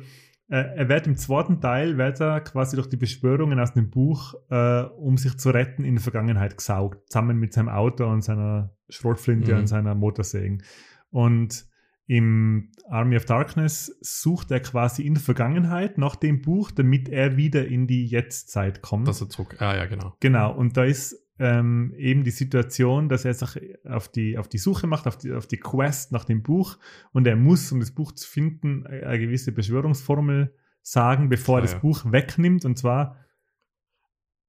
äh, 0.49 0.77
er 0.77 0.89
wird 0.91 1.07
im 1.07 1.17
zweiten 1.17 1.61
Teil 1.61 1.97
wird 1.97 2.21
er 2.21 2.41
quasi 2.43 2.77
durch 2.77 2.89
die 2.89 2.97
Beschwörungen 2.99 3.59
aus 3.59 3.73
dem 3.73 3.89
Buch, 3.91 4.35
äh, 4.51 4.83
um 4.83 5.17
sich 5.17 5.39
zu 5.39 5.51
retten, 5.51 5.85
in 5.85 5.97
die 5.97 6.03
Vergangenheit 6.03 6.57
gesaugt, 6.59 7.11
zusammen 7.11 7.39
mit 7.39 7.55
seinem 7.55 7.71
Auto 7.71 8.07
und 8.07 8.23
seiner 8.23 8.75
Schrotflinte 8.91 9.53
Mhm. 9.55 9.59
und 9.61 9.67
seiner 9.69 9.95
Motorsägen. 9.95 10.63
Und 11.11 11.65
im 12.07 12.71
Army 12.89 13.17
of 13.17 13.25
Darkness 13.25 13.97
sucht 14.01 14.51
er 14.53 14.61
quasi 14.61 15.03
in 15.03 15.15
der 15.15 15.23
Vergangenheit 15.23 15.99
nach 15.99 16.15
dem 16.17 16.41
Buch, 16.41 16.71
damit 16.71 17.09
er 17.09 17.37
wieder 17.37 17.67
in 17.67 17.87
die 17.87 18.07
Jetztzeit 18.07 18.81
kommt. 18.83 19.09
dass 19.09 19.21
er 19.21 19.29
zurück, 19.29 19.57
ah 19.61 19.75
ja, 19.77 19.87
genau. 19.87 20.17
Genau, 20.21 20.55
und 20.55 20.77
da 20.77 20.85
ist 20.85 21.17
ähm, 21.39 21.93
eben 21.99 22.23
die 22.25 22.31
Situation, 22.31 23.09
dass 23.09 23.25
er 23.25 23.35
sich 23.35 23.59
auf 23.85 24.09
die, 24.09 24.39
auf 24.39 24.49
die 24.49 24.59
Suche 24.59 24.87
macht, 24.87 25.07
auf 25.07 25.19
die, 25.19 25.33
auf 25.33 25.47
die 25.47 25.59
Quest 25.59 26.13
nach 26.13 26.25
dem 26.25 26.43
Buch 26.43 26.79
und 27.13 27.27
er 27.27 27.37
muss, 27.37 27.71
um 27.73 27.81
das 27.81 27.91
Buch 27.91 28.13
zu 28.13 28.27
finden, 28.29 28.87
eine 28.87 29.07
eine 29.07 29.19
gewisse 29.19 29.53
Beschwörungsformel 29.53 30.55
sagen, 30.83 31.29
bevor 31.29 31.57
er 31.57 31.59
Ah, 31.59 31.63
das 31.63 31.73
ja. 31.73 31.79
Buch 31.81 32.05
wegnimmt 32.11 32.65
und 32.65 32.79
zwar, 32.79 33.17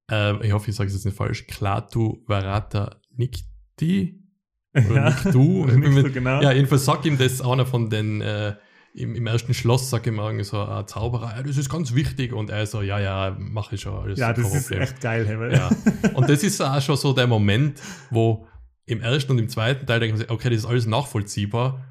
Ähm, 0.09 0.39
ich 0.41 0.53
hoffe, 0.53 0.69
ich 0.69 0.75
sage 0.77 0.87
es 0.87 0.93
jetzt 0.93 1.05
nicht 1.05 1.17
falsch. 1.17 1.47
Klaatu 1.47 2.23
Varata 2.27 3.01
Nikti. 3.15 4.16
Oder 4.89 5.09
Ja. 5.23 5.31
Du. 5.31 5.65
Du, 5.67 6.11
genau. 6.11 6.41
Ja, 6.41 6.51
jedenfalls 6.51 6.85
sagt 6.85 7.05
ihm 7.05 7.17
das 7.17 7.41
einer 7.41 7.65
von 7.65 7.89
den, 7.89 8.21
äh, 8.21 8.55
im, 8.93 9.15
im 9.15 9.27
ersten 9.27 9.53
Schloss, 9.53 9.89
sagt 9.89 10.07
ihm 10.07 10.17
irgendwie 10.19 10.43
so 10.43 10.59
ein 10.59 10.87
Zauberer, 10.87 11.35
ja, 11.37 11.43
das 11.43 11.57
ist 11.57 11.69
ganz 11.69 11.93
wichtig. 11.93 12.33
Und 12.33 12.49
er 12.49 12.65
so, 12.65 12.81
ja, 12.81 12.99
ja, 12.99 13.35
mach 13.39 13.71
ich 13.71 13.81
schon. 13.81 13.93
Alles 13.93 14.19
Ja, 14.19 14.33
das 14.33 14.49
kein 14.49 14.57
ist 14.59 14.71
echt 14.71 15.01
geil. 15.01 15.25
Hey, 15.27 15.55
Ja. 15.55 15.69
Und 16.13 16.29
das 16.29 16.43
ist 16.43 16.59
auch 16.61 16.81
schon 16.81 16.97
so 16.97 17.13
der 17.13 17.27
Moment, 17.27 17.81
wo 18.09 18.47
im 18.85 19.01
ersten 19.01 19.33
und 19.33 19.39
im 19.39 19.49
zweiten 19.49 19.85
Teil 19.85 19.99
denken 19.99 20.17
sie, 20.17 20.29
okay, 20.29 20.49
das 20.49 20.59
ist 20.59 20.65
alles 20.65 20.87
nachvollziehbar. 20.87 21.85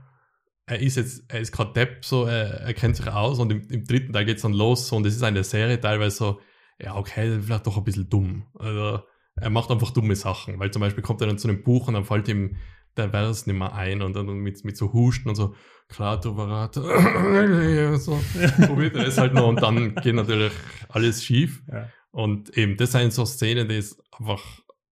Er 0.66 0.80
ist 0.80 0.96
jetzt, 0.96 1.22
er 1.28 1.40
ist 1.40 1.52
gerade 1.52 1.72
Depp, 1.74 2.04
so, 2.04 2.24
er, 2.24 2.60
er 2.62 2.74
kennt 2.74 2.96
sich 2.96 3.06
aus 3.06 3.38
und 3.38 3.52
im, 3.52 3.68
im 3.68 3.84
dritten 3.84 4.12
Teil 4.12 4.24
geht's 4.24 4.42
dann 4.42 4.52
los 4.52 4.88
so, 4.88 4.96
und 4.96 5.06
es 5.06 5.14
ist 5.14 5.22
eine 5.22 5.44
Serie 5.44 5.80
teilweise 5.80 6.16
so, 6.16 6.40
ja, 6.80 6.96
okay, 6.96 7.38
vielleicht 7.40 7.66
doch 7.66 7.76
ein 7.76 7.84
bisschen 7.84 8.08
dumm. 8.08 8.46
Also, 8.58 9.00
er 9.36 9.50
macht 9.50 9.70
einfach 9.70 9.90
dumme 9.92 10.16
Sachen, 10.16 10.58
weil 10.58 10.70
zum 10.70 10.80
Beispiel 10.80 11.02
kommt 11.04 11.20
er 11.20 11.26
dann 11.28 11.38
zu 11.38 11.48
einem 11.48 11.62
Buch 11.62 11.86
und 11.88 11.94
dann 11.94 12.04
fällt 12.04 12.26
ihm 12.28 12.56
der 12.96 13.10
Vers 13.10 13.46
nicht 13.46 13.56
mehr 13.56 13.74
ein 13.74 14.02
und 14.02 14.14
dann 14.14 14.26
mit, 14.26 14.64
mit 14.64 14.76
so 14.76 14.92
Husten 14.92 15.28
und 15.28 15.34
so, 15.34 15.54
klar, 15.88 16.20
du 16.20 16.34
Verrat, 16.34 16.74
so, 18.00 18.20
probiert 18.66 18.96
er 18.96 19.04
das 19.04 19.18
halt 19.18 19.34
noch 19.34 19.48
und 19.48 19.62
dann 19.62 19.94
geht 20.02 20.14
natürlich 20.14 20.52
alles 20.88 21.24
schief. 21.24 21.62
Ja. 21.70 21.88
Und 22.10 22.56
eben, 22.56 22.76
das 22.76 22.92
sind 22.92 23.12
so 23.12 23.24
Szenen, 23.26 23.68
die 23.68 23.76
ist 23.76 24.02
einfach 24.18 24.42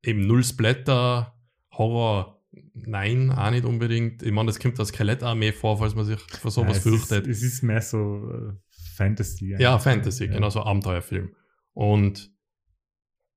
eben 0.03 0.27
null 0.27 0.43
Splatter, 0.43 1.35
Horror, 1.73 2.43
nein, 2.75 3.31
auch 3.31 3.51
nicht 3.51 3.65
unbedingt. 3.65 4.23
Ich 4.23 4.33
meine, 4.33 4.47
das 4.49 4.59
kommt 4.59 4.79
der 4.79 4.85
Skelettarmee 4.85 5.53
vor, 5.53 5.79
falls 5.79 5.95
man 5.95 6.05
sich 6.05 6.19
vor 6.21 6.51
sowas 6.51 6.73
ja, 6.73 6.77
es 6.79 6.83
fürchtet. 6.83 7.27
Ist, 7.27 7.43
es 7.43 7.55
ist 7.55 7.63
mehr 7.63 7.81
so 7.81 8.31
äh, 8.31 8.53
Fantasy. 8.97 9.55
ja, 9.59 9.79
Fantasy, 9.79 10.27
Ja. 10.27 10.33
genau 10.35 10.51
so 10.51 10.63
Abenteuerfilm. 10.63 11.35
Und 11.73 12.31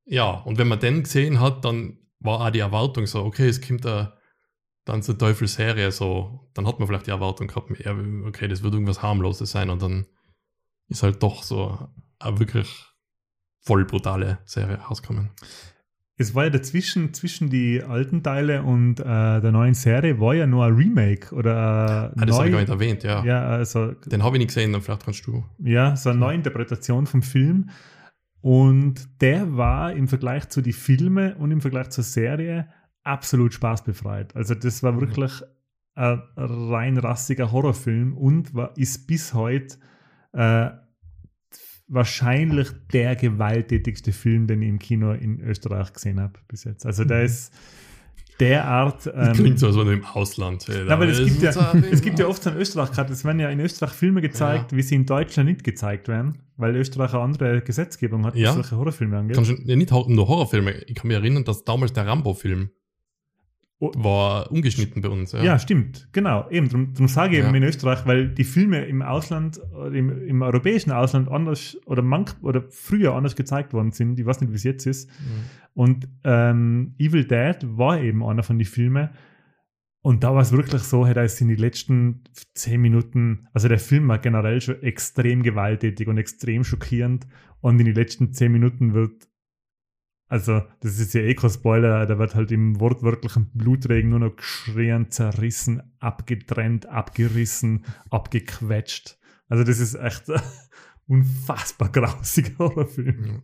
ja, 0.06 0.32
und 0.32 0.58
wenn 0.58 0.68
man 0.68 0.80
den 0.80 1.04
gesehen 1.04 1.40
hat, 1.40 1.64
dann 1.64 2.00
war 2.20 2.42
auch 2.42 2.50
die 2.50 2.60
Erwartung 2.60 3.06
so, 3.08 3.24
okay, 3.24 3.48
es 3.48 3.62
kommt 3.62 3.86
da 3.86 4.15
dann 4.86 5.02
zur 5.02 5.18
Teufelsserie 5.18 5.92
so, 5.92 6.48
dann 6.54 6.68
hat 6.68 6.80
man 6.80 6.88
vielleicht 6.88 7.08
die 7.08 7.12
Erwartung 7.12 7.48
gehabt, 7.48 7.72
okay, 7.72 8.48
das 8.48 8.64
wird 8.64 8.74
irgendwas 8.74 9.02
harmloses 9.02 9.52
sein 9.52 9.70
und 9.70 9.82
dann 9.82 10.06
ist 10.88 11.04
halt 11.04 11.22
doch 11.22 11.44
so 11.44 11.90
eine 12.20 12.40
wirklich 12.40 12.86
voll 13.62 13.86
brutale 13.86 14.38
Serie 14.46 14.78
rausgekommen. 14.78 15.32
Es 16.18 16.34
war 16.34 16.46
ja 16.46 16.50
dazwischen, 16.50 17.14
zwischen 17.14 17.50
die 17.50 17.84
alten 17.84 18.24
Teile 18.24 18.64
und 18.64 19.02
äh, 19.02 19.04
der 19.04 19.52
neuen 19.52 19.74
Serie, 19.74 20.18
war 20.22 20.34
ja 20.34 20.48
nur 20.48 20.64
ein 20.64 20.74
Remake 20.74 21.36
oder 21.36 22.14
äh, 22.16 22.22
Ah, 22.22 22.26
das 22.26 22.38
habe 22.38 22.48
ich 22.48 22.54
gar 22.54 22.62
nicht 22.62 22.70
erwähnt, 22.70 23.04
ja. 23.04 23.26
ja, 23.26 23.42
also 23.48 23.92
Den 24.06 24.24
habe 24.24 24.38
ich 24.38 24.40
nicht 24.40 24.48
gesehen, 24.48 24.72
dann 24.72 24.82
vielleicht 24.82 25.04
kannst 25.04 25.28
du. 25.28 25.44
Ja, 25.60 25.98
so 25.98 26.12
eine 26.12 26.20
Neuinterpretation 26.20 27.06
vom 27.06 27.22
Film. 27.22 27.70
Und 28.40 29.22
der 29.22 29.58
war 29.58 29.92
im 29.94 30.08
Vergleich 30.08 30.48
zu 30.50 30.62
den 30.62 30.72
Filmen 30.72 31.34
und 31.34 31.52
im 31.52 31.60
Vergleich 31.60 31.90
zur 31.90 32.04
Serie 32.04 32.70
absolut 33.06 33.54
spaßbefreit. 33.54 34.36
Also 34.36 34.56
das 34.56 34.84
war 34.84 35.00
wirklich 35.00 35.32
ein 35.96 36.22
rein 36.36 36.98
rassiger 36.98 37.52
Horrorfilm 37.52 38.18
und 38.18 38.54
war, 38.54 38.76
ist 38.78 39.08
bis 39.08 39.34
heute 39.34 39.78
äh, 40.34 40.70
wahrscheinlich 41.88 42.68
der 42.92 43.16
gewalttätigste 43.16 44.12
Film, 44.12 44.48
den 44.48 44.62
ich 44.62 44.70
im 44.70 44.80
Kino 44.80 45.14
in 45.14 45.40
Österreich 45.40 45.94
gesehen 45.94 46.20
habe 46.20 46.40
bis 46.48 46.64
jetzt. 46.66 46.86
Also 46.86 47.06
der 47.06 47.24
ist 47.24 47.54
derart... 48.40 49.06
Das 49.06 49.30
ähm, 49.30 49.34
klingt 49.34 49.60
so, 49.60 49.68
als 49.68 49.78
wenn 49.78 49.86
du 49.86 49.94
im 49.94 50.04
Ausland. 50.06 50.68
Ja, 50.68 50.88
aber 50.88 51.08
es 51.08 51.24
gibt 51.24 51.42
ja, 51.42 51.74
es 51.90 52.02
gibt 52.02 52.20
ja 52.20 52.28
oft 52.28 52.44
so 52.44 52.50
in 52.50 52.58
Österreich 52.58 52.92
gerade, 52.92 53.14
es 53.14 53.24
werden 53.24 53.40
ja 53.40 53.50
in 53.50 53.60
Österreich 53.62 53.92
Filme 53.92 54.22
gezeigt, 54.22 54.76
wie 54.76 54.82
sie 54.82 54.96
in 54.96 55.06
Deutschland 55.06 55.48
nicht 55.50 55.64
gezeigt 55.64 56.10
werden, 56.10 56.40
weil 56.58 56.76
Österreich 56.76 57.14
eine 57.14 57.24
andere 57.24 57.62
Gesetzgebung 57.62 58.26
hat, 58.26 58.34
was 58.34 58.42
Ja. 58.42 58.54
solche 58.54 58.76
Horrorfilme 58.76 59.18
angeht. 59.18 59.36
Kannst 59.38 59.52
du, 59.52 59.56
ja, 59.64 59.76
nicht 59.76 59.92
nur 59.92 60.28
Horrorfilme. 60.28 60.74
Ich 60.88 60.96
kann 60.96 61.08
mich 61.08 61.16
erinnern, 61.16 61.46
dass 61.46 61.64
damals 61.64 61.94
der 61.94 62.08
Rambo-Film. 62.08 62.72
War 63.80 64.52
ungeschnitten 64.52 65.02
bei 65.02 65.10
uns. 65.10 65.34
Ja. 65.34 65.44
Ja, 65.44 65.60
stimmt, 65.60 66.08
genau. 66.14 66.50
Eben, 66.50 66.70
darum, 66.70 66.94
darum 66.94 67.08
sage 67.08 67.34
ich 67.34 67.40
eben 67.40 67.50
Ja. 67.50 67.56
in 67.56 67.64
Österreich, 67.64 68.06
weil 68.06 68.30
die 68.30 68.44
Filme 68.46 68.86
im 68.86 69.02
Ausland, 69.02 69.60
im, 69.92 70.26
im 70.28 70.42
europäischen 70.42 70.92
Ausland 70.92 71.30
anders 71.30 71.78
oder 71.86 72.02
manch, 72.02 72.32
oder 72.42 72.64
früher 72.70 73.14
anders 73.14 73.36
gezeigt 73.36 73.74
worden 73.74 73.92
sind. 73.92 74.20
Ich 74.20 74.26
weiß 74.26 74.42
nicht, 74.42 74.52
wie 74.52 74.56
es 74.56 74.64
jetzt 74.64 74.86
ist. 74.86 75.10
Mhm. 75.10 75.24
Und 75.74 76.08
ähm, 76.24 76.96
Evil 76.98 77.26
Dead 77.26 77.58
war 77.64 78.00
eben 78.02 78.24
einer 78.24 78.44
von 78.44 78.58
den 78.58 78.66
Filmen. 78.66 79.10
Und 80.02 80.24
da 80.24 80.34
war 80.34 80.42
es 80.42 80.52
wirklich 80.52 80.84
so, 80.84 81.06
hey, 81.06 81.14
da 81.14 81.24
ist 81.24 81.42
in 81.42 81.48
die 81.48 81.56
letzten 81.56 82.24
zehn 82.54 82.80
Minuten, 82.80 83.48
also 83.54 83.68
der 83.68 83.80
Film 83.80 84.08
war 84.08 84.20
generell 84.20 84.62
schon 84.62 84.82
extrem 84.84 85.42
gewalttätig 85.44 86.08
und 86.08 86.18
extrem 86.18 86.64
schockierend. 86.64 87.28
Und 87.60 87.80
in 87.80 87.86
die 87.86 87.92
letzten 87.92 88.32
zehn 88.32 88.52
Minuten 88.52 88.94
wird, 88.94 89.28
also 90.28 90.64
das 90.80 91.00
ist 91.00 91.14
ja 91.14 91.22
eh 91.22 91.36
kein 91.36 91.52
Spoiler, 91.52 92.06
da 92.06 92.18
wird 92.18 92.36
halt 92.36 92.52
im 92.52 92.80
wortwörtlichen 92.80 93.52
Blutregen 93.54 94.10
nur 94.10 94.20
noch 94.20 94.36
geschrien, 94.36 95.12
zerrissen, 95.12 95.84
abgetrennt, 96.00 96.88
abgerissen, 96.88 97.86
abgequetscht. 98.10 99.20
Also 99.48 99.64
das 99.64 99.80
ist 99.80 99.96
echt 99.96 100.30
ein 100.30 100.42
unfassbar 101.08 101.92
grausiger 101.92 102.58
Horrorfilm. 102.60 103.26
Ja. 103.26 103.44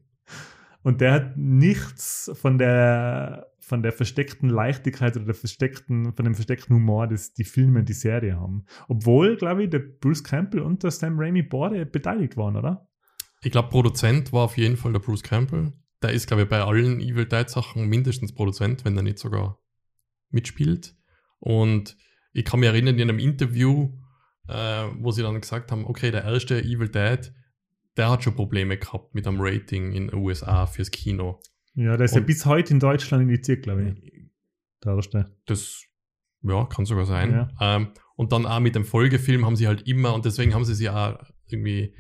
Und 0.84 1.02
der 1.02 1.12
hat 1.14 1.38
nichts 1.38 2.32
von 2.34 2.58
der, 2.58 3.52
von 3.60 3.84
der 3.84 3.92
versteckten 3.92 4.50
Leichtigkeit 4.50 5.16
oder 5.16 5.26
der 5.26 5.36
versteckten, 5.36 6.14
von 6.16 6.26
dem 6.26 6.34
versteckten 6.34 6.76
Humor, 6.76 7.08
das 7.08 7.34
die 7.34 7.44
Filme 7.44 7.80
und 7.80 7.90
die 7.90 7.94
Serie 7.94 8.40
haben. 8.40 8.66
Obwohl, 8.88 9.38
glaube 9.38 9.64
ich, 9.64 9.70
der 9.70 9.80
Bruce 9.80 10.24
Campbell 10.24 10.62
und 10.62 10.82
der 10.82 10.90
Sam 10.90 11.20
Raimi 11.20 11.44
beide 11.44 11.86
beteiligt 11.86 12.36
waren, 12.36 12.56
oder? 12.56 12.88
Ich 13.44 13.52
glaube, 13.52 13.70
Produzent 13.70 14.34
war 14.34 14.46
auf 14.46 14.58
jeden 14.58 14.78
Fall 14.78 14.94
der 14.94 15.00
Bruce 15.00 15.22
Campbell. 15.22 15.74
Der 16.02 16.12
ist, 16.12 16.28
glaube 16.28 16.44
ich, 16.44 16.50
bei 16.50 16.62
allen 16.62 17.00
Evil 17.00 17.26
Dead 17.26 17.48
Sachen 17.50 17.88
mindestens 17.88 18.34
Produzent, 18.34 18.86
wenn 18.86 18.98
er 18.98 19.04
nicht 19.04 19.20
sogar 19.20 19.60
mitspielt. 20.30 20.96
Und 21.40 21.96
ich 22.34 22.46
kann 22.46 22.60
mich 22.60 22.70
erinnern, 22.70 22.98
in 22.98 23.10
einem 23.10 23.20
Interview, 23.20 23.92
äh, 24.48 24.88
wo 25.00 25.12
sie 25.12 25.22
dann 25.22 25.40
gesagt 25.40 25.72
haben, 25.72 25.86
okay, 25.86 26.12
der 26.12 26.24
erste 26.24 26.62
Evil 26.62 26.90
Dead, 26.90 27.32
der 27.98 28.10
hat 28.10 28.24
schon 28.24 28.36
Probleme 28.36 28.78
gehabt 28.78 29.14
mit 29.14 29.28
einem 29.28 29.38
Rating 29.40 29.92
in 29.92 30.08
den 30.08 30.16
USA 30.16 30.66
fürs 30.66 30.92
Kino. 30.92 31.42
Ja, 31.76 31.98
der 31.98 32.06
ist 32.06 32.14
ja 32.16 32.22
Und- 32.22 32.26
bis 32.28 32.46
heute 32.46 32.74
in 32.74 32.80
Deutschland 32.80 33.24
indiziert, 33.24 33.64
glaube 33.64 33.84
ich. 33.90 34.30
Der 34.84 34.96
erste. 34.96 35.36
Das, 35.46 35.84
ja, 36.42 36.66
kann 36.66 36.86
sogar 36.86 37.06
sein. 37.06 37.32
Ja. 37.32 37.50
Ähm, 37.60 37.90
und 38.16 38.32
dann 38.32 38.46
auch 38.46 38.60
mit 38.60 38.76
dem 38.76 38.86
Folgefilm 38.86 39.46
haben 39.46 39.56
sie 39.56 39.68
halt 39.68 39.88
immer, 39.88 40.14
und 40.14 40.26
deswegen 40.26 40.54
haben 40.54 40.66
sie 40.66 40.74
sie 40.74 40.90
auch 40.90 41.20
irgendwie 41.48 41.94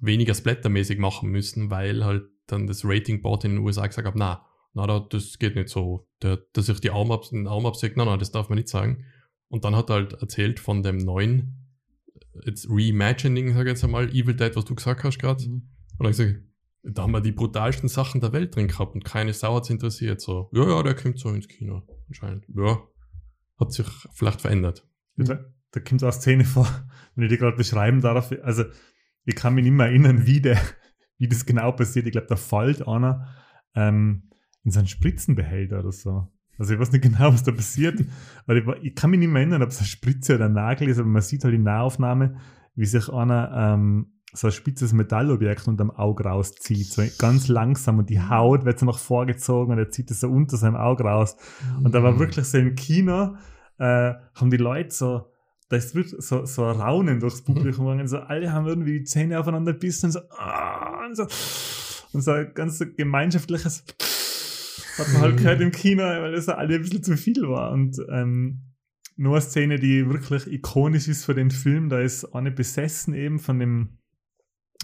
weniger 0.00 0.34
splattermäßig 0.34 0.98
machen 0.98 1.30
müssen, 1.30 1.70
weil 1.70 2.04
halt 2.04 2.24
dann 2.52 2.66
das 2.66 2.84
Rating 2.84 3.22
Board 3.22 3.44
in 3.44 3.52
den 3.52 3.64
USA 3.64 3.86
gesagt 3.86 4.06
hat, 4.06 4.16
na, 4.16 4.46
na, 4.74 4.86
da, 4.86 5.00
das 5.00 5.38
geht 5.38 5.54
nicht 5.56 5.68
so. 5.68 6.08
Der, 6.22 6.36
der 6.36 6.62
sich 6.62 6.80
die 6.80 6.90
Arm, 6.90 7.10
ab, 7.10 7.28
den 7.30 7.46
Arm 7.46 7.66
absägt, 7.66 7.96
nein, 7.96 8.06
nein, 8.06 8.18
das 8.18 8.30
darf 8.30 8.48
man 8.48 8.56
nicht 8.56 8.68
sagen. 8.68 9.04
Und 9.48 9.64
dann 9.64 9.76
hat 9.76 9.90
er 9.90 9.96
halt 9.96 10.12
erzählt 10.14 10.60
von 10.60 10.82
dem 10.82 10.98
neuen, 10.98 11.62
jetzt 12.44 12.66
Reimagining, 12.70 13.52
sag 13.52 13.62
ich 13.62 13.68
jetzt 13.68 13.84
einmal, 13.84 14.08
Evil 14.08 14.34
Dead, 14.34 14.54
was 14.56 14.64
du 14.64 14.74
gesagt 14.74 15.04
hast 15.04 15.18
gerade. 15.18 15.44
Und 15.44 15.68
dann 15.98 16.10
ich 16.10 16.16
gesagt, 16.16 16.40
da 16.82 17.02
haben 17.02 17.12
wir 17.12 17.20
die 17.20 17.32
brutalsten 17.32 17.88
Sachen 17.88 18.20
der 18.20 18.32
Welt 18.32 18.56
drin 18.56 18.68
gehabt 18.68 18.94
und 18.94 19.04
keine 19.04 19.32
Sau 19.32 19.56
hat's 19.56 19.70
interessiert. 19.70 20.20
So, 20.20 20.50
ja, 20.52 20.68
ja, 20.68 20.82
der 20.82 20.94
kommt 20.94 21.18
so 21.18 21.28
ins 21.30 21.48
Kino, 21.48 21.82
anscheinend. 22.08 22.44
Ja, 22.54 22.82
hat 23.58 23.72
sich 23.72 23.86
vielleicht 24.14 24.40
verändert. 24.40 24.86
Da, 25.16 25.44
da 25.70 25.80
kommt 25.80 26.00
so 26.00 26.06
eine 26.06 26.12
Szene 26.12 26.44
vor, 26.44 26.66
wenn 27.14 27.24
ich 27.24 27.30
die 27.30 27.36
gerade 27.36 27.56
beschreiben 27.56 28.00
darf. 28.00 28.32
Also, 28.42 28.64
ich 29.24 29.36
kann 29.36 29.54
mich 29.54 29.64
nicht 29.64 29.74
mehr 29.74 29.86
erinnern, 29.86 30.26
wie, 30.26 30.40
der, 30.40 30.60
wie 31.22 31.28
das 31.28 31.46
genau 31.46 31.70
passiert. 31.70 32.04
Ich 32.06 32.12
glaube, 32.12 32.26
da 32.26 32.34
fällt 32.34 32.88
einer 32.88 33.28
ähm, 33.76 34.24
in 34.64 34.72
seinen 34.72 34.88
Spritzenbehälter 34.88 35.78
oder 35.78 35.92
so. 35.92 36.26
Also, 36.58 36.74
ich 36.74 36.80
weiß 36.80 36.90
nicht 36.90 37.02
genau, 37.02 37.32
was 37.32 37.44
da 37.44 37.52
passiert. 37.52 38.04
Aber 38.46 38.56
ich, 38.56 38.64
ich 38.82 38.94
kann 38.96 39.10
mich 39.10 39.20
nicht 39.20 39.28
mehr 39.28 39.42
erinnern, 39.42 39.62
ob 39.62 39.68
es 39.68 39.78
eine 39.78 39.86
Spritze 39.86 40.34
oder 40.34 40.46
ein 40.46 40.52
Nagel 40.52 40.88
ist, 40.88 40.98
aber 40.98 41.06
man 41.06 41.22
sieht 41.22 41.44
halt 41.44 41.54
in 41.54 41.62
Nahaufnahme, 41.62 42.38
wie 42.74 42.86
sich 42.86 43.08
einer 43.08 43.52
ähm, 43.54 44.14
so 44.32 44.48
ein 44.48 44.52
spitzes 44.52 44.92
Metallobjekt 44.92 45.68
unterm 45.68 45.92
Auge 45.92 46.24
rauszieht. 46.24 46.86
So 46.86 47.04
ganz 47.18 47.46
langsam 47.46 48.00
und 48.00 48.10
die 48.10 48.20
Haut 48.20 48.64
wird 48.64 48.80
so 48.80 48.86
nach 48.86 48.98
vorgezogen 48.98 49.72
und 49.72 49.78
er 49.78 49.90
zieht 49.90 50.10
es 50.10 50.20
so 50.20 50.28
unter 50.28 50.56
seinem 50.56 50.76
Auge 50.76 51.04
raus. 51.04 51.36
Und 51.84 51.94
da 51.94 52.02
war 52.02 52.18
wirklich 52.18 52.46
so 52.46 52.58
im 52.58 52.74
Kino, 52.74 53.36
äh, 53.78 54.14
haben 54.34 54.50
die 54.50 54.56
Leute 54.56 54.90
so, 54.90 55.31
da 55.72 55.78
ist 55.78 55.94
wirklich 55.94 56.22
so, 56.22 56.44
so 56.44 56.66
ein 56.66 56.76
Raunen 56.76 57.18
durchs 57.18 57.40
Publikum 57.40 57.86
gegangen, 57.86 58.06
so 58.06 58.18
alle 58.18 58.52
haben 58.52 58.66
irgendwie 58.66 58.98
die 58.98 59.04
Zähne 59.04 59.40
aufeinander 59.40 59.72
gebissen 59.72 60.06
und 60.06 60.12
so, 60.12 60.20
ah, 60.36 61.06
und 61.06 61.16
so, 61.16 61.26
und 62.12 62.20
so 62.20 62.32
ein 62.32 62.52
ganz 62.52 62.84
gemeinschaftliches 62.94 63.84
hat 64.98 65.12
man 65.14 65.22
halt 65.22 65.38
gehört 65.38 65.62
im 65.62 65.72
Kino, 65.72 66.02
weil 66.02 66.32
das 66.32 66.50
alle 66.50 66.74
ein 66.74 66.82
bisschen 66.82 67.02
zu 67.02 67.16
viel 67.16 67.40
war. 67.48 67.72
Und 67.72 67.96
ähm, 68.10 68.74
nur 69.16 69.36
eine 69.36 69.40
Szene, 69.40 69.78
die 69.78 70.06
wirklich 70.10 70.46
ikonisch 70.46 71.08
ist 71.08 71.24
für 71.24 71.34
den 71.34 71.50
Film, 71.50 71.88
da 71.88 72.00
ist 72.00 72.26
eine 72.34 72.50
besessen 72.50 73.14
eben 73.14 73.38
von 73.38 73.58
dem, 73.58 73.98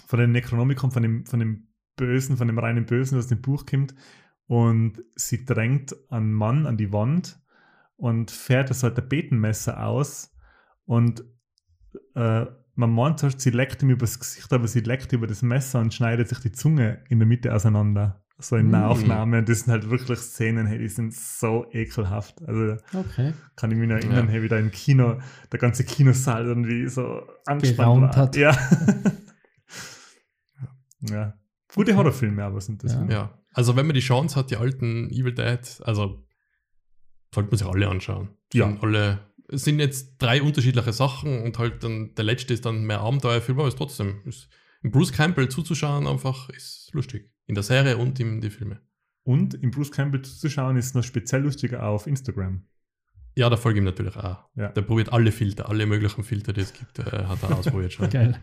von 0.06 0.18
dem 0.18 0.32
Necronomicon, 0.32 0.90
von 0.90 1.02
dem, 1.02 1.26
von 1.26 1.38
dem 1.38 1.68
Bösen, 1.96 2.38
von 2.38 2.46
dem 2.46 2.58
reinen 2.58 2.86
Bösen, 2.86 3.16
das 3.16 3.26
aus 3.26 3.28
dem 3.28 3.42
Buch 3.42 3.66
kommt. 3.66 3.94
Und 4.46 5.04
sie 5.16 5.44
drängt 5.44 5.94
einen 6.10 6.32
Mann 6.32 6.64
an 6.64 6.78
die 6.78 6.92
Wand 6.92 7.38
und 7.96 8.30
fährt 8.30 8.74
so 8.74 8.86
ein 8.86 8.94
Tapetenmesser 8.94 9.84
aus 9.84 10.32
und 10.88 11.24
äh, 12.14 12.46
man 12.74 12.90
meint 12.92 13.18
zuerst, 13.20 13.40
sie 13.40 13.50
leckt 13.50 13.82
ihm 13.82 13.90
übers 13.90 14.18
Gesicht, 14.18 14.52
aber 14.52 14.68
sie 14.68 14.80
leckt 14.80 15.12
über 15.12 15.26
das 15.26 15.42
Messer 15.42 15.80
und 15.80 15.94
schneidet 15.94 16.28
sich 16.28 16.38
die 16.40 16.52
Zunge 16.52 17.02
in 17.08 17.18
der 17.18 17.26
Mitte 17.26 17.54
auseinander. 17.54 18.22
So 18.40 18.54
in 18.54 18.68
Mm. 18.68 18.70
Nahaufnahme. 18.70 19.42
Das 19.42 19.60
sind 19.60 19.72
halt 19.72 19.90
wirklich 19.90 20.20
Szenen, 20.20 20.66
hey, 20.68 20.78
die 20.78 20.86
sind 20.88 21.12
so 21.12 21.66
ekelhaft. 21.72 22.40
Also 22.46 22.76
Okay. 22.94 23.32
kann 23.56 23.72
ich 23.72 23.78
mich 23.78 23.88
noch 23.88 23.96
erinnern, 23.96 24.26
Ja. 24.26 24.32
hey, 24.32 24.42
wie 24.44 24.48
da 24.48 24.58
im 24.58 24.70
Kino, 24.70 25.18
der 25.50 25.58
ganze 25.58 25.82
Kinosaal 25.84 26.46
irgendwie 26.46 26.86
so 26.88 27.22
angespannt 27.46 28.02
war. 28.02 28.14
hat. 28.16 28.36
Ja. 28.36 28.56
ja. 31.00 31.34
Gute 31.74 31.90
Okay. 31.92 31.98
Horrorfilme 31.98 32.44
aber 32.44 32.60
sind 32.60 32.82
das. 32.84 32.94
Ja. 32.94 33.04
Ja. 33.08 33.38
Also 33.52 33.74
wenn 33.76 33.86
man 33.86 33.94
die 33.94 34.00
Chance 34.00 34.36
hat, 34.36 34.50
die 34.52 34.56
alten 34.56 35.10
Evil 35.10 35.34
Dead, 35.34 35.80
also 35.82 36.24
sollte 37.34 37.50
man 37.50 37.58
sich 37.58 37.66
alle 37.66 37.88
anschauen. 37.88 38.28
Die 38.52 38.58
Ja. 38.58 38.68
sind 38.68 38.82
alle, 38.82 39.18
sind 39.50 39.78
jetzt 39.78 40.16
drei 40.18 40.42
unterschiedliche 40.42 40.92
Sachen 40.92 41.42
und 41.42 41.58
halt 41.58 41.82
dann 41.82 42.14
der 42.14 42.24
letzte 42.24 42.54
ist 42.54 42.66
dann 42.66 42.84
mehr 42.84 43.00
Abenteuerfilm, 43.00 43.58
aber 43.58 43.68
ist 43.68 43.78
trotzdem, 43.78 44.20
ist, 44.24 44.48
Bruce 44.82 45.12
Campbell 45.12 45.48
zuzuschauen 45.48 46.06
einfach 46.06 46.48
ist 46.50 46.90
lustig. 46.92 47.30
In 47.46 47.54
der 47.54 47.64
Serie 47.64 47.96
und 47.96 48.20
in 48.20 48.40
die 48.40 48.50
Filme. 48.50 48.80
Und 49.24 49.54
im 49.54 49.70
Bruce 49.70 49.90
Campbell 49.90 50.22
zuzuschauen 50.22 50.76
ist 50.76 50.94
noch 50.94 51.02
speziell 51.02 51.42
lustiger 51.42 51.86
auf 51.86 52.06
Instagram. 52.06 52.66
Ja, 53.36 53.48
da 53.48 53.56
folge 53.56 53.78
ich 53.78 53.82
ihm 53.82 53.84
natürlich 53.84 54.16
auch. 54.16 54.48
Ja. 54.56 54.68
Der 54.68 54.82
probiert 54.82 55.12
alle 55.12 55.32
Filter, 55.32 55.68
alle 55.68 55.86
möglichen 55.86 56.24
Filter, 56.24 56.52
die 56.52 56.62
es 56.62 56.72
gibt, 56.72 56.98
äh, 56.98 57.04
hat 57.04 57.42
er 57.42 57.56
ausprobiert 57.58 57.92
schon. 57.92 58.10
Geil. 58.10 58.40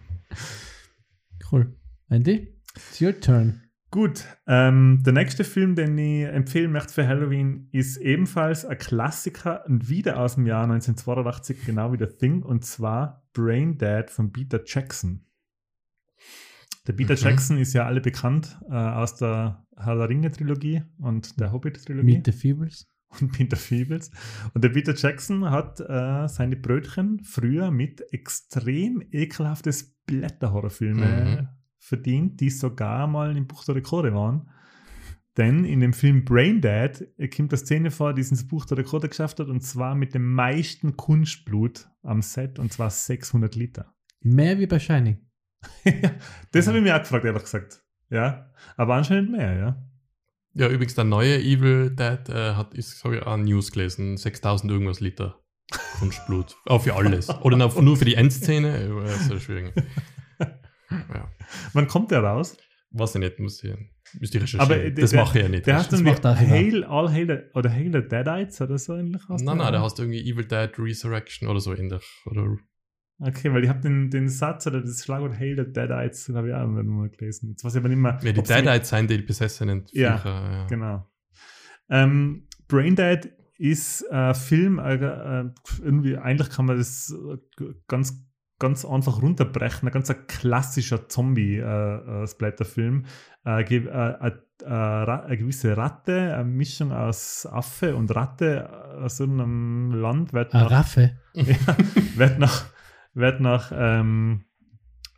Cool. 1.52 1.76
Andy, 2.10 2.56
it's 2.76 3.02
your 3.02 3.20
turn. 3.20 3.65
Gut, 3.96 4.26
ähm, 4.46 5.04
der 5.06 5.14
nächste 5.14 5.46
Film, 5.46 5.74
den 5.76 5.98
ich 5.98 6.26
empfehlen 6.26 6.74
möchte 6.74 6.92
für 6.94 7.08
Halloween, 7.08 7.70
ist 7.72 7.96
ebenfalls 7.96 8.66
ein 8.66 8.78
Klassiker 8.78 9.64
und 9.68 9.88
wieder 9.88 10.20
aus 10.20 10.36
dem 10.36 10.46
Jahr 10.46 10.64
1982, 10.64 11.64
genau 11.66 11.94
wie 11.94 11.98
The 11.98 12.08
Thing, 12.18 12.44
und 12.44 12.66
zwar 12.66 13.24
Brain 13.32 13.78
Dead 13.78 14.10
von 14.10 14.34
Peter 14.34 14.60
Jackson. 14.66 15.22
Der 16.86 16.92
Peter 16.92 17.14
Mhm. 17.14 17.20
Jackson 17.20 17.58
ist 17.58 17.72
ja 17.72 17.86
alle 17.86 18.02
bekannt 18.02 18.60
äh, 18.70 18.74
aus 18.74 19.16
der 19.16 19.66
Herr 19.78 19.96
der 19.96 20.10
Ringe-Trilogie 20.10 20.84
und 20.98 21.40
der 21.40 21.54
Hobbit-Trilogie 21.54 22.04
Meet 22.18 22.26
the 22.26 22.32
Feebles. 22.34 22.90
und 23.22 23.32
Peter 23.32 23.56
Feebles. 23.56 24.12
Und 24.54 24.62
der 24.62 24.70
Peter 24.70 24.94
Jackson 24.94 25.50
hat 25.52 25.80
äh, 25.80 26.28
seine 26.28 26.58
Brötchen 26.58 27.22
früher 27.24 27.72
mit 27.72 28.04
extrem 28.12 29.02
ekelhafte 29.14 29.72
Blätterhorrorfilme 30.06 31.06
Mhm. 31.42 31.48
Verdient, 31.80 32.40
die 32.40 32.50
sogar 32.50 33.08
mal 33.08 33.36
im 33.36 33.48
Buch 33.48 33.64
der 33.66 33.76
Rekorde 33.76 34.14
waren. 34.14 34.50
Denn 35.38 35.66
in 35.66 35.82
dem 35.82 35.94
Film 35.94 36.24
Brain 36.24 36.62
Dead 36.62 37.08
äh, 37.18 37.28
kommt 37.28 37.52
eine 37.52 37.58
Szene 37.58 37.92
vor, 37.92 38.14
die 38.14 38.22
es 38.22 38.32
ins 38.32 38.48
Buch 38.48 38.66
der 38.66 38.78
Rekorde 38.78 39.10
geschafft 39.10 39.40
hat, 39.40 39.50
und 39.50 39.62
zwar 39.62 39.94
mit 39.96 40.14
dem 40.14 40.34
meisten 40.34 40.96
Kunstblut 40.96 41.90
am 42.04 42.22
Set, 42.22 42.58
und 42.58 42.72
zwar 42.72 42.90
600 42.90 43.56
Liter. 43.56 43.94
Mehr 44.22 44.58
wie 44.60 44.68
bei 44.68 44.80
Shining. 44.80 45.18
das 46.52 46.68
habe 46.68 46.78
ich 46.78 46.84
mir 46.84 46.96
auch 46.96 47.02
gefragt, 47.02 47.26
ehrlich 47.26 47.44
gesagt. 47.44 47.84
Ja, 48.10 48.52
aber 48.78 48.96
anscheinend 48.96 49.32
mehr, 49.32 49.58
ja. 49.58 49.84
Ja, 50.54 50.70
übrigens, 50.70 50.96
der 50.96 51.04
neue 51.04 51.38
Evil 51.38 51.90
Dead 51.90 52.30
äh, 52.30 52.54
hat, 52.54 52.74
ist, 52.74 53.04
habe 53.04 53.18
ich 53.18 53.24
auch 53.24 53.36
News 53.36 53.72
gelesen, 53.72 54.16
6000 54.16 54.72
irgendwas 54.72 55.02
Liter 55.02 55.42
Kunstblut. 56.00 56.56
Auch 56.66 56.84
für 56.84 56.96
alles. 56.96 57.30
Oder 57.42 57.58
nur 57.58 57.98
für 57.98 58.06
die 58.06 58.16
Endszene. 58.16 58.78
äh, 58.78 59.04
Das 59.04 59.22
ist 59.22 59.32
ja 59.32 59.40
schwierig. 59.40 59.74
Ja. 60.90 61.30
Wann 61.74 61.88
kommt 61.88 62.12
der 62.12 62.20
raus? 62.22 62.58
Weiß 62.92 63.16
ich 63.16 63.20
nicht, 63.22 63.40
muss 63.40 63.64
ich, 63.64 63.76
müsste 64.20 64.38
ich 64.38 64.44
recherchieren. 64.44 64.62
Aber, 64.62 64.78
äh, 64.84 64.92
das 64.94 65.10
der- 65.12 65.20
mache 65.22 65.38
ich 65.40 65.44
ja 65.44 65.50
nicht. 65.50 65.66
Der 65.68 65.78
das 65.78 65.90
dann 65.90 66.00
wie 66.02 66.04
macht 66.04 66.26
auch 66.26 66.38
Hiller. 66.38 66.52
Hail, 66.52 66.84
All 66.86 67.12
Hail, 67.12 67.52
oder 67.54 67.70
Hail 67.70 67.92
the 67.92 68.08
Deadites 68.08 68.62
oder 68.62 68.78
so 68.78 68.96
ähnlich. 68.96 69.22
heißt 69.28 69.44
nein, 69.44 69.58
nein, 69.58 69.72
der 69.74 69.82
heißt 69.84 70.00
irgendwie 70.00 70.22
Evil 70.22 70.46
Dead 70.46 70.72
Resurrection 70.78 71.48
oder 71.50 71.60
so 71.60 71.74
ähnlich. 71.74 72.04
Oder, 72.26 72.56
Okay, 73.20 73.52
weil 73.54 73.64
ich 73.64 73.70
habe 73.70 73.80
den, 73.80 74.10
den 74.10 74.28
Satz 74.28 74.68
oder 74.68 74.82
das 74.82 75.04
Schlagwort 75.06 75.40
Hail 75.40 75.56
the 75.56 75.72
Deadites, 75.72 76.30
habe 76.34 76.50
ich 76.50 76.54
auch 76.54 76.68
mal 76.68 77.10
gelesen. 77.10 77.50
Jetzt 77.52 77.64
weiß 77.64 77.76
ich 77.76 77.80
aber 77.80 77.88
nicht 77.90 77.98
mehr. 77.98 78.20
ja, 78.22 78.32
die 78.34 78.38
mit- 78.40 78.50
Deadites 78.50 78.90
sind 78.90 79.10
die 79.10 79.18
besessenen 79.20 79.86
Ja, 79.94 80.18
Viecher. 80.18 80.52
Ja, 80.52 80.68
Genau. 80.68 81.10
Ähm, 81.90 82.48
Brain 82.68 82.96
Dead 82.96 83.30
ist 83.58 84.04
ein 84.12 84.36
Film, 84.36 84.80
äh, 84.80 84.96
äh, 84.96 85.50
irgendwie, 85.82 86.18
eigentlich 86.18 86.50
kann 86.50 86.66
man 86.66 86.78
das 86.78 87.14
äh, 87.14 87.64
ganz, 87.88 88.25
ganz 88.60 88.86
einfach 88.86 89.22
runterbrechen. 89.22 89.88
Ein 89.88 89.94
ganz 89.94 90.14
klassischer 90.28 91.08
Zombie-Splatter-Film. 91.10 93.06
Äh, 93.46 93.62
äh, 93.62 94.32
äh, 94.64 94.66
eine 94.66 95.38
gewisse 95.38 95.76
Ratte, 95.76 96.34
eine 96.36 96.46
Mischung 96.46 96.92
aus 96.92 97.46
Affe 97.46 97.96
und 97.96 98.16
Ratte 98.16 98.70
aus 99.02 99.20
irgendeinem 99.20 99.92
Land 99.92 100.34
wird 100.34 100.54
Eine 100.54 100.64
nach, 100.64 100.72
Raffe. 100.72 101.18
ja, 101.34 101.56
wird 102.16 102.40
nach, 102.40 102.66
wird 103.14 103.42
nach 103.42 103.72
ähm, 103.76 104.46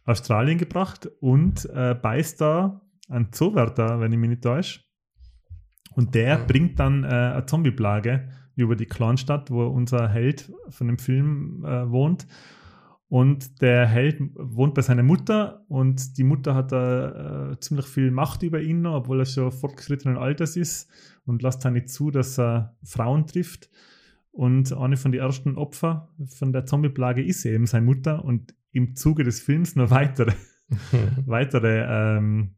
Australien 0.06 0.58
gebracht 0.58 1.10
und 1.22 1.66
äh, 1.74 1.94
beißt 1.94 2.42
da 2.42 2.82
einen 3.10 3.32
Zoowärter, 3.32 4.00
wenn 4.00 4.12
ich 4.12 4.18
mich 4.18 4.30
nicht 4.30 4.44
täusche. 4.44 4.82
Und 5.94 6.16
der 6.16 6.40
Mhm. 6.40 6.48
bringt 6.48 6.80
dann 6.80 7.04
äh, 7.04 7.08
eine 7.08 7.46
Zombie-Plage 7.46 8.30
über 8.56 8.76
die 8.76 8.86
Clanstadt, 8.88 9.52
wo 9.52 9.66
unser 9.68 10.10
Held 10.10 10.52
von 10.70 10.88
dem 10.88 10.98
Film 10.98 11.64
äh, 11.66 11.90
wohnt. 11.90 12.28
Und 13.10 13.62
der 13.62 13.88
Held 13.88 14.20
wohnt 14.36 14.74
bei 14.74 14.82
seiner 14.82 15.04
Mutter 15.04 15.64
und 15.70 16.18
die 16.18 16.26
Mutter 16.26 16.56
hat 16.56 16.74
da 16.74 17.52
äh, 17.52 17.60
ziemlich 17.60 17.86
viel 17.86 18.12
Macht 18.12 18.44
über 18.44 18.62
ihn 18.62 18.82
noch, 18.82 18.96
obwohl 18.96 19.20
er 19.20 19.26
schon 19.26 19.52
fortgeschrittenen 19.52 20.18
Alters 20.18 20.58
ist 20.58 20.90
und 21.26 21.42
lässt 21.42 21.64
da 21.64 21.72
nicht 21.72 21.90
zu, 21.90 22.12
dass 22.12 22.38
er 22.38 22.76
Frauen 22.84 23.26
trifft. 23.26 23.70
Und 24.32 24.74
eine 24.74 24.98
von 24.98 25.14
den 25.14 25.22
ersten 25.22 25.56
Opfer 25.56 26.10
von 26.26 26.52
der 26.52 26.66
Zombie-Plage 26.66 27.24
ist 27.24 27.46
eben 27.46 27.66
seine 27.66 27.86
Mutter 27.86 28.26
und 28.26 28.54
im 28.72 28.96
Zuge 28.96 29.24
des 29.24 29.40
Films 29.40 29.76
noch 29.76 29.90
weitere, 29.90 30.34
weitere 31.26 31.86
ähm, 31.90 32.56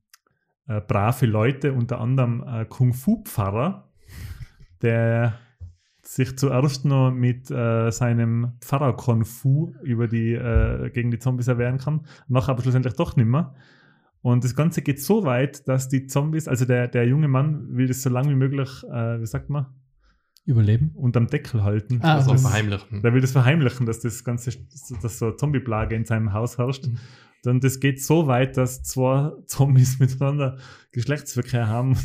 äh, 0.68 0.82
brave 0.82 1.28
Leute, 1.28 1.74
unter 1.74 2.02
anderem 2.02 2.44
äh, 2.46 2.66
Kung-Fu-Pfarrer, 2.66 3.88
der 4.82 5.40
sich 6.12 6.36
zuerst 6.40 6.86
noch 6.86 7.12
mit 7.12 7.52
äh, 7.52 7.92
seinem 7.92 8.54
Pfarrer 8.62 8.94
Kung 8.96 9.26
Fu 9.26 9.74
über 9.84 10.08
die, 10.08 10.34
äh, 10.34 10.90
gegen 10.90 11.12
die 11.12 11.20
Zombies 11.20 11.48
erwehren 11.48 11.78
kann, 11.78 12.02
nachher 12.28 12.50
aber 12.54 12.64
schlussendlich 12.64 12.96
doch 12.96 13.16
nicht 13.16 13.28
mehr. 13.28 13.54
Und 14.24 14.44
das 14.44 14.56
Ganze 14.56 14.82
geht 14.82 15.00
so 15.02 15.24
weit, 15.24 15.68
dass 15.68 15.88
die 15.88 16.08
Zombies, 16.08 16.48
also 16.48 16.66
der, 16.66 16.88
der 16.88 17.06
junge 17.08 17.28
Mann 17.28 17.78
will 17.78 17.86
das 17.88 18.02
so 18.02 18.10
lange 18.10 18.32
wie 18.32 18.36
möglich, 18.36 18.70
äh, 18.92 19.22
wie 19.22 19.26
sagt 19.28 19.52
man, 19.52 19.68
Überleben. 20.46 20.90
unterm 20.96 21.28
Deckel 21.28 21.64
halten. 21.64 22.00
Ah, 22.02 22.16
Also 22.16 22.32
das- 22.32 22.42
verheimlichen. 22.42 23.04
Der 23.04 23.14
will 23.14 23.22
das 23.22 23.32
verheimlichen, 23.34 23.86
dass 23.86 24.00
das 24.00 24.24
ganze, 24.24 24.52
dass 25.04 25.20
so 25.20 25.28
eine 25.28 25.36
Zombie-Plage 25.36 25.94
in 25.96 26.06
seinem 26.06 26.34
Haus 26.34 26.58
herrscht. 26.58 26.88
Mhm. 26.88 26.98
Dann 27.44 27.60
das 27.60 27.80
geht 27.80 28.02
so 28.04 28.26
weit, 28.26 28.58
dass 28.58 28.82
zwei 28.82 29.32
Zombies 29.46 30.00
miteinander 30.00 30.58
Geschlechtsverkehr 30.92 31.68
haben 31.68 31.96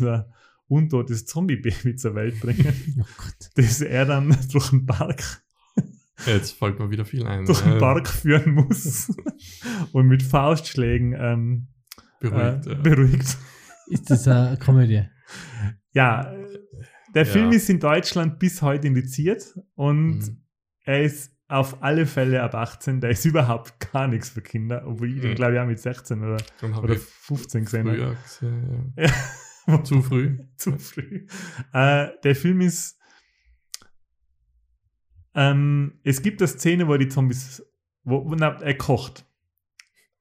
und 0.69 0.79
ein 0.79 0.85
untotes 0.85 1.27
Zombie-Baby 1.27 1.97
zur 1.97 2.15
Welt 2.15 2.41
bringen, 2.41 2.97
Oh 3.01 3.05
Gott. 3.17 3.51
das 3.55 3.81
er 3.81 4.07
dann 4.07 4.37
durch 4.53 4.71
den 4.71 4.87
Park, 4.87 5.43
Jetzt 6.27 6.53
fällt 6.53 6.79
mir 6.79 6.91
wieder 6.91 7.05
viel 7.05 7.27
ein. 7.27 7.45
durch 7.45 7.61
den 7.63 7.79
Park 7.79 8.09
führen 8.09 8.53
muss 8.55 9.13
und 9.93 10.07
mit 10.07 10.23
Faustschlägen 10.23 11.13
ähm, 11.19 11.67
beruhigt. 12.21 12.67
äh, 12.67 12.73
ja. 12.73 12.79
beruhigt. 12.81 13.37
Ist 13.89 14.09
das 14.11 14.29
eine 14.29 14.57
Komödie? 14.59 15.03
Ja, 15.93 16.33
der 17.15 17.25
Ja. 17.25 17.31
Film 17.33 17.51
ist 17.51 17.69
in 17.69 17.81
Deutschland 17.81 18.39
bis 18.39 18.63
heute 18.63 18.87
indiziert 18.87 19.59
und 19.75 20.19
Mhm. 20.19 20.43
er 20.85 21.03
ist 21.03 21.33
auf 21.49 21.83
alle 21.83 22.07
Fälle 22.07 22.43
ab 22.43 22.55
18. 22.55 23.01
Der 23.01 23.11
ist 23.11 23.25
überhaupt 23.25 23.79
gar 23.93 24.07
nichts 24.07 24.31
für 24.31 24.41
Kinder, 24.41 24.85
obwohl 24.87 25.13
ich 25.15 25.21
den, 25.21 25.33
Mhm. 25.33 25.35
glaube 25.35 25.55
ich, 25.55 25.59
auch 25.61 25.67
mit 25.67 25.79
16 25.81 26.23
oder, 26.23 26.37
oder 26.81 26.95
ich 26.95 27.01
15 27.03 27.65
gesehen 27.65 27.89
habe. 27.89 28.17
Ja. 28.99 29.11
Zu 29.85 30.03
früh. 30.03 30.39
Zu 30.57 30.79
früh. 30.79 31.27
Äh, 31.73 32.09
der 32.23 32.37
Film 32.37 32.61
ist. 32.61 32.99
Ähm, 35.35 35.99
es 36.05 36.23
gibt 36.23 36.41
eine 36.41 36.49
Szene, 36.49 36.87
wo 36.87 36.97
die 36.97 37.09
Zombies. 37.09 37.65
Wo, 38.05 38.35
na, 38.37 38.61
er 38.61 38.75
kocht. 38.77 39.27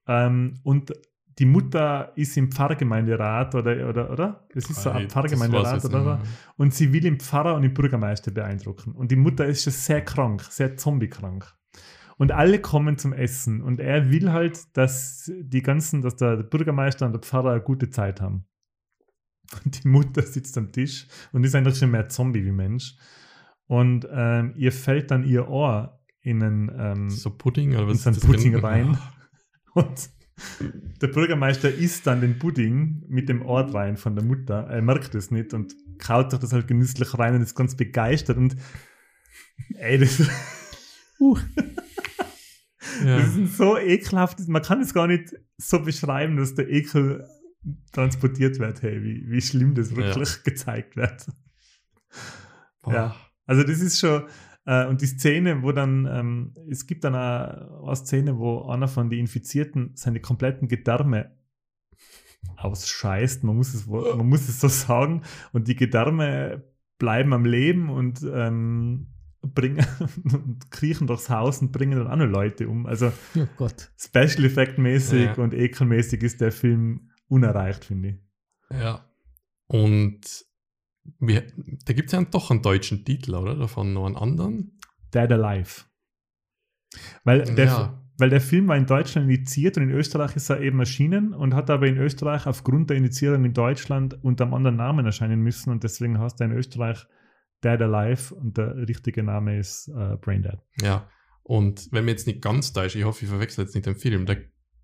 Ähm, 0.07 0.59
und 0.63 0.93
die 1.39 1.45
Mutter 1.45 2.11
ist 2.15 2.37
im 2.37 2.51
Pfarrgemeinderat 2.51 3.55
oder, 3.55 3.89
oder, 3.89 4.11
oder? 4.11 4.47
Es 4.53 4.69
ist 4.69 4.83
so 4.83 4.91
ein 4.91 5.09
Pfarrgemeinderat 5.09 5.83
oder, 5.85 6.01
oder? 6.01 6.17
nicht 6.17 6.31
Und 6.57 6.73
sie 6.73 6.93
will 6.93 7.01
den 7.01 7.19
Pfarrer 7.19 7.55
und 7.55 7.63
den 7.63 7.73
Bürgermeister 7.73 8.31
beeindrucken. 8.31 8.93
Und 8.93 9.11
die 9.11 9.15
Mutter 9.15 9.45
ist 9.45 9.63
schon 9.63 9.73
sehr 9.73 10.03
krank, 10.03 10.43
sehr 10.43 10.77
zombiekrank. 10.77 11.51
Und 12.17 12.31
alle 12.31 12.59
kommen 12.59 12.97
zum 12.97 13.13
Essen. 13.13 13.61
Und 13.61 13.79
er 13.79 14.11
will 14.11 14.31
halt, 14.31 14.77
dass 14.77 15.31
die 15.35 15.63
ganzen, 15.63 16.01
dass 16.01 16.15
der 16.15 16.37
Bürgermeister 16.37 17.05
und 17.05 17.13
der 17.13 17.21
Pfarrer 17.21 17.51
eine 17.51 17.61
gute 17.61 17.89
Zeit 17.89 18.21
haben. 18.21 18.45
Und 19.63 19.83
die 19.83 19.87
Mutter 19.87 20.21
sitzt 20.23 20.57
am 20.57 20.71
Tisch 20.71 21.07
und 21.31 21.43
ist 21.43 21.55
eigentlich 21.55 21.77
schon 21.77 21.91
mehr 21.91 22.09
Zombie 22.09 22.45
wie 22.45 22.51
Mensch. 22.51 22.95
Und 23.67 24.07
ähm, 24.11 24.53
ihr 24.57 24.71
fällt 24.71 25.11
dann 25.11 25.23
ihr 25.25 25.47
Ohr 25.47 25.99
in 26.21 26.43
einen, 26.43 26.71
ähm, 26.77 27.09
So 27.09 27.29
Pudding 27.29 27.73
oder 27.73 27.83
in 27.83 27.89
was 27.89 28.07
einen 28.07 28.15
ist 28.15 28.23
das 28.23 28.29
Pudding 28.29 28.53
drin? 28.53 28.61
rein. 28.63 28.97
Und 29.73 30.09
der 31.01 31.07
Bürgermeister 31.07 31.69
isst 31.73 32.07
dann 32.07 32.21
den 32.21 32.39
Pudding 32.39 33.03
mit 33.07 33.29
dem 33.29 33.41
Ohr 33.45 33.73
rein 33.73 33.97
von 33.97 34.15
der 34.15 34.25
Mutter. 34.25 34.67
Er 34.67 34.81
merkt 34.81 35.15
es 35.15 35.31
nicht 35.31 35.53
und 35.53 35.75
kaut 35.99 36.31
sich 36.31 36.39
das 36.39 36.53
halt 36.53 36.67
genüsslich 36.67 37.17
rein 37.17 37.35
und 37.35 37.41
ist 37.41 37.55
ganz 37.55 37.75
begeistert. 37.75 38.37
Und 38.37 38.55
ey, 39.75 39.97
das, 39.97 40.21
Uh, 41.19 41.37
Ja. 43.05 43.17
das 43.19 43.35
ist 43.35 43.57
so 43.57 43.77
ekelhaft. 43.77 44.39
Man 44.47 44.61
kann 44.61 44.81
es 44.81 44.93
gar 44.93 45.07
nicht 45.07 45.33
so 45.57 45.79
beschreiben, 45.79 46.37
dass 46.37 46.55
der 46.55 46.69
Ekel 46.69 47.25
transportiert 47.91 48.59
wird, 48.59 48.81
hey, 48.81 49.03
wie, 49.03 49.29
wie 49.29 49.41
schlimm 49.41 49.73
das 49.75 49.95
wirklich 49.95 50.43
gezeigt 50.43 50.95
wird. 50.95 51.27
Ja, 52.85 53.15
also 53.45 53.63
das 53.63 53.79
ist 53.79 53.99
schon, 53.99 54.23
äh, 54.65 54.85
und 54.87 55.01
die 55.01 55.07
Szene, 55.07 55.61
wo 55.63 55.71
dann, 55.71 56.05
ähm, 56.05 56.53
es 56.69 56.85
gibt 56.87 57.03
dann 57.03 57.15
eine, 57.15 57.69
eine 57.83 57.95
Szene, 57.95 58.37
wo 58.37 58.63
einer 58.67 58.87
von 58.87 59.09
den 59.09 59.19
Infizierten 59.19 59.91
seine 59.95 60.19
kompletten 60.19 60.67
Gedärme 60.67 61.31
ausscheißt, 62.57 63.43
man 63.43 63.55
muss 63.55 63.73
es, 63.73 63.87
man 63.87 64.27
muss 64.27 64.47
es 64.49 64.59
so 64.59 64.67
sagen, 64.69 65.21
und 65.51 65.67
die 65.67 65.75
Gedärme 65.75 66.63
bleiben 66.97 67.33
am 67.33 67.45
Leben 67.45 67.89
und 67.89 68.21
ähm, 68.33 69.07
bringen 69.41 69.85
und 70.23 70.71
kriechen 70.71 71.07
durchs 71.07 71.29
Haus 71.29 71.61
und 71.61 71.71
bringen 71.71 71.97
dann 71.97 72.07
andere 72.07 72.29
Leute 72.29 72.67
um. 72.69 72.85
Also 72.85 73.11
Oh. 73.57 73.67
Special 73.97 74.45
Effect 74.45 74.77
mäßig 74.77 75.25
Ja. 75.25 75.43
und 75.43 75.53
ekelmäßig 75.53 76.23
ist 76.23 76.41
der 76.41 76.51
Film 76.51 77.09
unerreicht, 77.33 77.85
finde 77.85 78.09
ich. 78.09 78.15
Ja. 78.79 79.05
Und 79.67 80.21
wir, 81.19 81.43
da 81.85 81.93
gibt 81.93 82.07
es 82.07 82.13
ja 82.13 82.23
doch 82.23 82.51
einen 82.51 82.61
deutschen 82.61 83.03
Titel, 83.03 83.35
oder? 83.35 83.55
Davon 83.55 83.93
noch 83.93 84.05
einen 84.05 84.15
anderen? 84.15 84.79
Dead 85.13 85.31
Alive. 85.31 85.83
Weil 87.23 87.43
der, 87.43 87.65
Ja. 87.65 88.03
weil 88.17 88.29
der 88.29 88.41
Film 88.41 88.67
war 88.67 88.77
in 88.77 88.85
Deutschland 88.85 89.29
indiziert 89.29 89.77
und 89.77 89.83
in 89.83 89.91
Österreich 89.91 90.35
ist 90.35 90.49
er 90.49 90.61
eben 90.61 90.79
erschienen 90.79 91.33
und 91.33 91.53
hat 91.53 91.69
aber 91.69 91.87
in 91.87 91.97
Österreich 91.97 92.45
aufgrund 92.45 92.89
der 92.89 92.97
Indizierung 92.97 93.43
in 93.45 93.53
Deutschland 93.53 94.23
unter 94.23 94.45
einem 94.45 94.53
anderen 94.53 94.77
Namen 94.77 95.05
erscheinen 95.05 95.41
müssen 95.41 95.71
und 95.71 95.83
deswegen 95.83 96.19
heißt 96.19 96.39
er 96.39 96.47
in 96.47 96.53
Österreich 96.53 97.05
Dead 97.63 97.81
Alive 97.81 98.35
und 98.35 98.57
der 98.57 98.75
richtige 98.87 99.23
Name 99.23 99.57
ist 99.57 99.87
äh, 99.87 100.17
Brain 100.17 100.43
Dead. 100.43 100.59
Ja. 100.81 101.09
Und 101.43 101.89
wenn 101.91 102.05
mir 102.05 102.11
jetzt 102.11 102.27
nicht 102.27 102.41
ganz 102.41 102.71
täuscht, 102.73 102.95
ich 102.95 103.03
hoffe, 103.03 103.25
ich 103.25 103.29
verwechsel 103.29 103.63
jetzt 103.65 103.73
nicht 103.73 103.85
den 103.85 103.95
Film, 103.95 104.25
da 104.25 104.35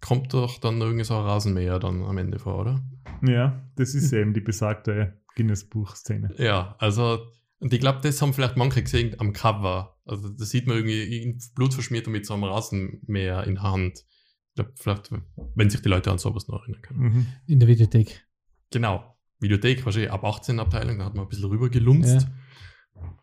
kommt 0.02 0.34
doch 0.34 0.60
dann 0.60 0.80
irgendwie 0.82 1.04
so 1.04 1.16
ein 1.16 1.24
Rasenmäher 1.24 1.80
dann 1.80 2.04
am 2.04 2.18
Ende 2.18 2.40
vor, 2.40 2.60
oder? 2.60 2.84
Ja, 3.22 3.62
das 3.76 3.96
ist 3.96 4.14
eben 4.14 4.34
die 4.34 4.42
besagte 4.42 5.22
Guinness-Buch-Szene. 5.36 6.36
Ja, 6.38 6.76
also, 6.80 7.20
und 7.60 7.74
ich 7.74 7.80
glaube, 7.80 8.00
das 8.02 8.22
haben 8.22 8.34
vielleicht 8.34 8.58
manche 8.58 8.82
gesehen 8.82 9.16
am 9.20 9.34
Cover. 9.34 9.98
Also, 10.06 10.30
da 10.30 10.46
sieht 10.46 10.68
man 10.68 10.78
irgendwie 10.78 11.38
blutverschmiert 11.56 12.08
und 12.08 12.14
mit 12.14 12.26
so 12.26 12.34
einem 12.34 12.46
Rasenmäher 12.46 13.44
in 13.46 13.56
der 13.56 13.64
Hand. 13.64 14.06
Ich 14.50 14.56
glaube, 14.56 14.72
vielleicht, 14.76 15.12
wenn 15.56 15.70
sich 15.70 15.82
die 15.82 15.90
Leute 15.90 16.12
an 16.12 16.18
sowas 16.18 16.48
noch 16.48 16.62
erinnern 16.62 16.82
können. 16.82 17.00
Mhm. 17.00 17.26
In 17.48 17.60
der 17.60 17.68
Videothek. 17.68 18.26
Genau. 18.72 19.16
Videothek, 19.40 19.86
wahrscheinlich 19.86 20.12
ab 20.12 20.24
18 20.24 20.60
Abteilung, 20.60 21.00
da 21.00 21.06
hat 21.06 21.16
man 21.16 21.26
ein 21.26 21.30
bisschen 21.30 21.50
rüber 21.50 21.70
gelunzt. 21.70 22.28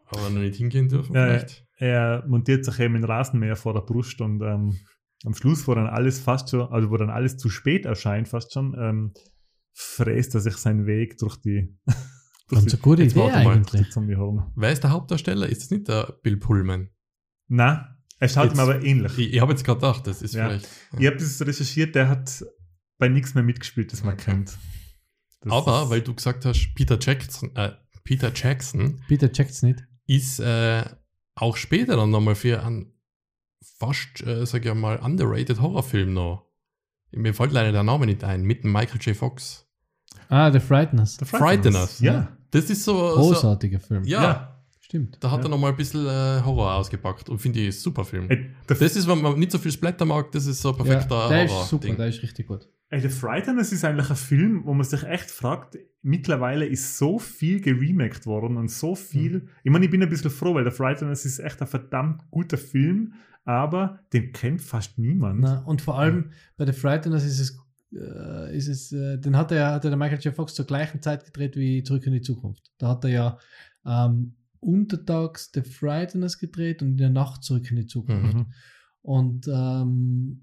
Aber 0.09 0.31
noch 0.31 0.41
nicht 0.41 0.57
hingehen 0.57 0.89
dürfen, 0.89 1.15
Ja, 1.15 1.27
vielleicht. 1.27 1.67
Er 1.79 2.25
montiert 2.27 2.65
sich 2.65 2.79
eben 2.81 2.97
in 2.97 3.05
Rasenmäher 3.05 3.57
vor 3.57 3.75
der 3.75 3.81
Brust 3.81 4.21
und 4.21 4.41
ähm, 4.41 4.79
am 5.25 5.35
Schluss, 5.35 5.67
wo 5.67 5.75
dann 5.75 5.87
alles 5.87 6.21
fast 6.21 6.51
schon, 6.51 6.69
also 6.73 6.91
wo 6.91 6.97
dann 6.97 7.11
alles 7.11 7.37
zu 7.37 7.49
spät 7.49 7.85
erscheint, 7.87 8.29
fast 8.29 8.53
schon, 8.53 8.75
ähm, 8.79 9.13
fräst 9.73 10.35
er 10.35 10.41
sich 10.41 10.57
seinen 10.57 10.87
Weg 10.87 11.19
durch 11.19 11.37
die, 11.37 11.77
durch 12.49 12.61
Ganz 12.63 12.73
eine 12.75 12.83
gute 12.83 13.03
Idee 13.05 13.21
eigentlich. 13.23 13.91
Zombie 13.91 14.17
Home. 14.17 14.53
Wer 14.57 14.73
ist 14.73 14.83
der 14.83 14.91
Hauptdarsteller? 14.91 15.49
Ist 15.49 15.63
das 15.63 15.71
nicht 15.71 15.89
der 15.89 16.17
Bill 16.23 16.37
Pullman? 16.37 16.91
Na, 17.49 17.97
er 18.19 18.29
schaut 18.29 18.45
Jetzt- 18.47 18.55
ihm 18.57 18.61
aber 18.61 18.83
ähnlich. 18.85 19.19
Ich, 19.19 19.35
ich 19.35 19.41
habe 19.41 19.53
jetzt 19.53 19.65
gerade 19.65 19.81
gedacht, 19.81 20.07
das 20.07 20.23
ist 20.23 20.35
Ja. 20.35 20.49
vielleicht. 20.49 20.69
Ich 20.99 21.07
habe 21.07 21.17
das 21.17 21.41
recherchiert, 21.47 21.95
der 21.95 22.09
hat 22.09 22.45
bei 22.99 23.09
nichts 23.09 23.35
mehr 23.35 23.45
mitgespielt, 23.45 23.93
das 23.93 24.03
man 24.05 24.15
Okay. 24.15 24.25
kennt. 24.31 24.57
Das 25.43 25.53
Aber, 25.53 25.91
weil 25.91 26.01
du 26.01 26.15
gesagt 26.15 26.45
hast, 26.47 26.73
Peter 26.75 26.99
Jackson, 27.01 27.55
äh, 27.57 27.73
Peter 28.05 28.33
Jackson 28.35 29.01
Bitte 29.09 29.31
checkt's 29.31 29.63
nicht. 29.63 29.85
ist 30.07 30.41
äh, 30.41 30.85
auch 31.35 31.57
später 31.57 31.97
dann 31.97 32.11
nochmal 32.11 32.35
für 32.37 32.63
einen 32.65 32.93
fast, 33.79 34.23
äh, 34.27 34.45
sag 34.47 34.65
ich 34.65 34.75
mal, 34.75 34.97
underrated 34.99 35.61
Horrorfilm 35.61 36.13
noch. 36.15 36.47
Mir 37.13 37.35
fällt 37.35 37.53
leider 37.53 37.73
der 37.73 37.83
Name 37.83 38.07
nicht 38.07 38.25
ein, 38.25 38.43
mit 38.43 38.65
dem 38.65 38.73
Michael 38.73 39.01
J. 39.01 39.17
Fox. 39.17 39.67
Ah, 40.29 40.51
The 40.51 40.61
Frighteners. 40.61 41.17
The 41.19 41.25
Frighteners. 41.25 42.01
Ja. 42.01 42.29
Das 42.51 42.69
ist 42.71 42.85
so. 42.85 42.97
so 43.11 43.15
Großartiger 43.17 43.81
Film. 43.81 44.05
ja, 44.05 44.23
Ja. 44.23 44.53
Stimmt. 44.81 45.19
da 45.21 45.33
hat 45.33 45.41
Ja. 45.41 45.47
er 45.47 45.49
nochmal 45.51 45.71
ein 45.73 45.77
bisschen 45.77 46.07
äh, 46.07 46.43
Horror 46.45 46.75
ausgepackt 46.75 47.29
und 47.29 47.39
finde 47.41 47.59
ich 47.61 47.69
ist 47.69 47.83
super 47.83 48.05
Film. 48.05 48.31
Ey, 48.31 48.51
der, 48.69 48.77
Das 48.77 48.95
ist, 48.97 49.09
wenn 49.09 49.21
man 49.21 49.37
nicht 49.39 49.51
so 49.51 49.59
viel 49.59 49.73
Splatter 49.73 50.05
mag, 50.05 50.31
das 50.31 50.47
ist 50.47 50.63
so 50.63 50.71
ein 50.71 50.77
perfekter 50.77 51.17
ja, 51.17 51.29
der 51.29 51.49
Horror. 51.49 51.63
ist 51.63 51.69
super, 51.71 51.93
der 51.95 52.07
ist 52.07 52.23
richtig 52.23 52.47
gut. 52.47 52.69
ey, 52.91 53.01
The 53.01 53.09
Frighteners 53.09 53.73
ist 53.73 53.85
eigentlich 53.85 54.11
ein 54.11 54.17
Film, 54.17 54.63
wo 54.65 54.75
man 54.75 54.85
sich 54.87 55.03
echt 55.03 55.29
fragt, 55.31 55.77
mittlerweile 56.03 56.67
ist 56.67 56.99
so 56.99 57.19
viel 57.19 57.61
geremaked 57.61 58.27
worden 58.27 58.57
und 58.57 58.71
so 58.71 58.95
viel. 58.95 59.33
Mhm. 59.41 59.49
Ich 59.65 59.73
meine, 59.73 59.85
ich 59.87 59.91
bin 59.91 60.03
ein 60.05 60.09
bisschen 60.09 60.31
froh, 60.31 60.55
weil 60.55 60.65
The 60.65 60.71
Frighteners 60.71 61.25
ist 61.25 61.41
echt 61.41 61.61
ein 61.61 61.67
verdammt 61.67 62.23
guter 62.31 62.57
Film, 62.59 63.15
aber 63.47 64.01
den 64.13 64.33
kennt 64.33 64.61
fast 64.61 64.99
niemand. 64.99 65.41
Na, 65.41 65.63
und 65.65 65.81
vor 65.81 65.99
allem 65.99 66.33
bei 66.57 66.67
The 66.67 66.73
Frighteners 66.73 67.25
ist 67.25 67.39
es, 67.39 67.59
äh, 67.93 68.57
ist 68.57 68.69
es 68.69 68.93
äh, 68.93 69.19
den 69.19 69.37
hat 69.37 69.53
er, 69.53 69.73
hat 69.73 69.85
er 69.85 69.91
der 69.91 69.99
Michael 69.99 70.21
J. 70.21 70.35
Fox 70.35 70.55
zur 70.55 70.67
gleichen 70.67 71.01
Zeit 71.01 71.25
gedreht 71.25 71.57
wie 71.57 71.85
Zurück 71.85 72.07
in 72.07 72.13
die 72.13 72.21
Zukunft. 72.21 72.73
Da 72.79 72.89
hat 72.89 73.05
er 73.05 73.11
ja 73.11 73.39
ähm, 73.87 74.35
untertags 74.59 75.51
The 75.55 75.63
Frighteners 75.63 76.39
gedreht 76.39 76.83
und 76.83 76.89
in 76.89 76.97
der 76.97 77.11
Nacht 77.11 77.45
Zurück 77.45 77.71
in 77.71 77.77
die 77.77 77.87
Zukunft. 77.87 78.35
Mhm. 78.35 78.47
Und 79.03 79.47
ähm, 79.47 80.43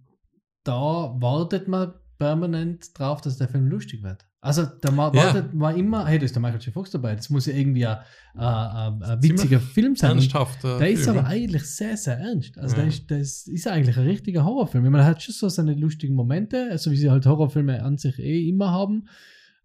da 0.63 1.13
wartet 1.19 1.67
man 1.67 1.93
permanent 2.17 2.97
drauf, 2.97 3.19
dass 3.19 3.37
der 3.37 3.49
Film 3.49 3.67
lustig 3.67 4.01
wird. 4.01 4.25
Also 4.43 4.65
da 4.65 4.91
ma- 4.91 5.07
Ja. 5.15 5.23
wartet 5.23 5.53
man 5.53 5.77
immer, 5.77 6.05
hey, 6.05 6.19
da 6.19 6.25
ist 6.25 6.35
der 6.35 6.41
Michael 6.41 6.59
J. 6.61 6.73
Fox 6.73 6.91
dabei, 6.91 7.15
das 7.15 7.29
muss 7.29 7.45
ja 7.45 7.53
irgendwie 7.53 7.85
ein, 7.87 7.97
ein, 8.35 9.01
ein, 9.01 9.23
witziger 9.23 9.61
Film 9.61 9.95
sein. 9.95 10.11
Ernsthaft. 10.17 10.63
äh, 10.65 10.79
der 10.79 10.89
ist 10.91 11.05
Film, 11.05 11.17
aber 11.17 11.27
eigentlich 11.29 11.63
sehr, 11.63 11.95
sehr 11.95 12.17
ernst. 12.19 12.57
Also 12.57 12.75
Ja. 12.75 12.81
der 12.81 12.89
ist, 12.89 13.09
das 13.09 13.47
ist 13.47 13.67
eigentlich 13.67 13.97
ein 13.97 14.03
richtiger 14.05 14.43
Horrorfilm. 14.43 14.83
Ich 14.83 14.91
meine, 14.91 15.03
er 15.05 15.09
hat 15.11 15.23
schon 15.23 15.33
so 15.33 15.47
seine 15.47 15.73
lustigen 15.75 16.13
Momente, 16.15 16.67
also 16.69 16.91
wie 16.91 16.97
sie 16.97 17.09
halt 17.09 17.25
Horrorfilme 17.25 17.81
an 17.81 17.97
sich 17.97 18.19
eh 18.19 18.49
immer 18.49 18.69
haben. 18.71 19.07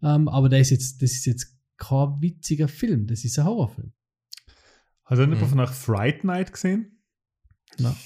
Ähm, 0.01 0.29
aber 0.29 0.49
der 0.49 0.61
ist 0.61 0.71
jetzt, 0.71 1.03
das 1.03 1.11
ist 1.11 1.27
jetzt 1.27 1.57
kein 1.77 2.21
witziger 2.21 2.69
Film, 2.69 3.09
das 3.09 3.25
ist 3.25 3.37
ein 3.39 3.47
Horrorfilm. 3.47 3.93
Hat 5.07 5.19
er 5.19 5.27
nicht 5.27 5.41
Mhm. 5.43 5.47
von 5.47 5.59
nach 5.59 5.73
Fright 5.73 6.23
Night 6.23 6.53
gesehen? 6.53 7.01
Na. 7.79 7.97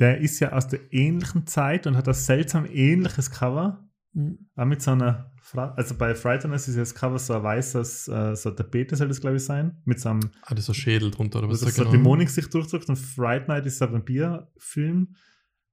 Der 0.00 0.18
ist 0.18 0.40
ja 0.40 0.52
aus 0.52 0.66
der 0.66 0.92
ähnlichen 0.92 1.46
Zeit 1.46 1.86
und 1.86 1.96
hat 1.96 2.08
ein 2.08 2.14
seltsam 2.14 2.66
ähnliches 2.66 3.30
Cover. 3.30 3.86
Mhm. 4.14 4.48
Auch 4.56 4.64
mit 4.64 4.82
so 4.82 4.92
einer, 4.92 5.30
also 5.76 5.94
bei 5.96 6.14
Frighteners 6.14 6.68
ist 6.68 6.76
das 6.78 6.94
Cover 6.94 7.18
so 7.18 7.34
ein 7.34 7.42
weißes, 7.42 8.08
äh, 8.08 8.36
so 8.36 8.50
ein 8.50 8.56
Tapete 8.56 8.94
soll 8.96 9.08
das 9.08 9.20
glaube 9.20 9.36
ich 9.36 9.44
sein, 9.44 9.76
mit 9.84 9.98
so 10.00 10.10
einem, 10.10 10.20
Ah, 10.42 10.50
das 10.50 10.60
ist 10.60 10.66
so 10.66 10.74
Schädel 10.74 11.10
drunter, 11.10 11.38
oder 11.40 11.48
was 11.48 11.60
das 11.60 11.70
ist 11.70 11.76
so 11.76 11.82
genau? 11.82 11.92
Dämonik 11.96 12.30
sich 12.30 12.48
durchdrückt 12.48 12.88
und 12.88 12.96
Fright 12.96 13.48
Night 13.48 13.66
ist 13.66 13.80
ein 13.82 13.92
Vampirfilm, 13.92 15.14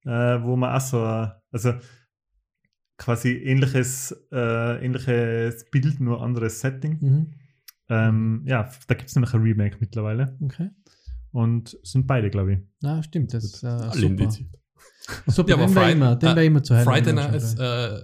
äh, 0.06 0.10
wo 0.42 0.56
man 0.56 0.76
auch 0.76 0.82
so, 0.82 1.04
ein- 1.04 1.32
also 1.52 1.74
quasi 2.98 3.30
ähnliches, 3.34 4.12
äh, 4.32 4.84
ähnliches 4.84 5.70
Bild, 5.70 6.00
nur 6.00 6.22
anderes 6.22 6.60
Setting. 6.60 6.98
Mhm. 7.00 7.34
Ähm, 7.90 8.44
ja, 8.46 8.70
da 8.88 8.96
gibt 8.96 9.10
es 9.10 9.16
nämlich 9.16 9.34
ein 9.34 9.42
Remake 9.42 9.78
mittlerweile 9.80 10.38
Okay. 10.44 10.72
und 11.32 11.78
sind 11.84 12.06
beide, 12.08 12.30
glaube 12.30 12.54
ich. 12.54 12.60
Na, 12.82 13.02
stimmt, 13.04 13.34
das 13.34 13.44
ist 13.46 13.64
äh, 13.64 13.78
super. 13.92 13.98
indiziert. 14.08 14.50
Super, 15.28 15.50
Ja, 15.52 15.56
aber 15.56 15.70
Fright- 15.70 15.94
immer, 15.96 16.16
den 16.16 16.30
äh, 16.38 16.46
immer 16.46 16.64
zu 16.64 16.74
ist 17.36 17.60
äh, 17.60 18.02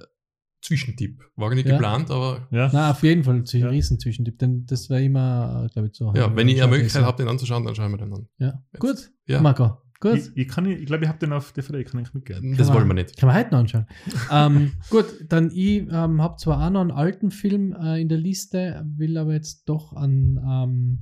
Zwischentipp. 0.64 1.20
War 1.36 1.50
gar 1.50 1.56
nicht 1.56 1.68
Ja. 1.68 1.74
geplant, 1.74 2.10
aber 2.10 2.48
Ja. 2.52 2.70
Na, 2.74 2.92
auf 2.92 3.04
jeden 3.04 3.24
Fall 3.24 3.44
zu 3.44 3.58
Ja. 3.58 3.68
riesen 3.68 4.00
Zwischentipp, 4.00 4.40
denn 4.40 4.66
das 4.66 4.90
wäre 4.90 5.04
immer, 5.04 5.68
glaube 5.74 5.90
ich, 5.90 5.96
so. 5.96 6.14
ja, 6.16 6.34
wenn 6.36 6.48
ich 6.48 6.62
eine 6.62 6.72
Möglichkeit 6.72 7.02
habe. 7.04 7.08
habe, 7.14 7.24
den 7.24 7.30
anzuschauen, 7.30 7.66
dann 7.66 7.76
schauen 7.76 7.92
wir 7.92 7.98
den 7.98 8.14
an. 8.14 8.28
Ja, 8.40 8.64
Jetzt. 8.72 8.80
gut. 8.80 9.12
Ja. 9.28 9.42
Marco, 9.42 9.78
gut. 10.00 10.16
Ich, 10.16 10.32
ich, 10.36 10.48
kann, 10.48 10.66
ich 10.66 10.86
glaube, 10.86 11.04
ich 11.04 11.10
habe 11.10 11.20
den 11.20 11.34
auf 11.34 11.52
DVD, 11.52 11.84
kann 11.84 12.02
ich 12.02 12.14
mitgeben. 12.14 12.56
Das 12.58 12.68
Kann 12.68 12.76
wollen 12.78 12.86
wir 12.88 12.94
man- 12.94 13.04
nicht. 13.04 13.18
Kann 13.18 13.28
man 13.28 13.36
heute 13.38 13.52
noch 13.52 13.60
anschauen. 13.60 13.86
ähm, 14.32 14.72
gut, 14.90 15.06
dann 15.30 15.52
ich 15.54 15.80
ähm, 15.92 16.22
habe 16.22 16.38
zwar 16.38 16.66
auch 16.66 16.70
noch 16.72 16.82
einen 16.82 16.92
alten 16.92 17.30
Film 17.32 17.74
äh, 17.80 18.02
in 18.02 18.08
der 18.10 18.18
Liste, 18.18 18.86
will 18.96 19.18
aber 19.18 19.34
jetzt 19.34 19.68
doch 19.68 19.92
einen 19.94 20.38
ähm, 20.38 21.00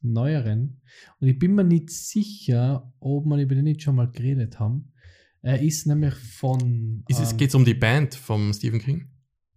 neueren. 0.00 0.80
Und 1.20 1.28
ich 1.28 1.38
bin 1.38 1.54
mir 1.54 1.64
nicht 1.64 1.90
sicher, 1.90 2.92
ob 3.00 3.24
wir 3.26 3.38
über 3.38 3.54
den 3.54 3.64
nicht 3.64 3.82
schon 3.82 3.96
mal 3.96 4.10
geredet 4.10 4.58
haben. 4.60 4.92
Er 5.44 5.60
ist 5.60 5.86
nämlich 5.86 6.14
von. 6.14 7.04
Ist 7.06 7.20
es, 7.20 7.32
ähm, 7.32 7.36
geht's 7.36 7.54
um 7.54 7.64
die 7.66 7.74
Band 7.74 8.14
vom 8.14 8.52
Stephen 8.54 8.80
King? 8.80 9.08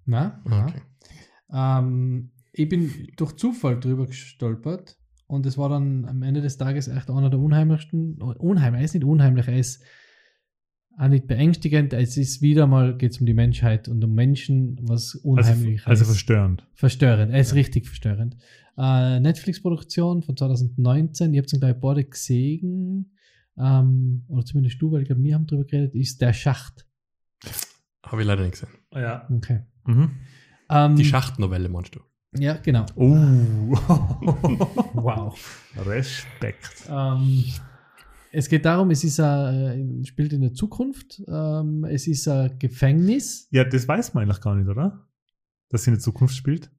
Na, 0.06 0.42
Ah, 0.46 0.66
okay. 0.66 0.82
Ähm, 1.52 2.32
ich 2.52 2.68
bin 2.68 2.92
durch 3.16 3.34
Zufall 3.38 3.80
drüber 3.80 4.06
gestolpert 4.06 4.98
und 5.28 5.46
es 5.46 5.58
war 5.58 5.70
dann 5.70 6.06
am 6.06 6.24
Ende 6.24 6.42
des 6.42 6.58
Tages 6.58 6.88
echt 6.90 7.10
einer 7.10 7.30
der 7.30 7.40
unheimlichsten. 7.40 8.22
Unheimlich, 8.22 8.82
er 8.82 8.86
ist 8.86 8.94
nicht 8.96 9.06
unheimlich, 9.06 9.48
er 9.48 9.58
ist 9.58 9.82
auch 10.98 11.08
nicht 11.08 11.28
beängstigend. 11.28 11.94
Es 11.94 12.18
ist 12.18 12.42
wieder 12.42 12.68
mal, 12.68 12.98
geht 12.98 13.12
es 13.12 13.20
um 13.20 13.26
die 13.26 13.34
Menschheit 13.34 13.88
und 13.88 14.04
um 14.04 14.14
Menschen, 14.14 14.78
was 14.82 15.14
Also, 15.16 15.20
unheimlich 15.30 15.88
also 15.88 16.02
ist. 16.02 16.08
verstörend. 16.10 16.68
Verstörend, 16.74 17.32
er 17.32 17.40
ist 17.40 17.52
Ja. 17.52 17.56
richtig 17.56 17.86
verstörend. 17.86 18.36
Äh, 18.78 19.20
Netflix-Produktion 19.22 20.22
von 20.24 20.36
2019, 20.36 21.34
ich 21.34 21.38
habe 21.40 21.46
es 21.46 21.60
gleich 21.60 21.76
beide 21.80 22.04
gesehen, 22.04 23.12
ähm, 23.60 24.26
oder 24.28 24.46
zumindest 24.46 24.82
du, 24.82 24.92
weil 24.92 25.02
ich 25.02 25.08
glaube, 25.08 25.24
wir 25.24 25.36
haben 25.36 25.48
drüber 25.48 25.66
geredet, 25.66 25.96
ist 25.96 26.22
der 26.22 26.34
Schacht. 26.34 26.88
Habe 28.04 28.22
ich 28.22 28.28
leider 28.28 28.44
nicht 28.44 28.54
gesehen. 28.54 28.70
Ja. 28.94 29.28
Okay. 29.30 29.64
Mhm. 29.86 30.12
Ähm, 30.70 30.96
Die 30.96 31.06
Schachtnovelle, 31.06 31.70
meinst 31.70 31.96
du? 31.96 32.00
Ja, 32.38 32.58
genau. 32.58 32.86
Oh. 32.96 33.16
Wow. 34.94 35.38
Respekt. 35.78 36.88
Ähm, 36.90 37.44
es 38.32 38.50
geht 38.50 38.66
darum, 38.66 38.92
es 38.92 39.04
ist 39.04 39.20
ein, 39.20 40.04
spielt 40.06 40.34
in 40.34 40.42
der 40.42 40.54
Zukunft. 40.54 41.22
Ähm, 41.28 41.86
es 41.86 42.08
ist 42.08 42.28
ein 42.28 42.58
Gefängnis. 42.60 43.48
Ja, 43.52 43.64
das 43.64 43.88
weiß 43.88 44.14
man 44.14 44.24
eigentlich 44.24 44.42
gar 44.42 44.56
nicht, 44.56 44.68
oder? 44.68 45.08
das 45.70 45.86
in 45.88 45.94
der 45.94 46.00
Zukunft 46.00 46.36
spielt? 46.36 46.72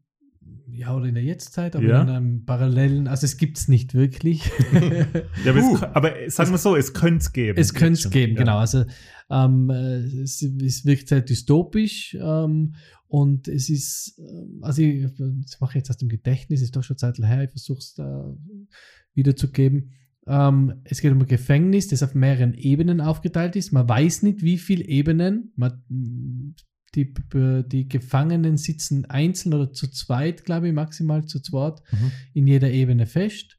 Ja, 0.70 0.94
oder 0.94 1.06
in 1.06 1.14
der 1.14 1.24
Jetztzeit, 1.24 1.74
aber 1.74 1.84
Ja. 1.84 2.02
in 2.02 2.08
einem 2.08 2.44
parallelen, 2.44 3.08
also 3.08 3.24
es 3.24 3.36
gibt 3.36 3.58
es 3.58 3.68
nicht 3.68 3.94
wirklich. 3.94 4.50
Ja, 5.44 5.50
aber, 5.52 5.62
Uh. 5.62 5.74
es, 5.74 5.82
aber 5.82 6.12
sagen 6.28 6.50
wir 6.50 6.58
so, 6.58 6.76
es 6.76 6.92
könnte 6.94 7.18
es 7.18 7.32
geben. 7.32 7.58
Es 7.58 7.74
könnte 7.74 8.00
es 8.00 8.10
geben, 8.10 8.34
ja. 8.34 8.38
genau. 8.40 8.58
Also 8.58 8.84
ähm, 9.30 9.70
äh, 9.70 9.98
es, 10.22 10.42
es 10.42 10.84
wirkt 10.84 11.08
sehr 11.08 11.20
dystopisch 11.22 12.16
ähm, 12.20 12.74
und 13.06 13.48
es 13.48 13.70
ist, 13.70 14.18
ähm, 14.18 14.58
also 14.62 14.82
ich, 14.82 15.06
das 15.16 15.60
mache 15.60 15.72
ich 15.72 15.76
jetzt 15.76 15.90
aus 15.90 15.96
dem 15.96 16.08
Gedächtnis, 16.08 16.62
ist 16.62 16.76
doch 16.76 16.82
schon 16.84 16.98
Zeit 16.98 17.18
her, 17.18 17.44
ich 17.44 17.50
versuche 17.50 17.78
es 17.78 17.94
da 17.94 18.36
wiederzugeben. 19.14 19.92
Ähm, 20.26 20.74
es 20.84 21.00
geht 21.00 21.12
um 21.12 21.20
ein 21.20 21.26
Gefängnis, 21.26 21.88
das 21.88 22.02
auf 22.02 22.14
mehreren 22.14 22.52
Ebenen 22.54 23.00
aufgeteilt 23.00 23.56
ist. 23.56 23.72
Man 23.72 23.88
weiß 23.88 24.22
nicht, 24.22 24.42
wie 24.42 24.58
viele 24.58 24.84
Ebenen. 24.84 25.52
Man, 25.56 25.82
die, 26.94 27.14
die 27.70 27.88
Gefangenen 27.88 28.56
sitzen 28.56 29.04
einzeln 29.06 29.54
oder 29.54 29.72
zu 29.72 29.88
zweit, 29.88 30.44
glaube 30.44 30.68
ich, 30.68 30.74
maximal 30.74 31.24
zu 31.24 31.40
zweit 31.40 31.80
Mhm. 31.92 32.12
in 32.34 32.46
jeder 32.46 32.70
Ebene 32.70 33.06
fest. 33.06 33.58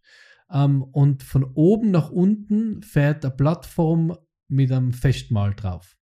Ähm, 0.52 0.82
und 0.82 1.24
von 1.24 1.44
oben 1.54 1.92
nach 1.92 2.10
unten 2.10 2.82
fährt 2.82 3.24
eine 3.24 3.36
Plattform 3.36 4.16
mit 4.48 4.72
einem 4.72 4.94
Festmahl 4.94 5.54
drauf. 5.54 5.96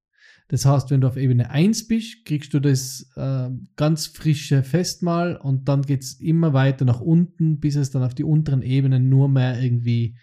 Das 0.49 0.65
heißt, 0.65 0.89
wenn 0.91 1.01
du 1.01 1.07
auf 1.07 1.17
Ebene 1.17 1.49
1 1.49 1.87
bist, 1.87 2.23
kriegst 2.23 2.53
du 2.53 2.61
das 2.61 3.11
äh, 3.17 3.49
ganz 3.75 4.07
frische 4.07 4.63
Festmahl 4.63 5.35
und 5.35 5.67
dann 5.67 5.81
geht 5.81 6.03
es 6.03 6.13
immer 6.21 6.53
weiter 6.53 6.85
nach 6.85 7.01
unten, 7.01 7.59
bis 7.59 7.75
es 7.75 7.91
dann 7.91 8.03
auf 8.03 8.15
die 8.15 8.23
unteren 8.23 8.61
Ebenen 8.61 9.09
nur 9.09 9.27
mehr 9.27 9.61
irgendwie. 9.61 10.15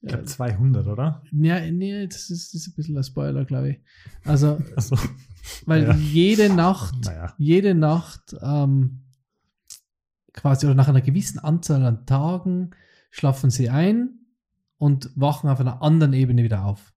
Ich 0.00 0.08
glaube 0.08 0.24
200, 0.24 0.86
oder? 0.86 1.22
ja, 1.32 1.60
nee, 1.70 2.06
das 2.06 2.30
ist, 2.30 2.54
das 2.54 2.60
ist 2.62 2.68
ein 2.68 2.74
bisschen 2.74 2.96
ein 2.96 3.02
Spoiler, 3.04 3.44
glaube 3.44 3.70
ich. 3.70 3.80
Also, 4.24 4.58
Also, 4.76 4.96
weil 5.66 5.84
Ja. 5.84 5.94
jede 5.96 6.52
Nacht 6.54 6.94
naja. 7.04 7.34
jede 7.38 7.74
Nacht 7.74 8.36
ähm, 8.42 9.00
quasi 10.32 10.66
oder 10.66 10.74
nach 10.74 10.88
einer 10.88 11.00
gewissen 11.00 11.38
Anzahl 11.38 11.84
an 11.84 12.06
Tagen 12.06 12.70
schlafen 13.10 13.50
sie 13.50 13.70
ein 13.70 14.20
und 14.76 15.10
wachen 15.16 15.50
auf 15.50 15.60
einer 15.60 15.82
anderen 15.82 16.12
Ebene 16.12 16.42
wieder 16.44 16.64
auf. 16.64 16.92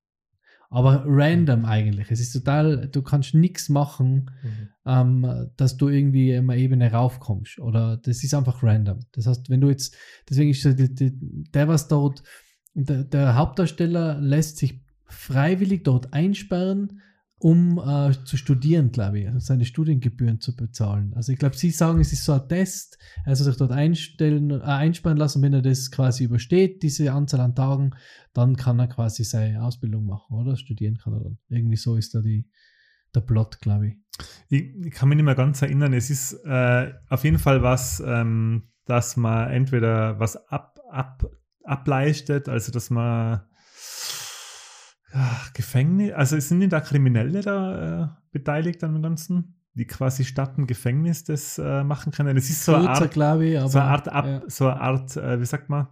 Aber 0.69 1.03
random 1.05 1.65
eigentlich. 1.65 2.11
Es 2.11 2.21
ist 2.21 2.31
total, 2.31 2.87
du 2.87 3.01
kannst 3.01 3.33
nichts 3.33 3.67
machen, 3.67 4.29
Mhm. 4.43 4.69
ähm, 4.85 5.49
dass 5.57 5.75
du 5.75 5.89
irgendwie 5.89 6.31
in 6.31 6.49
eine 6.49 6.61
Ebene 6.61 6.91
raufkommst. 6.91 7.59
Oder 7.59 7.97
das 7.97 8.23
ist 8.23 8.33
einfach 8.33 8.63
random. 8.63 8.99
Das 9.11 9.25
heißt, 9.27 9.49
wenn 9.49 9.59
du 9.59 9.69
jetzt, 9.69 9.95
deswegen 10.29 10.51
ist 10.51 10.61
so 10.61 10.71
der, 10.73 11.67
was 11.67 11.87
dort, 11.89 12.23
der, 12.73 13.03
der 13.03 13.35
Hauptdarsteller 13.35 14.19
lässt 14.19 14.57
sich 14.57 14.81
freiwillig 15.05 15.83
dort 15.83 16.13
einsperren, 16.13 17.01
um 17.37 17.79
äh, 17.79 18.13
zu 18.23 18.37
studieren, 18.37 18.91
glaube 18.91 19.19
ich, 19.19 19.27
also 19.27 19.39
seine 19.39 19.65
Studiengebühren 19.65 20.39
zu 20.39 20.55
bezahlen. 20.55 21.13
Also 21.15 21.31
ich 21.31 21.39
glaube, 21.39 21.57
sie 21.57 21.71
sagen, 21.71 21.99
es 21.99 22.13
ist 22.13 22.23
so 22.23 22.33
ein 22.33 22.47
Test, 22.47 22.99
er 23.25 23.35
soll 23.35 23.47
sich 23.47 23.57
dort 23.57 23.71
einstellen, 23.71 24.51
äh, 24.51 24.61
einsperren 24.61 25.17
lassen, 25.17 25.41
wenn 25.41 25.53
er 25.53 25.63
das 25.63 25.89
quasi 25.89 26.25
übersteht, 26.25 26.83
diese 26.83 27.11
Anzahl 27.11 27.41
an 27.41 27.55
Tagen, 27.55 27.95
dann 28.33 28.55
kann 28.57 28.79
er 28.79 28.87
quasi 28.87 29.23
seine 29.23 29.63
Ausbildung 29.63 30.05
machen, 30.05 30.37
oder? 30.37 30.55
Studieren 30.55 30.97
kann 30.97 31.13
er 31.13 31.21
dann. 31.21 31.37
Irgendwie 31.49 31.77
so 31.77 31.95
ist 31.95 32.13
da 32.13 32.21
die, 32.21 32.47
der 33.15 33.21
Plot, 33.21 33.59
glaube 33.59 33.87
ich. 33.87 33.95
Ich, 34.49 34.75
ich 34.85 34.91
kann 34.91 35.09
mich 35.09 35.15
nicht 35.15 35.25
mehr 35.25 35.33
ganz 35.33 35.63
erinnern. 35.63 35.93
Es 35.93 36.11
ist 36.11 36.33
äh, 36.45 36.93
auf 37.09 37.23
jeden 37.23 37.39
Fall 37.39 37.63
was, 37.63 38.03
ähm, 38.05 38.69
dass 38.85 39.17
man 39.17 39.49
entweder 39.49 40.19
was 40.19 40.35
ab, 40.47 40.79
ab, 40.91 41.25
ableistet, 41.63 42.49
also 42.49 42.71
dass 42.71 42.89
man 42.89 43.41
ja, 45.13 45.41
Gefängnis, 45.53 46.13
also 46.13 46.37
es 46.37 46.49
sind 46.49 46.59
nicht 46.59 46.73
da 46.73 46.79
Kriminelle 46.79 47.41
da 47.41 48.03
äh, 48.03 48.07
beteiligt 48.31 48.83
an 48.83 48.93
dem 48.93 49.01
Ganzen, 49.01 49.55
die 49.73 49.85
quasi 49.85 50.23
statt 50.23 50.57
ein 50.57 50.67
Gefängnis 50.67 51.23
das 51.23 51.57
äh, 51.57 51.83
machen 51.83 52.11
können. 52.11 52.37
Es 52.37 52.49
ist 52.49 52.65
so 52.65 52.75
eine 52.75 52.89
Art, 52.89 53.11
glaube 53.11 53.45
ich, 53.45 53.59
aber. 53.59 53.69
so 53.69 53.79
eine 53.79 53.87
Art, 53.89 54.09
ab, 54.09 54.25
ja. 54.25 54.41
so 54.47 54.67
eine 54.67 54.81
Art 54.81 55.17
äh, 55.17 55.39
wie 55.39 55.45
sagt 55.45 55.69
man, 55.69 55.87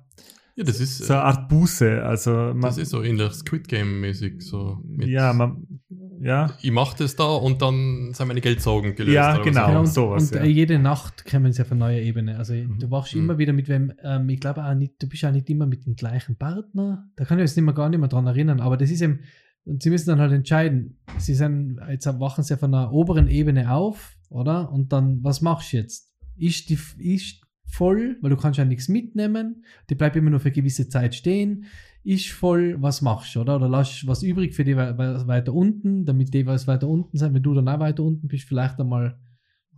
Ja, 0.56 0.64
das 0.64 0.80
ist, 0.80 1.00
so 1.00 1.14
eine 1.14 1.22
äh, 1.22 1.26
Art 1.26 1.50
Buße. 1.50 2.04
Also 2.04 2.32
man, 2.32 2.62
das 2.62 2.78
ist 2.78 2.90
so 2.90 3.04
ähnlich 3.04 3.34
Squid 3.34 3.68
Game-mäßig. 3.68 4.42
So 4.42 4.82
mit, 4.86 5.08
ja, 5.10 5.34
man, 5.34 5.82
ja, 6.22 6.54
Ich 6.62 6.72
mache 6.72 6.98
das 6.98 7.16
da 7.16 7.24
und 7.26 7.62
dann 7.62 8.14
sind 8.14 8.28
meine 8.28 8.42
Geldsorgen 8.42 8.96
gelöst. 8.96 9.14
Ja, 9.16 9.38
genau. 9.38 9.44
Genau, 9.46 9.70
immer. 9.70 9.80
und, 9.82 9.86
sowas, 9.88 10.32
und 10.32 10.38
ja. 10.38 10.44
äh, 10.44 10.48
jede 10.48 10.80
Nacht 10.80 11.26
kommen 11.26 11.52
sie 11.54 11.62
auf 11.62 11.72
eine 11.72 11.80
neue 11.80 12.02
Ebene. 12.02 12.38
Also 12.38 12.54
du 12.54 12.92
wachst 12.92 13.16
Mhm. 13.16 13.22
immer 13.22 13.38
wieder 13.38 13.54
mit 13.54 13.68
wem, 13.70 13.94
ähm, 14.04 14.28
ich 14.30 14.40
glaube 14.40 14.64
auch 14.64 14.74
nicht, 14.74 15.02
du 15.02 15.08
bist 15.08 15.24
auch 15.26 15.32
nicht 15.32 15.50
immer 15.50 15.66
mit 15.66 15.86
dem 15.86 15.96
gleichen 15.96 16.36
Partner. 16.36 17.10
Da 17.16 17.26
kann 17.26 17.38
ich 17.38 17.44
mich 17.44 17.50
jetzt 17.52 17.58
nicht 17.58 17.66
mehr 17.66 17.74
gar 17.74 17.90
nicht 17.90 18.00
mehr 18.00 18.10
dran 18.10 18.28
erinnern, 18.28 18.60
aber 18.60 18.78
das 18.78 18.90
ist 18.92 19.02
eben, 19.02 19.20
und 19.66 19.84
sie 19.84 19.90
müssen 19.90 20.10
dann 20.10 20.20
halt 20.20 20.32
entscheiden. 20.32 20.98
Sie 21.18 21.36
sind, 21.36 21.80
jetzt 21.90 22.06
wachen 22.20 22.44
sie 22.44 22.58
von 22.58 22.74
einer 22.74 22.92
oberen 22.92 23.28
Ebene 23.28 23.72
auf, 23.72 24.18
oder? 24.30 24.72
Und 24.72 24.92
dann, 24.92 25.24
was 25.24 25.42
machst 25.42 25.74
du 25.74 25.78
jetzt? 25.78 26.12
Ist 26.38 26.70
die 26.70 26.80
ist 26.98 27.42
voll, 27.66 28.18
weil 28.22 28.32
du 28.32 28.38
kannst 28.38 28.58
ja 28.58 28.66
nichts 28.66 28.88
mitnehmen, 28.88 29.64
die 29.90 29.96
bleibt 29.96 30.16
immer 30.16 30.32
nur 30.32 30.40
für 30.40 30.48
eine 30.48 30.56
gewisse 30.56 30.90
Zeit 30.90 31.14
stehen. 31.14 31.66
Ist 32.04 32.30
voll, 32.30 32.78
was 32.82 33.02
machst 33.02 33.36
du, 33.36 33.42
oder? 33.42 33.58
Oder 33.58 33.68
lass 33.70 34.08
was 34.08 34.24
übrig 34.24 34.56
für 34.56 34.64
die 34.64 34.76
we- 34.78 34.98
we- 34.98 35.28
weiter 35.28 35.54
unten, 35.54 36.06
damit 36.06 36.34
die 36.34 36.46
was 36.46 36.66
weiter 36.68 36.88
unten 36.88 37.18
sind, 37.18 37.34
wenn 37.34 37.44
du 37.44 37.54
dann 37.54 37.68
auch 37.68 37.80
weiter 37.80 38.04
unten 38.04 38.28
bist, 38.28 38.48
vielleicht 38.48 38.80
einmal 38.80 39.20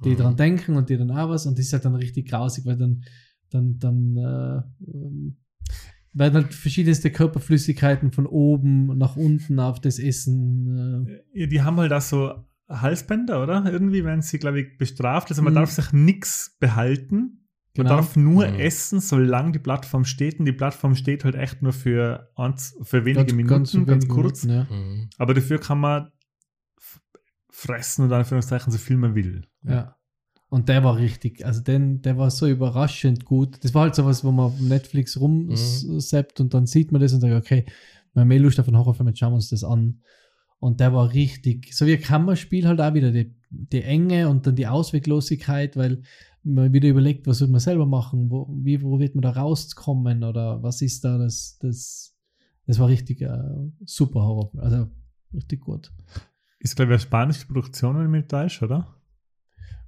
die 0.04 0.10
Mhm. 0.12 0.18
dran 0.18 0.36
denken 0.38 0.76
und 0.76 0.90
die 0.90 0.98
dann 0.98 1.12
auch 1.12 1.30
was 1.30 1.46
und 1.46 1.58
das 1.58 1.66
ist 1.66 1.74
halt 1.74 1.86
dann 1.86 1.96
richtig 1.96 2.28
grausig, 2.30 2.66
weil 2.66 2.78
dann, 2.78 3.04
dann, 3.50 3.78
dann 3.80 4.18
äh, 4.18 4.62
werden 6.14 6.34
halt 6.36 6.54
verschiedenste 6.54 7.10
Körperflüssigkeiten 7.12 8.12
von 8.12 8.26
oben 8.26 8.98
nach 8.98 9.16
unten 9.16 9.60
auf 9.60 9.80
das 9.80 9.98
Essen. 10.00 11.08
Äh, 11.08 11.42
Ja, 11.42 11.48
die 11.48 11.62
haben 11.62 11.78
halt 11.78 11.94
auch 11.94 12.02
so 12.02 12.34
Halsbänder, 12.70 13.42
oder? 13.44 13.66
Irgendwie 13.72 14.04
werden 14.04 14.22
sie, 14.22 14.40
glaube 14.40 14.62
ich, 14.62 14.78
bestraft. 14.78 15.30
Also 15.30 15.42
man 15.42 15.54
Mhm. 15.54 15.58
darf 15.58 15.72
sich 15.72 15.92
nichts 15.94 16.56
behalten. 16.60 17.41
Man 17.78 17.86
genau. 17.88 17.98
darf 17.98 18.16
nur 18.18 18.48
Mhm. 18.48 18.60
essen, 18.60 19.00
solange 19.00 19.54
die 19.54 19.60
Plattform 19.60 20.04
steht. 20.04 20.40
Und 20.40 20.46
die 20.46 20.52
Plattform 20.52 20.94
steht 20.96 21.24
halt 21.24 21.36
echt 21.36 21.62
nur 21.62 21.72
für, 21.74 22.30
eins, 22.36 22.76
für 22.82 23.06
wenige 23.06 23.26
Ganz- 23.26 23.34
Minuten, 23.74 23.86
ganz 23.86 24.06
ganz, 24.06 24.08
kurz. 24.10 24.44
Minuten, 24.46 24.68
ja. 24.72 24.76
Mhm. 24.78 25.10
Aber 25.18 25.34
dafür 25.34 25.58
kann 25.60 25.80
man 25.80 26.12
fressen 27.50 28.06
und 28.06 28.14
Anführungszeichen 28.14 28.72
so 28.72 28.78
viel 28.78 28.98
man 28.98 29.16
will. 29.16 29.46
Ja. 29.64 29.96
Und 30.50 30.68
der 30.68 30.84
war 30.84 30.98
richtig, 30.98 31.46
also 31.46 31.62
den, 31.62 32.02
der 32.02 32.18
war 32.18 32.30
so 32.30 32.46
überraschend 32.48 33.24
gut. 33.24 33.64
Das 33.64 33.74
war 33.74 33.84
halt 33.84 33.96
sowas, 33.96 34.24
wo 34.24 34.32
man 34.32 34.48
auf 34.48 34.60
Netflix 34.60 35.18
rumseppt 35.20 36.42
und 36.42 36.54
dann 36.54 36.66
sieht 36.66 36.92
man 36.92 37.00
das 37.02 37.14
und 37.14 37.22
sagt, 37.22 37.34
okay, 37.34 37.66
wir 38.14 38.22
haben 38.22 38.28
mehr 38.28 38.40
Lust 38.40 38.60
auf 38.60 38.68
einen 38.68 38.78
Horrorfilm, 38.78 39.08
jetzt 39.08 39.20
schauen 39.20 39.32
wir 39.32 39.36
uns 39.36 39.50
das 39.50 39.64
an. 39.64 40.02
Und 40.60 40.80
der 40.82 40.94
war 40.94 41.14
richtig, 41.14 41.74
so 41.74 41.86
wie 41.86 41.94
ein 41.96 42.02
Kammerspiel 42.02 42.68
halt 42.68 42.82
auch 42.82 42.94
wieder, 42.94 43.12
die, 43.12 43.34
die 43.50 43.82
Enge 43.82 44.28
und 44.30 44.46
dann 44.46 44.56
die 44.56 44.68
Ausweglosigkeit, 44.68 45.76
weil 45.78 46.04
man 46.44 46.74
wieder 46.74 46.90
überlegt, 46.90 47.28
was 47.28 47.42
wird 47.42 47.52
man 47.52 47.60
selber 47.60 47.86
machen, 47.86 48.30
wo, 48.30 48.48
wie, 48.52 48.82
wo 48.82 49.00
wird 49.00 49.16
man 49.16 49.22
da 49.22 49.32
rauskommen 49.32 50.24
oder 50.24 50.62
was 50.64 50.82
ist 50.82 51.04
da 51.04 51.18
das, 51.18 51.58
das, 51.60 52.16
das 52.66 52.80
war 52.80 52.88
richtig 52.88 53.22
äh, 53.22 53.30
super 53.86 54.22
Horrorfilm, 54.22 54.64
also 54.64 54.88
richtig 55.34 55.62
gut. 55.62 55.92
Ist, 56.60 56.76
glaube 56.76 56.92
ich, 56.92 56.96
eine 56.96 57.02
spanische 57.02 57.48
Produktion, 57.48 57.98
wenn 57.98 58.12
nicht 58.12 58.30
täusche, 58.30 58.66
oder? 58.66 58.96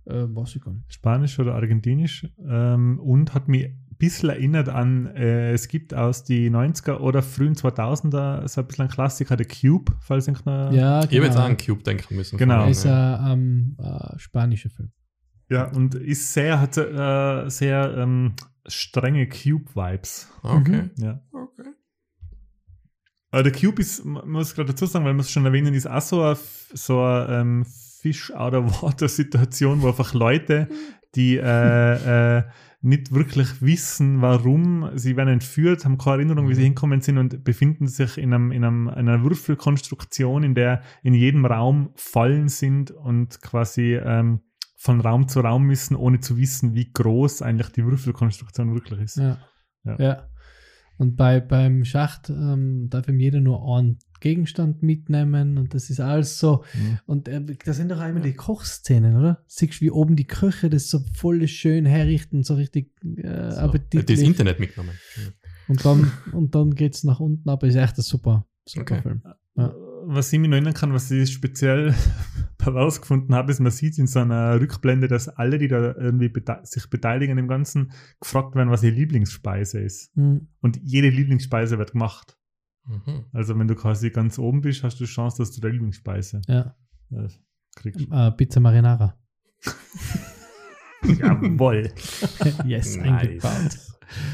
Äh, 0.05 0.25
weiß 0.27 0.55
ich 0.55 0.61
gar 0.61 0.73
nicht. 0.73 0.93
Spanisch 0.93 1.39
oder 1.39 1.55
Argentinisch. 1.55 2.27
Ähm, 2.45 2.99
und 2.99 3.33
hat 3.33 3.47
mich 3.47 3.65
ein 3.65 3.95
bisschen 3.97 4.29
erinnert 4.29 4.69
an, 4.69 5.07
äh, 5.15 5.51
es 5.51 5.67
gibt 5.67 5.93
aus 5.93 6.23
die 6.23 6.49
90er 6.49 6.97
oder 6.97 7.21
frühen 7.21 7.53
2000er 7.53 8.47
so 8.47 8.61
ein 8.61 8.67
bisschen 8.67 8.85
ein 8.85 8.91
Klassiker, 8.91 9.37
The 9.37 9.45
Cube, 9.45 9.93
falls 10.01 10.27
ich 10.27 10.45
noch 10.45 10.71
Ja, 10.71 11.03
Ich 11.03 11.05
habe 11.05 11.15
jetzt 11.15 11.33
genau. 11.33 11.39
auch 11.41 11.49
an 11.49 11.57
Cube 11.57 11.83
denken 11.83 12.15
müssen. 12.15 12.37
Genau. 12.37 12.63
Er 12.63 12.69
ist 12.69 12.83
ja. 12.83 13.19
ein 13.19 13.31
ähm, 13.31 13.77
äh, 13.79 14.19
spanischer 14.19 14.69
Film. 14.69 14.91
Ja, 15.49 15.65
und 15.65 15.95
ist 15.95 16.33
sehr, 16.33 16.59
hat 16.61 16.77
äh, 16.77 17.49
sehr 17.49 17.95
ähm, 17.97 18.33
strenge 18.67 19.27
Cube-Vibes. 19.27 20.29
Ah, 20.41 20.57
Okay. 20.57 20.89
Ja. 20.97 21.21
okay. 21.31 21.69
Aber 23.31 23.43
der 23.43 23.51
Cube 23.51 23.81
ist, 23.81 24.05
man 24.05 24.29
muss 24.29 24.53
gerade 24.53 24.69
dazu 24.69 24.85
sagen, 24.85 25.05
weil 25.05 25.13
wir 25.15 25.21
es 25.21 25.31
schon 25.31 25.45
erwähnen, 25.45 25.73
ist 25.73 25.87
auch 25.89 26.01
so 26.01 26.21
eine, 26.21 26.37
so 26.73 27.01
eine 27.01 27.39
ähm, 27.39 27.65
Fish-out-of-water-Situation, 28.01 29.81
wo 29.81 29.87
einfach 29.87 30.13
Leute, 30.13 30.67
die 31.15 31.37
äh, 31.37 32.37
äh, 32.37 32.43
nicht 32.81 33.13
wirklich 33.13 33.61
wissen, 33.61 34.21
warum 34.21 34.89
sie 34.95 35.15
werden 35.15 35.29
entführt, 35.29 35.85
haben 35.85 35.97
keine 35.97 36.17
Erinnerung, 36.17 36.49
wie 36.49 36.53
sie 36.55 36.61
Mhm. 36.61 36.65
hinkommen 36.65 37.01
sind 37.01 37.17
und 37.17 37.43
befinden 37.43 37.87
sich 37.87 38.17
in, 38.17 38.33
einem, 38.33 38.51
in, 38.51 38.63
einem, 38.63 38.87
in 38.89 38.93
einer 39.09 39.23
Würfelkonstruktion, 39.23 40.43
in 40.43 40.53
der 40.53 40.81
in 41.01 41.13
jedem 41.13 41.45
Raum 41.45 41.91
Fallen 41.95 42.49
sind 42.49 42.91
und 42.91 43.41
quasi 43.41 43.95
ähm, 43.95 44.41
von 44.83 44.99
Raum 44.99 45.29
zu 45.29 45.39
Raum 45.39 45.63
müssen, 45.63 45.95
ohne 45.95 46.19
zu 46.19 46.35
wissen, 46.35 46.73
wie 46.75 46.91
groß 46.91 47.41
eigentlich 47.41 47.69
die 47.69 47.85
Würfelkonstruktion 47.85 48.73
wirklich 48.73 48.99
ist. 48.99 49.15
Ja. 49.15 49.37
Ja. 49.85 49.97
ja. 49.97 50.29
Und 50.97 51.15
bei, 51.15 51.39
beim 51.39 51.85
Schacht 51.85 52.29
ähm, 52.29 52.89
darf 52.89 53.07
ihm 53.07 53.17
jeder 53.17 53.39
nur 53.39 53.65
einen 53.77 53.99
Gegenstand 54.19 54.83
mitnehmen 54.83 55.57
und 55.57 55.73
das 55.73 55.89
ist 55.89 56.01
alles 56.01 56.37
so. 56.37 56.65
Mhm. 56.73 56.99
Und 57.05 57.27
äh, 57.29 57.41
da 57.63 57.71
sind 57.71 57.91
doch 57.91 57.99
einmal 57.99 58.23
die 58.23 58.33
Kochszenen, 58.33 59.15
oder? 59.15 59.41
Siehst 59.47 59.79
du, 59.79 59.85
wie 59.85 59.91
oben 59.91 60.17
die 60.17 60.27
Köche 60.27 60.69
das 60.69 60.89
so 60.89 60.99
voll 61.15 61.47
schön 61.47 61.85
herrichten, 61.85 62.43
so 62.43 62.55
richtig 62.55 62.91
äh, 63.03 63.21
So, 63.21 63.31
das 63.31 63.57
appetitlich. 63.59 64.19
Internet 64.19 64.59
mitgenommen. 64.59 64.97
Und 65.69 65.85
dann, 65.85 66.11
und 66.33 66.55
dann 66.55 66.75
geht 66.75 66.95
es 66.95 67.05
nach 67.05 67.21
unten, 67.21 67.47
aber 67.49 67.67
ist 67.67 67.75
echt 67.75 67.97
ein 67.97 68.01
super, 68.01 68.45
super 68.65 68.81
Okay. 68.81 69.01
Film. 69.01 69.21
Ja. 69.55 69.73
Was 70.05 70.31
ich 70.33 70.39
mich 70.39 70.49
noch 70.49 70.55
erinnern 70.55 70.73
kann, 70.73 70.93
was 70.93 71.09
ich 71.11 71.31
speziell 71.31 71.93
herausgefunden 72.61 73.33
habe, 73.35 73.51
ist, 73.51 73.59
man 73.59 73.71
sieht 73.71 73.97
in 73.97 74.07
so 74.07 74.19
einer 74.19 74.59
Rückblende, 74.59 75.07
dass 75.07 75.27
alle, 75.29 75.57
die 75.57 75.67
da 75.67 75.93
irgendwie 75.95 76.29
bete 76.29 76.59
sich 76.63 76.89
beteiligen 76.89 77.37
im 77.37 77.47
Ganzen, 77.47 77.91
gefragt 78.21 78.55
werden, 78.55 78.69
was 78.69 78.83
ihre 78.83 78.95
Lieblingsspeise 78.95 79.79
ist. 79.79 80.15
Hm. 80.15 80.47
Und 80.61 80.79
jede 80.81 81.09
Lieblingsspeise 81.09 81.77
wird 81.77 81.91
gemacht. 81.91 82.37
Mhm. 82.85 83.25
Also 83.31 83.57
wenn 83.57 83.67
du 83.67 83.75
quasi 83.75 84.09
ganz 84.09 84.37
oben 84.37 84.61
bist, 84.61 84.83
hast 84.83 84.99
du 84.99 85.05
Chance, 85.05 85.37
dass 85.37 85.51
du 85.51 85.61
deine 85.61 85.73
Lieblingsspeise 85.73 86.41
Ja. 86.47 86.75
äh, 87.11 87.27
kriegst. 87.75 88.01
Äh, 88.11 88.31
Pizza 88.31 88.59
Marinara. 88.59 89.17
Jawohl. 91.03 91.91
yes, 92.65 92.97
Nice. 92.97 93.05
eingebaut. 93.07 93.77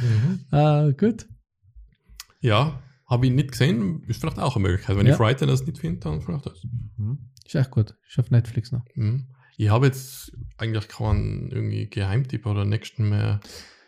Mhm. 0.04 0.40
Äh, 0.52 0.94
gut. 0.94 1.28
Ja, 2.42 2.80
habe 3.10 3.26
ich 3.26 3.32
nicht 3.34 3.52
gesehen, 3.52 4.04
ist 4.08 4.22
vielleicht 4.22 4.40
auch 4.40 4.56
eine 4.56 4.68
Möglichkeit. 4.68 4.98
Wenn 4.98 5.06
Ja. 5.08 5.14
ich 5.14 5.18
Friday 5.18 5.48
das 5.48 5.66
nicht 5.66 5.80
finde, 5.80 6.00
dann 6.02 6.22
vielleicht 6.22 6.46
das. 6.46 6.64
Mhm. 6.98 7.18
Ist 7.46 7.56
echt 7.56 7.72
gut. 7.72 7.96
Ist 8.08 8.20
auf 8.20 8.30
Netflix 8.32 8.72
noch. 8.72 8.86
Mhm. 8.96 9.28
Ich 9.58 9.70
habe 9.70 9.88
jetzt 9.88 10.32
eigentlich 10.58 10.88
keinen 10.88 11.50
irgendwie 11.52 11.90
Geheimtipp 11.90 12.46
oder 12.46 12.64
nächsten 12.66 13.10
mehr 13.10 13.40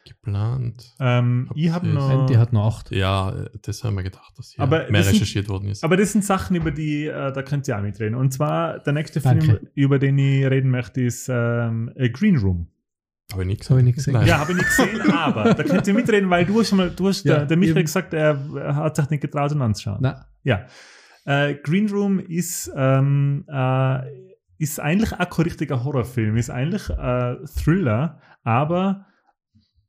geplant. 0.06 0.93
Ähm, 0.99 1.45
Hab 1.49 1.56
ich 1.57 1.69
habe 1.69 1.88
noch. 1.88 2.26
Die 2.26 2.38
hat 2.38 2.52
noch 2.53 2.65
acht. 2.68 2.91
Ja, 2.91 3.45
das 3.61 3.84
haben 3.84 3.95
wir 3.95 4.03
gedacht, 4.03 4.34
dass 4.38 4.52
hier 4.52 4.64
Aber 4.64 4.80
mehr 4.89 5.02
das 5.02 5.06
sind- 5.06 5.15
recherchiert 5.15 5.48
worden 5.48 5.69
ist. 5.69 5.84
Aber 5.84 5.95
das 5.95 6.11
sind 6.11 6.26
Sachen, 6.26 6.56
über 6.56 6.72
die, 6.72 7.06
äh, 7.06 7.31
da 7.31 7.43
könnt 7.43 7.68
ihr 7.68 7.77
auch 7.77 7.81
mitreden. 7.81 8.15
Und 8.15 8.31
zwar 8.34 8.80
der 8.80 8.93
nächste 8.93 9.22
Danke. 9.22 9.45
Film, 9.45 9.60
über 9.76 9.99
den 9.99 10.18
ich 10.18 10.45
reden 10.45 10.72
möchte, 10.72 11.02
ist 11.02 11.30
ähm, 11.30 11.91
A 11.98 12.07
Green 12.07 12.38
Room. 12.38 12.68
Habe 13.33 13.43
ich 13.43 13.47
nicht 13.47 13.61
Das 13.61 13.69
habe 13.69 13.79
ich 13.79 13.85
nicht 13.85 13.95
gesehen. 13.95 14.13
Nein. 14.13 14.27
Ja, 14.27 14.39
habe 14.39 14.51
ich 14.51 14.57
nicht 14.57 14.69
gesehen, 14.69 15.01
aber 15.11 15.53
da 15.53 15.63
könnt 15.63 15.87
ihr 15.87 15.93
mitreden, 15.93 16.29
weil 16.29 16.45
du 16.45 16.59
hast 16.59 16.69
schon 16.69 16.77
mal, 16.77 16.89
du 16.89 17.07
hast, 17.07 17.25
Ja, 17.25 17.37
der, 17.37 17.45
der 17.47 17.57
Michael 17.57 17.77
eben. 17.77 17.85
gesagt, 17.85 18.13
er, 18.13 18.39
er 18.55 18.75
hat 18.75 18.95
sich 18.95 19.09
nicht 19.09 19.21
getraut, 19.21 19.51
ihn 19.51 19.61
anzuschauen. 19.61 19.97
Na, 20.01 20.25
Ja. 20.43 20.65
Äh, 21.25 21.55
Green 21.55 21.89
Room 21.89 22.19
ist, 22.19 22.71
ähm, 22.75 23.45
äh, 23.47 23.99
ist 24.57 24.79
eigentlich 24.79 25.13
auch 25.13 25.29
kein 25.29 25.43
richtiger 25.43 25.83
Horrorfilm, 25.83 26.35
ist 26.37 26.49
eigentlich 26.49 26.89
äh, 26.89 27.35
Thriller, 27.45 28.19
aber 28.43 29.05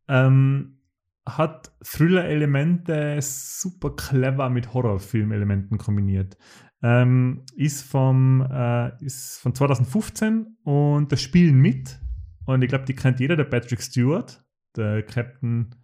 ähm, 0.09 0.79
hat 1.27 1.73
Thriller-Elemente 1.85 3.19
super 3.21 3.95
clever 3.97 4.51
mit 4.51 4.75
Horrorfilm-Elementen 4.75 5.79
kombiniert. 5.79 6.37
Ähm, 6.83 7.45
ist, 7.57 7.83
vom, 7.83 8.45
äh, 8.51 9.05
ist 9.05 9.39
von 9.39 9.55
2015 9.55 10.57
und 10.65 11.13
das 11.13 11.23
spielen 11.23 11.59
mit. 11.61 11.99
Und 12.47 12.63
ich 12.63 12.69
glaube, 12.69 12.85
die 12.85 12.95
kennt 12.95 13.21
jeder, 13.21 13.37
der 13.37 13.45
Patrick 13.45 13.83
Stewart, 13.83 14.43
der 14.77 15.03
Captain 15.03 15.75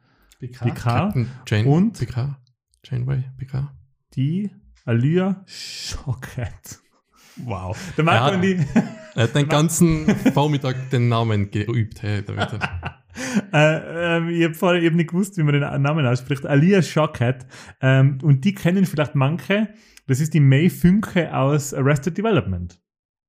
Picard, 0.40 0.76
Captain 0.76 1.28
Jane 1.47 1.68
Und? 1.68 1.98
Picard. 1.98 2.36
Janeway 2.85 3.24
Picard. 3.36 3.68
die 4.14 4.51
Alia 4.85 5.44
Shockhead. 5.47 6.78
Wow. 7.44 7.76
Der 7.97 8.05
Ja. 8.05 8.10
Marco 8.10 8.35
und 8.35 8.43
die. 8.43 8.59
Er 9.14 9.24
hat 9.24 9.35
den 9.35 9.48
ganzen 9.48 10.06
Vormittag 10.32 10.90
den 10.90 11.09
Namen 11.09 11.51
geübt. 11.51 12.02
Hey, 12.02 12.22
damit 12.24 12.48
er, 12.52 13.02
äh, 13.52 14.16
ähm, 14.16 14.28
ich 14.30 14.44
habe 14.44 14.55
vorher 14.55 14.82
eben 14.82 14.97
nicht 14.97 15.10
gewusst, 15.10 15.36
wie 15.36 15.43
man 15.43 15.52
den 15.52 15.82
Namen 15.82 16.06
ausspricht. 16.06 16.47
Alia 16.47 16.82
Shockhead. 16.82 17.47
Ähm, 17.80 18.18
und 18.22 18.44
die 18.44 18.55
kennen 18.55 18.86
vielleicht 18.86 19.14
manche. 19.14 19.68
Das 20.06 20.20
ist 20.20 20.35
die 20.35 20.40
May 20.40 20.70
Fünke 20.70 21.35
aus 21.36 21.74
Arrested 21.74 22.16
Development. 22.16 22.80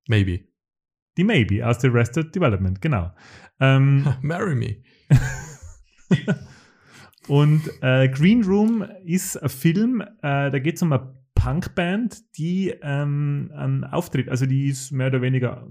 maybe. 0.08 0.40
Die 1.16 1.24
Maybe 1.24 1.66
aus 1.66 1.78
der 1.78 1.90
Arrested 1.90 2.34
Development, 2.34 2.80
genau. 2.80 3.12
Ähm, 3.58 4.06
Marry 4.22 4.54
me. 4.54 4.76
Und 7.28 7.62
äh, 7.82 8.08
Green 8.08 8.44
Room 8.44 8.84
ist 9.04 9.36
ein 9.36 9.48
Film, 9.48 10.00
äh, 10.00 10.50
da 10.50 10.58
geht 10.58 10.76
es 10.76 10.82
um 10.82 10.92
eine 10.92 11.14
Punkband, 11.34 12.36
die 12.38 12.74
ähm, 12.82 13.50
einen 13.54 13.84
Auftritt, 13.84 14.28
also 14.28 14.46
die 14.46 14.68
ist 14.68 14.90
mehr 14.90 15.08
oder 15.08 15.22
weniger 15.22 15.66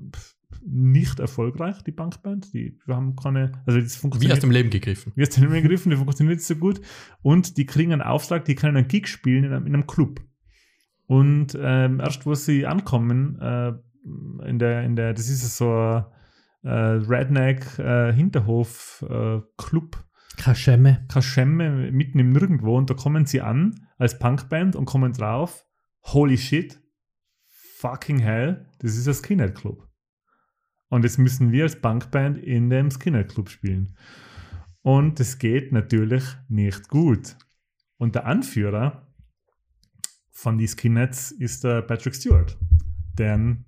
nicht 0.66 1.20
erfolgreich, 1.20 1.82
die 1.84 1.92
Punkband. 1.92 2.54
Die 2.54 2.78
haben 2.88 3.16
keine, 3.16 3.52
also 3.66 3.80
das 3.80 3.96
Wie 3.96 4.00
funktioniert. 4.00 4.34
aus 4.34 4.40
dem 4.40 4.52
Leben 4.52 4.70
gegriffen. 4.70 5.14
Wie 5.16 5.24
aus 5.24 5.30
dem 5.30 5.44
Leben 5.44 5.62
gegriffen, 5.62 5.90
die 5.90 5.98
funktioniert 5.98 6.38
nicht 6.38 6.48
so 6.48 6.56
gut. 6.56 6.82
Und 7.22 7.58
die 7.58 7.66
kriegen 7.66 7.94
einen 7.94 8.02
Auftrag, 8.02 8.46
die 8.46 8.56
können 8.56 8.78
einen 8.78 8.88
Gig 8.88 9.08
spielen 9.08 9.44
in 9.46 9.54
einem, 9.54 9.68
in 9.68 9.74
einem 9.74 9.88
Club. 9.88 10.22
Und 11.08 11.58
ähm, 11.60 12.00
erst 12.00 12.26
wo 12.26 12.36
sie 12.36 12.66
ankommen, 12.66 13.40
äh, 13.40 13.74
in 14.46 14.60
der, 14.60 14.84
in 14.84 14.96
der, 14.96 15.14
das 15.14 15.30
ist 15.30 15.58
so 15.58 15.72
ein 15.72 16.06
äh, 16.64 16.70
Redneck 16.70 17.66
äh, 17.80 18.10
äh, 18.12 19.42
Kaschemme. 20.38 21.06
Kaschemme 21.08 21.92
mitten 21.92 22.20
im 22.20 22.32
Nirgendwo 22.32 22.78
und 22.78 22.90
da 22.90 22.94
kommen 22.94 23.26
sie 23.26 23.42
an 23.42 23.88
als 23.98 24.18
Punkband 24.20 24.76
und 24.76 24.86
kommen 24.86 25.12
drauf, 25.12 25.66
holy 26.04 26.38
shit, 26.38 26.82
fucking 27.78 28.20
hell, 28.20 28.66
das 28.80 28.96
ist 28.96 29.08
ein 29.08 29.14
Skinhead 29.14 29.56
Club. 29.56 29.88
Und 30.90 31.04
jetzt 31.04 31.20
müssen 31.20 31.52
wir 31.52 31.64
als 31.64 31.80
Punkband 31.80 32.38
in 32.40 32.70
dem 32.70 32.90
Skinhead 32.90 33.30
Club 33.30 33.50
spielen. 33.50 33.98
Und 34.82 35.20
es 35.20 35.38
geht 35.38 35.72
natürlich 35.72 36.24
nicht 36.48 36.88
gut. 36.88 37.38
Und 37.98 38.16
der 38.16 38.26
Anführer 38.26 39.08
von 40.32 40.58
die 40.58 40.68
Skinheads 40.68 41.32
ist 41.32 41.64
der 41.64 41.82
Patrick 41.82 42.16
Stewart, 42.16 42.58
der 43.18 43.34
einen 43.34 43.66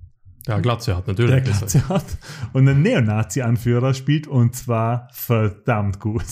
Der 0.47 0.59
Glatze 0.61 0.95
hat 0.95 1.07
natürlich. 1.07 1.31
der. 1.31 1.41
Glatze 1.41 1.87
hat 1.89 2.05
und 2.53 2.67
einen 2.67 2.81
Neonazi-Anführer 2.81 3.93
spielt 3.93 4.27
und 4.27 4.55
zwar 4.55 5.07
verdammt 5.13 5.99
gut. 5.99 6.23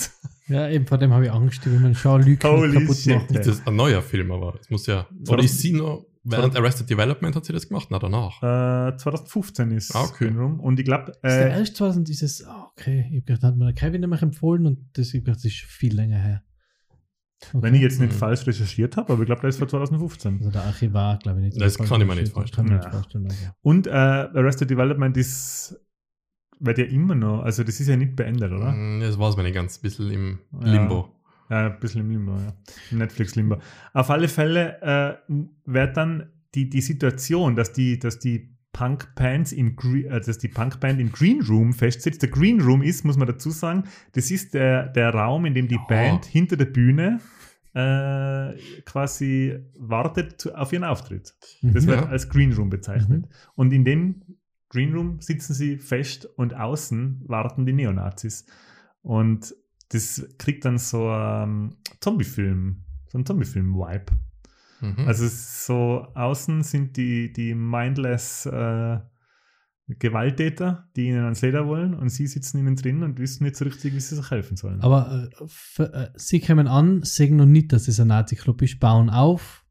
Ja, 0.48 0.68
eben 0.68 0.88
vor 0.88 0.98
dem 0.98 1.14
habe 1.14 1.26
ich 1.26 1.32
Angst, 1.32 1.64
wie 1.66 1.78
man 1.78 1.94
Jean-Luc 1.94 2.40
kaputt 2.40 2.98
shit. 2.98 3.16
macht. 3.16 3.32
Ist 3.32 3.48
das 3.48 3.68
ein 3.68 3.76
neuer 3.76 4.02
Film, 4.02 4.32
aber 4.32 4.56
es 4.60 4.70
muss 4.72 4.88
ja. 4.88 5.06
Oder 5.28 5.44
ist 5.44 5.60
sie 5.60 5.74
noch. 5.74 6.06
Während 6.24 6.56
Arrested 6.58 6.90
Development 6.90 7.36
hat 7.36 7.46
sie 7.46 7.54
das 7.54 7.68
gemacht? 7.68 7.88
Na, 7.92 7.98
danach. 8.00 8.42
Äh, 8.44 8.98
2015 8.98 9.72
ist 9.72 9.96
Ah, 9.96 10.04
okay. 10.04 10.28
Room 10.28 10.60
und 10.60 10.80
ich 10.80 10.86
glaube, 10.86 11.12
Ist 11.12 11.22
der 11.24 11.56
äh, 11.56 11.60
erst 11.60 11.76
2000 11.78 12.08
dieses, 12.08 12.44
ah, 12.46 12.68
okay, 12.72 13.06
ich 13.12 13.20
hab 13.20 13.26
gedacht, 13.28 13.44
hat 13.44 13.58
mir 13.58 13.66
der 13.66 13.74
Kevin 13.74 14.02
nämlich 14.02 14.22
empfohlen 14.22 14.66
und 14.66 14.90
das, 14.94 15.08
ich 15.14 15.24
gedacht, 15.24 15.38
das 15.38 15.46
ist 15.46 15.62
viel 15.62 15.96
länger 15.96 16.18
her. 16.18 16.44
Okay. 17.54 17.62
wenn 17.64 17.74
ich 17.76 17.82
jetzt 17.82 18.00
nicht 18.02 18.12
Mhm. 18.14 18.18
falsch 18.18 18.46
recherchiert 18.46 18.98
habe, 18.98 19.14
aber 19.14 19.22
ich 19.22 19.26
glaube, 19.28 19.42
der 19.42 19.50
ist 19.50 19.60
von 19.60 19.70
2015. 19.70 20.38
Also 20.40 20.52
der 20.52 20.64
Archivar, 20.64 21.18
glaube 21.20 21.40
ich 21.40 21.46
nicht. 21.46 21.62
Das 21.62 21.78
kann 21.78 22.02
ich 22.02 22.08
mir 22.08 22.16
nicht 22.16 22.36
Das 22.36 22.52
kann 22.52 22.66
ich 22.66 22.72
mir 22.72 22.78
nicht 22.78 22.86
Ja. 22.86 22.92
vorstellen. 22.92 23.26
Also. 23.28 23.46
Und 23.62 23.88
äh, 23.88 23.92
Arrested 23.92 24.70
Development 24.70 25.16
ist, 25.18 25.80
wird 26.60 26.78
ja 26.78 26.86
immer 26.86 27.16
noch, 27.16 27.44
also 27.44 27.64
das 27.64 27.80
ist 27.80 27.88
ja 27.88 27.96
nicht 27.96 28.16
beendet, 28.18 28.52
oder? 28.52 28.72
Mm, 28.74 29.00
Das 29.00 29.18
war 29.18 29.30
es 29.30 29.38
mir 29.38 29.44
nicht 29.44 29.56
ganz. 29.56 29.78
Ein 29.78 29.82
bisschen 29.82 30.12
im 30.12 30.40
Ja. 30.62 30.68
Limbo. 30.74 31.10
Ja, 31.50 31.66
ein 31.68 31.80
bisschen 31.80 32.02
im 32.02 32.12
Limbo, 32.12 32.34
ja. 32.34 32.54
Im 32.92 32.98
Netflix-Limbo. 33.00 33.58
Auf 33.94 34.10
alle 34.10 34.28
Fälle 34.28 34.82
äh, 35.30 35.34
wird 35.66 35.96
dann 35.98 36.30
die, 36.56 36.70
die 36.70 36.82
Situation, 36.82 37.56
dass 37.56 37.72
die, 37.74 37.98
dass 37.98 38.20
die 38.20 38.54
Punkbands 38.72 39.52
in 39.52 39.76
Gre 39.76 40.06
äh, 40.06 40.22
dass 40.22 40.38
die 40.38 40.48
Punkband 40.48 41.00
im 41.00 41.12
Green 41.12 41.42
Room 41.42 41.74
festsitzt. 41.74 42.22
Der 42.22 42.30
Green 42.30 42.62
Room 42.62 42.82
ist, 42.82 43.04
muss 43.04 43.18
man 43.18 43.28
dazu 43.28 43.50
sagen, 43.52 43.84
das 44.14 44.32
ist 44.32 44.54
der, 44.54 44.88
der 44.90 45.14
Raum, 45.14 45.46
in 45.46 45.54
dem 45.54 45.68
die 45.68 45.76
Ja. 45.76 45.86
Band 45.88 46.26
hinter 46.26 46.56
der 46.58 46.66
Bühne 46.66 47.20
äh, 47.74 48.54
quasi 48.86 49.60
wartet 49.78 50.42
zu, 50.42 50.54
auf 50.56 50.74
ihren 50.74 50.84
Auftritt. 50.84 51.36
Das 51.62 51.84
Mhm. 51.86 51.88
wird 51.90 52.02
Ja. 52.02 52.08
als 52.10 52.28
Green 52.30 52.52
Room 52.54 52.70
bezeichnet. 52.70 53.28
Und 53.56 53.72
in 53.74 53.86
dem 53.86 54.22
Green 54.70 54.94
Room 54.94 55.22
sitzen 55.22 55.54
sie 55.54 55.78
fest 55.78 56.26
und 56.36 56.54
außen 56.56 57.24
warten 57.28 57.66
die 57.66 57.74
Neonazis. 57.74 58.46
Und 59.02 59.56
das 59.92 60.28
kriegt 60.38 60.66
dann 60.66 60.78
so 60.78 61.10
einen 61.10 61.76
Zombie-Film, 62.02 62.86
so 63.08 63.18
einen 63.18 63.26
Zombie-Film-Vibe. 63.26 64.06
Mhm. 64.82 65.08
Also 65.08 65.28
so, 65.28 66.08
außen 66.16 66.64
sind 66.64 66.98
die, 66.98 67.32
die 67.34 67.54
mindless 67.54 68.46
äh, 68.46 69.00
Gewalttäter, 69.88 70.88
die 70.96 71.08
ihnen 71.08 71.24
ans 71.24 71.42
Leder 71.42 71.68
wollen 71.68 71.96
und 71.96 72.10
sie 72.10 72.28
sitzen 72.28 72.60
innen 72.60 72.76
drin 72.76 73.02
und 73.02 73.20
wissen 73.20 73.44
nicht 73.44 73.56
so 73.56 73.66
richtig, 73.66 73.94
wie 73.96 74.00
sie 74.00 74.16
sich 74.16 74.30
helfen 74.30 74.56
sollen. 74.56 74.82
Aber 74.82 75.30
äh, 75.32 75.44
für, 75.48 75.94
äh, 75.94 76.10
sie 76.16 76.40
kommen 76.40 76.68
an, 76.68 77.02
sehen 77.04 77.38
noch 77.38 77.46
nicht, 77.46 77.74
dass 77.74 77.88
es 77.88 78.00
ein 78.00 78.08
Nazi-Club 78.08 78.62
ist, 78.62 78.80
bauen 78.80 79.10
auf, 79.10 79.66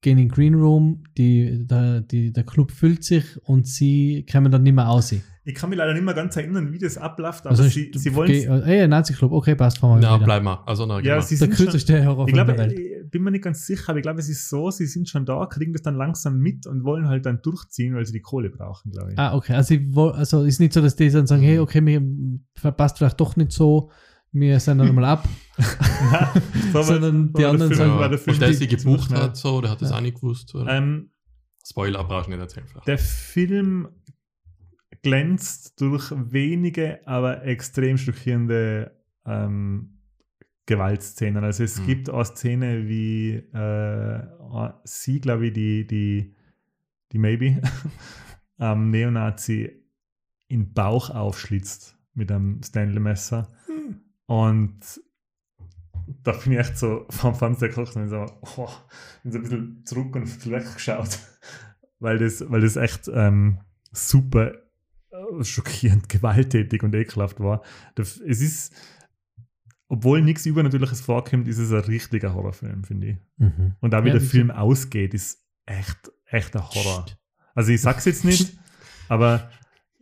gehen 0.00 0.18
in 0.18 0.28
den 0.28 0.34
Green 0.34 0.54
Room, 0.54 1.04
die, 1.16 1.64
der, 1.66 2.00
die, 2.00 2.32
der 2.32 2.44
Club 2.44 2.72
füllt 2.72 3.04
sich 3.04 3.24
und 3.44 3.68
sie 3.68 4.26
kommen 4.30 4.50
dann 4.50 4.64
nicht 4.64 4.74
mehr 4.74 4.88
aus. 4.88 5.14
Ich 5.44 5.54
kann 5.54 5.70
mich 5.70 5.76
leider 5.78 5.92
nicht 5.92 6.04
mehr 6.04 6.14
ganz 6.14 6.36
erinnern, 6.36 6.72
wie 6.72 6.78
das 6.78 6.96
abläuft, 6.98 7.40
aber 7.46 7.50
Also 7.50 7.64
sie, 7.64 7.86
ich- 7.90 7.98
sie 8.00 8.14
wollen 8.14 8.30
okay, 8.30 8.44
äh, 8.44 8.76
Ey, 8.76 8.82
ein 8.82 8.90
Nazi-Club, 8.90 9.32
okay, 9.32 9.54
passt, 9.56 9.78
fahren 9.78 10.00
wir 10.00 10.06
ja, 10.08 10.14
wieder. 10.16 10.24
bleib 10.24 10.42
mal. 10.44 10.62
Also, 10.66 10.86
na, 10.86 11.00
Ja, 11.00 11.20
sie 11.20 11.36
Der 11.36 11.46
sind 11.48 11.56
schon, 11.56 11.64
kürzeste 11.66 11.98
Ich 11.98 12.06
Horrorfilm 12.06 12.34
glaube, 12.34 12.54
der 12.54 12.70
ich 12.72 13.10
bin 13.10 13.22
mir 13.24 13.30
nicht 13.32 13.44
ganz 13.44 13.66
sicher, 13.66 13.90
aber 13.90 13.98
ich 13.98 14.02
glaube, 14.04 14.20
es 14.20 14.28
ist 14.28 14.48
so, 14.48 14.70
sie 14.70 14.86
sind 14.86 15.08
schon 15.08 15.26
da, 15.26 15.44
kriegen 15.46 15.72
das 15.72 15.82
dann 15.82 15.96
langsam 15.96 16.38
mit 16.38 16.66
und 16.66 16.84
wollen 16.84 17.08
halt 17.08 17.26
dann 17.26 17.40
durchziehen, 17.42 17.94
weil 17.94 18.06
sie 18.06 18.12
die 18.12 18.20
Kohle 18.20 18.50
brauchen, 18.50 18.90
glaube 18.92 19.12
ich. 19.12 19.18
Ah, 19.18 19.34
okay. 19.34 19.54
Also, 19.54 19.74
ich 19.74 19.96
also 19.96 20.44
ist 20.44 20.60
nicht 20.60 20.72
so, 20.72 20.80
dass 20.80 20.96
die 20.96 21.10
dann 21.10 21.26
sagen, 21.26 21.42
hey, 21.42 21.58
okay, 21.58 21.80
mir 21.80 22.00
verpasst 22.54 22.98
vielleicht 22.98 23.20
doch 23.20 23.34
nicht 23.36 23.52
so, 23.52 23.90
wir 24.30 24.60
sind 24.60 24.78
dann 24.78 24.94
mal 24.94 25.04
ab. 25.04 25.28
So, 26.72 26.82
Sondern 26.82 27.26
so 27.26 27.28
die 27.28 27.32
war 27.34 27.40
der 27.40 27.50
anderen 27.50 27.74
sagen- 27.74 27.98
der 27.98 28.10
Und 28.12 28.18
Film 28.20 28.38
der 28.38 28.48
die- 28.48 28.54
sie 28.54 28.66
gebucht 28.68 29.10
Ja. 29.10 29.22
hat, 29.24 29.36
so, 29.36 29.60
der 29.60 29.70
hat 29.72 29.82
das 29.82 29.90
Ja. 29.90 29.96
auch 29.96 30.00
nicht 30.00 30.14
gewusst. 30.16 30.54
Oder? 30.54 30.72
Ähm, 30.72 31.10
Spoiler 31.64 32.02
brauchst 32.04 32.26
du 32.26 32.30
nicht 32.32 32.40
erzählen. 32.40 32.66
Vielleicht. 32.66 32.88
der 32.88 32.98
Film 32.98 33.88
glänzt 35.02 35.80
durch 35.80 36.12
wenige, 36.16 37.06
aber 37.06 37.44
extrem 37.44 37.98
schockierende 37.98 38.96
ähm, 39.26 39.98
Gewaltszenen. 40.66 41.42
Also 41.44 41.64
es 41.64 41.80
Mhm. 41.80 41.86
gibt 41.86 42.10
auch 42.10 42.24
Szene 42.24 42.88
wie 42.88 43.34
äh, 43.34 44.22
sie, 44.84 45.20
glaube 45.20 45.48
ich, 45.48 45.52
die, 45.52 45.86
die, 45.86 46.34
die 47.12 47.18
Maybe, 47.18 47.60
am 48.58 48.90
Neonazi 48.90 49.84
in 50.48 50.72
Bauch 50.72 51.10
aufschlitzt 51.10 51.98
mit 52.14 52.30
einem 52.30 52.62
Stanley-Messer. 52.62 53.48
Und 54.26 54.80
da 56.22 56.32
bin 56.32 56.52
ich 56.52 56.58
echt 56.58 56.78
so 56.78 57.06
vom 57.10 57.34
Fernseher 57.34 57.68
gekocht 57.70 57.96
und 57.96 58.08
so, 58.08 58.26
oh, 58.56 58.68
bin 59.22 59.32
so 59.32 59.38
ein 59.38 59.42
bisschen 59.42 59.84
zurück 59.84 60.14
und 60.14 60.46
weggeschaut, 60.50 61.18
weil 61.98 62.18
das, 62.18 62.48
weil 62.50 62.60
das 62.60 62.76
echt 62.76 63.10
ähm, 63.12 63.58
super 63.92 64.52
schockierend, 65.42 66.08
gewalttätig 66.08 66.82
und 66.82 66.94
ekelhaft 66.94 67.40
war. 67.40 67.62
Es 67.96 68.18
ist, 68.18 68.74
obwohl 69.88 70.22
nichts 70.22 70.46
Übernatürliches 70.46 71.00
vorkommt, 71.00 71.48
ist 71.48 71.58
es 71.58 71.72
ein 71.72 71.80
richtiger 71.80 72.34
Horrorfilm, 72.34 72.84
finde 72.84 73.06
ich. 73.08 73.16
Mhm. 73.38 73.74
Und 73.80 73.94
auch 73.94 74.04
wie 74.04 74.08
Ja, 74.08 74.14
der 74.14 74.22
Film 74.22 74.50
ausgeht, 74.50 75.14
ist 75.14 75.44
echt, 75.66 76.10
echt 76.26 76.56
ein 76.56 76.62
Horror. 76.62 77.06
Also 77.54 77.72
ich 77.72 77.80
sag's 77.80 78.04
jetzt 78.04 78.24
nicht, 78.24 78.56
aber 79.08 79.50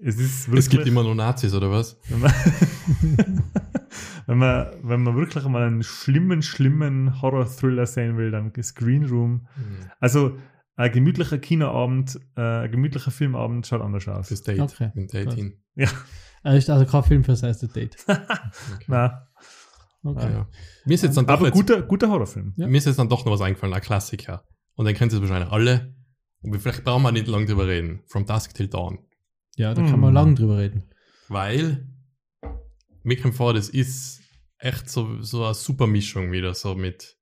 es 0.02 0.16
ist 0.18 0.48
wirklich. 0.48 0.66
Es 0.66 0.70
gibt 0.70 0.86
immer 0.86 1.02
nur 1.02 1.14
Nazis, 1.14 1.52
oder 1.54 1.70
was? 1.70 1.98
wenn, 2.08 2.20
man, 2.20 2.32
wenn, 4.26 4.38
man, 4.38 4.66
wenn 4.82 5.02
man 5.02 5.16
wirklich 5.16 5.44
mal 5.44 5.66
einen 5.66 5.82
schlimmen, 5.82 6.42
schlimmen 6.42 7.20
Horror-Thriller 7.20 7.86
sehen 7.86 8.16
will, 8.16 8.30
dann 8.30 8.52
ist 8.52 8.74
Green 8.76 9.04
Room. 9.04 9.46
Also 9.98 10.38
ein 10.80 10.92
gemütlicher 10.92 11.38
Kinoabend, 11.38 12.18
äh, 12.36 12.40
ein 12.64 12.70
gemütlicher 12.70 13.10
Filmabend 13.10 13.66
schaut 13.66 13.80
anders 13.82 14.06
aus. 14.08 14.28
Fürs 14.28 14.42
Date. 14.42 14.60
Okay. 14.60 14.90
Mit 14.94 15.12
Dating. 15.12 15.54
Ja, 15.74 15.88
Er 16.42 16.56
ist 16.56 16.70
also 16.70 16.86
kein 16.86 17.02
Film 17.04 17.24
fürs 17.24 17.42
erste 17.42 17.68
Date. 17.68 17.96
na, 18.86 19.26
Okay. 20.02 20.32
Ja. 20.32 20.48
Mir 20.86 20.94
ist 20.94 21.02
jetzt 21.02 21.18
dann 21.18 21.26
doch 21.26 21.34
aber 21.34 21.46
jetzt, 21.48 21.54
guter, 21.56 21.82
guter 21.82 22.08
Horrorfilm. 22.08 22.54
Ja. 22.56 22.66
mir 22.66 22.78
ist 22.78 22.86
jetzt 22.86 22.98
dann 22.98 23.10
doch 23.10 23.26
noch 23.26 23.32
was 23.32 23.42
eingefallen, 23.42 23.74
ein 23.74 23.82
Klassiker. 23.82 24.44
Und 24.74 24.86
dann 24.86 24.94
kennt 24.94 25.12
ihr 25.12 25.16
es 25.16 25.20
wahrscheinlich 25.20 25.52
alle. 25.52 25.94
Und 26.40 26.58
vielleicht 26.58 26.84
brauchen 26.84 27.02
wir 27.02 27.12
nicht 27.12 27.26
lange 27.26 27.44
drüber 27.44 27.66
reden. 27.68 28.00
From 28.06 28.24
Dusk 28.24 28.54
Till 28.54 28.68
Dawn. 28.68 28.98
Ja, 29.56 29.74
da 29.74 29.82
Hm. 29.82 29.90
kann 29.90 30.00
man 30.00 30.14
lang 30.14 30.34
drüber 30.36 30.56
reden. 30.56 30.84
Weil 31.28 31.86
mir 33.02 33.20
kommt 33.20 33.34
vor, 33.34 33.52
das 33.52 33.68
ist 33.68 34.22
echt 34.56 34.88
so, 34.88 35.20
so 35.20 35.44
eine 35.44 35.52
super 35.52 35.86
Mischung 35.86 36.32
wieder, 36.32 36.54
so 36.54 36.74
mit 36.74 37.18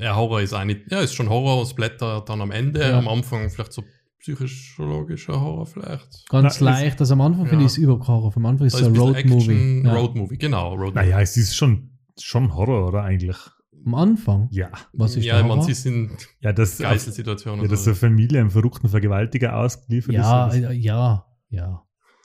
ja, 0.00 0.16
Horror 0.16 0.40
ist 0.40 0.52
eigentlich, 0.54 0.90
ja, 0.90 1.00
ist 1.00 1.14
schon 1.14 1.28
Horror 1.28 1.60
und 1.60 1.66
Splatter 1.66 2.22
dann 2.26 2.40
am 2.40 2.50
Ende, 2.50 2.80
Ja. 2.80 2.98
am 2.98 3.08
Anfang 3.08 3.48
vielleicht 3.50 3.72
so 3.72 3.82
psychologischer 4.20 5.40
Horror 5.40 5.66
vielleicht. 5.66 6.28
Ganz 6.28 6.60
Na, 6.60 6.70
leicht. 6.70 7.00
Also 7.00 7.14
am 7.14 7.20
Anfang 7.22 7.46
finde 7.46 7.64
Ja. 7.64 7.66
ich 7.66 7.72
es 7.72 7.78
überhaupt 7.78 8.06
Horror. 8.06 8.32
Am 8.36 8.46
Anfang 8.46 8.66
ist 8.66 8.74
es 8.74 8.80
so 8.80 8.86
ein 8.86 8.96
Road-Movie. 8.96 9.52
Action, 9.52 9.84
Ja. 9.86 9.94
Road-Movie, 9.94 10.38
genau, 10.38 10.74
Road 10.74 10.94
Naja, 10.94 11.20
es 11.20 11.36
ist 11.36 11.56
schon, 11.56 11.90
schon 12.20 12.54
Horror, 12.54 12.88
oder 12.88 13.02
eigentlich? 13.02 13.36
Am 13.84 13.94
Anfang? 13.96 14.48
Ja. 14.52 14.70
Was 14.92 15.16
ist 15.16 15.24
ja, 15.24 15.40
man 15.42 15.50
Horror? 15.58 15.64
sie 15.64 15.74
sind 15.74 16.10
Ja, 16.40 16.52
das, 16.52 16.78
Geistelsituationen. 16.78 17.64
ja, 17.64 17.68
dass 17.70 17.84
eine 17.86 17.96
Familie 17.96 18.38
einem 18.40 18.50
verrückten 18.50 18.88
Vergewaltiger 18.88 19.56
ausgeliefert 19.56 20.14
Ja, 20.14 20.48
ist. 20.48 20.60
ja, 20.60 20.70
ja, 20.70 21.26
ja. 21.50 21.82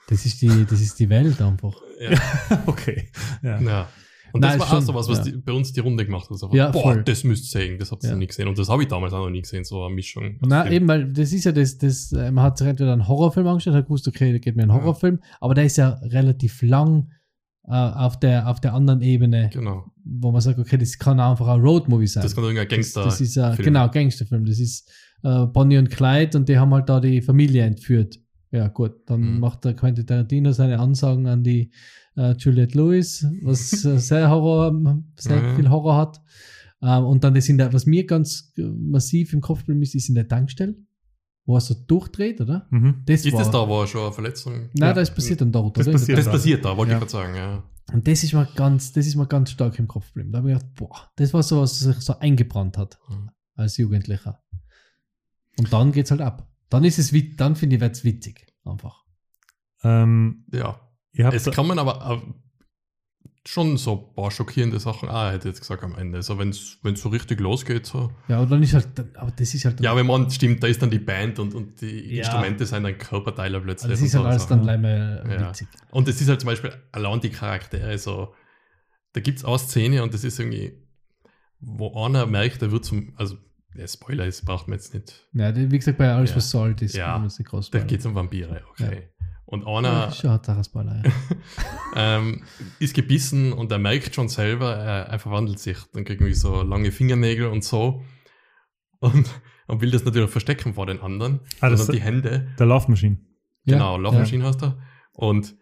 Das 0.08 0.24
ist 0.24 0.40
die, 0.40 0.64
das 0.70 0.80
ist 0.80 0.98
die 1.00 1.08
Welt 1.10 1.42
einfach. 1.42 1.74
ja, 2.00 2.10
Okay. 2.66 3.10
Ja. 3.42 3.88
Und 4.32 4.40
Nein, 4.42 4.58
das 4.58 4.60
war 4.60 4.66
schon, 4.68 4.78
auch 4.78 4.82
so 4.82 4.94
was, 4.94 5.08
was 5.08 5.18
ja. 5.26 5.32
die, 5.32 5.38
bei 5.38 5.52
uns 5.52 5.72
die 5.72 5.80
Runde 5.80 6.04
gemacht 6.04 6.28
hat. 6.30 6.52
Ja, 6.52 6.70
boah, 6.70 6.82
voll. 6.82 7.04
das 7.04 7.24
müsst 7.24 7.44
ihr 7.54 7.60
sehen, 7.60 7.78
das 7.78 7.90
habt 7.92 8.02
ihr 8.04 8.08
Ja. 8.08 8.14
noch 8.14 8.20
nie 8.20 8.26
gesehen. 8.26 8.48
Und 8.48 8.58
das 8.58 8.68
habe 8.68 8.82
ich 8.82 8.88
damals 8.88 9.12
auch 9.12 9.24
noch 9.24 9.30
nie 9.30 9.42
gesehen, 9.42 9.64
so 9.64 9.84
eine 9.84 9.94
Mischung. 9.94 10.36
Na, 10.46 10.70
eben, 10.70 10.86
weil 10.88 11.12
das 11.12 11.32
ist 11.32 11.44
ja 11.44 11.52
das, 11.52 11.78
das 11.78 12.12
äh, 12.12 12.30
man 12.30 12.44
hat 12.44 12.58
sich 12.58 12.66
entweder 12.66 12.92
einen 12.92 13.08
Horrorfilm 13.08 13.46
angestellt, 13.46 13.76
hat 13.76 13.86
gewusst, 13.86 14.06
okay, 14.08 14.32
da 14.32 14.38
geht 14.38 14.56
mir 14.56 14.62
ein. 14.64 14.72
Horrorfilm, 14.72 15.18
aber 15.40 15.54
der 15.54 15.64
ist 15.64 15.76
ja 15.78 15.90
relativ 16.02 16.60
lang 16.62 17.10
äh, 17.66 17.72
auf, 17.72 18.18
der, 18.18 18.48
auf 18.48 18.60
der 18.60 18.74
anderen 18.74 19.02
Ebene, 19.02 19.50
Genau. 19.52 19.84
wo 20.04 20.30
man 20.32 20.40
sagt, 20.40 20.58
okay, 20.58 20.78
das 20.78 20.98
kann 20.98 21.20
einfach 21.20 21.46
ein 21.48 21.60
Roadmovie 21.60 22.06
sein. 22.06 22.22
Das 22.22 22.34
kann 22.34 22.44
irgendein 22.44 22.68
Gangster. 22.68 23.04
Das, 23.04 23.18
das 23.18 23.28
ist 23.28 23.38
ein, 23.38 23.56
genau, 23.56 23.88
Gangsterfilm. 23.90 24.44
Das 24.46 24.58
ist 24.58 24.90
äh, 25.22 25.46
Bonnie 25.46 25.78
und 25.78 25.90
Clyde 25.90 26.38
und 26.38 26.48
die 26.48 26.58
haben 26.58 26.72
halt 26.72 26.88
da 26.88 27.00
die 27.00 27.20
Familie 27.22 27.64
entführt. 27.64 28.18
Ja, 28.50 28.68
gut, 28.68 28.92
dann 29.06 29.34
Mhm. 29.34 29.40
macht 29.40 29.64
der 29.66 29.74
Quentin 29.74 30.06
Tarantino 30.06 30.52
seine 30.52 30.78
Ansagen 30.78 31.26
an 31.26 31.42
die 31.44 31.70
äh, 32.18 32.32
Juliette 32.38 32.76
Lewis, 32.76 33.24
was 33.42 33.84
äh, 33.84 33.98
sehr 33.98 34.28
Horror, 34.30 34.72
sehr 35.18 35.40
Mhm. 35.42 35.56
viel 35.56 35.70
Horror 35.70 35.96
hat. 35.96 36.20
Ähm, 36.82 37.04
und 37.04 37.24
dann 37.24 37.34
das 37.34 37.48
in 37.48 37.58
der, 37.58 37.72
was 37.72 37.86
mir 37.86 38.06
ganz 38.06 38.52
äh, 38.58 38.62
massiv 38.62 39.32
im 39.32 39.40
Kopf 39.40 39.64
bleibt, 39.64 39.82
ist, 39.82 39.94
ist 39.94 40.08
in 40.08 40.14
der 40.14 40.28
Tankstelle, 40.28 40.76
wo 41.46 41.56
er 41.56 41.60
so 41.60 41.74
durchdreht, 41.74 42.40
oder? 42.40 42.66
Mhm. 42.70 43.02
Das 43.06 43.24
Ist 43.24 43.32
war, 43.32 43.40
das 43.40 43.50
da, 43.50 43.68
wo 43.68 43.80
er 43.80 43.86
schon 43.86 44.02
eine 44.02 44.12
Verletzung. 44.12 44.52
Nein, 44.74 44.88
Ja. 44.90 44.92
das 44.92 45.14
passiert 45.14 45.40
dann 45.40 45.50
dort, 45.52 45.76
Das 45.76 45.86
oder? 45.86 45.98
Passiert 45.98 46.18
Das 46.18 46.24
da. 46.26 46.30
passiert 46.32 46.64
da, 46.64 46.76
wollte 46.76 46.92
Ja. 46.92 46.98
ich 46.98 47.00
gerade 47.00 47.10
sagen, 47.12 47.34
ja. 47.34 47.62
Und 47.92 48.06
das 48.06 48.22
ist 48.22 48.32
mir 48.34 48.46
ganz, 48.54 48.92
das 48.92 49.06
ist 49.06 49.16
mir 49.16 49.26
ganz 49.26 49.50
stark 49.50 49.78
im 49.78 49.88
Kopf 49.88 50.08
geblieben. 50.08 50.30
Da 50.32 50.38
habe 50.38 50.52
ich 50.52 50.58
gedacht, 50.58 50.74
boah, 50.74 51.10
das 51.16 51.32
war 51.32 51.42
so, 51.42 51.60
was 51.62 51.78
sich 51.78 51.96
so 52.00 52.18
eingebrannt 52.18 52.76
hat 52.76 52.98
Mhm. 53.08 53.30
als 53.54 53.76
Jugendlicher. 53.78 54.42
Und 55.58 55.72
dann 55.72 55.90
geht's 55.92 56.10
halt 56.10 56.20
ab. 56.20 56.48
Dann 56.68 56.84
ist 56.84 56.98
es, 56.98 57.12
dann 57.36 57.56
finde 57.56 57.76
ich, 57.76 57.80
wird's 57.82 58.04
witzig. 58.04 58.46
Einfach. 58.64 59.04
Ähm, 59.82 60.44
Ja. 60.52 60.80
Es 61.14 61.44
kann 61.50 61.66
man 61.66 61.78
aber 61.78 62.22
schon 63.46 63.78
so 63.78 64.08
ein 64.10 64.14
paar 64.14 64.30
schockierende 64.30 64.78
Sachen, 64.78 65.08
ah, 65.08 65.30
hätte 65.30 65.48
jetzt 65.48 65.60
gesagt 65.60 65.82
am 65.82 65.94
Ende. 65.94 66.18
Also 66.18 66.38
wenn 66.38 66.50
es 66.50 66.78
so 67.00 67.08
richtig 67.08 67.40
losgeht, 67.40 67.86
so. 67.86 68.12
Ja, 68.28 68.40
und 68.40 68.50
dann 68.50 68.62
ist 68.62 68.74
halt, 68.74 68.88
aber 69.16 69.30
das 69.30 69.54
ist 69.54 69.64
halt, 69.64 69.80
Ja, 69.80 69.96
wenn 69.96 70.06
man 70.06 70.30
stimmt, 70.30 70.62
da 70.62 70.66
ist 70.66 70.82
dann 70.82 70.90
die 70.90 70.98
Band 70.98 71.38
und, 71.38 71.54
und 71.54 71.80
die 71.80 72.14
Ja. 72.16 72.18
Instrumente 72.24 72.66
sind 72.66 72.82
dann 72.82 72.98
Körperteile 72.98 73.58
plötzlich. 73.60 73.90
das 73.90 74.02
ist 74.02 74.14
halt 74.14 74.26
alles 74.26 74.42
Sachen. 74.42 74.66
dann 74.66 74.82
leider 74.82 75.40
Ja. 75.40 75.48
witzig. 75.48 75.68
Und 75.90 76.08
es 76.08 76.20
ist 76.20 76.28
halt 76.28 76.40
zum 76.40 76.48
Beispiel 76.48 76.72
allein 76.92 77.20
die 77.20 77.30
Charaktere, 77.30 77.96
so, 77.96 78.34
da 79.14 79.20
gibt 79.20 79.38
es 79.38 79.44
eine 79.46 79.58
Szene 79.58 80.02
und 80.02 80.12
das 80.12 80.24
ist 80.24 80.38
irgendwie, 80.38 80.86
wo 81.60 82.04
einer 82.04 82.26
merkt, 82.26 82.60
der 82.60 82.70
wird 82.70 82.84
zum, 82.84 83.14
also 83.16 83.36
der 83.74 83.88
Spoiler 83.88 84.26
ist, 84.26 84.44
braucht 84.44 84.68
man 84.68 84.78
jetzt 84.78 84.92
nicht. 84.92 85.26
Ja, 85.32 85.54
wie 85.56 85.68
gesagt, 85.78 85.96
bei 85.96 86.12
alles, 86.12 86.30
Ja. 86.30 86.36
was 86.36 86.50
Salt 86.50 86.82
ist, 86.82 86.96
Ja. 86.96 87.18
man 87.18 87.28
groß 87.28 87.70
Da 87.70 87.78
geht 87.80 88.00
es 88.00 88.06
um 88.06 88.14
Vampire, 88.14 88.62
okay. 88.70 89.08
Und 89.50 89.66
einer 89.66 89.88
er 89.88 90.12
ähm, 91.96 92.44
ist 92.80 92.92
gebissen 92.94 93.54
und 93.54 93.72
er 93.72 93.78
merkt 93.78 94.14
schon 94.14 94.28
selber, 94.28 94.74
er, 94.76 95.06
er 95.06 95.18
verwandelt 95.18 95.58
sich. 95.58 95.78
Dann 95.94 96.04
kriegt 96.04 96.20
irgendwie 96.20 96.34
so 96.34 96.60
lange 96.62 96.92
Fingernägel 96.92 97.46
und 97.46 97.64
so. 97.64 98.04
Und, 99.00 99.26
und 99.66 99.80
will 99.80 99.90
das 99.90 100.04
natürlich 100.04 100.30
verstecken 100.30 100.74
vor 100.74 100.84
den 100.84 101.00
anderen. 101.00 101.40
Ah, 101.60 101.70
das- 101.70 101.86
die 101.86 102.00
Hände. 102.02 102.54
der 102.58 102.66
Love 102.66 102.90
Machine. 102.90 103.20
Genau, 103.64 103.96
ja, 103.96 104.02
Love 104.02 104.16
ja. 104.16 104.42
Heißt 104.44 104.62
er. 104.62 104.78
Und, 105.12 105.56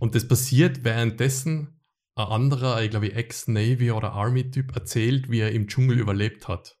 und 0.00 0.14
das 0.14 0.26
passiert, 0.26 0.82
währenddessen 0.82 1.80
ein 2.14 2.26
anderer, 2.26 2.82
ich 2.82 2.88
glaube, 2.90 3.12
Ex-Navy 3.12 3.90
oder 3.90 4.12
Army-Typ 4.12 4.74
erzählt, 4.74 5.30
wie 5.30 5.40
er 5.40 5.52
im 5.52 5.66
Dschungel 5.66 5.98
überlebt 5.98 6.48
hat. 6.48 6.78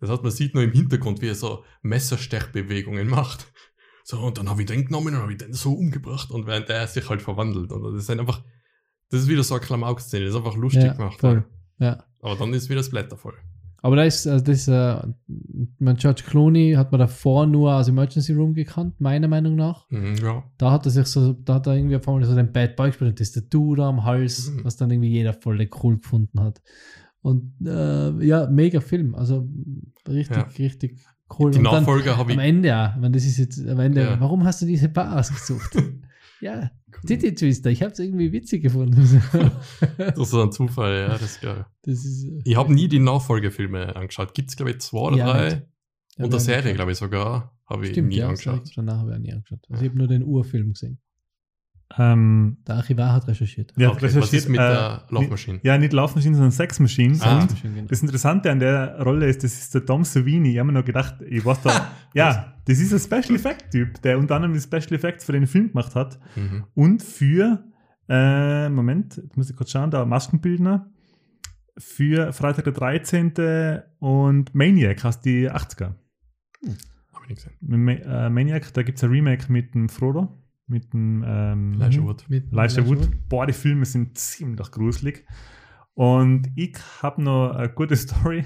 Das 0.00 0.10
heißt, 0.10 0.22
man 0.22 0.32
sieht 0.32 0.52
nur 0.54 0.64
im 0.64 0.72
Hintergrund, 0.72 1.22
wie 1.22 1.28
er 1.28 1.34
so 1.34 1.64
Messerstechbewegungen 1.80 3.08
macht. 3.08 3.50
So, 4.04 4.18
und 4.20 4.38
dann 4.38 4.48
habe 4.50 4.62
ich 4.62 4.66
den 4.66 4.84
genommen 4.84 5.14
und 5.14 5.22
habe 5.22 5.32
ich 5.32 5.38
den 5.38 5.52
so 5.52 5.72
umgebracht 5.72 6.30
und 6.30 6.46
während 6.46 6.68
der 6.68 6.86
sich 6.86 7.08
halt 7.08 7.22
verwandelt. 7.22 7.70
Und 7.72 7.82
das 7.84 7.94
ist 8.02 8.10
einfach, 8.10 8.42
das 9.10 9.22
ist 9.22 9.28
wieder 9.28 9.42
so 9.44 9.54
eine 9.54 9.62
Klamauk-Szene, 9.64 10.24
das 10.24 10.34
ist 10.34 10.38
einfach 10.38 10.56
lustig 10.56 10.84
ja, 10.84 10.92
gemacht. 10.94 11.20
voll. 11.20 11.44
Ja. 11.78 12.04
Aber 12.20 12.36
dann 12.36 12.52
ist 12.54 12.68
wieder 12.68 12.80
das 12.80 12.90
Blätter 12.90 13.16
voll. 13.16 13.34
Aber 13.84 13.96
da 13.96 14.04
ist, 14.04 14.28
also 14.28 14.44
das, 14.44 14.68
äh, 14.68 15.02
mein 15.80 15.96
George 15.96 16.22
Clooney 16.24 16.74
hat 16.76 16.92
man 16.92 17.00
davor 17.00 17.46
nur 17.46 17.74
aus 17.74 17.88
Emergency 17.88 18.32
Room 18.32 18.54
gekannt, 18.54 19.00
meiner 19.00 19.26
Meinung 19.26 19.56
nach. 19.56 19.90
Mhm, 19.90 20.14
ja. 20.22 20.44
Da 20.56 20.70
hat 20.70 20.86
er 20.86 20.92
sich 20.92 21.06
so, 21.06 21.32
da 21.32 21.54
hat 21.54 21.66
er 21.66 21.74
irgendwie 21.74 21.96
auf 21.96 22.06
einmal 22.06 22.24
so 22.24 22.34
den 22.36 22.52
Bad 22.52 22.76
Boy 22.76 22.90
gespielt 22.90 23.18
das 23.18 23.32
Tattoo 23.32 23.74
da 23.74 23.88
am 23.88 24.04
Hals, 24.04 24.50
Mhm. 24.52 24.64
was 24.64 24.76
dann 24.76 24.90
irgendwie 24.92 25.10
jeder 25.10 25.32
voll 25.34 25.68
cool 25.82 25.98
gefunden 25.98 26.38
hat. 26.40 26.62
Und 27.22 27.54
äh, 27.66 28.24
ja, 28.24 28.46
mega 28.48 28.80
Film. 28.80 29.16
Also 29.16 29.48
richtig, 30.08 30.36
Ja. 30.36 30.42
richtig 30.58 31.00
cool. 31.38 31.50
Die 31.50 31.58
und 31.58 31.64
Nachfolger 31.64 32.16
habe 32.16 32.32
am 32.32 32.38
ich. 32.40 32.44
Ende, 32.46 32.68
ja, 32.68 32.96
wenn 33.00 33.12
das 33.12 33.24
ist 33.24 33.38
jetzt 33.38 33.66
am 33.68 33.78
Ende, 33.80 34.02
Ja. 34.02 34.20
warum 34.20 34.44
hast 34.44 34.62
du 34.62 34.66
diese 34.66 34.88
Bar 34.88 35.18
ausgesucht? 35.18 35.76
ja, 36.40 36.70
Titty 37.06 37.34
Twister, 37.34 37.70
ich 37.70 37.82
habe 37.82 37.92
es 37.92 37.98
irgendwie 37.98 38.32
witzig 38.32 38.62
gefunden. 38.62 38.96
Das 39.98 40.18
ist 40.28 40.34
ein 40.34 40.52
Zufall, 40.52 40.94
ja, 41.00 41.08
das 41.08 41.22
ist 41.22 41.40
geil. 41.40 41.66
das 41.82 42.04
ist, 42.04 42.24
äh, 42.24 42.40
Ich 42.44 42.56
habe 42.56 42.72
nie 42.72 42.88
die 42.88 42.98
Nachfolgefilme 42.98 43.94
angeschaut. 43.96 44.34
Gibt 44.34 44.50
es, 44.50 44.56
glaube 44.56 44.70
ich, 44.72 44.80
zwei 44.80 44.98
oder 44.98 45.16
Ja, 45.16 45.32
drei? 45.32 45.44
nicht. 45.44 45.62
ja, 46.18 46.24
Und 46.24 46.32
der 46.32 46.40
Serie, 46.40 46.74
glaube 46.74 46.92
ich, 46.92 46.98
sogar. 46.98 47.56
Habe 47.66 47.88
ich 47.88 47.96
nie 47.96 48.16
ja, 48.16 48.28
angeschaut. 48.28 48.70
Danach 48.76 48.98
habe 48.98 49.10
ich 49.12 49.16
auch 49.16 49.20
nie 49.20 49.32
angeschaut. 49.32 49.60
Also 49.70 49.82
ich 49.82 49.88
habe 49.88 49.98
nur 49.98 50.06
den 50.08 50.22
Urfilm 50.24 50.72
gesehen. 50.74 50.98
Ähm, 51.98 52.56
Der 52.66 52.76
Archivar 52.76 53.12
hat 53.12 53.28
recherchiert. 53.28 53.72
ja, 53.76 53.88
okay, 53.90 53.96
was 54.02 54.14
recherchiert, 54.14 54.42
ist 54.44 54.48
mit 54.48 54.60
äh, 54.60 54.62
der 54.62 55.02
Love 55.10 55.28
Machine? 55.28 55.60
Ja, 55.62 55.76
nicht 55.78 55.92
Love 55.92 56.14
Machine, 56.14 56.34
sondern 56.34 56.50
Sex 56.52 56.80
Machine. 56.80 57.18
Ah. 57.20 57.46
Genau. 57.62 57.86
das 57.88 58.02
Interessante 58.02 58.50
an 58.50 58.58
der 58.60 59.00
Rolle 59.02 59.26
ist, 59.26 59.44
das 59.44 59.52
ist 59.52 59.74
der 59.74 59.84
Tom 59.84 60.04
Savini. 60.04 60.52
Ich 60.52 60.58
habe 60.58 60.68
mir 60.72 60.78
noch 60.78 60.84
gedacht, 60.84 61.16
ich 61.28 61.44
weiß 61.44 61.60
da, 61.62 61.90
ja, 62.14 62.54
das 62.64 62.78
ist 62.78 62.92
ein 62.92 62.98
Special 62.98 63.36
Effect 63.36 63.70
Typ, 63.72 64.00
der 64.02 64.18
unter 64.18 64.36
anderem 64.36 64.54
die 64.54 64.60
Special 64.60 64.92
Effects 64.92 65.24
für 65.24 65.32
den 65.32 65.46
Film 65.46 65.68
gemacht 65.68 65.94
hat 65.94 66.18
Mhm. 66.36 66.64
und 66.74 67.02
für, 67.02 67.64
äh, 68.08 68.68
Moment, 68.68 69.16
jetzt 69.16 69.36
muss 69.36 69.50
ich 69.50 69.56
kurz 69.56 69.70
schauen, 69.70 69.90
da 69.90 70.04
Maskenbildner, 70.04 70.88
für 71.78 72.32
Freitag 72.32 72.64
der 72.64 72.72
13. 72.74 73.82
und 73.98 74.54
Maniac 74.54 75.04
aus 75.04 75.20
die 75.20 75.50
80er. 75.50 75.94
Habe 77.12 77.24
ich 77.24 77.28
nicht 77.30 77.44
gesehen. 77.60 77.88
Äh, 77.88 78.30
Maniac, 78.30 78.72
da 78.74 78.82
gibt 78.82 78.98
es 78.98 79.04
ein 79.04 79.10
Remake 79.10 79.50
mit 79.50 79.74
dem 79.74 79.88
Frodo, 79.88 80.38
mit 80.72 80.92
dem 80.92 81.22
ähm, 81.26 81.74
Elijah 81.80 82.02
Wood. 82.02 82.24
Mit 82.28 82.50
Elijah 82.52 82.86
Wood. 82.86 83.08
Boah, 83.28 83.46
die 83.46 83.52
Filme 83.52 83.84
sind 83.84 84.18
ziemlich 84.18 84.70
gruselig. 84.72 85.24
Und 85.94 86.48
ich 86.56 86.76
habe 87.02 87.22
noch 87.22 87.52
eine 87.52 87.68
gute 87.68 87.94
Story 88.04 88.44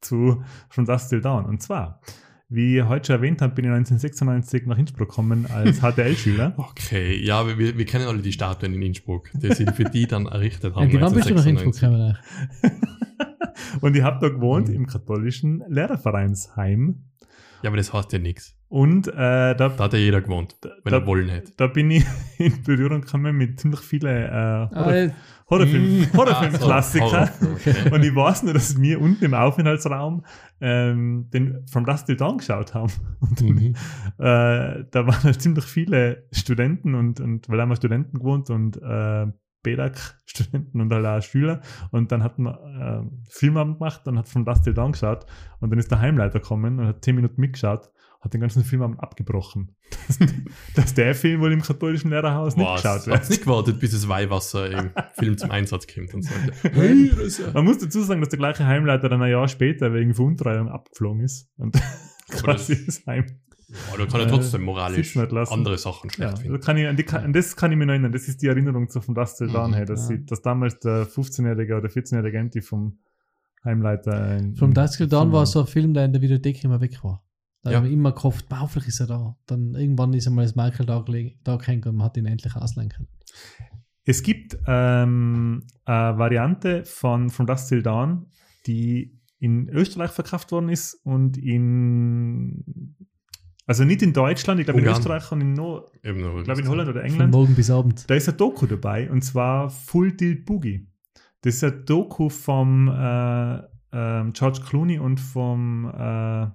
zu 0.00 0.42
From 0.68 0.84
Dust 0.84 1.08
Till 1.08 1.20
Dawn. 1.20 1.46
Und 1.46 1.62
zwar, 1.62 2.00
Wie 2.50 2.78
ich 2.78 2.84
heute 2.84 3.06
schon 3.08 3.16
erwähnt 3.16 3.42
habe, 3.42 3.54
bin 3.54 3.64
ich 3.66 3.70
1996 3.70 4.66
nach 4.66 4.78
Innsbruck 4.78 5.08
gekommen 5.08 5.46
als 5.46 5.80
HTL-Schüler. 5.82 6.54
Okay, 6.56 7.22
ja, 7.24 7.46
wir- 7.58 7.76
wir, 7.78 7.84
kennen 7.84 8.06
alle 8.08 8.22
die 8.22 8.32
Statuen 8.32 8.74
in 8.74 8.82
Innsbruck, 8.82 9.30
die 9.34 9.52
sie 9.54 9.66
für 9.66 9.84
die 9.84 10.06
dann 10.06 10.26
errichtet 10.26 10.74
haben. 10.74 10.90
Ja, 10.90 11.00
wann 11.00 11.14
bist 11.14 11.30
du 11.30 11.34
nach 11.34 11.46
Innsbruck 11.46 11.74
1996. 11.82 12.60
gekommen? 12.60 13.80
Und 13.82 13.96
ich 13.96 14.02
habe 14.02 14.18
da 14.20 14.28
gewohnt 14.34 14.68
Mhm. 14.68 14.74
im 14.74 14.86
katholischen 14.86 15.62
Lehrervereinsheim. 15.68 17.04
Ja, 17.62 17.68
aber 17.70 17.76
das 17.76 17.92
heißt 17.92 18.12
ja 18.12 18.18
nichts. 18.18 18.57
Und 18.70 19.08
äh, 19.08 19.12
da, 19.14 19.54
Da 19.54 19.78
hat 19.84 19.92
ja 19.94 19.98
jeder 19.98 20.20
gewohnt, 20.20 20.56
wenn 20.84 20.90
da- 20.92 20.98
er 20.98 21.06
wollen 21.06 21.28
hätte. 21.30 21.52
da 21.56 21.68
bin 21.68 21.90
ich 21.90 22.04
in 22.38 22.62
Berührung 22.62 23.00
gekommen 23.00 23.34
mit 23.36 23.58
ziemlich 23.58 23.80
vielen 23.80 24.06
äh, 24.26 24.68
Horror, 24.70 24.92
Ah, 25.08 25.10
Horrorfilm, 25.50 26.00
Mm. 26.00 26.06
Horrorfilm-Klassiker. 26.16 27.04
Horrorfilm, 27.06 27.52
okay. 27.54 27.90
Und 27.94 28.04
ich 28.04 28.14
weiß 28.14 28.42
nur, 28.42 28.52
dass 28.52 28.78
wir 28.78 29.00
unten 29.00 29.24
im 29.24 29.32
Aufenthaltsraum 29.32 30.22
ähm, 30.60 31.30
den 31.32 31.66
From 31.66 31.86
Dust 31.86 32.06
Till 32.06 32.16
Dawn 32.16 32.36
geschaut 32.38 32.74
haben. 32.74 32.92
Und 33.20 33.40
Mhm. 33.40 33.74
äh, 34.18 34.84
da 34.90 35.06
waren 35.06 35.22
halt 35.22 35.40
ziemlich 35.40 35.64
viele 35.64 36.26
Studenten 36.32 36.94
und, 36.94 37.20
und 37.20 37.48
weil 37.48 37.60
haben 37.62 37.70
wir 37.70 37.76
Studenten 37.76 38.18
gewohnt 38.18 38.50
und 38.50 38.76
äh, 38.82 39.26
BEDAC-Studenten 39.62 40.80
und 40.80 40.92
halt 40.92 41.06
auch 41.06 41.22
Schüler. 41.22 41.60
Und 41.90 42.12
dann 42.12 42.22
hatten 42.22 42.42
wir 42.44 43.02
äh, 43.06 43.30
Filmabend 43.30 43.78
gemacht 43.78 44.06
und 44.06 44.18
hat 44.18 44.28
From 44.28 44.44
Dust 44.44 44.64
Till 44.64 44.74
Dawn 44.74 44.92
geschaut. 44.92 45.26
Und 45.60 45.70
dann 45.70 45.78
ist 45.78 45.90
der 45.90 46.00
Heimleiter 46.00 46.40
gekommen 46.40 46.78
und 46.78 46.86
hat 46.86 47.04
zehn 47.04 47.14
Minuten 47.16 47.40
mitgeschaut, 47.40 47.90
hat 48.20 48.34
den 48.34 48.40
ganzen 48.40 48.64
Filmabend 48.64 49.00
abgebrochen. 49.00 49.76
Dass, 50.74 50.92
der 50.94 51.14
Film 51.14 51.40
wohl 51.40 51.52
im 51.52 51.62
katholischen 51.62 52.10
Lehrerhaus 52.10 52.56
nicht 52.56 52.66
Was? 52.66 52.82
geschaut 52.82 53.06
wird. 53.06 53.16
Hat's 53.16 53.28
nicht 53.30 53.42
gewartet, 53.44 53.78
bis 53.78 53.92
das 53.92 54.08
Weihwasser 54.08 54.70
im 54.70 54.90
Film 55.18 55.38
zum 55.38 55.50
Einsatz 55.52 55.86
kommt 55.86 56.12
und 56.14 56.28
hey, 56.62 57.06
ist 57.24 57.38
ja- 57.38 57.52
Man 57.52 57.64
muss 57.64 57.78
dazu 57.78 58.02
sagen, 58.02 58.20
dass 58.20 58.30
der 58.30 58.38
gleiche 58.38 58.66
Heimleiter 58.66 59.08
dann 59.08 59.22
ein 59.22 59.30
Jahr 59.30 59.46
später 59.48 59.92
wegen 59.94 60.14
Veruntreuung 60.14 60.68
abgeflogen 60.68 61.20
ist. 61.22 61.48
Und 61.58 61.76
quasi 62.30 62.74
das- 62.84 62.96
das 62.98 63.06
Heim. 63.06 63.26
Ja, 63.68 63.98
da 63.98 64.06
kann 64.06 64.20
er 64.20 64.26
Äh, 64.26 64.30
trotzdem 64.30 64.62
moralisch 64.62 65.14
nicht 65.14 65.30
lassen. 65.30 65.52
andere 65.52 65.76
Sachen 65.76 66.08
Ja, 66.08 66.14
schlecht 66.14 66.30
also 66.30 66.42
finden. 66.42 66.60
kann 66.62 66.76
ich, 66.78 66.86
an, 66.88 66.96
die, 66.96 67.08
an 67.08 67.32
das 67.34 67.54
kann 67.54 67.70
ich 67.70 67.76
mich 67.76 67.86
noch 67.86 67.92
erinnern. 67.92 68.12
Das 68.12 68.26
ist 68.26 68.40
die 68.40 68.46
Erinnerung 68.46 68.88
zu 68.88 69.02
von 69.02 69.14
das 69.14 69.36
Till 69.36 69.48
Dawn 69.48 69.70
Mhm, 69.72 69.74
her, 69.76 69.84
dass, 69.84 70.08
ja. 70.08 70.16
sie, 70.16 70.24
dass 70.24 70.40
damals 70.40 70.78
der 70.80 71.06
15-jährige 71.06 71.76
oder 71.76 71.88
14-jährige 71.88 72.38
Enti 72.38 72.62
vom 72.62 72.98
Heimleiter. 73.64 74.38
Till 74.38 75.06
Dawn 75.08 75.24
Film 75.26 75.32
war 75.32 75.44
so 75.46 75.60
ein 75.60 75.66
Film, 75.66 75.92
der 75.92 76.06
in 76.06 76.12
der 76.14 76.22
Videothek 76.22 76.64
immer 76.64 76.80
weg 76.80 76.98
war. 77.04 77.22
Da 77.62 77.70
Ja. 77.72 77.76
haben 77.78 77.84
wir 77.84 77.90
immer 77.92 78.12
gehofft, 78.12 78.46
vielleicht 78.48 78.88
ist 78.88 79.00
er 79.00 79.06
da. 79.08 79.36
Dann 79.46 79.74
irgendwann 79.74 80.12
ist 80.14 80.26
einmal 80.26 80.44
das 80.44 80.54
Michael 80.54 80.86
da, 80.86 81.00
gelegen- 81.00 81.38
da 81.44 81.56
gehängt 81.56 81.86
und 81.86 81.96
man 81.96 82.06
hat 82.06 82.16
ihn 82.16 82.26
endlich 82.26 82.54
ausleihen 82.54 82.88
können. 82.90 83.08
Es 84.04 84.22
gibt 84.22 84.56
ähm, 84.66 85.64
eine 85.84 86.18
Variante 86.18 86.84
von 86.84 87.30
From 87.30 87.46
Dust 87.46 87.68
Till 87.68 87.82
Dawn, 87.82 88.26
die 88.66 89.18
in 89.38 89.68
Österreich 89.68 90.10
verkauft 90.10 90.50
worden 90.52 90.68
ist 90.68 90.94
und 91.04 91.36
in 91.36 92.94
also 93.66 93.84
nicht 93.84 94.00
in 94.02 94.14
Deutschland, 94.14 94.60
ich 94.60 94.66
glaube 94.66 94.80
in. 94.80 94.86
Österreich 94.86 95.30
und 95.30 95.42
in, 95.42 95.52
no, 95.52 95.90
Eben 96.02 96.20
nur 96.22 96.38
ich 96.38 96.44
glaube 96.44 96.62
in 96.62 96.68
Holland 96.68 96.88
oder 96.88 97.00
Von 97.02 97.10
England. 97.10 97.32
morgen 97.34 97.54
bis 97.54 97.70
Abend. 97.70 98.08
Da 98.08 98.14
ist 98.14 98.26
ein 98.28 98.36
Doku 98.38 98.64
dabei 98.66 99.10
und 99.10 99.22
zwar 99.22 99.68
Full 99.68 100.16
Tilt 100.16 100.46
Boogie. 100.46 100.88
Das 101.42 101.56
ist 101.56 101.64
ein 101.64 101.84
Doku 101.84 102.30
vom 102.30 102.88
äh, 102.88 103.58
ähm, 103.92 104.32
George 104.32 104.60
Clooney 104.66 104.98
und 104.98 105.20
vom 105.20 105.84
äh, 105.84 106.46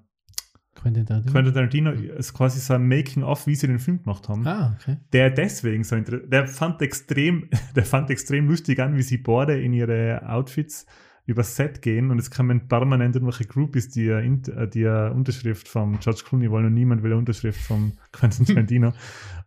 Quentin 0.84 1.06
Tarantino. 1.06 1.32
Quentin 1.34 1.54
Tarantino. 1.54 1.92
ist 1.92 2.34
quasi 2.34 2.60
so 2.60 2.74
ein 2.76 2.88
Making-of, 2.88 3.48
wie 3.48 3.56
sie 3.56 3.68
den 3.68 3.80
Film 3.80 4.04
gemacht 4.04 4.30
haben. 4.30 4.46
Ah, 4.46 4.78
okay. 4.80 4.98
Der 5.14 5.32
deswegen 5.32 5.84
so 5.84 5.96
interessant, 5.96 6.32
der 6.32 6.48
fand 6.48 6.82
extrem, 6.82 7.50
der 7.76 7.84
fand 7.86 8.10
extrem 8.12 8.48
lustig 8.48 8.80
an, 8.80 8.96
wie 8.96 9.02
sie 9.02 9.18
beide 9.18 9.60
in 9.60 9.74
ihre 9.74 10.22
Outfits 10.30 10.86
übers 11.26 11.56
Set 11.56 11.82
gehen 11.82 12.12
und 12.12 12.20
es 12.20 12.30
kommen 12.30 12.68
permanent 12.68 13.16
irgendwelche 13.16 13.46
Groupies, 13.46 13.88
die 13.90 14.10
Int- 14.10 14.50
äh, 14.50 14.68
die 14.68 14.84
Unterschrift 14.86 15.70
vom 15.70 15.98
George 16.02 16.22
Clooney 16.28 16.52
wollen 16.52 16.66
und 16.66 16.74
niemand 16.74 17.02
will 17.02 17.12
eine 17.12 17.20
Unterschrift 17.20 17.62
vom 17.62 17.94
Quentin 18.12 18.46
Tarantino. 18.46 18.92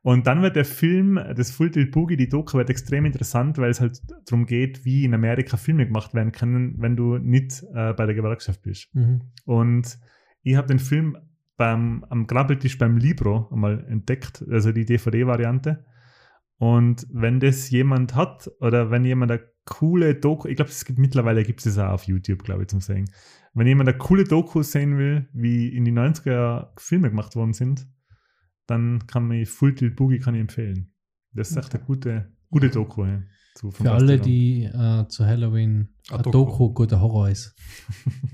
und 0.00 0.26
dann 0.26 0.40
wird 0.40 0.56
der 0.56 0.65
Film, 0.65 1.20
das 1.36 1.50
Full 1.50 1.70
Tilt 1.70 1.90
Boogie, 1.92 2.16
die 2.16 2.31
Doku 2.31 2.56
wird 2.56 2.70
extrem 2.70 3.05
interessant, 3.05 3.58
weil 3.58 3.68
es 3.68 3.82
halt 3.82 4.00
darum 4.24 4.47
geht, 4.47 4.86
wie 4.86 5.05
in 5.05 5.12
Amerika 5.12 5.58
Filme 5.58 5.84
gemacht 5.86 6.15
werden 6.15 6.32
können, 6.32 6.76
wenn 6.78 6.97
du 6.97 7.18
nicht 7.18 7.62
äh, 7.74 7.92
bei 7.92 8.06
der 8.06 8.15
Gewerkschaft 8.15 8.62
bist. 8.62 8.89
Mhm. 8.94 9.20
Und 9.44 9.98
ich 10.42 10.56
habe 10.56 10.68
den 10.68 10.78
Film 10.78 11.18
beim, 11.57 12.05
am 12.10 12.26
Grabbeltisch 12.26 12.78
beim 12.78 12.97
Libro 12.97 13.49
einmal 13.51 13.85
entdeckt, 13.89 14.44
also 14.51 14.73
die 14.73 14.85
DVD-Variante. 14.85 15.85
Und 16.59 17.07
wenn 17.10 17.41
das 17.41 17.70
jemand 17.70 18.15
hat 18.15 18.51
oder 18.60 18.91
wenn 18.91 19.05
jemand 19.05 19.33
eine 19.33 19.43
coole 19.67 20.15
Doku, 20.15 20.49
ich 20.49 20.57
glaube, 20.57 20.70
es 20.70 20.85
gibt 20.85 20.99
mittlerweile 20.99 21.43
gibt 21.43 21.60
es 21.60 21.75
das 21.75 21.85
auch 21.85 21.93
auf 21.93 22.05
YouTube, 22.05 22.44
glaube 22.44 22.62
ich, 22.62 22.68
zum 22.68 22.81
Sehen. 22.81 23.10
Wenn 23.52 23.67
jemand 23.67 23.89
eine 23.89 23.99
coole 23.99 24.25
Doku 24.25 24.62
sehen 24.62 24.97
will, 24.97 25.28
wie 25.33 25.68
in 25.68 25.85
die 25.85 25.93
90er 25.93 26.68
Filme 26.78 27.10
gemacht 27.10 27.36
worden 27.36 27.52
sind, 27.52 27.86
dann 28.67 29.07
kann 29.07 29.28
man 29.28 29.44
Full 29.47 29.75
Tilt 29.75 29.97
Boogie 29.97 30.18
kann 30.18 30.35
ich 30.35 30.41
empfehlen. 30.41 30.93
Das 31.33 31.51
ist 31.51 31.57
echt 31.57 31.75
eine 31.75 31.85
gute, 31.85 32.33
gute 32.51 32.70
Doku. 32.70 33.05
Ja, 33.05 33.23
zu 33.55 33.70
Für 33.70 33.93
alle, 33.93 34.18
die 34.18 34.65
äh, 34.65 35.07
zu 35.09 35.26
Halloween 35.26 35.89
Ein 36.10 36.17
ein 36.17 36.23
Doku. 36.23 36.31
Doku 36.31 36.73
guter 36.73 37.01
Horror 37.01 37.31
ist. 37.31 37.55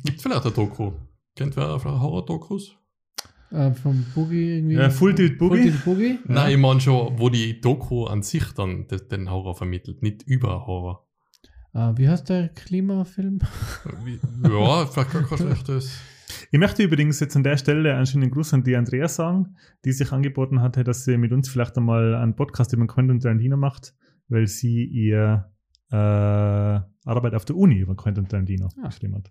Gibt 0.05 0.21
vielleicht 0.23 0.47
ein 0.47 0.55
Doku. 0.55 0.93
Kennt 1.35 1.57
wer 1.57 1.83
Horror-Dokus? 1.83 2.77
Äh, 3.53 3.73
vom 3.75 4.05
Boogie 4.15 4.57
irgendwie. 4.59 4.75
Ja, 4.77 4.89
Full 4.91 5.15
Tilt 5.15 5.39
Boogie. 5.39 5.57
Full 5.57 5.71
Tilt 5.71 5.85
Boogie? 5.85 6.19
Nein, 6.27 6.53
ich 6.53 6.59
meine 6.59 6.81
schon, 6.81 7.19
wo 7.19 7.29
die 7.29 7.61
Doku 7.61 8.07
an 8.07 8.23
sich 8.23 8.45
dann 8.53 8.87
de- 8.89 9.07
den 9.07 9.31
Horror 9.31 9.55
vermittelt, 9.55 10.03
nicht 10.03 10.23
über 10.23 10.67
Horror. 10.67 11.07
Äh, 11.75 11.93
wie 11.97 12.09
heißt 12.09 12.29
der 12.31 12.49
Klimafilm? 12.49 13.41
Ja, 14.45 14.87
vielleicht 14.87 15.13
gar 15.13 15.23
kein 15.23 15.39
schlechtes. 15.39 16.01
Ich 16.51 16.59
möchte 16.59 16.83
übrigens 16.83 17.21
jetzt 17.21 17.37
an 17.37 17.43
der 17.43 17.57
Stelle 17.59 17.95
einen 17.95 18.07
schönen 18.07 18.31
Gruß 18.31 18.55
an 18.55 18.65
die 18.65 18.75
Andrea 18.75 19.07
sagen, 19.09 19.57
die 19.85 19.93
sich 19.93 20.13
angeboten 20.13 20.61
hatte, 20.63 20.83
dass 20.83 21.05
sie 21.05 21.17
mit 21.19 21.33
uns 21.33 21.49
vielleicht 21.49 21.77
einmal 21.77 22.15
einen 22.15 22.35
Podcast 22.37 22.73
über 22.73 22.87
Quentin 22.87 23.21
Tarantino 23.21 23.57
macht, 23.59 23.95
weil 24.29 24.47
sie 24.47 24.85
ihr 24.85 25.51
äh, 25.91 25.97
Arbeit 25.97 27.35
auf 27.35 27.45
der 27.45 27.57
Uni 27.57 27.79
über 27.81 27.95
Quentin 27.97 28.27
Tarantino 28.29 28.69
Ah. 28.83 28.87
geschrieben 28.89 29.17
hat. 29.17 29.31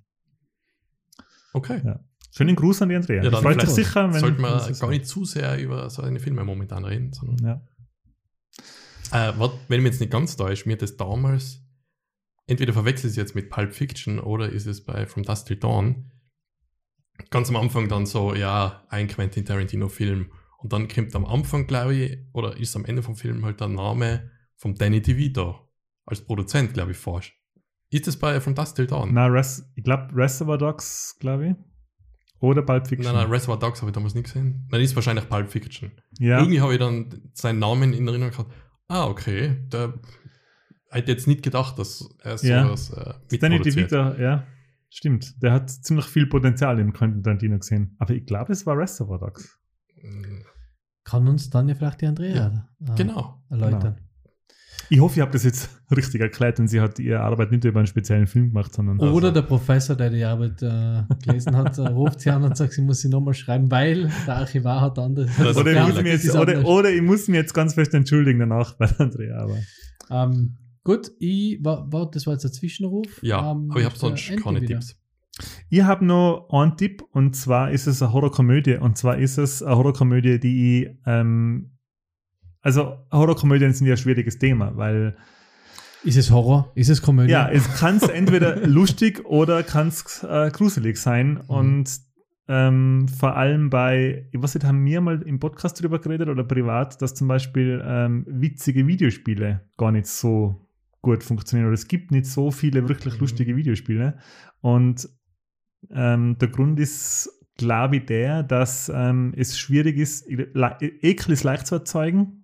Okay. 1.53 1.81
Ja. 1.83 1.99
Schönen 2.33 2.55
Gruß 2.55 2.81
an 2.81 2.89
die 2.89 2.95
Andrea. 2.95 3.23
Ja, 3.23 3.29
dann 3.29 3.43
freut 3.43 3.61
sich 3.61 3.69
sicher, 3.69 4.13
wenn 4.13 4.19
Sollte 4.19 4.41
man 4.41 4.53
wenn 4.53 4.59
sie 4.61 4.71
es 4.71 4.79
gar 4.79 4.89
nicht 4.89 5.05
zu 5.05 5.25
sehr 5.25 5.59
über 5.59 5.89
seine 5.89 6.19
Filme 6.19 6.43
momentan 6.45 6.85
reden, 6.85 7.11
sondern. 7.11 7.61
Ja. 9.11 9.29
Äh, 9.29 9.37
wat, 9.37 9.51
wenn 9.67 9.79
ich 9.79 9.83
mich 9.83 9.91
jetzt 9.93 9.99
nicht 9.99 10.11
ganz 10.11 10.37
täusche, 10.37 10.67
mir 10.67 10.73
hat 10.73 10.81
das 10.81 10.95
damals, 10.95 11.61
entweder 12.47 12.71
verwechselt 12.71 13.11
es 13.11 13.17
jetzt 13.17 13.35
mit 13.35 13.49
Pulp 13.49 13.73
Fiction 13.73 14.19
oder 14.19 14.49
ist 14.49 14.65
es 14.65 14.85
bei 14.85 15.05
From 15.05 15.23
Dust 15.23 15.47
Till 15.47 15.57
Dawn, 15.57 16.11
ganz 17.29 17.49
am 17.49 17.57
Anfang 17.57 17.89
dann 17.89 18.05
so, 18.05 18.33
ja, 18.33 18.85
ein 18.89 19.07
Quentin 19.07 19.45
Tarantino-Film. 19.45 20.31
Und 20.59 20.73
dann 20.73 20.87
kommt 20.87 21.15
am 21.15 21.25
Anfang, 21.25 21.67
glaube 21.67 21.95
ich, 21.95 22.19
oder 22.33 22.55
ist 22.55 22.75
am 22.75 22.85
Ende 22.85 23.03
vom 23.03 23.15
Film 23.15 23.43
halt 23.43 23.59
der 23.59 23.67
Name 23.67 24.31
von 24.55 24.75
Danny 24.75 25.01
DeVito 25.01 25.67
als 26.05 26.21
Produzent, 26.21 26.73
glaube 26.73 26.91
ich, 26.91 26.97
forscht. 26.97 27.35
Ist 27.89 28.07
das 28.07 28.17
bei 28.17 28.39
From 28.39 28.55
Dust 28.55 28.77
Till 28.77 28.87
Dawn? 28.87 29.13
Na, 29.13 29.25
Res, 29.25 29.69
ich 29.75 29.83
glaube 29.83 30.09
Reservoir 30.15 30.57
Dogs, 30.57 31.17
glaube 31.19 31.47
ich. 31.49 31.55
Oder 32.41 32.63
Pulp 32.63 32.87
Fiction. 32.87 33.13
Nein, 33.13 33.23
nein, 33.23 33.31
Reservoir 33.31 33.57
Dogs 33.59 33.81
habe 33.81 33.91
ich 33.91 33.95
damals 33.95 34.13
nicht 34.15 34.25
gesehen. 34.25 34.67
Nein, 34.71 34.81
ist 34.81 34.95
wahrscheinlich 34.95 35.29
Pulp 35.29 35.49
Fiction. 35.49 35.91
ja. 36.19 36.39
Irgendwie 36.39 36.59
habe 36.59 36.73
ich 36.73 36.79
dann 36.79 37.21
seinen 37.33 37.59
Namen 37.59 37.93
in 37.93 38.07
Erinnerung 38.07 38.31
gehabt. 38.31 38.51
Ah, 38.87 39.05
okay. 39.07 39.63
Der 39.71 39.93
hätte 40.89 41.11
jetzt 41.11 41.27
nicht 41.27 41.43
gedacht, 41.43 41.77
dass 41.79 42.09
er 42.23 42.35
Ja. 42.43 42.65
sowas 42.65 42.89
äh, 42.89 43.37
Danny. 43.37 43.61
DeVito, 43.61 44.13
ja. 44.15 44.45
Stimmt. 44.89 45.41
Der 45.41 45.53
hat 45.53 45.69
ziemlich 45.69 46.05
viel 46.07 46.27
Potenzial 46.27 46.77
in 46.79 46.91
Quentin 46.91 47.23
Tarantino 47.23 47.57
gesehen. 47.57 47.95
Aber 47.99 48.13
ich 48.13 48.25
glaube, 48.25 48.51
es 48.51 48.65
war 48.65 48.77
Reservoir 48.77 49.19
Dogs. 49.19 49.57
Mm, 50.01 50.41
Kann 51.05 51.27
uns 51.29 51.49
dann 51.49 51.69
ja 51.69 51.75
vielleicht 51.75 52.01
die 52.01 52.07
Andrea 52.07 52.67
äh, 52.85 52.95
Genau. 52.97 53.41
erläutern. 53.49 54.01
Ich 54.91 54.99
hoffe, 54.99 55.15
ich 55.15 55.21
habe 55.21 55.31
das 55.31 55.43
jetzt 55.45 55.69
richtig 55.95 56.19
erklärt 56.21 56.59
und 56.59 56.67
sie 56.67 56.81
hat 56.81 56.99
ihre 56.99 57.21
Arbeit 57.21 57.51
nicht 57.51 57.63
über 57.63 57.79
einen 57.79 57.87
speziellen 57.87 58.27
Film 58.27 58.49
gemacht, 58.49 58.73
sondern 58.73 58.99
Also- 58.99 59.13
Oder 59.13 59.31
der 59.31 59.43
Professor, 59.43 59.95
der 59.95 60.09
die 60.09 60.23
Arbeit 60.23 60.61
äh, 60.61 61.03
gelesen 61.25 61.55
hat, 61.55 61.77
äh, 61.77 61.81
ruft 61.87 62.19
sie 62.19 62.29
an 62.29 62.43
und 62.43 62.57
sagt, 62.57 62.73
sie 62.73 62.81
muss 62.81 62.99
sie 62.99 63.07
nochmal 63.09 63.33
schreiben, 63.33 63.71
weil 63.71 64.11
der 64.27 64.35
Archivar 64.35 64.81
hat 64.81 64.99
andere. 64.99 65.27
Das 65.37 65.55
oder, 65.57 65.71
ich 65.71 65.87
muss 65.93 66.03
mir 66.03 66.09
jetzt, 66.09 66.25
ist 66.25 66.35
oder, 66.35 66.57
anders. 66.57 66.65
oder 66.65 66.91
ich 66.91 67.01
muss 67.01 67.27
mich 67.29 67.37
jetzt 67.37 67.53
ganz 67.53 67.73
fest 67.73 67.93
entschuldigen 67.93 68.39
danach 68.39 68.73
bei 68.77 68.87
Andrea. 68.97 69.37
Aber 69.37 69.57
Ähm, 70.11 70.57
gut, 70.83 71.11
ich 71.19 71.59
war, 71.63 71.89
war, 71.91 72.11
das 72.11 72.25
war 72.27 72.33
jetzt 72.33 72.45
ein 72.45 72.51
Zwischenruf. 72.51 73.23
Ja, 73.23 73.51
Ähm, 73.51 73.69
aber 73.71 73.79
ich 73.79 73.85
habe 73.85 73.93
der 73.97 73.99
sonst 74.09 74.37
keine 74.43 74.61
wieder. 74.61 74.79
Tipps. 74.79 74.97
ich 75.69 75.81
habe 75.83 76.03
noch 76.03 76.49
einen 76.51 76.75
Tipp 76.75 77.01
und 77.13 77.33
zwar 77.37 77.71
ist 77.71 77.87
es 77.87 78.01
eine 78.01 78.11
Horrorkomödie 78.11 78.75
und 78.75 78.97
zwar 78.97 79.17
ist 79.17 79.37
es 79.37 79.63
eine 79.63 79.77
Horrorkomödie, 79.77 80.37
die 80.39 80.81
ich, 80.83 80.89
ähm, 81.05 81.71
also 82.61 82.97
Horrorkomödien 83.11 83.73
sind 83.73 83.87
ja 83.87 83.93
ein 83.93 83.97
schwieriges 83.97 84.37
Thema, 84.37 84.75
weil 84.75 85.15
Ist 86.03 86.17
es 86.17 86.31
Horror? 86.31 86.71
Ist 86.75 86.89
es 86.89 87.01
Komödie? 87.01 87.31
Ja, 87.31 87.49
es 87.49 87.67
kann 87.75 87.99
entweder 88.01 88.67
lustig 88.67 89.25
oder 89.25 89.63
kann 89.63 89.87
es 89.89 90.23
äh, 90.23 90.49
gruselig 90.51 90.97
sein. 90.97 91.33
Mhm. 91.33 91.39
Und 91.47 91.99
ähm, 92.47 93.07
vor 93.07 93.37
allem 93.37 93.69
bei, 93.69 94.27
ich 94.31 94.41
weiß 94.41 94.55
nicht, 94.55 94.65
haben 94.65 94.83
wir 94.83 94.99
mal 95.01 95.21
im 95.21 95.39
Podcast 95.39 95.81
drüber 95.81 95.99
geredet 95.99 96.27
oder 96.27 96.43
privat, 96.43 97.01
dass 97.01 97.13
zum 97.13 97.27
Beispiel 97.27 97.81
ähm, 97.85 98.25
witzige 98.27 98.85
Videospiele 98.87 99.61
gar 99.77 99.91
nicht 99.91 100.07
so 100.07 100.67
gut 101.01 101.23
funktionieren 101.23 101.67
oder 101.67 101.75
es 101.75 101.87
gibt 101.87 102.11
nicht 102.11 102.25
so 102.25 102.51
viele 102.51 102.87
wirklich 102.89 103.15
Mhm. 103.15 103.19
lustige 103.21 103.55
Videospiele. 103.55 104.17
Und 104.59 105.07
ähm, 105.91 106.37
der 106.39 106.49
Grund 106.49 106.79
ist, 106.79 107.29
glaube 107.57 107.97
ich, 107.97 108.05
der, 108.05 108.43
dass 108.43 108.91
ähm, 108.93 109.33
es 109.35 109.57
schwierig 109.57 109.97
ist, 109.97 110.27
Ekel 110.29 111.33
ist 111.33 111.43
leicht 111.43 111.67
zu 111.67 111.75
erzeugen 111.75 112.40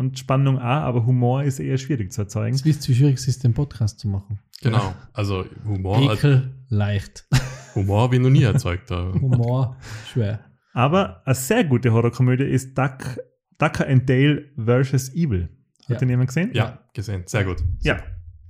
und 0.00 0.18
Spannung 0.18 0.58
auch, 0.58 0.62
aber 0.64 1.06
Humor 1.06 1.42
ist 1.44 1.60
eher 1.60 1.76
schwierig 1.78 2.10
zu 2.12 2.22
erzeugen. 2.22 2.58
Wisst 2.64 2.88
ihr, 2.88 2.94
wie 2.94 2.98
schwierig 2.98 3.14
es 3.18 3.28
ist, 3.28 3.44
den 3.44 3.54
Podcast 3.54 4.00
zu 4.00 4.08
machen. 4.08 4.40
Genau. 4.62 4.94
Also 5.12 5.44
Humor, 5.66 6.10
Ekel, 6.12 6.50
leicht. 6.68 7.26
Humor 7.74 8.12
ich 8.12 8.18
noch 8.20 8.30
nie 8.30 8.42
erzeugt. 8.42 8.90
Da. 8.90 9.12
Humor, 9.12 9.76
schwer. 10.10 10.40
Aber 10.72 11.22
eine 11.26 11.34
sehr 11.34 11.64
gute 11.64 11.92
Horrorkomödie 11.92 12.44
ist 12.44 12.76
Duck, 12.76 13.18
Ducker 13.58 13.86
and 13.86 14.08
Dale 14.08 14.46
vs. 14.56 15.14
Evil. 15.14 15.48
Hat 15.84 15.90
Ja. 15.90 15.96
den 15.98 16.08
jemand 16.08 16.28
gesehen? 16.28 16.50
Ja, 16.54 16.78
gesehen. 16.94 17.24
Sehr 17.26 17.44
gut. 17.44 17.62
Ja, 17.80 17.98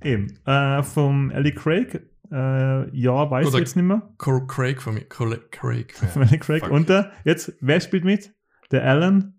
eben. 0.03 0.27
Äh, 0.45 0.81
vom 0.83 1.31
Ellie 1.31 1.53
Craig. 1.53 2.07
Äh, 2.31 2.97
ja, 2.97 3.29
weiß 3.29 3.47
Oder- 3.47 3.55
ich 3.57 3.61
jetzt 3.61 3.75
nicht 3.75 3.85
mehr. 3.85 4.01
Craig 4.17 4.81
von 4.81 4.93
mir. 4.93 5.01
Craig. 5.05 5.93
Ja. 6.01 6.07
Von 6.13 6.21
Ellie 6.21 6.39
Craig. 6.39 6.61
Fuck. 6.63 6.71
Und 6.71 6.87
der, 6.87 7.11
jetzt, 7.25 7.53
wer 7.59 7.81
spielt 7.81 8.05
mit? 8.05 8.33
Der 8.71 8.85
Alan 8.85 9.33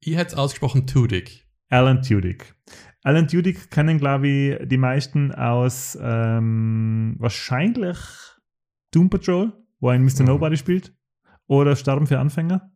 Ich 0.00 0.16
hätte 0.16 0.32
es 0.32 0.34
ausgesprochen 0.34 0.86
Tudyk. 0.86 1.46
Alan 1.68 2.02
Tudyk. 2.02 2.54
Alan 3.02 3.28
Tudyk 3.28 3.70
kennen, 3.70 3.98
glaube 3.98 4.28
ich, 4.28 4.68
die 4.68 4.76
meisten 4.78 5.32
aus 5.32 5.96
ähm, 6.00 7.16
wahrscheinlich 7.18 7.96
Doom 8.92 9.10
Patrol, 9.10 9.52
wo 9.80 9.90
er 9.90 9.96
in 9.96 10.04
Mr. 10.04 10.20
Mhm. 10.22 10.26
Nobody 10.26 10.56
spielt. 10.56 10.94
Oder 11.46 11.76
Sterben 11.76 12.06
für 12.06 12.18
Anfänger. 12.18 12.72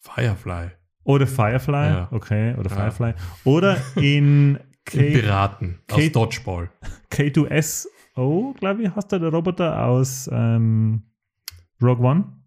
Firefly. 0.00 0.70
Oder 1.04 1.26
Firefly. 1.26 1.72
Ja. 1.88 2.08
Okay, 2.12 2.54
oder 2.56 2.70
Ja. 2.70 2.76
Firefly. 2.90 3.14
Oder 3.44 3.76
in 3.96 4.58
In 4.92 5.04
K 5.10 5.10
Piraten. 5.20 5.80
Aus 5.90 5.96
Kate- 5.98 6.10
Dodgeball. 6.12 6.70
K2SO, 7.12 8.54
glaube 8.58 8.82
ich, 8.84 8.94
hast 8.94 9.12
du 9.12 9.18
der 9.18 9.28
Roboter 9.30 9.84
aus 9.84 10.30
ähm, 10.32 11.02
Rogue 11.82 12.06
One. 12.06 12.37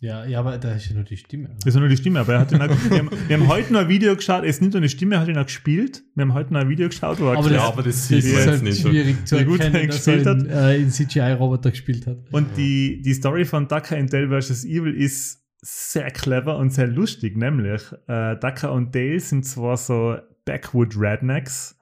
Ja, 0.00 0.24
ja, 0.26 0.38
aber 0.38 0.58
da 0.58 0.72
ist 0.74 0.88
ja 0.88 0.94
nur 0.94 1.04
die 1.04 1.16
Stimme. 1.16 1.50
Das 1.64 1.74
ist 1.74 1.80
nur 1.80 1.88
die 1.88 1.96
Stimme, 1.96 2.20
aber 2.20 2.34
er 2.34 2.40
hat 2.40 2.52
ihn 2.52 2.60
auch, 2.62 2.68
wir, 2.68 2.98
haben, 2.98 3.10
wir 3.26 3.36
haben 3.36 3.48
heute 3.48 3.72
noch 3.72 3.80
ein 3.80 3.88
Video 3.88 4.14
geschaut, 4.14 4.42
er 4.44 4.48
ist 4.48 4.62
nicht 4.62 4.72
nur 4.72 4.80
die 4.80 4.88
Stimme, 4.88 5.16
er 5.16 5.22
hat 5.22 5.28
ihn 5.28 5.36
auch 5.38 5.44
gespielt. 5.46 6.04
Wir 6.14 6.22
haben 6.22 6.34
heute 6.34 6.52
noch 6.52 6.60
ein 6.60 6.68
Video 6.68 6.88
geschaut, 6.88 7.18
wo 7.18 7.24
er 7.26 7.38
Aber 7.38 7.50
Ja, 7.50 7.54
erklärt- 7.56 7.72
aber 7.72 7.82
das 7.82 7.94
Das 7.96 8.08
sieht 8.08 8.18
ist 8.18 8.26
man 8.26 8.34
jetzt 8.34 8.46
halt 8.48 8.62
nicht 8.62 8.82
so. 8.82 8.88
schwierig 8.90 9.26
zu 9.26 9.38
Wie 9.40 9.44
gut 9.44 9.60
er 9.60 9.66
erkennen, 9.66 9.88
dass 9.88 10.06
er 10.06 10.16
gespielt 10.16 10.42
in, 10.42 10.50
äh, 10.50 10.76
in 10.76 10.90
CGI-Roboter 10.90 11.70
gespielt 11.72 12.06
hat. 12.06 12.18
Und 12.30 12.56
die, 12.56 13.02
die 13.02 13.14
Story 13.14 13.44
von 13.44 13.66
Ducker 13.66 13.96
and 13.96 14.12
Dale 14.12 14.40
vs. 14.40 14.64
Evil 14.64 14.94
ist 14.94 15.42
sehr 15.62 16.10
clever 16.12 16.56
und 16.58 16.70
sehr 16.72 16.86
lustig, 16.86 17.36
nämlich 17.36 17.82
äh, 18.06 18.36
Ducker 18.36 18.72
und 18.72 18.94
Dale 18.94 19.18
sind 19.18 19.44
zwar 19.44 19.76
so 19.76 20.16
Backwood 20.44 20.94
Rednecks, 20.96 21.76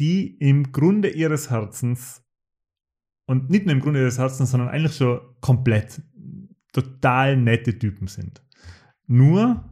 die 0.00 0.36
im 0.38 0.72
Grunde 0.72 1.10
ihres 1.10 1.48
Herzens 1.50 2.24
und 3.26 3.48
nicht 3.50 3.66
nur 3.66 3.74
im 3.74 3.80
Grunde 3.80 4.00
ihres 4.00 4.18
Herzens, 4.18 4.50
sondern 4.50 4.68
eigentlich 4.68 4.96
schon 4.96 5.20
komplett 5.40 6.02
total 6.72 7.36
nette 7.36 7.78
Typen 7.78 8.06
sind. 8.08 8.42
Nur 9.06 9.64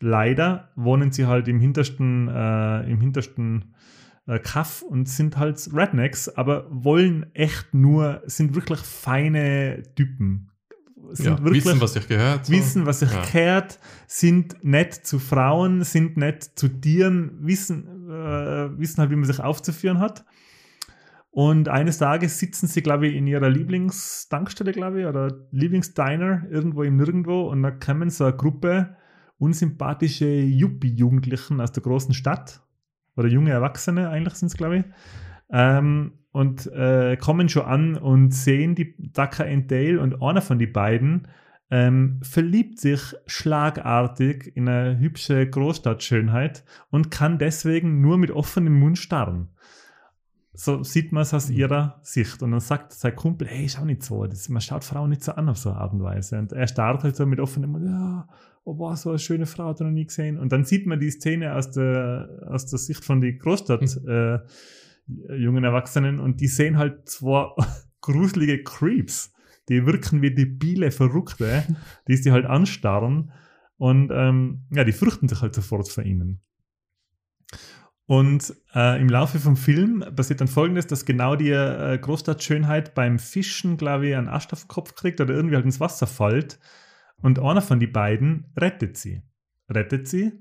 leider 0.00 0.70
wohnen 0.76 1.12
sie 1.12 1.26
halt 1.26 1.48
im 1.48 1.60
hintersten, 1.60 2.28
äh, 2.28 2.90
im 2.90 3.00
hintersten 3.00 3.74
äh, 4.26 4.38
Kaff 4.38 4.82
und 4.82 5.08
sind 5.08 5.36
halt 5.36 5.68
Rednecks, 5.72 6.28
aber 6.28 6.66
wollen 6.70 7.26
echt 7.34 7.74
nur, 7.74 8.22
sind 8.26 8.54
wirklich 8.54 8.80
feine 8.80 9.82
Typen. 9.96 10.50
Ja, 11.18 11.42
wirklich, 11.44 11.64
wissen, 11.66 11.80
was 11.80 11.92
sich 11.92 12.08
gehört. 12.08 12.48
wissen, 12.50 12.86
was 12.86 13.00
sich 13.00 13.12
Ja. 13.12 13.20
kehrt, 13.22 13.78
sind 14.06 14.56
nett 14.64 14.94
zu 14.94 15.18
Frauen, 15.18 15.84
sind 15.84 16.16
nett 16.16 16.42
zu 16.42 16.68
Tieren, 16.68 17.32
wissen, 17.40 18.08
äh, 18.08 18.78
wissen 18.78 18.98
halt, 18.98 19.10
wie 19.10 19.16
man 19.16 19.26
sich 19.26 19.38
aufzuführen 19.38 19.98
hat. 20.00 20.24
Und 21.34 21.68
eines 21.68 21.98
Tages 21.98 22.38
sitzen 22.38 22.68
sie, 22.68 22.80
glaube 22.80 23.08
ich, 23.08 23.16
in 23.16 23.26
ihrer 23.26 23.50
Lieblingstankstelle, 23.50 24.70
glaube 24.70 25.00
ich, 25.00 25.06
oder 25.06 25.36
Lieblingsdiner 25.50 26.44
irgendwo 26.48 26.84
im 26.84 26.96
Nirgendwo 26.96 27.50
und 27.50 27.60
da 27.64 27.72
kommen 27.72 28.08
so 28.08 28.22
eine 28.26 28.36
Gruppe 28.36 28.96
unsympathische 29.38 30.28
Yuppie-Jugendlichen 30.28 31.60
aus 31.60 31.72
der 31.72 31.82
großen 31.82 32.14
Stadt 32.14 32.62
oder 33.16 33.26
junge 33.26 33.50
Erwachsene 33.50 34.10
eigentlich 34.10 34.34
sind 34.34 34.46
es, 34.46 34.56
glaube 34.56 34.78
ich. 34.78 34.84
Ähm, 35.50 36.12
und 36.30 36.68
äh, 36.72 37.16
kommen 37.16 37.48
schon 37.48 37.64
an 37.64 37.96
und 37.96 38.32
sehen 38.32 38.76
die 38.76 38.94
Ducker 38.96 39.44
and 39.44 39.68
Dale 39.72 40.00
und 40.00 40.22
einer 40.22 40.40
von 40.40 40.60
die 40.60 40.68
beiden 40.68 41.26
ähm, 41.68 42.20
verliebt 42.22 42.78
sich 42.78 43.00
schlagartig 43.26 44.56
in 44.56 44.68
eine 44.68 45.00
hübsche 45.00 45.48
Großstadtschönheit 45.48 46.64
und 46.90 47.10
kann 47.10 47.38
deswegen 47.38 48.00
nur 48.00 48.18
mit 48.18 48.30
offenem 48.30 48.78
Mund 48.78 48.98
starren. 48.98 49.48
So 50.56 50.84
sieht 50.84 51.12
man 51.12 51.22
es 51.22 51.34
aus 51.34 51.50
ihrer 51.50 51.98
Sicht. 52.02 52.42
Und 52.42 52.52
dann 52.52 52.60
sagt 52.60 52.92
sein 52.92 53.16
Kumpel, 53.16 53.48
hey, 53.48 53.68
schau 53.68 53.84
nicht 53.84 54.02
so, 54.02 54.24
das, 54.24 54.48
man 54.48 54.60
schaut 54.60 54.84
Frauen 54.84 55.10
nicht 55.10 55.24
so 55.24 55.32
an 55.32 55.48
auf 55.48 55.58
so 55.58 55.70
eine 55.70 55.78
Art 55.78 55.92
und 55.92 56.02
Weise. 56.02 56.38
Und 56.38 56.52
er 56.52 56.68
starrt 56.68 57.02
halt 57.02 57.16
so 57.16 57.26
mit 57.26 57.40
offenem 57.40 57.70
Mund, 57.70 57.86
ja, 57.86 58.28
oh, 58.64 58.78
wow, 58.78 58.96
so 58.96 59.10
eine 59.10 59.18
schöne 59.18 59.46
Frau 59.46 59.66
hat 59.66 59.80
er 59.80 59.86
noch 59.86 59.92
nie 59.92 60.06
gesehen. 60.06 60.38
Und 60.38 60.52
dann 60.52 60.64
sieht 60.64 60.86
man 60.86 61.00
die 61.00 61.10
Szene 61.10 61.54
aus 61.54 61.70
der, 61.70 62.28
aus 62.48 62.66
der 62.66 62.78
Sicht 62.78 63.04
von 63.04 63.20
die 63.20 63.36
Großstadt, 63.36 63.82
äh, 64.06 64.38
jungen 65.36 65.64
Erwachsenen 65.64 66.18
und 66.18 66.40
die 66.40 66.46
sehen 66.46 66.78
halt 66.78 67.08
zwei 67.08 67.48
gruselige 68.00 68.62
Creeps. 68.62 69.32
Die 69.68 69.86
wirken 69.86 70.22
wie 70.22 70.34
debile 70.34 70.90
Verrückte, 70.90 71.64
die 72.08 72.16
sie 72.16 72.32
halt 72.32 72.46
anstarren 72.46 73.32
und 73.76 74.10
ähm, 74.12 74.66
ja, 74.70 74.84
die 74.84 74.92
fürchten 74.92 75.28
sich 75.28 75.42
halt 75.42 75.54
sofort 75.54 75.88
vor 75.88 76.04
ihnen. 76.04 76.40
Und 78.06 78.54
äh, 78.74 79.00
im 79.00 79.08
Laufe 79.08 79.38
vom 79.38 79.56
Film 79.56 80.04
passiert 80.14 80.40
dann 80.40 80.48
folgendes, 80.48 80.86
dass 80.86 81.06
genau 81.06 81.36
die 81.36 81.50
äh, 81.50 81.98
Großstadtschönheit 81.98 82.94
beim 82.94 83.18
Fischen, 83.18 83.78
glaube 83.78 84.08
ich, 84.08 84.16
einen 84.16 84.28
Ast 84.28 84.52
auf 84.52 84.64
den 84.64 84.68
Kopf 84.68 84.94
kriegt 84.94 85.20
oder 85.20 85.34
irgendwie 85.34 85.54
halt 85.54 85.64
ins 85.64 85.80
Wasser 85.80 86.06
fällt. 86.06 86.58
Und 87.22 87.38
einer 87.38 87.62
von 87.62 87.80
die 87.80 87.86
beiden 87.86 88.52
rettet 88.56 88.98
sie. 88.98 89.22
Rettet 89.70 90.06
sie 90.06 90.32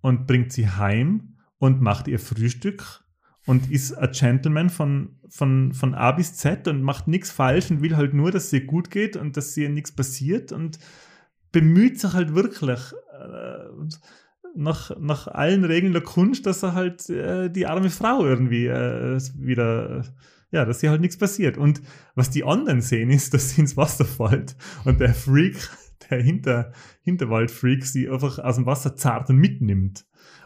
und 0.00 0.26
bringt 0.26 0.52
sie 0.52 0.68
heim 0.68 1.38
und 1.58 1.80
macht 1.80 2.08
ihr 2.08 2.18
Frühstück 2.18 3.04
und 3.46 3.70
ist 3.70 3.92
ein 3.92 4.10
Gentleman 4.10 4.68
von, 4.68 5.20
von, 5.28 5.72
von 5.72 5.94
A 5.94 6.10
bis 6.12 6.34
Z 6.34 6.66
und 6.66 6.82
macht 6.82 7.06
nichts 7.06 7.30
falsch 7.30 7.70
und 7.70 7.82
will 7.82 7.96
halt 7.96 8.14
nur, 8.14 8.32
dass 8.32 8.46
es 8.46 8.52
ihr 8.52 8.66
gut 8.66 8.90
geht 8.90 9.16
und 9.16 9.36
dass 9.36 9.56
ihr 9.56 9.68
nichts 9.68 9.92
passiert 9.92 10.50
und 10.50 10.80
bemüht 11.52 12.00
sich 12.00 12.12
halt 12.12 12.34
wirklich 12.34 12.80
äh, 13.12 13.68
nach, 14.54 14.96
nach 14.98 15.26
allen 15.28 15.64
Regeln 15.64 15.92
der 15.92 16.02
Kunst, 16.02 16.46
dass 16.46 16.62
er 16.62 16.74
halt 16.74 17.08
äh, 17.08 17.50
die 17.50 17.66
arme 17.66 17.90
Frau 17.90 18.24
irgendwie 18.24 18.66
äh, 18.66 19.20
wieder, 19.36 20.04
ja, 20.50 20.64
dass 20.64 20.82
ihr 20.82 20.90
halt 20.90 21.00
nichts 21.00 21.16
passiert. 21.16 21.58
Und 21.58 21.82
was 22.14 22.30
die 22.30 22.44
anderen 22.44 22.80
sehen, 22.80 23.10
ist, 23.10 23.34
dass 23.34 23.50
sie 23.50 23.62
ins 23.62 23.76
Wasser 23.76 24.04
fällt 24.04 24.56
und 24.84 25.00
der 25.00 25.14
Freak, 25.14 25.56
der 26.10 26.22
Hinter, 26.22 26.72
Hinterwald-Freak, 27.02 27.84
sie 27.84 28.08
einfach 28.08 28.38
aus 28.38 28.56
dem 28.56 28.66
Wasser 28.66 28.96
zart 28.96 29.30
und 29.30 29.36
mitnimmt. 29.36 30.04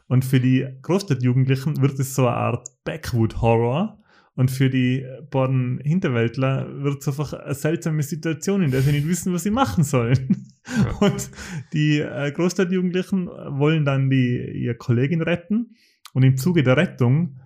Und 0.09 0.25
für 0.25 0.41
die 0.41 0.67
Großstadtjugendlichen 0.83 1.81
wird 1.83 1.99
es 1.99 2.15
so 2.15 2.27
eine 2.27 2.37
Art 2.37 2.69
Backwood-Horror. 2.85 3.99
Und 4.37 4.51
für 4.51 4.71
die 4.71 5.05
beiden 5.31 5.81
Hinterwäldler 5.83 6.69
wird 6.83 7.01
es 7.01 7.09
einfach 7.09 7.33
eine 7.33 7.55
seltsame 7.55 8.03
Situation, 8.03 8.63
in 8.63 8.71
der 8.71 8.83
sie 8.83 8.93
nicht 8.93 9.09
wissen, 9.09 9.33
was 9.33 9.43
sie 9.43 9.51
machen 9.51 9.83
sollen. 9.83 10.47
Ja. 10.67 10.91
Und 11.07 11.31
die 11.73 12.01
äh, 12.01 12.31
Großstadtjugendlichen 12.33 13.27
wollen 13.27 13.85
dann 13.85 14.11
die, 14.11 14.37
ihre 14.37 14.75
Kollegin 14.75 15.23
retten. 15.23 15.75
Und 16.13 16.23
im 16.23 16.37
Zuge 16.37 16.63
der 16.63 16.77
Rettung 16.77 17.41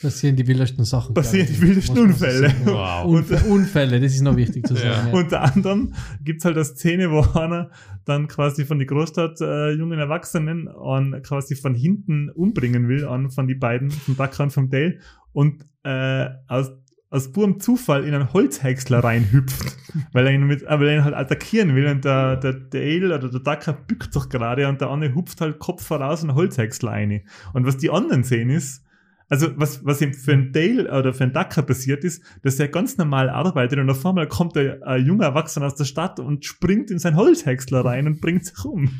Passieren 0.00 0.34
die 0.34 0.46
wildesten 0.46 0.84
Sachen. 0.84 1.12
Passieren 1.12 1.46
die 1.46 1.60
wildesten 1.60 1.98
Unfälle. 1.98 2.54
Wow. 2.64 3.04
Unfälle, 3.04 3.44
Unfälle, 3.44 4.00
das 4.00 4.14
ist 4.14 4.22
noch 4.22 4.34
wichtig 4.34 4.66
zu 4.66 4.74
sagen. 4.74 4.88
Ja. 4.88 5.08
Ja. 5.08 5.12
Unter 5.12 5.42
anderem 5.42 5.92
gibt 6.24 6.38
es 6.38 6.46
halt 6.46 6.56
eine 6.56 6.64
Szene, 6.64 7.10
wo 7.10 7.20
einer 7.38 7.70
dann 8.06 8.26
quasi 8.26 8.64
von 8.64 8.78
die 8.78 8.86
Großstadt 8.86 9.42
äh, 9.42 9.72
jungen 9.72 9.98
Erwachsenen 9.98 10.68
an 10.68 11.20
quasi 11.22 11.54
von 11.54 11.74
hinten 11.74 12.30
umbringen 12.30 12.88
will, 12.88 13.04
an 13.04 13.30
von 13.30 13.46
die 13.46 13.54
beiden, 13.54 13.90
vom 13.90 14.16
Ducker 14.16 14.44
und 14.44 14.52
vom 14.52 14.70
Dale, 14.70 15.00
und 15.32 15.66
äh, 15.84 16.26
aus, 16.48 16.70
aus 17.10 17.32
purem 17.32 17.60
Zufall 17.60 18.04
in 18.04 18.14
einen 18.14 18.32
Holzhäcksler 18.32 19.02
reinhüpft, 19.02 19.76
weil 20.12 20.26
er 20.26 20.32
ihn 20.32 20.46
mit, 20.46 20.62
äh, 20.62 20.80
weil 20.80 20.88
er 20.88 20.96
ihn 20.98 21.04
halt 21.04 21.14
attackieren 21.14 21.74
will 21.74 21.86
und 21.86 22.04
der, 22.04 22.36
der 22.36 22.52
Dale 22.52 23.14
oder 23.14 23.28
der 23.28 23.40
Ducker 23.40 23.72
bückt 23.72 24.12
sich 24.12 24.28
gerade 24.28 24.68
und 24.68 24.80
der 24.80 24.90
andere 24.90 25.14
hupft 25.14 25.40
halt 25.40 25.58
Kopf 25.58 25.84
voraus 25.84 26.22
in 26.22 26.30
einen 26.30 26.38
Holzhäcksler 26.38 26.92
rein. 26.92 27.22
Und 27.52 27.66
was 27.66 27.76
die 27.76 27.90
anderen 27.90 28.24
sehen 28.24 28.50
ist, 28.50 28.84
also 29.30 29.48
was, 29.56 29.84
was 29.84 30.02
ihm 30.02 30.12
für 30.12 30.32
einen 30.32 30.52
Dale 30.52 30.90
oder 30.92 31.14
für 31.14 31.22
einen 31.24 31.32
Ducker 31.32 31.62
passiert 31.62 32.04
ist, 32.04 32.22
dass 32.42 32.58
er 32.60 32.68
ganz 32.68 32.98
normal 32.98 33.30
arbeitet 33.30 33.78
und 33.78 33.88
auf 33.88 34.04
einmal 34.04 34.26
kommt 34.28 34.56
ein, 34.58 34.82
ein 34.82 35.06
junger 35.06 35.24
Erwachsener 35.26 35.66
aus 35.66 35.76
der 35.76 35.84
Stadt 35.84 36.20
und 36.20 36.44
springt 36.44 36.90
in 36.90 36.98
sein 36.98 37.16
Holzhäcksler 37.16 37.84
rein 37.84 38.06
und 38.08 38.20
bringt 38.20 38.44
sich 38.44 38.64
um. 38.64 38.90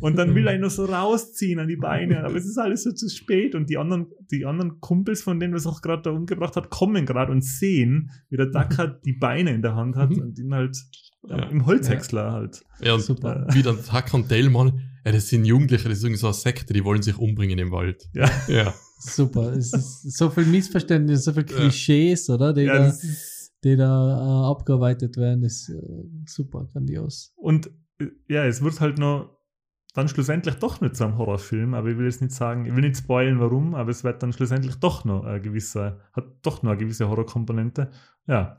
Und 0.00 0.16
dann 0.16 0.34
will 0.34 0.46
er 0.48 0.54
ihn 0.54 0.62
nur 0.62 0.70
so 0.70 0.86
rausziehen 0.86 1.60
an 1.60 1.68
die 1.68 1.76
Beine, 1.76 2.24
aber 2.24 2.34
es 2.34 2.46
ist 2.46 2.58
alles 2.58 2.82
so 2.82 2.92
zu 2.92 3.08
spät 3.08 3.54
und 3.54 3.68
die 3.70 3.76
anderen, 3.78 4.06
die 4.30 4.46
anderen 4.46 4.80
Kumpels, 4.80 5.22
von 5.22 5.38
denen 5.38 5.54
was 5.54 5.66
auch 5.66 5.82
gerade 5.82 6.02
da 6.02 6.10
umgebracht 6.10 6.56
hat, 6.56 6.70
kommen 6.70 7.04
gerade 7.06 7.30
und 7.30 7.44
sehen, 7.44 8.10
wie 8.30 8.36
der 8.38 8.46
Ducker 8.46 8.88
die 8.88 9.12
Beine 9.12 9.52
in 9.52 9.62
der 9.62 9.76
Hand 9.76 9.96
hat 9.96 10.10
und 10.16 10.38
ihn 10.38 10.52
halt 10.54 10.76
ja, 11.28 11.36
Ja. 11.38 11.44
im 11.50 11.66
Holzhäcksler 11.66 12.32
halt. 12.32 12.64
Ja, 12.80 12.94
und 12.94 13.00
Super. 13.02 13.46
wie 13.52 13.62
dann 13.62 13.76
Tucker 13.84 14.14
und 14.14 14.30
Dale 14.30 14.48
mal, 14.50 14.72
ja, 15.04 15.12
das 15.12 15.28
sind 15.28 15.44
Jugendliche, 15.44 15.88
das 15.90 15.98
ist 15.98 16.04
irgendwie 16.04 16.20
so 16.20 16.28
eine 16.28 16.34
Sekte, 16.34 16.72
die 16.72 16.84
wollen 16.84 17.02
sich 17.02 17.18
umbringen 17.18 17.58
im 17.58 17.70
Wald. 17.70 18.08
Ja. 18.14 18.30
Ja. 18.48 18.74
Super. 19.04 19.52
Es 19.52 19.72
ist 19.72 20.16
so 20.16 20.30
viel 20.30 20.46
Missverständnis, 20.46 21.24
so 21.24 21.32
viel 21.32 21.46
Ja. 21.48 21.56
Klischees, 21.56 22.30
oder? 22.30 22.52
Die 22.52 22.62
Ja, 22.62 22.78
da, 22.78 22.86
das 22.86 23.04
ist, 23.04 23.54
die 23.62 23.76
da 23.76 24.18
äh, 24.18 24.50
abgearbeitet 24.50 25.16
werden, 25.16 25.44
ist 25.44 25.68
äh, 25.68 25.80
super 26.26 26.66
grandios. 26.72 27.32
Und 27.36 27.70
äh, 27.98 28.06
ja, 28.28 28.44
es 28.46 28.62
wird 28.62 28.80
halt 28.80 28.98
noch 28.98 29.30
dann 29.94 30.08
schlussendlich 30.08 30.56
doch 30.56 30.80
nicht 30.80 30.96
zu 30.96 31.04
einem 31.04 31.18
Horrorfilm, 31.18 31.72
aber 31.74 31.88
ich 31.88 31.96
will 31.96 32.06
jetzt 32.06 32.20
nicht 32.20 32.34
sagen, 32.34 32.66
ich 32.66 32.74
will 32.74 32.82
nicht 32.82 32.96
spoilen, 32.96 33.38
warum, 33.38 33.76
aber 33.76 33.90
es 33.90 34.02
wird 34.02 34.22
dann 34.22 34.32
schlussendlich 34.32 34.74
doch 34.76 35.04
noch 35.04 35.24
ein 35.24 35.40
gewisser, 35.40 36.00
hat 36.12 36.24
doch 36.42 36.62
noch 36.64 36.72
eine 36.72 36.80
gewisse 36.80 37.08
Horrorkomponente. 37.08 37.90
Ja. 38.26 38.56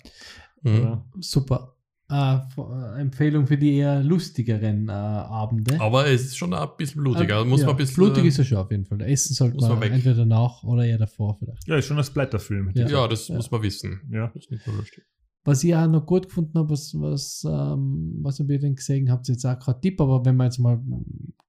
Mhm. 0.61 0.81
Ja. 0.81 1.05
Super. 1.19 1.74
Äh, 2.09 2.35
f- 2.35 2.57
äh, 2.59 3.01
Empfehlung 3.01 3.47
für 3.47 3.57
die 3.57 3.77
eher 3.77 4.03
lustigeren 4.03 4.89
äh, 4.89 4.91
Abende. 4.91 5.81
Aber 5.81 6.05
es 6.07 6.21
ist 6.25 6.37
schon 6.37 6.53
ein 6.53 6.67
bisschen 6.77 7.01
blutiger. 7.01 7.41
Äh, 7.41 7.45
muss 7.45 7.61
ja, 7.61 7.65
man 7.67 7.75
ein 7.75 7.77
bisschen. 7.77 7.95
Blutig 7.95 8.25
ist 8.25 8.37
er 8.37 8.45
schon 8.45 8.57
auf 8.59 8.69
jeden 8.69 8.85
Fall. 8.85 9.01
Essen 9.01 9.33
sollte 9.33 9.57
man, 9.57 9.69
man 9.71 9.81
weg. 9.81 9.91
entweder 9.93 10.15
danach 10.15 10.63
oder 10.63 10.85
eher 10.85 10.99
davor 10.99 11.35
vielleicht. 11.39 11.67
Ja, 11.67 11.77
ist 11.77 11.85
schon 11.87 11.97
ein 11.97 12.03
Splatterfilm. 12.03 12.71
Ja. 12.75 12.87
ja, 12.87 13.07
das 13.07 13.27
Ja. 13.27 13.35
muss 13.37 13.49
man 13.49 13.63
wissen. 13.63 14.01
Ja. 14.11 14.27
Das 14.27 14.43
ist 14.43 14.51
nicht 14.51 14.67
nur 14.67 14.75
lustig. 14.77 15.03
Was 15.45 15.63
ich 15.63 15.75
auch 15.75 15.87
noch 15.87 16.05
gut 16.05 16.27
gefunden 16.27 16.57
habe, 16.57 16.69
was, 16.69 16.93
was, 16.99 17.43
ähm, 17.47 18.19
was 18.21 18.39
ihr 18.39 18.45
denn 18.59 18.75
gesehen 18.75 19.09
habt, 19.11 19.27
jetzt 19.27 19.45
auch 19.45 19.59
kein 19.59 19.79
Tipp, 19.81 19.99
aber 20.01 20.23
wenn 20.25 20.35
man 20.35 20.45
jetzt 20.45 20.59
mal 20.59 20.79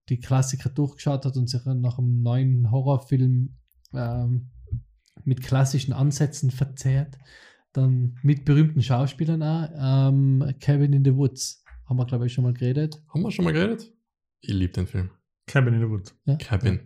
die 0.09 0.21
Klassiker 0.21 0.69
durchgeschaut 0.71 1.25
hat 1.27 1.37
und 1.37 1.49
sich 1.51 1.65
nach 1.65 1.99
einem 1.99 2.23
neuen 2.23 2.71
Horrorfilm 2.71 3.57
ähm, 3.95 4.51
mit 5.25 5.43
klassischen 5.43 5.93
Ansätzen 5.93 6.51
verzehrt, 6.51 7.17
dann 7.77 8.17
mit 8.23 8.45
berühmten 8.45 8.83
Schauspielern 8.83 9.43
auch, 9.43 9.69
ähm, 10.11 10.55
Cabin 10.61 10.93
in 10.93 11.05
the 11.05 11.15
Woods. 11.15 11.63
Haben 11.87 11.99
wir, 11.99 12.07
glaube 12.07 12.27
ich, 12.27 12.33
schon 12.33 12.45
mal 12.45 12.53
geredet. 12.53 13.01
Haben 13.13 13.23
wir 13.23 13.31
schon 13.31 13.45
mal 13.45 13.53
geredet? 13.53 13.93
Ich 14.41 14.53
liebe 14.53 14.73
den 14.73 14.87
Film. 14.87 15.11
Cabin 15.47 15.75
in 15.75 15.81
the 15.81 15.89
Wood. 15.89 16.15
Ja? 16.25 16.37
Kevin. 16.37 16.81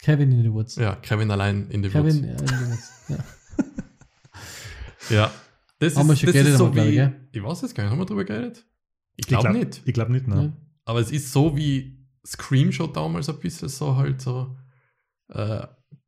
Kevin 0.00 0.32
in 0.32 0.42
the 0.42 0.52
Woods. 0.52 0.76
Ja, 0.76 0.96
Kevin 0.96 1.30
allein 1.30 1.68
in 1.70 1.82
the 1.82 1.88
Kevin 1.88 2.22
Woods. 2.22 2.26
äh, 2.26 2.30
in 2.42 2.46
the 2.48 2.70
Woods. 2.70 2.92
Ja. 3.08 3.18
Ja. 5.10 5.32
Das 5.78 5.96
Haben 5.96 6.08
wir 6.08 6.16
schon 6.16 6.30
geredet, 6.32 6.56
so 6.56 6.68
ich, 6.70 6.74
wie. 6.76 6.92
gell? 6.92 7.28
Ich 7.32 7.42
weiß 7.42 7.62
jetzt 7.62 7.74
gar 7.74 7.82
nicht, 7.82 7.90
haben 7.90 7.98
wir 7.98 8.06
drüber 8.06 8.24
geredet? 8.24 8.64
Ich 9.16 9.24
Ich 9.24 9.26
glaube 9.26 9.48
glaub- 9.50 9.56
nicht. 9.64 9.82
Ich 9.84 9.92
glaube 9.94 10.12
nicht, 10.12 10.28
Ja. 10.28 10.34
ne? 10.34 10.52
Aber 10.84 11.00
es 11.00 11.10
ist 11.10 11.32
so 11.32 11.56
wie 11.56 12.06
Screenshot 12.24 12.96
damals 12.96 13.28
ein 13.28 13.38
bisschen 13.40 13.68
so 13.68 13.96
halt 13.96 14.20
so 14.20 14.56
äh, 15.30 15.66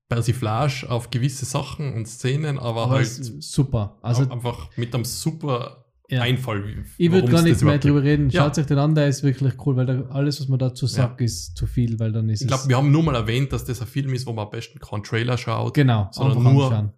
Persiflage 0.09 0.87
auf 0.89 1.11
gewisse 1.11 1.45
Sachen 1.45 1.95
und 1.95 2.07
Szenen, 2.07 2.59
aber, 2.59 2.83
Aber 2.85 2.95
halt 2.97 3.07
super. 3.09 3.99
Also, 4.03 4.29
einfach 4.29 4.71
mit 4.77 4.95
einem 4.95 5.05
super 5.05 5.81
ja. 6.11 6.21
Einfall. 6.21 6.85
Ich 6.99 7.11
würde 7.11 7.31
gar 7.33 7.41
nicht 7.43 7.63
mehr 7.63 7.79
drüber 7.79 8.03
reden. 8.03 8.29
Ja. 8.29 8.43
Schaut 8.45 8.59
euch 8.59 8.67
den 8.67 8.79
an, 8.79 8.95
der 8.95 9.09
ist 9.09 9.23
wirklich 9.23 9.55
cool, 9.65 9.75
weil 9.77 9.87
da 9.87 10.03
alles, 10.11 10.39
was 10.39 10.49
man 10.49 10.59
dazu 10.59 10.87
sagt, 10.87 11.23
ist 11.23 11.57
zu 11.57 11.67
viel, 11.67 11.99
weil 11.99 12.13
dann 12.13 12.29
ist 12.29 12.43
Ich 12.43 12.47
glaube, 12.47 12.69
wir 12.69 12.77
haben 12.77 12.93
nur 12.93 13.03
mal 13.03 13.15
erwähnt, 13.15 13.53
dass 13.55 13.65
das 13.65 13.81
ein 13.81 13.87
Film 13.87 14.13
ist, 14.13 14.27
wo 14.27 14.33
man 14.35 14.45
am 14.45 14.51
besten 14.51 14.79
keinen 14.79 15.03
Trailer 15.03 15.39
schaut. 15.39 15.73
Genau, 15.73 16.09
sondern 16.13 16.37
einfach 16.39 16.53
nur 16.53 16.65
anschauen. 16.67 16.93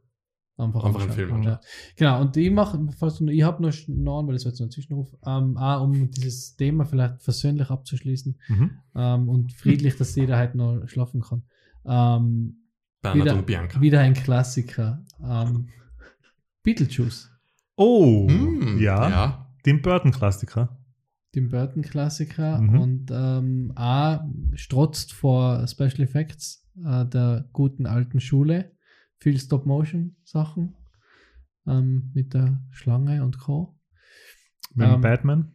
Einfach, 0.58 0.84
einfach 0.84 1.02
einen. 1.02 1.12
Film 1.12 1.42
Ja. 1.44 1.60
Genau, 1.96 2.20
und 2.22 2.36
ich 2.36 2.50
mache, 2.50 2.80
fast 2.98 3.20
nur- 3.20 3.30
ich 3.30 3.42
habe 3.42 3.62
noch 3.62 3.72
noch, 3.86 4.26
weil 4.26 4.34
das 4.34 4.44
war 4.44 4.50
jetzt 4.50 4.58
noch 4.60 4.66
ein 4.66 4.70
Zwischenruf, 4.72 5.08
ähm, 5.24 5.56
auch 5.56 5.82
um 5.84 6.10
dieses 6.10 6.56
Thema 6.56 6.84
vielleicht 6.84 7.22
versöhnlich 7.22 7.70
abzuschließen 7.70 8.36
Mhm. 8.48 8.70
ähm, 8.96 9.28
und 9.28 9.52
friedlich, 9.52 9.96
dass 9.96 10.16
jeder 10.16 10.36
halt 10.36 10.54
noch 10.56 10.82
schlafen 10.88 11.20
kann. 11.20 11.42
Ähm, 11.86 12.56
Bernhard 13.12 13.26
wieder, 13.26 13.36
und 13.38 13.46
Bianca. 13.46 13.80
wieder 13.80 14.00
ein 14.00 14.14
Klassiker. 14.14 15.02
Ähm, 15.22 15.68
Beetlejuice, 16.62 17.30
Oh, 17.76 18.26
Hm, 18.28 18.78
ja. 18.78 19.08
ja. 19.08 19.46
Tim 19.62 19.82
Burton-Klassiker. 19.82 20.78
Tim 21.32 21.48
Burton-Klassiker 21.50 22.60
Mhm. 22.60 22.80
und 22.80 23.10
ähm, 23.12 23.72
A, 23.74 24.26
strotzt 24.54 25.12
vor 25.12 25.66
Special 25.68 26.00
Effects 26.00 26.66
äh, 26.84 27.04
der 27.04 27.48
guten 27.52 27.86
alten 27.86 28.20
Schule. 28.20 28.72
Viel 29.18 29.38
Stop-Motion-Sachen 29.38 30.74
ähm, 31.66 32.10
mit 32.14 32.32
der 32.34 32.62
Schlange 32.70 33.22
und 33.24 33.38
Co. 33.38 33.78
Mit 34.74 34.88
Ähm, 34.88 35.00
Batman. 35.00 35.52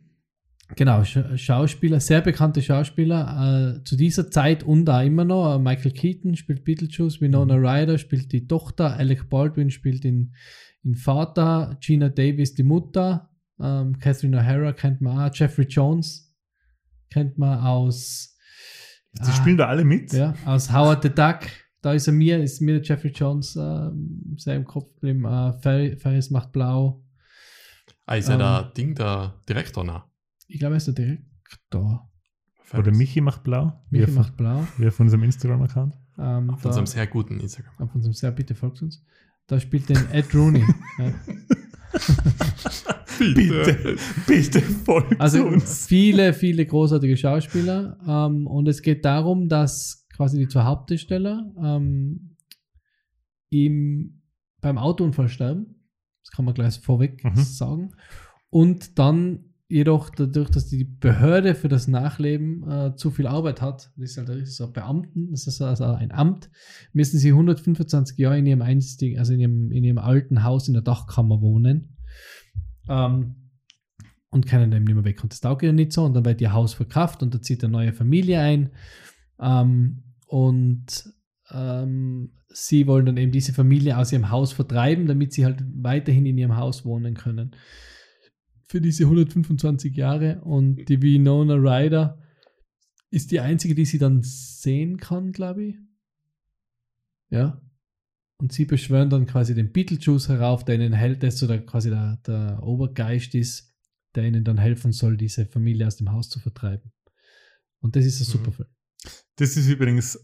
Genau, 0.76 1.04
Sch 1.04 1.20
Schauspieler, 1.36 2.00
sehr 2.00 2.22
bekannte 2.22 2.62
Schauspieler, 2.62 3.78
äh, 3.78 3.84
zu 3.84 3.96
dieser 3.96 4.32
Zeit 4.32 4.64
und 4.64 4.86
da 4.86 5.02
immer 5.04 5.26
noch. 5.26 5.56
Äh, 5.56 5.60
Michael 5.60 5.92
Keaton 5.92 6.36
spielt 6.36 6.64
Beetlejuice, 6.64 7.22
Winona 7.22 7.56
Ryder 7.56 7.98
spielt 7.98 8.32
die 8.32 8.48
Tochter, 8.48 8.96
Alec 8.96 9.30
Baldwin 9.30 9.70
spielt 9.70 10.04
den, 10.04 10.34
den 10.84 10.96
Vater, 10.96 11.78
Gina 11.82 12.10
Davis 12.10 12.54
die 12.54 12.64
Mutter, 12.64 13.30
ähm, 13.60 14.00
Catherine 14.00 14.42
O'Hara 14.42 14.74
kennt 14.74 15.02
man 15.02 15.20
auch, 15.20 15.36
Jeffrey 15.36 15.66
Jones 15.66 16.34
kennt 17.10 17.38
man 17.38 17.60
aus, 17.60 18.32
Sie 19.14 19.30
ah, 19.30 19.34
spielen 19.34 19.58
da 19.58 19.68
alle 19.68 19.84
mit. 19.84 20.14
ja, 20.14 20.34
aus 20.46 20.72
Howard 20.72 21.04
the 21.04 21.10
Duck. 21.10 21.40
Da 21.82 21.94
ist 21.94 22.08
er 22.08 22.14
mir, 22.14 22.42
ist 22.42 22.62
mir 22.62 22.80
der 22.80 22.84
Jeffrey 22.84 23.12
Jones 23.12 23.56
ähm, 23.56 24.36
sehr 24.38 24.56
im 24.56 24.66
Kopf 24.66 24.94
geblieben. 24.94 25.26
Äh, 25.26 25.54
Fer 25.62 25.98
Ferris 25.98 26.30
macht 26.30 26.52
blau. 26.52 27.04
Ah, 28.06 28.16
ist 28.16 28.30
ja 28.30 28.36
Ähm, 28.36 28.40
der 28.40 28.72
Ding, 28.78 28.96
der 28.96 29.34
Direktor 29.50 29.84
nah. 29.84 30.11
Ich 30.54 30.60
glaube, 30.60 30.76
er 30.76 30.78
ist 30.78 30.88
der 30.88 30.94
Direktor. 30.96 32.10
Oder 32.78 32.92
Michi 32.96 33.22
macht 33.22 33.44
blau. 33.44 33.82
Michi 33.90 34.06
auf, 34.06 34.16
macht 34.16 34.38
blau. 34.38 34.66
wie 34.78 34.88
auf 34.88 35.00
unserem 35.00 35.24
Instagram-Account. 35.24 35.96
Ähm, 36.18 36.50
Auf 36.52 36.62
da- 36.62 36.70
unserem 36.70 36.86
sehr 36.86 37.08
guten 37.08 37.40
Instagram. 37.40 37.74
auf 37.80 37.96
unserem 37.96 38.14
sehr 38.14 38.32
bitte 38.32 38.54
folgt 38.56 38.82
uns. 38.82 39.04
Da 39.48 39.60
spielt 39.60 39.90
den 39.90 39.98
Ed 40.12 40.34
Rooney. 40.36 40.64
ja. 41.00 41.14
Bitte, 43.20 43.98
bitte 44.28 44.62
folgt 44.62 45.20
Also 45.20 45.46
uns. 45.46 45.86
viele, 45.86 46.34
viele 46.34 46.66
großartige 46.66 47.16
Schauspieler. 47.18 47.98
Ähm, 48.08 48.48
und 48.48 48.68
es 48.68 48.82
geht 48.82 49.06
darum, 49.06 49.48
dass 49.50 50.08
quasi 50.16 50.38
die 50.40 50.48
zwei 50.48 50.64
Hauptdarsteller 50.64 51.54
ähm, 51.64 52.36
im, 53.50 54.22
beim 54.62 54.78
Autounfall 54.78 55.30
sterben. 55.30 55.76
Das 56.24 56.32
kann 56.32 56.46
man 56.46 56.54
gleich 56.54 56.80
vorweg 56.80 57.24
Mhm. 57.24 57.36
sagen. 57.36 57.92
Und 58.50 58.98
dann 59.00 59.51
jedoch 59.72 60.10
dadurch, 60.10 60.50
dass 60.50 60.68
die 60.68 60.84
Behörde 60.84 61.56
für 61.56 61.70
das 61.70 61.88
Nachleben 61.88 62.70
äh, 62.70 62.96
zu 62.96 63.10
viel 63.10 63.28
Arbeit 63.28 63.62
hat, 63.62 63.92
das 63.96 64.12
ist 64.12 64.18
halt 64.18 64.48
so 64.48 64.72
Beamten, 64.72 65.32
das 65.32 65.48
ist 65.48 65.62
also 65.62 65.86
ein 65.86 66.12
Amt, 66.12 66.50
müssen 66.94 67.18
sie 67.18 67.30
125 67.30 68.18
Jahre 68.18 68.38
in 68.40 68.46
ihrem 68.46 68.62
einzigen, 68.62 69.18
also 69.18 69.34
in 69.34 69.40
ihrem, 69.40 69.72
in 69.72 69.84
ihrem 69.84 69.98
alten 69.98 70.44
Haus 70.44 70.68
in 70.68 70.74
der 70.74 70.84
Dachkammer 70.84 71.42
wohnen. 71.42 71.98
Ähm, 72.90 73.36
und 74.32 74.48
können 74.48 74.72
dann 74.72 74.84
nicht 74.84 74.94
mehr 74.96 75.04
weg. 75.04 75.22
Und 75.24 75.34
das 75.34 75.42
taugt 75.42 75.62
ihnen 75.62 75.76
nicht 75.76 75.92
so. 75.92 76.06
Und 76.06 76.14
dann 76.14 76.26
wird 76.26 76.40
ihr 76.40 76.54
Haus 76.54 76.74
verkauft 76.74 77.22
und 77.22 77.34
da 77.34 77.42
zieht 77.42 77.64
eine 77.64 77.74
neue 77.74 77.94
Familie 77.94 78.40
ein. 78.40 78.70
Ähm, 79.40 80.04
und 80.26 81.14
ähm, 81.52 82.32
sie 82.48 82.88
wollen 82.88 83.06
dann 83.06 83.18
eben 83.18 83.34
diese 83.34 83.54
Familie 83.54 83.98
aus 83.98 84.14
ihrem 84.14 84.30
Haus 84.30 84.54
vertreiben, 84.54 85.06
damit 85.06 85.34
sie 85.34 85.44
halt 85.46 85.62
weiterhin 85.76 86.26
in 86.26 86.38
ihrem 86.38 86.56
Haus 86.56 86.86
wohnen 86.86 87.16
können. 87.16 87.52
Für 88.72 88.80
diese 88.80 89.04
125 89.04 89.94
Jahre. 89.98 90.40
Und 90.46 90.86
die 90.86 91.02
Winona 91.02 91.56
Ryder 91.56 92.18
ist 93.10 93.32
die 93.32 93.42
einzige, 93.42 93.76
die 93.76 93.84
sie 93.84 93.98
dann 93.98 94.22
sehen 94.24 94.96
kann, 94.96 95.34
glaube 95.34 95.66
ich. 95.66 95.76
Ja. 97.30 97.62
Und 98.38 98.54
sie 98.54 98.64
beschwören 98.64 99.10
dann 99.10 99.26
quasi 99.26 99.54
den 99.54 99.74
Beetlejuice 99.74 100.30
herauf, 100.30 100.64
der 100.64 100.76
ihnen 100.76 100.94
hält, 100.94 101.22
der 101.22 101.32
so 101.32 101.48
der, 101.48 101.66
quasi 101.66 101.90
der, 101.90 102.22
der 102.26 102.64
Obergeist 102.64 103.36
ist, 103.36 103.76
der 104.16 104.24
ihnen 104.24 104.46
dann 104.46 104.58
helfen 104.58 104.94
soll, 104.94 105.18
diese 105.18 105.46
Familie 105.46 105.86
aus 105.86 105.98
dem 105.98 106.10
Haus 106.14 106.30
zu 106.30 106.40
vertreiben. 106.40 106.94
Und 107.82 107.98
das 107.98 108.06
ist 108.06 108.22
ein 108.22 108.28
Mhm. 108.28 108.32
super 108.46 108.52
Film. 108.54 108.70
Das 109.36 109.58
ist 109.58 109.68
übrigens, 109.68 110.18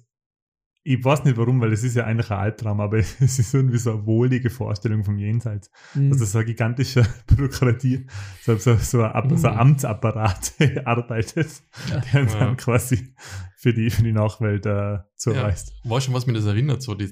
ich 0.89 1.03
weiß 1.03 1.25
nicht 1.25 1.35
warum, 1.37 1.59
weil 1.59 1.73
es 1.73 1.83
ist 1.83 1.95
ja 1.95 2.05
eigentlich 2.05 2.31
ein 2.31 2.37
Albtraum, 2.39 2.79
aber 2.79 2.97
es 3.19 3.19
ist 3.19 3.53
irgendwie 3.53 3.77
so 3.77 3.91
eine 3.93 4.05
wohlige 4.05 4.49
Vorstellung 4.49 5.03
vom 5.03 5.17
Jenseits. 5.17 5.69
Mhm. 5.95 6.11
Also 6.13 6.25
so 6.25 6.37
eine 6.37 6.45
gigantische 6.45 7.03
Bürokratie, 7.27 8.07
so, 8.43 8.55
so, 8.57 8.75
so, 8.77 9.01
ein, 9.03 9.37
so 9.37 9.47
ein 9.47 9.53
Mhm. 9.53 9.59
Amtsapparat 9.59 10.53
arbeitet, 10.85 11.49
Ja. 11.89 11.99
der 11.99 12.25
dann 12.25 12.39
Ja. 12.39 12.55
quasi 12.55 13.13
für 13.57 13.73
die, 13.73 13.89
für 13.89 14.03
die 14.03 14.13
Nachwelt 14.13 14.65
äh, 14.65 14.99
zuweist. 15.15 15.73
Weißt 15.83 16.07
du, 16.07 16.13
was 16.13 16.25
mir 16.25 16.33
das 16.33 16.45
erinnert? 16.45 16.81
So, 16.81 16.93
die, 16.95 17.09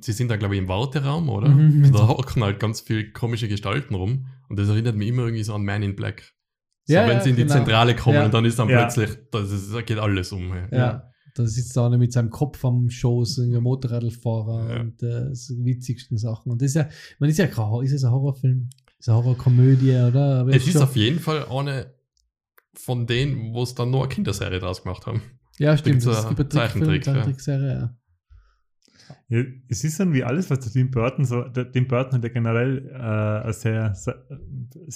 sie 0.00 0.12
sind 0.12 0.30
da, 0.30 0.36
glaube 0.36 0.54
ich, 0.56 0.60
im 0.60 0.68
Warteraum, 0.68 1.28
oder? 1.30 1.48
Mhm. 1.48 1.84
Und 1.86 1.94
da 1.94 2.06
hocken 2.06 2.42
halt 2.44 2.60
ganz 2.60 2.80
viele 2.82 3.10
komische 3.12 3.48
Gestalten 3.48 3.94
rum. 3.94 4.26
Und 4.48 4.58
das 4.58 4.68
erinnert 4.68 4.96
mich 4.96 5.08
immer 5.08 5.22
irgendwie 5.22 5.44
so 5.44 5.54
an 5.54 5.64
Man 5.64 5.82
in 5.82 5.96
Black. 5.96 6.34
So, 6.84 6.94
Ja, 6.94 7.06
wenn 7.06 7.18
ja, 7.18 7.20
sie 7.22 7.30
in 7.30 7.36
die 7.36 7.42
genau. 7.42 7.54
Zentrale 7.54 7.94
kommen 7.96 8.16
Ja. 8.16 8.24
und 8.26 8.34
dann 8.34 8.44
ist 8.44 8.58
dann 8.58 8.68
Ja. 8.68 8.78
plötzlich, 8.82 9.10
das 9.30 9.50
ist, 9.52 9.72
da 9.72 9.80
geht 9.82 9.98
alles 9.98 10.32
um. 10.32 10.52
Ja. 10.70 11.09
Da 11.34 11.46
sitzt 11.46 11.76
da 11.76 11.86
einer 11.86 11.98
mit 11.98 12.12
seinem 12.12 12.30
Kopf 12.30 12.64
am 12.64 12.90
Schoß, 12.90 13.38
ein 13.38 13.62
Motorradfahrer 13.62 14.74
Ja. 14.74 14.80
und 14.80 15.02
äh, 15.02 15.34
so 15.34 15.54
die 15.54 15.64
witzigsten 15.64 16.18
Sachen. 16.18 16.50
Und 16.52 16.60
das 16.62 16.70
ist 16.70 16.74
ja, 16.74 16.88
man 17.18 17.30
ist 17.30 17.38
ja 17.38 17.46
kein, 17.46 17.82
ist 17.84 17.92
es 17.92 18.04
ein 18.04 18.10
Horrorfilm? 18.10 18.68
Ist 18.98 19.08
eine 19.08 19.18
Horrorkomödie, 19.18 19.90
oder? 19.94 20.40
Aber 20.40 20.50
Es 20.54 20.66
ist 20.66 20.72
schon- 20.72 20.82
auf 20.82 20.96
jeden 20.96 21.20
Fall 21.20 21.46
eine 21.48 21.94
von 22.74 23.06
denen, 23.06 23.52
wo 23.54 23.62
es 23.62 23.74
dann 23.74 23.90
nur 23.90 24.00
eine 24.02 24.08
Kinderserie 24.08 24.58
draus 24.60 24.82
gemacht 24.82 25.06
haben. 25.06 25.22
Ja, 25.58 25.76
stimmt. 25.76 26.00
gibt's 26.00 26.06
Es 26.06 26.24
eine 26.24 26.34
gibt 26.34 26.40
einen 26.40 26.50
Zeichentrick, 26.50 27.02
Trickfilm, 27.02 27.16
ja. 27.16 27.22
Zeichentrickserie, 27.22 27.68
ja. 27.74 27.96
Ja, 29.28 29.44
es 29.68 29.82
ist 29.84 29.98
irgendwie 29.98 30.22
alles, 30.24 30.50
was 30.50 30.60
der 30.60 30.72
Tim 30.72 30.90
Burton 30.90 31.24
so, 31.24 31.42
der 31.42 31.70
Tim 31.70 31.86
Burton 31.88 32.14
hat 32.14 32.22
ja 32.24 32.28
generell 32.30 32.86
äh, 32.88 33.52
sehr, 33.52 33.94
se- 33.94 34.24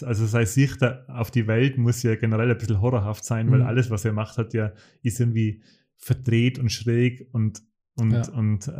also 0.04 0.26
seine 0.26 0.46
Sicht 0.46 0.78
auf 1.08 1.30
die 1.30 1.46
Welt 1.46 1.78
muss 1.78 2.02
ja 2.02 2.14
generell 2.14 2.50
ein 2.50 2.58
bisschen 2.58 2.80
horrorhaft 2.80 3.24
sein, 3.24 3.50
weil 3.50 3.60
Mhm. 3.60 3.66
alles, 3.66 3.90
was 3.90 4.04
er 4.04 4.12
macht, 4.12 4.38
hat 4.38 4.54
ja, 4.54 4.72
ist 5.02 5.18
irgendwie 5.20 5.62
verdreht 5.96 6.58
und 6.58 6.70
schräg 6.70 7.28
und 7.32 7.62
und, 7.96 8.10
Ja. 8.10 8.28
und 8.32 8.66
äh, 8.66 8.72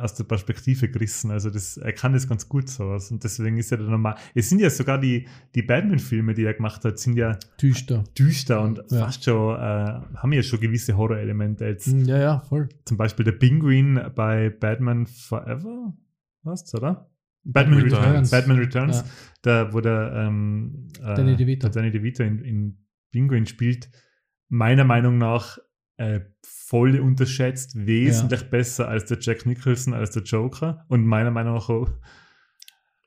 aus 0.00 0.14
der 0.14 0.22
Perspektive 0.22 0.88
gerissen. 0.88 1.32
Also 1.32 1.50
das, 1.50 1.76
er 1.76 1.92
kann 1.92 2.12
das 2.12 2.28
ganz 2.28 2.48
gut 2.48 2.68
sowas. 2.68 3.10
Und 3.10 3.24
deswegen 3.24 3.56
ist 3.56 3.72
er 3.72 3.78
der 3.78 3.88
normal. 3.88 4.14
Es 4.32 4.48
sind 4.48 4.60
ja 4.60 4.70
sogar 4.70 5.00
die, 5.00 5.26
die 5.56 5.62
Batman-Filme, 5.62 6.34
die 6.34 6.44
er 6.44 6.54
gemacht 6.54 6.84
hat, 6.84 7.00
sind 7.00 7.16
ja 7.16 7.36
Düster. 7.60 8.04
düster 8.16 8.60
und 8.62 8.78
Ja. 8.92 9.06
fast 9.06 9.24
schon, 9.24 9.56
äh, 9.56 9.58
haben 9.58 10.32
ja 10.32 10.44
schon 10.44 10.60
gewisse 10.60 10.96
Horrorelemente. 10.96 11.64
Jetzt 11.64 11.88
Hm, 11.88 12.04
Ja, 12.04 12.16
ja, 12.18 12.38
voll. 12.38 12.68
zum 12.84 12.96
Beispiel 12.96 13.24
der 13.24 13.32
Penguin 13.32 14.00
bei 14.14 14.50
Batman 14.50 15.08
Forever, 15.08 15.96
was, 16.44 16.72
oder? 16.74 17.10
Batman 17.42 17.80
Returns. 17.80 18.04
Returns. 18.06 18.30
Batman 18.30 18.58
Returns, 18.58 18.96
Ja. 18.98 19.04
da, 19.42 19.72
wo 19.72 19.80
der, 19.80 20.12
ähm, 20.14 20.86
äh, 21.00 21.14
Danny 21.16 21.34
DeVito. 21.34 21.66
der 21.66 21.70
Danny 21.82 21.90
DeVito 21.90 22.22
in, 22.22 22.38
in 22.44 22.86
Penguin 23.10 23.46
spielt, 23.46 23.90
meiner 24.48 24.84
Meinung 24.84 25.18
nach 25.18 25.58
äh, 25.98 26.20
voll 26.42 26.98
unterschätzt, 27.00 27.72
wesentlich 27.76 28.44
besser 28.50 28.88
als 28.88 29.04
der 29.06 29.18
Jack 29.20 29.44
Nicholson, 29.46 29.92
als 29.94 30.10
der 30.12 30.22
Joker 30.22 30.84
und 30.88 31.04
meiner 31.06 31.30
Meinung 31.30 31.54
nach 31.54 31.68
auch 31.68 31.90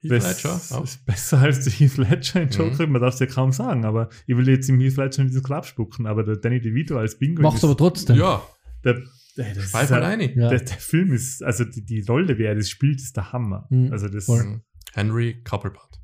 Ledger, 0.04 0.60
auch. 0.72 0.88
besser 1.06 1.40
als 1.40 1.64
der 1.64 1.74
Heath 1.74 1.98
Ledger 1.98 2.42
in 2.42 2.48
Mhm. 2.48 2.54
Joker, 2.54 2.88
man 2.88 3.02
darf 3.02 3.14
es 3.14 3.20
ja 3.20 3.28
kaum 3.28 3.52
sagen, 3.52 3.86
aber 3.86 4.10
ich 4.26 4.36
will 4.36 4.50
jetzt 4.50 4.68
im 4.68 4.80
Heath 4.80 4.98
Ledger 4.98 5.22
in 5.22 5.28
dieses 5.28 5.44
Grab 5.44 5.66
spucken, 5.66 6.08
aber 6.08 6.24
der 6.24 6.38
Danny 6.38 6.60
DeVito 6.60 6.98
als 6.98 7.18
Penguin 7.20 7.44
Mach's 7.44 7.64
aber 7.64 7.78
trotzdem. 7.78 8.16
Ja, 8.18 8.42
der, 8.84 8.96
der, 9.38 9.54
das 9.54 9.66
ist 9.66 9.72
von 9.72 9.98
ein- 9.98 10.04
eine. 10.04 10.36
Ja. 10.36 10.50
der, 10.50 10.60
der 10.60 10.78
Film 10.78 11.14
ist, 11.14 11.44
also 11.44 11.66
die, 11.66 11.86
die 11.86 12.02
Rolle, 12.02 12.38
wer 12.40 12.56
das 12.56 12.70
spielt, 12.70 13.00
ist 13.00 13.16
der 13.16 13.32
Hammer. 13.32 13.68
Mhm, 13.70 13.92
Also 13.92 14.08
das. 14.08 14.28
Mhm. 14.28 14.64
Henry 14.94 15.42
Cobblepot. 15.44 16.00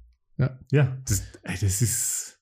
ja, 0.72 0.98
das, 1.08 1.24
ey, 1.44 1.56
das 1.60 1.82
ist, 1.82 2.34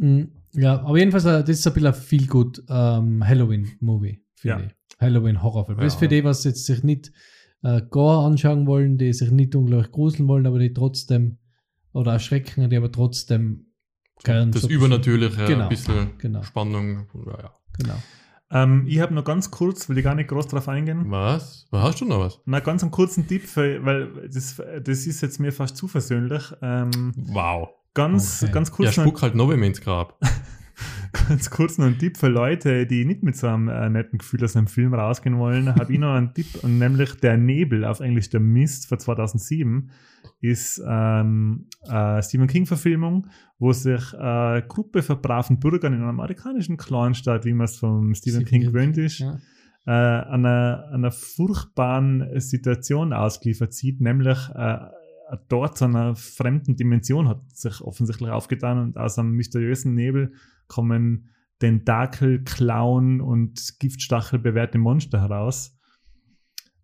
Mm, 0.00 0.26
Ja, 0.58 0.80
aber 0.80 0.98
jedenfalls, 0.98 1.24
äh, 1.24 1.40
das 1.40 1.50
ist 1.50 1.66
ein 1.66 1.72
bisschen 1.74 1.86
ein 1.88 1.94
viel 1.94 2.26
gut 2.26 2.62
ähm, 2.68 3.26
Halloween-Movie, 3.26 4.22
finde 4.34 4.62
Ja. 4.62 4.66
ich. 4.66 4.74
Halloween-Horrorfilm. 5.00 5.78
Das 5.78 5.86
ist 5.88 5.94
Ja. 5.94 5.98
für 6.00 6.08
die, 6.08 6.24
was 6.24 6.44
jetzt 6.44 6.66
sich 6.66 6.82
nicht 6.82 7.12
äh, 7.62 7.82
Gore 7.90 8.24
anschauen 8.26 8.66
wollen, 8.66 8.98
die 8.98 9.12
sich 9.12 9.30
nicht 9.30 9.54
unglaublich 9.56 9.90
gruseln 9.90 10.28
wollen, 10.28 10.46
aber 10.46 10.58
die 10.60 10.72
trotzdem, 10.72 11.38
oder 11.92 12.12
erschrecken, 12.12 12.68
die 12.70 12.76
aber 12.76 12.90
trotzdem 12.92 13.66
gern 14.24 14.52
Das 14.52 14.62
so- 14.62 14.68
Übernatürliche, 14.68 15.44
Genau. 15.46 15.64
ein 15.64 15.68
bisschen 15.68 16.10
Genau, 16.18 16.42
Spannung. 16.42 17.06
Ja, 17.26 17.38
ja. 17.42 17.52
genau. 17.78 17.94
ähm, 18.52 18.84
ich 18.86 19.00
habe 19.00 19.12
noch 19.14 19.24
ganz 19.24 19.50
kurz, 19.50 19.88
will 19.88 19.98
ich 19.98 20.04
gar 20.04 20.14
nicht 20.14 20.28
groß 20.28 20.46
drauf 20.48 20.68
eingehen, 20.68 21.10
Was? 21.10 21.66
Hast 21.72 22.00
du 22.00 22.04
noch 22.04 22.20
was? 22.20 22.40
na, 22.46 22.60
ganz 22.60 22.82
einen 22.82 22.90
kurzen 22.92 23.26
Tipp, 23.26 23.42
für, 23.44 23.84
weil 23.84 24.28
das, 24.32 24.56
das 24.84 25.06
ist 25.06 25.20
jetzt 25.20 25.38
mir 25.40 25.52
fast 25.52 25.76
zu 25.76 25.88
versöhnlich. 25.88 26.42
Ähm, 26.62 27.12
Wow. 27.16 27.70
Ganz, 27.94 28.42
Okay. 28.42 28.52
ganz 28.52 28.68
Ja, 28.68 28.74
kurz 28.74 28.96
noch 28.96 29.04
spuck 29.04 29.22
halt 29.22 29.34
noch 29.34 29.50
ins 29.50 29.80
Grab. 29.80 30.18
Ganz 31.28 31.48
kurz 31.50 31.78
noch 31.78 31.86
ein 31.86 31.98
Tipp 31.98 32.18
für 32.18 32.28
Leute, 32.28 32.86
die 32.86 33.04
nicht 33.06 33.22
mit 33.22 33.34
so 33.34 33.46
einem 33.48 33.68
äh, 33.68 33.88
netten 33.88 34.18
Gefühl 34.18 34.44
aus 34.44 34.54
einem 34.56 34.66
Film 34.68 34.92
rausgehen 34.94 35.38
wollen, 35.38 35.74
habe 35.74 35.92
ich 35.92 35.98
noch 35.98 36.12
einen 36.14 36.34
Tipp, 36.34 36.46
und 36.62 36.78
nämlich 36.78 37.14
Der 37.16 37.36
Nebel, 37.38 37.84
auf 37.86 38.00
Englisch 38.00 38.28
Der 38.30 38.40
Mist 38.40 38.86
von 38.86 38.98
2007, 38.98 39.90
ist 40.40 40.80
ähm, 40.86 41.66
äh, 41.90 42.22
Stephen 42.22 42.46
King-Verfilmung, 42.46 43.26
wo 43.58 43.72
sich 43.72 44.12
äh, 44.12 44.18
eine 44.18 44.62
Gruppe 44.68 45.02
von 45.02 45.20
braven 45.20 45.58
Bürgern 45.58 45.94
in 45.94 46.00
einer 46.00 46.10
amerikanischen 46.10 46.76
Kleinstadt, 46.76 47.44
wie 47.46 47.54
man 47.54 47.64
es 47.64 47.76
vom 47.78 48.14
Stephen 48.14 48.44
King 48.44 48.62
gewöhnt 48.62 48.98
ist, 48.98 49.18
Ja. 49.20 49.38
äh, 49.86 49.90
einer, 49.90 50.90
einer 50.92 51.10
furchtbaren 51.10 52.38
Situation 52.38 53.12
ausgeliefert 53.14 53.72
sieht, 53.72 54.00
nämlich 54.00 54.38
äh, 54.54 54.76
dort 55.48 55.78
zu 55.78 55.84
einer 55.84 56.16
fremden 56.16 56.76
Dimension 56.76 57.28
hat 57.28 57.40
sich 57.54 57.80
offensichtlich 57.80 58.30
aufgetan 58.30 58.78
und 58.78 58.96
aus 58.96 59.18
einem 59.18 59.32
mysteriösen 59.32 59.94
Nebel 59.94 60.32
kommen 60.66 61.30
Tentakel, 61.58 62.44
Klauen 62.44 63.20
und 63.20 63.78
Giftstachel 63.80 64.38
bewährte 64.38 64.78
Monster 64.78 65.20
heraus. 65.20 65.74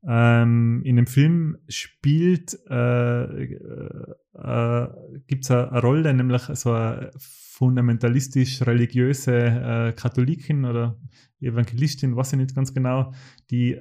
Ähm, 0.07 0.83
in 0.85 0.97
dem 0.97 1.07
Film 1.07 1.57
spielt, 1.69 2.59
äh, 2.69 3.45
äh, 3.45 4.89
gibt 5.27 5.45
es 5.45 5.51
eine, 5.51 5.71
eine 5.71 5.81
Rolle, 5.81 6.13
nämlich 6.13 6.43
so 6.43 6.73
eine 6.73 7.11
fundamentalistisch-religiöse 7.17 9.35
äh, 9.35 9.93
Katholikin 9.93 10.67
oder 10.67 10.99
Evangelistin, 11.41 12.17
weiß 12.17 12.35
ich 12.35 12.39
nicht 12.39 12.55
ganz 12.55 12.75
genau, 12.75 13.15
die 13.51 13.81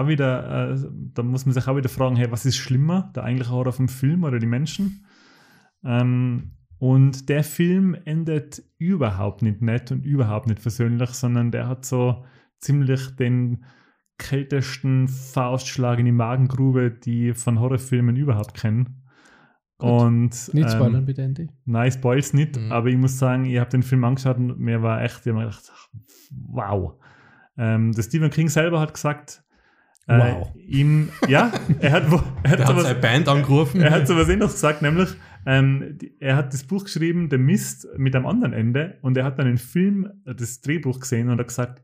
auch 0.00 0.08
wieder, 0.08 0.72
äh, 0.72 0.78
da 1.14 1.22
muss 1.22 1.46
man 1.46 1.52
sich 1.54 1.66
auch 1.66 1.76
wieder 1.76 1.88
fragen, 1.88 2.16
hey, 2.16 2.30
was 2.30 2.46
ist 2.46 2.56
schlimmer, 2.56 3.10
der 3.14 3.24
eigentliche 3.24 3.52
Horror 3.52 3.72
vom 3.72 3.88
Film 3.88 4.24
oder 4.24 4.38
die 4.38 4.46
Menschen? 4.46 5.04
Ähm, 5.84 6.52
und 6.78 7.28
der 7.28 7.42
Film 7.44 7.96
endet 8.04 8.62
überhaupt 8.78 9.42
nicht 9.42 9.62
nett 9.62 9.90
und 9.92 10.04
überhaupt 10.04 10.46
nicht 10.46 10.60
versöhnlich, 10.60 11.10
sondern 11.10 11.50
der 11.50 11.68
hat 11.68 11.84
so 11.86 12.24
ziemlich 12.60 13.16
den 13.16 13.64
kältesten 14.18 15.08
Faustschlag 15.08 15.98
in 15.98 16.06
die 16.06 16.12
Magengrube, 16.12 16.90
die 16.90 17.30
ich 17.30 17.38
von 17.38 17.60
Horrorfilmen 17.60 18.16
überhaupt 18.16 18.54
kennen. 18.54 19.02
Gut. 19.78 19.90
Und 19.90 20.30
Nicht 20.54 20.56
ähm, 20.56 20.68
spoilern, 20.70 21.04
bitte, 21.04 21.22
Andy. 21.22 21.48
Nein, 21.66 21.92
spoils 21.92 22.32
nicht, 22.32 22.56
Mhm. 22.58 22.72
aber 22.72 22.88
ich 22.88 22.96
muss 22.96 23.18
sagen, 23.18 23.44
ich 23.44 23.58
habe 23.58 23.70
den 23.70 23.82
Film 23.82 24.04
angeschaut 24.04 24.38
und 24.38 24.58
mir 24.58 24.82
war 24.82 25.02
echt, 25.02 25.20
ich 25.20 25.26
hab 25.26 25.34
mir 25.34 25.44
gedacht, 25.44 25.70
ach, 25.72 25.88
wow. 26.30 26.94
Ähm, 27.58 27.92
der 27.92 28.02
Stephen 28.02 28.30
King 28.30 28.48
selber 28.48 28.80
hat 28.80 28.94
gesagt, 28.94 29.44
äh, 30.08 30.18
Wow. 30.18 30.54
ihm, 30.56 31.08
ja, 31.28 31.52
er 31.80 31.92
hat, 31.92 32.10
wo- 32.10 32.22
er 32.42 32.50
hat 32.50 32.66
sowas, 32.66 32.82
seine 32.84 32.98
Band 33.00 33.28
angerufen. 33.28 33.80
er 33.80 33.90
hat 33.90 34.06
sowas 34.06 34.28
ähnliches 34.28 34.54
gesagt, 34.54 34.82
nämlich, 34.82 35.08
ähm, 35.46 35.96
die, 36.00 36.16
er 36.20 36.36
hat 36.36 36.52
das 36.52 36.64
Buch 36.64 36.84
geschrieben, 36.84 37.28
Der 37.28 37.38
Mist, 37.38 37.86
mit 37.96 38.14
einem 38.16 38.26
anderen 38.26 38.52
Ende 38.52 38.98
und 39.02 39.16
er 39.16 39.24
hat 39.24 39.38
dann 39.38 39.46
den 39.46 39.58
Film, 39.58 40.10
äh, 40.24 40.34
das 40.34 40.60
Drehbuch 40.60 41.00
gesehen 41.00 41.28
und 41.28 41.38
hat 41.40 41.48
gesagt, 41.48 41.82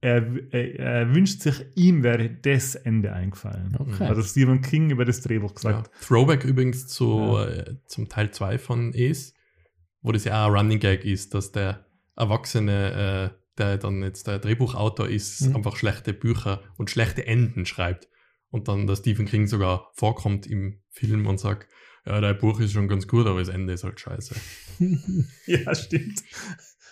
er, 0.00 0.24
er, 0.52 0.78
er 0.78 1.14
wünscht 1.14 1.40
sich, 1.40 1.64
ihm 1.74 2.04
wäre 2.04 2.30
das 2.30 2.76
Ende 2.76 3.12
eingefallen. 3.12 3.74
Okay. 3.76 4.04
Also 4.04 4.22
Stephen 4.22 4.60
King 4.60 4.90
über 4.90 5.04
das 5.04 5.20
Drehbuch 5.22 5.50
ja. 5.50 5.54
gesagt. 5.56 5.90
Throwback 6.06 6.44
übrigens 6.44 6.86
zu, 6.86 7.18
Ja. 7.36 7.46
äh, 7.48 7.76
zum 7.86 8.08
Teil 8.08 8.30
2 8.30 8.58
von 8.58 8.94
Es, 8.94 9.34
wo 10.00 10.12
das 10.12 10.22
ja 10.24 10.44
auch 10.44 10.50
ein 10.50 10.56
Running 10.56 10.78
Gag 10.78 11.04
ist, 11.04 11.34
dass 11.34 11.50
der 11.50 11.84
Erwachsene, 12.16 13.32
äh, 13.32 13.47
der 13.58 13.78
dann 13.78 14.02
jetzt 14.02 14.26
der 14.26 14.38
Drehbuchautor 14.38 15.08
ist, 15.08 15.48
Mhm. 15.48 15.56
einfach 15.56 15.76
schlechte 15.76 16.12
Bücher 16.12 16.62
und 16.76 16.90
schlechte 16.90 17.26
Enden 17.26 17.66
schreibt. 17.66 18.08
Und 18.50 18.68
dann 18.68 18.86
der 18.86 18.96
Stephen 18.96 19.26
King 19.26 19.46
sogar 19.46 19.90
vorkommt 19.94 20.46
im 20.46 20.80
Film 20.90 21.26
und 21.26 21.38
sagt, 21.38 21.68
ja, 22.06 22.20
dein 22.20 22.38
Buch 22.38 22.60
ist 22.60 22.72
schon 22.72 22.88
ganz 22.88 23.06
gut, 23.06 23.26
aber 23.26 23.40
das 23.40 23.48
Ende 23.48 23.74
ist 23.74 23.84
halt 23.84 24.00
scheiße. 24.00 24.34
Ja, 25.46 25.74
stimmt. 25.74 26.22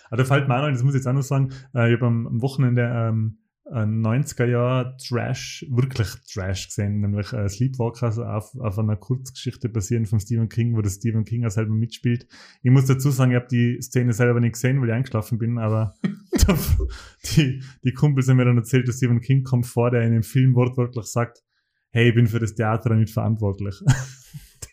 Aber 0.09 0.17
da 0.17 0.25
fällt 0.25 0.47
mir 0.47 0.55
auch 0.55 0.59
noch, 0.59 0.67
ein, 0.67 0.73
das 0.73 0.83
muss 0.83 0.93
ich 0.93 0.99
jetzt 0.99 1.07
auch 1.07 1.13
noch 1.13 1.21
sagen, 1.23 1.51
äh, 1.73 1.89
ich 1.91 1.97
habe 1.97 2.05
am, 2.05 2.41
Wochenende 2.41 2.83
ähm, 2.83 3.39
90er 3.71 4.45
Jahr 4.45 4.97
Trash, 4.97 5.65
wirklich 5.69 6.07
Trash 6.31 6.67
gesehen, 6.67 7.01
nämlich 7.01 7.33
äh, 7.33 7.49
Sleepwalkers 7.49 8.19
auf, 8.19 8.55
auf 8.59 8.79
einer 8.79 8.95
Kurzgeschichte 8.95 9.69
basierend 9.69 10.07
von 10.07 10.19
Stephen 10.19 10.47
King, 10.47 10.75
wo 10.75 10.81
der 10.81 10.89
Stephen 10.89 11.25
King 11.25 11.45
auch 11.45 11.51
selber 11.51 11.73
mitspielt. 11.73 12.27
Ich 12.63 12.71
muss 12.71 12.85
dazu 12.85 13.09
sagen, 13.09 13.31
ich 13.31 13.35
habe 13.35 13.47
die 13.49 13.81
Szene 13.81 14.13
selber 14.13 14.39
nicht 14.39 14.53
gesehen, 14.53 14.81
weil 14.81 14.89
ich 14.89 14.95
eingeschlafen 14.95 15.37
bin, 15.37 15.57
aber 15.57 15.95
die, 17.35 17.61
die 17.83 17.93
Kumpels 17.93 18.29
haben 18.29 18.37
mir 18.37 18.45
dann 18.45 18.57
erzählt, 18.57 18.87
dass 18.87 18.97
Stephen 18.97 19.21
King 19.21 19.43
kommt 19.43 19.65
vor, 19.65 19.91
der 19.91 20.03
in 20.03 20.13
dem 20.13 20.23
Film 20.23 20.55
wortwörtlich 20.55 21.05
sagt, 21.05 21.43
hey, 21.89 22.09
ich 22.09 22.15
bin 22.15 22.27
für 22.27 22.39
das 22.39 22.55
Theater 22.55 22.93
nicht 22.95 23.13
verantwortlich. 23.13 23.81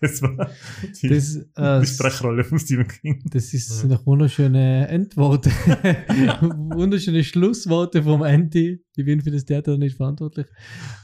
Das 0.05 0.23
war 0.23 0.51
die, 1.03 1.09
Das, 1.09 1.37
äh, 1.57 1.81
die 1.81 1.87
Sprechrolle 1.87 2.45
von 2.45 2.59
Stephen 2.59 2.87
King. 2.89 3.23
Das 3.31 3.55
ist, 3.55 3.69
Ja. 3.71 3.75
sind 3.77 3.93
doch 3.93 4.05
wunderschöne 4.07 4.87
Endworte. 4.89 5.51
wunderschöne 6.41 7.25
Schlussworte 7.25 8.03
vom 8.03 8.23
Andy. 8.23 8.81
Ich 8.97 9.05
bin 9.05 9.21
für 9.21 9.31
das 9.31 9.45
Theater 9.45 9.77
nicht 9.79 9.97
verantwortlich. 9.97 10.47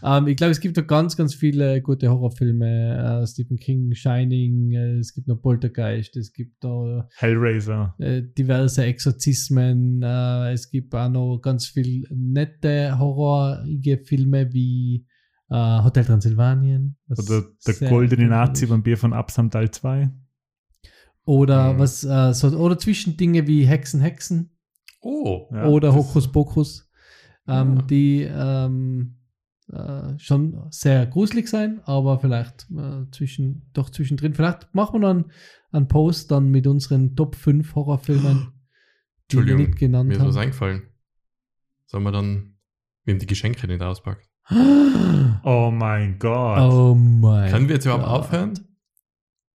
Ähm, 0.03 0.29
ich 0.29 0.37
glaube, 0.37 0.53
es 0.53 0.61
gibt 0.61 0.77
noch 0.77 0.87
ganz, 0.87 1.17
ganz 1.17 1.35
viele 1.35 1.81
gute 1.83 2.09
Horrorfilme. 2.09 3.23
Äh, 3.23 3.27
Stephen 3.27 3.57
King, 3.59 3.95
Shining, 3.95 4.73
äh, 4.73 4.99
es 4.99 5.13
gibt 5.15 5.27
noch 5.29 5.37
Poltergeist, 5.41 6.17
es 6.17 6.33
gibt 6.33 6.63
noch 6.63 7.05
Hellraiser. 7.17 7.95
äh, 7.99 8.23
diverse 8.23 8.85
Exorzismen. 8.85 10.03
Äh, 10.03 10.53
es 10.53 10.71
gibt 10.71 10.95
auch 10.95 11.09
noch 11.11 11.39
ganz 11.41 11.67
viele 11.67 12.07
nette 12.15 12.99
horrorige 12.99 13.99
Filme 14.05 14.53
wie 14.53 15.05
äh, 15.51 15.83
Hotel 15.83 16.05
Transylvanien. 16.05 16.97
Oder 17.09 17.45
der 17.67 17.89
goldene 17.91 18.29
Nazi 18.29 18.67
beim 18.67 18.83
Bier 18.83 18.97
von 18.97 19.13
Absam 19.13 19.51
Teil 19.51 19.71
2. 19.71 20.11
Oder 21.25 21.75
Mhm. 21.75 21.79
was, 21.79 22.05
äh, 22.05 22.33
so, 22.35 22.49
oder 22.57 22.79
Zwischendinge 22.79 23.47
wie 23.47 23.67
Hexen, 23.67 24.01
Hexen. 24.01 24.51
Oh, 25.01 25.49
Ja, 25.53 25.67
oder 25.67 25.89
das- 25.89 25.97
Hokuspokus, 25.97 26.91
ähm, 27.47 27.77
Ja. 27.77 27.83
die 27.83 28.23
ähm, 28.23 29.17
äh, 29.73 30.19
schon 30.19 30.67
sehr 30.71 31.07
gruselig 31.07 31.49
sein, 31.49 31.81
aber 31.85 32.19
vielleicht 32.19 32.67
äh, 32.77 33.05
zwischen, 33.13 33.71
doch 33.73 33.91
zwischendrin. 33.91 34.35
Vielleicht 34.35 34.75
machen 34.75 35.01
wir 35.01 35.07
dann 35.09 35.31
einen 35.73 35.87
Post 35.89 36.31
dann 36.33 36.51
mit 36.51 36.67
unseren 36.67 37.15
Top 37.15 37.37
5 37.37 37.75
Horrorfilmen, 37.77 38.49
die 39.31 39.47
wir 39.47 39.57
nicht 39.57 39.77
genannt 39.77 40.09
mir 40.09 40.15
ist 40.17 40.21
was 40.25 40.35
haben. 40.35 40.43
eingefallen. 40.43 40.83
Sollen 41.87 42.03
wir 42.03 42.13
dann, 42.13 42.57
wir 43.05 43.15
haben 43.15 43.21
die 43.21 43.27
Geschenke 43.27 43.67
nicht 43.69 43.81
auspackt. 43.83 44.29
Oh 44.53 45.71
mein 45.73 46.19
Gott. 46.19 46.73
Oh 46.73 46.95
mein 46.95 47.51
Können 47.51 47.69
wir 47.69 47.77
jetzt 47.77 47.85
überhaupt 47.87 48.05
Gott. 48.05 48.13
aufhören? 48.21 48.55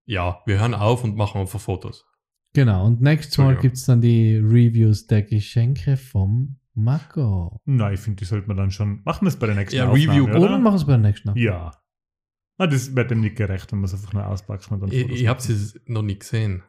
Ja, 0.06 0.42
wir 0.46 0.60
hören 0.60 0.74
auf 0.74 1.04
und 1.04 1.16
machen 1.16 1.42
einfach 1.42 1.60
Fotos. 1.60 2.06
Genau, 2.54 2.86
und 2.86 3.02
nächstes 3.02 3.38
Mal 3.38 3.58
gibt 3.58 3.76
es 3.76 3.86
dann 3.86 4.00
die 4.02 4.38
Reviews 4.38 5.08
der 5.08 5.24
Geschenke 5.24 5.98
vom 5.98 6.58
Marco. 6.74 7.60
Na, 7.66 7.92
ich 7.92 8.00
finde, 8.00 8.18
die 8.18 8.26
sollte 8.26 8.48
man 8.48 8.56
dann 8.58 8.72
schon. 8.72 9.02
Machen 9.04 9.26
wir 9.26 9.30
es 9.30 9.36
bei 9.38 9.48
der 9.48 9.56
nächsten 9.56 9.76
Ja, 9.76 9.90
Aufnahme, 9.90 10.12
Review. 10.12 10.24
oder? 10.26 10.40
Oder 10.42 10.60
machen 10.60 10.74
wir 10.76 10.80
es 10.80 10.86
beim 10.86 11.02
nächsten 11.02 11.30
Mal. 11.30 11.38
Ja. 11.38 11.72
Ah, 12.58 12.68
das 12.68 12.96
wird 12.96 13.12
dem 13.12 13.20
nicht 13.22 13.36
gerecht, 13.36 13.72
wenn 13.72 13.80
man 13.80 13.86
es 13.86 13.94
einfach 13.94 14.14
nur 14.14 14.26
auspackt. 14.28 14.72
Und 14.72 14.80
dann 14.82 14.92
Ich, 14.92 15.02
Fotos 15.02 15.20
ich 15.20 15.28
habe 15.28 15.42
sie 15.42 15.80
noch 15.88 16.02
nie 16.04 16.18
gesehen. 16.18 16.64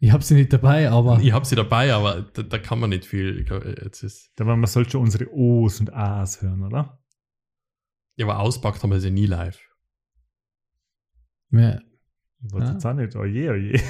Ich 0.00 0.10
habe 0.12 0.22
sie 0.22 0.34
nicht 0.34 0.52
dabei, 0.52 0.90
aber 0.90 1.20
Ich 1.20 1.32
habe 1.32 1.44
sie 1.46 1.54
dabei, 1.54 1.94
aber 1.94 2.22
da, 2.34 2.42
da 2.42 2.58
kann 2.58 2.80
man 2.80 2.90
nicht 2.90 3.04
viel. 3.06 3.38
Ich 3.38 3.46
glaub, 3.46 3.64
jetzt 3.64 4.02
ist, 4.02 4.30
Da 4.36 4.44
man 4.44 4.66
sollte 4.66 4.90
schon 4.90 5.02
unsere 5.02 5.32
O's 5.32 5.80
und 5.80 5.92
A's 5.94 6.42
hören, 6.42 6.62
oder? 6.64 6.98
Ja, 8.16 8.26
aber 8.26 8.40
auspackt 8.40 8.82
haben 8.82 8.90
wir 8.90 9.00
sie 9.00 9.10
nie 9.10 9.26
live. 9.26 9.58
wir, 11.50 11.80
Ich 12.44 12.52
wollte 12.52 12.66
Ja. 12.66 12.72
jetzt 12.74 12.86
auch 12.86 12.94
nicht. 12.94 13.16
Oje, 13.16 13.50
oje. 13.50 13.80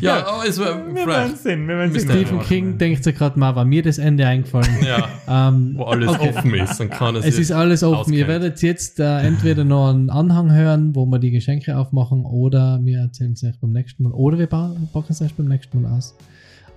Ja, 0.00 0.18
Ja, 0.18 0.26
aber 0.26 0.46
es 0.46 0.58
war 0.58 0.86
wir 0.94 1.06
werden 1.06 1.36
sehen. 1.36 1.66
Wir 1.66 1.78
werden 1.78 1.92
sehen. 1.92 2.08
Stephen 2.10 2.36
machen, 2.36 2.46
King 2.48 2.70
ja. 2.72 2.76
denkt 2.76 3.04
sich 3.04 3.16
gerade 3.16 3.38
mal, 3.38 3.54
war 3.56 3.64
mir 3.64 3.82
das 3.82 3.96
Ende 3.98 4.26
eingefallen. 4.26 4.68
Ja, 4.84 5.08
ähm, 5.48 5.74
wo 5.78 5.84
alles 5.84 6.10
Okay. 6.10 6.28
offen 6.36 6.54
ist. 6.54 6.78
Dann 6.80 6.90
kann 6.90 7.16
es 7.16 7.24
es 7.24 7.38
ist 7.38 7.50
alles 7.52 7.82
offen. 7.82 8.12
Ihr 8.12 8.24
auskennt. 8.24 8.28
werdet 8.28 8.62
jetzt 8.62 9.00
äh, 9.00 9.20
entweder 9.20 9.64
noch 9.64 9.88
einen 9.90 10.10
Anhang 10.10 10.52
hören, 10.52 10.94
wo 10.94 11.06
wir 11.06 11.18
die 11.18 11.30
Geschenke 11.30 11.78
aufmachen, 11.78 12.24
oder 12.26 12.78
wir 12.82 12.98
erzählen 13.00 13.32
es 13.32 13.42
euch 13.44 13.58
beim 13.58 13.72
nächsten 13.72 14.02
Mal. 14.02 14.12
Oder 14.12 14.38
wir 14.38 14.46
packen 14.48 14.76
es 15.08 15.22
euch 15.22 15.34
beim 15.34 15.46
nächsten 15.48 15.80
Mal 15.82 15.96
aus. 15.96 16.14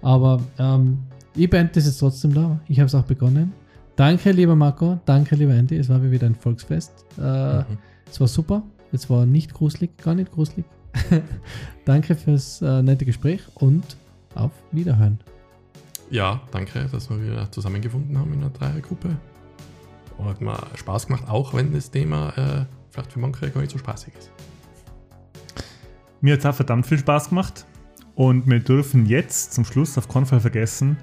Aber 0.02 0.42
ähm, 0.58 1.00
ich 1.36 1.50
beende 1.50 1.74
das 1.74 1.86
jetzt 1.88 1.98
trotzdem 2.00 2.34
da. 2.34 2.60
Ich 2.68 2.80
habe 2.80 2.88
es 2.88 2.96
auch 2.96 3.04
begonnen. 3.04 3.52
Danke, 3.98 4.32
lieber 4.32 4.56
Marco. 4.56 5.00
Danke, 5.06 5.36
lieber 5.36 5.54
Andy. 5.56 5.76
Es 5.76 5.90
war 5.90 6.02
wie 6.04 6.12
wieder 6.12 6.28
ein 6.28 6.36
Volksfest. 6.36 7.06
Äh, 7.18 7.22
Mhm. 7.22 7.66
Es 8.10 8.20
war 8.22 8.28
super. 8.28 8.64
Es 8.92 9.10
war 9.10 9.26
nicht 9.26 9.54
gruselig, 9.54 9.98
gar 9.98 10.14
nicht 10.16 10.32
gruselig. 10.32 10.66
Danke 11.86 12.16
fürs 12.16 12.62
äh, 12.62 12.82
nette 12.84 13.06
Gespräch 13.06 13.42
und 13.56 13.98
auf 14.36 14.52
Wiederhören. 14.72 15.20
Ja, 16.10 16.40
danke, 16.52 16.88
dass 16.90 17.10
wir 17.10 17.22
wieder 17.22 17.52
zusammengefunden 17.52 18.18
haben 18.18 18.32
in 18.32 18.40
einer 18.40 18.50
Dreiergruppe. 18.52 19.10
Hat 20.24 20.40
mir 20.40 20.58
Spaß 20.76 21.08
gemacht, 21.08 21.26
auch 21.28 21.54
wenn 21.54 21.74
das 21.74 21.92
Thema 21.92 22.30
äh, 22.38 22.66
vielleicht 22.92 23.12
für 23.12 23.20
manche 23.20 23.50
gar 23.52 23.60
nicht 23.60 23.72
so 23.72 23.78
spaßig 23.78 24.14
ist. 24.18 24.32
Mir 26.22 26.34
hat 26.34 26.40
es 26.40 26.46
auch 26.46 26.56
verdammt 26.56 26.86
viel 26.86 26.98
Spaß 27.00 27.30
gemacht. 27.30 27.66
Und 28.16 28.48
wir 28.48 28.60
dürfen 28.60 29.06
jetzt 29.06 29.54
zum 29.54 29.66
Schluss 29.66 29.98
auf 29.98 30.08
keinen 30.08 30.26
Fall 30.26 30.40
vergessen, 30.40 30.98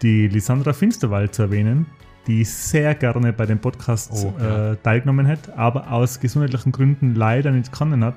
die 0.00 0.26
Lisandra 0.28 0.72
Finsterwald 0.72 1.34
zu 1.34 1.42
erwähnen, 1.42 1.86
die 2.26 2.44
sehr 2.44 2.94
gerne 2.94 3.32
bei 3.32 3.46
dem 3.46 3.58
Podcast 3.58 4.10
Oh, 4.12 4.32
ja. 4.40 4.72
äh, 4.72 4.76
teilgenommen 4.82 5.26
hat, 5.26 5.56
aber 5.56 5.90
aus 5.92 6.18
gesundheitlichen 6.20 6.72
Gründen 6.72 7.14
leider 7.14 7.50
nicht 7.52 7.70
können 7.72 8.04
hat. 8.04 8.14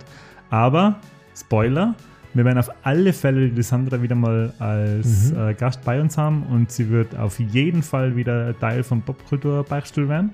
Aber, 0.50 0.96
Spoiler, 1.36 1.96
wir 2.34 2.46
werden 2.46 2.58
auf 2.60 2.70
alle 2.84 3.14
Fälle 3.14 3.50
die 3.50 3.56
Lisandra 3.56 4.02
wieder 4.02 4.16
mal 4.16 4.54
als 4.60 5.32
Mhm. 5.32 5.40
äh, 5.40 5.54
Gast 5.54 5.84
bei 5.84 6.00
uns 6.02 6.18
haben 6.18 6.44
und 6.44 6.72
sie 6.72 6.90
wird 6.90 7.16
auf 7.18 7.40
jeden 7.40 7.82
Fall 7.84 8.16
wieder 8.16 8.58
Teil 8.60 8.84
vom 8.84 9.02
Popkultur-Beichtstuhl 9.02 10.08
werden. 10.10 10.34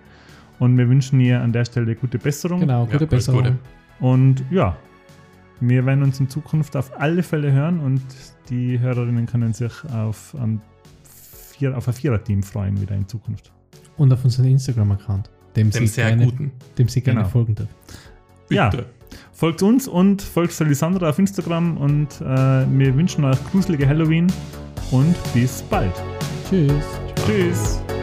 Und 0.60 0.78
wir 0.78 0.88
wünschen 0.88 1.20
ihr 1.20 1.42
an 1.42 1.52
der 1.52 1.66
Stelle 1.66 1.96
gute 1.96 2.18
Besserung. 2.18 2.62
Genau, 2.62 2.86
gute 2.86 2.98
alles 3.00 3.10
Besserung. 3.10 3.44
Gute. 3.44 3.58
Und 4.00 4.44
ja, 4.52 4.76
wir 5.60 5.86
werden 5.86 6.04
uns 6.04 6.20
in 6.20 6.30
Zukunft 6.30 6.76
auf 6.78 6.92
alle 7.00 7.24
Fälle 7.24 7.52
hören 7.52 7.80
und 7.80 8.02
die 8.50 8.80
Hörerinnen 8.80 9.26
können 9.26 9.54
sich 9.54 9.72
auf 9.94 10.34
ein, 10.40 10.62
Vier, 11.58 11.78
auf 11.78 11.88
ein 11.88 11.94
Vierer-Team 11.94 12.44
freuen 12.44 12.80
wieder 12.82 12.96
in 12.96 13.08
Zukunft. 13.08 13.52
Und 13.98 14.12
auf 14.12 14.24
unseren 14.24 14.46
Instagram-Account, 14.46 15.30
dem, 15.56 15.72
Dem 15.72 15.80
Sie 15.82 15.88
sehr 15.88 16.08
gerne, 16.10 16.26
guten. 16.26 16.52
dem 16.78 16.88
Sie 16.90 17.02
gerne 17.02 17.22
Genau. 17.22 17.30
folgen 17.32 17.56
dürfen. 17.56 17.74
Ja. 18.50 18.70
Bitte. 18.70 18.86
Folgt 19.32 19.62
uns 19.64 19.88
und 19.88 20.22
folgt 20.22 20.58
der 20.60 20.68
Lisandra 20.68 21.10
auf 21.10 21.20
Instagram 21.20 21.78
und 21.78 22.20
äh, 22.22 22.26
wir 22.26 22.96
wünschen 22.96 23.24
euch 23.26 23.38
gruselige 23.52 23.88
Halloween 23.88 24.28
und 24.92 25.16
bis 25.34 25.62
bald. 25.64 25.94
Tschüss. 26.50 26.84
Tschüss. 27.26 27.95